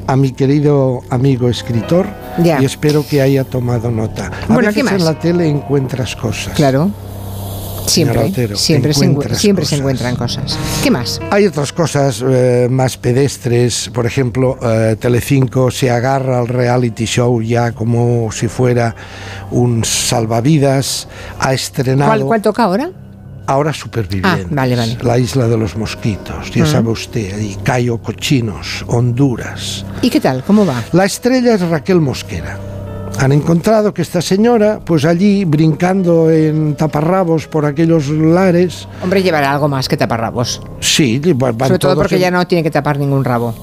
a 0.06 0.16
mi 0.16 0.32
querido 0.32 1.00
amigo 1.08 1.48
escritor 1.48 2.06
Ya. 2.42 2.60
y 2.60 2.64
espero 2.64 3.06
que 3.08 3.22
haya 3.22 3.44
tomado 3.44 3.90
nota. 3.90 4.26
A 4.48 4.52
Bueno, 4.52 4.68
veces 4.68 4.90
en 4.90 5.04
la 5.04 5.18
tele 5.18 5.48
encuentras 5.48 6.16
cosas. 6.16 6.52
Claro. 6.54 6.90
Siempre, 7.86 8.18
Otero, 8.20 8.56
siempre, 8.56 8.92
se, 8.94 9.00
siempre 9.34 9.64
encuentran 9.72 10.16
cosas. 10.16 10.56
¿Qué 10.82 10.90
más? 10.90 11.20
Hay 11.30 11.46
otras 11.46 11.72
cosas 11.72 12.22
eh, 12.26 12.68
más 12.70 12.96
pedestres, 12.96 13.90
por 13.92 14.06
ejemplo, 14.06 14.58
eh, 14.62 14.96
Telecinco 14.98 15.70
se 15.70 15.90
agarra 15.90 16.38
al 16.38 16.48
reality 16.48 17.04
show 17.06 17.40
ya 17.42 17.72
como 17.72 18.30
si 18.32 18.48
fuera 18.48 18.94
un 19.50 19.84
salvavidas, 19.84 21.08
ha 21.38 21.52
estrenado 21.52 22.10
¿Cuál, 22.10 22.24
cuál 22.24 22.42
toca 22.42 22.64
ahora? 22.64 22.90
ahora 23.46 23.72
Supervivientes, 23.72 24.46
Ah, 24.46 24.54
vale, 24.54 24.76
vale. 24.76 24.96
la 25.02 25.18
isla 25.18 25.48
de 25.48 25.56
los 25.56 25.76
mosquitos, 25.76 26.52
ya 26.52 26.64
Mm. 26.64 26.68
sabe 26.68 26.88
usted, 26.90 27.34
ahí 27.34 27.56
Cayo 27.64 27.98
Cochinos, 27.98 28.84
Honduras. 28.86 29.84
¿Y 30.02 30.10
qué 30.10 30.20
tal? 30.20 30.44
¿Cómo 30.44 30.64
va? 30.64 30.82
La 30.92 31.04
estrella 31.04 31.54
es 31.54 31.60
Raquel 31.62 32.00
Mosquera. 32.00 32.58
Han 33.22 33.32
encontrado 33.32 33.92
que 33.92 34.00
esta 34.00 34.22
señora, 34.22 34.80
pues 34.82 35.04
allí 35.04 35.44
brincando 35.44 36.30
en 36.30 36.74
taparrabos 36.74 37.46
por 37.48 37.66
aquellos 37.66 38.08
lares, 38.08 38.88
Hombre, 39.02 39.22
llevará 39.22 39.52
algo 39.52 39.68
más 39.68 39.88
que 39.90 39.98
taparrabos. 39.98 40.62
sí, 40.80 41.20
van 41.36 41.58
Sobre 41.58 41.78
todo 41.78 41.96
porque 41.96 42.14
en- 42.14 42.20
ya 42.22 42.30
no 42.30 42.46
tiene 42.46 42.62
que 42.62 42.70
tapar 42.70 42.98
ningún 42.98 43.22
rabo. 43.22 43.54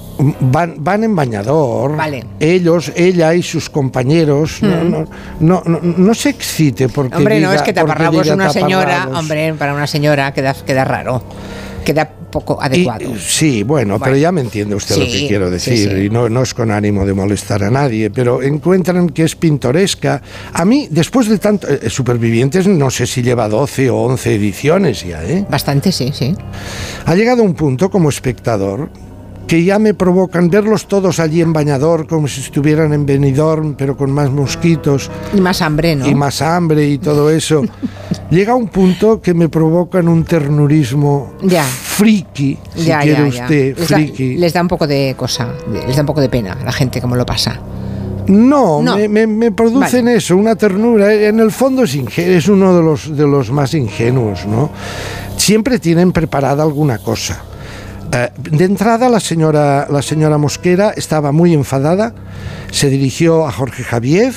Van, 0.42 0.76
van 0.78 1.04
en 1.04 1.16
bañador. 1.16 1.96
Vale. 1.98 2.24
Ellos, 2.40 2.92
ella 2.96 3.34
y 3.34 3.42
sus 3.42 3.68
compañeros. 3.70 4.62
No, 4.62 4.76
Mm. 4.84 4.92
no, 4.92 5.08
no, 5.40 5.64
no, 5.66 5.80
no 5.82 6.14
se 6.14 6.30
excite 6.30 6.88
porque. 6.90 7.16
Hombre, 7.16 7.40
no 7.40 7.52
es 7.52 7.64
que 7.64 7.74
taparrabos 7.74 8.28
una 8.30 8.50
señora, 8.52 9.10
hombre, 9.16 9.54
para 9.56 9.74
una 9.74 9.88
señora 9.88 10.34
queda, 10.34 10.54
queda 10.54 10.84
raro. 10.86 11.24
Queda 11.84 12.10
poco 12.32 12.62
adecuado. 12.62 13.12
Sí, 13.18 13.64
bueno, 13.64 14.00
pero 14.00 14.16
ya 14.18 14.32
me 14.32 14.42
entiende 14.42 14.76
usted 14.76 14.98
lo 14.98 15.06
que 15.06 15.28
quiero 15.28 15.46
sí, 15.48 15.52
decir. 15.54 15.90
sí. 15.92 16.06
Y 16.06 16.10
no, 16.10 16.30
no 16.30 16.44
es 16.44 16.54
con 16.54 16.72
ánimo 16.72 17.06
de 17.06 17.14
molestar 17.14 17.64
a 17.64 17.72
nadie, 17.72 18.10
pero 18.10 18.42
encuentran 18.42 19.10
que 19.10 19.24
es 19.24 19.36
pintoresca. 19.36 20.22
A 20.54 20.66
mí, 20.66 20.88
después 20.92 21.28
de 21.30 21.38
tanto. 21.38 21.68
eh, 21.68 21.90
Supervivientes, 21.90 22.68
no 22.68 22.90
sé 22.90 23.08
si 23.08 23.22
lleva 23.22 23.48
12 23.48 23.90
o 23.90 23.98
11 24.04 24.36
ediciones 24.36 25.04
ya, 25.06 25.24
¿eh? 25.24 25.46
Bastante, 25.50 25.92
sí, 25.92 26.12
sí. 26.14 26.36
Ha 27.06 27.16
llegado 27.16 27.44
un 27.44 27.54
punto 27.54 27.90
como 27.90 28.10
espectador 28.10 28.90
que 29.48 29.64
ya 29.64 29.80
me 29.80 29.94
provocan 29.94 30.50
verlos 30.50 30.90
todos 30.90 31.22
allí 31.22 31.40
en 31.40 31.54
bañador, 31.54 32.06
como 32.06 32.28
si 32.28 32.42
estuvieran 32.42 32.92
en 32.92 33.06
Benidorm, 33.06 33.76
pero 33.76 33.96
con 33.96 34.12
más 34.12 34.30
mosquitos 34.30 35.10
Y 35.34 35.40
más 35.40 35.62
hambre, 35.62 35.96
¿no? 35.96 36.06
y 36.06 36.14
más 36.14 36.42
hambre 36.42 36.86
y 36.86 36.98
todo 36.98 37.32
eso. 37.32 37.64
Llega 38.30 38.56
un 38.56 38.68
punto 38.68 39.22
que 39.22 39.34
me 39.34 39.48
provocan 39.48 40.08
un 40.10 40.26
ternurismo 40.26 41.34
Ya. 41.44 41.64
friki, 41.64 42.58
si 42.76 42.84
ya, 42.86 43.00
quiere 43.00 43.32
ya, 43.32 43.38
ya. 43.38 43.44
usted, 43.44 43.78
Les 43.78 43.90
da, 43.90 43.98
les 44.20 44.54
da 44.54 44.62
un 44.62 44.68
poco 44.68 44.86
de 44.86 45.16
cosa, 45.18 45.54
les 45.72 45.96
da 45.96 46.02
un 46.02 46.06
poco 46.08 46.20
de 46.20 46.28
pena 46.28 46.58
a 46.60 46.64
la 46.66 46.72
gente 46.74 47.00
como 47.00 47.16
lo 47.16 47.26
pasa. 47.26 47.58
No, 48.28 48.82
No. 48.82 48.98
Me, 48.98 49.08
me- 49.08 49.28
me 49.28 49.52
producen 49.54 50.10
eso, 50.10 50.36
una 50.36 50.56
ternura. 50.56 51.14
En 51.14 51.40
el 51.40 51.52
fondo 51.52 51.84
es, 51.84 51.96
es 52.18 52.48
uno 52.50 52.76
de 52.76 52.84
los, 52.84 53.16
de 53.16 53.26
los 53.26 53.50
más 53.52 53.74
ingenuos, 53.74 54.46
¿no? 54.46 54.70
Siempre 55.38 55.80
tienen 55.80 56.12
preparada 56.12 56.64
alguna 56.64 56.98
cosa. 56.98 57.42
Eh, 58.12 58.30
de 58.38 58.66
entrada, 58.66 59.08
la 59.08 59.22
señora, 59.22 59.88
la 59.90 60.02
señora 60.02 60.38
Mosquera 60.38 60.92
estaba 60.98 61.32
muy 61.32 61.54
enfadada, 61.54 62.14
se 62.72 62.90
dirigió 62.90 63.48
a 63.48 63.52
Jorge 63.54 63.84
Javier, 63.84 64.34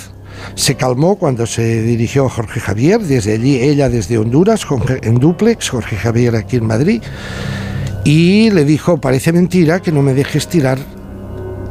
se 0.55 0.77
calmó 0.77 1.17
cuando 1.17 1.47
se 1.47 1.83
dirigió 1.83 2.27
a 2.27 2.31
Jorge 2.31 2.60
Javier, 2.60 3.01
desde 3.01 3.35
allí 3.35 3.60
ella 3.60 3.89
desde 3.89 4.19
Honduras, 4.19 4.65
Jorge- 4.65 5.01
en 5.02 5.17
duplex, 5.19 5.69
Jorge 5.70 5.97
Javier 5.97 6.36
aquí 6.36 6.57
en 6.57 6.67
Madrid, 6.67 7.02
y 8.05 8.51
le 8.51 8.65
dijo, 8.65 8.99
parece 8.99 9.33
mentira 9.33 9.81
que 9.81 9.93
no 9.93 10.02
me 10.02 10.15
dejes 10.15 10.49
tirar 10.49 10.78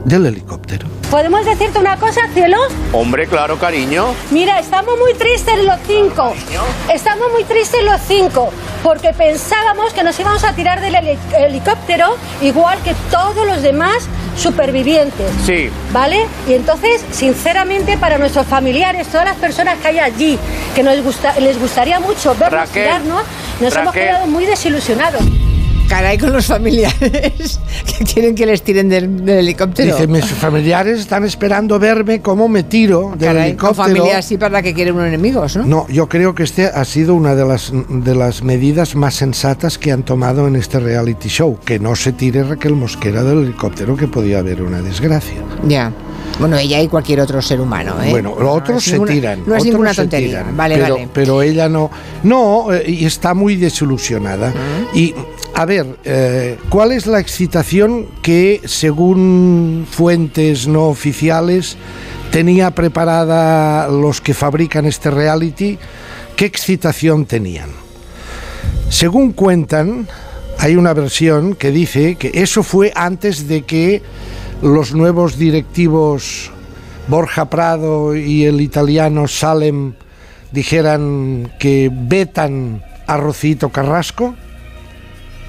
del 0.05 0.25
helicóptero. 0.27 0.87
¿Podemos 1.11 1.43
decirte 1.43 1.79
una 1.79 1.97
cosa, 1.97 2.21
cielo? 2.33 2.57
Hombre, 2.93 3.25
claro, 3.27 3.57
cariño. 3.57 4.13
Mira, 4.31 4.59
estamos 4.59 4.93
muy 4.99 5.13
tristes 5.15 5.55
los 5.65 5.79
cinco. 5.87 6.33
Estamos 6.93 7.25
muy 7.33 7.43
tristes 7.45 7.83
los 7.83 7.99
cinco. 8.07 8.49
Porque 8.83 9.11
pensábamos 9.13 9.91
que 9.91 10.03
nos 10.03 10.17
íbamos 10.19 10.43
a 10.43 10.53
tirar 10.53 10.79
del 10.81 10.93
heli- 10.95 11.17
helicóptero 11.37 12.15
igual 12.41 12.77
que 12.83 12.93
todos 13.11 13.45
los 13.45 13.61
demás 13.63 14.07
supervivientes. 14.39 15.31
Sí. 15.45 15.69
¿Vale? 15.91 16.25
Y 16.47 16.53
entonces, 16.53 17.03
sinceramente, 17.11 17.97
para 17.97 18.17
nuestros 18.17 18.47
familiares, 18.47 19.07
todas 19.07 19.25
las 19.25 19.37
personas 19.37 19.77
que 19.79 19.89
hay 19.89 19.99
allí, 19.99 20.39
que 20.75 20.83
nos 20.83 21.01
gusta, 21.01 21.39
les 21.39 21.59
gustaría 21.59 21.99
mucho 21.99 22.35
vernos 22.35 22.67
Raquel, 22.67 22.83
tirarnos, 22.83 23.23
nos 23.59 23.75
hemos 23.75 23.93
quedado 23.93 24.27
muy 24.27 24.45
desilusionados. 24.45 25.21
Caray 25.89 26.17
con 26.19 26.31
los 26.31 26.45
familiares 26.45 27.59
que 27.97 28.05
quieren 28.05 28.35
que 28.35 28.45
les 28.45 28.61
tiren 28.61 28.87
del, 28.89 29.25
del 29.25 29.39
helicóptero. 29.39 29.95
Dice, 29.95 30.07
mis 30.07 30.23
familiares 30.25 30.99
están 30.99 31.23
esperando 31.25 31.79
verme 31.79 32.21
cómo 32.21 32.47
me 32.47 32.63
tiro 32.63 33.09
del 33.17 33.27
Caray, 33.27 33.55
con 33.55 33.69
helicóptero. 33.69 33.83
familia 34.03 34.17
así 34.19 34.37
para 34.37 34.61
que 34.61 34.73
quieren 34.73 34.93
unos 34.95 35.07
enemigos, 35.07 35.55
¿no? 35.57 35.65
No, 35.65 35.87
yo 35.89 36.07
creo 36.07 36.35
que 36.35 36.43
este 36.43 36.67
ha 36.67 36.85
sido 36.85 37.15
una 37.15 37.33
de 37.35 37.45
las, 37.45 37.71
de 37.89 38.15
las 38.15 38.43
medidas 38.43 38.95
más 38.95 39.15
sensatas 39.15 39.77
que 39.79 39.91
han 39.91 40.03
tomado 40.03 40.47
en 40.47 40.55
este 40.55 40.79
reality 40.79 41.27
show. 41.27 41.57
Que 41.65 41.79
no 41.79 41.95
se 41.95 42.13
tire 42.13 42.43
Raquel 42.43 42.73
Mosquera 42.75 43.23
del 43.23 43.39
helicóptero, 43.43 43.95
que 43.97 44.07
podía 44.07 44.39
haber 44.39 44.61
una 44.61 44.81
desgracia. 44.81 45.37
Ya. 45.67 45.91
Bueno, 46.39 46.57
ella 46.57 46.79
y 46.81 46.87
cualquier 46.87 47.19
otro 47.21 47.41
ser 47.41 47.59
humano, 47.59 47.95
¿eh? 48.03 48.11
Bueno, 48.11 48.35
los 48.39 48.57
otros 48.57 48.83
se 48.83 48.91
ninguna- 48.93 49.11
tiran. 49.11 49.43
No 49.47 49.55
es 49.55 49.65
ninguna 49.65 49.93
tontería. 49.93 50.27
tiran, 50.43 50.55
vale, 50.55 50.77
pero, 50.77 50.93
vale. 50.95 51.09
pero 51.11 51.41
ella 51.41 51.67
no. 51.67 51.89
No, 52.23 52.71
eh, 52.71 52.83
y 52.87 53.05
está 53.05 53.33
muy 53.33 53.55
desilusionada. 53.55 54.53
Y, 54.93 55.13
a 55.59 55.65
ver, 55.65 55.97
eh, 56.05 56.57
¿cuál 56.69 56.93
es 56.93 57.05
la 57.05 57.19
excitación 57.19 58.07
que, 58.21 58.61
según 58.63 59.85
fuentes 59.91 60.67
no 60.67 60.85
oficiales, 60.85 61.75
tenía 62.31 62.71
preparada 62.71 63.89
los 63.89 64.21
que 64.21 64.33
fabrican 64.33 64.85
este 64.85 65.11
reality? 65.11 65.77
qué 66.37 66.45
excitación 66.45 67.25
tenían. 67.25 67.69
Según 68.89 69.33
cuentan, 69.33 70.07
hay 70.59 70.77
una 70.77 70.93
versión 70.93 71.53
que 71.53 71.69
dice 71.69 72.15
que 72.15 72.31
eso 72.33 72.63
fue 72.63 72.93
antes 72.95 73.49
de 73.49 73.63
que 73.63 74.01
los 74.61 74.93
nuevos 74.93 75.37
directivos 75.37 76.51
Borja 77.09 77.49
Prado 77.49 78.15
y 78.15 78.45
el 78.45 78.61
italiano 78.61 79.27
Salem 79.27 79.95
dijeran 80.53 81.51
que 81.59 81.91
vetan 81.93 82.85
a 83.05 83.17
Rocito 83.17 83.67
Carrasco, 83.67 84.35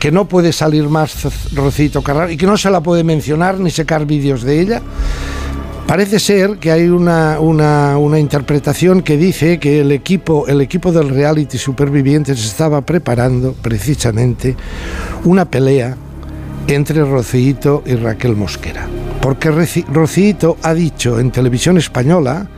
que 0.01 0.11
no 0.11 0.25
puede 0.25 0.53
salir 0.53 0.89
más 0.89 1.29
Rocito 1.55 2.03
Carrasco 2.03 2.33
y 2.33 2.39
que 2.39 2.47
no 2.47 2.57
se 2.57 2.70
la 2.70 2.81
puede 2.83 3.05
mencionar 3.05 3.61
ni 3.61 3.70
sacar 3.70 4.07
vídeos 4.07 4.43
de 4.43 4.61
ella. 4.61 4.83
Parece 5.87 6.19
ser 6.19 6.57
que 6.57 6.73
hay 6.73 6.89
una, 6.89 7.39
una, 7.39 7.99
una, 7.99 8.19
interpretación 8.19 9.03
que 9.03 9.19
dice 9.19 9.59
que 9.59 9.81
el 9.81 9.93
equipo, 9.93 10.47
el 10.47 10.62
equipo 10.62 10.91
del 10.91 11.11
reality 11.11 11.59
Supervivientes 11.59 12.43
estaba 12.43 12.81
preparando 12.81 13.53
precisamente 13.53 14.57
una 15.25 15.45
pelea 15.45 15.97
entre 16.67 17.05
Rocito 17.05 17.83
y 17.85 17.95
Raquel 17.97 18.37
Mosquera. 18.37 18.89
Porque 19.20 19.51
Rocito 19.51 20.57
ha 20.62 20.73
dicho 20.73 21.19
en 21.19 21.31
televisión 21.31 21.77
española, 21.77 22.49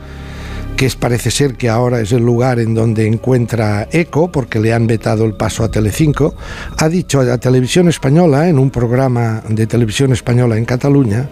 que 0.75 0.85
es, 0.85 0.95
parece 0.95 1.31
ser 1.31 1.55
que 1.55 1.69
ahora 1.69 2.01
es 2.01 2.11
el 2.11 2.23
lugar 2.23 2.59
en 2.59 2.73
donde 2.73 3.07
encuentra 3.07 3.87
eco, 3.91 4.31
porque 4.31 4.59
le 4.59 4.73
han 4.73 4.87
vetado 4.87 5.25
el 5.25 5.33
paso 5.33 5.63
a 5.63 5.71
Telecinco, 5.71 6.35
ha 6.77 6.89
dicho 6.89 7.19
a 7.19 7.23
la 7.23 7.37
televisión 7.37 7.87
española, 7.87 8.49
en 8.49 8.59
un 8.59 8.69
programa 8.69 9.43
de 9.47 9.67
televisión 9.67 10.11
española 10.11 10.57
en 10.57 10.65
Cataluña, 10.65 11.29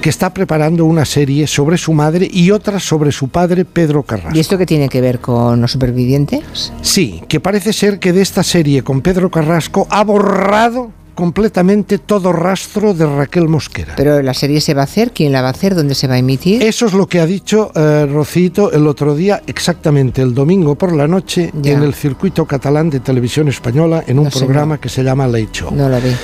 que 0.00 0.10
está 0.10 0.32
preparando 0.32 0.84
una 0.84 1.04
serie 1.04 1.46
sobre 1.46 1.78
su 1.78 1.92
madre 1.92 2.28
y 2.30 2.50
otra 2.50 2.80
sobre 2.80 3.12
su 3.12 3.28
padre, 3.28 3.64
Pedro 3.64 4.02
Carrasco. 4.02 4.36
¿Y 4.36 4.40
esto 4.40 4.58
qué 4.58 4.66
tiene 4.66 4.88
que 4.88 5.00
ver 5.00 5.20
con 5.20 5.60
los 5.60 5.72
supervivientes? 5.72 6.72
Sí, 6.82 7.22
que 7.28 7.40
parece 7.40 7.72
ser 7.72 7.98
que 7.98 8.12
de 8.12 8.22
esta 8.22 8.42
serie 8.42 8.82
con 8.82 9.00
Pedro 9.00 9.30
Carrasco 9.30 9.86
ha 9.90 10.04
borrado 10.04 10.92
completamente 11.18 11.98
todo 11.98 12.32
rastro 12.32 12.94
de 12.94 13.04
Raquel 13.04 13.48
Mosquera. 13.48 13.94
Pero 13.96 14.22
la 14.22 14.32
serie 14.34 14.60
se 14.60 14.72
va 14.72 14.82
a 14.82 14.84
hacer, 14.84 15.10
¿quién 15.10 15.32
la 15.32 15.42
va 15.42 15.48
a 15.48 15.50
hacer? 15.50 15.74
¿Dónde 15.74 15.96
se 15.96 16.06
va 16.06 16.14
a 16.14 16.18
emitir? 16.18 16.62
Eso 16.62 16.86
es 16.86 16.92
lo 16.92 17.08
que 17.08 17.18
ha 17.18 17.26
dicho 17.26 17.72
eh, 17.74 18.06
Rocito 18.08 18.70
el 18.70 18.86
otro 18.86 19.16
día, 19.16 19.42
exactamente 19.48 20.22
el 20.22 20.32
domingo 20.32 20.76
por 20.76 20.94
la 20.94 21.08
noche, 21.08 21.50
en 21.64 21.82
el 21.82 21.92
circuito 21.92 22.46
catalán 22.46 22.88
de 22.88 23.00
televisión 23.00 23.48
española, 23.48 24.04
en 24.06 24.20
un 24.20 24.30
programa 24.30 24.78
que 24.78 24.88
se 24.88 25.02
llama 25.02 25.26
Late 25.26 25.48
Show. 25.50 25.74
No 25.74 25.88
lo 25.88 26.00
vi. 26.00 26.14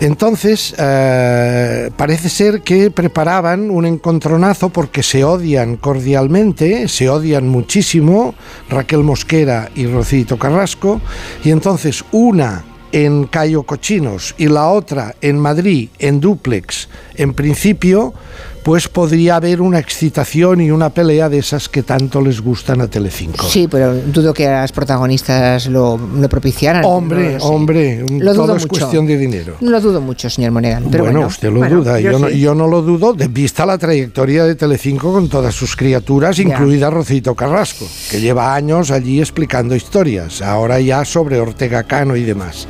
Entonces, 0.00 0.74
eh, 0.76 1.92
parece 1.96 2.28
ser 2.28 2.62
que 2.62 2.90
preparaban 2.90 3.70
un 3.70 3.86
encontronazo 3.86 4.70
porque 4.70 5.04
se 5.04 5.22
odian 5.22 5.76
cordialmente, 5.76 6.88
se 6.88 7.08
odian 7.08 7.46
muchísimo, 7.46 8.34
Raquel 8.68 9.04
Mosquera 9.04 9.70
y 9.76 9.86
Rocito 9.86 10.36
Carrasco, 10.36 11.00
y 11.44 11.50
entonces 11.50 12.04
una 12.10 12.64
en 12.92 13.24
Cayo 13.24 13.64
Cochinos 13.64 14.34
y 14.38 14.46
la 14.46 14.68
otra 14.68 15.16
en 15.20 15.38
Madrid, 15.38 15.88
en 15.98 16.20
duplex, 16.20 16.88
en 17.16 17.34
principio, 17.34 18.14
pues 18.62 18.88
podría 18.88 19.36
haber 19.36 19.60
una 19.60 19.78
excitación 19.78 20.60
y 20.60 20.70
una 20.70 20.90
pelea 20.90 21.28
de 21.28 21.38
esas 21.38 21.68
que 21.68 21.82
tanto 21.82 22.20
les 22.20 22.40
gustan 22.40 22.80
a 22.80 22.86
Telecinco. 22.86 23.46
Sí, 23.46 23.68
pero 23.68 23.94
dudo 23.94 24.32
que 24.32 24.46
las 24.46 24.72
protagonistas 24.72 25.66
lo, 25.66 25.98
propiciaran. 26.30 26.84
Hombre, 26.84 27.38
hombre, 27.40 28.04
todo 28.34 28.56
es 28.56 28.66
cuestión 28.66 29.06
de 29.06 29.16
dinero. 29.16 29.56
No 29.60 29.70
lo 29.70 29.80
dudo 29.80 30.00
mucho, 30.00 30.30
señor 30.30 30.52
Monegal. 30.52 30.84
Pero 30.90 31.04
bueno, 31.04 31.26
usted 31.26 31.50
lo 31.50 31.68
duda, 31.68 32.00
yo, 32.00 32.18
no, 32.18 32.28
yo, 32.28 32.54
no, 32.54 32.68
lo 32.68 32.82
dudo, 32.82 33.12
de 33.12 33.28
vista 33.28 33.66
la 33.66 33.78
trayectoria 33.78 34.44
de 34.44 34.54
Telecinco 34.54 35.12
con 35.12 35.28
todas 35.28 35.54
sus 35.54 35.76
criaturas, 35.76 36.38
incluida 36.38 36.90
Rocito 36.90 37.34
Carrasco, 37.34 37.86
que 38.10 38.20
lleva 38.20 38.54
años 38.54 38.90
allí 38.90 39.20
explicando 39.20 39.74
historias, 39.74 40.42
ahora 40.42 40.80
ya 40.80 41.04
sobre 41.04 41.40
Ortega 41.40 41.82
Cano 41.82 42.16
y 42.16 42.22
demás. 42.22 42.66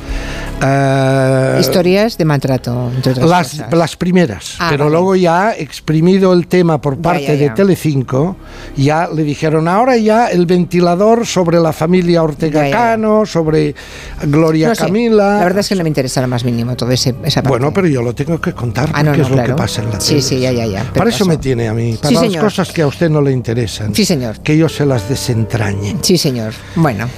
Eh, 0.65 1.57
historias 1.59 2.17
de 2.17 2.25
maltrato, 2.25 2.91
entre 2.95 3.11
otras 3.11 3.29
las, 3.29 3.49
cosas. 3.51 3.73
las 3.73 3.95
primeras, 3.97 4.55
ah, 4.59 4.67
pero 4.69 4.89
luego 4.89 5.15
ya 5.15 5.53
exprimido 5.83 6.31
el 6.31 6.47
tema 6.47 6.79
por 6.79 6.97
parte 6.97 7.35
de 7.35 7.49
Telecinco, 7.49 8.37
ya 8.77 9.09
le 9.13 9.23
dijeron 9.23 9.67
ahora 9.67 9.97
ya 9.97 10.27
el 10.27 10.45
ventilador 10.45 11.27
sobre 11.27 11.59
la 11.59 11.73
familia 11.73 12.23
Ortega 12.23 12.71
Cano, 12.71 13.25
sobre 13.25 13.75
Gloria 14.21 14.73
Camila. 14.73 15.39
La 15.39 15.43
verdad 15.43 15.59
es 15.59 15.67
que 15.67 15.75
no 15.75 15.83
me 15.83 15.89
interesa 15.89 16.21
lo 16.21 16.29
más 16.29 16.45
mínimo 16.45 16.77
todo 16.77 16.89
ese, 16.91 17.13
esa 17.25 17.43
parte. 17.43 17.49
Bueno, 17.49 17.73
pero 17.73 17.87
yo 17.87 18.01
lo 18.01 18.15
tengo 18.15 18.39
que 18.39 18.53
contar 18.53 18.91
ah, 18.93 19.03
porque 19.03 19.21
es 19.23 19.29
lo 19.29 19.43
que 19.43 19.53
pasa 19.55 19.81
en 19.81 19.89
la 19.89 19.99
Sí, 19.99 20.21
sí, 20.21 20.39
ya, 20.39 20.53
ya, 20.53 20.65
ya. 20.65 20.89
Para 20.93 21.09
eso 21.09 21.25
me 21.25 21.35
tiene 21.35 21.67
a 21.67 21.73
mí, 21.73 21.99
para 22.01 22.21
las 22.21 22.37
cosas 22.37 22.71
que 22.71 22.81
a 22.81 22.87
usted 22.87 23.09
no 23.09 23.21
le 23.21 23.33
interesan. 23.33 23.93
Sí, 23.93 24.05
señor. 24.05 24.39
Que 24.39 24.55
yo 24.55 24.69
se 24.69 24.85
las 24.85 25.09
desentrañe. 25.09 25.97
Sí, 26.01 26.17
señor. 26.17 26.53
Bueno. 26.75 27.09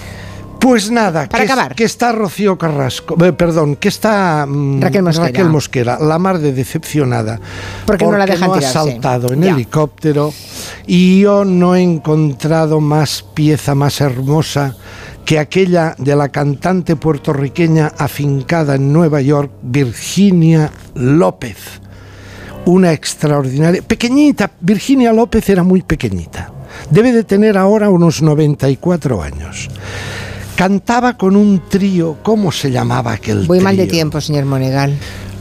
Pues 0.66 0.90
nada, 0.90 1.30
Para 1.30 1.45
que, 1.45 1.52
acabar. 1.52 1.76
que 1.76 1.84
está 1.84 2.11
Rocío 2.11 2.58
Carrasco, 2.58 3.24
eh, 3.24 3.34
perdón, 3.34 3.76
que 3.76 3.88
está 3.88 4.48
mm, 4.50 4.82
Raquel, 4.82 5.03
Mosquera. 5.03 5.27
Raquel, 5.27 5.50
Mosquera. 5.50 6.00
la 6.00 6.18
mar 6.18 6.40
de 6.40 6.53
decepcionada. 6.53 7.40
Porque, 7.85 8.03
no 8.03 8.18
la 8.18 8.26
dejan 8.26 8.48
no 8.48 8.56
ha 8.56 8.61
saltado 8.61 9.32
en 9.32 9.44
Ya. 9.44 9.52
helicóptero 9.52 10.34
y 10.88 11.19
yo 11.19 11.45
no 11.45 11.76
he 11.76 11.84
encontrado 11.84 12.82
más 12.82 13.24
pieza 13.35 13.76
más 13.76 14.02
hermosa 14.02 14.76
que 15.24 15.38
aquella 15.38 15.94
de 16.00 16.16
la 16.16 16.30
cantante 16.30 16.95
puertorriqueña 16.95 17.92
afincada 18.00 18.74
en 18.74 18.92
Nueva 18.92 19.22
York, 19.22 19.52
Virginia 19.61 20.72
López. 20.95 21.58
Una 22.66 22.92
extraordinaria, 22.92 23.84
pequeñita, 23.84 24.50
Virginia 24.61 25.14
López 25.14 25.48
era 25.48 25.61
muy 25.61 25.84
pequeñita. 25.84 26.52
Debe 26.90 27.11
de 27.11 27.24
tener 27.24 27.56
ahora 27.56 27.92
unos 27.92 28.24
94 28.24 29.22
años. 29.22 29.69
Cantaba 30.56 31.17
con 31.17 31.35
un 31.35 31.64
trío, 31.69 32.17
¿cómo 32.24 32.51
se 32.51 32.72
llamaba 32.72 33.11
aquel 33.14 33.45
Voy 33.45 33.59
mal 33.59 33.75
de 33.75 33.84
trío? 33.84 33.93
tiempo, 33.93 34.22
señor 34.22 34.45
Monegal. 34.45 34.98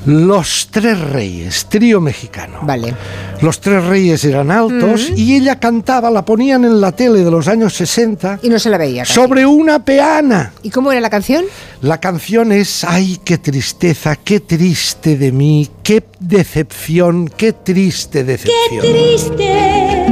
Los 0.06 0.68
Tres 0.70 1.00
Reyes, 1.00 1.64
trío 1.70 1.98
mexicano. 1.98 2.58
Vale. 2.62 2.94
Los 3.40 3.60
Tres 3.60 3.82
Reyes 3.84 4.22
eran 4.24 4.50
altos 4.50 5.10
y 5.16 5.34
ella 5.36 5.58
cantaba, 5.58 6.10
la 6.10 6.24
ponían 6.26 6.64
en 6.64 6.78
la 6.80 6.92
tele 6.92 7.20
de 7.24 7.30
los 7.30 7.48
años 7.48 7.72
60 7.74 8.40
Y 8.42 8.50
no 8.50 8.58
se 8.58 8.68
la 8.68 8.76
veía. 8.76 9.02
casi. 9.04 9.14
sobre 9.14 9.46
una 9.46 9.82
peana. 9.82 10.52
¿Y 10.62 10.68
cómo 10.70 10.92
era 10.92 11.00
la 11.00 11.08
canción? 11.08 11.44
La 11.80 12.00
canción 12.00 12.52
es, 12.52 12.84
ay, 12.84 13.18
qué 13.24 13.38
tristeza, 13.38 14.16
qué 14.16 14.40
triste 14.40 15.16
de 15.16 15.32
mí, 15.32 15.70
qué 15.82 16.04
decepción, 16.20 17.28
qué 17.34 17.52
triste 17.54 18.24
decepción. 18.24 18.80
triste 18.82 20.06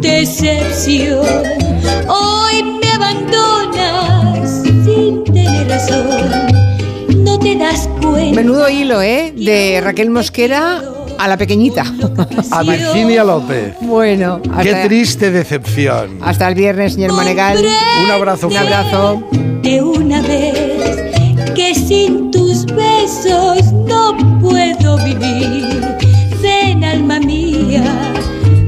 decepción. 0.00 1.24
Hoy 2.08 2.62
me 2.80 2.90
abandonas 2.90 3.67
sin 3.67 3.67
tener 5.86 6.06
razón. 6.06 7.24
No 7.24 7.38
te 7.38 7.56
das 7.56 7.88
cuenta. 8.02 8.34
Menudo 8.36 8.68
hilo, 8.68 9.00
¿eh? 9.02 9.32
De 9.36 9.80
Raquel 9.82 10.10
Mosquera 10.10 10.82
a 11.18 11.28
la 11.28 11.36
pequeñita. 11.36 11.84
A 12.50 12.62
Virginia 12.62 13.24
López. 13.24 13.74
Bueno, 13.80 14.40
Qué 14.62 14.70
hasta, 14.70 14.82
triste 14.84 15.30
decepción. 15.30 16.18
hasta 16.20 16.48
el 16.48 16.54
viernes, 16.54 16.94
señor 16.94 17.12
Monegal. 17.12 17.58
Un 18.04 18.10
abrazo. 18.10 18.48
Un 18.48 18.56
abrazo. 18.56 19.22
de 19.62 19.82
una 19.82 20.22
vez 20.22 21.54
que 21.54 21.74
sin 21.74 22.30
tus 22.30 22.64
besos 22.66 23.72
no 23.72 24.16
puedo 24.40 24.96
vivir. 25.04 25.66
Ven, 26.40 26.84
alma 26.84 27.18
mía, 27.18 27.82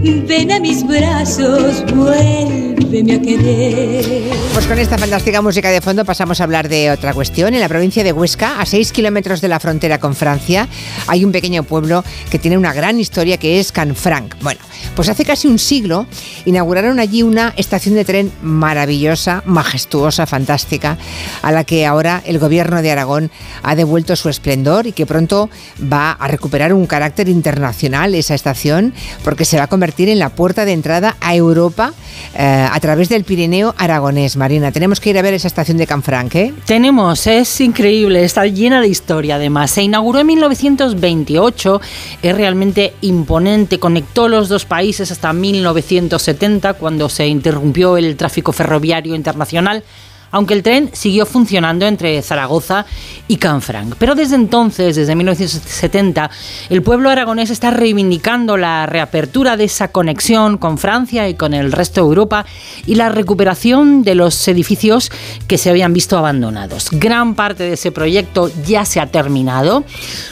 ven 0.02 0.50
a 0.50 0.60
mis 0.60 0.86
brazos, 0.86 1.84
vuélveme 1.94 3.14
a 3.14 3.20
querer. 3.20 4.30
Pues 4.54 4.66
con 4.66 4.78
esta 4.78 4.98
fantástica 4.98 5.42
música 5.42 5.70
de 5.70 5.80
fondo 5.80 6.04
pasamos 6.04 6.40
a 6.40 6.44
hablar 6.44 6.68
de 6.68 6.90
otra 6.90 7.12
cuestión. 7.12 7.54
En 7.54 7.60
la 7.60 7.68
provincia 7.68 8.02
de 8.02 8.12
Huesca, 8.12 8.60
a 8.60 8.66
6 8.66 8.92
kilómetros 8.92 9.40
de 9.40 9.48
la 9.48 9.60
frontera 9.60 9.98
con 9.98 10.14
Francia, 10.14 10.68
hay 11.06 11.24
un 11.24 11.32
pequeño 11.32 11.64
pueblo 11.64 12.02
que 12.30 12.38
tiene 12.38 12.56
una 12.56 12.72
gran 12.72 12.98
historia 12.98 13.36
que 13.36 13.60
es 13.60 13.72
Canfranc. 13.72 14.40
Bueno, 14.42 14.60
pues 14.96 15.08
hace 15.08 15.24
casi 15.24 15.48
un 15.48 15.58
siglo 15.58 16.06
inauguraron 16.46 16.98
allí 16.98 17.22
una 17.22 17.52
estación 17.56 17.94
de 17.94 18.04
tren 18.04 18.32
maravillosa, 18.42 19.42
majestuosa, 19.44 20.26
fantástica, 20.26 20.96
a 21.42 21.52
la 21.52 21.64
que 21.64 21.86
ahora 21.86 22.22
el 22.24 22.38
gobierno 22.38 22.80
de 22.82 22.90
Aragón 22.90 23.30
ha 23.62 23.74
devuelto 23.74 24.16
su 24.16 24.28
esplendor 24.28 24.86
y 24.86 24.92
que 24.92 25.06
pronto 25.06 25.50
va 25.80 26.12
a 26.12 26.28
recuperar 26.28 26.72
un 26.72 26.86
carácter 26.86 27.28
internacional 27.28 28.14
esa 28.14 28.34
estación 28.34 28.94
porque 29.22 29.44
se 29.44 29.58
va 29.58 29.64
a 29.64 29.68
convertir 29.68 29.89
en 29.98 30.18
la 30.18 30.30
puerta 30.30 30.64
de 30.64 30.72
entrada 30.72 31.16
a 31.20 31.34
Europa 31.34 31.92
eh, 32.34 32.68
a 32.70 32.78
través 32.80 33.08
del 33.08 33.24
Pirineo 33.24 33.74
aragonés. 33.76 34.36
Marina, 34.36 34.72
tenemos 34.72 35.00
que 35.00 35.10
ir 35.10 35.18
a 35.18 35.22
ver 35.22 35.34
esa 35.34 35.48
estación 35.48 35.76
de 35.76 35.86
Canfranc, 35.86 36.34
¿eh? 36.36 36.54
Tenemos, 36.64 37.26
es 37.26 37.60
increíble, 37.60 38.24
está 38.24 38.46
llena 38.46 38.80
de 38.80 38.88
historia 38.88 39.36
además. 39.36 39.70
Se 39.72 39.82
inauguró 39.82 40.20
en 40.20 40.26
1928, 40.28 41.80
es 42.22 42.34
realmente 42.34 42.94
imponente, 43.00 43.78
conectó 43.78 44.28
los 44.28 44.48
dos 44.48 44.64
países 44.64 45.10
hasta 45.10 45.32
1970 45.32 46.74
cuando 46.74 47.08
se 47.08 47.26
interrumpió 47.26 47.96
el 47.96 48.16
tráfico 48.16 48.52
ferroviario 48.52 49.14
internacional. 49.14 49.82
Aunque 50.31 50.55
el 50.55 50.62
tren 50.62 50.91
siguió 50.92 51.26
funcionando 51.26 51.86
entre 51.86 52.20
Zaragoza 52.23 52.86
y 53.28 53.36
Canfranc. 53.36 53.94
Pero 53.99 54.15
desde 54.15 54.36
entonces, 54.36 54.97
desde 54.97 55.15
1970, 55.15 56.31
el 56.68 56.83
pueblo 56.83 57.10
aragonés 57.10 57.50
está 57.50 57.70
reivindicando 57.70 58.57
la 58.57 58.86
reapertura 58.86 59.57
de 59.57 59.65
esa 59.65 59.89
conexión 59.89 60.59
con 60.59 60.78
Francia 60.78 61.28
y 61.28 61.34
con 61.34 61.55
el 61.55 61.73
resto 61.73 62.00
de 62.00 62.07
Europa 62.07 62.47
y 62.86 62.94
la 62.94 63.09
recuperación 63.09 64.02
de 64.02 64.15
los 64.15 64.49
edificios 64.49 65.10
que 65.47 65.59
se 65.59 65.70
habían 65.70 65.92
visto 65.92 66.18
abandonados. 66.18 66.89
Gran 66.92 67.34
parte 67.34 67.65
de 67.65 67.75
ese 67.75 67.92
proyecto 67.92 68.50
ya 68.67 68.84
se 68.84 69.00
ha 69.00 69.07
terminado. 69.07 69.84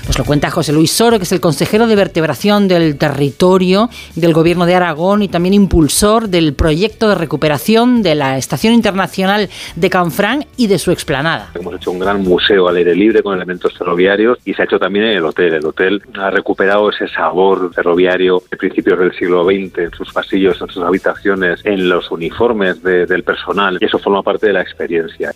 Nos 0.07 0.19
lo 0.19 0.25
cuenta 0.25 0.51
José 0.51 0.73
Luis 0.73 0.91
Soro, 0.91 1.19
que 1.19 1.25
es 1.25 1.33
el 1.33 1.41
consejero 1.41 1.87
de 1.87 1.97
vertebración 1.97 2.69
del 2.69 2.97
territorio 2.97 3.91
del 4.15 4.33
gobierno 4.33 4.67
de 4.67 4.75
Aragón 4.75 5.23
y 5.23 5.29
también 5.29 5.55
impulsor 5.55 6.29
del 6.29 6.55
proyecto 6.55 7.09
de 7.09 7.15
recuperación 7.15 8.03
de 8.03 8.15
la 8.15 8.37
Estación 8.39 8.75
Internacional 8.75 9.49
de 9.77 9.88
Canfranc 9.91 10.47
y 10.57 10.67
de 10.67 10.79
su 10.79 10.91
explanada. 10.91 11.51
Hemos 11.55 11.75
hecho 11.75 11.91
un 11.91 11.99
gran 11.99 12.23
museo 12.23 12.69
al 12.69 12.77
aire 12.77 12.95
libre 12.95 13.23
con 13.23 13.35
elementos 13.35 13.77
ferroviarios 13.77 14.39
y 14.45 14.55
se 14.55 14.63
ha 14.63 14.65
hecho 14.65 14.79
también 14.79 15.07
en 15.07 15.17
el 15.19 15.25
hotel. 15.25 15.55
El 15.55 15.67
hotel 15.67 16.03
ha 16.15 16.31
recuperado 16.31 16.91
ese 16.91 17.09
sabor 17.09 17.73
ferroviario 17.75 18.43
de 18.51 18.57
principios 18.57 18.99
del 18.99 19.13
siglo 19.15 19.45
XX 19.45 19.79
en 19.79 19.91
sus 19.93 20.13
pasillos, 20.13 20.61
en 20.61 20.69
sus 20.69 20.83
habitaciones, 20.83 21.61
en 21.65 21.89
los 21.89 22.11
uniformes 22.11 22.83
del 22.83 23.23
personal 23.23 23.79
y 23.81 23.85
eso 23.85 23.99
forma 23.99 24.23
parte 24.23 24.47
de 24.47 24.53
la 24.53 24.61
experiencia. 24.61 25.33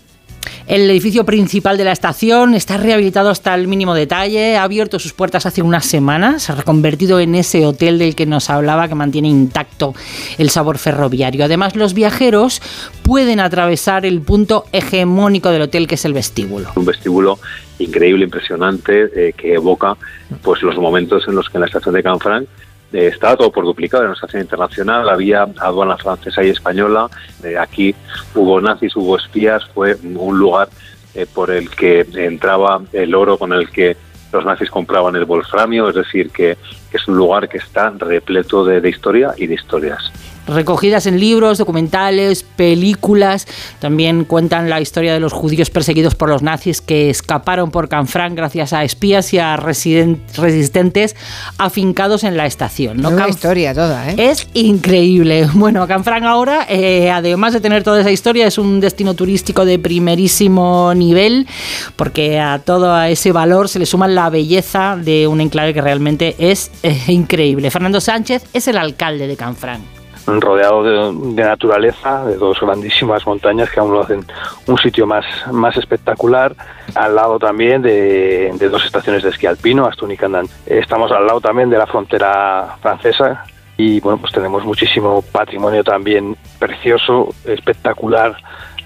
El 0.66 0.88
edificio 0.88 1.24
principal 1.24 1.76
de 1.76 1.84
la 1.84 1.92
estación 1.92 2.54
está 2.54 2.76
rehabilitado 2.76 3.30
hasta 3.30 3.54
el 3.54 3.66
mínimo 3.66 3.94
detalle, 3.94 4.56
ha 4.56 4.62
abierto 4.62 4.98
sus 5.00 5.12
puertas 5.12 5.44
hace 5.44 5.60
unas 5.60 5.84
semanas, 5.84 6.44
se 6.44 6.52
ha 6.52 6.54
reconvertido 6.54 7.18
en 7.18 7.34
ese 7.34 7.66
hotel 7.66 7.98
del 7.98 8.14
que 8.14 8.26
nos 8.26 8.48
hablaba 8.48 8.86
que 8.86 8.94
mantiene 8.94 9.28
intacto 9.28 9.94
el 10.38 10.50
sabor 10.50 10.78
ferroviario. 10.78 11.44
Además, 11.44 11.74
los 11.74 11.94
viajeros 11.94 12.62
pueden 13.02 13.40
atravesar 13.40 14.06
el 14.06 14.20
punto 14.20 14.64
hegemónico 14.72 15.50
del 15.50 15.62
hotel 15.62 15.88
que 15.88 15.96
es 15.96 16.04
el 16.04 16.12
vestíbulo. 16.12 16.70
Un 16.76 16.84
vestíbulo 16.84 17.40
increíble, 17.80 18.24
impresionante, 18.24 19.10
eh, 19.16 19.32
que 19.36 19.54
evoca 19.54 19.96
pues 20.42 20.62
los 20.62 20.76
momentos 20.76 21.26
en 21.26 21.34
los 21.34 21.48
que 21.48 21.56
en 21.56 21.62
la 21.62 21.66
estación 21.66 21.94
de 21.94 22.02
Canfranc 22.04 22.46
eh, 22.92 23.08
estaba 23.08 23.36
todo 23.36 23.50
por 23.50 23.64
duplicado 23.64 24.02
en 24.02 24.08
una 24.08 24.14
estación 24.14 24.42
internacional, 24.42 25.08
había 25.08 25.42
aduana 25.60 25.96
francesa 25.96 26.44
y 26.44 26.50
española, 26.50 27.08
eh, 27.42 27.56
aquí 27.58 27.94
hubo 28.34 28.60
nazis, 28.60 28.94
hubo 28.96 29.16
espías, 29.16 29.64
fue 29.74 29.96
un 30.02 30.38
lugar 30.38 30.68
eh, 31.14 31.26
por 31.32 31.50
el 31.50 31.70
que 31.70 32.06
entraba 32.14 32.82
el 32.92 33.14
oro 33.14 33.38
con 33.38 33.52
el 33.52 33.70
que 33.70 33.96
los 34.32 34.44
nazis 34.44 34.70
compraban 34.70 35.14
el 35.16 35.24
wolframio, 35.24 35.88
es 35.88 35.94
decir, 35.94 36.30
que, 36.30 36.56
es 36.92 37.08
un 37.08 37.16
lugar 37.16 37.48
que 37.48 37.56
está 37.56 37.90
repleto 37.90 38.64
de 38.66 38.86
historia 38.86 39.32
y 39.38 39.46
de 39.46 39.54
historias 39.54 40.12
recogidas 40.46 41.06
en 41.06 41.20
libros, 41.20 41.58
documentales, 41.58 42.42
películas. 42.42 43.46
También 43.78 44.24
cuentan 44.24 44.68
la 44.68 44.80
historia 44.80 45.12
de 45.12 45.20
los 45.20 45.32
judíos 45.32 45.70
perseguidos 45.70 46.14
por 46.14 46.28
los 46.28 46.42
nazis 46.42 46.80
que 46.80 47.10
escaparon 47.10 47.70
por 47.70 47.88
Canfranc 47.88 48.34
gracias 48.34 48.72
a 48.72 48.84
espías 48.84 49.32
y 49.32 49.38
a 49.38 49.56
resistentes 49.56 51.16
afincados 51.58 52.24
en 52.24 52.36
la 52.36 52.46
estación. 52.46 52.98
¿no? 52.98 53.10
Una 53.10 53.28
historia 53.28 53.74
toda, 53.74 54.10
¿eh? 54.10 54.14
Es 54.18 54.46
increíble. 54.54 55.48
Bueno, 55.62 55.86
Canfranc 55.86 56.24
ahora, 56.24 56.66
eh, 56.68 57.10
además 57.10 57.52
de 57.52 57.60
tener 57.60 57.84
toda 57.84 58.00
esa 58.00 58.10
historia, 58.10 58.48
es 58.48 58.58
un 58.58 58.80
destino 58.80 59.14
turístico 59.14 59.64
de 59.64 59.78
primerísimo 59.78 60.92
nivel, 60.94 61.46
porque 61.94 62.40
a 62.40 62.58
todo 62.58 63.00
ese 63.04 63.30
valor 63.30 63.68
se 63.68 63.78
le 63.78 63.86
suma 63.86 64.08
la 64.08 64.28
belleza 64.28 64.96
de 64.96 65.28
un 65.28 65.40
enclave 65.40 65.72
que 65.72 65.80
realmente 65.80 66.34
es 66.38 66.72
eh, 66.82 66.98
increíble. 67.08 67.70
Fernando 67.70 68.00
Sánchez 68.00 68.44
es 68.52 68.66
el 68.66 68.76
alcalde 68.76 69.28
de 69.28 69.36
Canfranc 69.36 70.01
rodeado 70.26 70.82
de, 70.82 71.42
naturaleza, 71.42 72.24
de 72.24 72.36
dos 72.36 72.60
grandísimas 72.60 73.26
montañas 73.26 73.70
que 73.70 73.80
aún 73.80 73.92
lo 73.92 74.02
hacen 74.02 74.24
un 74.66 74.78
sitio 74.78 75.06
más, 75.06 75.24
más 75.50 75.76
espectacular, 75.76 76.54
al 76.94 77.14
lado 77.14 77.38
también 77.38 77.82
de, 77.82 78.52
dos 78.70 78.84
estaciones 78.84 79.22
de 79.22 79.30
esquí 79.30 79.46
alpino, 79.46 79.86
Astún 79.86 80.12
y 80.12 80.16
Candán. 80.16 80.46
Estamos 80.66 81.10
al 81.12 81.26
lado 81.26 81.40
también 81.40 81.70
de 81.70 81.78
la 81.78 81.86
frontera 81.86 82.76
francesa 82.80 83.44
y 83.76 84.00
bueno, 84.00 84.18
pues 84.18 84.32
tenemos 84.32 84.64
muchísimo 84.64 85.22
patrimonio 85.32 85.82
también 85.82 86.36
precioso, 86.58 87.34
espectacular. 87.44 88.36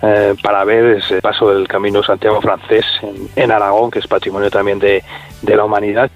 Eh, 0.02 0.34
para 0.42 0.62
ver 0.64 0.98
ese 0.98 1.22
paso 1.22 1.50
del 1.50 1.66
camino 1.66 2.02
Santiago 2.02 2.42
francés 2.42 2.84
en, 3.00 3.30
en 3.34 3.50
Aragón, 3.50 3.90
que 3.90 3.98
es 3.98 4.06
patrimonio 4.06 4.50
también 4.50 4.78
de, 4.78 5.02
de 5.40 5.56
la 5.56 5.64
humanidad 5.64 6.10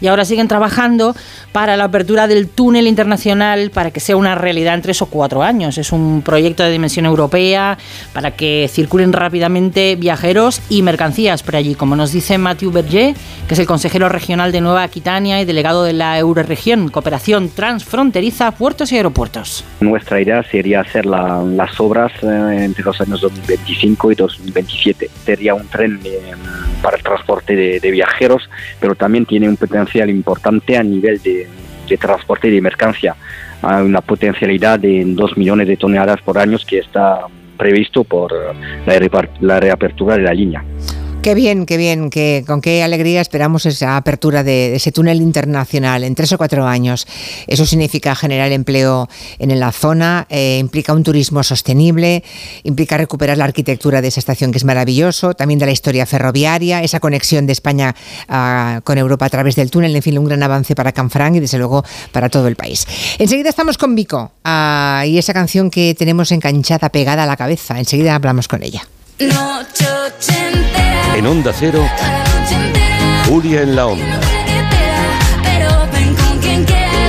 y 0.00 0.06
ahora 0.06 0.24
siguen 0.24 0.48
trabajando 0.48 1.14
para 1.52 1.76
la 1.76 1.84
apertura 1.84 2.26
del 2.26 2.48
túnel 2.48 2.86
internacional 2.86 3.70
para 3.70 3.90
que 3.90 4.00
sea 4.00 4.16
una 4.16 4.34
realidad 4.34 4.74
en 4.74 4.82
tres 4.82 5.02
o 5.02 5.06
cuatro 5.06 5.42
años. 5.42 5.78
Es 5.78 5.92
un 5.92 6.22
proyecto 6.22 6.62
de 6.62 6.70
dimensión 6.70 7.06
europea 7.06 7.78
para 8.12 8.32
que 8.32 8.68
circulen 8.70 9.12
rápidamente 9.12 9.96
viajeros 9.96 10.60
y 10.68 10.82
mercancías 10.82 11.42
por 11.42 11.56
allí, 11.56 11.74
como 11.74 11.96
nos 11.96 12.12
dice 12.12 12.38
Mathieu 12.38 12.70
Berger, 12.70 13.14
que 13.46 13.54
es 13.54 13.60
el 13.60 13.66
consejero 13.66 14.08
regional 14.08 14.52
de 14.52 14.60
Nueva 14.60 14.82
Aquitania 14.82 15.40
y 15.40 15.44
delegado 15.44 15.84
de 15.84 15.92
la 15.92 16.18
Euroregión, 16.18 16.88
Cooperación 16.88 17.50
Transfronteriza, 17.50 18.50
Puertos 18.52 18.90
y 18.92 18.96
Aeropuertos. 18.96 19.64
Nuestra 19.80 20.20
idea 20.20 20.42
sería 20.42 20.80
hacer 20.80 21.06
las 21.06 21.80
obras 21.80 22.12
eh, 22.22 22.64
entre 22.64 22.84
los 22.84 23.00
años 23.00 23.20
2025 23.20 24.12
y 24.12 24.14
2027. 24.14 25.10
Sería 25.24 25.54
un 25.54 25.66
tren 25.68 26.00
para 26.82 26.96
el 26.96 27.02
transporte 27.02 27.54
de 27.54 27.90
viajeros, 27.90 28.48
pero 28.80 28.94
también 28.94 29.24
tiene 29.24 29.48
un 29.48 29.56
potencial 29.56 29.83
importante 30.08 30.76
a 30.76 30.82
nivel 30.82 31.20
de, 31.22 31.48
transporte 31.98 32.50
de 32.50 32.60
mercancía. 32.60 33.14
Hay 33.62 33.84
una 33.84 34.00
potencialidad 34.00 34.78
de 34.78 35.04
2 35.06 35.36
millones 35.36 35.68
de 35.68 35.76
toneladas 35.76 36.20
por 36.22 36.38
año 36.38 36.58
que 36.66 36.78
está 36.78 37.20
previsto 37.56 38.04
por 38.04 38.32
la 39.40 39.60
reapertura 39.60 40.16
de 40.16 40.22
la 40.22 40.34
línea. 40.34 40.64
Qué 41.24 41.34
bien, 41.34 41.64
qué 41.64 41.78
bien, 41.78 42.10
que, 42.10 42.44
con 42.46 42.60
qué 42.60 42.82
alegría 42.82 43.22
esperamos 43.22 43.64
esa 43.64 43.96
apertura 43.96 44.44
de, 44.44 44.74
ese 44.74 44.92
túnel 44.92 45.22
internacional 45.22 46.04
en 46.04 46.14
tres 46.14 46.30
o 46.32 46.36
cuatro 46.36 46.66
años. 46.66 47.06
Eso 47.46 47.64
significa 47.64 48.14
generar 48.14 48.52
empleo 48.52 49.08
en 49.38 49.58
la 49.58 49.72
zona, 49.72 50.26
eh, 50.28 50.58
implica 50.60 50.92
un 50.92 51.02
turismo 51.02 51.42
sostenible, 51.42 52.22
implica 52.62 52.98
recuperar 52.98 53.38
la 53.38 53.46
arquitectura 53.46 54.02
de 54.02 54.08
esa 54.08 54.20
estación 54.20 54.52
que 54.52 54.58
es 54.58 54.64
maravilloso, 54.64 55.32
también 55.32 55.58
de 55.58 55.64
la 55.64 55.72
historia 55.72 56.04
ferroviaria, 56.04 56.82
esa 56.82 57.00
conexión 57.00 57.46
de 57.46 57.54
España 57.54 57.96
ah, 58.28 58.82
con 58.84 58.98
Europa 58.98 59.24
a 59.24 59.30
través 59.30 59.56
del 59.56 59.70
túnel, 59.70 59.96
en 59.96 60.02
fin, 60.02 60.18
un 60.18 60.26
gran 60.26 60.42
avance 60.42 60.74
para 60.74 60.92
Canfranc 60.92 61.36
y 61.36 61.40
desde 61.40 61.56
luego 61.56 61.86
para 62.12 62.28
todo 62.28 62.48
el 62.48 62.56
país. 62.56 62.86
Enseguida 63.18 63.48
estamos 63.48 63.78
con 63.78 63.94
Vico 63.94 64.32
ah, 64.44 65.04
y 65.06 65.16
esa 65.16 65.32
canción 65.32 65.70
que 65.70 65.94
tenemos 65.94 66.30
enganchada, 66.32 66.90
pegada 66.90 67.22
a 67.22 67.26
la 67.26 67.38
cabeza. 67.38 67.78
Enseguida 67.78 68.14
hablamos 68.14 68.46
con 68.46 68.62
ella. 68.62 68.86
En 71.14 71.26
Onda 71.28 71.52
Cero, 71.54 71.80
Julia 73.28 73.62
en 73.62 73.76
la 73.76 73.86
Onda. 73.86 74.20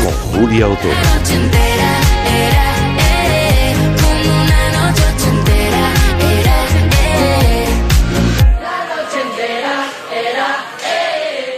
Con 0.04 0.42
Julia 0.42 0.68
Otero. 0.68 0.94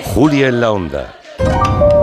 Julia 0.05 0.47
en 0.47 0.61
la 0.61 0.71
Onda. 0.71 1.13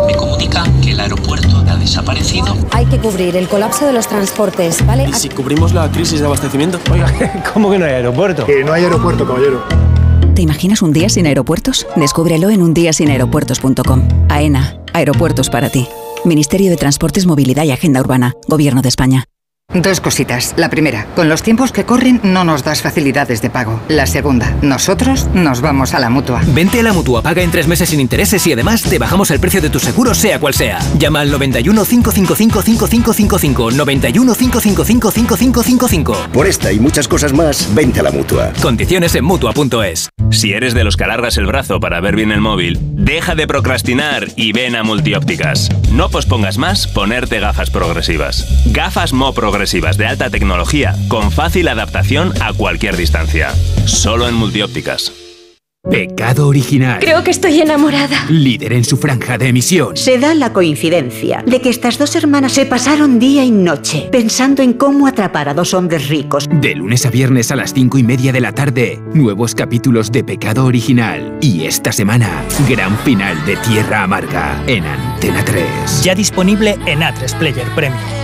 Me 0.06 0.14
comunican 0.14 0.80
que 0.82 0.90
el 0.90 1.00
aeropuerto 1.00 1.64
ha 1.66 1.76
desaparecido. 1.76 2.54
Hay 2.70 2.84
que 2.84 2.98
cubrir 2.98 3.34
el 3.36 3.48
colapso 3.48 3.86
de 3.86 3.94
los 3.94 4.06
transportes, 4.06 4.84
¿vale? 4.84 5.04
¿Y 5.08 5.12
si 5.14 5.30
cubrimos 5.30 5.72
la 5.72 5.90
crisis 5.90 6.20
de 6.20 6.26
abastecimiento? 6.26 6.78
Oiga, 6.92 7.10
¿cómo 7.54 7.70
que 7.70 7.78
no 7.78 7.86
hay 7.86 7.92
aeropuerto? 7.92 8.44
Que 8.44 8.62
no 8.62 8.74
hay 8.74 8.84
aeropuerto, 8.84 9.26
caballero. 9.26 9.93
¿Te 10.34 10.42
imaginas 10.42 10.82
un 10.82 10.92
día 10.92 11.08
sin 11.08 11.26
aeropuertos? 11.26 11.86
Descúbrelo 11.94 12.50
en 12.50 12.60
undiasinaeropuertos.com. 12.62 14.08
AENA, 14.28 14.80
aeropuertos 14.92 15.48
para 15.48 15.70
ti. 15.70 15.86
Ministerio 16.24 16.70
de 16.70 16.76
Transportes, 16.76 17.24
Movilidad 17.24 17.64
y 17.64 17.70
Agenda 17.70 18.00
Urbana, 18.00 18.34
Gobierno 18.48 18.82
de 18.82 18.88
España. 18.88 19.26
Dos 19.72 20.00
cositas. 20.00 20.54
La 20.56 20.70
primera, 20.70 21.06
con 21.16 21.28
los 21.28 21.42
tiempos 21.42 21.72
que 21.72 21.84
corren 21.84 22.20
no 22.22 22.44
nos 22.44 22.62
das 22.62 22.82
facilidades 22.82 23.42
de 23.42 23.50
pago. 23.50 23.80
La 23.88 24.06
segunda, 24.06 24.54
nosotros 24.62 25.26
nos 25.34 25.62
vamos 25.62 25.94
a 25.94 25.98
la 25.98 26.10
mutua. 26.10 26.42
Vente 26.48 26.78
a 26.78 26.82
la 26.82 26.92
mutua, 26.92 27.22
paga 27.22 27.42
en 27.42 27.50
tres 27.50 27.66
meses 27.66 27.88
sin 27.88 27.98
intereses 27.98 28.46
y 28.46 28.52
además 28.52 28.82
te 28.82 28.98
bajamos 28.98 29.30
el 29.32 29.40
precio 29.40 29.60
de 29.60 29.70
tu 29.70 29.80
seguro, 29.80 30.14
sea 30.14 30.38
cual 30.38 30.54
sea. 30.54 30.78
Llama 30.98 31.20
al 31.20 31.30
91 31.30 31.84
555 31.84 32.62
5555. 32.62 33.70
91 33.72 34.34
555 34.34 35.10
5555. 35.10 36.28
Por 36.32 36.46
esta 36.46 36.70
y 36.70 36.78
muchas 36.78 37.08
cosas 37.08 37.32
más, 37.32 37.74
vente 37.74 37.98
a 37.98 38.04
la 38.04 38.12
mutua. 38.12 38.52
Condiciones 38.62 39.14
en 39.16 39.24
mutua.es. 39.24 40.08
Si 40.30 40.52
eres 40.52 40.74
de 40.74 40.84
los 40.84 40.96
que 40.96 41.04
alargas 41.04 41.36
el 41.36 41.46
brazo 41.46 41.80
para 41.80 42.00
ver 42.00 42.14
bien 42.14 42.30
el 42.32 42.40
móvil, 42.40 42.78
deja 42.80 43.34
de 43.34 43.46
procrastinar 43.46 44.28
y 44.36 44.52
ven 44.52 44.76
a 44.76 44.84
multiópticas. 44.84 45.68
No 45.90 46.10
pospongas 46.10 46.58
más 46.58 46.86
ponerte 46.86 47.40
gafas 47.40 47.70
progresivas. 47.70 48.46
Gafas 48.66 49.12
Mo 49.12 49.32
Progresivas 49.32 49.53
progresivas 49.54 49.96
de 49.96 50.06
alta 50.06 50.30
tecnología 50.30 50.96
con 51.06 51.30
fácil 51.30 51.68
adaptación 51.68 52.32
a 52.42 52.52
cualquier 52.52 52.96
distancia. 52.96 53.54
Solo 53.86 54.26
en 54.26 54.34
multiópticas. 54.34 55.12
Pecado 55.88 56.48
original. 56.48 56.98
Creo 56.98 57.22
que 57.22 57.30
estoy 57.30 57.60
enamorada. 57.60 58.26
Líder 58.28 58.72
en 58.72 58.82
su 58.82 58.96
franja 58.96 59.38
de 59.38 59.48
emisión. 59.48 59.96
Se 59.96 60.18
da 60.18 60.34
la 60.34 60.52
coincidencia 60.52 61.44
de 61.46 61.60
que 61.60 61.68
estas 61.68 61.98
dos 61.98 62.16
hermanas 62.16 62.50
se 62.50 62.66
pasaron 62.66 63.20
día 63.20 63.44
y 63.44 63.52
noche 63.52 64.08
pensando 64.10 64.60
en 64.60 64.72
cómo 64.72 65.06
atrapar 65.06 65.48
a 65.48 65.54
dos 65.54 65.72
hombres 65.72 66.08
ricos. 66.08 66.48
De 66.50 66.74
lunes 66.74 67.06
a 67.06 67.10
viernes 67.10 67.52
a 67.52 67.56
las 67.56 67.72
cinco 67.72 67.96
y 67.96 68.02
media 68.02 68.32
de 68.32 68.40
la 68.40 68.50
tarde, 68.50 69.00
nuevos 69.12 69.54
capítulos 69.54 70.10
de 70.10 70.24
Pecado 70.24 70.64
original. 70.64 71.38
Y 71.40 71.66
esta 71.66 71.92
semana, 71.92 72.42
gran 72.68 72.98
final 72.98 73.44
de 73.44 73.56
Tierra 73.58 74.02
Amarga 74.02 74.60
en 74.66 74.84
Antena 74.84 75.44
3. 75.44 76.02
Ya 76.02 76.16
disponible 76.16 76.76
en 76.86 77.02
A3 77.02 77.38
Player 77.38 77.68
Premium. 77.76 78.23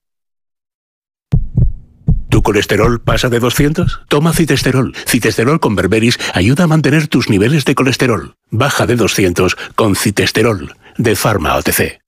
¿Tu 2.41 2.45
colesterol 2.45 2.99
pasa 2.99 3.29
de 3.29 3.39
200? 3.39 4.01
Toma 4.07 4.33
citesterol. 4.33 4.95
Citesterol 5.05 5.59
con 5.59 5.75
berberis 5.75 6.17
ayuda 6.33 6.63
a 6.63 6.67
mantener 6.67 7.07
tus 7.07 7.29
niveles 7.29 7.65
de 7.65 7.75
colesterol. 7.75 8.33
Baja 8.49 8.87
de 8.87 8.95
200 8.95 9.55
con 9.75 9.95
citesterol 9.95 10.75
de 10.97 11.15
Pharma 11.15 11.55
OTC. 11.57 12.01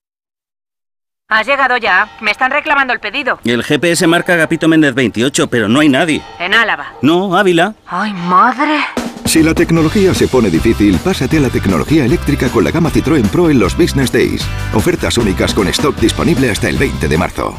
Has 1.29 1.45
llegado 1.45 1.77
ya. 1.77 2.09
Me 2.19 2.31
están 2.31 2.49
reclamando 2.49 2.93
el 2.93 2.99
pedido. 2.99 3.39
El 3.43 3.63
GPS 3.63 4.07
marca 4.07 4.35
Gapito 4.35 4.67
Méndez 4.67 4.95
28, 4.95 5.45
pero 5.51 5.69
no 5.69 5.81
hay 5.81 5.89
nadie. 5.89 6.23
En 6.39 6.55
Álava. 6.55 6.93
No, 7.03 7.37
Ávila. 7.37 7.75
¡Ay, 7.85 8.11
madre! 8.13 8.79
Si 9.25 9.43
la 9.43 9.53
tecnología 9.53 10.15
se 10.15 10.27
pone 10.27 10.49
difícil, 10.49 10.97
pásate 10.97 11.37
a 11.37 11.41
la 11.41 11.49
tecnología 11.49 12.05
eléctrica 12.05 12.49
con 12.49 12.63
la 12.63 12.71
gama 12.71 12.89
Citroën 12.89 13.29
Pro 13.29 13.51
en 13.51 13.59
los 13.59 13.77
Business 13.77 14.11
Days. 14.11 14.43
Ofertas 14.73 15.15
únicas 15.19 15.53
con 15.53 15.67
stock 15.67 15.95
disponible 15.97 16.49
hasta 16.49 16.69
el 16.69 16.77
20 16.77 17.07
de 17.07 17.17
marzo. 17.19 17.55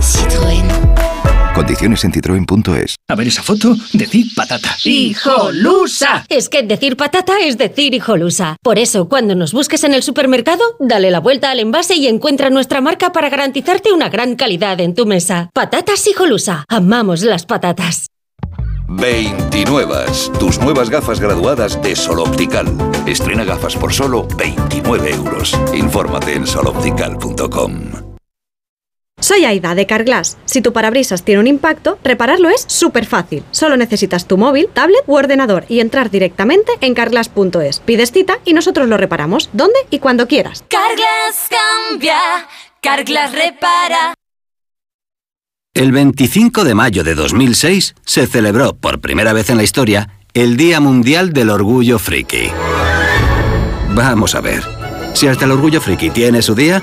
Citroën. 0.00 0.93
Condiciones 1.54 2.04
en 2.04 2.12
citroen.es. 2.12 2.96
A 3.08 3.14
ver 3.14 3.28
esa 3.28 3.42
foto, 3.42 3.76
decir 3.92 4.26
patata. 4.34 4.76
¡Hijolusa! 4.84 6.26
Es 6.28 6.48
que 6.48 6.62
decir 6.62 6.96
patata 6.96 7.34
es 7.40 7.56
decir 7.56 7.94
hijolusa. 7.94 8.56
Por 8.62 8.78
eso, 8.78 9.08
cuando 9.08 9.34
nos 9.34 9.52
busques 9.52 9.84
en 9.84 9.94
el 9.94 10.02
supermercado, 10.02 10.62
dale 10.80 11.10
la 11.10 11.20
vuelta 11.20 11.50
al 11.50 11.60
envase 11.60 11.94
y 11.94 12.08
encuentra 12.08 12.50
nuestra 12.50 12.80
marca 12.80 13.12
para 13.12 13.30
garantizarte 13.30 13.92
una 13.92 14.08
gran 14.08 14.36
calidad 14.36 14.80
en 14.80 14.94
tu 14.94 15.06
mesa. 15.06 15.50
Patatas 15.54 16.06
hijolusa. 16.06 16.64
Amamos 16.68 17.22
las 17.22 17.46
patatas. 17.46 18.08
29. 18.88 20.06
Tus 20.38 20.58
nuevas 20.58 20.90
gafas 20.90 21.20
graduadas 21.20 21.80
de 21.82 21.96
Sol 21.96 22.20
Optical. 22.20 22.66
Estrena 23.06 23.44
gafas 23.44 23.76
por 23.76 23.92
solo 23.92 24.26
29 24.36 25.10
euros. 25.10 25.58
Infórmate 25.72 26.34
en 26.34 26.46
soloptical.com. 26.46 28.13
Soy 29.24 29.46
Aida 29.46 29.74
de 29.74 29.86
Carglass. 29.86 30.36
Si 30.44 30.60
tu 30.60 30.74
parabrisas 30.74 31.24
tiene 31.24 31.40
un 31.40 31.46
impacto, 31.46 31.98
repararlo 32.04 32.50
es 32.50 32.66
súper 32.68 33.06
fácil. 33.06 33.42
Solo 33.52 33.78
necesitas 33.78 34.26
tu 34.26 34.36
móvil, 34.36 34.68
tablet 34.70 35.02
u 35.06 35.14
ordenador 35.14 35.64
y 35.66 35.80
entrar 35.80 36.10
directamente 36.10 36.72
en 36.82 36.92
carglass.es. 36.92 37.80
Pides 37.80 38.12
cita 38.12 38.40
y 38.44 38.52
nosotros 38.52 38.86
lo 38.86 38.98
reparamos, 38.98 39.48
donde 39.54 39.78
y 39.88 39.98
cuando 39.98 40.28
quieras. 40.28 40.62
Carglass 40.68 41.48
cambia, 41.48 42.18
Carglass 42.82 43.32
repara. 43.32 44.12
El 45.72 45.92
25 45.92 46.62
de 46.62 46.74
mayo 46.74 47.02
de 47.02 47.14
2006 47.14 47.94
se 48.04 48.26
celebró 48.26 48.76
por 48.76 49.00
primera 49.00 49.32
vez 49.32 49.48
en 49.48 49.56
la 49.56 49.62
historia 49.62 50.10
el 50.34 50.58
Día 50.58 50.80
Mundial 50.80 51.32
del 51.32 51.48
Orgullo 51.48 51.98
Friki. 51.98 52.50
Vamos 53.94 54.34
a 54.34 54.42
ver, 54.42 54.62
si 55.14 55.28
hasta 55.28 55.46
el 55.46 55.52
Orgullo 55.52 55.80
Friki 55.80 56.10
tiene 56.10 56.42
su 56.42 56.54
día, 56.54 56.82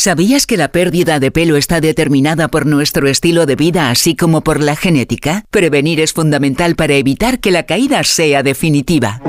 ¿Sabías 0.00 0.46
que 0.46 0.56
la 0.56 0.72
pérdida 0.72 1.20
de 1.20 1.30
pelo 1.30 1.58
está 1.58 1.82
determinada 1.82 2.48
por 2.48 2.64
nuestro 2.64 3.06
estilo 3.06 3.44
de 3.44 3.54
vida 3.54 3.90
así 3.90 4.16
como 4.16 4.40
por 4.40 4.58
la 4.58 4.74
genética? 4.74 5.44
Prevenir 5.50 6.00
es 6.00 6.14
fundamental 6.14 6.74
para 6.74 6.94
evitar 6.94 7.38
que 7.38 7.50
la 7.50 7.64
caída 7.64 8.02
sea 8.02 8.42
definitiva. 8.42 9.20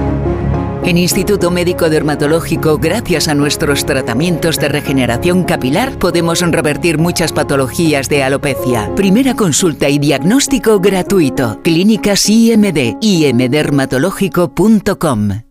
En 0.85 0.97
Instituto 0.97 1.51
Médico 1.51 1.89
Dermatológico, 1.89 2.77
gracias 2.77 3.27
a 3.27 3.33
nuestros 3.33 3.85
tratamientos 3.85 4.59
de 4.59 4.69
regeneración 4.69 5.43
capilar, 5.43 5.99
podemos 5.99 6.39
revertir 6.39 6.99
muchas 6.99 7.33
patologías 7.33 8.07
de 8.07 8.23
alopecia. 8.23 8.95
Primera 8.95 9.35
consulta 9.35 9.89
y 9.89 9.99
diagnóstico 9.99 10.79
gratuito. 10.79 11.59
Clínicas 11.63 12.29
IMD, 12.29 12.95
imdermatológico.com. 13.01 15.50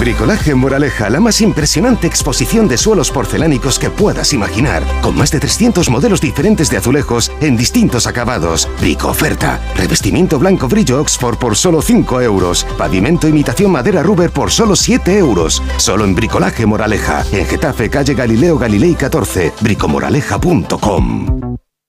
Bricolaje 0.00 0.54
Moraleja, 0.54 1.10
la 1.10 1.20
más 1.20 1.42
impresionante 1.42 2.06
exposición 2.06 2.68
de 2.68 2.78
suelos 2.78 3.10
porcelánicos 3.10 3.78
que 3.78 3.90
puedas 3.90 4.32
imaginar, 4.32 4.82
con 5.02 5.14
más 5.14 5.30
de 5.30 5.40
300 5.40 5.90
modelos 5.90 6.22
diferentes 6.22 6.70
de 6.70 6.78
azulejos 6.78 7.30
en 7.42 7.58
distintos 7.58 8.06
acabados. 8.06 8.66
Brico 8.80 9.08
oferta, 9.08 9.60
revestimiento 9.76 10.38
blanco 10.38 10.68
brillo 10.68 11.02
Oxford 11.02 11.36
por 11.36 11.54
solo 11.54 11.82
5 11.82 12.22
euros, 12.22 12.66
pavimento 12.78 13.28
imitación 13.28 13.72
madera 13.72 14.02
Ruber 14.02 14.30
por 14.30 14.50
solo 14.50 14.74
7 14.74 15.18
euros. 15.18 15.62
Solo 15.76 16.06
en 16.06 16.14
Bricolaje 16.14 16.64
Moraleja, 16.64 17.22
en 17.30 17.44
Getafe, 17.44 17.90
calle 17.90 18.14
Galileo 18.14 18.56
Galilei 18.56 18.94
14, 18.94 19.52
bricomoraleja.com. 19.60 21.49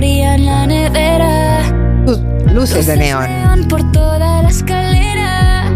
Fría 0.00 0.34
en 0.34 0.46
la 0.46 0.66
nevera. 0.66 1.60
Luces 2.54 2.86
de 2.86 2.96
neón. 2.96 3.28
Neón 3.28 3.68
por 3.68 3.92
toda 3.92 4.42
la 4.42 4.48
escalera. 4.48 5.70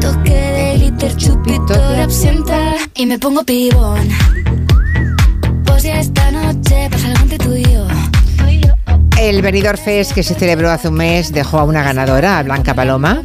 Toque 0.00 0.34
de 0.34 0.78
glitter, 0.78 1.16
chupito 1.16 1.74
de 1.92 2.02
absenta. 2.02 2.58
Y 2.96 3.06
me 3.06 3.16
pongo 3.16 3.44
pibón. 3.44 4.08
Pues 5.64 5.84
ya 5.84 6.00
esta 6.00 6.32
noche 6.32 6.88
pasa 6.90 7.06
algo 7.06 7.20
entre 7.22 7.38
tú 7.38 7.54
y 7.54 7.62
yo. 7.62 7.86
El 9.20 9.40
Benidorm 9.40 9.78
Fest 9.78 10.12
que 10.14 10.24
se 10.24 10.34
celebró 10.34 10.70
hace 10.70 10.88
un 10.88 10.94
mes 10.94 11.32
dejó 11.32 11.60
a 11.60 11.64
una 11.64 11.84
ganadora, 11.84 12.40
a 12.40 12.42
Blanca 12.42 12.74
Paloma, 12.74 13.22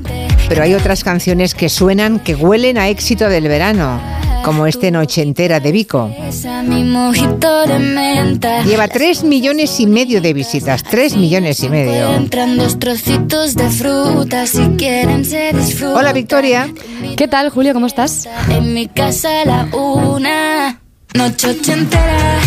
pero 0.47 0.61
hay 0.61 0.75
otras 0.75 1.03
canciones 1.03 1.55
que 1.55 1.69
suenan, 1.69 2.19
que 2.19 2.35
huelen 2.35 2.77
a 2.77 2.87
éxito 2.87 3.29
del 3.29 3.47
verano, 3.47 3.99
como 4.43 4.67
este 4.67 4.91
Noche 4.91 5.21
Entera 5.21 5.59
de 5.59 5.71
Vico. 5.71 6.13
Esa 6.27 6.61
mi 6.61 6.83
mojito 6.83 7.65
de 7.65 7.79
menta. 7.79 8.63
Lleva 8.63 8.87
3 8.87 9.23
millones 9.23 9.79
y 9.79 9.87
medio 9.87 10.21
de 10.21 10.33
visitas, 10.33 10.83
3 10.83 11.15
millones 11.15 11.63
y 11.63 11.69
medio. 11.69 12.13
Entran 12.13 12.57
dos 12.57 12.77
trocitos 12.77 13.55
de 13.55 13.69
fruta 13.69 14.45
si 14.45 14.61
quieren 14.77 15.25
se 15.25 15.53
disfrutan. 15.53 15.97
Hola 15.97 16.13
Victoria. 16.13 16.71
¿Qué 17.15 17.27
tal, 17.27 17.49
Julio? 17.49 17.73
¿Cómo 17.73 17.87
estás? 17.87 18.27
En 18.49 18.73
mi 18.73 18.87
casa 18.87 19.41
a 19.41 19.45
la 19.45 19.69
una. 19.75 20.79
Noche 21.13 21.51
ochentera. 21.51 22.39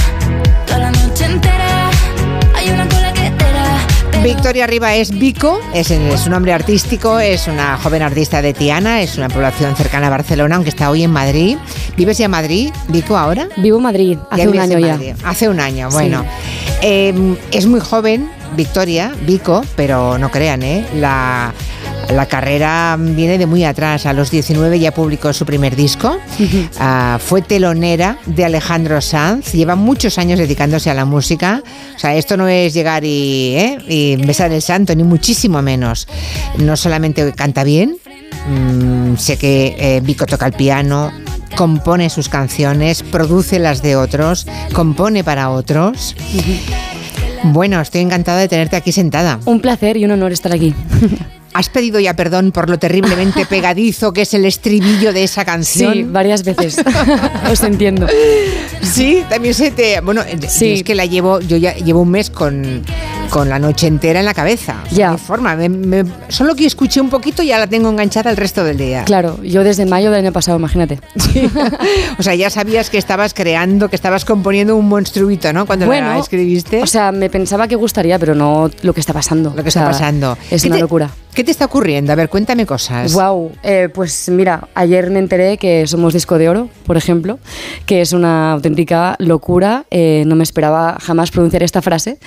Victoria 4.22 4.64
Arriba 4.64 4.94
es 4.94 5.10
Vico, 5.16 5.60
es, 5.72 5.90
es 5.90 6.20
su 6.20 6.30
nombre 6.30 6.52
artístico, 6.52 7.18
es 7.20 7.46
una 7.46 7.76
joven 7.76 8.02
artista 8.02 8.42
de 8.42 8.52
Tiana, 8.54 9.00
es 9.02 9.16
una 9.16 9.28
población 9.28 9.76
cercana 9.76 10.08
a 10.08 10.10
Barcelona, 10.10 10.56
aunque 10.56 10.70
está 10.70 10.90
hoy 10.90 11.04
en 11.04 11.12
Madrid. 11.12 11.56
¿Vives 11.96 12.18
ya 12.18 12.24
en 12.24 12.32
Madrid, 12.32 12.70
Vico, 12.88 13.16
ahora? 13.16 13.48
Vivo 13.56 13.76
en 13.76 13.82
Madrid, 13.84 14.18
hace 14.30 14.42
Ya 14.44 14.50
un 14.50 14.58
año 14.58 14.78
ya. 14.78 14.92
Madrid. 14.94 15.14
Hace 15.24 15.48
un 15.48 15.60
año, 15.60 15.88
bueno. 15.90 16.24
Eh, 16.82 17.36
es 17.52 17.66
muy 17.66 17.80
joven, 17.80 18.28
Victoria, 18.56 19.12
Vico, 19.22 19.64
pero 19.76 20.18
no 20.18 20.30
crean, 20.30 20.62
¿eh? 20.62 20.84
La, 20.96 21.52
la 22.10 22.26
carrera 22.26 22.96
viene 22.98 23.38
de 23.38 23.46
muy 23.46 23.64
atrás. 23.64 24.06
A 24.06 24.12
los 24.12 24.30
19 24.30 24.78
ya 24.78 24.92
publicó 24.92 25.32
su 25.32 25.44
primer 25.44 25.76
disco. 25.76 26.16
Ah, 26.78 27.18
fue 27.20 27.42
telonera 27.42 28.18
de 28.26 28.44
Alejandro 28.44 29.00
Sanz. 29.00 29.52
Lleva 29.52 29.74
muchos 29.74 30.18
años 30.18 30.38
dedicándose 30.38 30.90
a 30.90 30.94
la 30.94 31.04
música. 31.04 31.62
O 31.94 31.98
sea, 31.98 32.14
esto 32.14 32.36
no 32.36 32.48
es 32.48 32.74
llegar 32.74 33.04
y, 33.04 33.54
¿eh? 33.56 33.78
y 33.88 34.16
besar 34.26 34.52
el 34.52 34.62
santo, 34.62 34.94
ni 34.94 35.02
muchísimo 35.02 35.62
menos. 35.62 36.06
No 36.58 36.76
solamente 36.76 37.32
canta 37.32 37.64
bien, 37.64 37.96
mm, 38.48 39.16
sé 39.16 39.36
que 39.36 39.76
eh, 39.78 40.00
Vico 40.02 40.26
toca 40.26 40.46
el 40.46 40.52
piano, 40.52 41.12
compone 41.56 42.10
sus 42.10 42.28
canciones, 42.28 43.02
produce 43.02 43.58
las 43.58 43.82
de 43.82 43.96
otros, 43.96 44.46
compone 44.72 45.24
para 45.24 45.50
otros. 45.50 46.14
Bueno, 47.44 47.80
estoy 47.80 48.00
encantada 48.00 48.38
de 48.38 48.48
tenerte 48.48 48.76
aquí 48.76 48.92
sentada. 48.92 49.40
Un 49.44 49.60
placer 49.60 49.96
y 49.96 50.04
un 50.04 50.10
honor 50.12 50.32
estar 50.32 50.52
aquí. 50.52 50.74
¿Has 51.56 51.70
pedido 51.70 51.98
ya 51.98 52.14
perdón 52.14 52.52
por 52.52 52.68
lo 52.68 52.78
terriblemente 52.78 53.46
pegadizo 53.48 54.12
que 54.12 54.22
es 54.22 54.34
el 54.34 54.44
estribillo 54.44 55.14
de 55.14 55.24
esa 55.24 55.46
canción? 55.46 55.94
Sí, 55.94 56.02
varias 56.02 56.44
veces. 56.44 56.76
Os 57.50 57.62
entiendo. 57.62 58.06
Sí, 58.82 59.24
también 59.30 59.54
se 59.54 59.70
te. 59.70 60.02
Bueno, 60.02 60.22
sí. 60.48 60.72
es 60.74 60.82
que 60.82 60.94
la 60.94 61.06
llevo. 61.06 61.40
Yo 61.40 61.56
ya 61.56 61.74
llevo 61.74 62.02
un 62.02 62.10
mes 62.10 62.28
con, 62.28 62.84
con 63.30 63.48
la 63.48 63.58
noche 63.58 63.86
entera 63.86 64.20
en 64.20 64.26
la 64.26 64.34
cabeza. 64.34 64.76
O 64.84 64.88
sea, 64.88 64.96
Ya. 64.98 65.10
hay 65.12 65.18
forma. 65.18 65.56
Me- 65.56 65.68
me- 65.68 66.04
solo 66.28 66.54
que 66.54 66.66
escuché 66.66 67.00
un 67.00 67.10
poquito 67.10 67.42
ya 67.42 67.58
la 67.58 67.66
tengo 67.66 67.88
enganchada 67.90 68.30
el 68.30 68.36
resto 68.36 68.64
del 68.64 68.78
día. 68.78 69.04
Claro, 69.04 69.42
yo 69.42 69.64
desde 69.64 69.84
mayo 69.86 70.10
del 70.10 70.24
año 70.24 70.32
pasado, 70.32 70.58
imagínate. 70.58 71.00
O 72.18 72.22
sea, 72.22 72.34
ya 72.34 72.48
sabías 72.50 72.88
que 72.90 72.98
estabas 72.98 73.34
creando, 73.34 73.88
que 73.88 73.96
estabas 73.96 74.24
componiendo 74.24 74.76
un 74.76 74.88
monstruito, 74.88 75.52
¿no? 75.52 75.66
Cuando 75.66 75.86
Bueno, 75.86 76.08
la 76.08 76.18
escribiste. 76.18 76.82
O 76.82 76.86
sea, 76.86 77.12
me 77.12 77.28
pensaba 77.30 77.68
que 77.68 77.76
gustaría, 77.76 78.18
pero 78.18 78.34
no 78.34 78.70
lo 78.82 78.92
que 78.94 79.00
está 79.00 79.12
pasando. 79.12 79.52
Lo 79.54 79.62
que 79.62 79.68
está 79.68 79.84
pasando. 79.84 80.36
Es 80.50 80.62
¿Qué 80.62 80.68
una 80.68 80.76
te- 80.76 80.82
locura. 80.82 81.10
¿Qué 81.34 81.44
te 81.44 81.50
está 81.50 81.66
ocurriendo? 81.66 82.12
A 82.12 82.16
ver, 82.16 82.30
cuéntame 82.30 82.64
cosas. 82.64 83.12
Wow, 83.12 83.52
pues 83.92 84.30
mira, 84.30 84.68
ayer 84.74 85.10
me 85.10 85.18
enteré 85.18 85.58
que 85.58 85.86
somos 85.86 86.14
disco 86.14 86.38
de 86.38 86.48
oro, 86.48 86.70
por 86.86 86.96
ejemplo, 86.96 87.38
que 87.84 88.00
es 88.00 88.12
una 88.14 88.52
auténtica 88.52 89.16
locura. 89.18 89.84
eh, 89.90 90.24
no 90.26 90.34
me 90.34 90.42
esperaba 90.44 90.96
jamás 91.00 91.30
pronunciar 91.30 91.62
esta 91.62 91.82
frase 91.82 92.18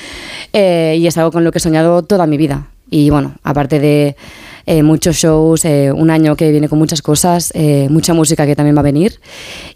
eh, 0.54 0.89
y 0.96 1.08
es 1.08 1.18
algo 1.18 1.32
con 1.32 1.44
lo 1.44 1.52
que 1.52 1.58
he 1.58 1.62
soñado 1.62 2.04
toda 2.04 2.28
mi 2.28 2.38
vida. 2.38 2.68
Y 2.92 3.10
bueno, 3.10 3.36
aparte 3.44 3.80
de 3.80 4.16
eh, 4.66 4.84
muchos 4.84 5.16
shows, 5.16 5.66
eh, 5.66 5.92
un 5.92 6.10
año 6.10 6.36
que 6.36 6.52
viene 6.52 6.70
con 6.70 6.80
muchas 6.80 7.02
cosas, 7.02 7.52
eh, 7.56 7.88
mucha 7.90 8.14
música 8.14 8.46
que 8.46 8.56
también 8.56 8.76
va 8.76 8.82
a 8.82 8.84
venir 8.84 9.20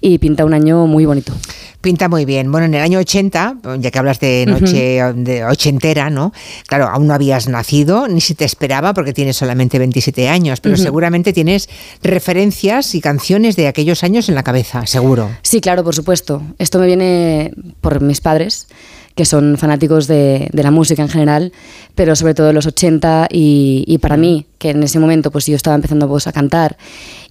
y 0.01 0.17
pinta 0.17 0.45
un 0.45 0.53
año 0.53 0.87
muy 0.87 1.05
bonito. 1.05 1.33
Pinta 1.81 2.07
muy 2.07 2.25
bien. 2.25 2.51
Bueno, 2.51 2.65
en 2.65 2.75
el 2.75 2.81
año 2.81 2.99
80, 2.99 3.57
ya 3.79 3.91
que 3.91 3.99
hablas 3.99 4.19
de 4.19 4.45
noche 4.47 5.01
de 5.15 5.43
ochentera, 5.43 6.09
¿no? 6.09 6.31
Claro, 6.67 6.87
aún 6.87 7.07
no 7.07 7.13
habías 7.13 7.49
nacido, 7.49 8.07
ni 8.07 8.21
se 8.21 8.35
te 8.35 8.45
esperaba 8.45 8.93
porque 8.93 9.13
tienes 9.13 9.35
solamente 9.35 9.79
27 9.79 10.29
años, 10.29 10.61
pero 10.61 10.77
seguramente 10.77 11.33
tienes 11.33 11.69
referencias 12.01 12.95
y 12.95 13.01
canciones 13.01 13.55
de 13.57 13.67
aquellos 13.67 14.03
años 14.03 14.29
en 14.29 14.35
la 14.35 14.43
cabeza, 14.43 14.85
seguro. 14.85 15.29
Sí, 15.41 15.59
claro, 15.59 15.83
por 15.83 15.93
supuesto. 15.93 16.41
Esto 16.57 16.79
me 16.79 16.85
viene 16.85 17.51
por 17.81 17.99
mis 17.99 18.21
padres, 18.21 18.67
que 19.15 19.25
son 19.25 19.57
fanáticos 19.57 20.07
de, 20.07 20.49
la 20.53 20.71
música 20.71 21.01
en 21.01 21.09
general, 21.09 21.51
pero 21.95 22.15
sobre 22.15 22.33
todo 22.33 22.47
de 22.47 22.53
los 22.53 22.65
80 22.65 23.27
y, 23.31 23.83
y 23.87 23.97
para 23.99 24.17
mí, 24.17 24.45
que 24.57 24.71
en 24.71 24.83
ese 24.83 24.99
momento 24.99 25.31
pues 25.31 25.45
yo 25.45 25.55
estaba 25.55 25.75
empezando 25.75 26.07
pues, 26.07 26.27
a 26.27 26.31
cantar 26.31 26.77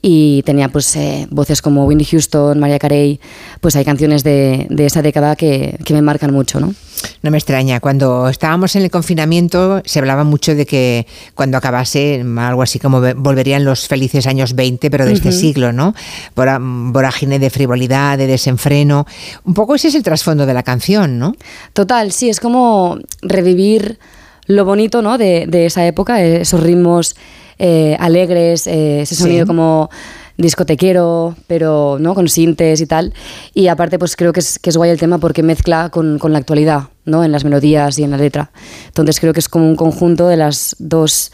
y 0.04 0.42
tenía 0.42 0.68
pues 0.68 0.96
eh, 0.96 1.28
voces 1.30 1.62
como 1.62 1.84
Whitney 1.86 2.04
Houston, 2.04 2.58
Mariah 2.58 2.80
Carey, 2.80 3.20
pues 3.60 3.76
hay 3.76 3.84
canciones 3.84 4.24
de, 4.24 4.66
de 4.68 4.86
esa 4.86 5.00
década 5.00 5.36
que, 5.36 5.78
que 5.84 5.94
me 5.94 6.02
marcan 6.02 6.32
mucho, 6.32 6.58
¿no? 6.58 6.74
No 7.22 7.30
me 7.30 7.38
extraña, 7.38 7.78
cuando 7.80 8.28
estábamos 8.28 8.74
en 8.76 8.82
el 8.82 8.90
confinamiento 8.90 9.80
se 9.84 10.00
hablaba 10.00 10.24
mucho 10.24 10.54
de 10.56 10.66
que 10.66 11.06
cuando 11.34 11.56
acabase 11.56 12.24
algo 12.38 12.62
así 12.62 12.78
como 12.80 13.00
ve- 13.00 13.14
volverían 13.14 13.64
los 13.64 13.86
felices 13.86 14.26
años 14.26 14.54
20, 14.54 14.90
pero 14.90 15.06
de 15.06 15.12
este 15.12 15.30
siglo, 15.32 15.72
¿no? 15.72 15.94
Vora- 16.34 16.58
Vorágine 16.60 17.38
de 17.38 17.50
frivolidad, 17.50 18.18
de 18.18 18.26
desenfreno. 18.26 19.06
Un 19.44 19.54
poco 19.54 19.76
ese 19.76 19.88
es 19.88 19.94
el 19.94 20.02
trasfondo 20.02 20.46
de 20.46 20.54
la 20.54 20.62
canción, 20.64 21.18
¿no? 21.20 21.34
Total, 21.74 22.10
sí, 22.12 22.28
es 22.28 22.40
como 22.40 22.98
revivir 23.22 23.98
lo 24.46 24.64
bonito 24.64 25.00
¿no? 25.02 25.16
de, 25.18 25.46
de 25.48 25.66
esa 25.66 25.86
época, 25.86 26.20
esos 26.22 26.60
ritmos 26.60 27.14
eh, 27.58 27.96
alegres, 28.00 28.66
eh, 28.66 29.02
ese 29.02 29.14
Sí. 29.14 29.22
sonido 29.22 29.46
como 29.46 29.90
discotequero, 30.38 31.36
pero 31.46 31.98
no 32.00 32.14
con 32.14 32.28
sintes 32.28 32.80
y 32.80 32.86
tal. 32.86 33.12
Y 33.54 33.68
aparte, 33.68 33.98
pues 33.98 34.16
creo 34.16 34.32
que 34.32 34.40
es, 34.40 34.58
que 34.58 34.70
es 34.70 34.76
guay 34.76 34.90
el 34.90 34.98
tema 34.98 35.18
porque 35.18 35.42
mezcla 35.42 35.90
con, 35.90 36.18
con 36.18 36.32
la 36.32 36.38
actualidad, 36.38 36.84
¿no? 37.04 37.22
En 37.24 37.32
las 37.32 37.44
melodías 37.44 37.98
y 37.98 38.02
en 38.04 38.10
la 38.10 38.16
letra. 38.16 38.50
Entonces 38.86 39.20
creo 39.20 39.32
que 39.32 39.40
es 39.40 39.48
como 39.48 39.66
un 39.68 39.76
conjunto 39.76 40.28
de 40.28 40.36
las 40.36 40.74
dos 40.78 41.32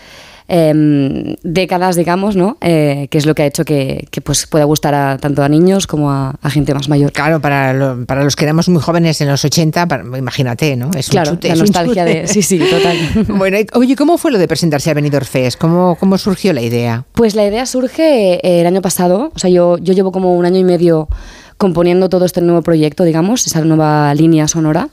em, 0.48 1.36
décadas, 1.42 1.94
digamos, 1.96 2.34
¿no? 2.36 2.56
Eh, 2.60 3.06
que 3.10 3.18
es 3.18 3.26
lo 3.26 3.34
que 3.34 3.42
ha 3.42 3.46
hecho 3.46 3.64
que, 3.64 4.08
que, 4.10 4.20
pues, 4.20 4.46
pueda 4.46 4.64
gustar 4.64 4.94
a, 4.94 5.18
tanto 5.18 5.42
a 5.42 5.48
niños 5.48 5.86
como 5.86 6.10
a, 6.10 6.36
a 6.42 6.50
gente 6.50 6.74
más 6.74 6.88
mayor. 6.88 7.12
Claro, 7.12 7.40
para, 7.40 7.72
lo- 7.72 8.06
para 8.06 8.24
los 8.24 8.34
que 8.34 8.44
éramos 8.44 8.68
muy 8.68 8.80
jóvenes 8.80 9.20
en 9.20 9.28
los 9.28 9.44
80, 9.44 9.86
para- 9.86 10.04
imagínate, 10.18 10.74
¿no? 10.76 10.90
Es 10.96 11.08
Claro, 11.10 11.32
un 11.32 11.36
chute. 11.36 11.48
la 11.48 11.54
es 11.54 11.60
un 11.60 11.66
nostalgia 11.66 12.04
chute. 12.06 12.20
de- 12.22 12.26
sí, 12.26 12.42
sí, 12.42 12.58
total. 12.58 12.96
bueno, 13.38 13.58
oye, 13.74 13.94
¿cómo 13.94 14.18
fue 14.18 14.30
lo 14.32 14.38
de 14.38 14.48
presentarse 14.48 14.88
al 14.90 14.94
Benidorm 14.96 15.26
Fest? 15.26 15.58
¿Cómo, 15.58 15.96
¿Cómo 16.00 16.16
surgió 16.18 16.52
la 16.52 16.62
idea? 16.62 17.04
Pues 17.12 17.34
la 17.34 17.46
idea 17.46 17.66
surge 17.66 18.34
eh, 18.46 18.60
el 18.60 18.66
año 18.66 18.80
pasado, 18.82 19.30
o 19.34 19.38
sea, 19.38 19.50
yo, 19.50 19.76
yo 19.78 19.92
llevo 19.92 20.12
como 20.12 20.34
un 20.36 20.46
año 20.46 20.58
y 20.58 20.64
medio 20.64 21.08
componiendo 21.56 22.08
todo 22.08 22.24
este 22.24 22.40
nuevo 22.40 22.62
proyecto, 22.62 23.02
digamos, 23.04 23.46
esa 23.46 23.60
nueva 23.62 24.14
línea 24.14 24.46
sonora 24.48 24.88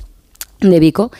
de 0.62 0.80
Vico 0.80 1.12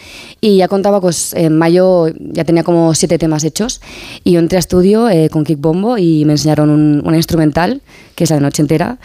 y 0.42 0.58
ya 0.58 0.68
contaba 0.68 1.02
pues 1.02 1.34
en 1.34 1.58
mayo 1.58 2.08
ya 2.20 2.44
tenía 2.44 2.64
como 2.64 2.94
siete 2.94 3.18
temas 3.18 3.44
hechos 3.44 3.82
y 4.24 4.34
yo 4.34 4.40
entré 4.40 4.58
a 4.58 4.60
estudio 4.60 5.10
eh, 5.10 5.30
con 5.30 5.44
Kick 5.44 5.60
Bombo 5.60 5.98
y 5.98 6.26
me 6.26 6.34
enseñaron 6.34 6.70
un, 6.70 7.02
una 7.06 7.18
instrumental 7.18 7.82
que 8.16 8.24
es 8.24 8.30
la 8.30 8.38
de 8.38 8.42
noche 8.42 8.62
entera 8.62 8.98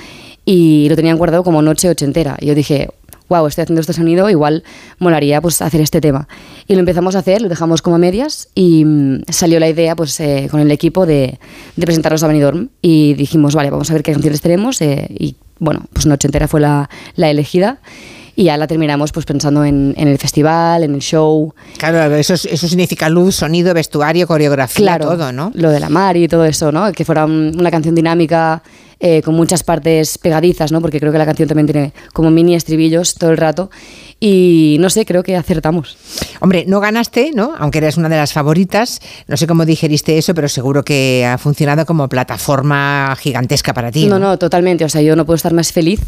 y 0.45 0.89
lo 0.89 0.97
tenían 0.97 1.19
guardado 1.19 1.45
como 1.45 1.63
noche 1.63 1.89
ochentera 1.89 2.37
y 2.41 2.47
yo 2.47 2.55
dije 2.55 2.89
wow, 3.31 3.47
estoy 3.47 3.63
haciendo 3.63 3.81
este 3.81 3.93
sonido, 3.93 4.29
igual 4.29 4.65
molaría 4.99 5.41
pues 5.41 5.63
hacer 5.63 5.81
este 5.81 6.01
tema. 6.01 6.29
Y 6.67 6.75
lo 6.75 6.81
empezamos 6.81 7.15
a 7.15 7.21
hacer, 7.21 7.41
lo 7.41 7.49
dejamos 7.49 7.81
como 7.81 7.97
a 7.97 7.99
medias 7.99 8.49
y 8.55 8.85
mm, 8.85 9.23
salió 9.29 9.61
la 9.61 9.69
idea 9.69 9.97
pues 9.97 10.19
eh, 10.21 10.49
con 10.51 10.61
el 10.61 10.71
equipo 10.71 11.07
de, 11.07 11.39
de 11.77 11.87
presentarlos 11.87 12.23
a 12.25 12.27
Benidorm 12.27 12.69
y 12.83 13.15
dijimos, 13.15 13.55
vale, 13.55 13.71
vamos 13.71 13.89
a 13.91 13.95
ver 13.95 14.03
qué 14.03 14.13
canciones 14.13 14.41
tenemos 14.41 14.83
eh, 14.83 15.07
y 15.11 15.37
bueno, 15.61 15.85
pues 15.93 16.07
Noche 16.07 16.27
Entera 16.27 16.49
fue 16.49 16.61
la 16.61 16.89
elegida 17.17 17.79
y 18.37 18.45
ya 18.45 18.57
la 18.57 18.67
terminamos 18.67 19.13
pues 19.13 19.27
pensando 19.27 19.65
en, 19.65 19.95
en 19.97 20.09
el 20.09 20.19
festival, 20.19 20.83
en 20.85 20.95
el 20.95 21.01
show. 21.01 21.53
Claro, 21.79 22.15
eso, 22.17 22.35
es- 22.35 22.45
eso 22.47 22.69
significa 22.69 23.09
luz, 23.09 23.37
sonido, 23.37 23.73
vestuario, 23.75 24.27
coreografía, 24.27 24.83
Claro, 24.85 25.07
todo, 25.09 25.33
¿no? 25.33 25.51
Lo 25.55 25.71
de 25.71 25.81
la 25.81 25.89
mar 25.89 26.17
y 26.17 26.29
todo 26.29 26.45
eso, 26.45 26.73
¿no? 26.73 26.91
Que 26.93 27.05
fuera 27.05 27.25
un- 27.25 27.55
una 27.59 27.71
canción 27.71 27.95
dinámica 27.95 28.63
eh, 29.03 29.23
con 29.23 29.35
muchas 29.35 29.63
partes 29.63 30.19
pegadizas, 30.19 30.73
¿no? 30.73 30.83
Porque 30.83 31.01
creo 31.01 31.11
que 31.11 31.17
la 31.17 31.25
canción 31.25 31.49
también 31.49 31.67
tiene 31.67 31.93
como 32.13 32.31
mini 32.31 32.55
estribillos 32.55 33.15
todo 33.15 33.31
el 33.31 33.39
rato. 33.39 33.71
Y 34.23 34.77
no 34.81 34.91
sé, 34.91 35.07
creo 35.07 35.23
que 35.23 35.35
acertamos. 35.35 35.97
Hombre, 36.41 36.65
no 36.69 36.79
ganaste, 36.79 37.31
¿no? 37.35 37.55
Aunque 37.59 37.79
eres 37.79 37.97
una 37.97 38.11
de 38.11 38.17
las 38.17 38.35
favoritas. 38.35 39.01
No 39.27 39.39
sé 39.39 39.47
cómo 39.47 39.65
digeriste 39.65 40.19
eso, 40.19 40.35
pero 40.35 40.47
seguro 40.49 40.85
que 40.85 41.25
ha 41.27 41.39
funcionado 41.39 41.87
como 41.87 42.07
plataforma 42.09 43.17
gigantesca 43.19 43.73
para 43.73 43.91
ti. 43.91 44.07
No, 44.07 44.19
no, 44.19 44.39
totalmente. 44.39 44.85
O 44.85 44.91
sea, 44.91 45.01
yo 45.01 45.17
no 45.17 45.25
puedo 45.25 45.37
estar 45.37 45.55
más 45.55 45.73
feliz. 45.73 46.01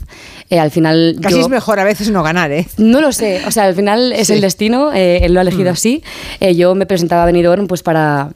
Eh, 0.50 0.58
al 0.60 0.70
final. 0.70 1.16
Casi 1.22 1.36
yo- 1.36 1.40
es 1.42 1.48
mejor 1.48 1.80
a 1.80 1.84
veces 1.84 2.10
no 2.10 2.22
ganar, 2.22 2.52
¿eh? 2.52 2.66
No 2.76 3.00
lo 3.00 3.12
sé, 3.12 3.40
o 3.46 3.50
sea, 3.50 3.64
al 3.64 3.74
final 3.74 4.12
es 4.12 4.26
Sí. 4.26 4.34
el 4.34 4.42
destino, 4.42 4.92
eh, 4.92 5.24
él 5.24 5.32
lo 5.32 5.40
ha 5.40 5.42
elegido 5.42 5.70
Mm. 5.70 5.72
así. 5.72 6.02
Eh, 6.40 6.54
yo 6.54 6.74
me 6.74 6.84
presentaba 6.84 7.22
a 7.22 7.26
Benidorm 7.26 7.66
pues 7.66 7.82
para, 7.82 8.28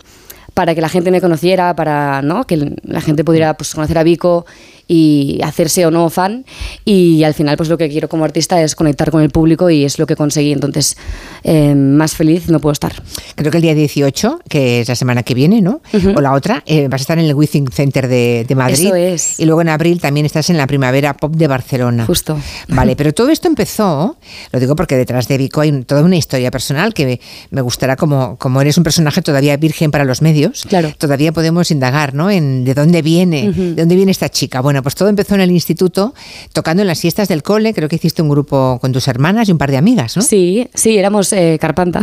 para 0.54 0.74
que 0.74 0.80
la 0.80 0.88
gente 0.88 1.10
me 1.10 1.20
conociera, 1.20 1.76
para 1.76 2.22
¿no? 2.22 2.46
que 2.46 2.76
la 2.82 3.00
gente 3.02 3.24
pudiera 3.24 3.54
pues, 3.58 3.74
conocer 3.74 3.98
a 3.98 4.02
Vico 4.04 4.46
y 4.88 5.40
hacerse 5.42 5.84
o 5.86 5.90
no 5.90 6.08
fan. 6.10 6.44
Y 6.84 7.22
al 7.24 7.34
final 7.34 7.56
pues 7.56 7.68
lo 7.68 7.78
que 7.78 7.88
quiero 7.88 8.08
como 8.08 8.24
artista 8.24 8.62
es 8.62 8.74
conectar 8.74 9.10
con 9.10 9.22
el 9.22 9.30
público 9.30 9.70
y 9.70 9.84
es 9.84 9.98
lo 9.98 10.06
que 10.06 10.16
conseguí. 10.16 10.52
Entonces, 10.52 10.96
eh, 11.44 11.74
más 11.74 12.14
feliz 12.14 12.48
no 12.48 12.60
puedo 12.60 12.72
estar. 12.72 12.92
Creo 13.34 13.50
que 13.50 13.58
el 13.58 13.62
día 13.62 13.74
18, 13.74 14.40
que 14.48 14.80
es 14.80 14.88
la 14.88 14.94
semana 14.94 15.22
que 15.22 15.34
viene, 15.34 15.60
¿no? 15.60 15.80
O 16.14 16.20
la 16.20 16.32
otra, 16.32 16.62
eh, 16.66 16.88
vas 16.88 17.00
a 17.00 17.02
estar 17.02 17.18
en 17.18 17.24
el 17.26 17.34
Withing 17.34 17.68
Center 17.70 18.08
de, 18.08 18.44
de 18.46 18.54
Madrid. 18.54 18.86
Eso 18.86 18.94
es. 18.94 19.40
Y 19.40 19.44
luego 19.46 19.60
en 19.60 19.68
abril 19.68 20.00
también 20.00 20.26
estás 20.26 20.50
en 20.50 20.56
la 20.56 20.66
Primavera 20.66 21.14
Pop 21.14 21.34
de 21.36 21.46
Barcelona. 21.48 22.06
Justo. 22.06 22.38
Vale, 22.68 22.96
pero 22.96 23.12
todo 23.12 23.30
esto 23.30 23.48
empezó, 23.48 24.16
lo 24.52 24.60
digo 24.60 24.76
porque 24.76 24.96
detrás 24.96 25.28
de 25.28 25.38
Vico 25.38 25.60
hay 25.60 25.72
toda 25.82 26.02
una 26.02 26.16
historia 26.16 26.50
personal 26.50 26.94
que 26.94 27.04
me, 27.06 27.20
me 27.50 27.60
gustará, 27.60 27.96
como, 27.96 28.36
como 28.36 28.60
eres 28.60 28.76
un 28.78 28.84
personaje 28.84 29.22
todavía 29.22 29.56
virgen 29.56 29.90
para 29.90 30.04
los 30.04 30.22
medios, 30.22 30.64
Claro. 30.68 30.92
todavía 30.96 31.32
podemos 31.32 31.70
indagar, 31.70 32.14
¿no? 32.14 32.30
En 32.30 32.64
de 32.64 32.74
dónde 32.74 33.02
viene, 33.02 33.50
de 33.52 33.74
dónde 33.74 33.94
viene 33.96 34.12
esta 34.12 34.28
chica. 34.28 34.60
Bueno, 34.60 34.75
pues 34.82 34.94
todo 34.94 35.08
empezó 35.08 35.34
en 35.34 35.40
el 35.40 35.50
instituto, 35.50 36.14
tocando 36.52 36.82
en 36.82 36.88
las 36.88 36.98
siestas 36.98 37.28
del 37.28 37.42
cole, 37.42 37.74
creo 37.74 37.88
que 37.88 37.96
hiciste 37.96 38.22
un 38.22 38.28
grupo 38.28 38.78
con 38.80 38.92
tus 38.92 39.08
hermanas 39.08 39.48
y 39.48 39.52
un 39.52 39.58
par 39.58 39.70
de 39.70 39.76
amigas, 39.76 40.16
¿no? 40.16 40.22
Sí, 40.22 40.68
sí, 40.74 40.96
éramos 40.96 41.32
eh, 41.32 41.58
Carpanta. 41.60 42.00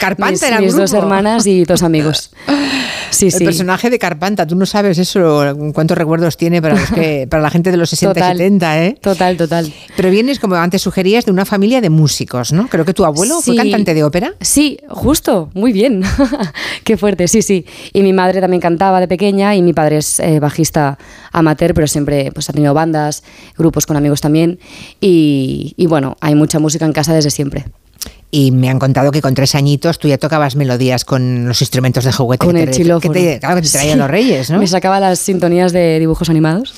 Carpanta 0.00 0.32
mis, 0.32 0.42
era 0.42 0.56
el 0.58 0.64
mis 0.64 0.76
dos 0.76 0.90
grupo. 0.90 1.04
hermanas 1.04 1.46
y 1.46 1.64
dos 1.64 1.82
amigos. 1.82 2.30
Sí, 3.10 3.26
el 3.26 3.32
sí. 3.32 3.44
personaje 3.44 3.90
de 3.90 3.98
Carpanta, 3.98 4.46
tú 4.46 4.56
no 4.56 4.66
sabes 4.66 4.98
eso, 4.98 5.44
cuántos 5.72 5.96
recuerdos 5.96 6.36
tiene 6.36 6.60
para, 6.60 6.74
los 6.74 6.90
que, 6.90 7.26
para 7.30 7.42
la 7.42 7.50
gente 7.50 7.70
de 7.70 7.76
los 7.76 7.90
60 7.90 8.14
Total. 8.14 8.34
y 8.34 8.38
70, 8.38 8.84
¿eh? 8.84 8.98
Total, 9.00 9.36
total. 9.36 9.72
Pero 9.96 10.10
vienes, 10.10 10.40
como 10.40 10.56
antes 10.56 10.82
sugerías, 10.82 11.24
de 11.24 11.30
una 11.30 11.44
familia 11.44 11.80
de 11.80 11.90
músicos, 11.90 12.52
¿no? 12.52 12.66
Creo 12.68 12.84
que 12.84 12.92
tu 12.92 13.04
abuelo 13.04 13.40
fue 13.40 13.56
cantante 13.56 13.94
de 13.94 14.02
ópera. 14.02 14.34
Sí, 14.40 14.78
justo, 14.88 15.50
muy 15.54 15.72
bien. 15.72 16.02
Qué 16.84 16.96
fuerte, 16.96 17.28
sí, 17.28 17.42
sí. 17.42 17.64
Y 17.92 18.02
mi 18.02 18.12
madre 18.12 18.40
también 18.40 18.60
cantaba 18.60 19.00
de 19.00 19.08
pequeña 19.08 19.54
y 19.54 19.62
mi 19.62 19.72
padre 19.72 19.98
es 19.98 20.18
eh, 20.20 20.40
bajista 20.40 20.98
amateur, 21.34 21.74
pero 21.74 21.86
siempre 21.86 22.30
pues, 22.32 22.48
ha 22.48 22.52
tenido 22.52 22.72
bandas, 22.72 23.22
grupos 23.58 23.86
con 23.86 23.96
amigos 23.96 24.20
también. 24.20 24.58
Y, 25.00 25.74
y 25.76 25.86
bueno, 25.86 26.16
hay 26.20 26.34
mucha 26.34 26.58
música 26.58 26.86
en 26.86 26.92
casa 26.92 27.12
desde 27.14 27.30
siempre. 27.30 27.66
Y 28.30 28.50
me 28.50 28.68
han 28.68 28.80
contado 28.80 29.12
que 29.12 29.22
con 29.22 29.32
tres 29.34 29.54
añitos 29.54 29.98
tú 30.00 30.08
ya 30.08 30.18
tocabas 30.18 30.56
melodías 30.56 31.04
con 31.04 31.46
los 31.46 31.60
instrumentos 31.60 32.04
de 32.04 32.12
juguete. 32.12 32.44
Con 32.44 32.56
que 32.56 32.62
el 32.64 32.70
te. 32.70 32.82
Que 33.00 33.08
te, 33.10 33.38
claro, 33.38 33.56
que 33.56 33.62
te 33.62 33.68
traían 33.70 33.92
Sí. 33.94 33.98
los 34.00 34.10
reyes, 34.10 34.50
¿no? 34.50 34.58
Me 34.58 34.66
sacaba 34.66 34.98
las 34.98 35.20
sintonías 35.20 35.72
de 35.72 36.00
dibujos 36.00 36.28
animados. 36.30 36.74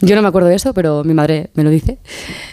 Yo 0.00 0.14
no 0.14 0.22
me 0.22 0.28
acuerdo 0.28 0.48
de 0.48 0.54
eso, 0.56 0.72
pero 0.72 1.02
mi 1.02 1.12
madre 1.14 1.50
me 1.54 1.64
lo 1.64 1.70
dice. 1.70 1.98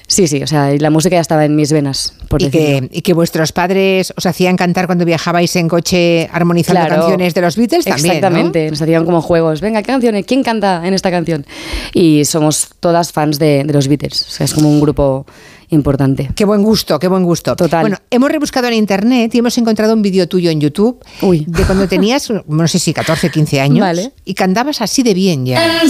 Sí, 0.08 0.28
sí, 0.28 0.42
o 0.42 0.48
sea, 0.48 0.74
y 0.74 0.80
la 0.80 0.90
música 0.90 1.16
ya 1.16 1.22
estaba 1.22 1.46
en 1.46 1.56
mis 1.56 1.72
venas, 1.72 2.14
por 2.30 2.42
Y 2.42 2.50
decirlo. 2.50 2.90
que, 2.90 2.98
y 2.98 3.02
que 3.02 3.14
vuestros 3.14 3.52
padres 3.52 4.12
os 4.16 4.26
hacían 4.26 4.58
cantar 4.58 4.86
cuando 4.88 5.06
viajabais 5.06 5.56
en 5.56 5.68
coche 5.68 6.28
armonizando 6.32 6.82
Claro. 6.86 7.02
canciones 7.02 7.34
de 7.34 7.42
los 7.42 7.58
Beatles 7.58 7.86
también, 7.86 8.08
¿no? 8.08 8.14
Exactamente, 8.14 8.70
nos 8.72 8.82
hacían 8.82 9.06
como 9.06 9.22
juegos. 9.22 9.62
Venga, 9.62 9.82
¿qué 9.82 9.88
canciones? 9.92 10.26
¿Quién 10.26 10.44
canta 10.44 10.82
en 10.86 10.94
esta 10.94 11.12
canción? 11.12 11.46
Y 11.94 12.26
somos 12.26 12.70
todas 12.80 13.12
fans 13.12 13.38
de, 13.38 13.64
de 13.66 13.74
los 13.74 13.88
Beatles. 13.88 14.26
O 14.28 14.32
sea, 14.32 14.46
es 14.46 14.54
como 14.54 14.70
un 14.70 14.80
grupo 14.80 15.26
importante. 15.72 16.30
Qué 16.36 16.46
buen 16.46 16.62
gusto, 16.64 17.00
qué 17.00 17.08
buen 17.08 17.24
gusto. 17.24 17.56
Total. 17.56 17.82
Bueno, 17.82 17.98
hemos 18.10 18.32
rebuscado 18.32 18.68
en 18.68 18.76
internet 18.76 19.34
y 19.34 19.40
hemos 19.40 19.58
encontrado 19.58 19.94
un 19.94 20.02
vídeo 20.02 20.28
tuyo 20.28 20.52
en 20.52 20.62
YouTube 20.62 21.04
de 21.22 21.64
cuando 21.64 21.88
tenías, 21.88 22.32
no 22.48 22.68
sé 22.68 22.80
si 22.80 22.94
14, 22.94 23.30
15 23.30 23.60
años, 23.62 23.82
Vale. 23.82 24.12
y 24.26 24.34
cantabas 24.34 24.82
así 24.82 25.04
de 25.04 25.14
bien 25.14 25.46
ya. 25.46 25.82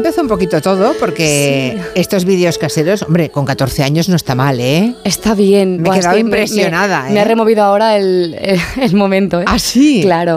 Empezó 0.00 0.22
un 0.22 0.28
poquito 0.28 0.60
todo, 0.60 0.94
porque 0.98 1.78
estos 1.94 2.24
vídeos 2.24 2.58
caseros, 2.58 3.02
hombre, 3.02 3.30
con 3.30 3.44
14 3.44 3.82
años 3.82 4.08
no 4.08 4.16
está 4.16 4.34
mal, 4.34 4.58
¿eh? 4.60 4.94
Está 5.04 5.34
bien. 5.34 5.80
Me 5.82 5.88
he 5.88 5.92
quedado 5.92 6.16
que 6.16 6.24
me- 6.24 6.28
impresionada, 6.30 7.04
Me, 7.04 7.12
me 7.12 7.20
ha 7.20 7.22
¿eh? 7.22 7.26
removido 7.26 7.62
ahora 7.62 7.96
el, 7.96 8.36
el, 8.40 8.60
el 8.82 8.94
momento. 8.94 9.40
¿eh? 9.40 9.44
¿Ah, 9.46 9.58
sí? 9.58 10.00
Claro. 10.02 10.36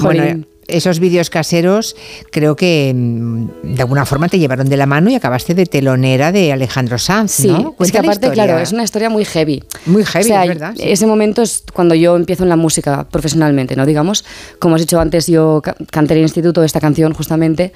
Bueno, 0.00 0.22
Jolín. 0.22 0.46
esos 0.66 0.98
vídeos 0.98 1.28
caseros 1.30 1.94
creo 2.30 2.56
que 2.56 2.92
mm, 2.94 3.74
de 3.74 3.82
alguna 3.82 4.04
forma 4.06 4.28
te 4.28 4.38
llevaron 4.38 4.68
de 4.68 4.76
la 4.76 4.86
mano 4.86 5.10
y 5.10 5.14
acabaste 5.14 5.54
de 5.54 5.66
telonera 5.66 6.32
de 6.32 6.52
Alejandro 6.52 6.98
Sanz, 6.98 7.32
Sí, 7.32 7.48
¿no? 7.48 7.74
es 7.80 7.92
que 7.92 7.98
aparte, 7.98 8.30
claro, 8.30 8.58
es 8.58 8.72
una 8.72 8.82
historia 8.84 9.10
muy 9.10 9.24
heavy. 9.24 9.62
Muy 9.86 10.04
heavy, 10.04 10.24
O 10.24 10.28
sea, 10.28 10.42
es 10.42 10.48
verdad. 10.48 10.72
sí. 10.76 10.82
Ese 10.84 11.06
momento 11.06 11.42
es 11.42 11.62
cuando 11.72 11.94
yo 11.94 12.16
empiezo 12.16 12.42
en 12.44 12.48
la 12.48 12.56
música 12.56 13.06
profesionalmente, 13.10 13.76
¿no? 13.76 13.84
Digamos, 13.86 14.24
como 14.58 14.74
has 14.76 14.80
dicho 14.80 14.98
antes, 15.00 15.26
yo 15.26 15.60
ca- 15.62 15.76
canté 15.90 16.14
en 16.14 16.18
el 16.20 16.24
instituto 16.24 16.62
esta 16.64 16.80
canción 16.80 17.12
justamente. 17.12 17.72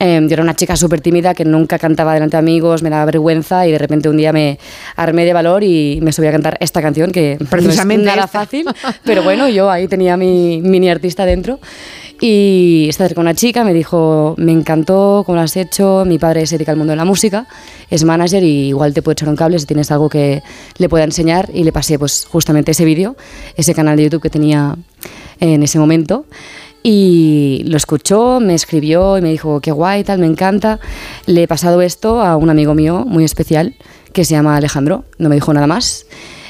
Eh, 0.00 0.20
yo 0.22 0.32
era 0.34 0.42
una 0.42 0.54
chica 0.54 0.76
súper 0.76 1.00
tímida 1.00 1.34
que 1.34 1.44
nunca 1.44 1.78
cantaba 1.78 2.14
delante 2.14 2.36
de 2.36 2.40
amigos, 2.40 2.82
me 2.82 2.90
daba 2.90 3.04
vergüenza 3.04 3.66
y 3.66 3.72
de 3.72 3.78
repente 3.78 4.08
un 4.08 4.16
día 4.16 4.32
me 4.32 4.58
armé 4.96 5.24
de 5.24 5.32
valor 5.32 5.62
y 5.62 6.00
me 6.02 6.12
subí 6.12 6.26
a 6.26 6.32
cantar 6.32 6.56
esta 6.60 6.82
canción 6.82 7.10
que 7.12 7.38
Precisamente 7.48 8.04
no 8.04 8.10
es 8.10 8.16
nada 8.16 8.26
esta. 8.26 8.40
fácil, 8.40 8.66
pero 9.04 9.22
bueno, 9.22 9.48
yo 9.48 9.70
ahí 9.70 9.86
tenía 9.88 10.16
mi 10.16 10.60
mini 10.62 10.90
artista 10.90 11.24
dentro. 11.24 11.60
Y 12.20 12.88
se 12.92 13.02
acercó 13.02 13.20
una 13.20 13.34
chica, 13.34 13.64
me 13.64 13.74
dijo, 13.74 14.34
me 14.38 14.52
encantó 14.52 15.24
cómo 15.26 15.36
lo 15.36 15.42
has 15.42 15.56
hecho, 15.56 16.04
mi 16.06 16.18
padre 16.18 16.46
se 16.46 16.56
dedica 16.56 16.70
al 16.70 16.78
mundo 16.78 16.92
de 16.92 16.96
la 16.96 17.04
música, 17.04 17.46
es 17.90 18.04
manager 18.04 18.42
y 18.42 18.68
igual 18.68 18.94
te 18.94 19.02
puede 19.02 19.14
echar 19.14 19.28
un 19.28 19.36
cable 19.36 19.58
si 19.58 19.66
tienes 19.66 19.90
algo 19.90 20.08
que 20.08 20.42
le 20.78 20.88
pueda 20.88 21.04
enseñar 21.04 21.50
y 21.52 21.64
le 21.64 21.72
pasé 21.72 21.98
pues 21.98 22.24
justamente 22.30 22.70
ese 22.70 22.84
vídeo, 22.84 23.16
ese 23.56 23.74
canal 23.74 23.96
de 23.96 24.04
YouTube 24.04 24.22
que 24.22 24.30
tenía 24.30 24.76
en 25.40 25.62
ese 25.64 25.78
momento 25.80 26.24
y 26.86 27.62
lo 27.64 27.78
escuchó, 27.78 28.40
me 28.40 28.54
escribió 28.54 29.16
y 29.16 29.22
me 29.22 29.30
dijo, 29.30 29.60
qué 29.60 29.72
guay, 29.72 30.04
tal, 30.04 30.18
me 30.18 30.26
encanta. 30.26 30.80
Le 31.24 31.44
he 31.44 31.48
pasado 31.48 31.80
esto 31.80 32.20
a 32.20 32.36
un 32.36 32.50
amigo 32.50 32.74
mío 32.74 33.06
muy 33.06 33.24
especial 33.24 33.74
que 34.12 34.26
se 34.26 34.34
llama 34.34 34.54
Alejandro, 34.54 35.06
no 35.16 35.30
me 35.30 35.34
dijo 35.34 35.52
nada 35.54 35.66
más. 35.66 36.04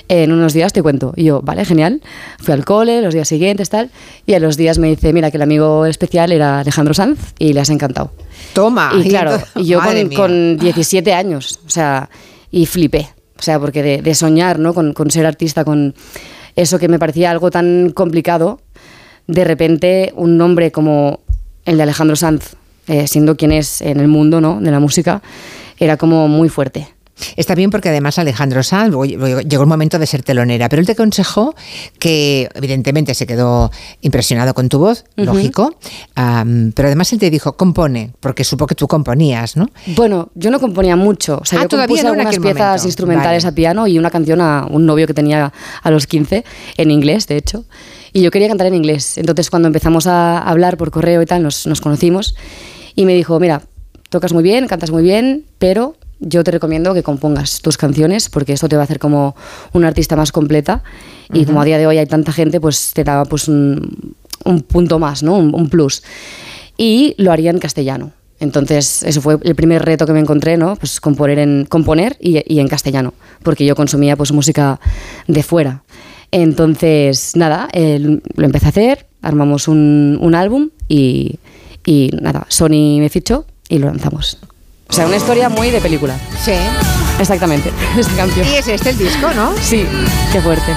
En 0.09 0.33
unos 0.33 0.53
días 0.53 0.73
te 0.73 0.83
cuento. 0.83 1.15
Y 1.17 1.25
yo, 1.25 1.41
vale, 1.41 1.65
genial. 1.65 2.03
Fui 2.41 2.53
al 2.53 2.65
cole, 2.65 3.01
los 3.01 3.15
días 3.15 3.29
siguientes, 3.29 3.71
tal. 3.71 3.91
Y 4.27 4.35
a 4.35 4.41
los 4.41 4.57
días 4.57 4.79
me 4.79 4.89
dice, 4.89 5.13
mira, 5.13 5.31
que 5.31 5.37
el 5.37 5.43
amigo 5.43 5.87
especial 5.87 6.33
era 6.33 6.59
Alejandro 6.59 6.95
Sanz 6.95 7.33
y 7.39 7.53
le 7.53 7.61
has 7.61 7.71
encantado. 7.71 8.11
Toma. 8.55 8.93
Y 8.99 9.09
claro, 9.09 9.39
y 9.55 9.67
yo 9.67 9.81
con, 9.81 10.11
con 10.11 10.57
17 10.59 11.15
años, 11.15 11.61
o 11.65 11.71
sea, 11.71 12.11
y 12.51 12.67
flipé. 12.67 13.09
O 13.39 13.43
sea, 13.43 13.61
porque 13.61 13.85
de, 13.85 14.03
de 14.03 14.15
soñar, 14.17 14.59
¿no? 14.59 14.75
Con, 14.75 14.95
con 14.95 15.13
ser 15.13 15.27
artista, 15.27 15.65
con 15.65 15.95
eso 16.57 16.79
que 16.81 16.89
me 16.89 16.99
parecía 16.99 17.31
algo 17.31 17.53
tan 17.53 17.91
complicado, 17.91 18.61
de 19.27 19.45
repente 19.45 20.13
un 20.17 20.37
nombre 20.37 20.71
como 20.73 21.21
el 21.65 21.77
de 21.77 21.83
Alejandro 21.85 22.17
Sanz, 22.17 22.57
eh, 22.87 23.07
siendo 23.09 23.37
quien 23.37 23.53
es 23.53 23.81
en 23.81 24.01
el 24.01 24.09
mundo, 24.09 24.41
¿no? 24.41 24.61
De 24.61 24.71
la 24.71 24.81
música, 24.81 25.23
era 25.79 25.97
como 25.97 26.29
muy 26.29 26.49
fuerte. 26.49 26.89
Está 27.37 27.55
bien 27.55 27.71
porque 27.71 27.91
además 27.91 28.19
Alejandro 28.19 28.65
Sanz 28.65 28.93
llegó 28.93 29.63
el 29.63 29.69
momento 29.69 30.01
de 30.01 30.07
ser 30.07 30.25
telonera, 30.25 30.69
pero 30.69 30.81
él 30.81 30.87
te 30.87 30.93
aconsejó 30.93 31.55
que 32.01 32.49
evidentemente 32.55 33.15
se 33.15 33.25
quedó 33.25 33.71
impresionado 34.01 34.53
con 34.53 34.69
tu 34.69 34.81
voz, 34.81 35.05
lógico, 35.15 35.77
pero 36.17 36.89
además 36.89 37.13
él 37.13 37.21
te 37.21 37.31
dijo, 37.31 37.57
compone, 37.57 38.11
porque 38.19 38.43
supo 38.43 38.67
que 38.67 38.75
tú 38.75 38.89
componías, 38.89 39.57
¿no? 39.57 39.71
Bueno, 39.95 40.31
yo 40.35 40.51
no 40.51 40.59
componía 40.59 40.97
mucho. 40.97 41.39
O 41.41 41.45
sea, 41.45 41.61
Ah, 41.61 41.63
yo 41.63 41.69
todavía 41.69 41.87
compuse 41.87 42.03
no 42.03 42.11
algunas 42.11 42.39
piezas 42.41 42.67
momento. 42.67 42.87
instrumentales 42.89 43.45
Vale. 43.45 43.53
a 43.53 43.55
piano 43.55 43.87
y 43.87 43.97
una 43.97 44.11
canción 44.11 44.41
a 44.41 44.67
un 44.69 44.85
novio 44.85 45.07
que 45.07 45.15
tenía 45.15 45.53
a 45.83 45.91
los 45.93 46.09
15, 46.09 46.45
en 46.79 46.91
inglés, 46.91 47.29
de 47.29 47.37
hecho. 47.37 47.65
Y 48.15 48.23
yo 48.23 48.31
quería 48.31 48.47
cantar 48.47 48.69
en 48.69 48.75
inglés. 48.75 49.19
Entonces, 49.19 49.51
cuando 49.51 49.67
empezamos 49.67 50.07
a 50.07 50.39
hablar 50.39 50.77
por 50.77 50.93
correo 50.93 51.21
y 51.21 51.27
tal, 51.27 51.43
nos, 51.43 51.67
nos 51.67 51.81
conocimos. 51.81 52.37
Y 52.95 53.07
me 53.07 53.13
dijo, 53.13 53.41
mira, 53.41 53.63
tocas 54.09 54.33
muy 54.33 54.45
bien, 54.45 54.69
cantas 54.69 54.93
muy 54.93 55.03
bien, 55.03 55.45
pero 55.59 55.97
yo 56.21 56.45
te 56.45 56.53
recomiendo 56.53 56.95
que 56.95 57.03
compongas 57.03 57.61
tus 57.61 57.77
canciones 57.77 58.29
porque 58.29 58.53
esto 58.53 58.69
te 58.69 58.77
va 58.77 58.83
a 58.83 58.85
hacer 58.85 59.01
como 59.01 59.35
una 59.73 59.89
artista 59.89 60.15
más 60.15 60.31
completa 60.31 60.85
y 61.33 61.39
Ujú. 61.39 61.47
como 61.47 61.61
a 61.61 61.65
día 61.65 61.77
de 61.77 61.89
hoy 61.89 61.99
hay 61.99 62.07
tanta 62.07 62.33
gente, 62.33 62.61
pues 62.61 62.93
te 62.95 63.03
da 63.03 63.25
pues 63.25 63.49
un, 63.49 64.15
un 64.45 64.61
punto 64.63 65.01
más, 65.01 65.25
¿no? 65.25 65.37
Un, 65.37 65.53
un 65.53 65.69
plus. 65.69 66.05
Y 66.77 67.17
lo 67.19 67.33
haría 67.33 67.51
en 67.51 67.59
castellano. 67.59 68.13
Entonces, 68.39 69.03
eso 69.03 69.21
fue 69.23 69.39
el 69.43 69.55
primer 69.57 69.85
reto 69.85 70.07
que 70.07 70.13
me 70.13 70.21
encontré, 70.21 70.57
¿no? 70.57 70.77
Pues 70.77 71.01
componer 71.01 71.41
en, 71.41 71.67
componer 71.69 72.17
y, 72.21 72.43
y 72.47 72.61
en 72.61 72.69
castellano, 72.69 73.15
porque 73.43 73.65
yo 73.65 73.75
consumía 73.75 74.17
pues 74.17 74.31
música 74.31 74.79
de 75.27 75.43
fuera. 75.43 75.83
Entonces, 76.37 77.37
nada, 77.37 77.69
eh, 77.73 78.01
lo 78.01 78.45
empecé 78.45 78.67
a 78.67 78.71
hacer, 78.71 79.07
armamos 79.23 79.69
un, 79.69 80.19
un 80.21 80.35
álbum 80.35 80.71
y, 80.89 81.39
y 81.87 82.11
nada, 82.21 82.45
Sony 82.49 82.99
me 82.99 83.09
fichó 83.09 83.47
y 83.69 83.79
lo 83.79 83.87
lanzamos. 83.87 84.39
O 84.89 84.93
sea, 84.93 85.07
una 85.07 85.17
historia 85.17 85.49
muy 85.49 85.71
de 85.71 85.81
película. 85.81 86.19
Sí. 86.43 86.55
Exactamente, 87.21 87.71
esta 87.97 88.17
canción. 88.17 88.49
Y 88.49 88.55
es 88.55 88.67
este 88.67 88.91
el 88.91 88.99
disco, 88.99 89.33
¿no? 89.37 89.53
Sí, 89.63 89.87
qué 90.33 90.41
fuerte. 90.41 90.73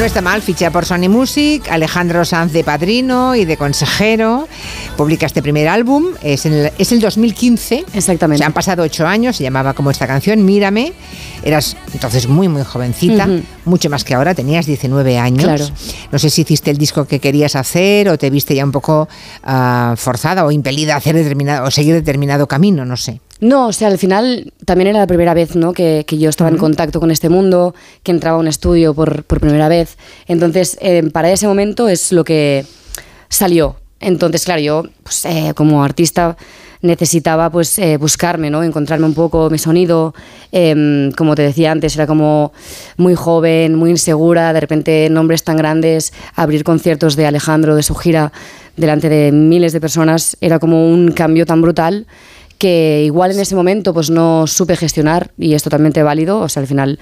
No 0.00 0.06
está 0.06 0.22
mal, 0.22 0.40
ficha 0.40 0.70
por 0.70 0.86
Sony 0.86 1.10
Music, 1.10 1.68
Alejandro 1.70 2.24
Sanz 2.24 2.52
de 2.52 2.64
padrino 2.64 3.34
y 3.34 3.44
de 3.44 3.58
consejero. 3.58 4.48
Publica 4.96 5.26
este 5.26 5.42
primer 5.42 5.68
álbum, 5.68 6.06
es, 6.22 6.46
en 6.46 6.54
el, 6.54 6.72
es 6.78 6.90
el 6.92 7.00
2015. 7.00 7.84
Exactamente. 7.92 8.36
O 8.36 8.38
sea, 8.38 8.46
han 8.46 8.54
pasado 8.54 8.82
ocho 8.82 9.06
años, 9.06 9.36
se 9.36 9.42
llamaba 9.42 9.74
como 9.74 9.90
esta 9.90 10.06
canción, 10.06 10.42
Mírame. 10.42 10.94
Eras 11.42 11.76
entonces 11.92 12.28
muy, 12.28 12.48
muy 12.48 12.64
jovencita, 12.64 13.28
mucho 13.66 13.90
más 13.90 14.02
que 14.02 14.14
ahora, 14.14 14.34
tenías 14.34 14.64
19 14.64 15.18
años. 15.18 15.44
Claro. 15.44 15.66
No 16.10 16.18
sé 16.18 16.30
si 16.30 16.40
hiciste 16.40 16.70
el 16.70 16.78
disco 16.78 17.04
que 17.04 17.20
querías 17.20 17.54
hacer 17.54 18.08
o 18.08 18.16
te 18.16 18.30
viste 18.30 18.54
ya 18.54 18.64
un 18.64 18.72
poco 18.72 19.06
ah, 19.44 19.92
forzada 19.98 20.46
o 20.46 20.50
impelida 20.50 20.94
a 20.94 20.96
hacer 20.96 21.14
determinado 21.14 21.66
o 21.66 21.70
seguir 21.70 21.92
determinado 21.92 22.48
camino, 22.48 22.86
no 22.86 22.96
sé. 22.96 23.20
No, 23.40 23.68
o 23.68 23.72
sea, 23.72 23.88
al 23.88 23.96
final 23.96 24.52
también 24.66 24.88
era 24.88 24.98
la 24.98 25.06
primera 25.06 25.32
vez 25.32 25.56
¿no? 25.56 25.72
que, 25.72 26.04
que 26.06 26.18
yo 26.18 26.28
estaba 26.28 26.50
en 26.50 26.58
contacto 26.58 27.00
con 27.00 27.10
este 27.10 27.30
mundo, 27.30 27.74
que 28.02 28.12
entraba 28.12 28.36
a 28.36 28.40
un 28.40 28.48
estudio 28.48 28.92
por, 28.92 29.24
por 29.24 29.40
primera 29.40 29.68
vez. 29.68 29.96
Entonces, 30.26 30.76
eh, 30.80 31.02
para 31.10 31.30
ese 31.30 31.46
momento 31.46 31.88
es 31.88 32.12
lo 32.12 32.22
que 32.22 32.66
salió. 33.30 33.76
Entonces, 33.98 34.44
claro, 34.44 34.60
yo 34.60 34.84
pues, 35.02 35.24
eh, 35.24 35.52
como 35.54 35.82
artista 35.82 36.36
necesitaba 36.82 37.50
pues 37.50 37.78
eh, 37.78 37.96
buscarme, 37.98 38.50
¿no? 38.50 38.62
encontrarme 38.62 39.06
un 39.06 39.14
poco 39.14 39.48
mi 39.50 39.58
sonido. 39.58 40.14
Em, 40.52 41.12
como 41.12 41.34
te 41.34 41.42
decía 41.42 41.72
antes, 41.72 41.94
era 41.94 42.06
como 42.06 42.52
muy 42.96 43.14
joven, 43.14 43.74
muy 43.74 43.90
insegura, 43.90 44.52
de 44.52 44.60
repente 44.60 45.08
nombres 45.10 45.44
tan 45.44 45.56
grandes, 45.56 46.12
abrir 46.34 46.64
conciertos 46.64 47.16
de 47.16 47.26
Alejandro, 47.26 47.74
de 47.76 47.82
su 47.82 47.94
gira, 47.94 48.32
delante 48.76 49.08
de 49.08 49.32
miles 49.32 49.72
de 49.72 49.80
personas, 49.80 50.36
era 50.40 50.58
como 50.58 50.88
un 50.90 51.12
cambio 51.12 51.44
tan 51.44 51.60
brutal 51.60 52.06
que 52.60 53.02
igual 53.06 53.30
en 53.32 53.40
ese 53.40 53.54
momento 53.56 53.94
pues 53.94 54.10
no 54.10 54.46
supe 54.46 54.76
gestionar 54.76 55.30
y 55.38 55.54
es 55.54 55.62
totalmente 55.62 56.02
válido, 56.02 56.40
o 56.40 56.48
sea, 56.50 56.60
al 56.60 56.66
final 56.66 56.98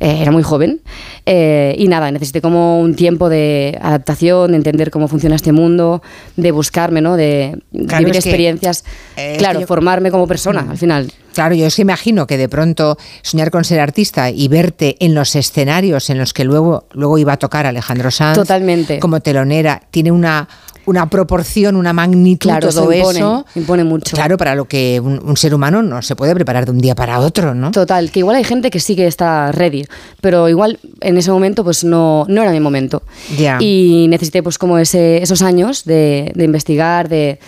eh, 0.00 0.18
era 0.20 0.30
muy 0.30 0.42
joven 0.42 0.82
eh, 1.24 1.74
y 1.78 1.88
nada, 1.88 2.10
necesité 2.12 2.42
como 2.42 2.78
un 2.78 2.94
tiempo 2.94 3.30
de 3.30 3.78
adaptación, 3.80 4.50
de 4.50 4.58
entender 4.58 4.90
cómo 4.90 5.08
funciona 5.08 5.34
este 5.34 5.50
mundo, 5.50 6.02
de 6.36 6.50
buscarme, 6.52 7.00
¿no? 7.00 7.16
De 7.16 7.58
Claro, 7.86 8.04
vivir 8.04 8.16
es 8.18 8.24
que, 8.24 8.28
experiencias, 8.30 8.84
eh, 9.16 9.36
claro, 9.38 9.60
yo- 9.60 9.66
formarme 9.66 10.10
como 10.10 10.26
persona 10.26 10.66
al 10.68 10.76
final. 10.76 11.10
Claro, 11.32 11.54
yo 11.54 11.64
es 11.66 11.76
que 11.76 11.82
imagino 11.82 12.26
que 12.26 12.36
de 12.36 12.48
pronto 12.50 12.98
soñar 13.22 13.50
con 13.50 13.64
ser 13.64 13.80
artista 13.80 14.28
y 14.30 14.46
verte 14.48 14.96
en 15.00 15.14
los 15.14 15.34
escenarios 15.36 16.10
en 16.10 16.18
los 16.18 16.34
que 16.34 16.44
luego, 16.44 16.86
luego 16.92 17.16
iba 17.16 17.32
a 17.32 17.36
tocar 17.38 17.64
Alejandro 17.64 18.10
Sanz 18.10 18.36
Totalmente. 18.36 18.98
como 18.98 19.20
telonera, 19.20 19.80
tiene 19.90 20.10
una, 20.12 20.48
una 20.88 21.10
proporción, 21.10 21.76
una 21.76 21.92
magnitud, 21.92 22.48
Claro, 22.48 22.70
todo 22.70 22.90
eso 22.90 22.98
impone, 22.98 23.18
eso. 23.18 23.46
impone 23.56 23.84
mucho. 23.84 24.16
Claro, 24.16 24.38
para 24.38 24.54
lo 24.54 24.64
que 24.64 24.98
un, 25.04 25.20
un 25.22 25.36
ser 25.36 25.54
humano 25.54 25.82
no 25.82 26.00
se 26.00 26.16
puede 26.16 26.34
preparar 26.34 26.64
de 26.64 26.70
un 26.70 26.78
día 26.78 26.94
para 26.94 27.20
otro, 27.20 27.54
¿no? 27.54 27.72
Total, 27.72 28.10
que 28.10 28.20
igual 28.20 28.36
hay 28.36 28.44
gente 28.44 28.70
que 28.70 28.80
sí 28.80 28.96
que 28.96 29.06
está 29.06 29.52
ready, 29.52 29.84
pero 30.22 30.48
igual 30.48 30.78
en 31.02 31.18
ese 31.18 31.30
momento 31.30 31.62
pues 31.62 31.84
no, 31.84 32.24
no 32.28 32.40
era 32.40 32.52
mi 32.52 32.60
momento. 32.60 33.02
Ya. 33.36 33.58
Y 33.60 34.06
necesité 34.08 34.42
pues 34.42 34.56
como 34.56 34.78
ese, 34.78 35.22
esos 35.22 35.42
años 35.42 35.84
de, 35.84 36.32
de 36.34 36.44
investigar, 36.44 37.10
de, 37.10 37.38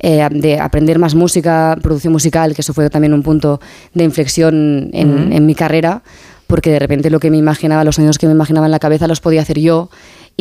eh, 0.00 0.28
de 0.30 0.60
aprender 0.60 0.98
más 0.98 1.14
música, 1.14 1.78
producción 1.82 2.12
musical, 2.12 2.54
que 2.54 2.60
eso 2.60 2.74
fue 2.74 2.90
también 2.90 3.14
un 3.14 3.22
punto 3.22 3.62
de 3.94 4.04
inflexión 4.04 4.90
en, 4.92 5.32
en 5.32 5.46
mi 5.46 5.54
carrera, 5.54 6.02
porque 6.46 6.70
de 6.70 6.78
repente 6.78 7.08
lo 7.08 7.18
que 7.18 7.30
me 7.30 7.38
imaginaba, 7.38 7.82
los 7.82 7.94
sonidos 7.94 8.18
que 8.18 8.26
me 8.26 8.32
imaginaba 8.32 8.66
en 8.66 8.72
la 8.72 8.78
cabeza 8.78 9.06
los 9.06 9.20
podía 9.20 9.40
hacer 9.40 9.58
yo 9.58 9.88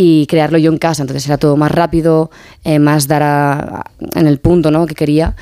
y 0.02 0.28
crearlo 0.28 0.58
yo 0.58 0.72
en 0.72 0.78
casa, 0.78 1.04
entonces 1.04 1.28
era 1.28 1.38
todo 1.38 1.58
más 1.58 1.74
rápido, 1.74 2.32
eh, 2.64 2.80
más 2.80 3.10
dar 3.10 3.84
en 4.16 4.28
el 4.28 4.40
punto 4.40 4.72
¿no? 4.72 4.86
que 4.88 4.96
quería. 4.96 5.36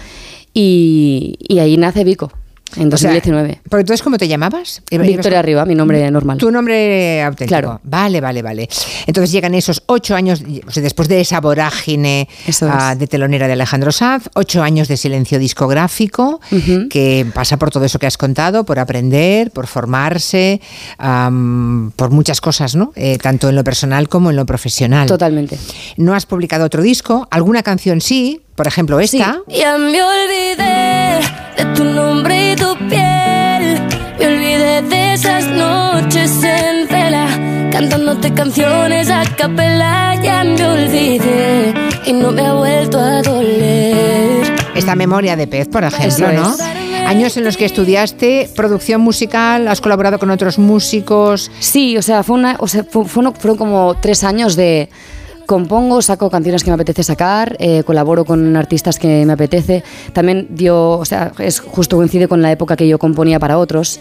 Y 0.51 1.37
ahí 1.59 1.77
nace 1.77 2.03
Vico, 2.03 2.31
en 2.75 2.93
O 2.93 2.97
sea, 2.97 3.11
2019. 3.11 3.61
Porque 3.69 3.81
entonces, 3.81 4.03
¿cómo 4.03 4.17
te 4.17 4.27
llamabas? 4.27 4.81
Victoria 4.91 5.39
Arriba, 5.39 5.65
mi 5.65 5.75
nombre 5.75 6.09
normal. 6.11 6.37
Tu 6.37 6.51
nombre 6.51 7.23
auténtico. 7.23 7.47
Claro. 7.47 7.79
Vale, 7.83 8.21
vale, 8.21 8.41
vale. 8.41 8.69
Entonces 9.05 9.31
llegan 9.31 9.53
esos 9.53 9.83
ocho 9.85 10.15
años, 10.15 10.43
o 10.67 10.71
sea, 10.71 10.83
después 10.83 11.07
de 11.07 11.21
esa 11.21 11.39
vorágine 11.39 12.27
ah, 12.61 12.95
de 12.95 13.07
telonera 13.07 13.47
de 13.47 13.53
Alejandro 13.53 13.91
Sanz, 13.91 14.29
ocho 14.33 14.61
años 14.61 14.87
de 14.87 14.97
silencio 14.97 15.39
discográfico, 15.39 16.41
que 16.89 17.25
pasa 17.33 17.57
por 17.57 17.71
todo 17.71 17.85
eso 17.85 17.99
que 17.99 18.07
has 18.07 18.17
contado, 18.17 18.65
por 18.65 18.79
aprender, 18.79 19.51
por 19.51 19.67
formarse, 19.67 20.61
por 20.97 22.09
muchas 22.09 22.41
cosas, 22.41 22.75
¿no? 22.75 22.91
Eh, 22.95 23.17
tanto 23.17 23.49
en 23.49 23.55
lo 23.55 23.63
personal 23.63 24.09
como 24.09 24.29
en 24.29 24.35
lo 24.35 24.45
profesional. 24.45 25.07
Totalmente. 25.07 25.57
No 25.97 26.13
has 26.13 26.25
publicado 26.25 26.65
otro 26.65 26.81
disco, 26.81 27.27
alguna 27.31 27.63
canción 27.63 28.01
sí, 28.01 28.41
por 28.57 28.67
ejemplo 28.67 28.99
esta. 28.99 29.41
Ya 29.47 29.77
me 29.77 30.01
olvidé 30.03 31.19
de 31.57 31.65
tu 31.75 31.83
nombre 31.85 32.51
y 32.51 32.55
tu 32.55 32.75
piel. 32.89 33.79
Me 34.19 34.25
olvidé 34.25 34.81
de 34.81 35.13
esas 35.13 35.45
noches 35.45 36.43
en 36.43 36.87
vela, 36.87 37.27
cantándote 37.71 38.33
canciones 38.33 39.09
a 39.11 39.23
capela. 39.37 40.15
Ya 40.23 40.43
me 40.43 40.65
olvidé 40.65 41.73
y 42.07 42.13
no 42.13 42.31
me 42.31 42.41
ha 42.47 42.53
vuelto 42.53 42.99
a 42.99 43.21
doler. 43.21 44.41
Esta 44.75 44.95
memoria 44.95 45.35
de 45.35 45.45
pez, 45.47 45.67
por 45.67 45.83
ejemplo, 45.83 46.27
Eso 46.29 46.31
¿no? 46.33 46.49
es. 46.55 46.61
Años 47.07 47.37
en 47.37 47.45
los 47.45 47.55
que 47.57 47.65
estudiaste 47.65 48.49
producción 48.55 49.01
musical, 49.01 49.67
has 49.67 49.79
colaborado 49.81 50.17
con 50.19 50.29
otros 50.31 50.57
músicos. 50.59 51.51
Sí, 51.59 51.95
o 51.97 52.01
sea, 52.01 52.23
fue 52.23 52.35
una, 52.35 52.57
o 52.59 52.67
sea, 52.67 52.83
fue- 52.83 53.05
fueron, 53.05 53.33
fueron 53.35 53.55
como 53.57 53.95
tres 54.01 54.23
años 54.25 54.55
de 54.57 54.89
compongo, 55.47 56.03
saco 56.03 56.29
canciones 56.29 56.63
que 56.63 56.69
me 56.69 56.75
apetece 56.75 57.01
sacar, 57.01 57.55
eh, 57.57 57.81
colaboro 57.83 58.25
con 58.25 58.55
artistas 58.55 58.99
que 58.99 59.25
me 59.25 59.33
apetece. 59.33 59.83
También 60.13 60.47
dio, 60.51 60.91
o 60.91 61.05
sea, 61.05 61.31
es 61.39 61.59
justo 61.59 61.95
coincide 61.95 62.27
con 62.27 62.43
la 62.43 62.51
época 62.51 62.75
que 62.75 62.87
yo 62.87 62.99
componía 62.99 63.39
para 63.39 63.57
otros. 63.57 63.99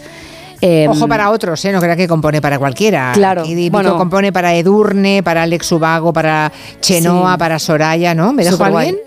Eh, 0.61 0.87
Ojo 0.89 1.07
para 1.07 1.29
otros, 1.29 1.63
¿eh? 1.65 1.71
no 1.71 1.79
crea 1.79 1.95
que 1.95 2.07
compone 2.07 2.41
para 2.41 2.57
cualquiera. 2.57 3.11
Claro, 3.13 3.43
Vico 3.45 3.71
bueno. 3.71 3.95
compone 3.97 4.31
para 4.33 4.55
Edurne, 4.55 5.21
para 5.23 5.43
Alex 5.43 5.71
Ubago, 5.71 6.11
para 6.13 6.51
Chenoa, 6.81 7.33
Sí. 7.33 7.37
para 7.39 7.59
Soraya, 7.59 8.15
¿no? 8.15 8.33
¿Me 8.33 8.43
dejo 8.43 8.63
alguien? 8.63 8.97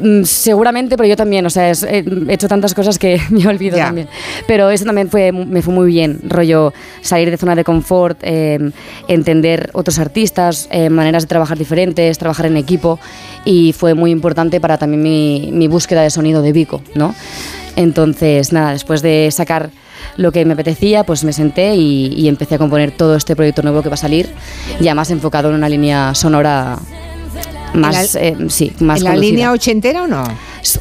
Mm, 0.00 0.22
Seguramente, 0.24 0.96
pero 0.96 1.08
yo 1.08 1.16
también, 1.16 1.44
o 1.44 1.50
sea, 1.50 1.70
es- 1.70 1.82
he 1.82 2.04
he 2.28 2.32
hecho 2.34 2.46
tantas 2.46 2.72
cosas 2.72 2.98
que 3.00 3.20
me 3.30 3.46
olvido 3.48 3.76
Ya. 3.76 3.86
también. 3.86 4.08
Pero 4.46 4.70
eso 4.70 4.84
también 4.84 5.08
fue, 5.10 5.32
me 5.32 5.60
fue 5.60 5.74
muy 5.74 5.86
bien, 5.88 6.20
rollo 6.28 6.72
salir 7.00 7.30
de 7.30 7.36
zona 7.36 7.56
de 7.56 7.64
confort, 7.64 8.18
eh, 8.22 8.70
entender 9.08 9.70
otros 9.72 9.98
artistas, 9.98 10.68
eh, 10.70 10.88
maneras 10.88 11.24
de 11.24 11.26
trabajar 11.28 11.58
diferentes, 11.58 12.16
trabajar 12.16 12.46
en 12.46 12.56
equipo 12.56 13.00
y 13.44 13.72
fue 13.72 13.94
muy 13.94 14.12
importante 14.12 14.60
para 14.60 14.78
también 14.78 15.02
mi, 15.02 15.50
mi 15.52 15.66
búsqueda 15.66 16.02
de 16.02 16.10
sonido 16.10 16.42
de 16.42 16.52
Vico, 16.52 16.80
¿no? 16.94 17.12
Entonces, 17.74 18.52
nada, 18.52 18.70
después 18.72 19.02
de 19.02 19.28
sacar 19.32 19.70
lo 20.16 20.32
que 20.32 20.44
me 20.44 20.54
apetecía, 20.54 21.04
pues 21.04 21.24
me 21.24 21.32
senté 21.32 21.74
y, 21.76 22.14
y 22.16 22.28
empecé 22.28 22.54
a 22.56 22.58
componer 22.58 22.90
todo 22.92 23.16
este 23.16 23.34
proyecto 23.36 23.62
nuevo 23.62 23.82
que 23.82 23.88
va 23.88 23.94
a 23.94 23.98
salir, 23.98 24.28
ya 24.80 24.94
más 24.94 25.10
enfocado 25.10 25.48
en 25.50 25.56
una 25.56 25.68
línea 25.68 26.14
sonora 26.14 26.78
más, 27.74 28.14
¿En 28.16 28.42
eh, 28.46 28.50
sí, 28.50 28.70
más 28.80 28.98
¿En 28.98 29.04
la 29.04 29.10
conducida. 29.12 29.30
línea 29.30 29.52
ochentera 29.52 30.02
o 30.02 30.06
no? 30.06 30.22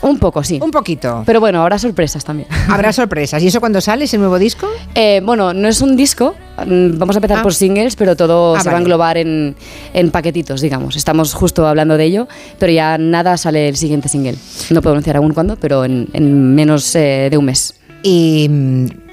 Un 0.01 0.19
poco, 0.19 0.43
sí. 0.43 0.59
Un 0.61 0.71
poquito. 0.71 1.23
Pero 1.25 1.39
bueno, 1.39 1.61
habrá 1.61 1.79
sorpresas 1.79 2.23
también. 2.25 2.49
Habrá 2.69 2.91
sorpresas. 2.91 3.41
¿Y 3.41 3.47
eso 3.47 3.61
cuando 3.61 3.79
sale 3.79 4.03
ese 4.05 4.17
nuevo 4.17 4.37
disco? 4.37 4.67
Eh, 4.93 5.21
bueno, 5.23 5.53
no 5.53 5.69
es 5.69 5.79
un 5.81 5.95
disco, 5.95 6.35
mm, 6.65 6.97
vamos 6.97 7.15
a 7.15 7.19
empezar 7.19 7.37
Ah. 7.39 7.43
por 7.43 7.53
singles, 7.53 7.95
pero 7.95 8.17
todo 8.17 8.55
Ah, 8.55 8.59
se 8.59 8.65
va 8.65 8.71
a 8.71 8.73
vale. 8.73 8.83
englobar 8.83 9.17
en, 9.17 9.55
en 9.93 10.11
paquetitos, 10.11 10.59
digamos. 10.59 10.97
Estamos 10.97 11.33
justo 11.33 11.65
hablando 11.65 11.95
de 11.97 12.03
ello, 12.03 12.27
pero 12.59 12.73
ya 12.73 12.97
nada 12.97 13.37
sale 13.37 13.69
el 13.69 13.77
siguiente 13.77 14.09
single. 14.09 14.35
No 14.69 14.81
puedo 14.81 14.91
anunciar 14.93 15.15
aún 15.15 15.33
cuándo, 15.33 15.55
pero 15.55 15.85
en, 15.85 16.09
en 16.11 16.53
menos 16.55 16.93
eh, 16.95 17.29
de 17.31 17.37
un 17.37 17.45
mes. 17.45 17.73
Y 18.03 18.49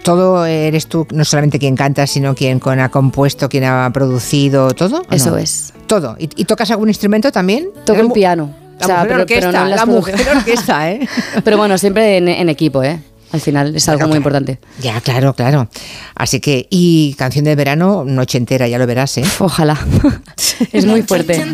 todo 0.08 0.46
eres 0.46 0.86
tú, 0.86 1.06
no 1.10 1.22
solamente 1.22 1.58
quien 1.58 1.76
canta, 1.76 2.06
sino 2.06 2.34
quien 2.34 2.60
con 2.60 2.80
ha 2.80 2.88
compuesto, 2.88 3.50
quien 3.50 3.64
ha 3.64 3.90
producido, 3.92 4.70
todo. 4.70 5.02
¿o 5.02 5.14
Eso 5.14 5.32
no? 5.32 5.36
es. 5.36 5.74
Todo. 5.86 6.16
¿Y, 6.18 6.30
y 6.34 6.46
tocas 6.46 6.70
algún 6.70 6.88
instrumento 6.88 7.30
también? 7.30 7.68
Toco 7.84 8.00
el 8.00 8.10
piano. 8.12 8.50
La 8.80 9.04
mujer 9.04 9.20
orquesta, 9.20 9.48
en 9.48 9.70
las 9.70 9.80
la 9.80 9.84
mujer 9.84 10.14
orquesta, 10.34 10.90
¿eh? 10.90 11.06
pero 11.44 11.58
bueno, 11.58 11.76
siempre 11.76 12.16
en, 12.16 12.26
en 12.26 12.48
equipo, 12.48 12.82
¿eh? 12.82 13.02
Al 13.32 13.40
final 13.42 13.76
es 13.76 13.86
algo 13.90 14.08
muy 14.08 14.16
importante. 14.16 14.58
Ya, 14.80 14.98
claro, 15.02 15.34
claro. 15.34 15.68
Así 16.14 16.40
que, 16.40 16.66
y 16.70 17.12
canción 17.18 17.44
de 17.44 17.54
verano, 17.54 18.04
noche 18.06 18.38
entera, 18.38 18.66
ya 18.66 18.78
lo 18.78 18.86
verás, 18.86 19.18
¿eh? 19.18 19.24
Ojalá. 19.40 19.78
es 20.72 20.86
muy 20.86 21.02
fuerte. 21.02 21.44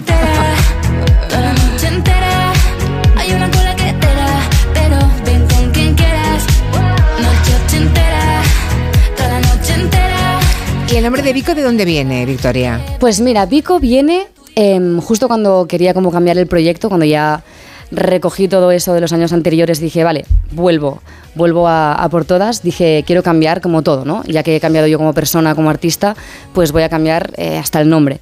¿Y 10.95 10.97
el 10.97 11.03
nombre 11.03 11.23
de 11.23 11.33
Vico 11.33 11.57
de 11.57 11.63
dónde 11.63 11.85
viene, 11.85 12.25
Victoria? 12.25 12.81
Pues 13.01 13.21
mira, 13.21 13.47
Vico 13.47 13.81
viene 13.81 14.29
em, 14.55 15.01
justo 15.01 15.27
cuando 15.27 15.67
quería 15.67 15.93
como 15.93 16.13
cambiar 16.13 16.39
el 16.39 16.47
proyecto, 16.47 16.89
cuando 16.89 17.05
ya 17.05 17.43
recogí 17.91 18.47
todo 18.47 18.71
eso 18.71 18.95
de 18.95 19.01
los 19.01 19.13
años 19.13 19.33
anteriores, 19.33 19.81
dije, 19.81 20.05
vale, 20.05 20.25
vuelvo, 20.53 21.03
vuelvo 21.35 21.67
a, 21.67 21.95
a 21.95 22.09
por 22.11 22.25
todas, 22.25 22.63
dije, 22.63 23.03
quiero 23.05 23.25
cambiar 23.25 23.61
como 23.61 23.83
todo, 23.83 24.05
¿no? 24.05 24.23
Ya 24.29 24.45
que 24.45 24.55
he 24.55 24.61
cambiado 24.61 24.87
yo 24.87 24.97
como 24.99 25.13
persona, 25.13 25.57
como 25.57 25.69
artista, 25.69 26.15
pues 26.53 26.71
voy 26.71 26.85
a 26.85 26.89
cambiar 26.89 27.33
eh, 27.39 27.59
hasta 27.59 27.81
el 27.81 27.89
nombre. 27.89 28.21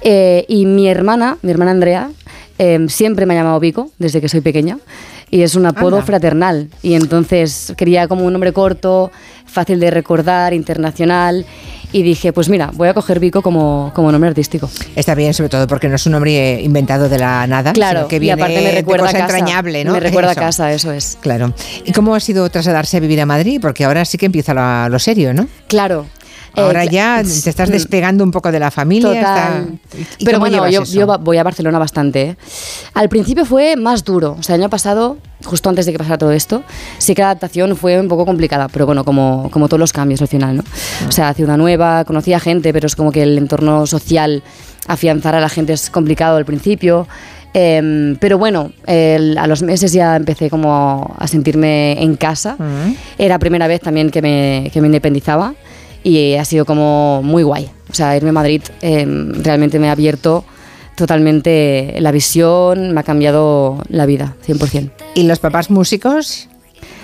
Eh, 0.00 0.46
y 0.48 0.64
mi 0.64 0.88
hermana, 0.88 1.36
mi 1.42 1.50
hermana 1.50 1.72
Andrea, 1.72 2.08
em, 2.56 2.88
siempre 2.88 3.26
me 3.26 3.34
ha 3.34 3.42
llamado 3.42 3.60
Vico, 3.60 3.90
desde 3.98 4.22
que 4.22 4.30
soy 4.30 4.40
pequeña. 4.40 4.78
Y 5.30 5.42
es 5.42 5.54
un 5.54 5.66
apodo 5.66 5.96
Anda. 5.96 6.06
fraternal. 6.06 6.68
Y 6.82 6.94
entonces 6.94 7.74
quería 7.76 8.06
como 8.08 8.24
un 8.24 8.32
nombre 8.32 8.52
corto, 8.52 9.10
fácil 9.44 9.80
de 9.80 9.90
recordar, 9.90 10.54
internacional. 10.54 11.44
Y 11.96 12.02
dije, 12.02 12.30
pues 12.34 12.50
mira, 12.50 12.70
voy 12.74 12.88
a 12.88 12.92
coger 12.94 13.18
Vico 13.20 13.40
como, 13.40 13.90
como 13.94 14.12
nombre 14.12 14.28
artístico. 14.28 14.68
Está 14.94 15.14
bien, 15.14 15.32
sobre 15.32 15.48
todo 15.48 15.66
porque 15.66 15.88
no 15.88 15.94
es 15.96 16.04
un 16.04 16.12
nombre 16.12 16.60
inventado 16.60 17.08
de 17.08 17.18
la 17.18 17.46
nada, 17.46 17.72
Claro, 17.72 18.00
sino 18.00 18.08
que 18.08 18.16
y 18.16 18.18
viene 18.18 18.42
aparte 18.42 18.58
me 18.60 18.64
de 18.66 18.72
recuerda 18.72 19.06
cosa 19.06 19.16
a 19.16 19.20
casa. 19.22 19.38
entrañable, 19.38 19.82
¿no? 19.82 19.92
Me 19.94 20.00
recuerda 20.00 20.32
Eso. 20.32 20.40
a 20.40 20.44
casa, 20.44 20.72
eso 20.74 20.92
es. 20.92 21.16
Claro. 21.22 21.54
¿Y 21.86 21.92
cómo 21.92 22.14
ha 22.14 22.20
sido 22.20 22.50
trasladarse 22.50 22.98
a 22.98 23.00
vivir 23.00 23.18
a 23.22 23.24
Madrid? 23.24 23.60
Porque 23.62 23.84
ahora 23.86 24.04
sí 24.04 24.18
que 24.18 24.26
empieza 24.26 24.52
lo, 24.52 24.90
lo 24.90 24.98
serio, 24.98 25.32
¿no? 25.32 25.48
Claro. 25.68 26.04
Ahora 26.56 26.84
Eh, 26.84 26.88
ya 26.90 27.22
te 27.22 27.50
estás 27.50 27.68
mm. 27.68 27.72
despegando 27.72 28.24
un 28.24 28.30
poco 28.30 28.50
de 28.50 28.58
la 28.60 28.70
familia. 28.70 29.08
Total. 29.08 29.78
está- 29.92 29.98
¿Y 30.18 30.24
Pero 30.24 30.38
bueno, 30.40 30.68
yo, 30.68 30.84
yo 30.84 31.06
voy 31.18 31.36
a 31.38 31.42
Barcelona 31.42 31.78
bastante. 31.78 32.22
¿eh? 32.22 32.36
Al 32.94 33.08
principio 33.08 33.44
fue 33.44 33.76
más 33.76 34.04
duro. 34.04 34.36
O 34.38 34.42
sea, 34.42 34.54
el 34.56 34.62
año 34.62 34.70
pasado, 34.70 35.18
justo 35.44 35.68
antes 35.68 35.86
de 35.86 35.92
que 35.92 35.98
pasara 35.98 36.18
todo 36.18 36.32
esto, 36.32 36.62
sí 36.98 37.14
que 37.14 37.22
la 37.22 37.28
adaptación 37.30 37.76
fue 37.76 37.98
un 38.00 38.08
poco 38.08 38.24
complicada. 38.26 38.68
Pero 38.68 38.86
bueno, 38.86 39.04
como, 39.04 39.50
como 39.50 39.68
todos 39.68 39.80
los 39.80 39.92
cambios 39.92 40.22
al 40.22 40.28
final, 40.28 40.56
¿no? 40.56 40.64
O 41.08 41.12
sea, 41.12 41.32
ciudad 41.34 41.56
nueva, 41.56 42.04
conocía 42.04 42.40
gente, 42.40 42.72
pero 42.72 42.86
es 42.86 42.96
como 42.96 43.12
que 43.12 43.22
el 43.22 43.36
entorno 43.38 43.86
social, 43.86 44.42
afianzar 44.88 45.34
a 45.34 45.40
la 45.40 45.48
gente 45.48 45.72
es 45.72 45.90
complicado 45.90 46.36
al 46.36 46.44
principio. 46.44 47.06
Em, 47.54 48.16
pero 48.16 48.36
bueno, 48.38 48.72
a 48.86 49.46
los 49.46 49.62
meses 49.62 49.90
ya 49.92 50.14
empecé 50.16 50.50
como 50.50 51.14
a 51.18 51.26
sentirme 51.26 52.02
en 52.02 52.16
casa. 52.16 52.56
Era 53.16 53.38
primera 53.38 53.66
vez 53.66 53.80
también 53.80 54.10
que 54.10 54.20
me, 54.20 54.70
que 54.72 54.80
me 54.82 54.88
independizaba 54.88 55.54
y 56.06 56.36
ha 56.36 56.44
sido 56.44 56.64
como 56.64 57.20
muy 57.24 57.42
guay. 57.42 57.68
O 57.90 57.94
sea, 57.94 58.16
irme 58.16 58.30
a 58.30 58.32
Madrid 58.32 58.62
em, 58.80 59.32
realmente 59.42 59.80
me 59.80 59.88
ha 59.88 59.92
abierto 59.92 60.44
totalmente 60.96 61.96
la 61.98 62.12
visión, 62.12 62.92
me 62.92 63.00
ha 63.00 63.02
cambiado 63.02 63.82
la 63.88 64.06
vida, 64.06 64.36
100%. 64.46 64.92
¿Y 65.16 65.24
los 65.24 65.40
papás 65.40 65.68
músicos? 65.68 66.48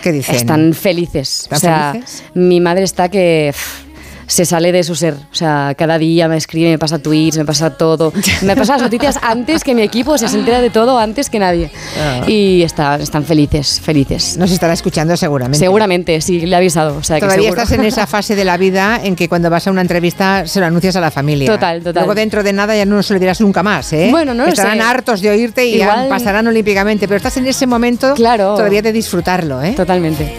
¿Qué 0.05 0.12
dicen? 0.12 0.36
Están 0.36 0.72
felices. 0.72 1.48
¿Están 1.50 1.56
o 1.56 1.60
sea, 1.60 1.92
felices? 1.94 2.22
mi 2.34 2.60
madre 2.60 2.84
está 2.84 3.08
que 3.08 3.52
pff, 3.52 3.92
se 4.33 4.47
sale 4.47 4.73
de 4.73 4.83
su 4.83 4.94
ser. 4.94 5.12
O 5.12 5.35
sea, 5.35 5.75
cada 5.77 5.99
día 5.99 6.27
me 6.27 6.39
escribe, 6.39 6.70
me 6.70 6.78
pasa 6.78 6.99
tweets, 6.99 7.36
me 7.36 7.44
pasa 7.44 7.69
todo. 7.77 8.15
Me 8.41 8.57
pasa 8.57 8.73
las 8.75 8.83
noticias 8.83 9.19
antes 9.20 9.62
que 9.62 9.75
mi 9.75 9.83
equipo, 9.83 10.12
o 10.12 10.19
sea, 10.19 10.27
se 10.28 10.39
entera 10.39 10.62
de 10.62 10.70
todo 10.70 10.99
antes 10.99 11.28
que 11.28 11.39
nadie. 11.39 11.70
Ah. 12.01 12.23
Y 12.27 12.62
está, 12.62 12.97
están 12.97 13.25
felices, 13.25 13.78
felices. 13.78 14.39
Nos 14.39 14.51
estará 14.51 14.73
escuchando 14.73 15.15
seguramente. 15.19 15.59
Seguramente, 15.59 16.19
sí, 16.23 16.41
le 16.47 16.55
he 16.55 16.57
avisado. 16.57 16.97
O 16.97 17.02
sea, 17.02 17.17
que 17.17 17.27
Todavía 17.27 17.44
seguro. 17.51 17.62
estás 17.62 17.78
en 17.78 17.85
esa 17.85 18.07
fase 18.07 18.35
de 18.35 18.47
la 18.47 18.57
vida 18.57 18.99
en 19.05 19.17
que 19.17 19.28
cuando 19.28 19.51
vas 19.51 19.67
a 19.67 19.70
una 19.70 19.83
entrevista 19.83 20.47
se 20.47 20.61
lo 20.61 20.67
anuncias 20.67 20.97
a 20.97 21.01
la 21.02 21.11
familia. 21.11 21.51
Total, 21.51 21.83
total. 21.83 22.05
Luego 22.05 22.15
dentro 22.15 22.43
de 22.43 22.55
nada 22.55 22.75
ya 22.75 22.86
no 22.86 23.02
se 23.02 23.12
lo 23.12 23.20
dirás 23.20 23.39
nunca 23.43 23.62
más, 23.62 23.93
¿eh? 23.93 24.09
Bueno, 24.11 24.33
no 24.33 24.44
lo 24.44 24.49
Estarán 24.49 24.78
sé. 24.78 24.83
hartos 24.85 25.20
de 25.20 25.28
oírte 25.28 25.67
y 25.67 25.77
ya 25.77 25.85
Igual- 25.85 26.09
pasarán 26.09 26.47
olímpicamente, 26.47 27.07
pero 27.07 27.19
estás 27.19 27.36
en 27.36 27.47
ese 27.47 27.67
momento 27.67 28.15
Claro. 28.15 28.55
todavía 28.55 28.81
de 28.81 28.93
disfrutarlo, 28.93 29.62
¿eh? 29.62 29.73
Totalmente. 29.77 30.33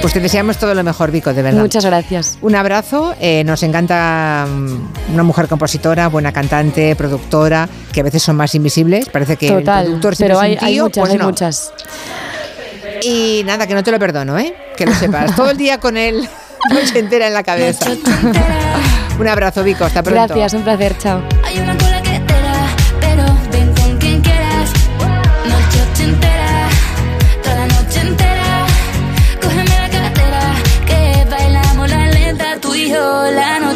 Pues 0.00 0.14
te 0.14 0.20
deseamos 0.20 0.56
todo 0.56 0.74
lo 0.74 0.82
mejor, 0.82 1.10
Vico, 1.10 1.34
de 1.34 1.42
verdad. 1.42 1.60
Muchas 1.60 1.84
gracias. 1.84 2.38
Un 2.40 2.54
abrazo, 2.54 3.14
eh, 3.20 3.44
nos 3.44 3.62
encanta 3.62 4.46
mm, 4.48 5.12
una 5.12 5.22
mujer 5.22 5.46
compositora, 5.46 6.08
buena 6.08 6.32
cantante, 6.32 6.96
productora, 6.96 7.68
que 7.92 8.00
a 8.00 8.04
veces 8.04 8.22
son 8.22 8.36
más 8.36 8.54
invisibles, 8.54 9.08
parece 9.10 9.36
que 9.36 9.48
el 9.48 9.62
productor 9.62 10.16
siempre 10.16 10.36
pero 10.36 10.42
es 10.42 10.62
hay, 10.62 10.80
un 10.80 10.90
tío, 10.90 11.04
hay 11.04 11.08
muchas, 11.08 11.08
pues 11.08 11.12
hay 11.12 11.26
muchas. 11.26 11.72
Y 13.02 13.42
nada, 13.44 13.66
que 13.66 13.74
no 13.74 13.82
te 13.82 13.90
lo 13.90 13.98
perdono, 13.98 14.38
¿eh? 14.38 14.54
Que 14.76 14.86
lo 14.86 14.94
sepas. 14.94 15.36
Todo 15.36 15.50
el 15.50 15.58
día 15.58 15.78
con 15.78 15.96
él, 15.96 16.26
noche 16.70 16.98
entera 16.98 17.26
en 17.26 17.34
la 17.34 17.42
cabeza. 17.42 17.90
Un 19.18 19.28
abrazo, 19.28 19.62
Vico, 19.62 19.84
hasta 19.84 20.02
pronto. 20.02 20.34
Gracias, 20.34 20.54
un 20.54 20.62
placer, 20.62 20.96
chao. 20.96 21.22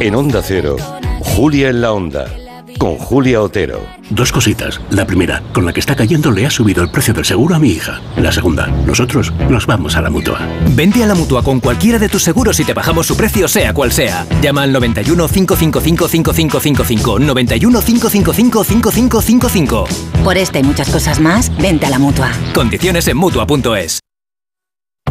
En 0.00 0.14
Onda 0.14 0.40
Cero, 0.42 0.76
Julia 1.20 1.68
en 1.68 1.82
la 1.82 1.92
Onda, 1.92 2.24
con 2.78 2.96
Julia 2.96 3.42
Otero. 3.42 3.84
Dos 4.08 4.32
cositas. 4.32 4.80
La 4.88 5.06
primera, 5.06 5.42
con 5.52 5.66
la 5.66 5.74
que 5.74 5.80
está 5.80 5.94
cayendo 5.94 6.30
le 6.30 6.46
ha 6.46 6.50
subido 6.50 6.82
el 6.82 6.90
precio 6.90 7.12
del 7.12 7.26
seguro 7.26 7.54
a 7.54 7.58
mi 7.58 7.68
hija. 7.68 8.00
La 8.16 8.32
segunda, 8.32 8.66
nosotros 8.86 9.30
nos 9.50 9.66
vamos 9.66 9.96
a 9.96 10.00
la 10.00 10.08
mutua. 10.08 10.40
Vente 10.70 11.04
a 11.04 11.06
la 11.06 11.14
mutua 11.14 11.42
con 11.42 11.60
cualquiera 11.60 11.98
de 11.98 12.08
tus 12.08 12.22
seguros 12.22 12.58
y 12.60 12.64
te 12.64 12.72
bajamos 12.72 13.06
su 13.06 13.14
precio, 13.14 13.46
sea 13.46 13.74
cual 13.74 13.92
sea. 13.92 14.26
Llama 14.40 14.62
al 14.62 14.72
91 14.72 15.28
555 15.28 16.08
5555. 16.08 17.18
91 17.18 17.80
555 17.82 18.64
5555. 18.64 19.84
Por 20.24 20.38
esta 20.38 20.58
y 20.60 20.62
muchas 20.62 20.88
cosas 20.88 21.20
más, 21.20 21.54
vente 21.58 21.84
a 21.84 21.90
la 21.90 21.98
mutua. 21.98 22.32
Condiciones 22.54 23.06
en 23.06 23.18
mutua.es. 23.18 24.00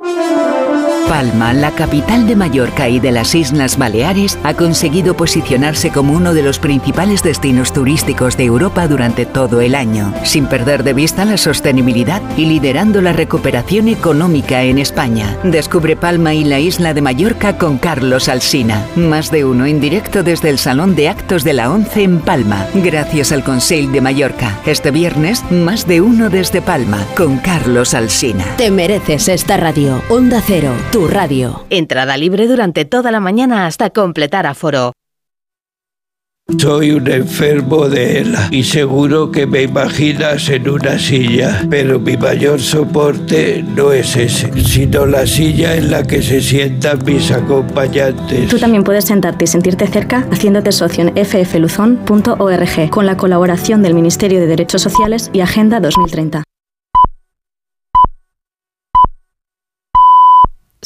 you. 0.00 0.27
Palma, 1.08 1.54
la 1.54 1.70
capital 1.70 2.26
de 2.26 2.36
Mallorca 2.36 2.86
y 2.90 3.00
de 3.00 3.12
las 3.12 3.34
Islas 3.34 3.78
Baleares, 3.78 4.38
ha 4.42 4.52
conseguido 4.52 5.16
posicionarse 5.16 5.90
como 5.90 6.12
uno 6.12 6.34
de 6.34 6.42
los 6.42 6.58
principales 6.58 7.22
destinos 7.22 7.72
turísticos 7.72 8.36
de 8.36 8.44
Europa 8.44 8.86
durante 8.86 9.24
todo 9.24 9.62
el 9.62 9.74
año, 9.74 10.12
sin 10.24 10.46
perder 10.46 10.84
de 10.84 10.92
vista 10.92 11.24
la 11.24 11.38
sostenibilidad 11.38 12.20
y 12.36 12.44
liderando 12.44 13.00
la 13.00 13.14
recuperación 13.14 13.88
económica 13.88 14.62
en 14.64 14.78
España. 14.78 15.34
Descubre 15.44 15.96
Palma 15.96 16.34
y 16.34 16.44
la 16.44 16.60
isla 16.60 16.92
de 16.92 17.00
Mallorca 17.00 17.56
con 17.56 17.78
Carlos 17.78 18.28
Alsina. 18.28 18.86
Más 18.94 19.30
de 19.30 19.46
uno 19.46 19.64
en 19.64 19.80
directo 19.80 20.22
desde 20.22 20.50
el 20.50 20.58
Salón 20.58 20.94
de 20.94 21.08
Actos 21.08 21.42
de 21.42 21.54
la 21.54 21.70
ONCE 21.70 22.02
en 22.02 22.20
Palma, 22.20 22.66
gracias 22.74 23.32
al 23.32 23.42
Consell 23.44 23.90
de 23.92 24.02
Mallorca. 24.02 24.58
Este 24.66 24.90
viernes, 24.90 25.42
más 25.50 25.86
de 25.86 26.02
uno 26.02 26.28
desde 26.28 26.60
Palma, 26.60 27.02
con 27.16 27.38
Carlos 27.38 27.94
Alsina. 27.94 28.44
Te 28.58 28.70
mereces 28.70 29.28
esta 29.28 29.56
radio. 29.56 30.02
Onda 30.10 30.42
Cero, 30.46 30.72
tu 30.92 30.97
radio. 31.06 31.64
Entrada 31.70 32.16
libre 32.16 32.48
durante 32.48 32.84
toda 32.84 33.12
la 33.12 33.20
mañana 33.20 33.66
hasta 33.66 33.90
completar 33.90 34.46
aforo. 34.46 34.92
Soy 36.56 36.92
un 36.92 37.06
enfermo 37.10 37.90
de 37.90 38.20
ELA 38.20 38.48
y 38.50 38.64
seguro 38.64 39.30
que 39.30 39.46
me 39.46 39.64
imaginas 39.64 40.48
en 40.48 40.66
una 40.66 40.98
silla, 40.98 41.62
pero 41.68 42.00
mi 42.00 42.16
mayor 42.16 42.58
soporte 42.58 43.62
no 43.62 43.92
es 43.92 44.16
ese, 44.16 44.50
sino 44.64 45.04
la 45.04 45.26
silla 45.26 45.76
en 45.76 45.90
la 45.90 46.04
que 46.04 46.22
se 46.22 46.40
sientan 46.40 47.04
mis 47.04 47.30
acompañantes. 47.30 48.48
Tú 48.48 48.58
también 48.58 48.82
puedes 48.82 49.04
sentarte 49.04 49.44
y 49.44 49.46
sentirte 49.46 49.86
cerca 49.88 50.26
haciéndote 50.30 50.72
socio 50.72 51.04
en 51.04 51.14
ffluzon.org 51.22 52.90
con 52.90 53.04
la 53.04 53.18
colaboración 53.18 53.82
del 53.82 53.92
Ministerio 53.92 54.40
de 54.40 54.46
Derechos 54.46 54.80
Sociales 54.80 55.28
y 55.34 55.40
Agenda 55.40 55.80
2030. 55.80 56.44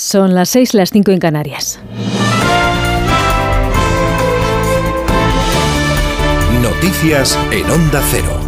Son 0.02 0.34
las 0.34 0.48
6, 0.48 0.74
las 0.74 0.90
5 0.90 1.12
en 1.12 1.18
Canarias. 1.20 1.78
Noticias 6.60 7.38
en 7.52 7.70
Onda 7.70 8.02
Cero. 8.10 8.41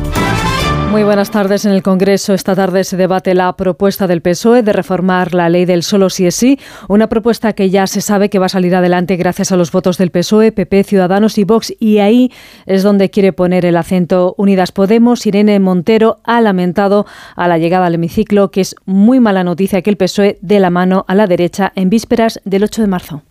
Muy 0.95 1.03
buenas 1.03 1.33
tardes. 1.33 1.65
En 1.65 1.73
el 1.73 1.83
Congreso 1.83 2.35
esta 2.35 2.55
tarde 2.55 2.85
se 2.85 2.97
debate 2.97 3.35
la 3.35 3.53
propuesta 3.57 4.07
del 4.07 4.23
PSOE 4.23 4.63
de 4.63 4.73
reformar 4.73 5.35
la 5.35 5.49
ley 5.49 5.65
del 5.65 5.83
solo 5.83 6.09
si 6.09 6.25
es 6.25 6.37
sí, 6.37 6.61
una 6.87 7.09
propuesta 7.09 7.53
que 7.53 7.69
ya 7.69 7.89
se 7.89 8.01
sabe 8.01 8.31
que 8.31 8.39
va 8.39 8.47
a 8.47 8.49
salir 8.49 8.77
adelante 8.77 9.17
gracias 9.17 9.51
a 9.51 9.57
los 9.57 9.73
votos 9.73 9.99
del 9.99 10.13
PSOE, 10.13 10.53
PP, 10.53 10.85
Ciudadanos 10.85 11.37
y 11.37 11.43
Vox 11.43 11.75
y 11.81 11.99
ahí 11.99 12.31
es 12.67 12.85
donde 12.85 13.11
quiere 13.11 13.33
poner 13.33 13.67
el 13.67 13.77
acento 13.77 14.37
Unidas 14.39 14.71
Podemos. 14.71 15.27
Irene 15.27 15.59
Montero 15.59 16.21
ha 16.23 16.41
lamentado 16.41 17.07
a 17.35 17.49
la 17.49 17.59
llegada 17.59 17.87
al 17.87 17.97
hemiciclo 17.97 18.53
que 18.53 18.61
es 18.61 18.77
muy 18.85 19.19
mala 19.19 19.43
noticia 19.43 19.83
que 19.83 19.91
el 19.91 19.97
PSOE 19.97 20.39
dé 20.43 20.61
la 20.61 20.71
mano 20.71 21.05
a 21.09 21.17
la 21.17 21.27
derecha 21.27 21.73
en 21.75 21.91
vísperas 21.91 22.41
del 22.45 22.63
8 22.63 22.83
de 22.83 22.87
marzo. 22.87 23.23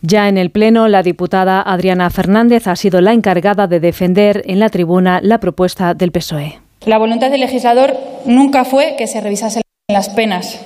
Ya 0.00 0.28
en 0.28 0.38
el 0.38 0.50
Pleno, 0.50 0.86
la 0.86 1.02
diputada 1.02 1.60
Adriana 1.60 2.08
Fernández 2.10 2.68
ha 2.68 2.76
sido 2.76 3.00
la 3.00 3.12
encargada 3.12 3.66
de 3.66 3.80
defender 3.80 4.44
en 4.46 4.60
la 4.60 4.68
tribuna 4.68 5.18
la 5.22 5.40
propuesta 5.40 5.94
del 5.94 6.12
PSOE. 6.12 6.60
La 6.86 6.98
voluntad 6.98 7.30
del 7.30 7.40
legislador 7.40 7.96
nunca 8.24 8.64
fue 8.64 8.94
que 8.96 9.08
se 9.08 9.20
revisasen 9.20 9.62
las 9.90 10.08
penas, 10.10 10.60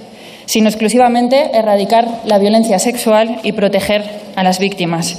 sino 0.44 0.68
exclusivamente 0.68 1.56
erradicar 1.56 2.06
la 2.26 2.38
violencia 2.38 2.78
sexual 2.78 3.40
y 3.42 3.52
proteger 3.52 4.04
a 4.36 4.42
las 4.42 4.58
víctimas. 4.58 5.18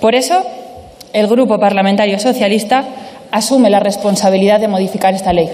Por 0.00 0.16
eso, 0.16 0.42
el 1.12 1.28
Grupo 1.28 1.60
Parlamentario 1.60 2.18
Socialista 2.18 2.86
asume 3.30 3.70
la 3.70 3.78
responsabilidad 3.78 4.58
de 4.58 4.68
modificar 4.68 5.14
esta 5.14 5.32
ley. 5.32 5.48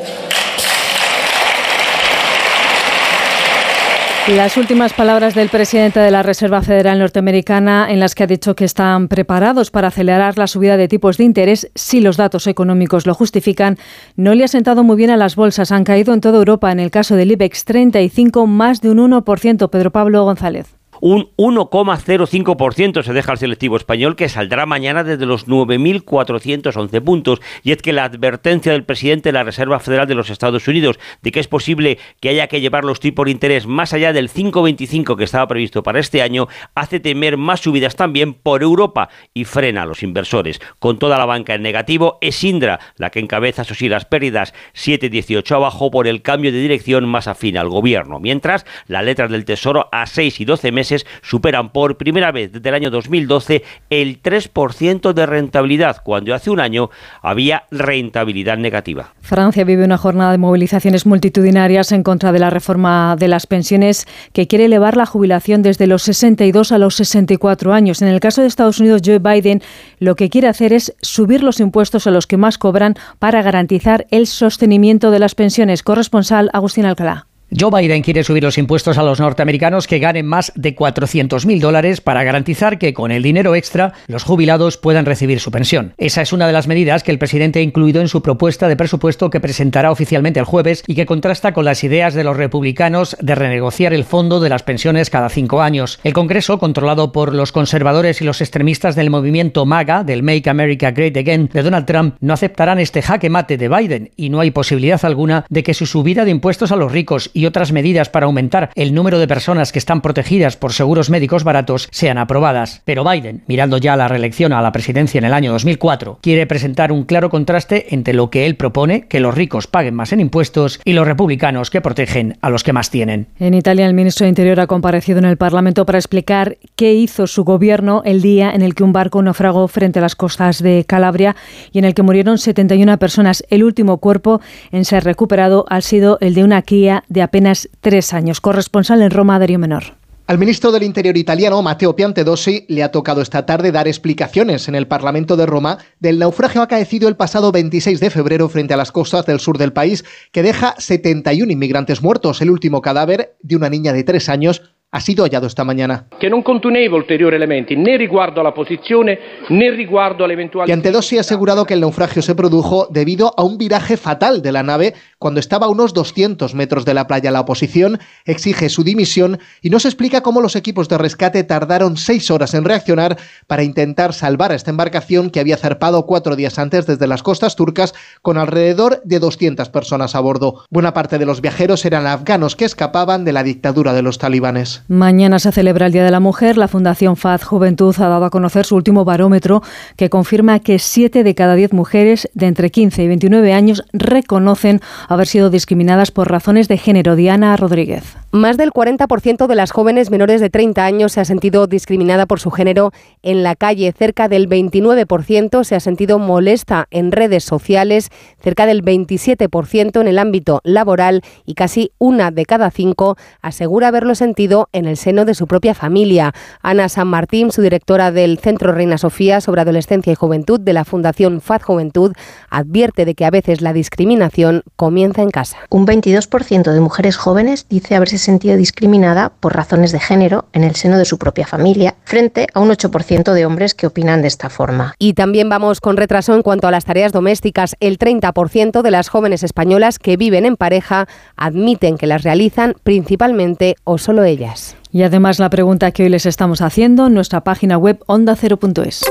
Las 4.28 4.56
últimas 4.56 4.94
palabras 4.94 5.34
del 5.34 5.50
presidente 5.50 6.00
de 6.00 6.10
la 6.10 6.22
Reserva 6.22 6.62
Federal 6.62 6.98
Norteamericana 6.98 7.88
en 7.90 8.00
las 8.00 8.14
que 8.14 8.22
ha 8.22 8.26
dicho 8.26 8.56
que 8.56 8.64
están 8.64 9.08
preparados 9.08 9.70
para 9.70 9.88
acelerar 9.88 10.38
la 10.38 10.46
subida 10.46 10.78
de 10.78 10.88
tipos 10.88 11.18
de 11.18 11.24
interés 11.24 11.70
si 11.74 12.00
los 12.00 12.16
datos 12.16 12.46
económicos 12.46 13.06
lo 13.06 13.12
justifican, 13.12 13.76
no 14.16 14.34
le 14.34 14.44
ha 14.44 14.48
sentado 14.48 14.82
muy 14.82 14.96
bien 14.96 15.10
a 15.10 15.18
las 15.18 15.36
bolsas. 15.36 15.72
Han 15.72 15.84
caído 15.84 16.14
en 16.14 16.22
toda 16.22 16.38
Europa, 16.38 16.72
en 16.72 16.80
el 16.80 16.90
caso 16.90 17.16
del 17.16 17.32
IBEX 17.32 17.66
35, 17.66 18.46
más 18.46 18.80
de 18.80 18.92
un 18.92 19.10
1%. 19.10 19.68
Pedro 19.68 19.90
Pablo 19.92 20.24
González 20.24 20.74
un 21.06 21.28
1,05% 21.36 23.02
se 23.02 23.12
deja 23.12 23.32
el 23.32 23.36
selectivo 23.36 23.76
español 23.76 24.16
que 24.16 24.30
saldrá 24.30 24.64
mañana 24.64 25.04
desde 25.04 25.26
los 25.26 25.46
9.411 25.46 27.02
puntos. 27.04 27.42
Y 27.62 27.72
es 27.72 27.82
que 27.82 27.92
la 27.92 28.04
advertencia 28.04 28.72
del 28.72 28.84
presidente 28.84 29.28
de 29.28 29.34
la 29.34 29.44
Reserva 29.44 29.80
Federal 29.80 30.06
de 30.06 30.14
los 30.14 30.30
Estados 30.30 30.66
Unidos 30.66 30.98
de 31.20 31.30
que 31.30 31.40
es 31.40 31.46
posible 31.46 31.98
que 32.20 32.30
haya 32.30 32.46
que 32.46 32.62
llevar 32.62 32.86
los 32.86 33.00
tipos 33.00 33.26
de 33.26 33.32
interés 33.32 33.66
más 33.66 33.92
allá 33.92 34.14
del 34.14 34.30
5,25 34.30 35.14
que 35.18 35.24
estaba 35.24 35.46
previsto 35.46 35.82
para 35.82 36.00
este 36.00 36.22
año 36.22 36.48
hace 36.74 37.00
temer 37.00 37.36
más 37.36 37.60
subidas 37.60 37.96
también 37.96 38.32
por 38.32 38.62
Europa 38.62 39.10
y 39.34 39.44
frena 39.44 39.82
a 39.82 39.86
los 39.86 40.02
inversores. 40.02 40.58
Con 40.78 40.98
toda 40.98 41.18
la 41.18 41.26
banca 41.26 41.54
en 41.54 41.60
negativo, 41.60 42.16
es 42.22 42.42
Indra 42.42 42.80
la 42.96 43.10
que 43.10 43.20
encabeza, 43.20 43.60
eso 43.60 43.74
sí, 43.74 43.90
las 43.90 44.06
pérdidas 44.06 44.54
7,18 44.74 45.54
abajo 45.54 45.90
por 45.90 46.06
el 46.06 46.22
cambio 46.22 46.50
de 46.50 46.60
dirección 46.60 47.06
más 47.06 47.28
afín 47.28 47.58
al 47.58 47.68
gobierno. 47.68 48.20
Mientras, 48.20 48.64
las 48.86 49.04
letras 49.04 49.30
del 49.30 49.44
Tesoro 49.44 49.90
a 49.92 50.06
6 50.06 50.40
y 50.40 50.46
12 50.46 50.72
meses 50.72 50.93
superan 51.22 51.70
por 51.70 51.96
primera 51.96 52.32
vez 52.32 52.52
desde 52.52 52.68
el 52.68 52.74
año 52.74 52.90
2012 52.90 53.62
el 53.90 54.22
3% 54.22 55.12
de 55.12 55.26
rentabilidad, 55.26 56.02
cuando 56.02 56.34
hace 56.34 56.50
un 56.50 56.60
año 56.60 56.90
había 57.22 57.64
rentabilidad 57.70 58.58
negativa. 58.58 59.14
Francia 59.20 59.64
vive 59.64 59.84
una 59.84 59.98
jornada 59.98 60.32
de 60.32 60.38
movilizaciones 60.38 61.06
multitudinarias 61.06 61.92
en 61.92 62.02
contra 62.02 62.32
de 62.32 62.38
la 62.38 62.50
reforma 62.50 63.16
de 63.18 63.28
las 63.28 63.46
pensiones 63.46 64.06
que 64.32 64.46
quiere 64.46 64.66
elevar 64.66 64.96
la 64.96 65.06
jubilación 65.06 65.62
desde 65.62 65.86
los 65.86 66.02
62 66.02 66.72
a 66.72 66.78
los 66.78 66.94
64 66.96 67.72
años. 67.72 68.02
En 68.02 68.08
el 68.08 68.20
caso 68.20 68.40
de 68.40 68.48
Estados 68.48 68.80
Unidos, 68.80 69.02
Joe 69.04 69.18
Biden 69.18 69.62
lo 69.98 70.16
que 70.16 70.30
quiere 70.30 70.48
hacer 70.48 70.72
es 70.72 70.94
subir 71.00 71.42
los 71.42 71.60
impuestos 71.60 72.06
a 72.06 72.10
los 72.10 72.26
que 72.26 72.36
más 72.36 72.58
cobran 72.58 72.94
para 73.18 73.42
garantizar 73.42 74.06
el 74.10 74.26
sostenimiento 74.26 75.10
de 75.10 75.18
las 75.18 75.34
pensiones. 75.34 75.82
Corresponsal 75.82 76.50
Agustín 76.52 76.86
Alcalá. 76.86 77.26
Joe 77.50 77.70
Biden 77.70 78.02
quiere 78.02 78.24
subir 78.24 78.42
los 78.42 78.58
impuestos 78.58 78.98
a 78.98 79.02
los 79.02 79.20
norteamericanos 79.20 79.86
que 79.86 79.98
ganen 79.98 80.26
más 80.26 80.50
de 80.56 80.74
400.000 80.74 81.60
dólares 81.60 82.00
para 82.00 82.24
garantizar 82.24 82.78
que 82.78 82.94
con 82.94 83.12
el 83.12 83.22
dinero 83.22 83.54
extra 83.54 83.92
los 84.08 84.24
jubilados 84.24 84.76
puedan 84.76 85.06
recibir 85.06 85.38
su 85.38 85.50
pensión. 85.50 85.92
Esa 85.98 86.22
es 86.22 86.32
una 86.32 86.46
de 86.46 86.52
las 86.52 86.66
medidas 86.66 87.02
que 87.02 87.12
el 87.12 87.18
presidente 87.18 87.60
ha 87.60 87.62
incluido 87.62 88.00
en 88.00 88.08
su 88.08 88.22
propuesta 88.22 88.66
de 88.66 88.76
presupuesto 88.76 89.30
que 89.30 89.40
presentará 89.40 89.92
oficialmente 89.92 90.40
el 90.40 90.46
jueves 90.46 90.82
y 90.86 90.94
que 90.94 91.06
contrasta 91.06 91.52
con 91.52 91.64
las 91.64 91.84
ideas 91.84 92.14
de 92.14 92.24
los 92.24 92.36
republicanos 92.36 93.16
de 93.20 93.34
renegociar 93.34 93.92
el 93.92 94.04
fondo 94.04 94.40
de 94.40 94.48
las 94.48 94.62
pensiones 94.62 95.10
cada 95.10 95.28
cinco 95.28 95.60
años. 95.62 96.00
El 96.02 96.12
Congreso, 96.12 96.58
controlado 96.58 97.12
por 97.12 97.34
los 97.34 97.52
conservadores 97.52 98.20
y 98.20 98.24
los 98.24 98.40
extremistas 98.40 98.96
del 98.96 99.10
movimiento 99.10 99.64
MAGA, 99.66 100.02
del 100.02 100.22
Make 100.22 100.50
America 100.50 100.90
Great 100.90 101.16
Again 101.16 101.50
de 101.52 101.62
Donald 101.62 101.86
Trump, 101.86 102.16
no 102.20 102.32
aceptarán 102.32 102.80
este 102.80 103.02
jaque 103.02 103.30
mate 103.30 103.58
de 103.58 103.68
Biden 103.68 104.10
y 104.16 104.30
no 104.30 104.40
hay 104.40 104.50
posibilidad 104.50 105.04
alguna 105.04 105.44
de 105.50 105.62
que 105.62 105.74
su 105.74 105.86
subida 105.86 106.24
de 106.24 106.30
impuestos 106.30 106.72
a 106.72 106.76
los 106.76 106.90
ricos 106.90 107.30
y 107.34 107.46
otras 107.46 107.72
medidas 107.72 108.08
para 108.08 108.26
aumentar 108.26 108.70
el 108.74 108.94
número 108.94 109.18
de 109.18 109.28
personas 109.28 109.72
que 109.72 109.78
están 109.78 110.00
protegidas 110.00 110.56
por 110.56 110.72
seguros 110.72 111.10
médicos 111.10 111.44
baratos 111.44 111.88
sean 111.90 112.16
aprobadas. 112.16 112.80
Pero 112.84 113.04
Biden, 113.04 113.42
mirando 113.46 113.76
ya 113.78 113.96
la 113.96 114.08
reelección 114.08 114.52
a 114.52 114.62
la 114.62 114.72
presidencia 114.72 115.18
en 115.18 115.24
el 115.24 115.34
año 115.34 115.52
2004, 115.52 116.20
quiere 116.22 116.46
presentar 116.46 116.92
un 116.92 117.04
claro 117.04 117.28
contraste 117.28 117.94
entre 117.94 118.14
lo 118.14 118.30
que 118.30 118.46
él 118.46 118.56
propone, 118.56 119.06
que 119.08 119.20
los 119.20 119.34
ricos 119.34 119.66
paguen 119.66 119.94
más 119.94 120.12
en 120.12 120.20
impuestos, 120.20 120.80
y 120.84 120.92
los 120.92 121.06
republicanos 121.06 121.70
que 121.70 121.80
protegen 121.80 122.38
a 122.40 122.50
los 122.50 122.62
que 122.62 122.72
más 122.72 122.90
tienen. 122.90 123.26
En 123.38 123.54
Italia, 123.54 123.86
el 123.86 123.94
ministro 123.94 124.24
de 124.24 124.28
Interior 124.28 124.60
ha 124.60 124.66
comparecido 124.66 125.18
en 125.18 125.24
el 125.24 125.36
Parlamento 125.36 125.84
para 125.84 125.98
explicar 125.98 126.56
qué 126.76 126.94
hizo 126.94 127.26
su 127.26 127.44
gobierno 127.44 128.02
el 128.04 128.22
día 128.22 128.52
en 128.52 128.62
el 128.62 128.74
que 128.74 128.84
un 128.84 128.92
barco 128.92 129.20
naufragó 129.22 129.66
frente 129.68 129.98
a 129.98 130.02
las 130.02 130.14
costas 130.14 130.62
de 130.62 130.84
Calabria 130.86 131.34
y 131.72 131.78
en 131.78 131.84
el 131.84 131.94
que 131.94 132.02
murieron 132.02 132.38
71 132.38 132.98
personas. 132.98 133.44
El 133.50 133.64
último 133.64 133.98
cuerpo 133.98 134.40
en 134.70 134.84
ser 134.84 135.04
recuperado 135.04 135.64
ha 135.68 135.80
sido 135.80 136.18
el 136.20 136.34
de 136.34 136.44
una 136.44 136.62
Kia 136.62 137.04
de 137.08 137.22
apenas 137.24 137.68
tres 137.80 138.12
años. 138.12 138.40
Corresponsal 138.40 139.02
en 139.02 139.10
Roma, 139.10 139.38
Darío 139.38 139.58
Menor. 139.58 139.96
Al 140.26 140.38
ministro 140.38 140.72
del 140.72 140.84
Interior 140.84 141.18
italiano, 141.18 141.60
Matteo 141.60 141.94
Piantedosi, 141.94 142.64
le 142.68 142.82
ha 142.82 142.90
tocado 142.90 143.20
esta 143.20 143.44
tarde 143.44 143.72
dar 143.72 143.86
explicaciones 143.86 144.68
en 144.68 144.74
el 144.74 144.86
Parlamento 144.86 145.36
de 145.36 145.44
Roma 145.44 145.76
del 146.00 146.18
naufragio 146.18 146.62
acaecido 146.62 147.08
el 147.10 147.16
pasado 147.16 147.52
26 147.52 148.00
de 148.00 148.08
febrero 148.08 148.48
frente 148.48 148.72
a 148.72 148.78
las 148.78 148.90
costas 148.90 149.26
del 149.26 149.38
sur 149.38 149.58
del 149.58 149.74
país, 149.74 150.02
que 150.32 150.42
deja 150.42 150.76
71 150.78 151.52
inmigrantes 151.52 152.00
muertos. 152.00 152.40
El 152.40 152.48
último 152.50 152.80
cadáver 152.80 153.36
de 153.42 153.56
una 153.56 153.68
niña 153.68 153.92
de 153.92 154.02
tres 154.02 154.30
años 154.30 154.62
ha 154.94 155.00
sido 155.00 155.24
hallado 155.24 155.48
esta 155.48 155.64
mañana. 155.64 156.06
Que 156.20 156.30
no 156.30 156.42
conteneva 156.44 156.94
ulteriori 156.94 157.34
elementi 157.34 157.74
né 157.74 157.98
riguardo 157.98 158.40
a 158.40 158.44
la 158.44 158.54
posizione 158.54 159.18
né 159.50 159.72
riguardo 159.72 160.24
all'eventuale. 160.24 160.66
Piantedosi 160.66 161.18
ha 161.18 161.22
asegurado 161.22 161.66
que 161.66 161.74
el 161.74 161.80
naufragio 161.80 162.22
se 162.22 162.36
produjo 162.36 162.86
debido 162.90 163.34
a 163.36 163.42
un 163.42 163.58
viraje 163.58 163.96
fatal 163.96 164.40
de 164.40 164.52
la 164.52 164.62
nave 164.62 164.94
cuando 165.18 165.40
estaba 165.40 165.66
a 165.66 165.68
unos 165.68 165.94
200 165.94 166.54
metros 166.54 166.84
de 166.84 166.94
la 166.94 167.08
playa. 167.08 167.32
La 167.32 167.40
oposición 167.40 167.98
exige 168.24 168.68
su 168.68 168.84
dimisión 168.84 169.40
y 169.62 169.70
no 169.70 169.80
se 169.80 169.88
explica 169.88 170.20
cómo 170.20 170.40
los 170.40 170.54
equipos 170.54 170.88
de 170.88 170.96
rescate 170.96 171.42
tardaron 171.42 171.96
seis 171.96 172.30
horas 172.30 172.54
en 172.54 172.64
reaccionar 172.64 173.18
para 173.48 173.64
intentar 173.64 174.12
salvar 174.12 174.52
a 174.52 174.54
esta 174.54 174.70
embarcación 174.70 175.30
que 175.30 175.40
había 175.40 175.56
zarpado 175.56 176.06
cuatro 176.06 176.36
días 176.36 176.60
antes 176.60 176.86
desde 176.86 177.08
las 177.08 177.24
costas 177.24 177.56
turcas 177.56 177.94
con 178.22 178.38
alrededor 178.38 179.02
de 179.02 179.18
200 179.18 179.70
personas 179.70 180.14
a 180.14 180.20
bordo. 180.20 180.64
Buena 180.70 180.94
parte 180.94 181.18
de 181.18 181.26
los 181.26 181.40
viajeros 181.40 181.84
eran 181.84 182.06
afganos 182.06 182.54
que 182.54 182.64
escapaban 182.64 183.24
de 183.24 183.32
la 183.32 183.42
dictadura 183.42 183.92
de 183.92 184.02
los 184.02 184.18
talibanes. 184.18 184.83
Mañana 184.86 185.38
se 185.38 185.50
celebra 185.50 185.86
el 185.86 185.92
Día 185.92 186.04
de 186.04 186.10
la 186.10 186.20
Mujer. 186.20 186.58
La 186.58 186.68
Fundación 186.68 187.16
FAD 187.16 187.40
Juventud 187.42 187.94
ha 187.98 188.08
dado 188.08 188.26
a 188.26 188.30
conocer 188.30 188.66
su 188.66 188.76
último 188.76 189.06
barómetro 189.06 189.62
que 189.96 190.10
confirma 190.10 190.58
que 190.60 190.78
7 190.78 191.24
de 191.24 191.34
cada 191.34 191.54
10 191.54 191.72
mujeres 191.72 192.28
de 192.34 192.46
entre 192.48 192.70
15 192.70 193.02
y 193.02 193.08
29 193.08 193.54
años 193.54 193.82
reconocen 193.94 194.82
haber 195.08 195.26
sido 195.26 195.48
discriminadas 195.48 196.10
por 196.10 196.30
razones 196.30 196.68
de 196.68 196.76
género. 196.76 197.16
Diana 197.16 197.56
Rodríguez. 197.56 198.16
Más 198.34 198.56
del 198.56 198.72
40% 198.72 199.46
de 199.46 199.54
las 199.54 199.70
jóvenes 199.70 200.10
menores 200.10 200.40
de 200.40 200.50
30 200.50 200.84
años 200.84 201.12
se 201.12 201.20
ha 201.20 201.24
sentido 201.24 201.68
discriminada 201.68 202.26
por 202.26 202.40
su 202.40 202.50
género 202.50 202.90
en 203.22 203.44
la 203.44 203.54
calle, 203.54 203.94
cerca 203.96 204.28
del 204.28 204.48
29% 204.48 205.62
se 205.62 205.76
ha 205.76 205.78
sentido 205.78 206.18
molesta 206.18 206.88
en 206.90 207.12
redes 207.12 207.44
sociales, 207.44 208.10
cerca 208.42 208.66
del 208.66 208.82
27% 208.82 210.00
en 210.00 210.08
el 210.08 210.18
ámbito 210.18 210.60
laboral 210.64 211.22
y 211.46 211.54
casi 211.54 211.92
una 211.98 212.32
de 212.32 212.44
cada 212.44 212.72
cinco 212.72 213.16
asegura 213.40 213.86
haberlo 213.86 214.16
sentido 214.16 214.68
en 214.72 214.86
el 214.86 214.96
seno 214.96 215.24
de 215.24 215.34
su 215.34 215.46
propia 215.46 215.72
familia. 215.72 216.34
Ana 216.60 216.88
San 216.88 217.06
Martín, 217.06 217.52
su 217.52 217.62
directora 217.62 218.10
del 218.10 218.40
Centro 218.40 218.72
Reina 218.72 218.98
Sofía 218.98 219.40
sobre 219.42 219.60
Adolescencia 219.60 220.12
y 220.12 220.16
Juventud 220.16 220.58
de 220.58 220.72
la 220.72 220.84
Fundación 220.84 221.40
FAD 221.40 221.62
Juventud, 221.62 222.12
advierte 222.50 223.04
de 223.04 223.14
que 223.14 223.26
a 223.26 223.30
veces 223.30 223.60
la 223.60 223.72
discriminación 223.72 224.64
comienza 224.74 225.22
en 225.22 225.30
casa. 225.30 225.58
Un 225.70 225.86
22% 225.86 226.72
de 226.72 226.80
mujeres 226.80 227.16
jóvenes 227.16 227.66
dice 227.68 227.94
haberse 227.94 228.23
sentido 228.24 228.56
discriminada 228.56 229.30
por 229.38 229.54
razones 229.54 229.92
de 229.92 230.00
género 230.00 230.46
en 230.52 230.64
el 230.64 230.74
seno 230.74 230.98
de 230.98 231.04
su 231.04 231.18
propia 231.18 231.46
familia, 231.46 231.94
frente 232.04 232.48
a 232.52 232.60
un 232.60 232.70
8% 232.70 233.32
de 233.32 233.46
hombres 233.46 233.74
que 233.74 233.86
opinan 233.86 234.22
de 234.22 234.28
esta 234.28 234.50
forma. 234.50 234.94
Y 234.98 235.14
también 235.14 235.48
vamos 235.48 235.80
con 235.80 235.96
retraso 235.96 236.34
en 236.34 236.42
cuanto 236.42 236.66
a 236.66 236.72
las 236.72 236.84
tareas 236.84 237.12
domésticas. 237.12 237.76
El 237.78 237.98
30% 237.98 238.82
de 238.82 238.90
las 238.90 239.08
jóvenes 239.08 239.42
españolas 239.42 239.98
que 239.98 240.16
viven 240.16 240.44
en 240.44 240.56
pareja 240.56 241.06
admiten 241.36 241.98
que 241.98 242.06
las 242.06 242.24
realizan 242.24 242.74
principalmente 242.82 243.76
o 243.84 243.98
solo 243.98 244.24
ellas. 244.24 244.76
Y 244.90 245.02
además 245.02 245.38
la 245.38 245.50
pregunta 245.50 245.90
que 245.90 246.04
hoy 246.04 246.08
les 246.08 246.26
estamos 246.26 246.62
haciendo 246.62 247.08
en 247.08 247.14
nuestra 247.14 247.42
página 247.42 247.76
web 247.78 247.98
onda0.es. 248.06 249.02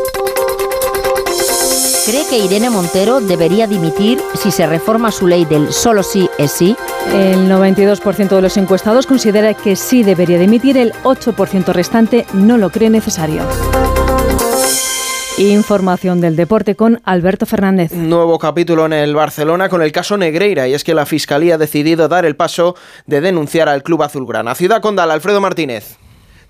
¿Cree 2.06 2.28
que 2.28 2.38
Irene 2.38 2.70
Montero 2.70 3.22
debería 3.22 3.66
dimitir 3.66 4.20
si 4.36 4.52
se 4.52 4.68
reforma 4.68 5.10
su 5.10 5.26
ley 5.26 5.46
del 5.46 5.72
solo 5.72 6.04
sí 6.04 6.30
es 6.38 6.52
sí? 6.52 6.76
El 7.14 7.50
92% 7.50 8.28
de 8.28 8.42
los 8.42 8.58
encuestados 8.58 9.08
considera 9.08 9.54
que 9.54 9.78
sí 9.78 10.04
debería 10.04 10.38
dimitir, 10.38 10.78
el 10.78 10.92
8% 11.04 11.72
restante 11.72 12.26
no 12.34 12.58
lo 12.58 12.72
cree 12.72 12.90
necesario. 12.90 13.44
Información 15.38 16.20
del 16.20 16.36
deporte 16.36 16.76
con 16.76 17.02
Alberto 17.06 17.46
Fernández. 17.46 17.94
Nuevo 17.94 18.38
capítulo 18.38 18.86
en 18.86 18.94
el 18.94 19.16
Barcelona 19.16 19.70
con 19.70 19.82
el 19.82 19.94
caso 19.94 20.18
Negreira 20.18 20.68
y 20.68 20.74
es 20.74 20.84
que 20.84 20.94
la 20.94 21.06
Fiscalía 21.06 21.56
ha 21.56 21.58
decidido 21.58 22.10
dar 22.10 22.26
el 22.26 22.36
paso 22.36 22.76
de 23.06 23.22
denunciar 23.22 23.70
al 23.70 23.82
Club 23.82 24.04
Azulgrana. 24.04 24.56
Ciudad 24.56 24.82
Condal, 24.82 25.10
Alfredo 25.10 25.40
Martínez. 25.40 25.98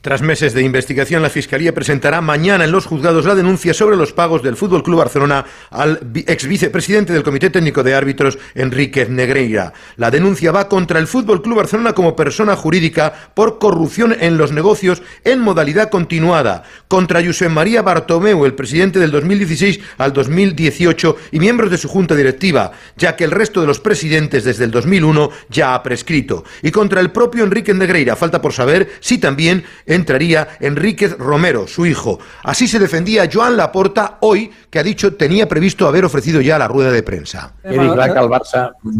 Tras 0.04 0.22
meses 0.22 0.54
de 0.54 0.64
investigación, 0.64 1.22
la 1.22 1.30
Fiscalía 1.30 1.74
presentará 1.74 2.20
mañana 2.20 2.66
en 2.66 2.74
los 2.74 2.86
juzgados 2.86 3.24
la 3.24 3.36
denuncia 3.36 3.74
sobre 3.74 3.96
los 3.96 4.12
pagos 4.12 4.44
del 4.44 4.58
Fútbol 4.58 4.84
Club 4.84 4.98
Barcelona 4.98 5.46
al 5.70 6.02
ex 6.14 6.46
vicepresidente 6.46 7.14
del 7.14 7.24
Comité 7.24 7.50
Técnico 7.50 7.84
de 7.84 7.96
Árbitros, 7.96 8.38
Enríquez 8.54 9.08
Negreira. 9.08 9.72
La 9.96 10.12
denuncia 10.12 10.52
va 10.52 10.68
contra 10.68 11.00
el 11.00 11.08
Fútbol 11.08 11.42
Club 11.42 11.56
Barcelona 11.56 11.94
como 11.94 12.18
persona 12.18 12.58
jurídica 12.58 13.32
por 13.34 13.60
corrupción 13.60 14.14
en 14.20 14.38
los 14.38 14.52
negocios 14.52 15.02
en 15.24 15.40
modalidad 15.40 15.90
continuada, 15.90 16.64
contra 16.90 17.26
José 17.26 17.48
María 17.48 17.82
Bartomeu, 17.82 18.44
el 18.44 18.56
presidente 18.56 19.00
del 19.00 19.12
2016 19.12 19.80
al 20.00 20.12
2018 20.12 21.16
y 21.32 21.40
miembros 21.40 21.72
de 21.72 21.78
su 21.78 21.88
junta 21.88 22.14
directiva, 22.14 22.74
ya 22.98 23.16
que 23.16 23.24
el 23.24 23.32
resto 23.32 23.62
de 23.62 23.68
los 23.68 23.80
presidentes 23.80 24.44
desde 24.44 24.66
el 24.66 24.72
2001 24.72 25.30
ya 25.48 25.76
ha 25.76 25.82
prescrito, 25.82 26.44
y 26.62 26.72
contra 26.72 27.00
el 27.00 27.12
propio 27.12 27.46
Enríquez 27.46 27.78
Negreira. 27.78 28.18
Falta 28.18 28.42
por 28.42 28.52
saber 28.52 28.92
si 29.00 29.18
también 29.18 29.64
entraría 29.96 30.48
Enríquez 30.60 31.18
Romero, 31.18 31.68
su 31.68 31.86
hijo. 31.86 32.20
Así 32.44 32.68
se 32.68 32.80
defendía 32.80 33.30
Joan 33.32 33.58
Laporta 33.58 34.18
hoy, 34.22 34.52
que 34.70 34.80
ha 34.80 34.84
dicho 34.84 35.16
tenía 35.16 35.48
previsto 35.48 35.88
haber 35.88 36.06
ofrecido 36.06 36.42
ya 36.42 36.58
la 36.58 36.68
rueda 36.68 36.92
de 36.92 37.04
prensa. 37.04 37.54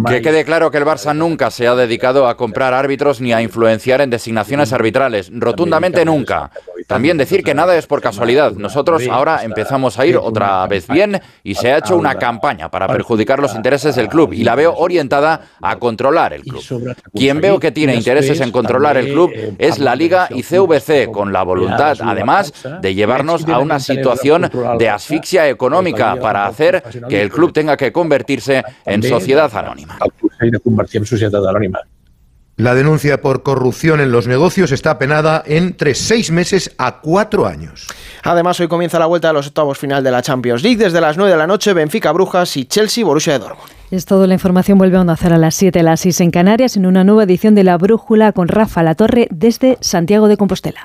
Que 0.08 0.22
quede 0.22 0.46
claro 0.46 0.72
que 0.72 0.78
el 0.78 0.86
Barça 0.86 1.16
nunca 1.16 1.52
se 1.52 1.68
ha 1.68 1.76
dedicado 1.76 2.28
a 2.28 2.38
comprar 2.38 2.74
árbitros 2.74 3.22
ni 3.22 3.34
a 3.34 3.42
influenciar 3.42 4.02
en 4.02 4.10
designaciones 4.10 4.74
arbitrales, 4.74 5.32
rotundamente 5.34 6.06
nunca. 6.06 6.52
También 6.88 7.18
decir 7.18 7.44
que 7.44 7.54
nada 7.54 7.76
es 7.78 7.88
por 7.88 8.02
casualidad. 8.02 8.52
Nosotros 8.54 9.04
ahora 9.10 9.44
empezamos 9.44 10.00
a 10.00 10.06
ir 10.06 10.18
otra 10.18 10.66
vez 10.68 10.88
bien 10.88 11.22
y 11.44 11.56
se 11.56 11.72
ha 11.72 11.78
hecho 11.78 11.96
una 11.96 12.16
campaña 12.16 12.70
para 12.70 12.88
perjudicar 12.88 13.40
los 13.40 13.56
intereses 13.56 13.96
del 13.96 14.10
club 14.10 14.34
y 14.34 14.44
la 14.44 14.56
veo 14.56 14.76
orientada 14.76 15.42
a 15.62 15.78
controlar 15.78 16.34
el 16.34 16.44
club. 16.44 16.96
Quien 17.14 17.42
veo 17.42 17.60
que 17.60 17.72
tiene 17.72 17.96
intereses 17.96 18.40
en 18.42 18.52
controlar 18.52 18.98
el 18.98 19.14
club 19.14 19.32
es 19.58 19.80
la 19.80 19.96
Liga 19.96 20.28
y 20.30 20.44
CVC, 20.44 20.83
con 21.12 21.32
la 21.34 21.44
voluntad, 21.44 21.98
además, 22.02 22.54
de 22.82 22.94
llevarnos 22.94 23.48
a 23.48 23.60
una 23.60 23.80
situación 23.80 24.50
de 24.78 24.90
asfixia 24.90 25.48
económica 25.48 26.16
para 26.20 26.46
hacer 26.46 26.84
que 27.10 27.22
el 27.22 27.30
club 27.30 27.54
tenga 27.54 27.78
que 27.78 27.92
convertirse 27.92 28.64
en 28.86 29.04
sociedad 29.04 29.54
anónima. 29.56 29.98
La 32.56 32.76
denuncia 32.76 33.20
por 33.20 33.42
corrupción 33.42 34.00
en 34.00 34.12
los 34.12 34.28
negocios 34.28 34.72
está 34.72 35.00
penada 35.00 35.42
entre 35.48 35.96
seis 35.96 36.30
meses 36.30 36.70
a 36.78 37.02
cuatro 37.02 37.48
años. 37.48 37.88
Además, 38.22 38.60
hoy 38.60 38.68
comienza 38.68 39.00
la 39.00 39.08
vuelta 39.08 39.30
de 39.30 39.34
los 39.34 39.48
octavos 39.48 39.80
final 39.80 40.04
de 40.04 40.12
la 40.12 40.22
Champions 40.22 40.62
League. 40.62 40.78
Desde 40.78 41.02
las 41.02 41.18
9 41.18 41.32
de 41.32 41.38
la 41.38 41.48
noche, 41.48 41.74
Benfica 41.74 42.12
Brujas 42.12 42.56
y 42.56 42.66
Chelsea 42.66 43.04
Borussia 43.04 43.34
de 43.34 43.40
Dortmund. 43.40 43.72
Es 43.90 44.06
todo, 44.06 44.28
la 44.28 44.36
información 44.36 44.78
vuelve 44.78 44.98
a 44.98 45.02
Onda 45.02 45.18
Cero 45.18 45.34
a 45.34 45.40
las 45.40 45.56
7, 45.56 45.80
a 45.80 45.84
las 45.84 46.02
6 46.02 46.22
en 46.22 46.30
Canarias, 46.30 46.78
en 46.78 46.86
una 46.86 47.04
nueva 47.04 47.24
edición 47.24 47.56
de 47.56 47.64
La 47.64 47.76
Brújula 47.76 48.34
con 48.34 48.48
Rafa 48.48 48.84
La 48.84 48.94
Torre 48.94 49.28
desde 49.32 49.80
Santiago 49.82 50.28
de 50.28 50.38
Compostela. 50.38 50.82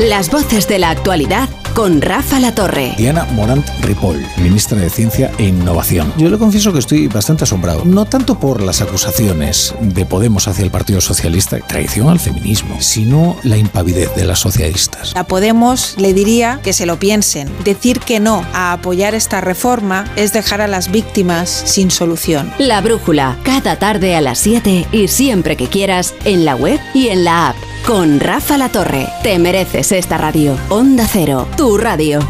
Las 0.00 0.30
voces 0.30 0.66
de 0.66 0.78
la 0.78 0.90
actualidad 0.90 1.48
con 1.74 2.02
Rafa 2.02 2.40
La 2.40 2.54
Torre. 2.54 2.94
Diana 2.96 3.24
Morant 3.32 3.66
Ripoll, 3.80 4.20
ministra 4.38 4.78
de 4.78 4.90
Ciencia 4.90 5.30
e 5.38 5.44
Innovación. 5.44 6.12
Yo 6.18 6.28
le 6.28 6.38
confieso 6.38 6.72
que 6.72 6.80
estoy 6.80 7.08
bastante 7.08 7.44
asombrado, 7.44 7.84
no 7.84 8.04
tanto 8.04 8.38
por 8.38 8.62
las 8.62 8.80
acusaciones 8.82 9.74
de 9.80 10.04
Podemos 10.04 10.48
hacia 10.48 10.64
el 10.64 10.70
Partido 10.70 11.00
Socialista, 11.00 11.58
traición 11.60 12.08
al 12.08 12.20
feminismo, 12.20 12.80
sino 12.80 13.36
la 13.42 13.56
impavidez 13.56 14.14
de 14.14 14.24
las 14.24 14.40
socialistas. 14.40 15.14
A 15.14 15.24
Podemos 15.24 15.94
le 15.98 16.12
diría 16.12 16.60
que 16.62 16.72
se 16.72 16.84
lo 16.84 16.98
piensen. 16.98 17.50
Decir 17.64 18.00
que 18.00 18.20
no 18.20 18.44
a 18.52 18.72
apoyar 18.72 19.14
esta 19.14 19.40
reforma 19.40 20.04
es 20.16 20.32
dejar 20.32 20.60
a 20.60 20.68
las 20.68 20.90
víctimas 20.90 21.48
sin 21.48 21.90
solución. 21.90 22.52
La 22.58 22.80
Brújula, 22.80 23.38
cada 23.44 23.76
tarde 23.76 24.14
a 24.14 24.20
las 24.20 24.38
7 24.40 24.88
y 24.92 25.08
siempre 25.08 25.56
que 25.56 25.68
quieras, 25.68 26.14
en 26.24 26.44
la 26.44 26.54
web 26.54 26.80
y 26.92 27.08
en 27.08 27.24
la 27.24 27.50
app. 27.50 27.56
Con 27.86 28.20
Rafa 28.20 28.58
La 28.58 28.68
Torre. 28.68 29.08
Te 29.24 29.40
mereces 29.40 29.81
esta 29.90 30.16
radio. 30.18 30.56
Onda 30.68 31.08
Cero, 31.10 31.48
tu 31.56 31.76
radio. 31.76 32.20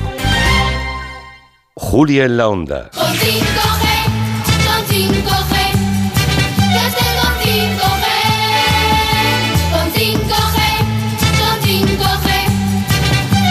Julia 1.75 2.25
en 2.25 2.37
la 2.39 2.49
Onda. 2.49 2.91
Con 2.95 3.13
5G, 3.13 3.85
con 4.65 4.87
5G, 4.87 5.55
ya 6.73 6.87
tengo 6.97 7.25
5G. 7.43 8.07
Con 9.73 9.93
5G, 9.93 10.59
con 11.39 11.57
5G, 11.69 12.29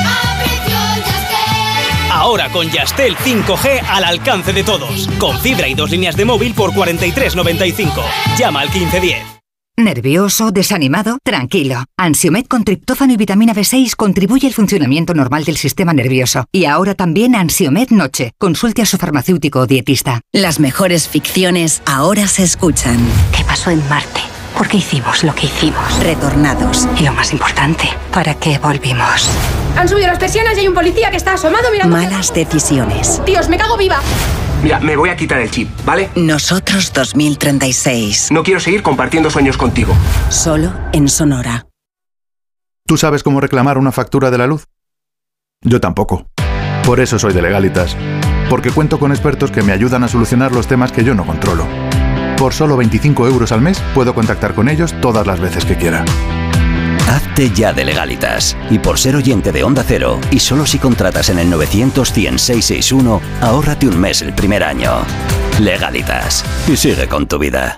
a 0.06 0.10
precio 0.40 0.80
Yastel. 1.06 2.12
Ahora 2.12 2.50
con 2.50 2.70
Yastel 2.72 3.16
5G 3.18 3.84
al 3.88 4.04
alcance 4.06 4.54
de 4.54 4.64
todos. 4.64 5.08
Con 5.20 5.38
fibra 5.40 5.68
y 5.68 5.76
dos 5.76 5.92
líneas 5.92 6.16
de 6.16 6.26
móvil 6.26 6.56
por 6.56 6.72
43.95. 6.72 8.04
Llama 8.38 8.62
al 8.62 8.70
1510. 8.70 9.41
¿Nervioso? 9.78 10.52
¿Desanimado? 10.52 11.18
Tranquilo. 11.24 11.86
Ansiomed 11.98 12.46
con 12.46 12.64
triptófano 12.64 13.14
y 13.14 13.18
vitamina 13.18 13.54
B6 13.54 13.96
contribuye 13.96 14.48
al 14.48 14.54
funcionamiento 14.54 15.14
normal 15.14 15.44
del 15.44 15.58
sistema 15.58 15.94
nervioso. 15.94 16.46
Y 16.52 16.66
ahora 16.66 16.94
también 16.94 17.36
Ansiomed 17.36 17.90
Noche. 17.90 18.34
Consulte 18.38 18.82
a 18.82 18.86
su 18.86 18.98
farmacéutico 18.98 19.60
o 19.60 19.68
dietista. 19.68 20.22
Las 20.34 20.60
mejores 20.60 21.08
ficciones 21.08 21.82
ahora 21.86 22.28
se 22.28 22.44
escuchan. 22.44 23.00
¿Qué 23.36 23.44
pasó 23.44 23.72
en 23.72 23.88
Marte? 23.90 24.22
¿Por 24.58 24.68
qué 24.68 24.78
hicimos 24.78 25.24
lo 25.24 25.34
que 25.34 25.48
hicimos? 25.48 26.04
Retornados. 26.04 26.88
Y 27.00 27.04
lo 27.04 27.14
más 27.14 27.32
importante, 27.32 27.86
¿para 28.14 28.36
qué 28.36 28.60
volvimos? 28.60 29.30
Han 29.78 29.88
subido 29.88 30.08
las 30.08 30.20
persianas 30.20 30.58
y 30.58 30.62
hay 30.62 30.68
un 30.68 30.76
policía 30.76 31.10
que 31.10 31.18
está 31.18 31.34
asomado 31.34 31.72
mirando. 31.72 31.96
Malas 31.96 32.34
decisiones. 32.34 33.22
Dios, 33.26 33.48
me 33.50 33.58
cago 33.58 33.78
viva. 33.78 34.02
Mira, 34.64 34.80
me 34.80 34.96
voy 34.96 35.10
a 35.10 35.16
quitar 35.16 35.42
el 35.42 35.50
chip, 35.50 35.70
¿vale? 35.86 36.10
Nosotros 36.16 36.94
2036. 36.94 38.32
No 38.32 38.44
quiero 38.44 38.60
seguir 38.60 38.84
compartiendo 38.84 39.30
sueños 39.30 39.58
contigo. 39.58 39.96
Solo 40.30 40.72
en 40.94 41.08
Sonora. 41.08 41.66
¿Tú 42.86 42.98
sabes 42.98 43.24
cómo 43.24 43.42
reclamar 43.42 43.78
una 43.78 43.92
factura 43.92 44.30
de 44.30 44.38
la 44.38 44.48
luz? 44.48 44.66
Yo 45.62 45.80
tampoco. 45.80 46.28
Por 46.86 47.00
eso 47.00 47.18
soy 47.18 47.34
de 47.34 47.42
Legalitas. 47.42 47.96
Porque 48.50 48.72
cuento 48.72 49.00
con 49.00 49.12
expertos 49.12 49.50
que 49.50 49.64
me 49.64 49.72
ayudan 49.72 50.04
a 50.04 50.08
solucionar 50.08 50.52
los 50.52 50.68
temas 50.68 50.92
que 50.92 51.04
yo 51.04 51.16
no 51.16 51.26
controlo. 51.26 51.66
Por 52.38 52.54
solo 52.54 52.76
25 52.78 53.28
euros 53.28 53.52
al 53.52 53.62
mes 53.62 53.82
puedo 53.94 54.14
contactar 54.14 54.54
con 54.54 54.68
ellos 54.68 54.94
todas 55.00 55.26
las 55.26 55.40
veces 55.40 55.64
que 55.66 55.78
quiera. 55.78 56.04
Hazte 57.08 57.52
ya 57.52 57.74
de 57.74 57.86
legalitas. 57.86 58.56
Y 58.70 58.80
por 58.80 59.00
ser 59.00 59.16
oyente 59.16 59.52
de 59.52 59.64
Onda 59.64 59.84
Cero, 59.88 60.20
y 60.32 60.40
solo 60.40 60.66
si 60.66 60.80
contratas 60.80 61.30
en 61.30 61.40
el 61.40 61.50
900 61.50 62.12
100 62.12 62.40
661, 62.40 63.22
ahórrate 63.42 63.88
un 63.88 64.00
mes 64.00 64.22
el 64.22 64.34
primer 64.34 64.64
año. 64.64 64.92
Legalitas. 65.60 66.44
Y 66.68 66.78
sigue 66.78 67.08
con 67.08 67.28
tu 67.28 67.38
vida. 67.38 67.78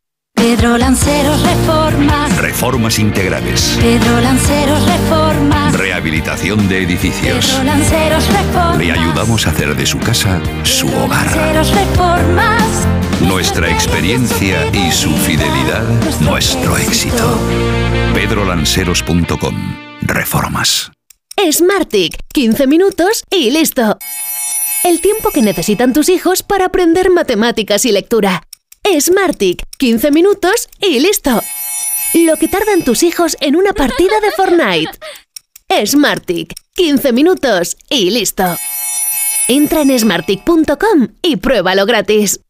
Pedro 0.41 0.75
Lanceros 0.75 1.39
Reformas. 1.43 2.35
Reformas 2.35 2.97
integrales. 2.97 3.77
Pedro 3.79 4.21
Lanceros 4.21 4.83
Reformas. 4.87 5.71
Rehabilitación 5.77 6.67
de 6.67 6.81
edificios. 6.81 7.45
Pedro 7.45 7.63
Lanceros 7.63 8.27
Reformas. 8.27 8.77
Le 8.79 8.91
ayudamos 8.91 9.45
a 9.45 9.51
hacer 9.51 9.75
de 9.75 9.85
su 9.85 9.99
casa 9.99 10.41
su 10.63 10.87
hogar. 10.87 11.27
Lanceros 11.27 11.71
Reformas. 11.75 12.87
Nuestra 13.21 13.69
experiencia 13.69 14.65
y 14.73 14.91
su 14.91 15.11
fidelidad, 15.11 15.83
nuestro 16.21 16.75
éxito. 16.75 17.39
pedrolanceros.com. 18.15 19.55
Reformas. 20.01 20.91
Smartick, 21.51 22.17
15 22.33 22.65
minutos 22.65 23.25
y 23.29 23.51
listo. 23.51 23.99
El 24.83 25.01
tiempo 25.01 25.29
que 25.29 25.43
necesitan 25.43 25.93
tus 25.93 26.09
hijos 26.09 26.41
para 26.41 26.65
aprender 26.65 27.11
matemáticas 27.11 27.85
y 27.85 27.91
lectura. 27.91 28.41
Smartick, 28.99 29.63
15 29.77 30.11
minutos 30.11 30.67
y 30.79 30.99
listo. 30.99 31.41
Lo 32.13 32.35
que 32.35 32.47
tardan 32.47 32.83
tus 32.83 33.03
hijos 33.03 33.37
en 33.39 33.55
una 33.55 33.73
partida 33.73 34.19
de 34.19 34.31
Fortnite. 34.31 34.91
Smartick, 35.85 36.53
15 36.75 37.13
minutos 37.13 37.77
y 37.89 38.09
listo. 38.09 38.43
Entra 39.47 39.81
en 39.81 39.97
smartick.com 39.97 41.07
y 41.21 41.37
pruébalo 41.37 41.85
gratis. 41.85 42.41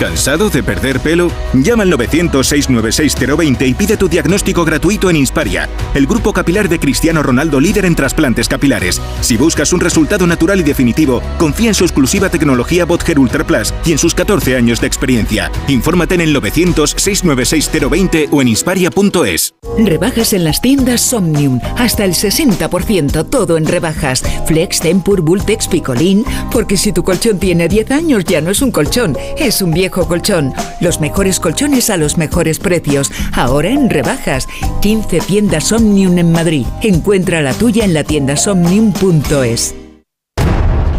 ¿Cansado 0.00 0.48
de 0.48 0.62
perder 0.62 0.98
pelo? 1.00 1.30
Llama 1.52 1.82
al 1.82 1.92
900-696-020 1.92 3.68
y 3.68 3.74
pide 3.74 3.98
tu 3.98 4.08
diagnóstico 4.08 4.64
gratuito 4.64 5.10
en 5.10 5.16
Insparia, 5.16 5.68
el 5.92 6.06
grupo 6.06 6.32
capilar 6.32 6.70
de 6.70 6.78
Cristiano 6.78 7.22
Ronaldo 7.22 7.60
líder 7.60 7.84
en 7.84 7.94
trasplantes 7.94 8.48
capilares. 8.48 8.98
Si 9.20 9.36
buscas 9.36 9.74
un 9.74 9.80
resultado 9.80 10.26
natural 10.26 10.58
y 10.60 10.62
definitivo, 10.62 11.20
confía 11.36 11.68
en 11.68 11.74
su 11.74 11.84
exclusiva 11.84 12.30
tecnología 12.30 12.86
Botger 12.86 13.18
Ultra 13.18 13.46
Plus 13.46 13.74
y 13.84 13.92
en 13.92 13.98
sus 13.98 14.14
14 14.14 14.56
años 14.56 14.80
de 14.80 14.86
experiencia. 14.86 15.52
Infórmate 15.68 16.14
en 16.14 16.22
el 16.22 16.34
900-696-020 16.34 18.28
o 18.30 18.40
en 18.40 18.48
insparia.es. 18.48 19.54
Rebajas 19.76 20.32
en 20.32 20.44
las 20.44 20.62
tiendas 20.62 21.02
Somnium. 21.02 21.60
Hasta 21.76 22.06
el 22.06 22.14
60%, 22.14 23.28
todo 23.28 23.58
en 23.58 23.66
rebajas. 23.66 24.22
Flex, 24.46 24.80
Tempur, 24.80 25.20
Bultex, 25.20 25.68
Picolín. 25.68 26.24
Porque 26.50 26.78
si 26.78 26.92
tu 26.92 27.04
colchón 27.04 27.38
tiene 27.38 27.68
10 27.68 27.90
años 27.90 28.24
ya 28.24 28.40
no 28.40 28.50
es 28.50 28.62
un 28.62 28.70
colchón, 28.70 29.14
es 29.36 29.60
un 29.60 29.72
viejo 29.72 29.89
colchón. 29.90 30.54
Los 30.80 31.00
mejores 31.00 31.40
colchones 31.40 31.90
a 31.90 31.96
los 31.96 32.16
mejores 32.16 32.58
precios. 32.58 33.10
Ahora 33.32 33.68
en 33.70 33.90
rebajas. 33.90 34.48
15 34.80 35.20
tiendas 35.20 35.72
Omnium 35.72 36.18
en 36.18 36.32
Madrid. 36.32 36.66
Encuentra 36.82 37.42
la 37.42 37.52
tuya 37.54 37.84
en 37.84 37.94
la 37.94 38.04
tienda 38.04 38.36
somnium.es. 38.36 39.74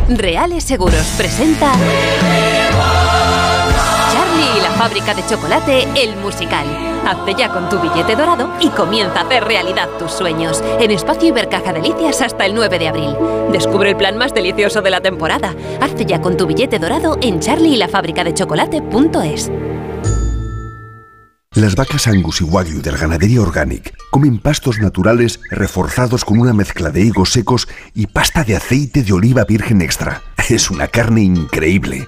Reales 0.09 0.63
Seguros 0.65 1.05
presenta 1.17 1.71
fábrica 4.81 5.13
de 5.13 5.23
chocolate, 5.27 5.87
el 5.95 6.15
musical. 6.15 6.65
Hazte 7.05 7.35
ya 7.35 7.49
con 7.49 7.69
tu 7.69 7.79
billete 7.79 8.15
dorado 8.15 8.51
y 8.59 8.69
comienza 8.69 9.19
a 9.19 9.23
hacer 9.25 9.43
realidad 9.43 9.87
tus 9.99 10.11
sueños. 10.11 10.63
En 10.79 10.89
Espacio 10.89 11.29
Ibercaja 11.29 11.71
Delicias 11.71 12.19
hasta 12.23 12.47
el 12.47 12.55
9 12.55 12.79
de 12.79 12.87
abril. 12.87 13.15
Descubre 13.51 13.91
el 13.91 13.95
plan 13.95 14.17
más 14.17 14.33
delicioso 14.33 14.81
de 14.81 14.89
la 14.89 14.99
temporada. 14.99 15.53
Hazte 15.81 16.07
ya 16.07 16.19
con 16.19 16.35
tu 16.35 16.47
billete 16.47 16.79
dorado 16.79 17.19
en 17.21 17.39
chocolate.es. 17.39 19.51
Las 21.53 21.75
vacas 21.75 22.07
Angus 22.07 22.41
y 22.41 22.45
Wagyu 22.45 22.81
de 22.81 22.91
la 22.91 22.97
ganadería 22.97 23.41
Organic 23.41 23.93
comen 24.09 24.39
pastos 24.39 24.79
naturales 24.79 25.41
reforzados 25.51 26.25
con 26.25 26.39
una 26.39 26.53
mezcla 26.53 26.89
de 26.89 27.01
higos 27.01 27.33
secos 27.33 27.67
y 27.93 28.07
pasta 28.07 28.43
de 28.43 28.55
aceite 28.55 29.03
de 29.03 29.13
oliva 29.13 29.43
virgen 29.43 29.83
extra. 29.83 30.23
Es 30.49 30.71
una 30.71 30.87
carne 30.87 31.21
increíble. 31.21 32.07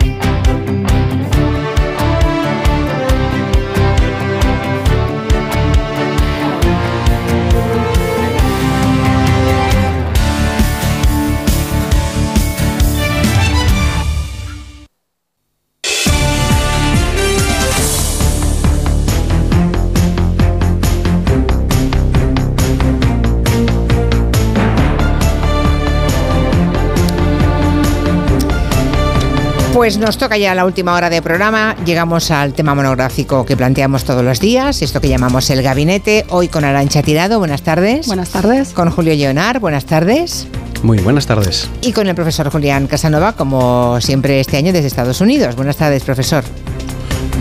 Pues 29.81 29.97
nos 29.97 30.19
toca 30.19 30.37
ya 30.37 30.53
la 30.53 30.63
última 30.63 30.93
hora 30.93 31.09
de 31.09 31.23
programa. 31.23 31.75
Llegamos 31.87 32.29
al 32.29 32.53
tema 32.53 32.75
monográfico 32.75 33.47
que 33.47 33.57
planteamos 33.57 34.03
todos 34.03 34.23
los 34.23 34.39
días, 34.39 34.83
esto 34.83 35.01
que 35.01 35.09
llamamos 35.09 35.49
el 35.49 35.63
gabinete. 35.63 36.23
Hoy 36.29 36.49
con 36.49 36.63
Arancha 36.63 37.01
Tirado, 37.01 37.39
buenas 37.39 37.63
tardes. 37.63 38.05
Buenas 38.05 38.29
tardes. 38.29 38.73
Con 38.73 38.91
Julio 38.91 39.15
Leonar, 39.15 39.59
buenas 39.59 39.85
tardes. 39.85 40.45
Muy 40.83 40.99
buenas 40.99 41.25
tardes. 41.25 41.67
Y 41.81 41.93
con 41.93 42.07
el 42.07 42.13
profesor 42.13 42.51
Julián 42.51 42.85
Casanova, 42.85 43.33
como 43.33 43.99
siempre 44.01 44.39
este 44.39 44.57
año 44.57 44.71
desde 44.71 44.85
Estados 44.85 45.19
Unidos. 45.19 45.55
Buenas 45.55 45.77
tardes, 45.77 46.03
profesor. 46.03 46.43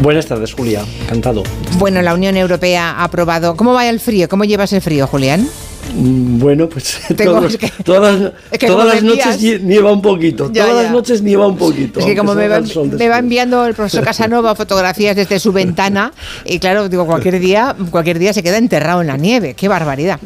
Buenas 0.01 0.25
tardes, 0.25 0.55
Julia. 0.55 0.83
Encantado. 1.03 1.43
Bueno, 1.77 2.01
la 2.01 2.15
Unión 2.15 2.39
Europea 2.39 2.93
ha 2.93 3.05
aprobado. 3.05 3.55
¿Cómo 3.55 3.75
va 3.75 3.87
el 3.87 4.01
frío? 4.01 4.31
¿Cómo 4.31 4.45
llevas 4.45 4.73
el 4.73 4.81
frío, 4.81 5.07
Julián? 5.07 5.47
Mm, 5.95 6.39
Bueno, 6.39 6.69
pues 6.69 7.01
todos- 7.17 7.57
que- 7.57 7.71
todas, 7.85 8.33
es 8.51 8.59
que 8.59 8.67
todas 8.67 8.87
las 8.87 9.03
noches 9.03 9.41
nieva 9.63 9.93
un 9.93 10.03
poquito. 10.03 10.51
Ya, 10.53 10.63
todas 10.65 10.77
ya. 10.77 10.83
las 10.85 10.93
noches 10.93 11.23
nieva 11.23 11.47
un 11.47 11.57
poquito. 11.57 12.01
Es 12.01 12.07
que 12.07 12.17
como 12.17 12.35
va, 12.35 12.61
me 12.99 13.09
va 13.09 13.19
enviando 13.19 13.67
el 13.67 13.75
profesor 13.75 14.05
Casanova 14.05 14.55
fotografías 14.55 15.17
desde 15.17 15.39
su 15.39 15.53
ventana 15.53 16.13
y 16.45 16.59
claro, 16.59 16.89
digo, 16.89 17.07
cualquier 17.07 17.39
día, 17.41 17.75
cualquier 17.91 18.19
día 18.19 18.33
se 18.33 18.43
queda 18.43 18.59
enterrado 18.59 19.01
en 19.01 19.07
la 19.09 19.17
nieve. 19.17 19.55
¡Qué 19.55 19.69
barbaridad! 19.69 20.19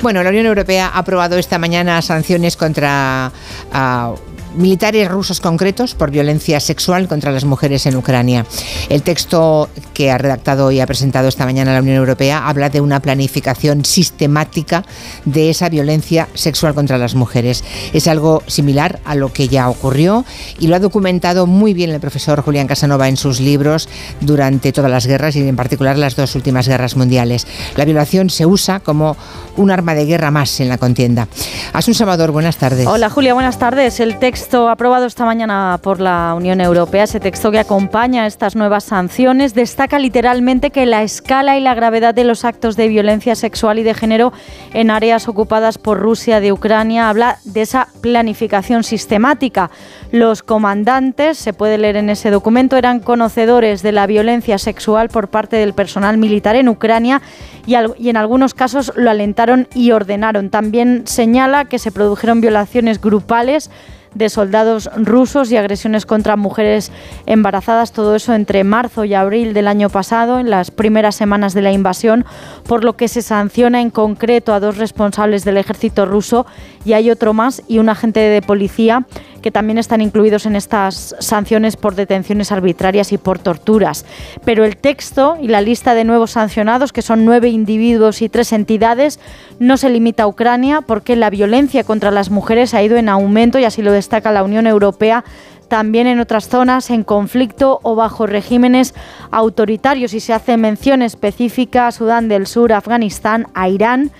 Bueno, 0.00 0.22
la 0.22 0.30
Unión 0.30 0.46
Europea 0.46 0.88
ha 0.92 0.98
aprobado 0.98 1.36
esta 1.38 1.58
mañana 1.58 2.00
sanciones 2.02 2.56
contra 2.56 3.32
ah, 3.72 4.14
militares 4.58 5.08
rusos 5.08 5.40
concretos 5.40 5.94
por 5.94 6.10
violencia 6.10 6.60
sexual 6.60 7.08
contra 7.08 7.32
las 7.32 7.44
mujeres 7.44 7.86
en 7.86 7.96
Ucrania. 7.96 8.44
El 8.88 9.02
texto 9.02 9.68
que 9.94 10.10
ha 10.10 10.18
redactado 10.18 10.70
y 10.72 10.80
ha 10.80 10.86
presentado 10.86 11.28
esta 11.28 11.44
mañana 11.44 11.72
la 11.72 11.80
Unión 11.80 11.96
Europea 11.96 12.48
habla 12.48 12.68
de 12.68 12.80
una 12.80 13.00
planificación 13.00 13.84
sistemática 13.84 14.84
de 15.24 15.50
esa 15.50 15.68
violencia 15.68 16.28
sexual 16.34 16.74
contra 16.74 16.98
las 16.98 17.14
mujeres. 17.14 17.62
Es 17.92 18.08
algo 18.08 18.42
similar 18.46 19.00
a 19.04 19.14
lo 19.14 19.32
que 19.32 19.48
ya 19.48 19.68
ocurrió 19.68 20.24
y 20.58 20.66
lo 20.66 20.76
ha 20.76 20.80
documentado 20.80 21.46
muy 21.46 21.74
bien 21.74 21.90
el 21.90 22.00
profesor 22.00 22.42
Julián 22.42 22.66
Casanova 22.66 23.08
en 23.08 23.16
sus 23.16 23.40
libros 23.40 23.88
durante 24.20 24.72
todas 24.72 24.90
las 24.90 25.06
guerras 25.06 25.36
y 25.36 25.46
en 25.46 25.56
particular 25.56 25.96
las 25.96 26.16
dos 26.16 26.34
últimas 26.34 26.66
guerras 26.66 26.96
mundiales. 26.96 27.46
La 27.76 27.84
violación 27.84 28.28
se 28.30 28.46
usa 28.46 28.80
como 28.80 29.16
un 29.56 29.70
arma 29.70 29.94
de 29.94 30.06
guerra 30.06 30.30
más 30.30 30.60
en 30.60 30.68
la 30.68 30.78
contienda. 30.78 31.28
Asun 31.72 31.94
Salvador, 31.94 32.32
buenas 32.32 32.56
tardes. 32.56 32.86
Hola 32.86 33.08
Julia, 33.10 33.34
buenas 33.34 33.58
tardes. 33.58 34.00
El 34.00 34.18
texto 34.18 34.47
aprobado 34.54 35.04
esta 35.04 35.26
mañana 35.26 35.78
por 35.82 36.00
la 36.00 36.32
Unión 36.34 36.60
Europea, 36.60 37.04
ese 37.04 37.20
texto 37.20 37.50
que 37.50 37.58
acompaña 37.58 38.26
estas 38.26 38.56
nuevas 38.56 38.84
sanciones, 38.84 39.54
destaca 39.54 39.98
literalmente 39.98 40.70
que 40.70 40.86
la 40.86 41.02
escala 41.02 41.58
y 41.58 41.60
la 41.60 41.74
gravedad 41.74 42.14
de 42.14 42.24
los 42.24 42.44
actos 42.46 42.74
de 42.74 42.88
violencia 42.88 43.34
sexual 43.34 43.78
y 43.78 43.82
de 43.82 43.92
género 43.92 44.32
en 44.72 44.90
áreas 44.90 45.28
ocupadas 45.28 45.76
por 45.76 45.98
Rusia 45.98 46.40
de 46.40 46.52
Ucrania 46.52 47.10
habla 47.10 47.38
de 47.44 47.60
esa 47.60 47.88
planificación 48.00 48.84
sistemática. 48.84 49.70
Los 50.12 50.42
comandantes, 50.42 51.36
se 51.36 51.52
puede 51.52 51.76
leer 51.76 51.96
en 51.96 52.08
ese 52.08 52.30
documento, 52.30 52.76
eran 52.76 53.00
conocedores 53.00 53.82
de 53.82 53.92
la 53.92 54.06
violencia 54.06 54.56
sexual 54.56 55.10
por 55.10 55.28
parte 55.28 55.56
del 55.56 55.74
personal 55.74 56.16
militar 56.16 56.56
en 56.56 56.70
Ucrania 56.70 57.20
y, 57.66 57.74
en 57.74 58.16
algunos 58.16 58.54
casos 58.54 58.92
lo 58.96 59.10
alentaron 59.10 59.68
y 59.74 59.90
ordenaron. 59.90 60.48
También 60.48 61.02
señala 61.06 61.66
que 61.66 61.78
se 61.78 61.92
produjeron 61.92 62.40
violaciones 62.40 62.98
grupales 62.98 63.70
de 64.14 64.28
soldados 64.28 64.90
rusos 64.96 65.50
y 65.50 65.56
agresiones 65.56 66.06
contra 66.06 66.36
mujeres 66.36 66.90
embarazadas, 67.26 67.92
todo 67.92 68.14
eso 68.16 68.34
entre 68.34 68.64
marzo 68.64 69.04
y 69.04 69.14
abril 69.14 69.54
del 69.54 69.68
año 69.68 69.90
pasado, 69.90 70.38
en 70.38 70.50
las 70.50 70.70
primeras 70.70 71.14
semanas 71.14 71.54
de 71.54 71.62
la 71.62 71.72
invasión, 71.72 72.24
por 72.66 72.84
lo 72.84 72.96
que 72.96 73.08
se 73.08 73.22
sanciona 73.22 73.80
en 73.80 73.90
concreto 73.90 74.52
a 74.52 74.60
dos 74.60 74.78
responsables 74.78 75.44
del 75.44 75.56
ejército 75.56 76.06
ruso 76.06 76.46
y 76.84 76.92
hay 76.92 77.10
otro 77.10 77.32
más 77.32 77.62
y 77.68 77.78
un 77.78 77.88
agente 77.88 78.20
de 78.20 78.42
policía 78.42 79.06
que 79.42 79.50
también 79.50 79.78
están 79.78 80.00
incluidos 80.00 80.46
en 80.46 80.56
estas 80.56 81.14
sanciones 81.18 81.76
por 81.76 81.94
detenciones 81.94 82.52
arbitrarias 82.52 83.12
y 83.12 83.18
por 83.18 83.38
torturas. 83.38 84.04
Pero 84.44 84.64
el 84.64 84.76
texto 84.76 85.36
y 85.40 85.48
la 85.48 85.60
lista 85.60 85.94
de 85.94 86.04
nuevos 86.04 86.32
sancionados, 86.32 86.92
que 86.92 87.02
son 87.02 87.24
nueve 87.24 87.48
individuos 87.48 88.22
y 88.22 88.28
tres 88.28 88.52
entidades, 88.52 89.20
no 89.58 89.76
se 89.76 89.90
limita 89.90 90.24
a 90.24 90.28
Ucrania 90.28 90.80
porque 90.80 91.16
la 91.16 91.30
violencia 91.30 91.84
contra 91.84 92.10
las 92.10 92.30
mujeres 92.30 92.74
ha 92.74 92.82
ido 92.82 92.96
en 92.96 93.08
aumento 93.08 93.58
y 93.58 93.64
así 93.64 93.82
lo 93.82 93.92
destaca 93.92 94.32
la 94.32 94.44
Unión 94.44 94.66
Europea 94.66 95.24
también 95.68 96.06
en 96.06 96.18
otras 96.18 96.48
zonas 96.48 96.90
en 96.90 97.04
conflicto 97.04 97.78
o 97.82 97.94
bajo 97.94 98.26
regímenes 98.26 98.94
autoritarios 99.30 100.14
y 100.14 100.20
se 100.20 100.32
hace 100.32 100.56
mención 100.56 101.02
específica 101.02 101.86
a 101.86 101.92
Sudán 101.92 102.28
del 102.28 102.46
Sur, 102.46 102.72
Afganistán, 102.72 103.46
a 103.54 103.68
Irán, 103.68 104.10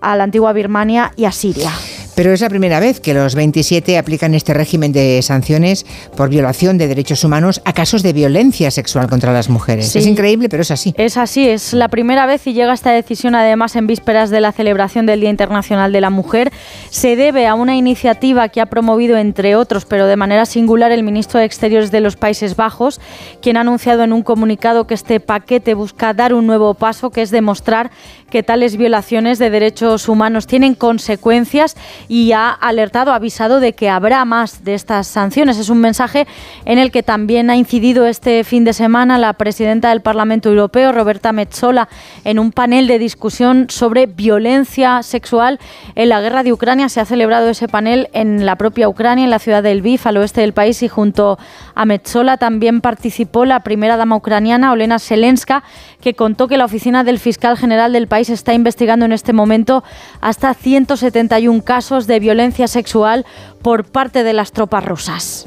a 0.00 0.16
la 0.16 0.24
antigua 0.24 0.52
Birmania 0.52 1.12
y 1.16 1.24
a 1.24 1.32
Siria. 1.32 1.70
Pero 2.18 2.32
es 2.32 2.40
la 2.40 2.48
primera 2.48 2.80
vez 2.80 2.98
que 2.98 3.14
los 3.14 3.36
27 3.36 3.96
aplican 3.96 4.34
este 4.34 4.52
régimen 4.52 4.90
de 4.90 5.22
sanciones 5.22 5.86
por 6.16 6.30
violación 6.30 6.76
de 6.76 6.88
derechos 6.88 7.22
humanos 7.22 7.62
a 7.64 7.72
casos 7.72 8.02
de 8.02 8.12
violencia 8.12 8.72
sexual 8.72 9.08
contra 9.08 9.32
las 9.32 9.48
mujeres. 9.48 9.94
Es 9.94 10.04
increíble, 10.04 10.48
pero 10.48 10.62
es 10.62 10.72
así. 10.72 10.92
Es 10.96 11.16
así, 11.16 11.48
es 11.48 11.74
la 11.74 11.86
primera 11.86 12.26
vez 12.26 12.44
y 12.48 12.54
llega 12.54 12.72
esta 12.72 12.90
decisión 12.90 13.36
además 13.36 13.76
en 13.76 13.86
vísperas 13.86 14.30
de 14.30 14.40
la 14.40 14.50
celebración 14.50 15.06
del 15.06 15.20
Día 15.20 15.30
Internacional 15.30 15.92
de 15.92 16.00
la 16.00 16.10
Mujer. 16.10 16.50
Se 16.90 17.14
debe 17.14 17.46
a 17.46 17.54
una 17.54 17.76
iniciativa 17.76 18.48
que 18.48 18.60
ha 18.60 18.66
promovido, 18.66 19.16
entre 19.16 19.54
otros, 19.54 19.84
pero 19.84 20.08
de 20.08 20.16
manera 20.16 20.44
singular, 20.44 20.90
el 20.90 21.04
ministro 21.04 21.38
de 21.38 21.46
Exteriores 21.46 21.92
de 21.92 22.00
los 22.00 22.16
Países 22.16 22.56
Bajos, 22.56 23.00
quien 23.40 23.56
ha 23.56 23.60
anunciado 23.60 24.02
en 24.02 24.12
un 24.12 24.24
comunicado 24.24 24.88
que 24.88 24.94
este 24.94 25.20
paquete 25.20 25.74
busca 25.74 26.14
dar 26.14 26.34
un 26.34 26.48
nuevo 26.48 26.74
paso, 26.74 27.10
que 27.10 27.22
es 27.22 27.30
demostrar 27.30 27.92
que 28.30 28.42
tales 28.42 28.76
violaciones 28.76 29.38
de 29.38 29.50
derechos 29.50 30.08
humanos 30.08 30.46
tienen 30.46 30.74
consecuencias 30.74 31.76
y 32.08 32.32
ha 32.32 32.50
alertado, 32.50 33.12
avisado 33.12 33.60
de 33.60 33.72
que 33.72 33.88
habrá 33.88 34.24
más 34.24 34.64
de 34.64 34.74
estas 34.74 35.06
sanciones. 35.06 35.58
Es 35.58 35.68
un 35.70 35.78
mensaje 35.78 36.26
en 36.64 36.78
el 36.78 36.90
que 36.90 37.02
también 37.02 37.50
ha 37.50 37.56
incidido 37.56 38.06
este 38.06 38.44
fin 38.44 38.64
de 38.64 38.72
semana 38.72 39.18
la 39.18 39.32
presidenta 39.32 39.90
del 39.90 40.02
Parlamento 40.02 40.48
Europeo, 40.48 40.92
Roberta 40.92 41.32
Metsola, 41.32 41.88
en 42.24 42.38
un 42.38 42.52
panel 42.52 42.86
de 42.86 42.98
discusión 42.98 43.66
sobre 43.68 44.06
violencia 44.06 45.02
sexual 45.02 45.58
en 45.94 46.08
la 46.08 46.20
guerra 46.20 46.42
de 46.42 46.52
Ucrania. 46.52 46.88
Se 46.88 47.00
ha 47.00 47.04
celebrado 47.04 47.48
ese 47.48 47.68
panel 47.68 48.08
en 48.12 48.44
la 48.44 48.56
propia 48.56 48.88
Ucrania, 48.88 49.24
en 49.24 49.30
la 49.30 49.38
ciudad 49.38 49.62
de 49.62 49.74
Lviv, 49.74 50.00
al 50.04 50.18
oeste 50.18 50.40
del 50.40 50.52
país, 50.52 50.82
y 50.82 50.88
junto 50.88 51.38
a 51.74 51.84
Metsola 51.84 52.36
también 52.36 52.80
participó 52.80 53.44
la 53.44 53.60
primera 53.60 53.96
dama 53.96 54.16
ucraniana, 54.16 54.72
Olena 54.72 54.98
Selenska, 54.98 55.62
que 56.00 56.14
contó 56.14 56.48
que 56.48 56.56
la 56.56 56.64
oficina 56.64 57.04
del 57.04 57.18
fiscal 57.18 57.56
general 57.56 57.92
del 57.92 58.06
país 58.06 58.17
está 58.18 58.52
investigando 58.54 59.04
en 59.04 59.12
este 59.12 59.32
momento 59.32 59.84
hasta 60.20 60.52
171 60.54 61.62
casos 61.62 62.06
de 62.06 62.18
violencia 62.18 62.66
sexual 62.66 63.24
por 63.62 63.84
parte 63.84 64.22
de 64.22 64.32
las 64.32 64.52
tropas 64.52 64.84
rusas. 64.84 65.44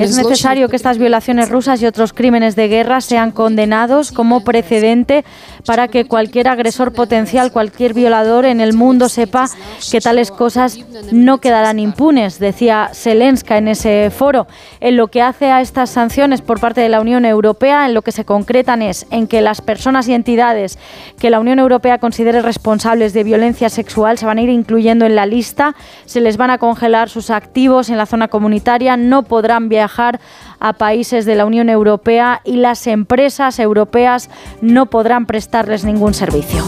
Es 0.00 0.16
necesario 0.16 0.68
que 0.68 0.76
estas 0.76 0.98
violaciones 0.98 1.48
rusas 1.48 1.80
y 1.82 1.86
otros 1.86 2.12
crímenes 2.12 2.56
de 2.56 2.68
guerra 2.68 3.00
sean 3.00 3.30
condenados 3.30 4.10
como 4.12 4.42
precedente 4.42 5.24
para 5.64 5.88
que 5.88 6.06
cualquier 6.06 6.48
agresor 6.48 6.92
potencial, 6.92 7.52
cualquier 7.52 7.94
violador 7.94 8.46
en 8.46 8.60
el 8.60 8.72
mundo 8.72 9.08
sepa 9.08 9.48
que 9.90 10.00
tales 10.00 10.30
cosas 10.30 10.78
no 11.12 11.38
quedarán 11.38 11.78
impunes, 11.78 12.38
decía 12.38 12.90
Zelenska 12.94 13.58
en 13.58 13.68
ese 13.68 14.10
foro. 14.10 14.46
En 14.80 14.96
lo 14.96 15.08
que 15.08 15.22
hace 15.22 15.50
a 15.50 15.60
estas 15.60 15.90
sanciones 15.90 16.40
por 16.40 16.60
parte 16.60 16.80
de 16.80 16.88
la 16.88 17.00
Unión 17.00 17.24
Europea, 17.24 17.86
en 17.86 17.94
lo 17.94 18.02
que 18.02 18.12
se 18.12 18.24
concretan 18.24 18.82
es 18.82 19.06
en 19.10 19.26
que 19.26 19.40
las 19.40 19.60
personas 19.60 20.08
y 20.08 20.14
entidades 20.26 20.76
que 21.20 21.30
la 21.30 21.38
Unión 21.38 21.60
Europea 21.60 21.98
considere 21.98 22.42
responsables 22.42 23.12
de 23.12 23.22
violencia 23.22 23.68
sexual 23.68 24.18
se 24.18 24.26
van 24.26 24.38
a 24.38 24.42
ir 24.42 24.48
incluyendo 24.48 25.06
en 25.06 25.14
la 25.14 25.24
lista 25.24 25.76
se 26.04 26.20
les 26.20 26.36
van 26.36 26.50
a 26.50 26.58
congelar 26.58 27.08
sus 27.08 27.30
activos 27.30 27.90
en 27.90 27.96
la 27.96 28.06
zona 28.06 28.26
comunitaria, 28.26 28.96
no 28.96 29.22
podrán 29.22 29.68
viajar 29.68 30.18
a 30.58 30.72
países 30.72 31.26
de 31.26 31.36
la 31.36 31.46
Unión 31.46 31.68
Europea 31.68 32.40
y 32.44 32.56
las 32.56 32.88
empresas 32.88 33.60
europeas 33.60 34.28
no 34.60 34.86
podrán 34.86 35.26
prestarles 35.26 35.84
ningún 35.84 36.12
servicio. 36.12 36.64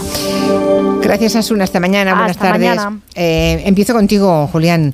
Gracias, 1.09 1.35
Asuna. 1.35 1.63
Hasta 1.63 1.79
mañana. 1.79 2.13
Buenas 2.13 2.37
tardes. 2.37 2.77
Eh, 3.15 3.63
empiezo 3.65 3.93
contigo, 3.93 4.47
Julián. 4.51 4.93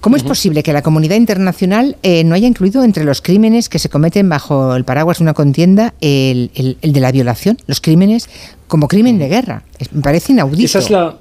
¿Cómo 0.00 0.16
es 0.16 0.22
posible 0.22 0.62
que 0.62 0.72
la 0.72 0.82
comunidad 0.82 1.16
internacional 1.16 1.96
eh, 2.04 2.22
no 2.22 2.36
haya 2.36 2.46
incluido 2.46 2.84
entre 2.84 3.02
los 3.02 3.20
crímenes 3.20 3.68
que 3.68 3.80
se 3.80 3.88
cometen 3.88 4.28
bajo 4.28 4.76
el 4.76 4.84
paraguas 4.84 5.18
de 5.18 5.24
una 5.24 5.34
contienda 5.34 5.94
el, 6.00 6.76
de 6.80 7.00
la 7.00 7.10
violación, 7.10 7.58
los 7.66 7.80
crímenes 7.80 8.30
como 8.68 8.86
crimen 8.86 9.18
de 9.18 9.28
guerra? 9.28 9.64
me 9.90 10.02
parece 10.02 10.32
inaudito. 10.32 10.66
Esa 10.66 10.78
es 10.78 10.90
la, 10.90 11.16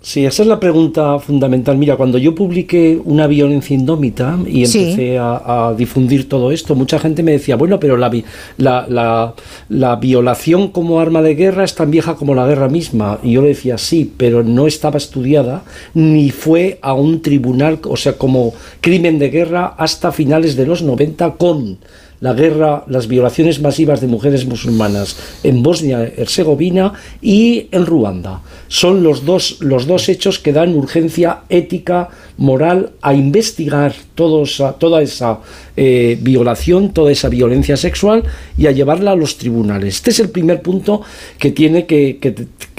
Sí, 0.00 0.24
esa 0.24 0.42
es 0.42 0.48
la 0.48 0.60
pregunta 0.60 1.18
fundamental. 1.18 1.76
Mira, 1.76 1.96
cuando 1.96 2.18
yo 2.18 2.32
publiqué 2.32 3.00
una 3.04 3.26
violencia 3.26 3.74
indómita 3.74 4.38
y 4.46 4.64
empecé 4.64 5.18
a, 5.18 5.74
difundir 5.76 6.28
todo 6.28 6.52
esto, 6.52 6.76
mucha 6.76 7.00
gente 7.00 7.24
me 7.24 7.32
decía, 7.32 7.56
bueno, 7.56 7.80
pero 7.80 7.96
la, 7.96 8.10
la, 8.56 9.34
la, 9.68 9.96
violación 9.96 10.68
como 10.68 11.00
arma 11.00 11.20
de 11.20 11.34
guerra 11.34 11.64
es 11.64 11.74
tan 11.74 11.90
vieja 11.90 12.14
como 12.14 12.36
la 12.36 12.46
guerra 12.46 12.68
misma. 12.68 13.18
Y 13.24 13.32
yo 13.32 13.42
le 13.42 13.48
decía, 13.48 13.76
sí, 13.76 14.12
pero 14.16 14.44
no 14.44 14.68
estaba 14.68 14.98
estudiada 14.98 15.64
ni 15.94 16.30
fue 16.30 16.78
a 16.80 16.94
un 16.94 17.20
tribunal, 17.20 17.80
o 17.82 17.96
sea, 17.96 18.12
como 18.12 18.54
crimen 18.80 19.18
de 19.18 19.30
guerra 19.30 19.74
hasta 19.76 20.12
finales 20.12 20.54
de 20.54 20.66
los 20.66 20.80
90 20.80 21.32
con 21.32 21.78
la 22.20 22.32
guerra, 22.32 22.84
las 22.88 23.06
violaciones 23.06 23.60
masivas 23.60 24.00
de 24.00 24.08
mujeres 24.08 24.46
musulmanas 24.46 25.16
en 25.42 25.62
Bosnia-Herzegovina 25.62 26.92
y 27.22 27.68
en 27.70 27.86
Ruanda. 27.86 28.42
Son 28.68 29.02
los 29.02 29.24
dos, 29.24 29.58
los 29.60 29.86
dos 29.86 30.08
hechos 30.08 30.38
que 30.38 30.52
dan 30.52 30.74
urgencia 30.74 31.40
ética, 31.48 32.08
moral, 32.36 32.90
a 33.02 33.14
investigar 33.14 33.94
toda 34.14 35.02
esa 35.02 35.38
eh, 35.76 36.18
violación, 36.20 36.92
toda 36.92 37.12
esa 37.12 37.28
violencia 37.28 37.76
sexual 37.76 38.24
y 38.56 38.66
a 38.66 38.72
llevarla 38.72 39.12
a 39.12 39.16
los 39.16 39.38
tribunales. 39.38 39.96
Este 39.96 40.10
es 40.10 40.20
el 40.20 40.30
primer 40.30 40.60
punto 40.60 41.02
que 41.38 41.50
tiene 41.52 41.86
que, 41.86 42.18
que 42.18 42.34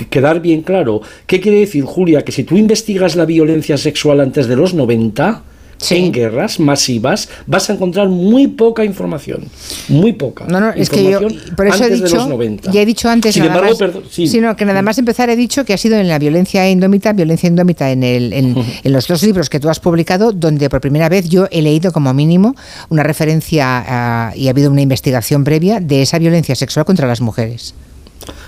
quedar 0.10 0.42
bien 0.42 0.62
claro. 0.62 1.02
¿Qué 1.26 1.40
quiere 1.40 1.60
decir, 1.60 1.84
Julia? 1.86 2.24
Que 2.24 2.32
si 2.32 2.44
tú 2.44 2.58
investigas 2.58 3.16
la 3.16 3.26
violencia 3.26 3.78
sexual 3.78 4.20
antes 4.20 4.48
de 4.48 4.56
los 4.56 4.74
90, 4.74 5.44
en 5.90 6.12
guerras 6.12 6.60
masivas 6.60 7.30
vas 7.48 7.70
a 7.70 7.74
encontrar 7.74 8.10
muy 8.10 8.48
poca 8.48 8.84
información. 8.84 9.46
Muy 9.88 10.14
poca. 10.14 10.46
No, 10.48 10.60
no, 10.60 10.72
es 10.72 10.90
que 10.90 11.10
yo, 11.10 11.20
por 11.56 11.68
eso 11.68 11.84
he 11.86 11.90
dicho, 11.90 12.40
ya 12.72 12.82
he 12.82 12.86
dicho 12.86 13.10
antes, 13.10 13.38
nada 13.38 13.62
más, 13.62 13.78
sino 14.12 14.56
que 14.56 14.66
nada 14.66 14.82
más 14.82 14.98
empezar 14.98 15.30
he 15.30 15.36
dicho 15.36 15.66
que 15.66 15.74
ha 15.74 15.78
sido 15.78 15.98
en 15.98 16.08
la 16.08 16.20
violencia 16.20 16.70
indómita, 16.70 17.14
violencia 17.14 17.48
indómita 17.48 17.92
en, 17.92 18.04
el, 18.04 18.34
en, 18.34 18.56
los 18.84 19.08
dos 19.08 19.24
libros 19.24 19.50
que 19.50 19.60
tú 19.60 19.70
has 19.70 19.80
publicado, 19.80 20.32
donde 20.32 20.70
por 20.70 20.82
primera 20.82 21.10
vez 21.10 21.30
yo 21.30 21.48
he 21.52 21.62
leído 21.62 21.92
como 21.92 22.14
mínimo 22.14 22.56
una 22.90 23.04
referencia 23.04 24.34
y 24.36 24.48
ha 24.48 24.50
habido 24.50 24.72
una 24.72 24.82
investigación 24.82 25.44
previa 25.44 25.80
de 25.80 26.02
esa 26.02 26.20
violencia 26.20 26.56
sexual 26.56 26.86
contra 26.86 27.08
las 27.08 27.22
mujeres. 27.22 27.74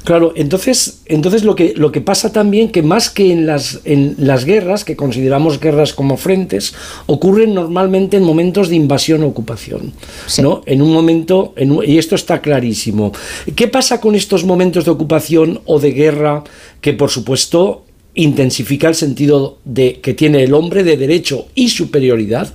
Claro, 0.04 0.34
entonces, 0.36 1.02
entonces 1.06 1.44
lo, 1.44 1.56
que, 1.56 1.74
lo 1.76 1.92
que 1.92 2.02
pasa 2.02 2.32
también 2.32 2.70
que 2.70 2.82
más 2.82 3.10
que 3.10 3.32
en 3.32 3.46
las, 3.46 3.80
en 3.86 4.16
las 4.18 4.46
guerras, 4.46 4.84
que 4.84 4.96
consideramos 4.96 5.60
guerras 5.60 5.94
como 5.94 6.18
frentes, 6.18 6.74
ocurren 7.06 7.54
normalmente 7.54 8.18
en 8.18 8.24
momentos 8.24 8.70
de 8.70 8.76
invasión 8.76 9.24
o 9.24 9.28
ocupación. 9.28 9.94
¿no? 10.42 10.64
En 10.66 10.82
un 10.82 10.92
momento, 10.92 11.54
y 11.86 11.98
esto 11.98 12.16
está 12.16 12.42
clarísimo. 12.42 13.12
¿Qué 13.56 13.68
pasa 13.68 14.02
con 14.02 14.16
estos 14.16 14.44
momentos 14.44 14.86
de 14.86 14.92
ocupación 14.92 15.62
o 15.66 15.80
de 15.80 15.92
guerra 15.92 16.44
que 16.82 16.94
por 16.94 17.10
supuesto 17.10 17.86
intensifica 18.14 18.88
el 18.88 18.96
sentido 18.96 19.60
de, 19.64 20.00
que 20.02 20.14
tiene 20.14 20.44
el 20.44 20.54
hombre 20.54 20.84
de 20.84 20.98
derecho 20.98 21.48
y 21.56 21.70
superioridad 21.70 22.54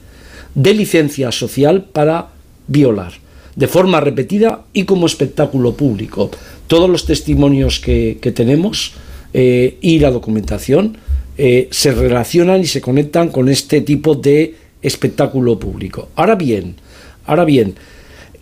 de 0.54 0.74
licencia 0.74 1.30
social 1.32 1.84
para 1.84 2.28
violar? 2.66 3.12
de 3.56 3.66
forma 3.66 4.00
repetida 4.00 4.64
y 4.72 4.84
como 4.84 5.06
espectáculo 5.06 5.72
público. 5.72 6.30
Todos 6.66 6.90
los 6.90 7.06
testimonios 7.06 7.80
que, 7.80 8.32
tenemos 8.34 8.92
eh, 9.32 9.78
y 9.80 9.98
la 9.98 10.10
documentación 10.10 10.98
eh, 11.38 11.68
se 11.70 11.92
relacionan 11.92 12.60
y 12.62 12.66
se 12.66 12.80
conectan 12.80 13.28
con 13.28 13.48
este 13.48 13.82
tipo 13.82 14.14
de 14.14 14.54
espectáculo 14.82 15.58
público. 15.58 16.08
Ahora 16.16 16.34
bien, 16.34 16.76
ahora 17.26 17.44
bien, 17.44 17.74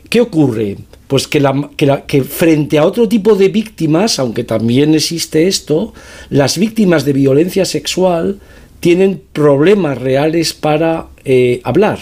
¿qué 0.09 0.20
ocurre? 0.20 0.77
Pues 1.07 1.28
que, 1.28 1.41
la, 1.41 1.70
que, 2.07 2.25
frente 2.25 2.78
a 2.78 2.86
otro 2.86 3.09
tipo 3.09 3.35
de 3.35 3.49
víctimas, 3.49 4.19
aunque 4.19 4.44
también 4.44 4.94
existe 4.94 5.47
esto, 5.49 5.93
las 6.31 6.57
víctimas 6.57 7.05
de 7.05 7.12
violencia 7.12 7.65
sexual 7.65 8.41
tienen 8.81 9.20
problemas 9.33 9.99
reales 9.99 10.55
para 10.55 11.09
eh, 11.25 11.61
hablar, 11.65 11.99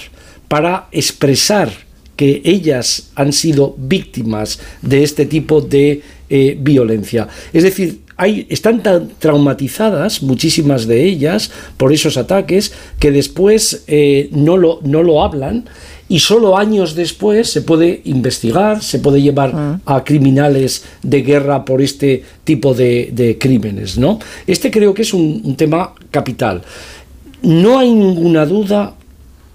para 0.48 0.88
expresar 0.92 1.72
que 2.16 2.42
ellas 2.44 3.10
han 3.14 3.32
sido 3.32 3.74
víctimas 3.78 4.60
de 4.82 5.02
este 5.02 5.26
tipo 5.26 5.60
de 5.60 6.02
eh, 6.30 6.56
violencia. 6.58 7.28
Es 7.52 7.62
decir, 7.62 8.00
hay, 8.16 8.46
están 8.48 8.82
tan 8.82 9.10
traumatizadas, 9.18 10.22
muchísimas 10.22 10.86
de 10.86 11.04
ellas, 11.04 11.50
por 11.76 11.92
esos 11.92 12.16
ataques, 12.16 12.72
que 12.98 13.10
después 13.10 13.84
eh, 13.86 14.28
no, 14.32 14.56
lo, 14.56 14.80
no 14.82 15.02
lo 15.02 15.22
hablan 15.22 15.64
y 16.08 16.18
solo 16.18 16.58
años 16.58 16.94
después 16.94 17.50
se 17.50 17.62
puede 17.62 18.02
investigar, 18.04 18.82
se 18.82 18.98
puede 18.98 19.22
llevar 19.22 19.52
ah. 19.54 19.80
a 19.86 20.04
criminales 20.04 20.84
de 21.02 21.22
guerra 21.22 21.64
por 21.64 21.80
este 21.80 22.22
tipo 22.44 22.74
de, 22.74 23.36
crímenes. 23.40 23.98
¿no? 23.98 24.18
Este 24.46 24.70
creo 24.70 24.92
que 24.94 25.02
es 25.02 25.14
un, 25.14 25.40
un 25.44 25.56
tema 25.56 25.94
capital. 26.10 26.62
No 27.42 27.78
hay 27.78 27.92
ninguna 27.92 28.46
duda, 28.46 28.94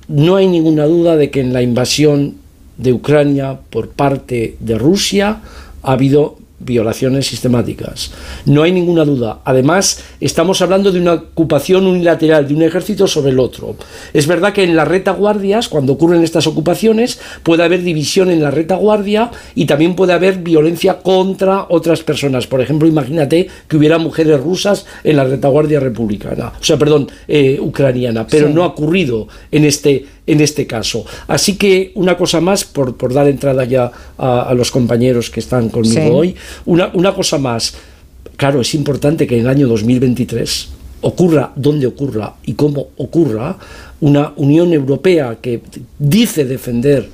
no 0.07 0.35
hay 0.35 0.47
ninguna 0.47 0.85
duda 0.85 1.15
de 1.15 1.29
que 1.29 1.41
en 1.41 1.53
la 1.53 1.61
invasión 1.61 2.35
de 2.77 2.93
Ucrania 2.93 3.59
por 3.69 3.89
parte 3.89 4.55
de 4.59 4.77
Rusia 4.77 5.41
ha 5.83 5.91
habido 5.91 6.37
violaciones 6.59 7.27
sistemáticas. 7.27 8.11
No 8.45 8.63
hay 8.63 8.71
ninguna 8.71 9.05
duda. 9.05 9.39
Además, 9.45 10.03
estamos 10.19 10.61
hablando 10.61 10.91
de 10.91 10.99
una 10.99 11.13
ocupación 11.13 11.85
unilateral 11.85 12.47
de 12.47 12.55
un 12.55 12.63
ejército 12.63 13.07
sobre 13.07 13.31
el 13.31 13.39
otro. 13.39 13.75
Es 14.13 14.25
verdad 14.25 14.53
que 14.53 14.63
en 14.63 14.75
las 14.75 14.87
retaguardias, 14.87 15.69
cuando 15.69 15.93
ocurren 15.93 16.23
estas 16.23 16.47
ocupaciones, 16.47 17.19
puede 17.43 17.63
haber 17.63 17.83
división 17.83 18.31
en 18.31 18.41
la 18.41 18.49
retaguardia 18.49 19.29
y 19.53 19.65
también 19.65 19.95
puede 19.95 20.13
haber 20.13 20.39
violencia 20.39 20.99
contra 20.99 21.67
otras 21.69 22.01
personas. 22.01 22.47
Por 22.47 22.61
ejemplo, 22.61 22.87
imagínate 22.87 23.47
que 23.67 23.77
hubiera 23.77 23.99
mujeres 23.99 24.41
rusas 24.41 24.85
en 25.03 25.17
la 25.17 25.25
retaguardia 25.25 25.79
republicana, 25.79 26.53
o 26.59 26.63
sea, 26.63 26.77
perdón, 26.77 27.07
eh, 27.27 27.59
ucraniana, 27.61 28.25
pero 28.25 28.49
no 28.49 28.63
ha 28.63 28.67
ocurrido 28.67 29.27
en 29.51 29.65
este 29.65 30.05
en 30.27 30.41
este 30.41 30.67
caso. 30.67 31.05
Así 31.27 31.55
que 31.55 31.91
una 31.95 32.17
cosa 32.17 32.41
más, 32.41 32.65
por, 32.65 32.95
por 32.97 33.13
dar 33.13 33.27
entrada 33.27 33.63
ya 33.63 33.91
a, 34.17 34.53
los 34.53 34.69
compañeros 34.69 35.29
que 35.29 35.39
están 35.39 35.69
conmigo 35.69 36.17
hoy, 36.17 36.35
una, 36.65 36.91
una 36.93 37.15
cosa 37.15 37.37
más. 37.37 37.73
Claro, 38.35 38.61
es 38.61 38.75
importante 38.75 39.25
que 39.25 39.35
en 39.35 39.41
el 39.41 39.47
año 39.47 39.67
2023 39.67 40.69
ocurra 41.01 41.51
donde 41.55 41.87
ocurra 41.87 42.35
y 42.45 42.53
cómo 42.53 42.89
ocurra, 42.97 43.57
una 44.01 44.33
Unión 44.35 44.73
Europea 44.73 45.37
que 45.41 45.61
dice 45.97 46.45
defender 46.45 47.09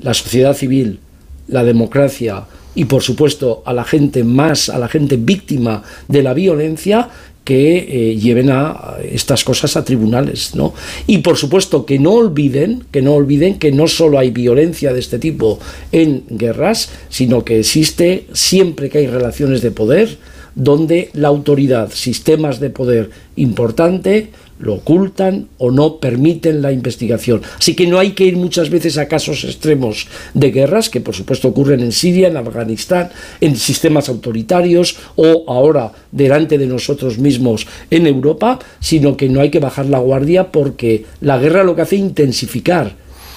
la 0.00 0.14
sociedad 0.14 0.54
civil, 0.54 1.00
la 1.48 1.64
democracia 1.64 2.44
y 2.74 2.86
por 2.86 3.02
supuesto 3.02 3.62
a 3.64 3.72
la 3.72 3.84
gente 3.84 4.24
más, 4.24 4.68
a 4.68 4.78
la 4.78 4.88
gente 4.88 5.16
víctima 5.16 5.82
de 6.08 6.22
la 6.22 6.34
violencia, 6.34 7.08
que 7.44 7.76
eh, 7.76 8.16
lleven 8.16 8.50
a 8.50 8.96
estas 9.10 9.44
cosas 9.44 9.76
a 9.76 9.84
tribunales, 9.84 10.54
¿no? 10.54 10.72
Y 11.06 11.18
por 11.18 11.36
supuesto 11.36 11.84
que 11.84 11.98
no 11.98 12.12
olviden, 12.12 12.84
que 12.90 13.02
no 13.02 13.14
olviden 13.14 13.58
que 13.58 13.70
no 13.70 13.86
solo 13.86 14.18
hay 14.18 14.30
violencia 14.30 14.92
de 14.92 15.00
este 15.00 15.18
tipo 15.18 15.58
en 15.92 16.24
guerras, 16.30 16.90
sino 17.10 17.44
que 17.44 17.60
existe 17.60 18.26
siempre 18.32 18.88
que 18.88 18.98
hay 18.98 19.06
relaciones 19.06 19.60
de 19.60 19.70
poder 19.70 20.18
donde 20.54 21.10
la 21.14 21.28
autoridad, 21.28 21.90
sistemas 21.92 22.60
de 22.60 22.70
poder 22.70 23.10
importante, 23.36 24.30
lo 24.64 24.74
ocultan 24.74 25.48
o 25.58 25.70
no 25.70 25.98
permiten 25.98 26.62
la 26.62 26.72
investigación. 26.72 27.42
Así 27.58 27.74
que 27.74 27.86
no 27.86 27.98
hay 27.98 28.12
que 28.12 28.24
ir 28.24 28.36
muchas 28.36 28.70
veces 28.70 28.98
a 28.98 29.08
casos 29.08 29.44
extremos 29.44 30.08
de 30.32 30.50
guerras, 30.50 30.90
que 30.90 31.00
por 31.00 31.14
supuesto 31.14 31.48
ocurren 31.48 31.80
en 31.80 31.92
Siria, 31.92 32.28
en 32.28 32.36
Afganistán, 32.36 33.10
en 33.40 33.56
sistemas 33.56 34.08
autoritarios 34.08 34.96
o 35.16 35.44
ahora 35.46 35.92
delante 36.10 36.58
de 36.58 36.66
nosotros 36.66 37.18
mismos 37.18 37.66
en 37.90 38.06
Europa, 38.06 38.58
sino 38.80 39.16
que 39.16 39.28
no 39.28 39.40
hay 39.40 39.50
que 39.50 39.60
bajar 39.60 39.86
la 39.86 39.98
guardia 39.98 40.50
porque 40.50 41.04
la 41.20 41.38
guerra 41.38 41.64
lo 41.64 41.76
que 41.76 41.82
hace 41.82 41.96
es 41.96 42.02
intensificar, 42.02 42.92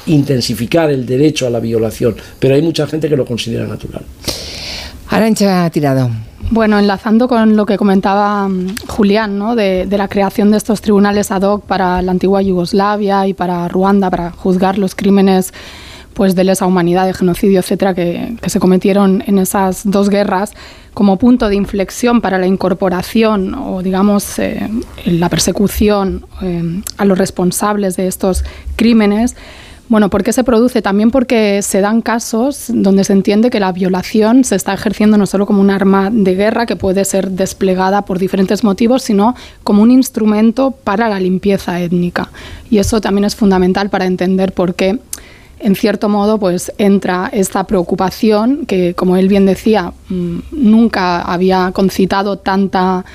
intensificar 0.06 0.90
el 0.90 1.06
derecho 1.06 1.48
a 1.48 1.50
la 1.50 1.60
violación, 1.60 2.16
pero 2.40 2.56
hay 2.56 2.62
mucha 2.62 2.88
gente 2.88 3.10
que 3.10 3.18
lo 3.18 3.26
considera 3.26 3.68
natural. 3.68 4.04
Arancha 5.10 5.70
Tirado. 5.70 6.10
Bueno, 6.50 6.80
enlazando 6.80 7.28
con 7.28 7.58
lo 7.58 7.66
que 7.66 7.78
comentaba 7.78 8.48
mm, 8.48 8.78
Julián, 8.88 9.38
¿no? 9.38 9.56
de, 9.56 9.86
la 9.90 10.08
creación 10.08 10.52
de 10.52 10.58
estos 10.58 10.82
tribunales 10.82 11.32
ad 11.32 11.42
hoc 11.42 11.66
para 11.66 12.02
la 12.02 12.12
antigua 12.12 12.42
Yugoslavia 12.42 13.28
y 13.28 13.34
para 13.34 13.68
Ruanda, 13.68 14.10
para 14.10 14.32
juzgar 14.32 14.78
los 14.78 14.96
crímenes 14.96 15.54
pues, 16.14 16.36
de 16.36 16.46
lesa 16.46 16.66
humanidad, 16.66 17.06
de 17.06 17.14
genocidio, 17.14 17.60
etcétera, 17.60 17.94
que, 17.94 18.38
se 18.46 18.60
cometieron 18.60 19.24
en 19.28 19.40
esas 19.40 19.82
dos 19.84 20.10
guerras, 20.10 20.54
como 20.94 21.18
punto 21.18 21.50
de 21.50 21.56
inflexión 21.56 22.22
para 22.22 22.38
la 22.38 22.48
incorporación 22.48 23.54
o, 23.54 23.84
digamos, 23.84 24.40
eh, 24.40 24.68
la 25.06 25.30
persecución 25.30 26.26
eh, 26.42 26.82
a 26.98 27.06
los 27.06 27.18
responsables 27.18 27.98
de 27.98 28.08
estos 28.08 28.44
crímenes. 28.76 29.36
Bueno, 29.90 30.10
¿por 30.10 30.22
qué 30.22 30.34
se 30.34 30.44
produce? 30.44 30.82
También 30.82 31.12
porque 31.12 31.62
se 31.62 31.80
dan 31.80 32.02
casos 32.02 32.66
donde 32.68 33.06
se 33.06 33.14
entiende 33.14 33.50
que 33.50 33.62
la 33.62 33.72
violación 33.72 34.44
se 34.44 34.56
está 34.56 34.74
ejerciendo 34.74 35.18
no 35.18 35.26
solo 35.26 35.46
como 35.46 35.62
un 35.62 35.70
arma 35.70 36.10
de 36.12 36.36
guerra 36.36 36.66
que 36.66 36.76
puede 36.76 37.06
ser 37.06 37.32
desplegada 37.32 38.02
por 38.04 38.20
diferentes 38.20 38.66
motivos, 38.66 39.04
sino 39.04 39.34
como 39.64 39.82
un 39.82 39.92
instrumento 39.92 40.72
para 40.72 41.08
la 41.08 41.22
limpieza 41.22 41.80
étnica. 41.80 42.30
Y 42.70 42.80
eso 42.80 43.00
también 43.00 43.24
es 43.24 43.36
fundamental 43.38 43.90
para 43.90 44.06
entender 44.06 44.52
por 44.52 44.76
qué 44.76 45.00
en 45.60 45.76
cierto 45.76 46.08
modo, 46.08 46.38
pues 46.38 46.72
entra 46.78 47.30
esta 47.34 47.64
preocupación 47.64 48.66
que, 48.68 48.94
como 48.94 49.18
él 49.18 49.28
bien 49.28 49.46
decía, 49.46 49.92
mm, 50.10 50.40
nunca 50.52 51.22
había 51.22 51.72
concitado 51.72 52.38
tanta 52.38 53.06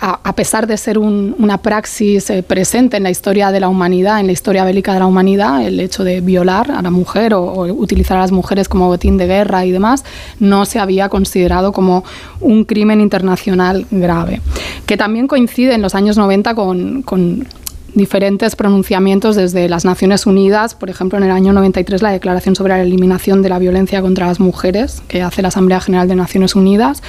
a, 0.00 0.34
pesar 0.34 0.66
de 0.66 0.78
ser 0.78 0.98
una 0.98 1.58
praxis 1.58 2.30
eh, 2.30 2.42
presente 2.42 2.96
en 2.96 3.02
la 3.02 3.10
historia 3.10 3.50
de 3.52 3.60
la 3.60 3.68
humanidad, 3.68 4.18
en 4.18 4.26
la 4.26 4.32
historia 4.32 4.64
bélica 4.64 4.94
de 4.94 5.00
la 5.00 5.06
humanidad, 5.06 5.66
el 5.66 5.78
hecho 5.78 6.04
de 6.04 6.22
violar 6.22 6.70
a 6.70 6.80
la 6.80 6.90
mujer 6.90 7.34
o, 7.34 7.62
utilizar 7.74 8.16
a 8.16 8.20
las 8.20 8.32
mujeres 8.32 8.68
como 8.68 8.86
botín 8.86 9.18
de 9.18 9.26
guerra 9.26 9.66
y 9.66 9.72
demás, 9.72 10.04
no 10.40 10.64
se 10.64 10.78
había 10.78 11.10
considerado 11.10 11.72
como 11.72 12.02
un 12.40 12.64
crimen 12.64 13.02
internacional 13.02 13.86
grave. 13.90 14.40
Que 14.86 14.96
también 14.96 15.28
coincide 15.28 15.74
en 15.74 15.82
los 15.82 15.94
años 15.94 16.16
90 16.16 16.54
con, 16.54 17.46
diferentes 17.94 18.56
pronunciamientos 18.56 19.36
desde 19.36 19.68
las 19.68 19.84
Naciones 19.84 20.26
Unidas, 20.26 20.74
por 20.74 20.90
ejemplo, 20.90 21.16
en 21.18 21.24
el 21.24 21.30
año 21.30 21.52
93 21.52 22.02
la 22.02 22.10
Declaración 22.10 22.56
sobre 22.56 22.72
la 22.72 22.82
Eliminación 22.82 23.40
de 23.40 23.50
la 23.50 23.60
Violencia 23.60 24.02
contra 24.02 24.26
las 24.26 24.40
Mujeres, 24.40 25.02
que 25.06 25.22
hace 25.22 25.42
la 25.42 25.48
Asamblea 25.48 25.80
General 25.80 26.08
de 26.08 26.16
Naciones 26.16 26.56
Unidas, 26.56 27.02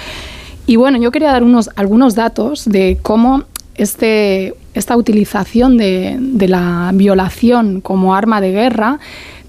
y 0.67 0.75
bueno, 0.77 0.97
yo 0.97 1.11
quería 1.11 1.31
dar 1.31 1.43
unos, 1.43 1.69
algunos 1.75 2.15
datos 2.15 2.65
de 2.65 2.97
cómo 3.01 3.43
este, 3.75 4.55
esta 4.73 4.97
utilización 4.97 5.77
de, 5.77 6.17
la 6.47 6.91
violación 6.93 7.81
como 7.81 8.15
arma 8.15 8.41
de 8.41 8.51
guerra 8.51 8.99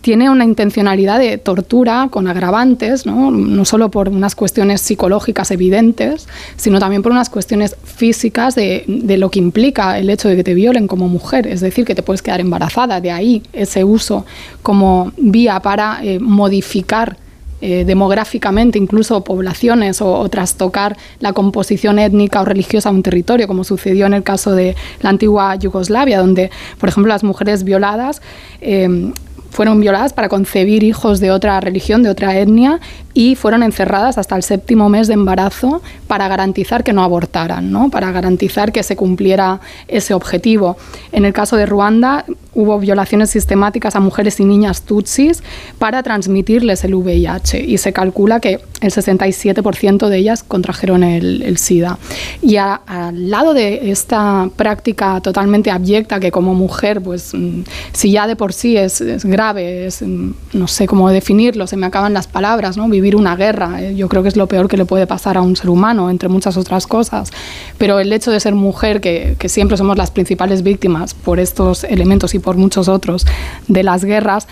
tiene 0.00 0.30
una 0.30 0.44
intencionalidad 0.44 1.18
de 1.18 1.36
tortura 1.36 2.08
con 2.10 2.28
agravantes, 2.28 3.06
¿no? 3.06 3.32
no 3.32 3.64
solo 3.64 3.90
por 3.90 4.08
unas 4.08 4.36
cuestiones 4.36 4.80
psicológicas 4.80 5.50
evidentes, 5.50 6.28
sino 6.56 6.78
también 6.78 7.02
por 7.02 7.10
unas 7.10 7.28
cuestiones 7.28 7.76
físicas 7.82 8.54
de, 8.54 8.84
lo 9.18 9.30
que 9.30 9.40
implica 9.40 9.98
el 9.98 10.08
hecho 10.10 10.28
de 10.28 10.36
que 10.36 10.44
te 10.44 10.54
violen 10.54 10.86
como 10.86 11.08
mujer, 11.08 11.48
es 11.48 11.60
decir, 11.60 11.84
que 11.84 11.96
te 11.96 12.04
puedes 12.04 12.22
quedar 12.22 12.40
embarazada, 12.40 13.00
de 13.00 13.10
ahí 13.10 13.42
ese 13.52 13.82
uso 13.82 14.24
como 14.62 15.12
vía 15.16 15.58
para 15.58 15.98
eh, 16.04 16.20
modificar 16.20 17.16
eh, 17.60 17.84
demográficamente, 17.86 18.78
incluso 18.78 19.24
poblaciones 19.24 20.02
o, 20.02 20.28
trastocar 20.28 20.96
la 21.20 21.32
composición 21.32 21.98
étnica 21.98 22.42
o 22.42 22.44
religiosa 22.44 22.90
de 22.90 22.96
un 22.96 23.02
territorio, 23.02 23.46
como 23.46 23.64
sucedió 23.64 24.06
en 24.06 24.14
el 24.14 24.22
caso 24.22 24.52
de 24.52 24.76
la 25.00 25.10
antigua 25.10 25.54
Yugoslavia, 25.56 26.18
donde, 26.18 26.50
por 26.78 26.88
ejemplo, 26.88 27.12
las 27.12 27.24
mujeres 27.24 27.64
violadas 27.64 28.20
eh, 28.60 29.10
fueron 29.56 29.80
violadas 29.80 30.12
para 30.12 30.28
concebir 30.28 30.84
hijos 30.84 31.18
de 31.18 31.30
otra 31.30 31.58
religión, 31.60 32.02
de 32.02 32.10
otra 32.10 32.36
etnia, 32.36 32.78
y 33.16 33.34
fueron 33.36 33.62
encerradas 33.62 34.18
hasta 34.18 34.36
el 34.36 34.42
séptimo 34.42 34.90
mes 34.90 35.08
de 35.08 35.14
embarazo 35.14 35.80
para 36.06 36.28
garantizar 36.28 36.84
que 36.84 36.92
no 36.92 37.02
abortaran, 37.02 37.72
¿no? 37.72 37.88
para 37.88 38.12
garantizar 38.12 38.70
que 38.70 38.82
se 38.82 38.94
cumpliera 38.94 39.60
ese 39.88 40.12
objetivo. 40.12 40.76
En 41.10 41.24
el 41.24 41.32
caso 41.32 41.56
de 41.56 41.64
Ruanda 41.64 42.26
hubo 42.52 42.78
violaciones 42.78 43.30
sistemáticas 43.30 43.96
a 43.96 44.00
mujeres 44.00 44.38
y 44.40 44.44
niñas 44.44 44.82
tutsis 44.82 45.42
para 45.78 46.02
transmitirles 46.02 46.84
el 46.84 46.94
VIH 46.94 47.64
y 47.64 47.78
se 47.78 47.94
calcula 47.94 48.40
que 48.40 48.60
el 48.82 48.92
67% 48.92 50.08
de 50.08 50.16
ellas 50.18 50.42
contrajeron 50.42 51.02
el, 51.02 51.56
SIDA. 51.56 51.98
Y 52.42 52.56
al 52.56 53.30
lado 53.30 53.54
de 53.54 53.90
esta 53.90 54.50
práctica 54.56 55.20
totalmente 55.22 55.70
abyecta 55.70 56.20
que 56.20 56.30
como 56.30 56.54
mujer, 56.54 57.00
pues 57.00 57.32
mm, 57.32 57.62
si 57.92 58.10
ya 58.10 58.26
de 58.26 58.36
por 58.36 58.52
sí 58.52 58.76
es, 58.76 59.02
grave, 59.24 59.45
mm, 59.54 60.30
no 60.54 60.68
sé 60.68 60.86
cómo 60.86 61.10
definirlo, 61.10 61.66
se 61.66 61.76
me 61.76 61.86
acaban 61.86 62.12
las 62.14 62.26
palabras, 62.26 62.76
¿no? 62.76 62.88
Vivir 62.88 63.16
una 63.16 63.36
guerra, 63.36 63.82
eh, 63.82 63.94
yo 63.94 64.08
creo 64.08 64.22
que 64.22 64.28
es 64.28 64.36
lo 64.36 64.46
peor 64.46 64.68
que 64.68 64.76
le 64.76 64.84
puede 64.84 65.06
pasar 65.06 65.36
a 65.36 65.42
un 65.42 65.56
ser 65.56 65.70
humano, 65.70 66.10
entre 66.10 66.28
muchas 66.28 66.56
otras 66.56 66.86
cosas. 66.86 67.30
Pero 67.78 67.98
el 67.98 68.12
hecho 68.12 68.30
de 68.30 68.40
ser 68.40 68.54
mujer, 68.54 69.00
que 69.00 69.36
siempre 69.48 69.76
somos 69.76 69.96
las 69.96 70.10
principales 70.10 70.62
víctimas 70.62 71.14
por 71.14 71.40
estos 71.40 71.84
elementos 71.84 72.34
y 72.34 72.38
por 72.38 72.56
muchos 72.56 72.88
otros 72.88 73.26
de 73.68 73.82
las 73.82 74.04
guerras, 74.04 74.46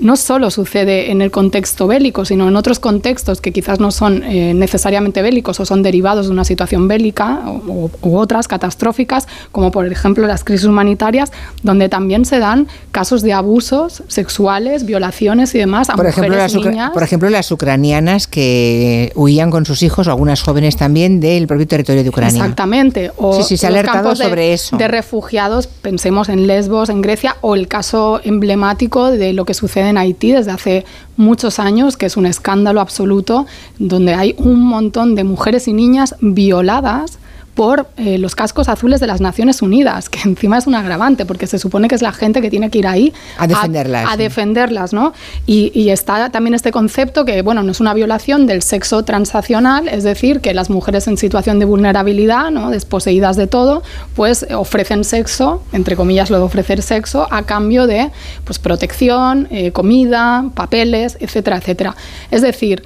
no 0.00 0.16
solo 0.16 0.50
sucede 0.50 1.10
en 1.10 1.22
el 1.22 1.30
contexto 1.30 1.86
bélico, 1.86 2.24
sino 2.24 2.48
en 2.48 2.56
otros 2.56 2.78
contextos 2.78 3.40
que 3.40 3.52
quizás 3.52 3.80
no 3.80 3.90
son 3.90 4.22
eh, 4.22 4.54
necesariamente 4.54 5.22
bélicos 5.22 5.60
o 5.60 5.66
son 5.66 5.82
derivados 5.82 6.26
de 6.26 6.32
una 6.32 6.44
situación 6.44 6.88
bélica 6.88 7.42
u 7.66 8.16
otras 8.16 8.48
catastróficas, 8.48 9.26
como 9.52 9.70
por 9.70 9.86
ejemplo 9.90 10.26
las 10.26 10.44
crisis 10.44 10.66
humanitarias, 10.66 11.32
donde 11.62 11.88
también 11.88 12.24
se 12.24 12.38
dan 12.38 12.68
casos 12.92 13.22
de 13.22 13.32
abusos 13.32 14.02
sexuales, 14.08 14.84
violaciones 14.84 15.54
y 15.54 15.58
demás 15.58 15.90
a 15.90 15.94
por 15.94 16.06
mujeres 16.06 16.18
ejemplo, 16.18 16.38
las 16.38 16.54
niñas. 16.54 16.90
Por 16.92 17.02
ejemplo, 17.02 17.30
las 17.30 17.50
ucranianas 17.50 18.26
que 18.26 19.12
huían 19.14 19.50
con 19.50 19.66
sus 19.66 19.82
hijos, 19.82 20.06
o 20.06 20.10
algunas 20.10 20.42
jóvenes 20.42 20.76
también, 20.76 21.20
del 21.20 21.46
propio 21.46 21.66
territorio 21.66 22.02
de 22.02 22.08
Ucrania. 22.08 22.40
Exactamente. 22.40 23.12
O 23.16 23.34
sí, 23.34 23.42
sí, 23.42 23.56
se 23.56 23.66
ha 23.66 23.70
alertado 23.70 24.14
sobre 24.14 24.52
eso. 24.52 24.76
De 24.76 24.88
refugiados, 24.88 25.66
pensemos 25.66 26.28
en 26.28 26.46
Lesbos, 26.46 26.88
en 26.88 27.02
Grecia, 27.02 27.36
o 27.40 27.54
el 27.54 27.68
caso 27.68 28.20
emblemático 28.24 29.10
de 29.10 29.32
lo 29.32 29.44
que 29.44 29.54
sucede 29.54 29.87
en 29.88 29.98
Haití 29.98 30.32
desde 30.32 30.50
hace 30.50 30.84
muchos 31.16 31.58
años, 31.58 31.96
que 31.96 32.06
es 32.06 32.16
un 32.16 32.26
escándalo 32.26 32.80
absoluto, 32.80 33.46
donde 33.78 34.14
hay 34.14 34.34
un 34.38 34.60
montón 34.60 35.14
de 35.14 35.24
mujeres 35.24 35.68
y 35.68 35.72
niñas 35.72 36.14
violadas 36.20 37.18
por 37.58 37.88
eh, 37.96 38.18
los 38.18 38.36
cascos 38.36 38.68
azules 38.68 39.00
de 39.00 39.08
las 39.08 39.20
Naciones 39.20 39.62
Unidas, 39.62 40.08
que 40.08 40.20
encima 40.24 40.58
es 40.58 40.68
un 40.68 40.76
agravante, 40.76 41.26
porque 41.26 41.48
se 41.48 41.58
supone 41.58 41.88
que 41.88 41.96
es 41.96 42.02
la 42.02 42.12
gente 42.12 42.40
que 42.40 42.50
tiene 42.50 42.70
que 42.70 42.78
ir 42.78 42.86
ahí 42.86 43.12
a 43.36 43.48
defenderlas. 43.48 44.06
A, 44.08 44.16
defenderlas, 44.16 44.92
¿no? 44.92 45.12
Y, 45.44 45.88
está 45.88 46.30
también 46.30 46.54
este 46.54 46.70
concepto 46.70 47.24
que, 47.24 47.42
bueno, 47.42 47.64
no 47.64 47.72
es 47.72 47.80
una 47.80 47.94
violación 47.94 48.46
del 48.46 48.62
sexo 48.62 49.02
transaccional, 49.02 49.88
es 49.88 50.04
decir, 50.04 50.40
que 50.40 50.54
las 50.54 50.70
mujeres 50.70 51.08
en 51.08 51.16
situación 51.16 51.58
de 51.58 51.64
vulnerabilidad, 51.64 52.52
¿no? 52.52 52.70
desposeídas 52.70 53.36
de 53.36 53.48
todo, 53.48 53.82
pues 54.14 54.46
ofrecen 54.54 55.02
sexo, 55.02 55.60
entre 55.72 55.96
comillas 55.96 56.30
lo 56.30 56.36
de 56.36 56.44
ofrecer 56.44 56.80
sexo, 56.80 57.26
a 57.28 57.42
cambio 57.42 57.88
de 57.88 58.10
pues, 58.44 58.60
protección, 58.60 59.48
eh, 59.50 59.72
comida, 59.72 60.44
papeles, 60.54 61.16
etcétera, 61.18 61.56
etcétera. 61.56 61.96
Es 62.30 62.42
decir, 62.42 62.84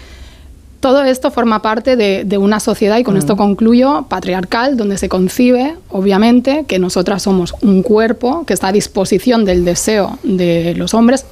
todo 0.82 1.04
esto 1.04 1.30
forma 1.30 1.62
parte 1.62 1.96
de, 1.96 2.38
una 2.38 2.58
sociedad, 2.58 2.98
y 2.98 3.04
con 3.04 3.16
esto 3.16 3.34
mm. 3.34 3.38
concluyo, 3.38 4.06
patriarcal, 4.08 4.76
donde 4.76 4.98
se 4.98 5.08
concibe, 5.08 5.76
obviamente, 5.90 6.64
que 6.66 6.80
nosotras 6.80 7.22
somos 7.22 7.54
un 7.62 7.84
cuerpo 7.84 8.44
que 8.44 8.52
está 8.52 8.68
a 8.68 8.72
disposición 8.72 9.44
del 9.44 9.64
deseo 9.64 10.18
de 10.24 10.74
los 10.74 10.92
hombres 10.92 11.24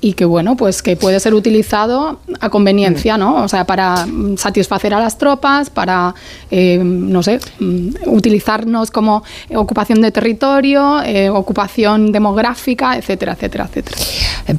y 0.00 0.14
que 0.14 0.24
bueno, 0.24 0.56
pues 0.56 0.82
que 0.82 0.96
puede 0.96 1.18
ser 1.20 1.34
utilizado 1.34 2.18
a 2.40 2.50
conveniencia, 2.50 3.16
¿no? 3.16 3.42
O 3.42 3.48
sea, 3.48 3.64
para 3.64 4.06
satisfacer 4.36 4.94
a 4.94 5.00
las 5.00 5.18
tropas, 5.18 5.70
para, 5.70 6.14
eh, 6.50 6.78
no 6.82 7.22
sé, 7.22 7.40
mm, 7.58 7.88
utilizarnos 8.06 8.90
como 8.90 9.22
ocupación 9.54 10.00
de 10.00 10.10
territorio, 10.10 11.02
eh, 11.02 11.30
ocupación 11.30 12.12
demográfica, 12.12 12.96
etcétera, 12.96 13.32
etcétera, 13.32 13.64
etcétera. 13.64 13.96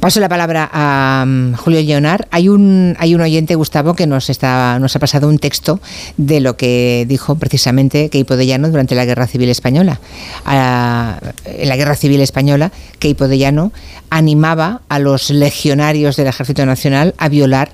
Paso 0.00 0.18
la 0.20 0.28
palabra 0.28 0.68
a 0.72 1.24
mm, 1.26 1.54
Julio 1.54 1.80
Leonar. 1.80 2.26
Hay 2.30 2.48
un, 2.48 2.96
hay 2.98 3.14
un 3.14 3.20
oyente, 3.20 3.54
Gustavo, 3.54 3.94
que 3.94 4.06
nos, 4.06 4.30
está, 4.30 4.78
nos 4.80 4.96
ha 4.96 4.98
pasado 4.98 5.28
un 5.28 5.38
texto 5.38 5.80
de 6.16 6.40
lo 6.40 6.56
que 6.56 7.04
dijo 7.08 7.36
precisamente 7.36 8.10
Keipo 8.10 8.36
de 8.36 8.46
Llano 8.46 8.68
durante 8.68 8.94
la 8.94 9.04
Guerra 9.04 9.26
Civil 9.26 9.48
Española. 9.48 10.00
en 10.46 11.68
la 11.68 11.76
Guerra 11.76 11.94
Civil 11.94 12.20
Española, 12.20 12.72
Keipo 12.98 13.28
de 13.28 13.38
Llano 13.38 13.72
animaba 14.10 14.82
a 14.88 14.98
los 14.98 15.25
legionarios 15.30 16.16
del 16.16 16.26
Ejército 16.26 16.64
Nacional 16.66 17.14
a 17.18 17.28
violar 17.28 17.70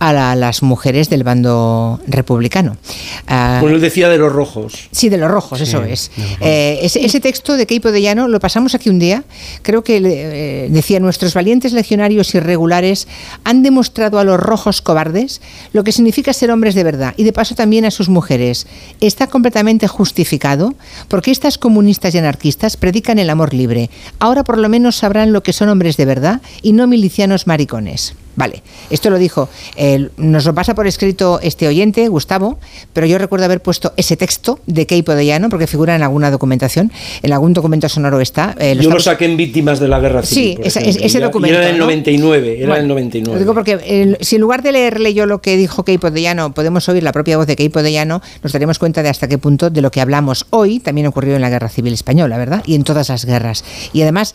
a 0.00 0.34
las 0.34 0.62
mujeres 0.62 1.10
del 1.10 1.24
bando 1.24 2.00
republicano. 2.06 2.78
Uh, 3.28 3.68
él 3.68 3.80
decía 3.82 4.08
de 4.08 4.16
los 4.16 4.32
rojos. 4.32 4.88
Sí, 4.90 5.10
de 5.10 5.18
los 5.18 5.30
rojos, 5.30 5.60
eso 5.60 5.84
es. 5.84 6.10
Eh, 6.40 6.80
ese, 6.82 7.20
texto 7.20 7.56
de 7.56 7.66
Keipo 7.66 7.92
de 7.92 8.00
Llano 8.00 8.26
lo 8.26 8.40
pasamos 8.40 8.74
aquí 8.74 8.88
un 8.88 8.98
día. 8.98 9.24
Creo 9.60 9.84
que 9.84 9.98
eh, 9.98 10.68
decía, 10.70 11.00
nuestros 11.00 11.34
valientes 11.34 11.74
legionarios 11.74 12.34
irregulares 12.34 13.08
han 13.44 13.62
demostrado 13.62 14.18
a 14.18 14.24
los 14.24 14.40
rojos 14.40 14.80
cobardes 14.80 15.42
lo 15.74 15.84
que 15.84 15.92
significa 15.92 16.32
ser 16.32 16.50
hombres 16.50 16.74
de 16.74 16.82
verdad 16.82 17.12
y 17.18 17.24
de 17.24 17.34
paso 17.34 17.54
también 17.54 17.84
a 17.84 17.90
sus 17.90 18.08
mujeres. 18.08 18.66
Está 19.02 19.26
completamente 19.26 19.86
justificado 19.86 20.74
porque 21.08 21.30
estas 21.30 21.58
comunistas 21.58 22.14
y 22.14 22.18
anarquistas 22.18 22.78
predican 22.78 23.18
el 23.18 23.28
amor 23.28 23.52
libre. 23.52 23.90
Ahora 24.18 24.44
por 24.44 24.56
lo 24.56 24.70
menos 24.70 24.96
sabrán 24.96 25.34
lo 25.34 25.42
que 25.42 25.52
son 25.52 25.68
hombres 25.68 25.98
de 25.98 26.06
verdad 26.06 26.40
y 26.62 26.72
no 26.72 26.86
milicianos 26.86 27.46
maricones. 27.46 28.14
Vale, 28.36 28.62
esto 28.90 29.10
lo 29.10 29.18
dijo, 29.18 29.48
nos 30.16 30.44
lo 30.44 30.54
pasa 30.54 30.74
por 30.74 30.86
escrito 30.86 31.40
este 31.42 31.68
oyente, 31.68 32.06
Gustavo, 32.08 32.58
pero 32.92 33.06
yo 33.06 33.18
recuerdo 33.18 33.44
haber 33.44 33.60
puesto 33.60 33.92
ese 33.96 34.16
texto 34.16 34.60
de 34.66 34.86
Keipo 34.86 35.12
de 35.14 35.26
Llano, 35.26 35.48
porque 35.48 35.66
figura 35.66 35.96
en 35.96 36.02
alguna 36.02 36.30
documentación, 36.30 36.92
en 37.22 37.32
algún 37.32 37.52
documento 37.52 37.88
sonoro 37.88 38.20
está. 38.20 38.54
Eh, 38.58 38.76
yo 38.80 38.90
lo 38.90 39.00
saqué 39.00 39.26
en 39.26 39.36
Víctimas 39.36 39.80
de 39.80 39.88
la 39.88 40.00
Guerra 40.00 40.22
Civil. 40.22 40.58
Sí, 40.62 40.80
ese, 40.80 41.20
documento. 41.20 41.58
era 41.58 41.66
del 41.66 41.78
99, 41.78 42.62
era 42.62 42.76
del 42.76 42.88
99. 42.88 43.34
Lo 43.34 43.38
digo 43.38 43.54
porque 43.54 44.16
si 44.20 44.36
en 44.36 44.40
lugar 44.40 44.62
de 44.62 44.72
leerle 44.72 45.12
yo 45.14 45.26
lo 45.26 45.40
que 45.40 45.56
dijo 45.56 45.84
Keipo 45.84 46.10
de 46.10 46.22
Llano, 46.22 46.52
podemos 46.52 46.88
oír 46.88 47.02
la 47.02 47.12
propia 47.12 47.36
voz 47.36 47.46
de 47.46 47.56
Keipo 47.56 47.82
de 47.82 47.92
Llano, 47.92 48.22
nos 48.42 48.52
daremos 48.52 48.78
cuenta 48.78 49.02
de 49.02 49.08
hasta 49.08 49.28
qué 49.28 49.38
punto 49.38 49.70
de 49.70 49.82
lo 49.82 49.90
que 49.90 50.00
hablamos 50.00 50.46
hoy 50.50 50.80
también 50.80 51.06
ocurrió 51.06 51.36
en 51.36 51.42
la 51.42 51.50
Guerra 51.50 51.68
Civil 51.68 51.92
Española, 51.92 52.38
¿verdad? 52.38 52.62
Y 52.66 52.74
en 52.74 52.84
todas 52.84 53.08
las 53.08 53.24
guerras. 53.24 53.64
Y 53.92 54.02
además, 54.02 54.34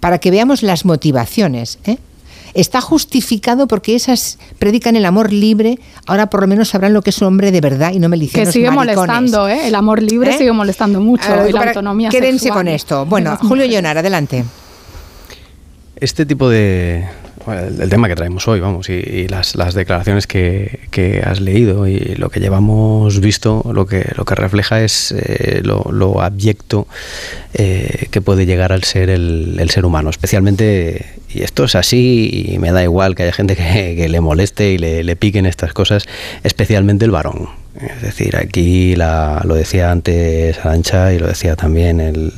para 0.00 0.18
que 0.18 0.30
veamos 0.30 0.62
las 0.62 0.84
motivaciones, 0.84 1.78
¿eh? 1.84 1.98
Está 2.54 2.80
justificado 2.80 3.68
porque 3.68 3.94
esas 3.94 4.38
predican 4.58 4.96
el 4.96 5.04
amor 5.04 5.32
libre, 5.32 5.78
ahora 6.06 6.30
por 6.30 6.40
lo 6.40 6.46
menos 6.46 6.68
sabrán 6.68 6.92
lo 6.92 7.02
que 7.02 7.10
es 7.10 7.20
un 7.20 7.28
hombre 7.28 7.50
de 7.52 7.60
verdad 7.60 7.92
y 7.92 7.98
no 7.98 8.08
melicianos 8.08 8.48
Que 8.48 8.52
sigue 8.52 8.70
molestando, 8.70 9.48
¿eh? 9.48 9.68
el 9.68 9.74
amor 9.74 10.02
libre 10.02 10.30
¿Eh? 10.30 10.38
sigue 10.38 10.52
molestando 10.52 11.00
mucho, 11.00 11.28
la 11.28 11.64
autonomía 11.64 12.08
Quédense 12.08 12.50
con 12.50 12.68
esto. 12.68 13.06
Bueno, 13.06 13.36
Julio 13.42 13.66
Llonar, 13.66 13.98
adelante. 13.98 14.44
Este 15.96 16.24
tipo 16.24 16.48
de, 16.48 17.08
el, 17.52 17.88
tema 17.88 18.08
que 18.08 18.14
traemos 18.14 18.46
hoy, 18.48 18.60
vamos, 18.60 18.88
y, 18.88 19.26
las, 19.28 19.54
declaraciones 19.74 20.26
que, 20.26 21.22
has 21.24 21.40
leído 21.40 21.86
y 21.86 21.98
lo 22.16 22.30
que 22.30 22.40
llevamos 22.40 23.20
visto, 23.20 23.62
lo 23.72 23.86
que, 23.86 24.12
lo 24.16 24.24
que 24.24 24.34
refleja 24.34 24.82
es 24.82 25.12
eh, 25.16 25.62
lo, 25.62 26.20
abyecto 26.22 26.86
eh, 27.54 28.08
que 28.10 28.20
puede 28.20 28.46
llegar 28.46 28.72
al 28.72 28.84
ser 28.84 29.10
el, 29.10 29.70
ser 29.70 29.84
humano, 29.84 30.10
especialmente, 30.10 31.17
y 31.28 31.42
esto 31.42 31.64
es 31.64 31.74
así, 31.74 32.48
y 32.52 32.58
me 32.58 32.72
da 32.72 32.82
igual 32.82 33.14
que 33.14 33.24
haya 33.24 33.32
gente 33.32 33.56
que, 33.56 34.08
le 34.08 34.20
moleste 34.20 34.72
y 34.72 34.78
le, 34.78 35.04
le 35.04 35.16
piquen 35.16 35.46
estas 35.46 35.72
cosas, 35.72 36.04
especialmente 36.42 37.04
el 37.04 37.10
varón. 37.10 37.48
Es 37.80 38.02
decir, 38.02 38.36
aquí 38.36 38.96
la, 38.96 39.40
lo 39.44 39.54
decía 39.54 39.92
antes 39.92 40.58
Arancha 40.58 41.12
y 41.12 41.18
lo 41.18 41.28
decía 41.28 41.54
también 41.54 42.00
el, 42.00 42.32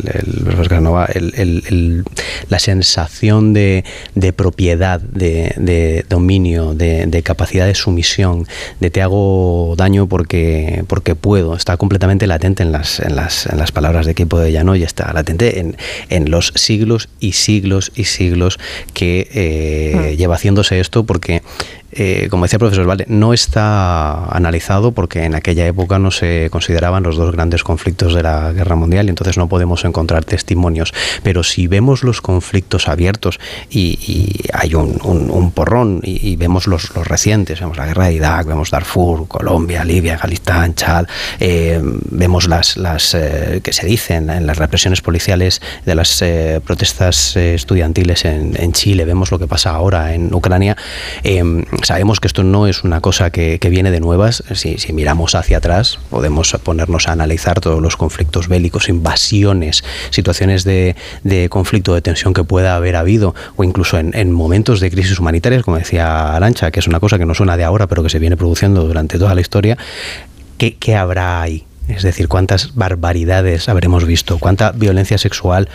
el, 1.37 2.05
la 2.49 2.59
sensación 2.59 3.55
de, 3.55 3.85
de 4.15 4.33
propiedad, 4.33 5.01
de, 5.01 6.05
dominio, 6.09 6.75
de, 6.75 7.23
capacidad 7.23 7.67
de 7.67 7.75
sumisión, 7.75 8.47
de 8.81 8.91
te 8.91 9.01
hago 9.03 9.75
daño 9.77 10.07
porque, 10.09 10.85
porque 10.87 11.15
puedo, 11.15 11.55
está 11.55 11.77
completamente 11.77 12.27
latente 12.27 12.63
en 12.63 12.73
las, 12.73 13.01
en 13.01 13.17
las, 13.17 13.47
en 13.47 13.59
las 13.59 13.73
palabras 13.73 14.07
de 14.07 14.13
equipo 14.13 14.39
de 14.39 14.53
Llano 14.53 14.77
y 14.77 14.83
está 14.83 15.13
latente 15.13 15.61
en, 15.61 15.77
en 16.11 16.31
los 16.31 16.53
siglos 16.57 17.09
y 17.19 17.33
siglos 17.33 17.93
y 17.95 18.05
siglos 18.05 18.59
que 18.93 19.29
eh, 19.33 20.13
hmm. 20.13 20.17
lleva 20.17 20.35
haciéndose 20.35 20.81
esto 20.81 21.05
porque 21.05 21.43
eh, 21.93 22.29
como 22.31 22.45
decía 22.45 22.57
el 22.57 22.61
profesor 22.61 22.87
Vale, 22.87 23.05
no 23.09 23.33
está 23.33 24.27
analizado 24.27 24.93
porque 24.93 25.25
en 25.25 25.35
aquella 25.35 25.67
época 25.67 25.99
no 25.99 26.11
se 26.11 26.49
consideraban 26.51 27.03
los 27.03 27.17
dos 27.17 27.33
grandes 27.33 27.65
conflictos 27.65 28.15
de 28.15 28.23
la 28.23 28.53
guerra 28.53 28.77
mundial 28.77 29.07
y 29.07 29.11
entonces 29.11 29.37
no 29.37 29.49
podemos 29.49 29.85
encontrar 29.85 30.25
testimonios. 30.25 30.95
Pero 31.23 31.43
si 31.43 31.67
vemos 31.67 32.05
los 32.05 32.21
conflictos 32.21 32.89
abiertos 32.89 33.41
y, 33.71 34.41
hay 34.53 34.75
un, 34.75 35.53
porrón 35.53 36.01
y, 36.03 36.37
vemos 36.37 36.67
los, 36.67 36.95
recientes, 36.95 37.61
vemos 37.61 37.77
la 37.77 37.87
guerra 37.87 38.07
de 38.07 38.15
Irak, 38.15 38.47
vemos 38.47 38.71
Darfur, 38.71 39.27
Colombia, 39.27 39.85
Libia, 39.85 40.17
Galistán, 40.17 40.75
Chad, 40.75 41.07
eh, 41.41 41.81
vemos 41.83 42.47
las, 42.47 42.77
las 42.77 43.15
eh, 43.15 43.61
que 43.63 43.73
se 43.73 43.87
dicen 43.87 44.31
en 44.31 44.47
las 44.47 44.59
represiones 44.59 45.01
policiales 45.01 45.61
de 45.85 45.95
las 45.95 46.23
protestas 46.65 47.37
estudiantiles 47.37 48.25
en, 48.25 48.55
en, 48.57 48.73
Chile, 48.73 49.05
vemos 49.05 49.31
lo 49.31 49.39
que 49.39 49.47
pasa 49.47 49.71
ahora 49.71 50.15
en 50.15 50.33
Ucrania 50.33 50.77
sabemos 51.83 52.21
que 52.21 52.27
esto 52.27 52.43
no 52.43 52.67
es 52.67 52.85
una 52.85 53.01
cosa 53.01 53.31
que, 53.31 53.59
viene 53.71 53.91
de 53.91 54.01
nuevas. 54.01 54.43
Si, 54.55 54.77
miramos 54.93 55.35
hacia 55.35 55.59
atrás, 55.59 55.99
podemos 56.11 56.53
ponernos 56.63 57.09
a 57.09 57.13
analizar 57.13 57.61
todos 57.61 57.81
los 57.81 57.97
conflictos 57.97 58.49
bélicos, 58.49 58.89
invasiones, 58.89 59.85
situaciones 60.11 60.65
de, 60.65 60.97
conflicto, 61.51 61.95
de 61.95 62.03
tensión 62.03 62.35
que 62.35 62.45
pueda 62.45 62.77
haber 62.77 62.97
habido, 62.97 63.35
o 63.57 63.65
incluso 63.65 63.99
en, 63.99 64.33
momentos 64.33 64.81
de 64.81 64.91
crisis 64.91 65.19
humanitarias, 65.19 65.63
como 65.63 65.79
decía 65.79 66.35
Arancha, 66.35 66.71
que 66.71 66.81
es 66.81 66.87
una 66.87 67.01
cosa 67.01 67.19
que 67.19 67.27
no 67.27 67.35
suena 67.35 67.57
de 67.57 67.65
ahora, 67.65 67.87
pero 67.87 68.03
que 68.03 68.11
se 68.11 68.19
viene 68.19 68.37
produciendo 68.37 68.85
durante 68.85 69.19
toda 69.19 69.35
la 69.35 69.41
historia. 69.41 69.77
¿Qué, 70.59 70.77
qué 70.77 70.97
habrá 70.97 71.41
ahí? 71.43 71.65
Es 71.89 72.03
decir, 72.03 72.29
cuántas 72.29 72.75
barbaridades 72.75 73.69
habremos 73.69 74.05
visto, 74.05 74.39
cuánta 74.39 74.73
violencia 74.73 75.19
sexual 75.19 75.69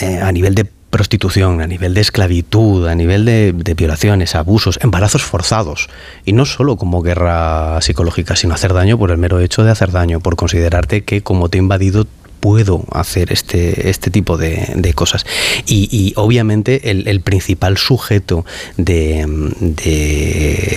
eh, 0.00 0.20
a 0.20 0.32
nivel 0.32 0.54
de 0.54 0.66
prostitución, 0.92 1.62
a 1.62 1.66
nivel 1.66 1.94
de 1.94 2.02
esclavitud, 2.02 2.86
a 2.86 2.94
nivel 2.94 3.24
de, 3.24 3.74
violaciones, 3.74 4.36
abusos, 4.36 4.78
embarazos 4.82 5.22
forzados. 5.22 5.88
Y 6.24 6.34
no 6.34 6.44
solo 6.44 6.76
como 6.76 7.02
guerra 7.02 7.80
psicológica, 7.80 8.36
sino 8.36 8.54
hacer 8.54 8.74
daño 8.74 8.98
por 8.98 9.10
el 9.10 9.16
mero 9.16 9.40
hecho 9.40 9.64
de 9.64 9.72
hacer 9.72 9.90
daño, 9.90 10.20
por 10.20 10.36
considerarte 10.36 11.02
que 11.02 11.22
como 11.22 11.48
te 11.48 11.56
he 11.56 11.60
invadido 11.60 12.06
puedo 12.42 12.84
hacer 12.90 13.32
este, 13.32 13.88
este 13.88 14.10
tipo 14.10 14.36
de, 14.36 14.92
cosas. 14.96 15.24
Y, 15.64 16.12
obviamente 16.16 16.90
el, 16.90 17.20
principal 17.20 17.78
sujeto 17.78 18.44
de, 18.76 19.24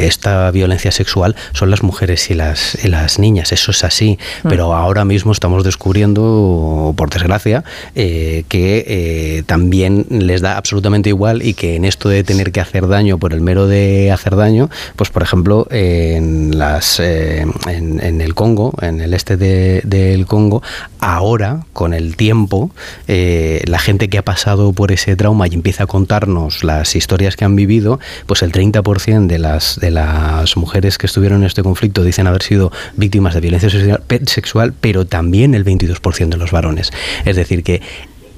esta 0.06 0.52
violencia 0.52 0.92
sexual 0.92 1.36
son 1.54 1.72
las 1.72 1.82
mujeres 1.82 2.30
y 2.30 2.36
las, 2.36 2.78
las 2.86 3.18
niñas, 3.18 3.52
eso 3.52 3.72
es 3.72 3.84
así, 3.84 4.20
mm. 4.44 4.48
pero 4.48 4.76
ahora 4.76 5.06
mismo 5.06 5.32
estamos 5.32 5.64
descubriendo, 5.64 6.94
por 6.96 7.10
desgracia, 7.10 7.64
eh, 7.96 8.44
que 8.48 8.86
eh, 8.88 9.44
también 9.48 10.06
les 10.10 10.42
da 10.42 10.58
absolutamente 10.58 11.10
igual 11.10 11.42
y 11.42 11.56
que 11.56 11.76
en 11.76 11.86
esto 11.86 12.10
de 12.10 12.24
tener 12.24 12.52
que 12.52 12.62
hacer 12.62 12.88
daño 12.88 13.18
por 13.18 13.34
el 13.34 13.42
mero 13.42 13.66
de 13.66 14.12
hacer 14.12 14.36
daño, 14.36 14.70
pues 14.96 15.10
por 15.10 15.24
ejemplo 15.24 15.68
en, 15.72 16.60
las, 16.60 17.00
eh, 17.00 17.48
en, 17.68 18.22
el 18.22 18.36
Congo, 18.36 18.72
en 18.82 19.02
el 19.02 19.16
este 19.16 19.36
del 19.36 20.28
Congo, 20.28 20.62
ahora 21.00 21.55
con 21.74 21.94
el 21.94 22.16
tiempo, 22.16 22.72
eh, 23.08 23.62
la 23.66 23.80
gente 23.80 24.10
que 24.10 24.18
ha 24.18 24.26
pasado 24.26 24.74
por 24.74 24.92
ese 24.92 25.16
trauma 25.16 25.48
y 25.48 25.54
empieza 25.54 25.84
a 25.84 25.88
contarnos 25.88 26.64
las 26.64 26.96
historias 26.96 27.36
que 27.36 27.46
han 27.46 27.56
vivido, 27.56 28.00
pues 28.26 28.42
el 28.42 28.52
30% 28.52 29.28
de 29.28 29.40
las, 29.40 29.80
de 29.80 29.92
las 29.92 30.58
mujeres 30.58 30.98
que 30.98 31.08
estuvieron 31.08 31.42
en 31.42 31.48
este 31.48 31.64
conflicto 31.64 32.04
dicen 32.04 32.28
haber 32.28 32.44
sido 32.44 32.72
víctimas 32.96 33.34
de 33.34 33.42
violencia 33.42 33.70
sexual, 34.26 34.74
pero 34.80 35.06
también 35.06 35.56
el 35.56 35.66
22% 35.66 36.30
de 36.30 36.38
los 36.38 36.52
varones. 36.52 36.92
Es 37.26 37.36
decir, 37.36 37.64
que 37.64 37.82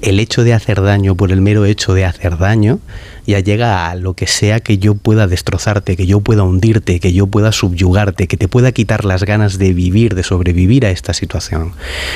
el 0.02 0.20
hecho 0.20 0.44
de 0.44 0.54
hacer 0.54 0.82
daño 0.82 1.14
por 1.14 1.32
el 1.32 1.40
mero 1.40 1.64
hecho 1.64 1.94
de 1.94 2.04
hacer 2.04 2.38
daño 2.38 2.78
ya 3.26 3.40
llega 3.40 3.90
a 3.90 3.94
lo 3.94 4.14
que 4.14 4.26
sea 4.26 4.60
que 4.60 4.78
yo 4.78 4.94
pueda 4.94 5.26
destrozarte, 5.26 5.96
que 5.96 6.06
yo 6.06 6.20
pueda 6.20 6.44
hundirte, 6.44 6.98
que 6.98 7.12
yo 7.12 7.26
pueda 7.26 7.52
subyugarte, 7.52 8.26
que 8.26 8.36
te 8.36 8.48
pueda 8.48 8.72
quitar 8.72 9.04
las 9.04 9.24
ganas 9.24 9.58
de 9.58 9.74
vivir, 9.74 10.14
de 10.14 10.22
sobrevivir 10.22 10.86
a 10.86 10.90
esta 10.90 11.12
situación. 11.12 11.72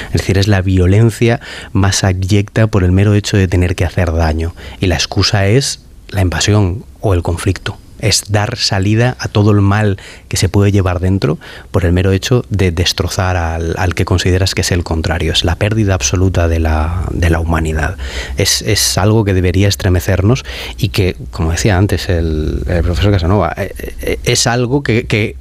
Es 0.07 0.23
decir, 0.23 0.39
es 0.39 0.49
la 0.49 0.63
violencia 0.63 1.41
más 1.73 2.03
abyecta 2.05 2.67
por 2.67 2.83
el 2.85 2.93
mero 2.93 3.15
hecho 3.15 3.37
de 3.37 3.49
tener 3.49 3.75
que 3.75 3.85
hacer 3.85 4.13
daño. 4.13 4.55
Y 4.81 4.87
la 4.87 4.95
excusa 4.95 5.47
es 5.47 5.81
la 6.09 6.23
invasión 6.23 6.85
o 7.01 7.15
el 7.15 7.23
conflicto 7.23 7.77
es 8.03 8.25
dar 8.31 8.59
salida 8.59 9.17
a 9.19 9.29
todo 9.29 9.53
el 9.53 9.63
mal 9.63 9.99
que 10.29 10.37
se 10.37 10.51
puede 10.51 10.71
llevar 10.71 11.01
dentro 11.01 11.39
por 11.71 11.87
el 11.87 11.93
mero 11.93 12.13
hecho 12.13 12.45
de 12.51 12.71
destrozar 12.71 13.37
al, 13.37 13.95
que 13.95 14.05
consideras 14.05 14.55
que 14.55 14.61
es 14.61 14.73
el 14.73 14.85
contrario. 14.85 15.33
Es 15.33 15.45
la 15.45 15.55
pérdida 15.55 15.95
absoluta 15.95 16.49
de 16.49 16.59
la, 16.59 17.05
de 17.11 17.31
la 17.31 17.41
humanidad. 17.41 17.97
Es, 18.37 18.61
es, 18.63 18.99
algo 18.99 19.25
que 19.25 19.33
debería 19.33 19.69
estremecernos 19.69 20.45
y 20.77 20.91
que, 20.91 21.17
como 21.31 21.53
decía 21.53 21.79
antes 21.79 22.09
el, 22.09 22.63
profesor 22.83 23.11
Casanova, 23.11 23.55
eh, 23.57 23.73
eh, 24.03 24.19
es 24.25 24.47
algo 24.47 24.83
que 24.83 25.37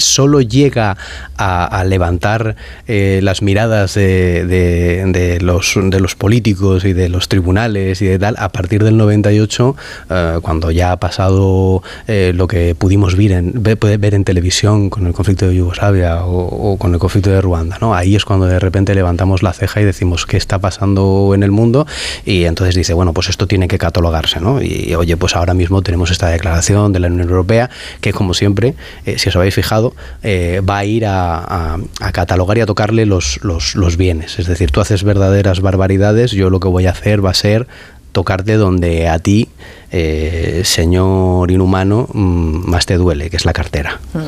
solo 0.00 0.40
llega 0.40 0.96
a, 1.36 1.84
levantar 1.84 2.56
eh, 2.86 3.20
las 3.22 3.42
miradas 3.42 3.94
de, 3.94 5.38
los, 5.40 6.14
políticos 6.14 6.84
y 6.84 6.92
de 6.92 7.08
los 7.08 7.28
tribunales 7.28 8.02
y 8.02 8.06
de 8.06 8.18
tal 8.18 8.34
a 8.38 8.50
partir 8.50 8.84
del 8.84 8.96
98, 8.96 9.76
eh, 10.10 10.38
cuando 10.42 10.70
ya 10.70 10.92
ha 10.92 10.96
pasado 10.98 11.82
eh, 12.06 12.32
lo 12.34 12.46
que 12.46 12.74
pudimos 12.74 13.16
ver 13.16 13.32
en, 13.32 13.52
ver, 13.62 14.14
en 14.14 14.24
televisión 14.24 14.90
con 14.90 15.06
el 15.06 15.12
conflicto 15.12 15.48
de 15.48 15.54
Yugoslavia 15.54 16.24
o, 16.24 16.76
con 16.78 16.92
el 16.92 17.00
conflicto 17.00 17.30
de 17.30 17.40
Ruanda. 17.40 17.78
¿no? 17.80 17.94
Ahí 17.94 18.16
es 18.16 18.24
cuando 18.24 18.46
de 18.46 18.58
repente 18.58 18.94
levantamos 18.94 19.42
la 19.42 19.52
ceja 19.52 19.80
y 19.80 19.84
decimos 19.84 20.26
qué 20.26 20.36
está 20.36 20.58
pasando 20.58 21.32
en 21.34 21.42
el 21.42 21.50
mundo 21.50 21.86
y 22.24 22.44
entonces 22.44 22.74
dice, 22.74 22.92
bueno, 22.92 23.14
pues 23.14 23.28
esto 23.28 23.46
tiene 23.46 23.68
que 23.68 23.78
catalogarse. 23.78 24.40
¿no? 24.40 24.60
Y 24.60 24.94
oye, 24.94 25.16
pues 25.16 25.36
ahora 25.36 25.54
mismo 25.54 25.82
tenemos 25.82 26.10
esta 26.10 26.28
declaración 26.28 26.92
de 26.92 27.00
la 27.00 27.06
Unión 27.06 27.28
Europea 27.28 27.70
que 28.00 28.12
como 28.12 28.34
siempre, 28.34 28.74
si 29.16 29.28
os 29.28 29.36
habéis 29.36 29.54
fijado, 29.54 29.89
eh, 30.22 30.60
va 30.68 30.78
a 30.78 30.84
ir 30.84 31.04
a, 31.06 31.78
catalogar 32.12 32.58
y 32.58 32.60
a 32.60 32.66
tocarle 32.66 33.06
los, 33.06 33.40
los, 33.42 33.96
bienes. 33.96 34.38
Es 34.38 34.46
decir, 34.46 34.70
tú 34.70 34.80
haces 34.80 35.04
verdaderas 35.04 35.60
barbaridades, 35.60 36.32
yo 36.32 36.50
lo 36.50 36.60
que 36.60 36.68
voy 36.68 36.86
a 36.86 36.90
hacer 36.90 37.24
va 37.24 37.30
a 37.30 37.34
ser 37.34 37.66
tocarte 38.12 38.54
donde 38.54 39.08
a 39.08 39.18
ti, 39.18 39.48
eh, 39.92 40.62
señor 40.64 41.50
inhumano, 41.50 42.08
mm, 42.12 42.68
más 42.68 42.86
te 42.86 42.96
duele, 42.96 43.30
que 43.30 43.36
es 43.36 43.44
la 43.44 43.52
cartera. 43.52 44.00
Mm. 44.12 44.18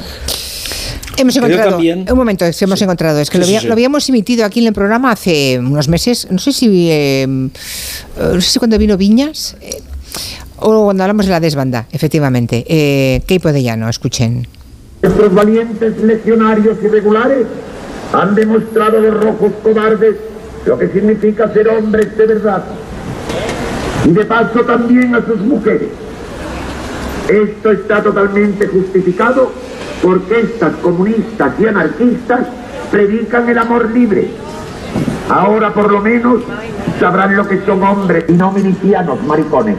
Hemos 1.18 1.36
encontrado, 1.36 1.78
un 1.78 2.16
momento, 2.16 2.46
hemos 2.46 2.80
encontrado, 2.80 3.20
es 3.20 3.28
que 3.28 3.38
lo, 3.38 3.72
habíamos 3.72 4.08
emitido 4.08 4.46
aquí 4.46 4.60
en 4.60 4.68
el 4.68 4.72
programa 4.72 5.12
hace 5.12 5.58
unos 5.58 5.86
meses, 5.86 6.26
no 6.30 6.38
sé 6.38 6.52
si, 6.52 6.88
eh, 6.90 7.26
no 7.28 8.40
sé 8.40 8.50
si 8.50 8.58
cuando 8.58 8.78
vino 8.78 8.96
Viñas, 8.96 9.56
o 10.62 10.84
cuando 10.84 11.02
hablamos 11.02 11.26
de 11.26 11.32
la 11.32 11.40
desbanda, 11.40 11.86
efectivamente. 11.92 12.64
Eh, 12.68 13.20
de 13.26 13.62
Llano, 13.62 13.88
escuchen. 13.88 14.46
Nuestros 15.02 15.34
valientes 15.34 15.98
legionarios 16.00 16.76
irregulares 16.80 17.44
han 18.12 18.36
demostrado 18.36 18.98
a 18.98 19.00
los 19.00 19.20
rojos 19.20 19.52
cobardes 19.60 20.14
lo 20.64 20.78
que 20.78 20.88
significa 20.90 21.52
ser 21.52 21.68
hombres 21.70 22.16
de 22.16 22.24
verdad. 22.24 22.62
Y 24.04 24.12
de 24.12 24.24
paso 24.24 24.60
también 24.60 25.12
a 25.16 25.26
sus 25.26 25.40
mujeres. 25.40 25.88
Esto 27.28 27.72
está 27.72 28.00
totalmente 28.00 28.68
justificado 28.68 29.50
porque 30.02 30.40
estas 30.40 30.76
comunistas 30.76 31.52
y 31.58 31.66
anarquistas 31.66 32.46
predican 32.92 33.48
el 33.48 33.58
amor 33.58 33.90
libre. 33.90 34.28
Ahora 35.28 35.74
por 35.74 35.90
lo 35.90 36.00
menos 36.00 36.42
sabrán 37.00 37.34
lo 37.34 37.48
que 37.48 37.60
son 37.66 37.82
hombres 37.82 38.26
y 38.28 38.34
no 38.34 38.52
milicianos 38.52 39.20
maricones. 39.24 39.78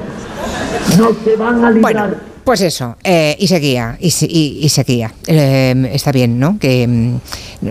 No 0.97 1.13
se 1.23 1.37
van 1.37 1.63
a 1.63 1.71
librar. 1.71 2.32
Pues 2.43 2.59
eso, 2.59 2.97
eh, 3.03 3.37
y 3.39 3.47
seguía, 3.47 3.97
y, 4.01 4.09
seguía. 4.11 5.13
Eh, 5.27 5.89
está 5.93 6.11
bien, 6.11 6.39
¿no? 6.39 6.59
Que 6.59 6.85
mm, 6.85 7.19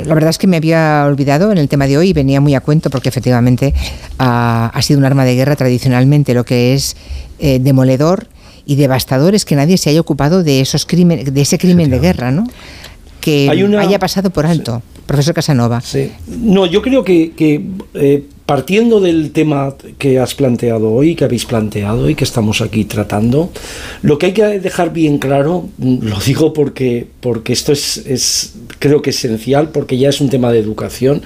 la 0.07 0.15
verdad 0.15 0.31
es 0.31 0.39
que 0.39 0.47
me 0.47 0.57
había 0.57 1.05
olvidado 1.07 1.53
en 1.53 1.59
el 1.59 1.69
tema 1.69 1.87
de 1.87 1.99
hoy 1.99 2.11
y 2.11 2.13
venía 2.15 2.41
muy 2.41 2.55
a 2.55 2.61
cuento 2.61 2.89
porque 2.89 3.11
efectivamente 3.11 3.75
ha, 4.19 4.81
sido 4.81 4.99
un 4.99 5.05
arma 5.05 5.27
de 5.27 5.35
guerra 5.35 5.57
tradicionalmente 5.57 6.33
lo 6.33 6.45
que 6.45 6.73
es 6.73 6.97
eh, 7.39 7.59
demoledor 7.59 8.29
y 8.65 8.77
devastador 8.77 9.35
es 9.35 9.45
que 9.45 9.57
nadie 9.57 9.77
se 9.77 9.91
haya 9.91 10.01
ocupado 10.01 10.43
de 10.43 10.61
esos 10.61 10.87
crímenes, 10.87 11.35
de 11.35 11.41
ese 11.41 11.59
crimen 11.59 11.91
de 11.91 11.99
guerra, 11.99 12.31
¿no? 12.31 12.47
Que 13.21 13.51
haya 13.51 13.99
pasado 13.99 14.31
por 14.31 14.47
alto. 14.47 14.83
Profesor 15.07 15.35
Casanova. 15.35 15.81
Sí. 15.83 16.13
No, 16.27 16.65
yo 16.65 16.81
creo 16.81 17.05
que, 17.05 17.33
que 17.33 17.63
partiendo 18.47 19.01
del 19.01 19.31
tema 19.31 19.75
que 19.99 20.19
has 20.19 20.35
planteado 20.35 20.93
hoy, 20.93 21.15
que 21.15 21.25
habéis 21.25 21.45
planteado 21.45 22.11
y 22.11 22.15
que 22.15 22.25
estamos 22.25 22.61
aquí 22.61 22.85
tratando, 22.85 23.51
lo 24.03 24.19
que 24.19 24.27
hay 24.27 24.33
que 24.33 24.59
dejar 24.59 24.93
bien 24.93 25.19
claro, 25.19 25.69
lo 25.79 26.19
digo 26.21 26.53
porque, 26.53 27.07
porque 27.21 27.53
esto 27.53 27.73
es, 27.73 27.99
es, 27.99 28.55
creo 28.79 29.01
que 29.01 29.11
esencial, 29.11 29.71
porque 29.71 29.97
ya 29.97 30.09
es 30.09 30.21
un 30.21 30.29
tema 30.29 30.51
de 30.51 30.59
educación, 30.59 31.23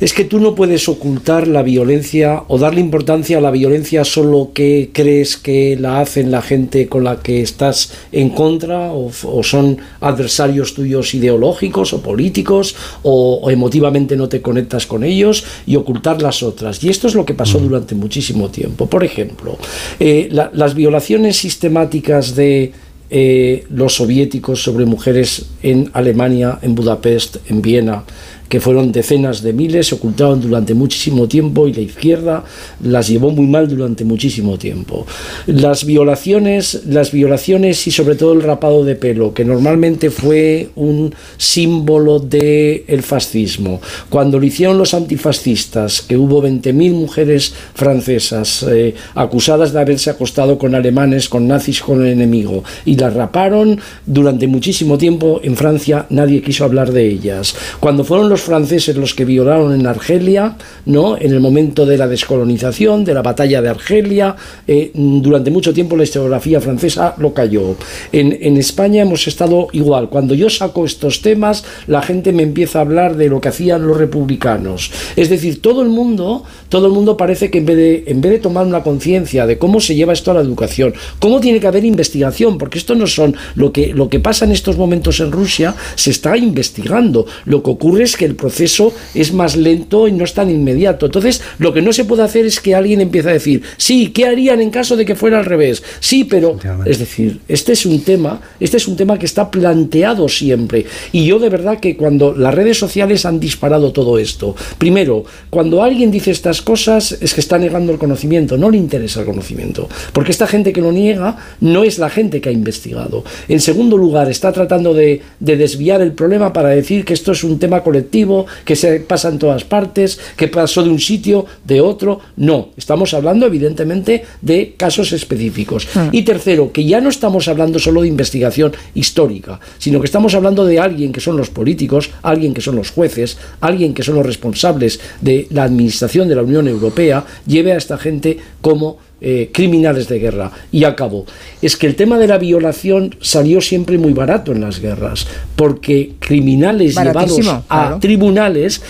es 0.00 0.12
que 0.12 0.24
tú 0.24 0.38
no 0.38 0.54
puedes 0.54 0.88
ocultar 0.88 1.48
la 1.48 1.62
violencia 1.62 2.42
o 2.48 2.58
darle 2.58 2.80
importancia 2.80 3.38
a 3.38 3.40
la 3.40 3.50
violencia 3.50 4.04
solo 4.04 4.50
que 4.52 4.90
crees 4.92 5.36
que 5.36 5.76
la 5.80 6.00
hacen 6.00 6.30
la 6.30 6.42
gente 6.42 6.88
con 6.88 7.04
la 7.04 7.20
que 7.20 7.40
estás 7.40 7.92
en 8.12 8.30
contra 8.30 8.92
o, 8.92 9.10
son 9.42 9.78
adversarios 10.00 10.74
tuyos 10.74 11.14
ideológicos 11.14 11.92
o 11.94 12.02
políticos 12.02 12.76
o, 13.02 13.40
o 13.42 13.50
emotivamente 13.50 14.16
no 14.16 14.28
te 14.28 14.42
conectas 14.42 14.86
con 14.86 15.04
ellos 15.04 15.44
y 15.66 15.76
ocultar 15.76 16.20
las 16.20 16.42
otras 16.50 16.82
y 16.84 16.88
esto 16.88 17.06
es 17.08 17.14
lo 17.14 17.24
que 17.24 17.34
pasó 17.34 17.58
mm. 17.58 17.62
durante 17.62 17.94
muchísimo 17.94 18.48
tiempo. 18.50 18.86
Por 18.86 19.04
ejemplo, 19.04 19.56
eh, 19.98 20.28
las 20.30 20.74
violaciones 20.74 21.36
sistemáticas 21.36 22.34
de 22.34 22.72
eh, 23.12 23.64
los 23.70 23.94
soviéticos 23.94 24.62
sobre 24.62 24.86
mujeres 24.86 25.46
en 25.64 25.90
Alemania, 25.94 26.60
en 26.62 26.76
Budapest, 26.76 27.38
en 27.48 27.60
Viena, 27.60 28.04
que 28.50 28.60
fueron 28.60 28.90
decenas 28.90 29.42
de 29.42 29.52
miles, 29.52 29.86
se 29.86 29.94
ocultaron 29.94 30.40
durante 30.40 30.74
muchísimo 30.74 31.28
tiempo 31.28 31.68
y 31.68 31.72
la 31.72 31.82
izquierda 31.82 32.44
las 32.82 33.06
llevó 33.06 33.30
muy 33.30 33.46
mal 33.46 33.68
durante 33.68 34.04
muchísimo 34.04 34.58
tiempo. 34.58 35.06
Las 35.46 35.84
violaciones, 35.84 36.82
las 36.88 37.12
violaciones 37.12 37.86
y 37.86 37.92
sobre 37.92 38.16
todo 38.16 38.32
el 38.32 38.42
rapado 38.42 38.84
de 38.84 38.96
pelo, 38.96 39.32
que 39.32 39.44
normalmente 39.44 40.10
fue 40.10 40.70
un 40.74 41.14
símbolo 41.38 42.18
del 42.18 42.82
el 42.88 43.02
fascismo. 43.04 43.80
Cuando 44.08 44.40
lo 44.40 44.46
hicieron 44.46 44.78
los 44.78 44.94
antifascistas, 44.94 46.02
que 46.02 46.16
hubo 46.16 46.42
20.000 46.42 46.92
mujeres 46.92 47.54
francesas 47.74 48.66
eh, 48.68 48.96
acusadas 49.14 49.72
de 49.72 49.80
haberse 49.80 50.10
acostado 50.10 50.58
con 50.58 50.74
alemanes, 50.74 51.28
con 51.28 51.46
nazis, 51.46 51.80
con 51.80 52.02
el 52.02 52.08
enemigo, 52.08 52.64
y 52.84 52.96
las 52.96 53.14
raparon 53.14 53.80
durante 54.04 54.48
muchísimo 54.48 54.98
tiempo 54.98 55.40
en 55.44 55.54
Francia, 55.54 56.06
nadie 56.10 56.42
quiso 56.42 56.64
hablar 56.64 56.90
de 56.90 57.06
ellas. 57.06 57.54
Cuando 57.78 58.02
fueron 58.02 58.28
los 58.28 58.39
franceses 58.42 58.96
los 58.96 59.14
que 59.14 59.24
violaron 59.24 59.72
en 59.74 59.86
Argelia, 59.86 60.56
¿no? 60.86 61.16
En 61.16 61.32
el 61.32 61.40
momento 61.40 61.86
de 61.86 61.98
la 61.98 62.08
descolonización, 62.08 63.04
de 63.04 63.14
la 63.14 63.22
batalla 63.22 63.62
de 63.62 63.68
Argelia, 63.68 64.36
eh, 64.66 64.90
durante 64.94 65.50
mucho 65.50 65.72
tiempo 65.72 65.96
la 65.96 66.04
historiografía 66.04 66.60
francesa 66.60 67.14
lo 67.18 67.32
cayó. 67.34 67.76
En, 68.12 68.36
en 68.40 68.56
España 68.56 69.02
hemos 69.02 69.26
estado 69.26 69.68
igual. 69.72 70.08
Cuando 70.08 70.34
yo 70.34 70.50
saco 70.50 70.84
estos 70.84 71.22
temas, 71.22 71.64
la 71.86 72.02
gente 72.02 72.32
me 72.32 72.42
empieza 72.42 72.78
a 72.78 72.82
hablar 72.82 73.16
de 73.16 73.28
lo 73.28 73.40
que 73.40 73.48
hacían 73.48 73.86
los 73.86 73.96
republicanos. 73.96 74.90
Es 75.16 75.28
decir, 75.28 75.60
todo 75.62 75.82
el 75.82 75.88
mundo, 75.88 76.44
todo 76.68 76.86
el 76.86 76.92
mundo 76.92 77.16
parece 77.16 77.50
que 77.50 77.58
en 77.58 77.66
vez 77.66 77.76
de, 77.76 78.04
en 78.06 78.20
vez 78.20 78.32
de 78.32 78.38
tomar 78.38 78.66
una 78.66 78.82
conciencia 78.82 79.46
de 79.46 79.58
cómo 79.58 79.80
se 79.80 79.94
lleva 79.94 80.12
esto 80.12 80.30
a 80.30 80.34
la 80.34 80.40
educación, 80.40 80.94
cómo 81.18 81.40
tiene 81.40 81.60
que 81.60 81.66
haber 81.66 81.84
investigación, 81.84 82.58
porque 82.58 82.78
esto 82.78 82.94
no 82.94 83.06
son 83.06 83.36
lo 83.54 83.72
que, 83.72 83.88
lo 83.94 84.08
que 84.08 84.20
pasa 84.20 84.44
en 84.44 84.52
estos 84.52 84.76
momentos 84.76 85.20
en 85.20 85.32
Rusia, 85.32 85.74
se 85.94 86.10
está 86.10 86.36
investigando. 86.36 87.26
Lo 87.44 87.62
que 87.62 87.70
ocurre 87.70 88.04
es 88.04 88.16
que 88.16 88.29
el 88.30 88.36
proceso 88.36 88.94
es 89.14 89.32
más 89.32 89.56
lento 89.56 90.08
y 90.08 90.12
no 90.12 90.24
es 90.24 90.34
tan 90.34 90.50
inmediato. 90.50 91.06
Entonces, 91.06 91.42
lo 91.58 91.72
que 91.72 91.82
no 91.82 91.92
se 91.92 92.04
puede 92.04 92.22
hacer 92.22 92.46
es 92.46 92.60
que 92.60 92.74
alguien 92.74 93.00
empiece 93.00 93.28
a 93.28 93.32
decir, 93.32 93.62
sí, 93.76 94.10
¿qué 94.12 94.26
harían 94.26 94.60
en 94.60 94.70
caso 94.70 94.96
de 94.96 95.04
que 95.04 95.14
fuera 95.14 95.38
al 95.38 95.44
revés? 95.44 95.82
Sí, 96.00 96.24
pero, 96.24 96.58
es 96.86 96.98
decir, 96.98 97.40
este 97.48 97.72
es 97.72 97.84
un 97.84 98.02
tema, 98.02 98.40
este 98.58 98.76
es 98.76 98.88
un 98.88 98.96
tema 98.96 99.18
que 99.18 99.26
está 99.26 99.50
planteado 99.50 100.28
siempre. 100.28 100.86
Y 101.12 101.26
yo 101.26 101.38
de 101.38 101.48
verdad 101.48 101.80
que 101.80 101.96
cuando 101.96 102.32
las 102.32 102.54
redes 102.54 102.78
sociales 102.78 103.26
han 103.26 103.40
disparado 103.40 103.92
todo 103.92 104.18
esto, 104.18 104.54
primero, 104.78 105.24
cuando 105.50 105.82
alguien 105.82 106.10
dice 106.10 106.30
estas 106.30 106.62
cosas 106.62 107.12
es 107.20 107.34
que 107.34 107.40
está 107.40 107.58
negando 107.58 107.92
el 107.92 107.98
conocimiento, 107.98 108.56
no 108.56 108.70
le 108.70 108.78
interesa 108.78 109.20
el 109.20 109.26
conocimiento, 109.26 109.88
porque 110.12 110.30
esta 110.30 110.46
gente 110.46 110.72
que 110.72 110.80
lo 110.80 110.92
niega 110.92 111.36
no 111.60 111.82
es 111.82 111.98
la 111.98 112.10
gente 112.10 112.40
que 112.40 112.48
ha 112.48 112.52
investigado. 112.52 113.24
En 113.48 113.60
segundo 113.60 113.96
lugar, 113.96 114.30
está 114.30 114.52
tratando 114.52 114.94
de, 114.94 115.20
de 115.40 115.56
desviar 115.56 116.00
el 116.00 116.12
problema 116.12 116.52
para 116.52 116.68
decir 116.68 117.04
que 117.04 117.14
esto 117.14 117.32
es 117.32 117.42
un 117.44 117.58
tema 117.58 117.82
colectivo 117.82 118.19
que 118.64 118.76
se 118.76 119.00
pasa 119.00 119.28
en 119.28 119.38
todas 119.38 119.64
partes, 119.64 120.18
que 120.36 120.48
pasó 120.48 120.82
de 120.82 120.90
un 120.90 121.00
sitio, 121.00 121.46
de 121.64 121.80
otro. 121.80 122.20
No, 122.36 122.70
estamos 122.76 123.14
hablando 123.14 123.46
evidentemente 123.46 124.24
de 124.40 124.74
casos 124.76 125.12
específicos. 125.12 125.88
Hmm. 125.94 126.08
Y 126.12 126.22
tercero, 126.22 126.72
que 126.72 126.84
ya 126.84 127.00
no 127.00 127.08
estamos 127.08 127.48
hablando 127.48 127.78
solo 127.78 128.02
de 128.02 128.08
investigación 128.08 128.72
histórica, 128.94 129.60
sino 129.78 130.00
que 130.00 130.06
estamos 130.06 130.34
hablando 130.34 130.64
de 130.64 130.78
alguien 130.78 131.12
que 131.12 131.20
son 131.20 131.36
los 131.36 131.50
políticos, 131.50 132.10
alguien 132.22 132.54
que 132.54 132.60
son 132.60 132.76
los 132.76 132.90
jueces, 132.90 133.38
alguien 133.60 133.94
que 133.94 134.02
son 134.02 134.16
los 134.16 134.26
responsables 134.26 135.00
de 135.20 135.46
la 135.50 135.64
administración 135.64 136.28
de 136.28 136.36
la 136.36 136.42
Unión 136.42 136.68
Europea, 136.68 137.24
lleve 137.46 137.72
a 137.72 137.76
esta 137.76 137.98
gente 137.98 138.38
como 138.60 138.98
eh, 139.20 139.50
criminales 139.52 140.08
de 140.08 140.18
guerra. 140.18 140.50
Y 140.72 140.84
acabó. 140.84 141.26
Es 141.60 141.76
que 141.76 141.86
el 141.86 141.94
tema 141.94 142.18
de 142.18 142.26
la 142.26 142.38
violación 142.38 143.14
salió 143.20 143.60
siempre 143.60 143.98
muy 143.98 144.12
barato 144.12 144.52
en 144.52 144.60
las 144.60 144.80
guerras, 144.80 145.26
porque 145.56 146.12
criminales 146.18 146.94
llevados 146.94 147.40
a 147.68 147.98
tribunales, 148.00 148.80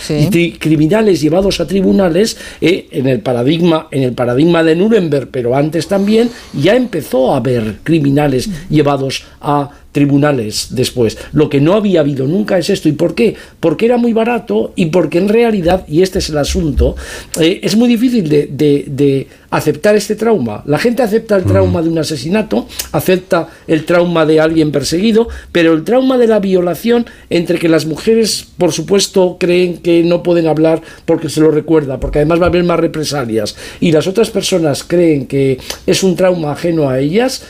criminales 0.59 1.21
llevados 1.21 1.59
a 1.59 1.67
tribunales, 1.67 2.37
eh, 2.61 2.87
en 2.91 3.07
el 3.07 3.19
paradigma, 3.19 3.87
en 3.91 4.03
el 4.03 4.13
paradigma 4.13 4.63
de 4.63 4.75
Nuremberg, 4.75 5.29
pero 5.31 5.55
antes 5.55 5.87
también, 5.87 6.29
ya 6.53 6.75
empezó 6.75 7.33
a 7.33 7.37
haber 7.37 7.79
criminales 7.83 8.49
llevados 8.69 9.23
a 9.41 9.69
tribunales 9.91 10.67
después. 10.71 11.17
Lo 11.33 11.49
que 11.49 11.61
no 11.61 11.73
había 11.73 12.01
habido 12.01 12.27
nunca 12.27 12.57
es 12.57 12.69
esto. 12.69 12.89
¿Y 12.89 12.93
por 12.93 13.15
qué? 13.15 13.35
Porque 13.59 13.85
era 13.85 13.97
muy 13.97 14.13
barato 14.13 14.73
y 14.75 14.87
porque 14.87 15.17
en 15.17 15.29
realidad, 15.29 15.85
y 15.87 16.01
este 16.01 16.19
es 16.19 16.29
el 16.29 16.37
asunto, 16.37 16.95
eh, 17.39 17.59
es 17.63 17.75
muy 17.75 17.89
difícil 17.89 18.29
de, 18.29 19.27
aceptar 19.51 19.97
este 19.97 20.15
trauma. 20.15 20.63
La 20.65 20.77
gente 20.77 21.03
acepta 21.03 21.35
el 21.35 21.43
trauma 21.43 21.81
de 21.81 21.89
un 21.89 21.97
asesinato, 21.97 22.67
acepta 22.93 23.49
el 23.67 23.83
trauma 23.83 24.25
de 24.25 24.39
alguien 24.39 24.71
perseguido, 24.71 25.27
pero 25.51 25.73
el 25.73 25.83
trauma 25.83 26.17
de 26.17 26.27
la 26.27 26.39
violación, 26.39 27.05
entre 27.29 27.59
que 27.59 27.67
las 27.67 27.85
mujeres, 27.85 28.47
por 28.57 28.71
supuesto, 28.71 29.35
creen 29.37 29.79
que 29.79 30.03
no 30.03 30.23
pueden 30.23 30.47
hablar 30.47 30.81
porque 31.05 31.27
se 31.27 31.41
lo 31.41 31.51
recuerda, 31.51 31.99
porque 31.99 32.19
además 32.19 32.39
va 32.39 32.45
a 32.45 32.47
haber 32.47 32.63
más 32.63 32.79
represalias, 32.79 33.57
y 33.81 33.91
las 33.91 34.07
otras 34.07 34.29
personas 34.29 34.85
creen 34.85 35.27
que 35.27 35.59
es 35.85 36.01
un 36.01 36.15
trauma 36.15 36.53
ajeno 36.53 36.89
a 36.89 36.99
ellas, 36.99 37.43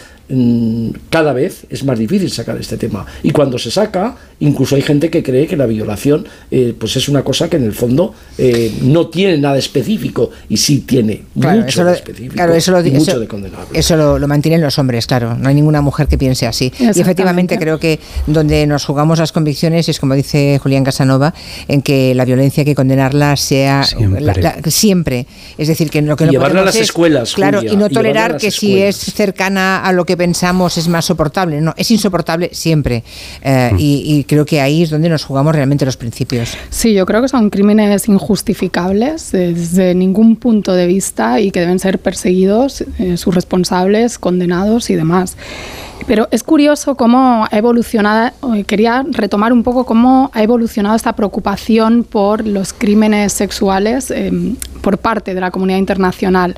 cada 1.09 1.33
vez 1.33 1.65
es 1.69 1.83
más 1.83 1.97
difícil 1.97 2.31
sacar 2.31 2.57
este 2.57 2.77
tema. 2.77 3.05
Y 3.23 3.31
cuando 3.31 3.57
se 3.57 3.71
saca, 3.71 4.15
incluso 4.39 4.75
hay 4.75 4.81
gente 4.81 5.09
que 5.09 5.23
cree 5.23 5.47
que 5.47 5.57
la 5.57 5.65
violación 5.65 6.27
eh, 6.49 6.73
pues 6.77 6.95
es 6.95 7.09
una 7.09 7.23
cosa 7.23 7.49
que 7.49 7.57
en 7.57 7.63
el 7.63 7.73
fondo 7.73 8.13
eh, 8.37 8.71
no 8.83 9.07
tiene 9.07 9.37
nada 9.37 9.57
específico 9.57 10.31
y 10.49 10.57
sí 10.57 10.79
tiene 10.79 11.23
mucho 11.35 11.85
de 11.85 11.93
específico 11.93 12.35
claro, 12.35 12.53
eso 12.53 12.71
lo, 12.71 12.83
mucho 12.83 13.19
de 13.19 13.27
condenable. 13.27 13.67
Eso 13.73 13.95
lo, 13.95 14.27
mantienen 14.27 14.61
los 14.61 14.77
hombres, 14.79 15.05
claro. 15.05 15.35
No 15.37 15.49
hay 15.49 15.55
ninguna 15.55 15.81
mujer 15.81 16.07
que 16.07 16.17
piense 16.17 16.47
así. 16.47 16.71
Y 16.79 16.99
efectivamente 16.99 17.57
creo 17.57 17.79
que 17.79 17.99
donde 18.27 18.65
nos 18.67 18.85
jugamos 18.85 19.19
las 19.19 19.31
convicciones 19.31 19.89
es, 19.89 19.99
como 19.99 20.15
dice 20.15 20.59
Julián 20.61 20.83
Casanova, 20.83 21.33
en 21.67 21.81
que 21.81 22.15
la 22.15 22.25
violencia 22.25 22.61
hay 22.61 22.65
que 22.65 22.75
condenarla 22.75 23.35
sea 23.35 23.85
siempre. 24.67 25.27
Es 25.57 25.67
decir, 25.67 25.89
que 25.89 26.01
lo 26.01 26.15
que 26.15 26.25
no 26.25 26.31
llevarla 26.31 26.61
a 26.61 26.65
las 26.65 26.75
escuelas. 26.75 27.33
Claro, 27.33 27.61
y 27.63 27.75
no 27.75 27.89
tolerar 27.89 28.37
que 28.37 28.51
si 28.51 28.81
es 28.81 28.97
cercana 28.97 29.83
a 29.83 29.91
lo 29.91 30.05
que 30.05 30.17
pensamos 30.21 30.77
es 30.77 30.87
más 30.87 31.05
soportable. 31.05 31.61
No, 31.61 31.73
es 31.75 31.89
insoportable 31.89 32.51
siempre. 32.53 33.03
Eh, 33.41 33.71
mm. 33.73 33.75
y, 33.79 34.23
creo 34.25 34.45
que 34.45 34.61
ahí 34.61 34.83
es 34.83 34.91
donde 34.91 35.09
nos 35.09 35.23
jugamos 35.23 35.55
realmente 35.55 35.83
los 35.83 35.97
principios. 35.97 36.55
Sí, 36.69 36.93
yo 36.93 37.07
creo 37.07 37.23
que 37.23 37.27
son 37.27 37.49
crímenes 37.49 38.07
injustificables 38.07 39.31
desde 39.31 39.95
ningún 39.95 40.35
punto 40.35 40.73
de 40.73 40.85
vista 40.85 41.39
y 41.39 41.49
que 41.49 41.61
deben 41.61 41.79
ser 41.79 41.97
perseguidos, 41.97 42.81
eh, 42.99 43.17
sus 43.17 43.33
responsables, 43.33 44.19
condenados 44.19 44.91
y 44.91 44.95
demás. 44.95 45.37
Pero 46.07 46.27
es 46.31 46.43
curioso 46.43 46.95
cómo 46.95 47.47
ha 47.49 47.57
evolucionado, 47.57 48.31
eh, 48.55 48.63
quería 48.63 49.05
retomar 49.09 49.53
un 49.53 49.63
poco 49.63 49.85
cómo 49.85 50.31
ha 50.33 50.43
evolucionado 50.43 50.95
esta 50.95 51.13
preocupación 51.13 52.03
por 52.03 52.45
los 52.45 52.73
crímenes 52.73 53.33
sexuales 53.33 54.13
por 54.81 54.97
parte 54.97 55.33
de 55.33 55.41
la 55.41 55.51
comunidad 55.51 55.77
internacional. 55.77 56.55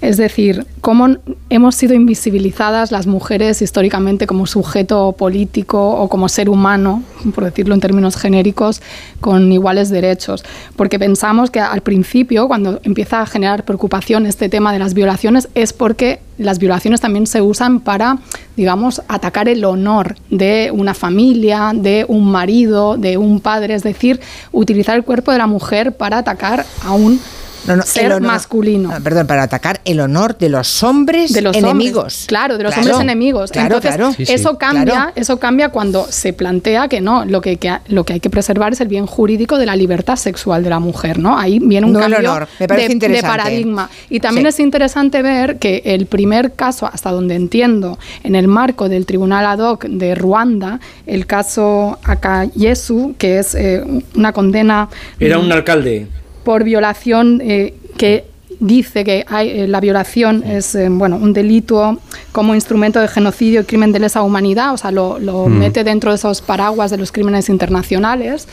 Es 0.00 0.16
decir, 0.16 0.66
cómo 0.80 1.18
hemos 1.50 1.74
sido 1.74 1.92
invisibilizadas 1.94 2.90
las 2.90 3.06
mujeres 3.06 3.60
históricamente 3.60 4.26
como 4.26 4.46
sujeto 4.46 5.12
político 5.12 5.90
o 5.90 6.08
como 6.08 6.30
ser 6.30 6.48
humano, 6.48 7.02
por 7.34 7.44
decirlo 7.44 7.74
en 7.74 7.80
términos 7.80 8.16
genéricos, 8.16 8.80
con 9.20 9.52
iguales 9.52 9.90
derechos. 9.90 10.42
Porque 10.74 10.98
pensamos 10.98 11.50
que 11.50 11.60
al 11.60 11.82
principio, 11.82 12.48
cuando 12.48 12.80
empieza 12.82 13.20
a 13.20 13.26
generar 13.26 13.66
preocupación 13.66 14.24
este 14.24 14.48
tema 14.48 14.72
de 14.72 14.78
las 14.78 14.94
violaciones, 14.94 15.48
es 15.54 15.74
porque 15.74 16.20
las 16.40 16.58
violaciones 16.58 17.00
también 17.00 17.26
se 17.26 17.42
usan 17.42 17.80
para, 17.80 18.18
digamos, 18.56 19.02
atacar 19.08 19.48
el 19.48 19.64
honor 19.64 20.16
de 20.30 20.70
una 20.72 20.94
familia, 20.94 21.72
de 21.74 22.04
un 22.08 22.30
marido, 22.30 22.96
de 22.96 23.18
un 23.18 23.40
padre, 23.40 23.74
es 23.74 23.82
decir, 23.82 24.20
utilizar 24.50 24.96
el 24.96 25.04
cuerpo 25.04 25.32
de 25.32 25.38
la 25.38 25.46
mujer 25.46 25.96
para 25.96 26.18
atacar 26.18 26.64
a 26.84 26.92
un 26.92 27.20
no, 27.66 27.82
ser 27.82 28.20
masculino. 28.20 28.90
Ah, 28.92 29.00
perdón, 29.02 29.26
para 29.26 29.42
atacar 29.42 29.80
el 29.84 30.00
honor 30.00 30.36
de 30.38 30.48
los 30.48 30.82
hombres 30.82 31.32
de 31.32 31.42
los 31.42 31.56
enemigos. 31.56 32.24
claro, 32.26 32.58
de 32.58 32.64
los 32.64 32.76
hombres 32.76 32.98
enemigos. 33.00 33.50
Entonces, 33.54 33.96
eso 34.18 34.58
cambia, 34.58 35.12
eso 35.14 35.38
cambia 35.38 35.70
cuando 35.70 36.06
se 36.10 36.32
plantea 36.32 36.88
que 36.88 37.00
no, 37.00 37.24
lo 37.24 37.40
que, 37.40 37.58
lo 37.88 38.04
que 38.04 38.14
hay 38.14 38.20
que 38.20 38.30
preservar 38.30 38.72
es 38.72 38.80
el 38.80 38.88
bien 38.88 39.06
jurídico 39.06 39.58
de 39.58 39.66
la 39.66 39.76
libertad 39.76 40.16
sexual 40.16 40.62
de 40.62 40.70
la 40.70 40.78
mujer, 40.78 41.18
¿no? 41.18 41.38
Ahí 41.38 41.58
viene 41.58 41.86
un 41.86 41.94
cambio 41.94 42.46
de, 42.58 43.22
paradigma. 43.22 43.90
Y 44.08 44.20
también 44.20 44.46
es 44.46 44.60
interesante 44.60 45.22
ver 45.22 45.58
que 45.58 45.82
el 45.84 46.06
primer 46.06 46.52
caso, 46.52 46.86
hasta 46.86 47.10
donde 47.10 47.34
entiendo, 47.34 47.98
en 48.22 48.34
el 48.34 48.48
marco 48.48 48.88
del 48.88 49.06
Tribunal 49.06 49.46
ad 49.46 49.58
hoc 49.58 49.84
de 49.84 50.14
Ruanda, 50.14 50.80
el 51.06 51.26
caso 51.26 51.98
Akayesu, 52.04 53.14
que 53.18 53.38
es 53.38 53.54
eh, 53.54 53.82
una 54.14 54.32
condena. 54.32 54.88
Era 55.18 55.38
un 55.38 55.50
alcalde 55.52 56.06
por 56.50 56.64
violación 56.64 57.40
eh, 57.44 57.74
que 57.96 58.24
dice 58.58 59.04
que 59.04 59.24
hay, 59.28 59.50
eh, 59.50 59.68
la 59.68 59.78
violación 59.78 60.42
es 60.42 60.74
eh, 60.74 60.88
bueno 60.90 61.14
un 61.14 61.32
delito 61.32 62.00
como 62.32 62.56
instrumento 62.56 62.98
de 62.98 63.06
genocidio 63.06 63.60
y 63.60 63.64
crimen 63.64 63.92
de 63.92 64.00
lesa 64.00 64.22
humanidad, 64.22 64.74
o 64.74 64.76
sea, 64.76 64.90
lo, 64.90 65.20
mm. 65.20 65.48
mete 65.48 65.84
dentro 65.84 66.10
de 66.10 66.16
esos 66.16 66.40
paraguas 66.40 66.90
de 66.90 66.96
los 66.96 67.12
crímenes 67.12 67.48
internacionales. 67.48 68.48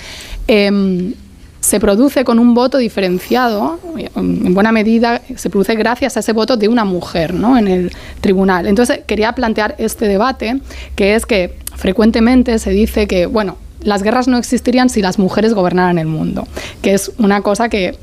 Em, 0.48 1.16
se 1.60 1.80
produce 1.80 2.24
con 2.24 2.38
un 2.38 2.54
voto 2.54 2.78
diferenciado, 2.78 3.80
en 4.16 4.54
buena 4.54 4.72
medida 4.72 5.24
se 5.36 5.50
produce 5.50 5.74
gracias 5.74 6.18
a 6.18 6.20
ese 6.20 6.34
voto 6.34 6.56
de 6.56 6.68
una 6.68 6.86
mujer 6.86 7.34
¿no? 7.34 7.58
en 7.58 7.68
el 7.68 7.92
tribunal. 8.22 8.68
Entonces 8.68 9.00
quería 9.08 9.32
plantear 9.32 9.74
este 9.80 10.08
debate, 10.08 10.62
que 10.96 11.16
es 11.16 11.26
que 11.26 11.56
frecuentemente 11.76 12.60
se 12.60 12.70
dice 12.70 13.08
que, 13.08 13.26
bueno, 13.26 13.58
las 13.82 14.04
guerras 14.04 14.28
no 14.28 14.38
existirían 14.38 14.90
si 14.90 15.02
las 15.02 15.20
mujeres 15.20 15.54
gobernaran 15.54 15.98
el 15.98 16.08
mundo, 16.08 16.48
que 16.82 16.94
es 16.94 17.12
una 17.18 17.42
cosa 17.42 17.70
que, 17.70 17.98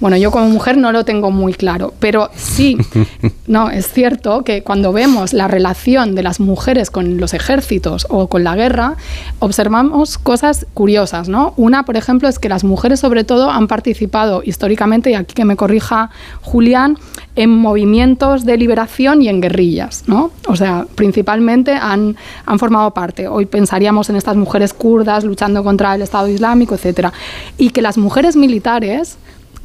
bueno, 0.00 0.16
yo 0.16 0.30
como 0.30 0.48
mujer 0.48 0.76
no 0.76 0.92
lo 0.92 1.04
tengo 1.04 1.30
muy 1.30 1.54
claro, 1.54 1.94
pero 2.00 2.30
sí, 2.34 2.76
no, 3.46 3.70
es 3.70 3.92
cierto 3.92 4.42
que 4.42 4.62
cuando 4.62 4.92
vemos 4.92 5.32
la 5.32 5.48
relación 5.48 6.14
de 6.14 6.22
las 6.22 6.40
mujeres 6.40 6.90
con 6.90 7.18
los 7.18 7.34
ejércitos 7.34 8.06
o 8.10 8.28
con 8.28 8.44
la 8.44 8.56
guerra, 8.56 8.96
observamos 9.38 10.18
cosas 10.18 10.66
curiosas, 10.74 11.28
¿no? 11.28 11.54
Una, 11.56 11.84
por 11.84 11.96
ejemplo, 11.96 12.28
es 12.28 12.38
que 12.38 12.48
las 12.48 12.64
mujeres 12.64 13.00
sobre 13.00 13.24
todo 13.24 13.50
han 13.50 13.68
participado 13.68 14.42
históricamente, 14.44 15.10
y 15.10 15.14
aquí 15.14 15.34
que 15.34 15.44
me 15.44 15.56
corrija 15.56 16.10
Julián, 16.42 16.98
en 17.40 17.48
movimientos 17.48 18.44
de 18.44 18.58
liberación 18.58 19.22
y 19.22 19.28
en 19.30 19.40
guerrillas, 19.40 20.04
¿no? 20.06 20.30
O 20.46 20.56
sea, 20.56 20.86
principalmente 20.94 21.72
han, 21.72 22.14
han 22.44 22.58
formado 22.58 22.90
parte. 22.90 23.28
Hoy 23.28 23.46
pensaríamos 23.46 24.10
en 24.10 24.16
estas 24.16 24.36
mujeres 24.36 24.74
kurdas 24.74 25.24
luchando 25.24 25.64
contra 25.64 25.94
el 25.94 26.02
Estado 26.02 26.28
Islámico, 26.28 26.74
etcétera. 26.74 27.14
Y 27.56 27.70
que 27.70 27.80
las 27.80 27.96
mujeres 27.96 28.36
militares 28.36 29.16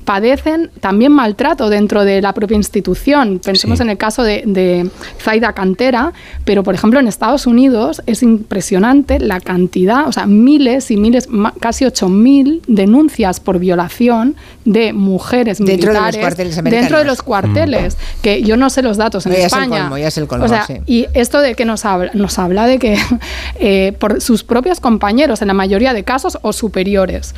padecen 0.05 0.69
también 0.79 1.11
maltrato 1.11 1.69
dentro 1.69 2.05
de 2.05 2.21
la 2.21 2.33
propia 2.33 2.55
institución. 2.55 3.41
Pensemos 3.43 3.79
en 3.79 3.89
el 3.89 3.97
caso 3.97 4.23
de, 4.23 4.43
de, 4.45 4.89
Zaida 5.19 5.53
Cantera, 5.53 6.13
pero 6.45 6.63
por 6.63 6.75
ejemplo 6.75 6.99
en 6.99 7.07
Estados 7.07 7.47
Unidos 7.47 8.01
es 8.05 8.23
impresionante 8.23 9.19
la 9.19 9.41
cantidad, 9.41 10.07
o 10.07 10.11
sea, 10.11 10.27
miles 10.27 10.91
y 10.91 10.97
miles, 10.97 11.27
casi 11.59 11.85
8.000 11.85 12.61
denuncias 12.67 13.39
por 13.39 13.59
violación 13.59 14.35
de 14.63 14.93
mujeres 14.93 15.57
dentro 15.57 15.91
militares 15.91 16.15
de 16.15 16.21
los 16.21 16.25
cuarteles 16.25 16.63
dentro 16.63 16.97
de 16.99 17.05
los 17.05 17.21
cuarteles, 17.21 17.95
mm. 17.95 18.21
que 18.21 18.43
yo 18.43 18.57
no 18.57 18.69
sé 18.69 18.81
los 18.83 18.97
datos 18.97 19.25
en 19.25 19.33
España. 19.33 19.65
Es 19.65 19.71
el 19.71 19.79
colmo, 19.79 19.97
ya 19.97 20.07
es 20.07 20.17
el 20.17 20.27
colmo, 20.27 20.45
o 20.45 20.47
sea, 20.47 20.65
sí. 20.65 20.75
y 20.85 21.07
esto 21.13 21.41
de 21.41 21.55
que 21.55 21.65
nos 21.65 21.83
habla, 21.83 22.11
nos 22.13 22.37
habla 22.37 22.67
de 22.67 22.77
que 22.77 22.97
eh, 23.59 23.93
por 23.99 24.21
sus 24.21 24.43
propios 24.43 24.79
compañeros 24.79 25.41
en 25.41 25.47
la 25.47 25.53
mayoría 25.55 25.93
de 25.93 26.03
casos 26.03 26.37
o 26.41 26.53
superiores. 26.53 27.33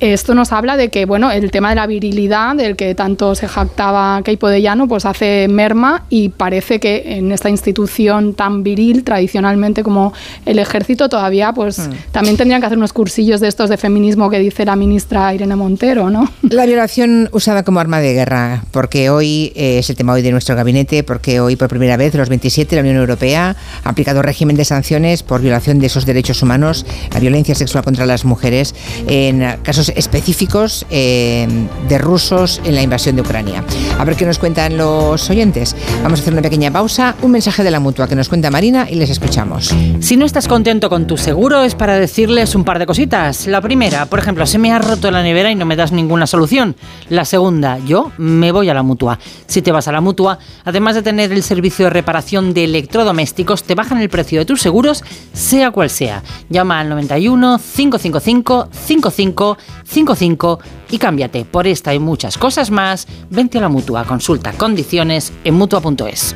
Esto 0.00 0.34
nos 0.34 0.52
habla 0.52 0.76
de 0.76 0.90
que, 0.90 1.06
bueno, 1.06 1.32
el 1.32 1.50
tema 1.50 1.70
de 1.70 1.74
la 1.74 1.86
virilidad, 1.88 2.54
del 2.54 2.76
que 2.76 2.94
tanto 2.94 3.34
se 3.34 3.48
jactaba 3.48 4.22
Keipo 4.22 4.48
de 4.48 4.62
Llano, 4.62 4.86
pues 4.86 5.04
hace 5.04 5.48
merma 5.48 6.04
y 6.08 6.28
parece 6.28 6.78
que 6.78 7.16
en 7.16 7.32
esta 7.32 7.50
institución 7.50 8.34
tan 8.34 8.62
viril, 8.62 9.02
tradicionalmente 9.02 9.82
como 9.82 10.12
el 10.46 10.60
ejército, 10.60 11.08
todavía 11.08 11.52
pues 11.52 11.80
mm. 11.80 11.92
también 12.12 12.36
tendrían 12.36 12.60
que 12.60 12.66
hacer 12.66 12.78
unos 12.78 12.92
cursillos 12.92 13.40
de 13.40 13.48
estos 13.48 13.68
de 13.70 13.76
feminismo 13.76 14.30
que 14.30 14.38
dice 14.38 14.64
la 14.64 14.76
ministra 14.76 15.34
Irene 15.34 15.56
Montero, 15.56 16.10
¿no? 16.10 16.30
La 16.42 16.64
violación 16.66 17.28
usada 17.32 17.64
como 17.64 17.80
arma 17.80 17.98
de 17.98 18.14
guerra, 18.14 18.62
porque 18.70 19.10
hoy 19.10 19.52
eh, 19.56 19.80
es 19.80 19.90
el 19.90 19.96
tema 19.96 20.12
hoy 20.12 20.22
de 20.22 20.30
nuestro 20.30 20.54
gabinete, 20.54 21.02
porque 21.02 21.40
hoy 21.40 21.56
por 21.56 21.68
primera 21.68 21.96
vez 21.96 22.14
los 22.14 22.28
27 22.28 22.76
la 22.76 22.82
Unión 22.82 22.96
Europea 22.96 23.56
ha 23.82 23.88
aplicado 23.88 24.22
régimen 24.22 24.54
de 24.54 24.64
sanciones 24.64 25.24
por 25.24 25.40
violación 25.40 25.80
de 25.80 25.86
esos 25.86 26.06
derechos 26.06 26.40
humanos, 26.40 26.86
la 27.12 27.18
violencia 27.18 27.56
sexual 27.56 27.82
contra 27.82 28.06
las 28.06 28.24
mujeres, 28.24 28.76
en 29.08 29.58
casos 29.64 29.87
específicos 29.96 30.86
eh, 30.90 31.46
de 31.88 31.98
rusos 31.98 32.60
en 32.64 32.74
la 32.74 32.82
invasión 32.82 33.16
de 33.16 33.22
Ucrania. 33.22 33.64
A 33.98 34.04
ver 34.04 34.16
qué 34.16 34.26
nos 34.26 34.38
cuentan 34.38 34.76
los 34.76 35.28
oyentes. 35.30 35.74
Vamos 36.02 36.20
a 36.20 36.22
hacer 36.22 36.32
una 36.32 36.42
pequeña 36.42 36.70
pausa, 36.70 37.16
un 37.22 37.32
mensaje 37.32 37.62
de 37.62 37.70
la 37.70 37.80
mutua 37.80 38.08
que 38.08 38.14
nos 38.14 38.28
cuenta 38.28 38.50
Marina 38.50 38.88
y 38.90 38.94
les 38.96 39.10
escuchamos. 39.10 39.74
Si 40.00 40.16
no 40.16 40.24
estás 40.24 40.48
contento 40.48 40.88
con 40.88 41.06
tu 41.06 41.16
seguro 41.16 41.62
es 41.62 41.74
para 41.74 41.98
decirles 41.98 42.54
un 42.54 42.64
par 42.64 42.78
de 42.78 42.86
cositas. 42.86 43.46
La 43.46 43.60
primera, 43.60 44.06
por 44.06 44.18
ejemplo, 44.18 44.46
se 44.46 44.58
me 44.58 44.72
ha 44.72 44.78
roto 44.78 45.10
la 45.10 45.22
nevera 45.22 45.50
y 45.50 45.54
no 45.54 45.66
me 45.66 45.76
das 45.76 45.92
ninguna 45.92 46.26
solución. 46.26 46.76
La 47.08 47.24
segunda, 47.24 47.78
yo 47.78 48.12
me 48.18 48.52
voy 48.52 48.68
a 48.68 48.74
la 48.74 48.82
mutua. 48.82 49.18
Si 49.46 49.62
te 49.62 49.72
vas 49.72 49.88
a 49.88 49.92
la 49.92 50.00
mutua, 50.00 50.38
además 50.64 50.94
de 50.94 51.02
tener 51.02 51.32
el 51.32 51.42
servicio 51.42 51.86
de 51.86 51.90
reparación 51.90 52.54
de 52.54 52.64
electrodomésticos, 52.64 53.64
te 53.64 53.74
bajan 53.74 54.00
el 54.00 54.08
precio 54.08 54.38
de 54.38 54.44
tus 54.44 54.60
seguros, 54.60 55.04
sea 55.32 55.70
cual 55.70 55.90
sea. 55.90 56.22
Llama 56.48 56.80
al 56.80 56.88
91 56.88 57.58
555 57.58 58.68
55 58.72 59.58
55 59.88 60.60
y 60.90 60.98
cámbiate. 60.98 61.44
Por 61.44 61.66
esta 61.66 61.94
y 61.94 61.98
muchas 61.98 62.38
cosas 62.38 62.70
más, 62.70 63.06
vente 63.30 63.58
a 63.58 63.62
la 63.62 63.68
mutua. 63.68 64.04
Consulta 64.04 64.52
condiciones 64.52 65.32
en 65.44 65.54
mutua.es. 65.54 66.34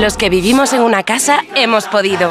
Los 0.00 0.16
que 0.16 0.30
vivimos 0.30 0.72
en 0.72 0.80
una 0.80 1.02
casa 1.02 1.44
hemos 1.54 1.86
podido. 1.86 2.30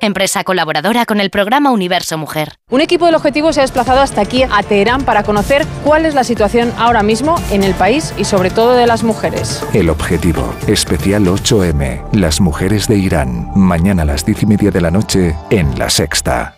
empresa 0.00 0.44
colaboradora 0.44 1.06
con 1.06 1.20
el 1.20 1.30
programa 1.30 1.70
Universo 1.70 2.18
Mujer. 2.18 2.54
Un 2.70 2.80
equipo 2.80 3.06
del 3.06 3.14
objetivo 3.14 3.52
se 3.52 3.60
ha 3.60 3.62
desplazado 3.62 4.00
hasta 4.00 4.20
aquí 4.20 4.42
a 4.42 4.62
Teherán 4.62 5.02
para 5.04 5.22
conocer 5.22 5.66
cuál 5.84 6.06
es 6.06 6.14
la 6.14 6.24
situación 6.24 6.72
ahora 6.76 7.02
mismo 7.02 7.36
en 7.50 7.62
el 7.62 7.74
país 7.74 8.14
y 8.16 8.24
sobre 8.24 8.50
todo 8.50 8.74
de 8.74 8.86
las 8.86 9.02
mujeres. 9.02 9.64
El 9.72 9.90
objetivo, 9.90 10.54
especial 10.66 11.26
8M, 11.26 12.12
las 12.12 12.40
mujeres 12.40 12.88
de 12.88 12.96
Irán, 12.96 13.50
mañana 13.54 14.02
a 14.02 14.06
las 14.06 14.24
10 14.24 14.42
y 14.42 14.46
media 14.46 14.70
de 14.70 14.80
la 14.80 14.90
noche 14.90 15.34
en 15.50 15.78
La 15.78 15.90
Sexta. 15.90 16.57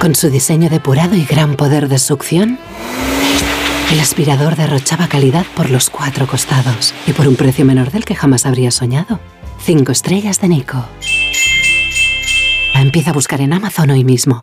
Con 0.00 0.14
su 0.14 0.30
diseño 0.30 0.70
depurado 0.70 1.16
y 1.16 1.24
gran 1.24 1.56
poder 1.56 1.88
de 1.88 1.98
succión, 1.98 2.56
el 3.90 3.98
aspirador 3.98 4.54
derrochaba 4.54 5.08
calidad 5.08 5.44
por 5.56 5.70
los 5.70 5.90
cuatro 5.90 6.28
costados 6.28 6.94
y 7.08 7.12
por 7.12 7.26
un 7.26 7.34
precio 7.34 7.64
menor 7.64 7.90
del 7.90 8.04
que 8.04 8.14
jamás 8.14 8.46
habría 8.46 8.70
soñado. 8.70 9.18
Cinco 9.60 9.90
estrellas 9.90 10.40
de 10.40 10.48
Nico. 10.48 10.84
Empieza 12.74 13.10
a 13.10 13.12
buscar 13.12 13.40
en 13.40 13.52
Amazon 13.52 13.90
hoy 13.90 14.04
mismo. 14.04 14.42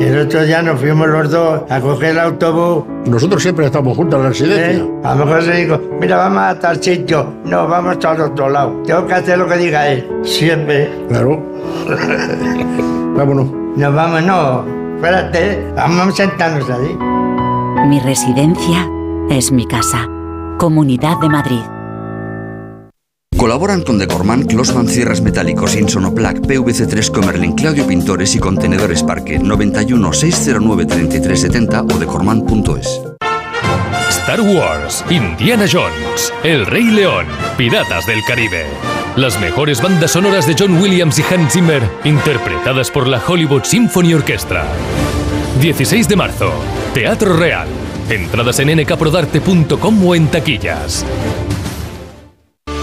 El 0.00 0.18
otro 0.18 0.42
día 0.44 0.62
nos 0.62 0.80
fuimos 0.80 1.06
los 1.08 1.30
dos 1.30 1.62
a 1.68 1.80
coger 1.80 2.10
el 2.10 2.18
autobús. 2.18 2.84
Nosotros 3.06 3.42
siempre 3.42 3.66
estamos 3.66 3.96
juntos 3.96 4.18
en 4.18 4.22
la 4.22 4.28
residencia. 4.30 4.84
¿Eh? 4.84 4.90
A 5.04 5.14
lo 5.14 5.26
mejor 5.26 5.42
se 5.42 5.52
digo, 5.52 5.80
mira, 6.00 6.16
vamos 6.16 6.42
a 6.42 6.58
tal 6.58 6.82
sitio. 6.82 7.32
No, 7.44 7.68
vamos 7.68 8.04
al 8.04 8.20
otro 8.20 8.48
lado. 8.48 8.82
Tengo 8.84 9.06
que 9.06 9.14
hacer 9.14 9.38
lo 9.38 9.46
que 9.46 9.56
diga 9.56 9.88
él. 9.88 10.08
Siempre. 10.22 10.90
Claro. 11.08 11.40
Vámonos. 13.16 13.46
Nos 13.76 13.94
vamos, 13.94 14.22
no. 14.22 14.64
Espérate, 14.96 15.72
vamos 15.76 16.08
a 16.08 16.12
sentarnos 16.12 16.68
ahí. 16.70 16.96
Mi 17.88 18.00
residencia 18.00 18.88
es 19.30 19.52
mi 19.52 19.66
casa. 19.66 20.08
Comunidad 20.58 21.18
de 21.20 21.28
Madrid. 21.28 21.62
Colaboran 23.42 23.82
con 23.82 23.98
Decorman, 23.98 24.44
Closman 24.44 24.86
Cierras 24.86 25.20
Metálicos, 25.20 25.74
Insonoplac, 25.74 26.42
PVC3 26.42 27.10
Comerlin, 27.10 27.54
Claudio 27.54 27.84
Pintores 27.84 28.36
y 28.36 28.38
Contenedores 28.38 29.02
Parque 29.02 29.36
91 29.36 30.12
609 30.12 30.86
3370 30.86 31.82
o 31.82 31.98
decorman.es. 31.98 33.00
Star 34.10 34.42
Wars, 34.42 35.04
Indiana 35.10 35.66
Jones, 35.68 36.32
El 36.44 36.66
Rey 36.66 36.84
León, 36.84 37.26
Piratas 37.56 38.06
del 38.06 38.22
Caribe. 38.28 38.64
Las 39.16 39.40
mejores 39.40 39.82
bandas 39.82 40.12
sonoras 40.12 40.46
de 40.46 40.54
John 40.56 40.80
Williams 40.80 41.18
y 41.18 41.24
Hans 41.34 41.54
Zimmer, 41.54 41.82
interpretadas 42.04 42.92
por 42.92 43.08
la 43.08 43.20
Hollywood 43.26 43.64
Symphony 43.64 44.14
Orchestra. 44.14 44.68
16 45.60 46.06
de 46.06 46.14
marzo, 46.14 46.52
Teatro 46.94 47.36
Real. 47.36 47.66
Entradas 48.08 48.60
en 48.60 48.80
nkprodarte.com 48.80 50.06
o 50.06 50.14
en 50.14 50.28
taquillas. 50.28 51.04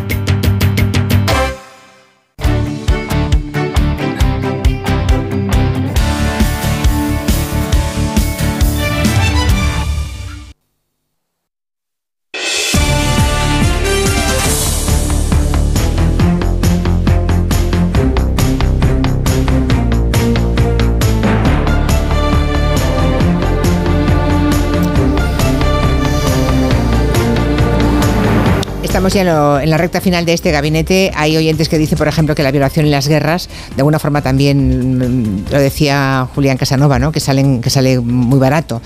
Estamos 29.01 29.13
ya 29.15 29.21
en, 29.21 29.27
lo- 29.29 29.59
en 29.59 29.69
la 29.71 29.79
recta 29.79 29.99
final 29.99 30.25
de 30.25 30.33
este 30.33 30.51
gabinete. 30.51 31.11
Hay 31.15 31.35
oyentes 31.35 31.69
que 31.69 31.79
dicen, 31.79 31.97
por 31.97 32.07
ejemplo, 32.07 32.35
que 32.35 32.43
la 32.43 32.51
violación 32.51 32.85
y 32.85 32.91
las 32.91 33.07
guerras, 33.07 33.49
de 33.75 33.77
alguna 33.81 33.97
forma 33.97 34.21
también 34.21 34.99
mm, 34.99 35.51
lo 35.51 35.59
decía 35.59 36.27
Julián 36.35 36.55
Casanova, 36.57 36.99
¿no? 36.99 37.11
que, 37.11 37.19
salen, 37.19 37.61
que 37.61 37.71
sale 37.71 37.99
muy 37.99 38.37
barato. 38.37 38.79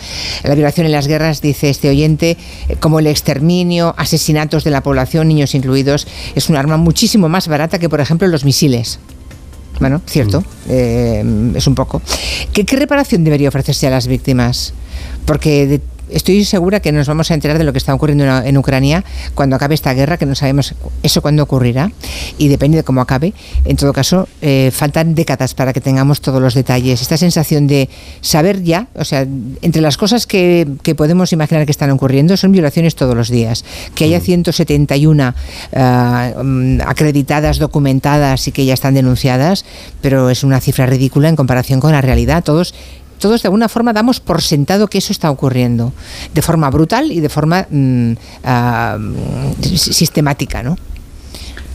La 0.46 0.56
violación 0.56 0.88
y 0.88 0.90
las 0.90 1.08
guerras, 1.08 1.42
dice 1.42 1.70
este 1.70 1.90
oyente, 1.90 2.38
eh, 2.70 2.78
como 2.80 3.00
el 3.00 3.08
exterminio, 3.08 3.94
asesinatos 3.98 4.64
de 4.64 4.72
la 4.72 4.82
población, 4.82 5.28
niños 5.28 5.54
incluidos, 5.54 6.08
es 6.34 6.48
un 6.48 6.56
arma 6.56 6.78
muchísimo 6.78 7.28
más 7.28 7.50
barata 7.50 7.78
que, 7.78 7.90
por 7.90 8.00
ejemplo, 8.00 8.26
los 8.30 8.46
misiles. 8.46 9.00
Bueno, 9.82 10.02
cierto, 10.08 10.46
eh, 10.70 11.52
es 11.56 11.68
un 11.68 11.76
poco. 11.76 12.02
¿Qué, 12.54 12.64
qué 12.64 12.78
reparación 12.78 13.26
debería 13.26 13.50
ofrecerse 13.50 13.86
a 13.88 13.90
las 13.90 14.08
víctimas? 14.08 14.74
Porque 15.26 15.68
de- 15.68 15.82
estoy 16.10 16.46
segura 16.46 16.80
que 16.80 16.92
nos 16.92 17.08
vamos 17.08 17.32
a 17.32 17.34
enterar 17.34 17.58
de 17.58 17.64
lo 17.64 17.72
que 17.72 17.78
está 17.78 17.94
ocurriendo 17.94 18.26
en, 18.26 18.58
Ucrania 18.58 19.04
cuando 19.34 19.56
acabe 19.56 19.76
esta 19.76 19.94
guerra, 19.94 20.18
que 20.18 20.26
no 20.26 20.36
sabemos 20.36 20.76
eso 21.04 21.22
cuándo 21.22 21.44
ocurrirá 21.44 21.92
y 22.38 22.48
depende 22.48 22.78
de 22.78 22.84
cómo 22.84 23.02
acabe. 23.02 23.34
En 23.66 23.76
todo 23.76 23.94
caso, 23.94 24.28
eh, 24.42 24.72
faltan 24.74 25.16
décadas 25.16 25.54
para 25.54 25.74
que 25.74 25.82
tengamos 25.82 26.22
todos 26.22 26.42
los 26.42 26.54
detalles. 26.54 27.02
Esta 27.02 27.18
sensación 27.18 27.68
de 27.68 27.90
saber 28.22 28.64
ya, 28.64 28.88
o 28.96 29.04
sea, 29.04 29.26
entre 29.62 29.82
las 29.82 29.98
cosas 29.98 30.26
que, 30.28 30.68
que 30.84 30.96
podemos 30.96 31.34
imaginar 31.34 31.66
que 31.66 31.72
están 31.72 31.92
ocurriendo 31.92 32.38
son 32.38 32.52
violaciones 32.52 32.96
todos 32.96 33.16
los 33.16 33.30
días. 33.30 33.66
Que 33.94 34.06
haya 34.06 34.20
171 34.20 35.34
ah, 35.74 36.32
mm, 36.44 36.82
acreditadas, 36.86 37.60
documentadas 37.60 38.48
y 38.48 38.52
que 38.52 38.66
ya 38.66 38.74
están 38.74 38.94
denunciadas, 38.94 39.66
pero 40.02 40.30
es 40.30 40.44
una 40.44 40.60
cifra 40.62 40.86
ridícula 40.86 41.30
en 41.30 41.36
comparación 41.36 41.80
con 41.80 41.92
la 41.92 42.02
realidad. 42.02 42.44
Todos 42.44 42.74
todos 43.20 43.42
de 43.42 43.48
alguna 43.48 43.70
forma 43.70 43.94
damos 43.94 44.20
por 44.20 44.42
sentado 44.42 44.88
que 44.88 44.98
eso 44.98 45.12
está 45.12 45.30
ocurriendo, 45.32 45.94
de 46.34 46.42
forma 46.42 46.70
brutal 46.70 47.12
y 47.12 47.20
de 47.20 47.30
forma 47.30 47.68
si- 49.62 49.94
sistemática, 49.94 50.64
¿no? 50.64 50.78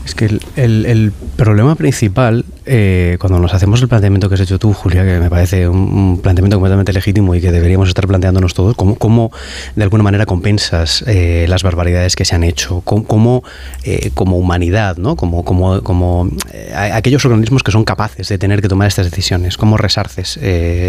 Es 0.05 0.15
que 0.15 0.39
el 0.55 1.13
problema 1.35 1.75
principal, 1.75 2.43
eh, 2.65 3.17
cuando 3.19 3.39
nos 3.39 3.53
hacemos 3.53 3.81
el 3.81 3.87
planteamiento 3.87 4.29
que 4.29 4.35
has 4.35 4.41
hecho 4.41 4.59
tú, 4.59 4.73
Julia, 4.73 5.03
que 5.03 5.19
me 5.19 5.29
parece 5.29 5.67
un, 5.67 6.19
planteamiento 6.21 6.57
completamente 6.57 6.93
legítimo 6.93 7.33
y 7.33 7.41
que 7.41 7.51
deberíamos 7.51 7.87
estar 7.89 8.05
planteándonos 8.07 8.53
todos, 8.53 8.75
¿cómo, 8.75 8.95
cómo 8.95 9.31
de 9.75 9.83
alguna 9.83 10.03
manera 10.03 10.25
compensas 10.25 11.03
eh, 11.07 11.45
las 11.49 11.63
barbaridades 11.63 12.15
que 12.15 12.23
se 12.23 12.35
han 12.35 12.43
hecho? 12.43 12.81
¿Cómo, 12.81 13.05
cómo, 13.05 13.43
eh, 13.83 14.11
como 14.13 14.37
humanidad, 14.37 14.97
¿no? 14.97 15.15
como, 15.15 15.43
como, 15.43 15.81
como 15.81 16.29
aquellos 16.75 17.25
organismos 17.25 17.63
que 17.63 17.71
son 17.71 17.83
capaces 17.83 18.27
de 18.27 18.37
tener 18.37 18.61
que 18.61 18.67
tomar 18.67 18.87
estas 18.87 19.09
decisiones? 19.09 19.57
¿Cómo 19.57 19.77
resarces 19.77 20.39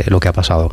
lo 0.07 0.21
que 0.21 0.29
ha 0.29 0.33
pasado? 0.33 0.71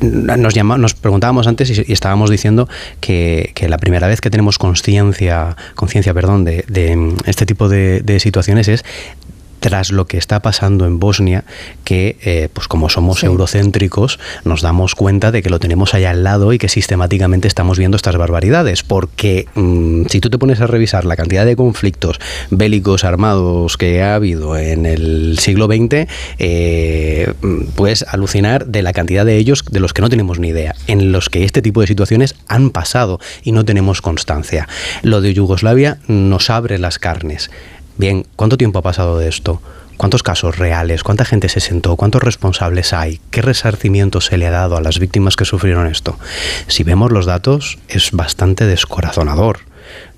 Nos, 0.00 0.94
preguntábamos 0.94 1.46
antes 1.46 1.70
y, 1.70 1.92
estábamos 1.92 2.30
diciendo 2.30 2.68
que, 3.00 3.52
la 3.68 3.78
primera 3.78 4.06
vez 4.06 4.20
que 4.20 4.30
tenemos 4.30 4.58
conciencia, 4.58 5.56
conciencia, 5.74 6.12
de, 6.12 6.96
mm, 6.96 7.16
este 7.26 7.46
tipo 7.46 7.68
de 7.68 8.18
situaciones 8.20 8.68
es 8.68 8.84
tras 9.64 9.92
lo 9.92 10.06
que 10.06 10.18
está 10.18 10.40
pasando 10.40 10.84
en 10.84 10.98
Bosnia, 10.98 11.44
que 11.84 12.18
eh, 12.22 12.50
pues 12.52 12.68
como 12.68 12.90
somos 12.90 13.24
eurocéntricos, 13.24 14.18
nos 14.44 14.60
damos 14.60 14.94
cuenta 14.94 15.32
de 15.32 15.42
que 15.42 15.48
lo 15.48 15.58
tenemos 15.58 15.94
allá 15.94 16.10
al 16.10 16.22
lado 16.22 16.52
y 16.52 16.58
que 16.58 16.68
sistemáticamente 16.68 17.48
estamos 17.48 17.78
viendo 17.78 17.96
estas 17.96 18.18
barbaridades. 18.18 18.82
Porque 18.82 19.46
mm, 19.54 20.02
si 20.10 20.20
tú 20.20 20.28
te 20.28 20.36
pones 20.36 20.60
a 20.60 20.66
revisar 20.66 21.06
la 21.06 21.16
cantidad 21.16 21.46
de 21.46 21.56
conflictos 21.56 22.20
bélicos 22.50 23.04
armados 23.04 23.78
que 23.78 24.02
ha 24.02 24.16
habido 24.16 24.58
en 24.58 24.84
el 24.84 25.38
siglo 25.38 25.64
XX, 25.64 26.10
eh, 26.38 27.32
puedes 27.74 28.02
alucinar 28.02 28.66
de 28.66 28.82
la 28.82 28.92
cantidad 28.92 29.24
de 29.24 29.38
ellos 29.38 29.64
de 29.70 29.80
los 29.80 29.94
que 29.94 30.02
no 30.02 30.10
tenemos 30.10 30.38
ni 30.38 30.48
idea, 30.48 30.74
en 30.88 31.10
los 31.10 31.30
que 31.30 31.42
este 31.42 31.62
tipo 31.62 31.80
de 31.80 31.86
situaciones 31.86 32.34
han 32.48 32.68
pasado 32.68 33.18
y 33.42 33.52
no 33.52 33.64
tenemos 33.64 34.02
constancia. 34.02 34.68
Lo 35.00 35.22
de 35.22 35.32
Yugoslavia 35.32 36.00
nos 36.06 36.50
abre 36.50 36.78
las 36.78 36.98
carnes. 36.98 37.50
Bien, 37.96 38.26
¿cuánto 38.34 38.56
tiempo 38.56 38.80
ha 38.80 38.82
pasado 38.82 39.18
de 39.18 39.28
esto? 39.28 39.62
¿Cuántos 39.96 40.24
casos 40.24 40.58
reales? 40.58 41.04
¿Cuánta 41.04 41.24
gente 41.24 41.48
se 41.48 41.60
sentó? 41.60 41.94
¿Cuántos 41.94 42.22
responsables 42.22 42.92
hay? 42.92 43.20
¿Qué 43.30 43.40
resarcimiento 43.40 44.20
se 44.20 44.36
le 44.36 44.48
ha 44.48 44.50
dado 44.50 44.76
a 44.76 44.80
las 44.80 44.98
víctimas 44.98 45.36
que 45.36 45.44
sufrieron 45.44 45.86
esto? 45.86 46.18
Si 46.66 46.82
vemos 46.82 47.12
los 47.12 47.26
datos, 47.26 47.78
es 47.88 48.10
bastante 48.10 48.66
descorazonador 48.66 49.60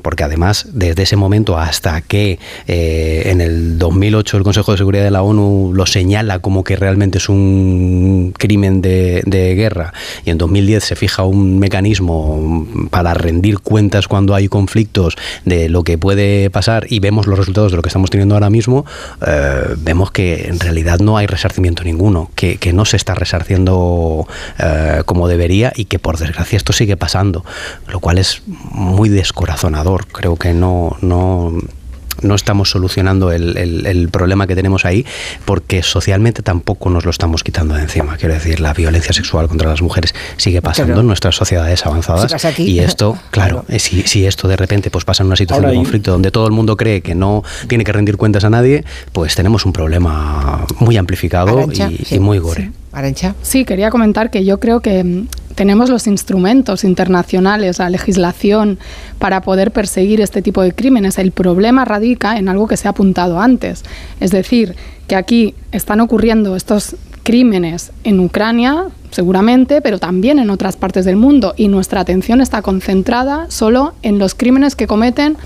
porque 0.07 0.23
además 0.23 0.67
desde 0.73 1.03
ese 1.03 1.17
momento 1.17 1.59
hasta 1.59 2.01
que 2.01 2.39
eh, 2.69 3.23
en 3.27 3.41
el 3.41 3.77
2008 3.77 4.37
el 4.37 4.45
Consejo 4.45 4.71
de 4.71 4.79
Seguridad 4.79 5.03
de 5.03 5.11
la 5.11 5.23
ONU 5.23 5.73
lo 5.75 5.85
señala 5.85 6.39
como 6.39 6.63
que 6.63 6.77
realmente 6.77 7.19
es 7.19 7.29
un 7.29 8.33
crimen 8.39 8.83
de, 8.83 9.25
guerra 9.27 9.93
y 10.25 10.31
en 10.31 10.39
2010 10.39 10.85
se 10.85 10.95
fija 10.95 11.25
un 11.25 11.59
mecanismo 11.59 12.69
para 12.91 13.15
rendir 13.15 13.59
cuentas 13.59 14.07
cuando 14.07 14.37
hay 14.37 14.47
conflictos 14.47 15.17
de 15.45 15.69
lo 15.69 15.83
que 15.83 15.99
puede 15.99 16.51
pasar 16.51 16.87
y 16.89 17.01
vemos 17.01 17.27
los 17.27 17.37
resultados 17.37 17.73
de 17.73 17.77
lo 17.77 17.83
que 17.83 17.89
estamos 17.89 18.09
teniendo 18.09 18.37
ahora 18.37 18.49
mismo, 18.49 18.87
eh, 19.27 19.75
vemos 19.79 20.13
que 20.13 20.47
en 20.47 20.61
realidad 20.61 21.01
no 21.01 21.17
hay 21.17 21.27
resarcimiento 21.27 21.83
ninguno, 21.83 22.31
que, 22.37 22.61
no 22.73 22.85
se 22.85 22.97
está 22.97 23.15
resarciendo 23.15 24.29
eh, 24.61 25.03
como 25.05 25.27
debería 25.27 25.73
y 25.75 25.87
que 25.87 25.99
por 25.99 26.17
desgracia 26.17 26.57
esto 26.57 26.73
sigue 26.73 26.97
pasando, 26.97 27.45
lo 27.89 27.99
cual 27.99 28.19
es 28.19 28.43
muy 28.47 29.09
descorazonador 29.09 29.96
Creo 30.05 30.37
que 30.37 30.53
no, 30.53 30.97
no, 31.01 31.53
no 32.23 32.35
estamos 32.35 32.71
solucionando 32.71 33.33
el, 33.33 34.09
problema 34.11 34.47
que 34.47 34.55
tenemos 34.55 34.85
ahí 34.85 35.05
porque 35.45 35.83
socialmente 35.83 36.43
tampoco 36.43 36.91
nos 36.91 37.05
lo 37.05 37.11
estamos 37.11 37.43
quitando 37.43 37.75
de 37.75 37.83
encima. 37.83 38.17
Quiero 38.17 38.35
decir, 38.35 38.61
la 38.61 38.73
violencia 38.73 39.13
sexual 39.13 39.49
contra 39.49 39.69
las 39.69 39.83
mujeres 39.83 40.15
sigue 40.37 40.63
pasando 40.63 41.01
en 41.01 41.07
nuestras 41.07 41.35
sociedades 41.35 41.85
avanzadas 41.85 42.35
y 42.59 42.79
esto, 42.79 43.19
claro, 43.31 43.65
Si, 43.79 44.03
si, 44.03 44.27
esto 44.27 44.49
de 44.49 44.57
repente 44.57 44.91
pues 44.91 45.05
pasa 45.05 45.23
en 45.23 45.29
una 45.29 45.37
situación 45.37 45.71
de 45.71 45.77
conflicto 45.77 46.13
donde 46.13 46.31
todo 46.31 46.47
el 46.47 46.53
mundo 46.53 46.77
cree 46.77 47.01
que 47.03 47.15
no 47.15 47.43
tiene 47.69 47.85
que 47.85 47.93
rendir 47.93 48.17
cuentas 48.17 48.45
a 48.45 48.51
nadie, 48.51 48.85
pues 49.13 49.35
tenemos 49.35 49.67
un 49.67 49.73
problema 49.73 50.65
muy 50.79 50.97
amplificado 50.97 51.69
y, 52.11 52.19
muy 52.19 52.39
gore. 52.39 52.71
Sí, 53.43 53.65
quería 53.65 53.91
comentar 53.91 54.31
que 54.31 54.45
yo 54.45 54.59
creo 54.59 54.81
que 54.81 55.05
mm, 55.05 55.29
tenemos 55.57 55.91
los 55.91 56.07
instrumentos 56.07 56.85
internacionales, 56.85 57.81
la 57.81 57.91
legislación 57.91 58.79
para 59.19 59.41
poder 59.41 59.73
perseguir 59.73 60.21
este 60.21 60.43
tipo 60.43 60.63
de 60.63 60.73
crímenes. 60.73 61.19
El 61.19 61.33
problema 61.33 61.85
radica 61.85 62.39
en 62.39 62.49
algo 62.49 62.69
que 62.69 62.77
se 62.77 62.87
ha 62.87 62.93
apuntado 62.93 63.41
antes, 63.41 63.83
es 64.21 64.31
decir, 64.31 64.77
que 65.09 65.17
aquí 65.17 65.55
están 65.73 66.01
ocurriendo 66.01 66.55
estos 66.57 66.97
crímenes 67.23 67.91
en 68.05 68.21
Ucrania, 68.21 68.85
seguramente, 69.11 69.81
pero 69.81 69.99
también 69.99 70.39
en 70.39 70.51
otras 70.51 70.77
partes 70.77 71.05
del 71.05 71.17
mundo, 71.17 71.55
y 71.57 71.69
nuestra 71.69 72.01
atención 72.01 72.41
está 72.41 72.63
concentrada 72.63 73.47
solo 73.49 73.95
en 74.03 74.19
los 74.19 74.35
crímenes 74.35 74.77
que 74.77 74.87
cometen 74.87 75.37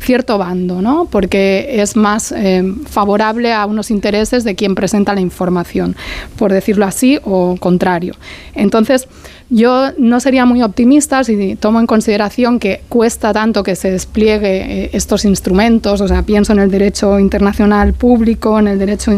cierto 0.00 0.38
bando, 0.38 0.80
¿no? 0.80 1.06
porque 1.10 1.80
es 1.82 1.96
más 1.96 2.32
eh, 2.32 2.62
favorable 2.88 3.52
a 3.52 3.66
unos 3.66 3.90
intereses 3.90 4.44
de 4.44 4.54
quien 4.54 4.74
presenta 4.74 5.14
la 5.14 5.20
información, 5.20 5.96
por 6.36 6.52
decirlo 6.52 6.86
así, 6.86 7.18
o 7.24 7.56
contrario. 7.58 8.14
Entonces, 8.54 9.08
yo 9.50 9.92
no 9.96 10.20
sería 10.20 10.44
muy 10.44 10.62
optimista 10.62 11.24
si 11.24 11.56
tomo 11.56 11.80
en 11.80 11.86
consideración 11.86 12.58
que 12.58 12.82
cuesta 12.88 13.32
tanto 13.32 13.62
que 13.62 13.76
se 13.76 13.90
despliegue 13.90 14.84
eh, 14.84 14.90
estos 14.92 15.24
instrumentos, 15.24 16.00
o 16.00 16.08
sea, 16.08 16.22
pienso 16.22 16.52
en 16.52 16.58
el 16.58 16.70
derecho 16.70 17.18
internacional 17.18 17.94
público, 17.94 18.58
en 18.58 18.68
el 18.68 18.78
derecho, 18.78 19.12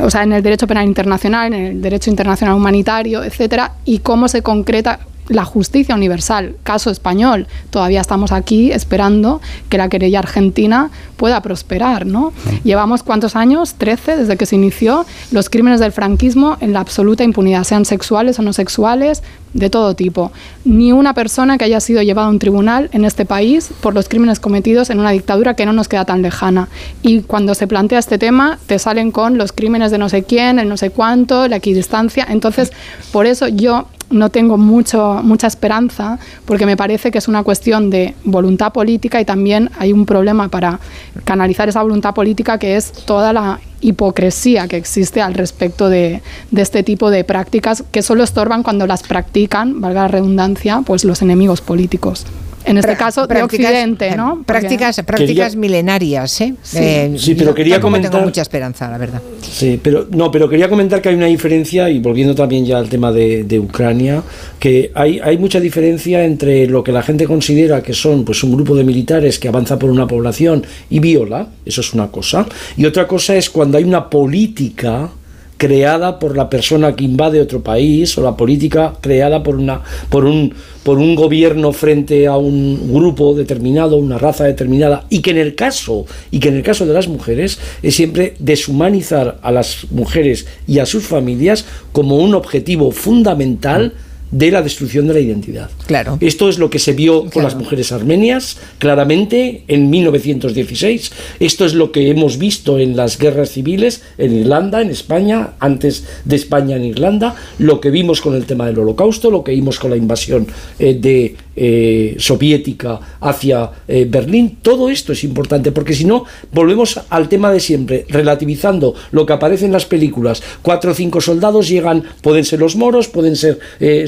o 0.00 0.10
sea, 0.10 0.22
en 0.22 0.32
el 0.32 0.42
derecho 0.42 0.66
penal 0.66 0.86
internacional, 0.86 1.52
en 1.52 1.64
el 1.66 1.82
derecho 1.82 2.10
internacional 2.10 2.56
humanitario, 2.56 3.22
etcétera, 3.22 3.72
y 3.84 3.98
cómo 3.98 4.28
se 4.28 4.42
concreta 4.42 5.00
la 5.28 5.44
justicia 5.44 5.94
universal, 5.94 6.56
caso 6.62 6.90
español, 6.90 7.46
todavía 7.70 8.00
estamos 8.00 8.32
aquí 8.32 8.72
esperando 8.72 9.40
que 9.68 9.78
la 9.78 9.88
querella 9.88 10.20
argentina 10.20 10.90
pueda 11.16 11.40
prosperar, 11.42 12.06
¿no? 12.06 12.32
Llevamos 12.64 13.02
cuántos 13.02 13.36
años, 13.36 13.74
13, 13.74 14.16
desde 14.16 14.36
que 14.36 14.46
se 14.46 14.56
inició 14.56 15.06
los 15.30 15.50
crímenes 15.50 15.80
del 15.80 15.92
franquismo 15.92 16.56
en 16.60 16.72
la 16.72 16.80
absoluta 16.80 17.24
impunidad, 17.24 17.64
sean 17.64 17.84
sexuales 17.84 18.38
o 18.38 18.42
no 18.42 18.52
sexuales, 18.52 19.22
de 19.56 19.70
todo 19.70 19.94
tipo. 19.94 20.32
Ni 20.64 20.92
una 20.92 21.14
persona 21.14 21.58
que 21.58 21.64
haya 21.64 21.80
sido 21.80 22.02
llevada 22.02 22.28
a 22.28 22.30
un 22.30 22.38
tribunal 22.38 22.90
en 22.92 23.04
este 23.04 23.24
país 23.24 23.70
por 23.80 23.94
los 23.94 24.08
crímenes 24.08 24.38
cometidos 24.38 24.90
en 24.90 25.00
una 25.00 25.10
dictadura 25.10 25.54
que 25.54 25.66
no 25.66 25.72
nos 25.72 25.88
queda 25.88 26.04
tan 26.04 26.22
lejana. 26.22 26.68
Y 27.02 27.22
cuando 27.22 27.54
se 27.54 27.66
plantea 27.66 27.98
este 27.98 28.18
tema, 28.18 28.58
te 28.66 28.78
salen 28.78 29.10
con 29.10 29.38
los 29.38 29.52
crímenes 29.52 29.90
de 29.90 29.98
no 29.98 30.08
sé 30.08 30.24
quién, 30.24 30.58
el 30.58 30.68
no 30.68 30.76
sé 30.76 30.90
cuánto, 30.90 31.48
la 31.48 31.56
equidistancia. 31.56 32.26
Entonces, 32.28 32.72
por 33.12 33.26
eso 33.26 33.48
yo 33.48 33.86
no 34.10 34.30
tengo 34.30 34.56
mucho, 34.56 35.20
mucha 35.22 35.46
esperanza 35.46 36.18
porque 36.44 36.66
me 36.66 36.76
parece 36.76 37.10
que 37.10 37.18
es 37.18 37.28
una 37.28 37.42
cuestión 37.42 37.90
de 37.90 38.14
voluntad 38.24 38.72
política 38.72 39.20
y 39.20 39.24
también 39.24 39.70
hay 39.78 39.92
un 39.92 40.06
problema 40.06 40.48
para 40.48 40.80
canalizar 41.24 41.68
esa 41.68 41.82
voluntad 41.82 42.14
política 42.14 42.58
que 42.58 42.76
es 42.76 42.92
toda 42.92 43.32
la 43.32 43.60
hipocresía 43.80 44.68
que 44.68 44.76
existe 44.76 45.20
al 45.20 45.34
respecto 45.34 45.88
de, 45.88 46.22
de 46.50 46.62
este 46.62 46.82
tipo 46.82 47.10
de 47.10 47.24
prácticas 47.24 47.84
que 47.90 48.02
solo 48.02 48.24
estorban 48.24 48.62
cuando 48.62 48.86
las 48.86 49.02
practican, 49.02 49.80
valga 49.80 50.02
la 50.02 50.08
redundancia, 50.08 50.82
pues 50.84 51.04
los 51.04 51.22
enemigos 51.22 51.60
políticos 51.60 52.26
en 52.66 52.78
este 52.78 52.96
caso 52.96 53.26
de 53.26 53.42
Occidente, 53.42 54.16
¿no? 54.16 54.42
Prácticas, 54.44 55.00
prácticas 55.06 55.56
milenarias, 55.56 56.40
¿eh? 56.40 56.54
Sí, 56.62 56.78
eh, 56.80 57.36
pero 57.38 57.54
quería 57.54 57.80
comentar. 57.80 58.10
Tengo 58.10 58.24
mucha 58.24 58.42
esperanza, 58.42 58.90
la 58.90 58.98
verdad. 58.98 59.22
Sí, 59.40 59.80
pero 59.82 60.06
no, 60.10 60.30
pero 60.30 60.48
quería 60.48 60.68
comentar 60.68 61.00
que 61.00 61.08
hay 61.08 61.14
una 61.14 61.26
diferencia 61.26 61.88
y 61.88 62.00
volviendo 62.00 62.34
también 62.34 62.66
ya 62.66 62.78
al 62.78 62.88
tema 62.88 63.12
de, 63.12 63.44
de 63.44 63.58
Ucrania, 63.58 64.22
que 64.58 64.90
hay, 64.94 65.20
hay 65.22 65.38
mucha 65.38 65.60
diferencia 65.60 66.24
entre 66.24 66.66
lo 66.66 66.82
que 66.82 66.92
la 66.92 67.02
gente 67.02 67.24
considera 67.26 67.82
que 67.82 67.94
son, 67.94 68.24
pues, 68.24 68.42
un 68.42 68.52
grupo 68.52 68.74
de 68.74 68.84
militares 68.84 69.38
que 69.38 69.48
avanza 69.48 69.78
por 69.78 69.90
una 69.90 70.06
población 70.06 70.64
y 70.90 70.98
viola, 70.98 71.48
eso 71.64 71.80
es 71.80 71.94
una 71.94 72.08
cosa, 72.08 72.46
y 72.76 72.84
otra 72.84 73.06
cosa 73.06 73.36
es 73.36 73.48
cuando 73.48 73.78
hay 73.78 73.84
una 73.84 74.10
política 74.10 75.10
creada 75.56 76.18
por 76.18 76.36
la 76.36 76.50
persona 76.50 76.94
que 76.94 77.04
invade 77.04 77.40
otro 77.40 77.62
país 77.62 78.16
o 78.18 78.22
la 78.22 78.36
política 78.36 78.94
creada 79.00 79.42
por 79.42 79.56
una 79.56 79.82
por 80.10 80.24
un 80.24 80.54
por 80.82 80.98
un 80.98 81.16
gobierno 81.16 81.72
frente 81.72 82.28
a 82.28 82.36
un 82.36 82.92
grupo 82.92 83.34
determinado, 83.34 83.96
una 83.96 84.18
raza 84.18 84.44
determinada 84.44 85.04
y 85.08 85.20
que 85.20 85.30
en 85.30 85.38
el 85.38 85.54
caso 85.54 86.06
y 86.30 86.38
que 86.38 86.48
en 86.48 86.56
el 86.56 86.62
caso 86.62 86.86
de 86.86 86.94
las 86.94 87.08
mujeres 87.08 87.58
es 87.82 87.94
siempre 87.94 88.34
deshumanizar 88.38 89.38
a 89.42 89.50
las 89.50 89.86
mujeres 89.90 90.46
y 90.66 90.78
a 90.78 90.86
sus 90.86 91.04
familias 91.04 91.64
como 91.92 92.18
un 92.18 92.34
objetivo 92.34 92.92
fundamental 92.92 93.94
de 94.30 94.50
la 94.50 94.62
destrucción 94.62 95.06
de 95.06 95.14
la 95.14 95.20
identidad. 95.20 95.70
Claro. 95.86 96.18
Esto 96.20 96.48
es 96.48 96.58
lo 96.58 96.70
que 96.70 96.78
se 96.78 96.92
vio 96.92 97.26
con 97.30 97.42
las 97.42 97.54
mujeres 97.54 97.92
armenias 97.92 98.58
claramente 98.78 99.62
en 99.68 99.90
1916. 99.90 101.12
Esto 101.40 101.64
es 101.64 101.74
lo 101.74 101.92
que 101.92 102.10
hemos 102.10 102.38
visto 102.38 102.78
en 102.78 102.96
las 102.96 103.18
guerras 103.18 103.50
civiles 103.50 104.02
en 104.18 104.32
Irlanda, 104.32 104.82
en 104.82 104.90
España, 104.90 105.50
antes 105.60 106.04
de 106.24 106.36
España 106.36 106.76
en 106.76 106.84
Irlanda, 106.84 107.36
lo 107.58 107.80
que 107.80 107.90
vimos 107.90 108.20
con 108.20 108.34
el 108.34 108.46
tema 108.46 108.66
del 108.66 108.78
Holocausto, 108.78 109.30
lo 109.30 109.44
que 109.44 109.52
vimos 109.52 109.78
con 109.78 109.90
la 109.90 109.96
invasión 109.96 110.46
eh, 110.78 110.94
de 110.94 111.36
eh, 111.58 112.16
soviética 112.18 113.00
hacia 113.20 113.70
eh, 113.88 114.06
Berlín. 114.08 114.58
Todo 114.60 114.90
esto 114.90 115.12
es 115.12 115.24
importante 115.24 115.72
porque 115.72 115.94
si 115.94 116.04
no 116.04 116.24
volvemos 116.52 117.00
al 117.08 117.28
tema 117.28 117.50
de 117.50 117.60
siempre, 117.60 118.04
relativizando 118.08 118.94
lo 119.12 119.24
que 119.24 119.32
aparece 119.32 119.64
en 119.64 119.72
las 119.72 119.86
películas. 119.86 120.42
Cuatro 120.60 120.90
o 120.90 120.94
cinco 120.94 121.20
soldados 121.20 121.68
llegan, 121.68 122.02
pueden 122.20 122.44
ser 122.44 122.60
los 122.60 122.76
moros, 122.76 123.08
pueden 123.08 123.36
ser 123.36 123.58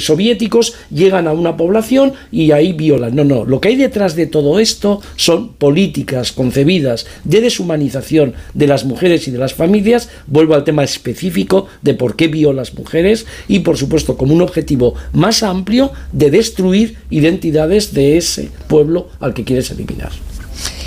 soviéticos, 0.08 0.74
llegan 0.90 1.28
a 1.28 1.32
una 1.32 1.56
población 1.56 2.12
y 2.32 2.50
ahí 2.50 2.72
violan. 2.72 3.14
No, 3.14 3.24
no, 3.24 3.44
lo 3.44 3.60
que 3.60 3.68
hay 3.68 3.76
detrás 3.76 4.16
de 4.16 4.26
todo 4.26 4.58
esto 4.58 5.00
son 5.14 5.52
políticas 5.54 6.32
concebidas 6.32 7.06
de 7.22 7.40
deshumanización 7.40 8.34
de 8.54 8.66
las 8.66 8.84
mujeres 8.84 9.28
y 9.28 9.30
de 9.30 9.38
las 9.38 9.54
familias. 9.54 10.08
Vuelvo 10.26 10.54
al 10.54 10.64
tema 10.64 10.82
específico 10.82 11.68
de 11.82 11.94
por 11.94 12.16
qué 12.16 12.26
violan 12.26 12.48
las 12.56 12.74
mujeres 12.74 13.26
y 13.46 13.60
por 13.60 13.76
supuesto 13.76 14.16
como 14.16 14.34
un 14.34 14.42
objetivo 14.42 14.94
más 15.12 15.42
amplio 15.42 15.92
de 16.12 16.30
destruir 16.30 16.96
identidades 17.10 17.94
de 17.94 18.16
ese 18.16 18.50
pueblo 18.66 19.08
al 19.20 19.34
que 19.34 19.44
quieres 19.44 19.70
eliminar. 19.70 20.10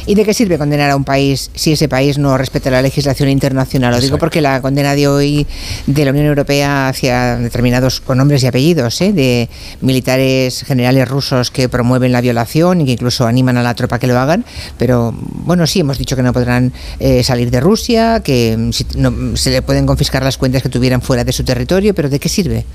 ¿Y 0.06 0.16
de 0.16 0.26
qué 0.26 0.34
sirve 0.34 0.58
condenar 0.58 0.90
a 0.90 0.96
un 0.96 1.04
país 1.04 1.52
si 1.54 1.74
ese 1.74 1.88
país 1.88 2.18
no 2.18 2.38
respeta 2.38 2.70
la 2.72 2.82
legislación 2.82 3.30
internacional? 3.30 3.94
Lo 3.94 4.00
digo 4.02 4.18
porque 4.18 4.42
la 4.42 4.62
condena 4.62 4.96
de 4.96 5.08
hoy 5.08 5.46
de 5.88 6.06
la 6.06 6.12
Unión 6.12 6.26
Europea 6.26 6.88
hacia 6.90 7.38
determinados 7.38 8.02
con 8.02 8.18
nombres 8.18 8.44
y 8.44 8.48
apellidos 8.48 9.00
¿eh? 9.02 9.14
de 9.14 9.50
militares 9.82 10.64
generales 10.66 11.08
rusos 11.08 11.52
que 11.52 11.70
promueven 11.70 12.12
la 12.12 12.22
violación 12.22 12.82
y 12.82 12.86
que 12.86 12.92
incluso 12.94 13.28
animan 13.28 13.58
a 13.58 13.64
la 13.64 13.76
tropa 13.76 14.00
que 14.00 14.08
lo 14.08 14.18
hagan, 14.20 14.46
pero 14.78 15.14
bueno, 15.14 15.68
sí 15.68 15.80
hemos 15.82 15.98
dicho 15.98 16.16
que 16.16 16.24
no 16.24 16.34
podrán 16.34 16.72
eh, 17.00 17.24
salir 17.24 17.52
de 17.52 17.60
Rusia, 17.60 18.22
que 18.24 18.56
mm, 18.58 18.72
si- 18.72 18.86
no- 18.96 19.36
se 19.38 19.50
le 19.52 19.62
pueden 19.62 19.86
confiscar 19.86 20.24
las 20.24 20.38
cuentas 20.38 20.62
que 20.64 20.70
tuvieran 20.70 21.02
fuera 21.02 21.24
de 21.24 21.32
su 21.32 21.44
territorio, 21.44 21.94
pero 21.94 22.10
¿de 22.10 22.20
qué 22.20 22.30
sirve? 22.30 22.66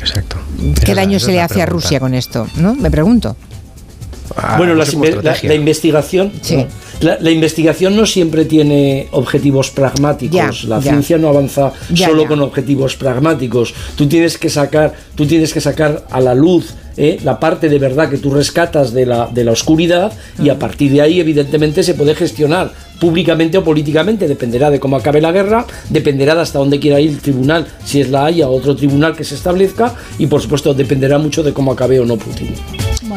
Exacto. 0.00 0.36
¿Qué 0.84 0.94
daño 0.94 1.18
se 1.18 1.32
le 1.32 1.40
hace 1.40 1.60
a. 1.62 1.66
Rusia 1.66 1.98
con 2.00 2.14
esto? 2.14 2.46
¿No? 2.56 2.74
Me 2.74 2.90
pregunto. 2.90 3.36
Ah, 4.36 4.56
bueno, 4.58 4.74
no 4.74 4.84
sé 4.84 4.96
la, 5.42 5.54
investigación, 5.54 6.32
Sí. 6.42 6.66
la, 7.00 7.18
la 7.20 7.30
investigación 7.30 7.96
no 7.96 8.06
siempre 8.06 8.44
tiene 8.44 9.08
objetivos 9.12 9.70
pragmáticos. 9.70 10.62
Ya, 10.62 10.68
la 10.68 10.80
ya. 10.80 10.90
ciencia 10.92 11.18
no 11.18 11.28
avanza 11.28 11.72
Ya, 11.92 12.08
solo 12.08 12.22
ya. 12.22 12.28
con 12.28 12.40
objetivos 12.42 12.96
pragmáticos. 12.96 13.74
Tú 13.96 14.06
tienes 14.06 14.38
que 14.38 14.48
sacar, 14.50 14.92
tú 15.14 15.26
tienes 15.26 15.52
que 15.52 15.60
sacar 15.60 16.04
a 16.10 16.20
la 16.20 16.34
luz 16.34 16.74
eh, 17.00 17.20
la 17.22 17.38
parte 17.38 17.68
de 17.68 17.78
verdad 17.78 18.10
que 18.10 18.18
tú 18.18 18.30
rescatas 18.30 18.92
de 18.92 19.06
la, 19.06 19.28
de 19.28 19.44
la 19.44 19.52
oscuridad 19.52 20.12
y 20.42 20.48
a 20.48 20.58
partir 20.58 20.90
de 20.90 21.00
ahí, 21.00 21.20
evidentemente, 21.20 21.84
se 21.84 21.94
puede 21.94 22.12
gestionar 22.16 22.72
públicamente 22.98 23.56
o 23.56 23.62
políticamente. 23.62 24.26
Dependerá 24.26 24.68
de 24.68 24.80
cómo 24.80 24.96
acabe 24.96 25.20
la 25.20 25.30
guerra, 25.30 25.64
dependerá 25.90 26.34
de 26.34 26.40
hasta 26.40 26.58
dónde 26.58 26.80
quiera 26.80 26.98
ir 26.98 27.10
el 27.10 27.18
tribunal, 27.20 27.68
si 27.84 28.00
es 28.00 28.10
la 28.10 28.24
Haya 28.24 28.48
o 28.48 28.56
otro 28.56 28.74
tribunal 28.74 29.14
que 29.14 29.22
se 29.22 29.36
establezca, 29.36 29.94
y 30.18 30.26
por 30.26 30.42
supuesto 30.42 30.74
dependerá 30.74 31.18
mucho 31.18 31.44
de 31.44 31.52
cómo 31.52 31.70
acabe 31.70 32.00
o 32.00 32.04
no 32.04 32.16
Putin. 32.16 32.52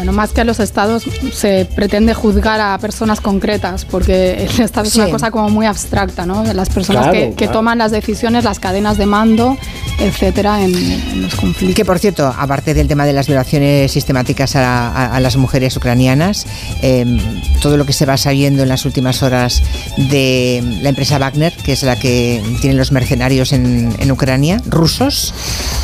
Bueno, 0.02 0.14
más 0.14 0.32
que 0.32 0.42
a 0.42 0.44
los 0.46 0.60
estados 0.60 1.04
se 1.32 1.68
pretende 1.76 2.16
juzgar 2.16 2.60
a 2.60 2.76
personas 2.80 3.22
concretas, 3.22 3.86
porque 3.86 4.48
el 4.50 4.62
estado 4.62 4.88
es 4.88 4.96
una 4.96 5.10
cosa 5.12 5.30
como 5.30 5.50
muy 5.52 5.68
abstracta, 5.68 6.26
¿no? 6.26 6.42
De 6.42 6.56
las 6.56 6.70
personas 6.72 7.10
Claro, 7.10 7.36
que, 7.36 7.48
toman 7.48 7.78
las 7.78 7.92
decisiones, 7.92 8.44
las 8.44 8.58
cadenas 8.60 8.98
de 8.98 9.06
mando, 9.06 9.56
etcétera, 10.00 10.64
en, 10.64 10.74
en 10.74 11.22
los 11.22 11.36
conflictos. 11.36 11.76
Que 11.76 11.86
por 11.86 12.00
cierto, 12.00 12.26
aparte 12.36 12.74
del 12.74 12.88
tema 12.88 13.06
de 13.06 13.14
las 13.14 13.28
violaciones 13.28 13.92
sistemáticas 13.92 14.56
a, 14.56 14.88
a- 14.88 15.16
a 15.16 15.20
las 15.20 15.36
mujeres 15.38 15.78
ucranianas, 15.78 16.48
eh, 16.82 17.06
todo 17.62 17.78
lo 17.78 17.86
que 17.86 17.94
se 17.94 18.08
va 18.08 18.18
sabiendo 18.18 18.64
en 18.64 18.70
las 18.70 18.86
últimas 18.86 19.22
horas 19.22 19.62
de 19.98 20.64
la 20.82 20.90
empresa 20.90 21.20
Wagner, 21.20 21.54
que 21.64 21.74
es 21.74 21.84
la 21.84 21.96
que 22.00 22.42
tiene 22.60 22.76
los 22.76 22.92
mercenarios 22.92 23.54
en, 23.54 23.96
en 24.00 24.12
Ucrania, 24.12 24.60
rusos. 24.66 25.32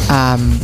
am, 0.10 0.58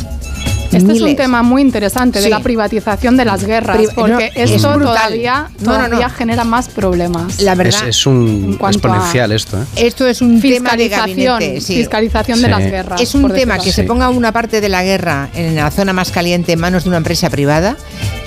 Este 0.77 0.93
es 0.93 1.01
un 1.01 1.15
tema 1.15 1.43
muy 1.43 1.61
interesante 1.61 2.19
Sí. 2.19 2.25
de 2.25 2.29
la 2.29 2.39
privatización 2.39 3.17
de 3.17 3.25
las 3.25 3.43
guerras, 3.43 3.77
Pri- 3.77 3.87
porque 3.95 4.31
no, 4.35 4.41
es 4.43 4.51
esto 4.51 4.73
brutal. 4.73 4.95
todavía, 4.95 5.47
No, 5.59 5.71
no, 5.73 5.77
no. 5.79 5.85
todavía 5.85 6.09
genera 6.09 6.43
más 6.43 6.69
problemas. 6.69 7.41
La 7.41 7.51
Es, 7.53 7.57
verdad, 7.57 7.87
es 7.87 8.05
un 8.05 8.43
En 8.51 8.57
cuanto 8.57 8.77
exponencial 8.79 9.31
esto, 9.31 9.61
¿eh? 9.61 9.65
esto 9.87 10.07
es 10.07 10.21
un 10.21 10.41
tema 10.41 10.71
de 10.75 10.89
Fiscalización, 10.89 11.33
gabinete. 11.39 11.61
sí. 11.61 11.75
fiscalización 11.75 12.41
de 12.41 12.47
las 12.47 12.59
guerras. 12.63 13.01
Es 13.01 13.13
un 13.15 13.31
tema 13.31 13.57
que 13.59 13.71
se 13.71 13.83
ponga 13.83 14.09
una 14.09 14.31
parte 14.31 14.61
de 14.61 14.69
la 14.69 14.83
guerra 14.83 15.29
en 15.33 15.55
la 15.55 15.69
zona 15.71 15.93
más 15.93 16.11
caliente 16.11 16.53
en 16.53 16.59
manos 16.59 16.83
de 16.83 16.89
una 16.89 16.97
empresa 16.97 17.29
privada 17.29 17.75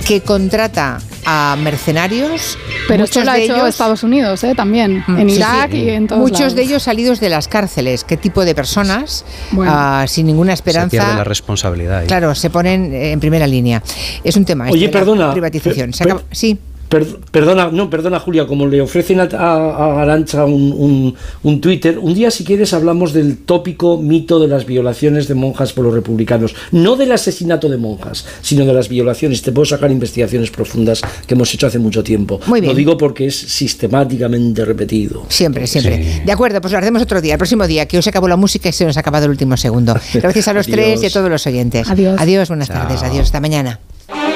que 0.05 0.21
contrata 0.21 0.99
a 1.25 1.57
mercenarios. 1.61 2.57
Pero 2.87 3.03
esto 3.03 3.19
muchos 3.19 3.25
lo 3.25 3.31
ha 3.31 3.33
de 3.35 3.43
hecho 3.43 3.55
ellos- 3.55 3.67
Estados 3.69 4.03
Unidos, 4.03 4.41
¿eh? 4.45 4.53
también, 4.55 5.03
Mm, 5.05 5.17
en 5.19 5.29
sí, 5.29 5.35
Irak 5.35 5.71
sí. 5.71 5.77
y 5.79 5.89
en 5.89 6.07
todos 6.07 6.21
Muchos 6.21 6.39
lados. 6.39 6.55
de 6.55 6.61
ellos 6.61 6.83
salidos 6.83 7.19
de 7.19 7.27
las 7.29 7.49
cárceles. 7.49 8.05
¿Qué 8.05 8.15
tipo 8.15 8.45
de 8.45 8.55
personas 8.55 9.25
Bueno. 9.51 9.71
ah, 9.75 10.05
sin 10.07 10.25
ninguna 10.27 10.55
Se 10.55 10.63
pierde 10.63 10.79
la 10.79 10.85
esperanza? 10.85 11.23
responsabilidad. 11.25 11.99
ahí. 11.99 12.07
Claro, 12.07 12.33
se 12.37 12.49
ponen 12.49 12.93
eh, 12.93 13.11
en 13.11 13.19
primera 13.19 13.45
línea. 13.47 13.81
Es 14.23 14.35
un 14.37 14.45
tema. 14.45 14.69
Oye, 14.69 14.85
este 14.85 14.97
perdona, 14.97 15.31
Privatización. 15.31 15.91
Per- 15.91 16.23
sí. 16.31 16.57
Per- 16.89 17.17
perdona, 17.31 17.69
no, 17.71 17.89
perdona 17.89 18.19
Julia, 18.19 18.47
como 18.47 18.65
le 18.65 18.79
ofrecen 18.79 19.19
a, 19.19 19.23
a- 19.23 19.69
a 19.97 20.01
Arancha 20.01 20.45
un, 20.45 20.71
un- 20.71 21.15
un 21.43 21.59
Twitter, 21.61 21.99
un 21.99 22.13
día 22.13 22.31
si 22.31 22.45
quieres 22.45 22.73
hablamos 22.73 23.11
del 23.11 23.39
tópico 23.39 23.97
mito 23.97 24.39
de 24.39 24.47
las 24.47 24.65
violaciones 24.65 25.27
de 25.27 25.33
monjas 25.35 25.73
por 25.73 25.83
los 25.83 25.93
republicanos, 25.93 26.55
no 26.71 26.95
del 26.95 27.11
asesinato 27.11 27.67
de 27.67 27.77
monjas, 27.77 28.25
sino 28.41 28.65
de 28.65 28.73
las 28.73 28.87
violaciones. 28.87 29.41
Te 29.41 29.51
puedo 29.51 29.65
sacar 29.65 29.91
investigaciones 29.91 30.49
profundas 30.49 31.01
que 31.27 31.33
hemos 31.33 31.53
hecho 31.53 31.67
hace 31.67 31.77
mucho 31.79 32.03
tiempo. 32.03 32.39
Muy 32.47 32.61
bien. 32.61 32.71
Lo 32.71 32.77
digo 32.77 32.97
porque 32.97 33.25
es 33.27 33.35
sistemáticamente 33.35 34.63
repetido. 34.65 35.25
Siempre, 35.29 35.67
siempre. 35.67 36.21
De 36.25 36.31
acuerdo, 36.31 36.61
pues 36.61 36.71
lo 36.71 36.77
haremos 36.77 37.01
otro 37.01 37.19
día, 37.21 37.33
el 37.33 37.37
próximo 37.37 37.67
día, 37.67 37.85
que 37.85 37.97
hoy 37.97 38.03
se 38.03 38.09
acabó 38.11 38.27
la 38.27 38.37
música 38.37 38.69
y 38.69 38.71
se 38.71 38.85
nos 38.85 38.95
ha 38.97 39.01
acabado 39.01 39.25
el 39.25 39.31
último 39.31 39.57
segundo. 39.57 39.93
Gracias 40.13 40.47
a 40.47 40.53
los 40.53 40.65
tres 40.67 41.03
y 41.03 41.07
a 41.07 41.09
todos 41.09 41.29
los 41.29 41.45
oyentes. 41.45 41.89
Adiós. 41.89 42.15
Adiós, 42.19 42.47
buenas 42.47 42.67
Chao. 42.69 42.77
tardes. 42.83 43.03
Adiós, 43.03 43.23
hasta 43.25 43.41
mañana. 43.41 43.79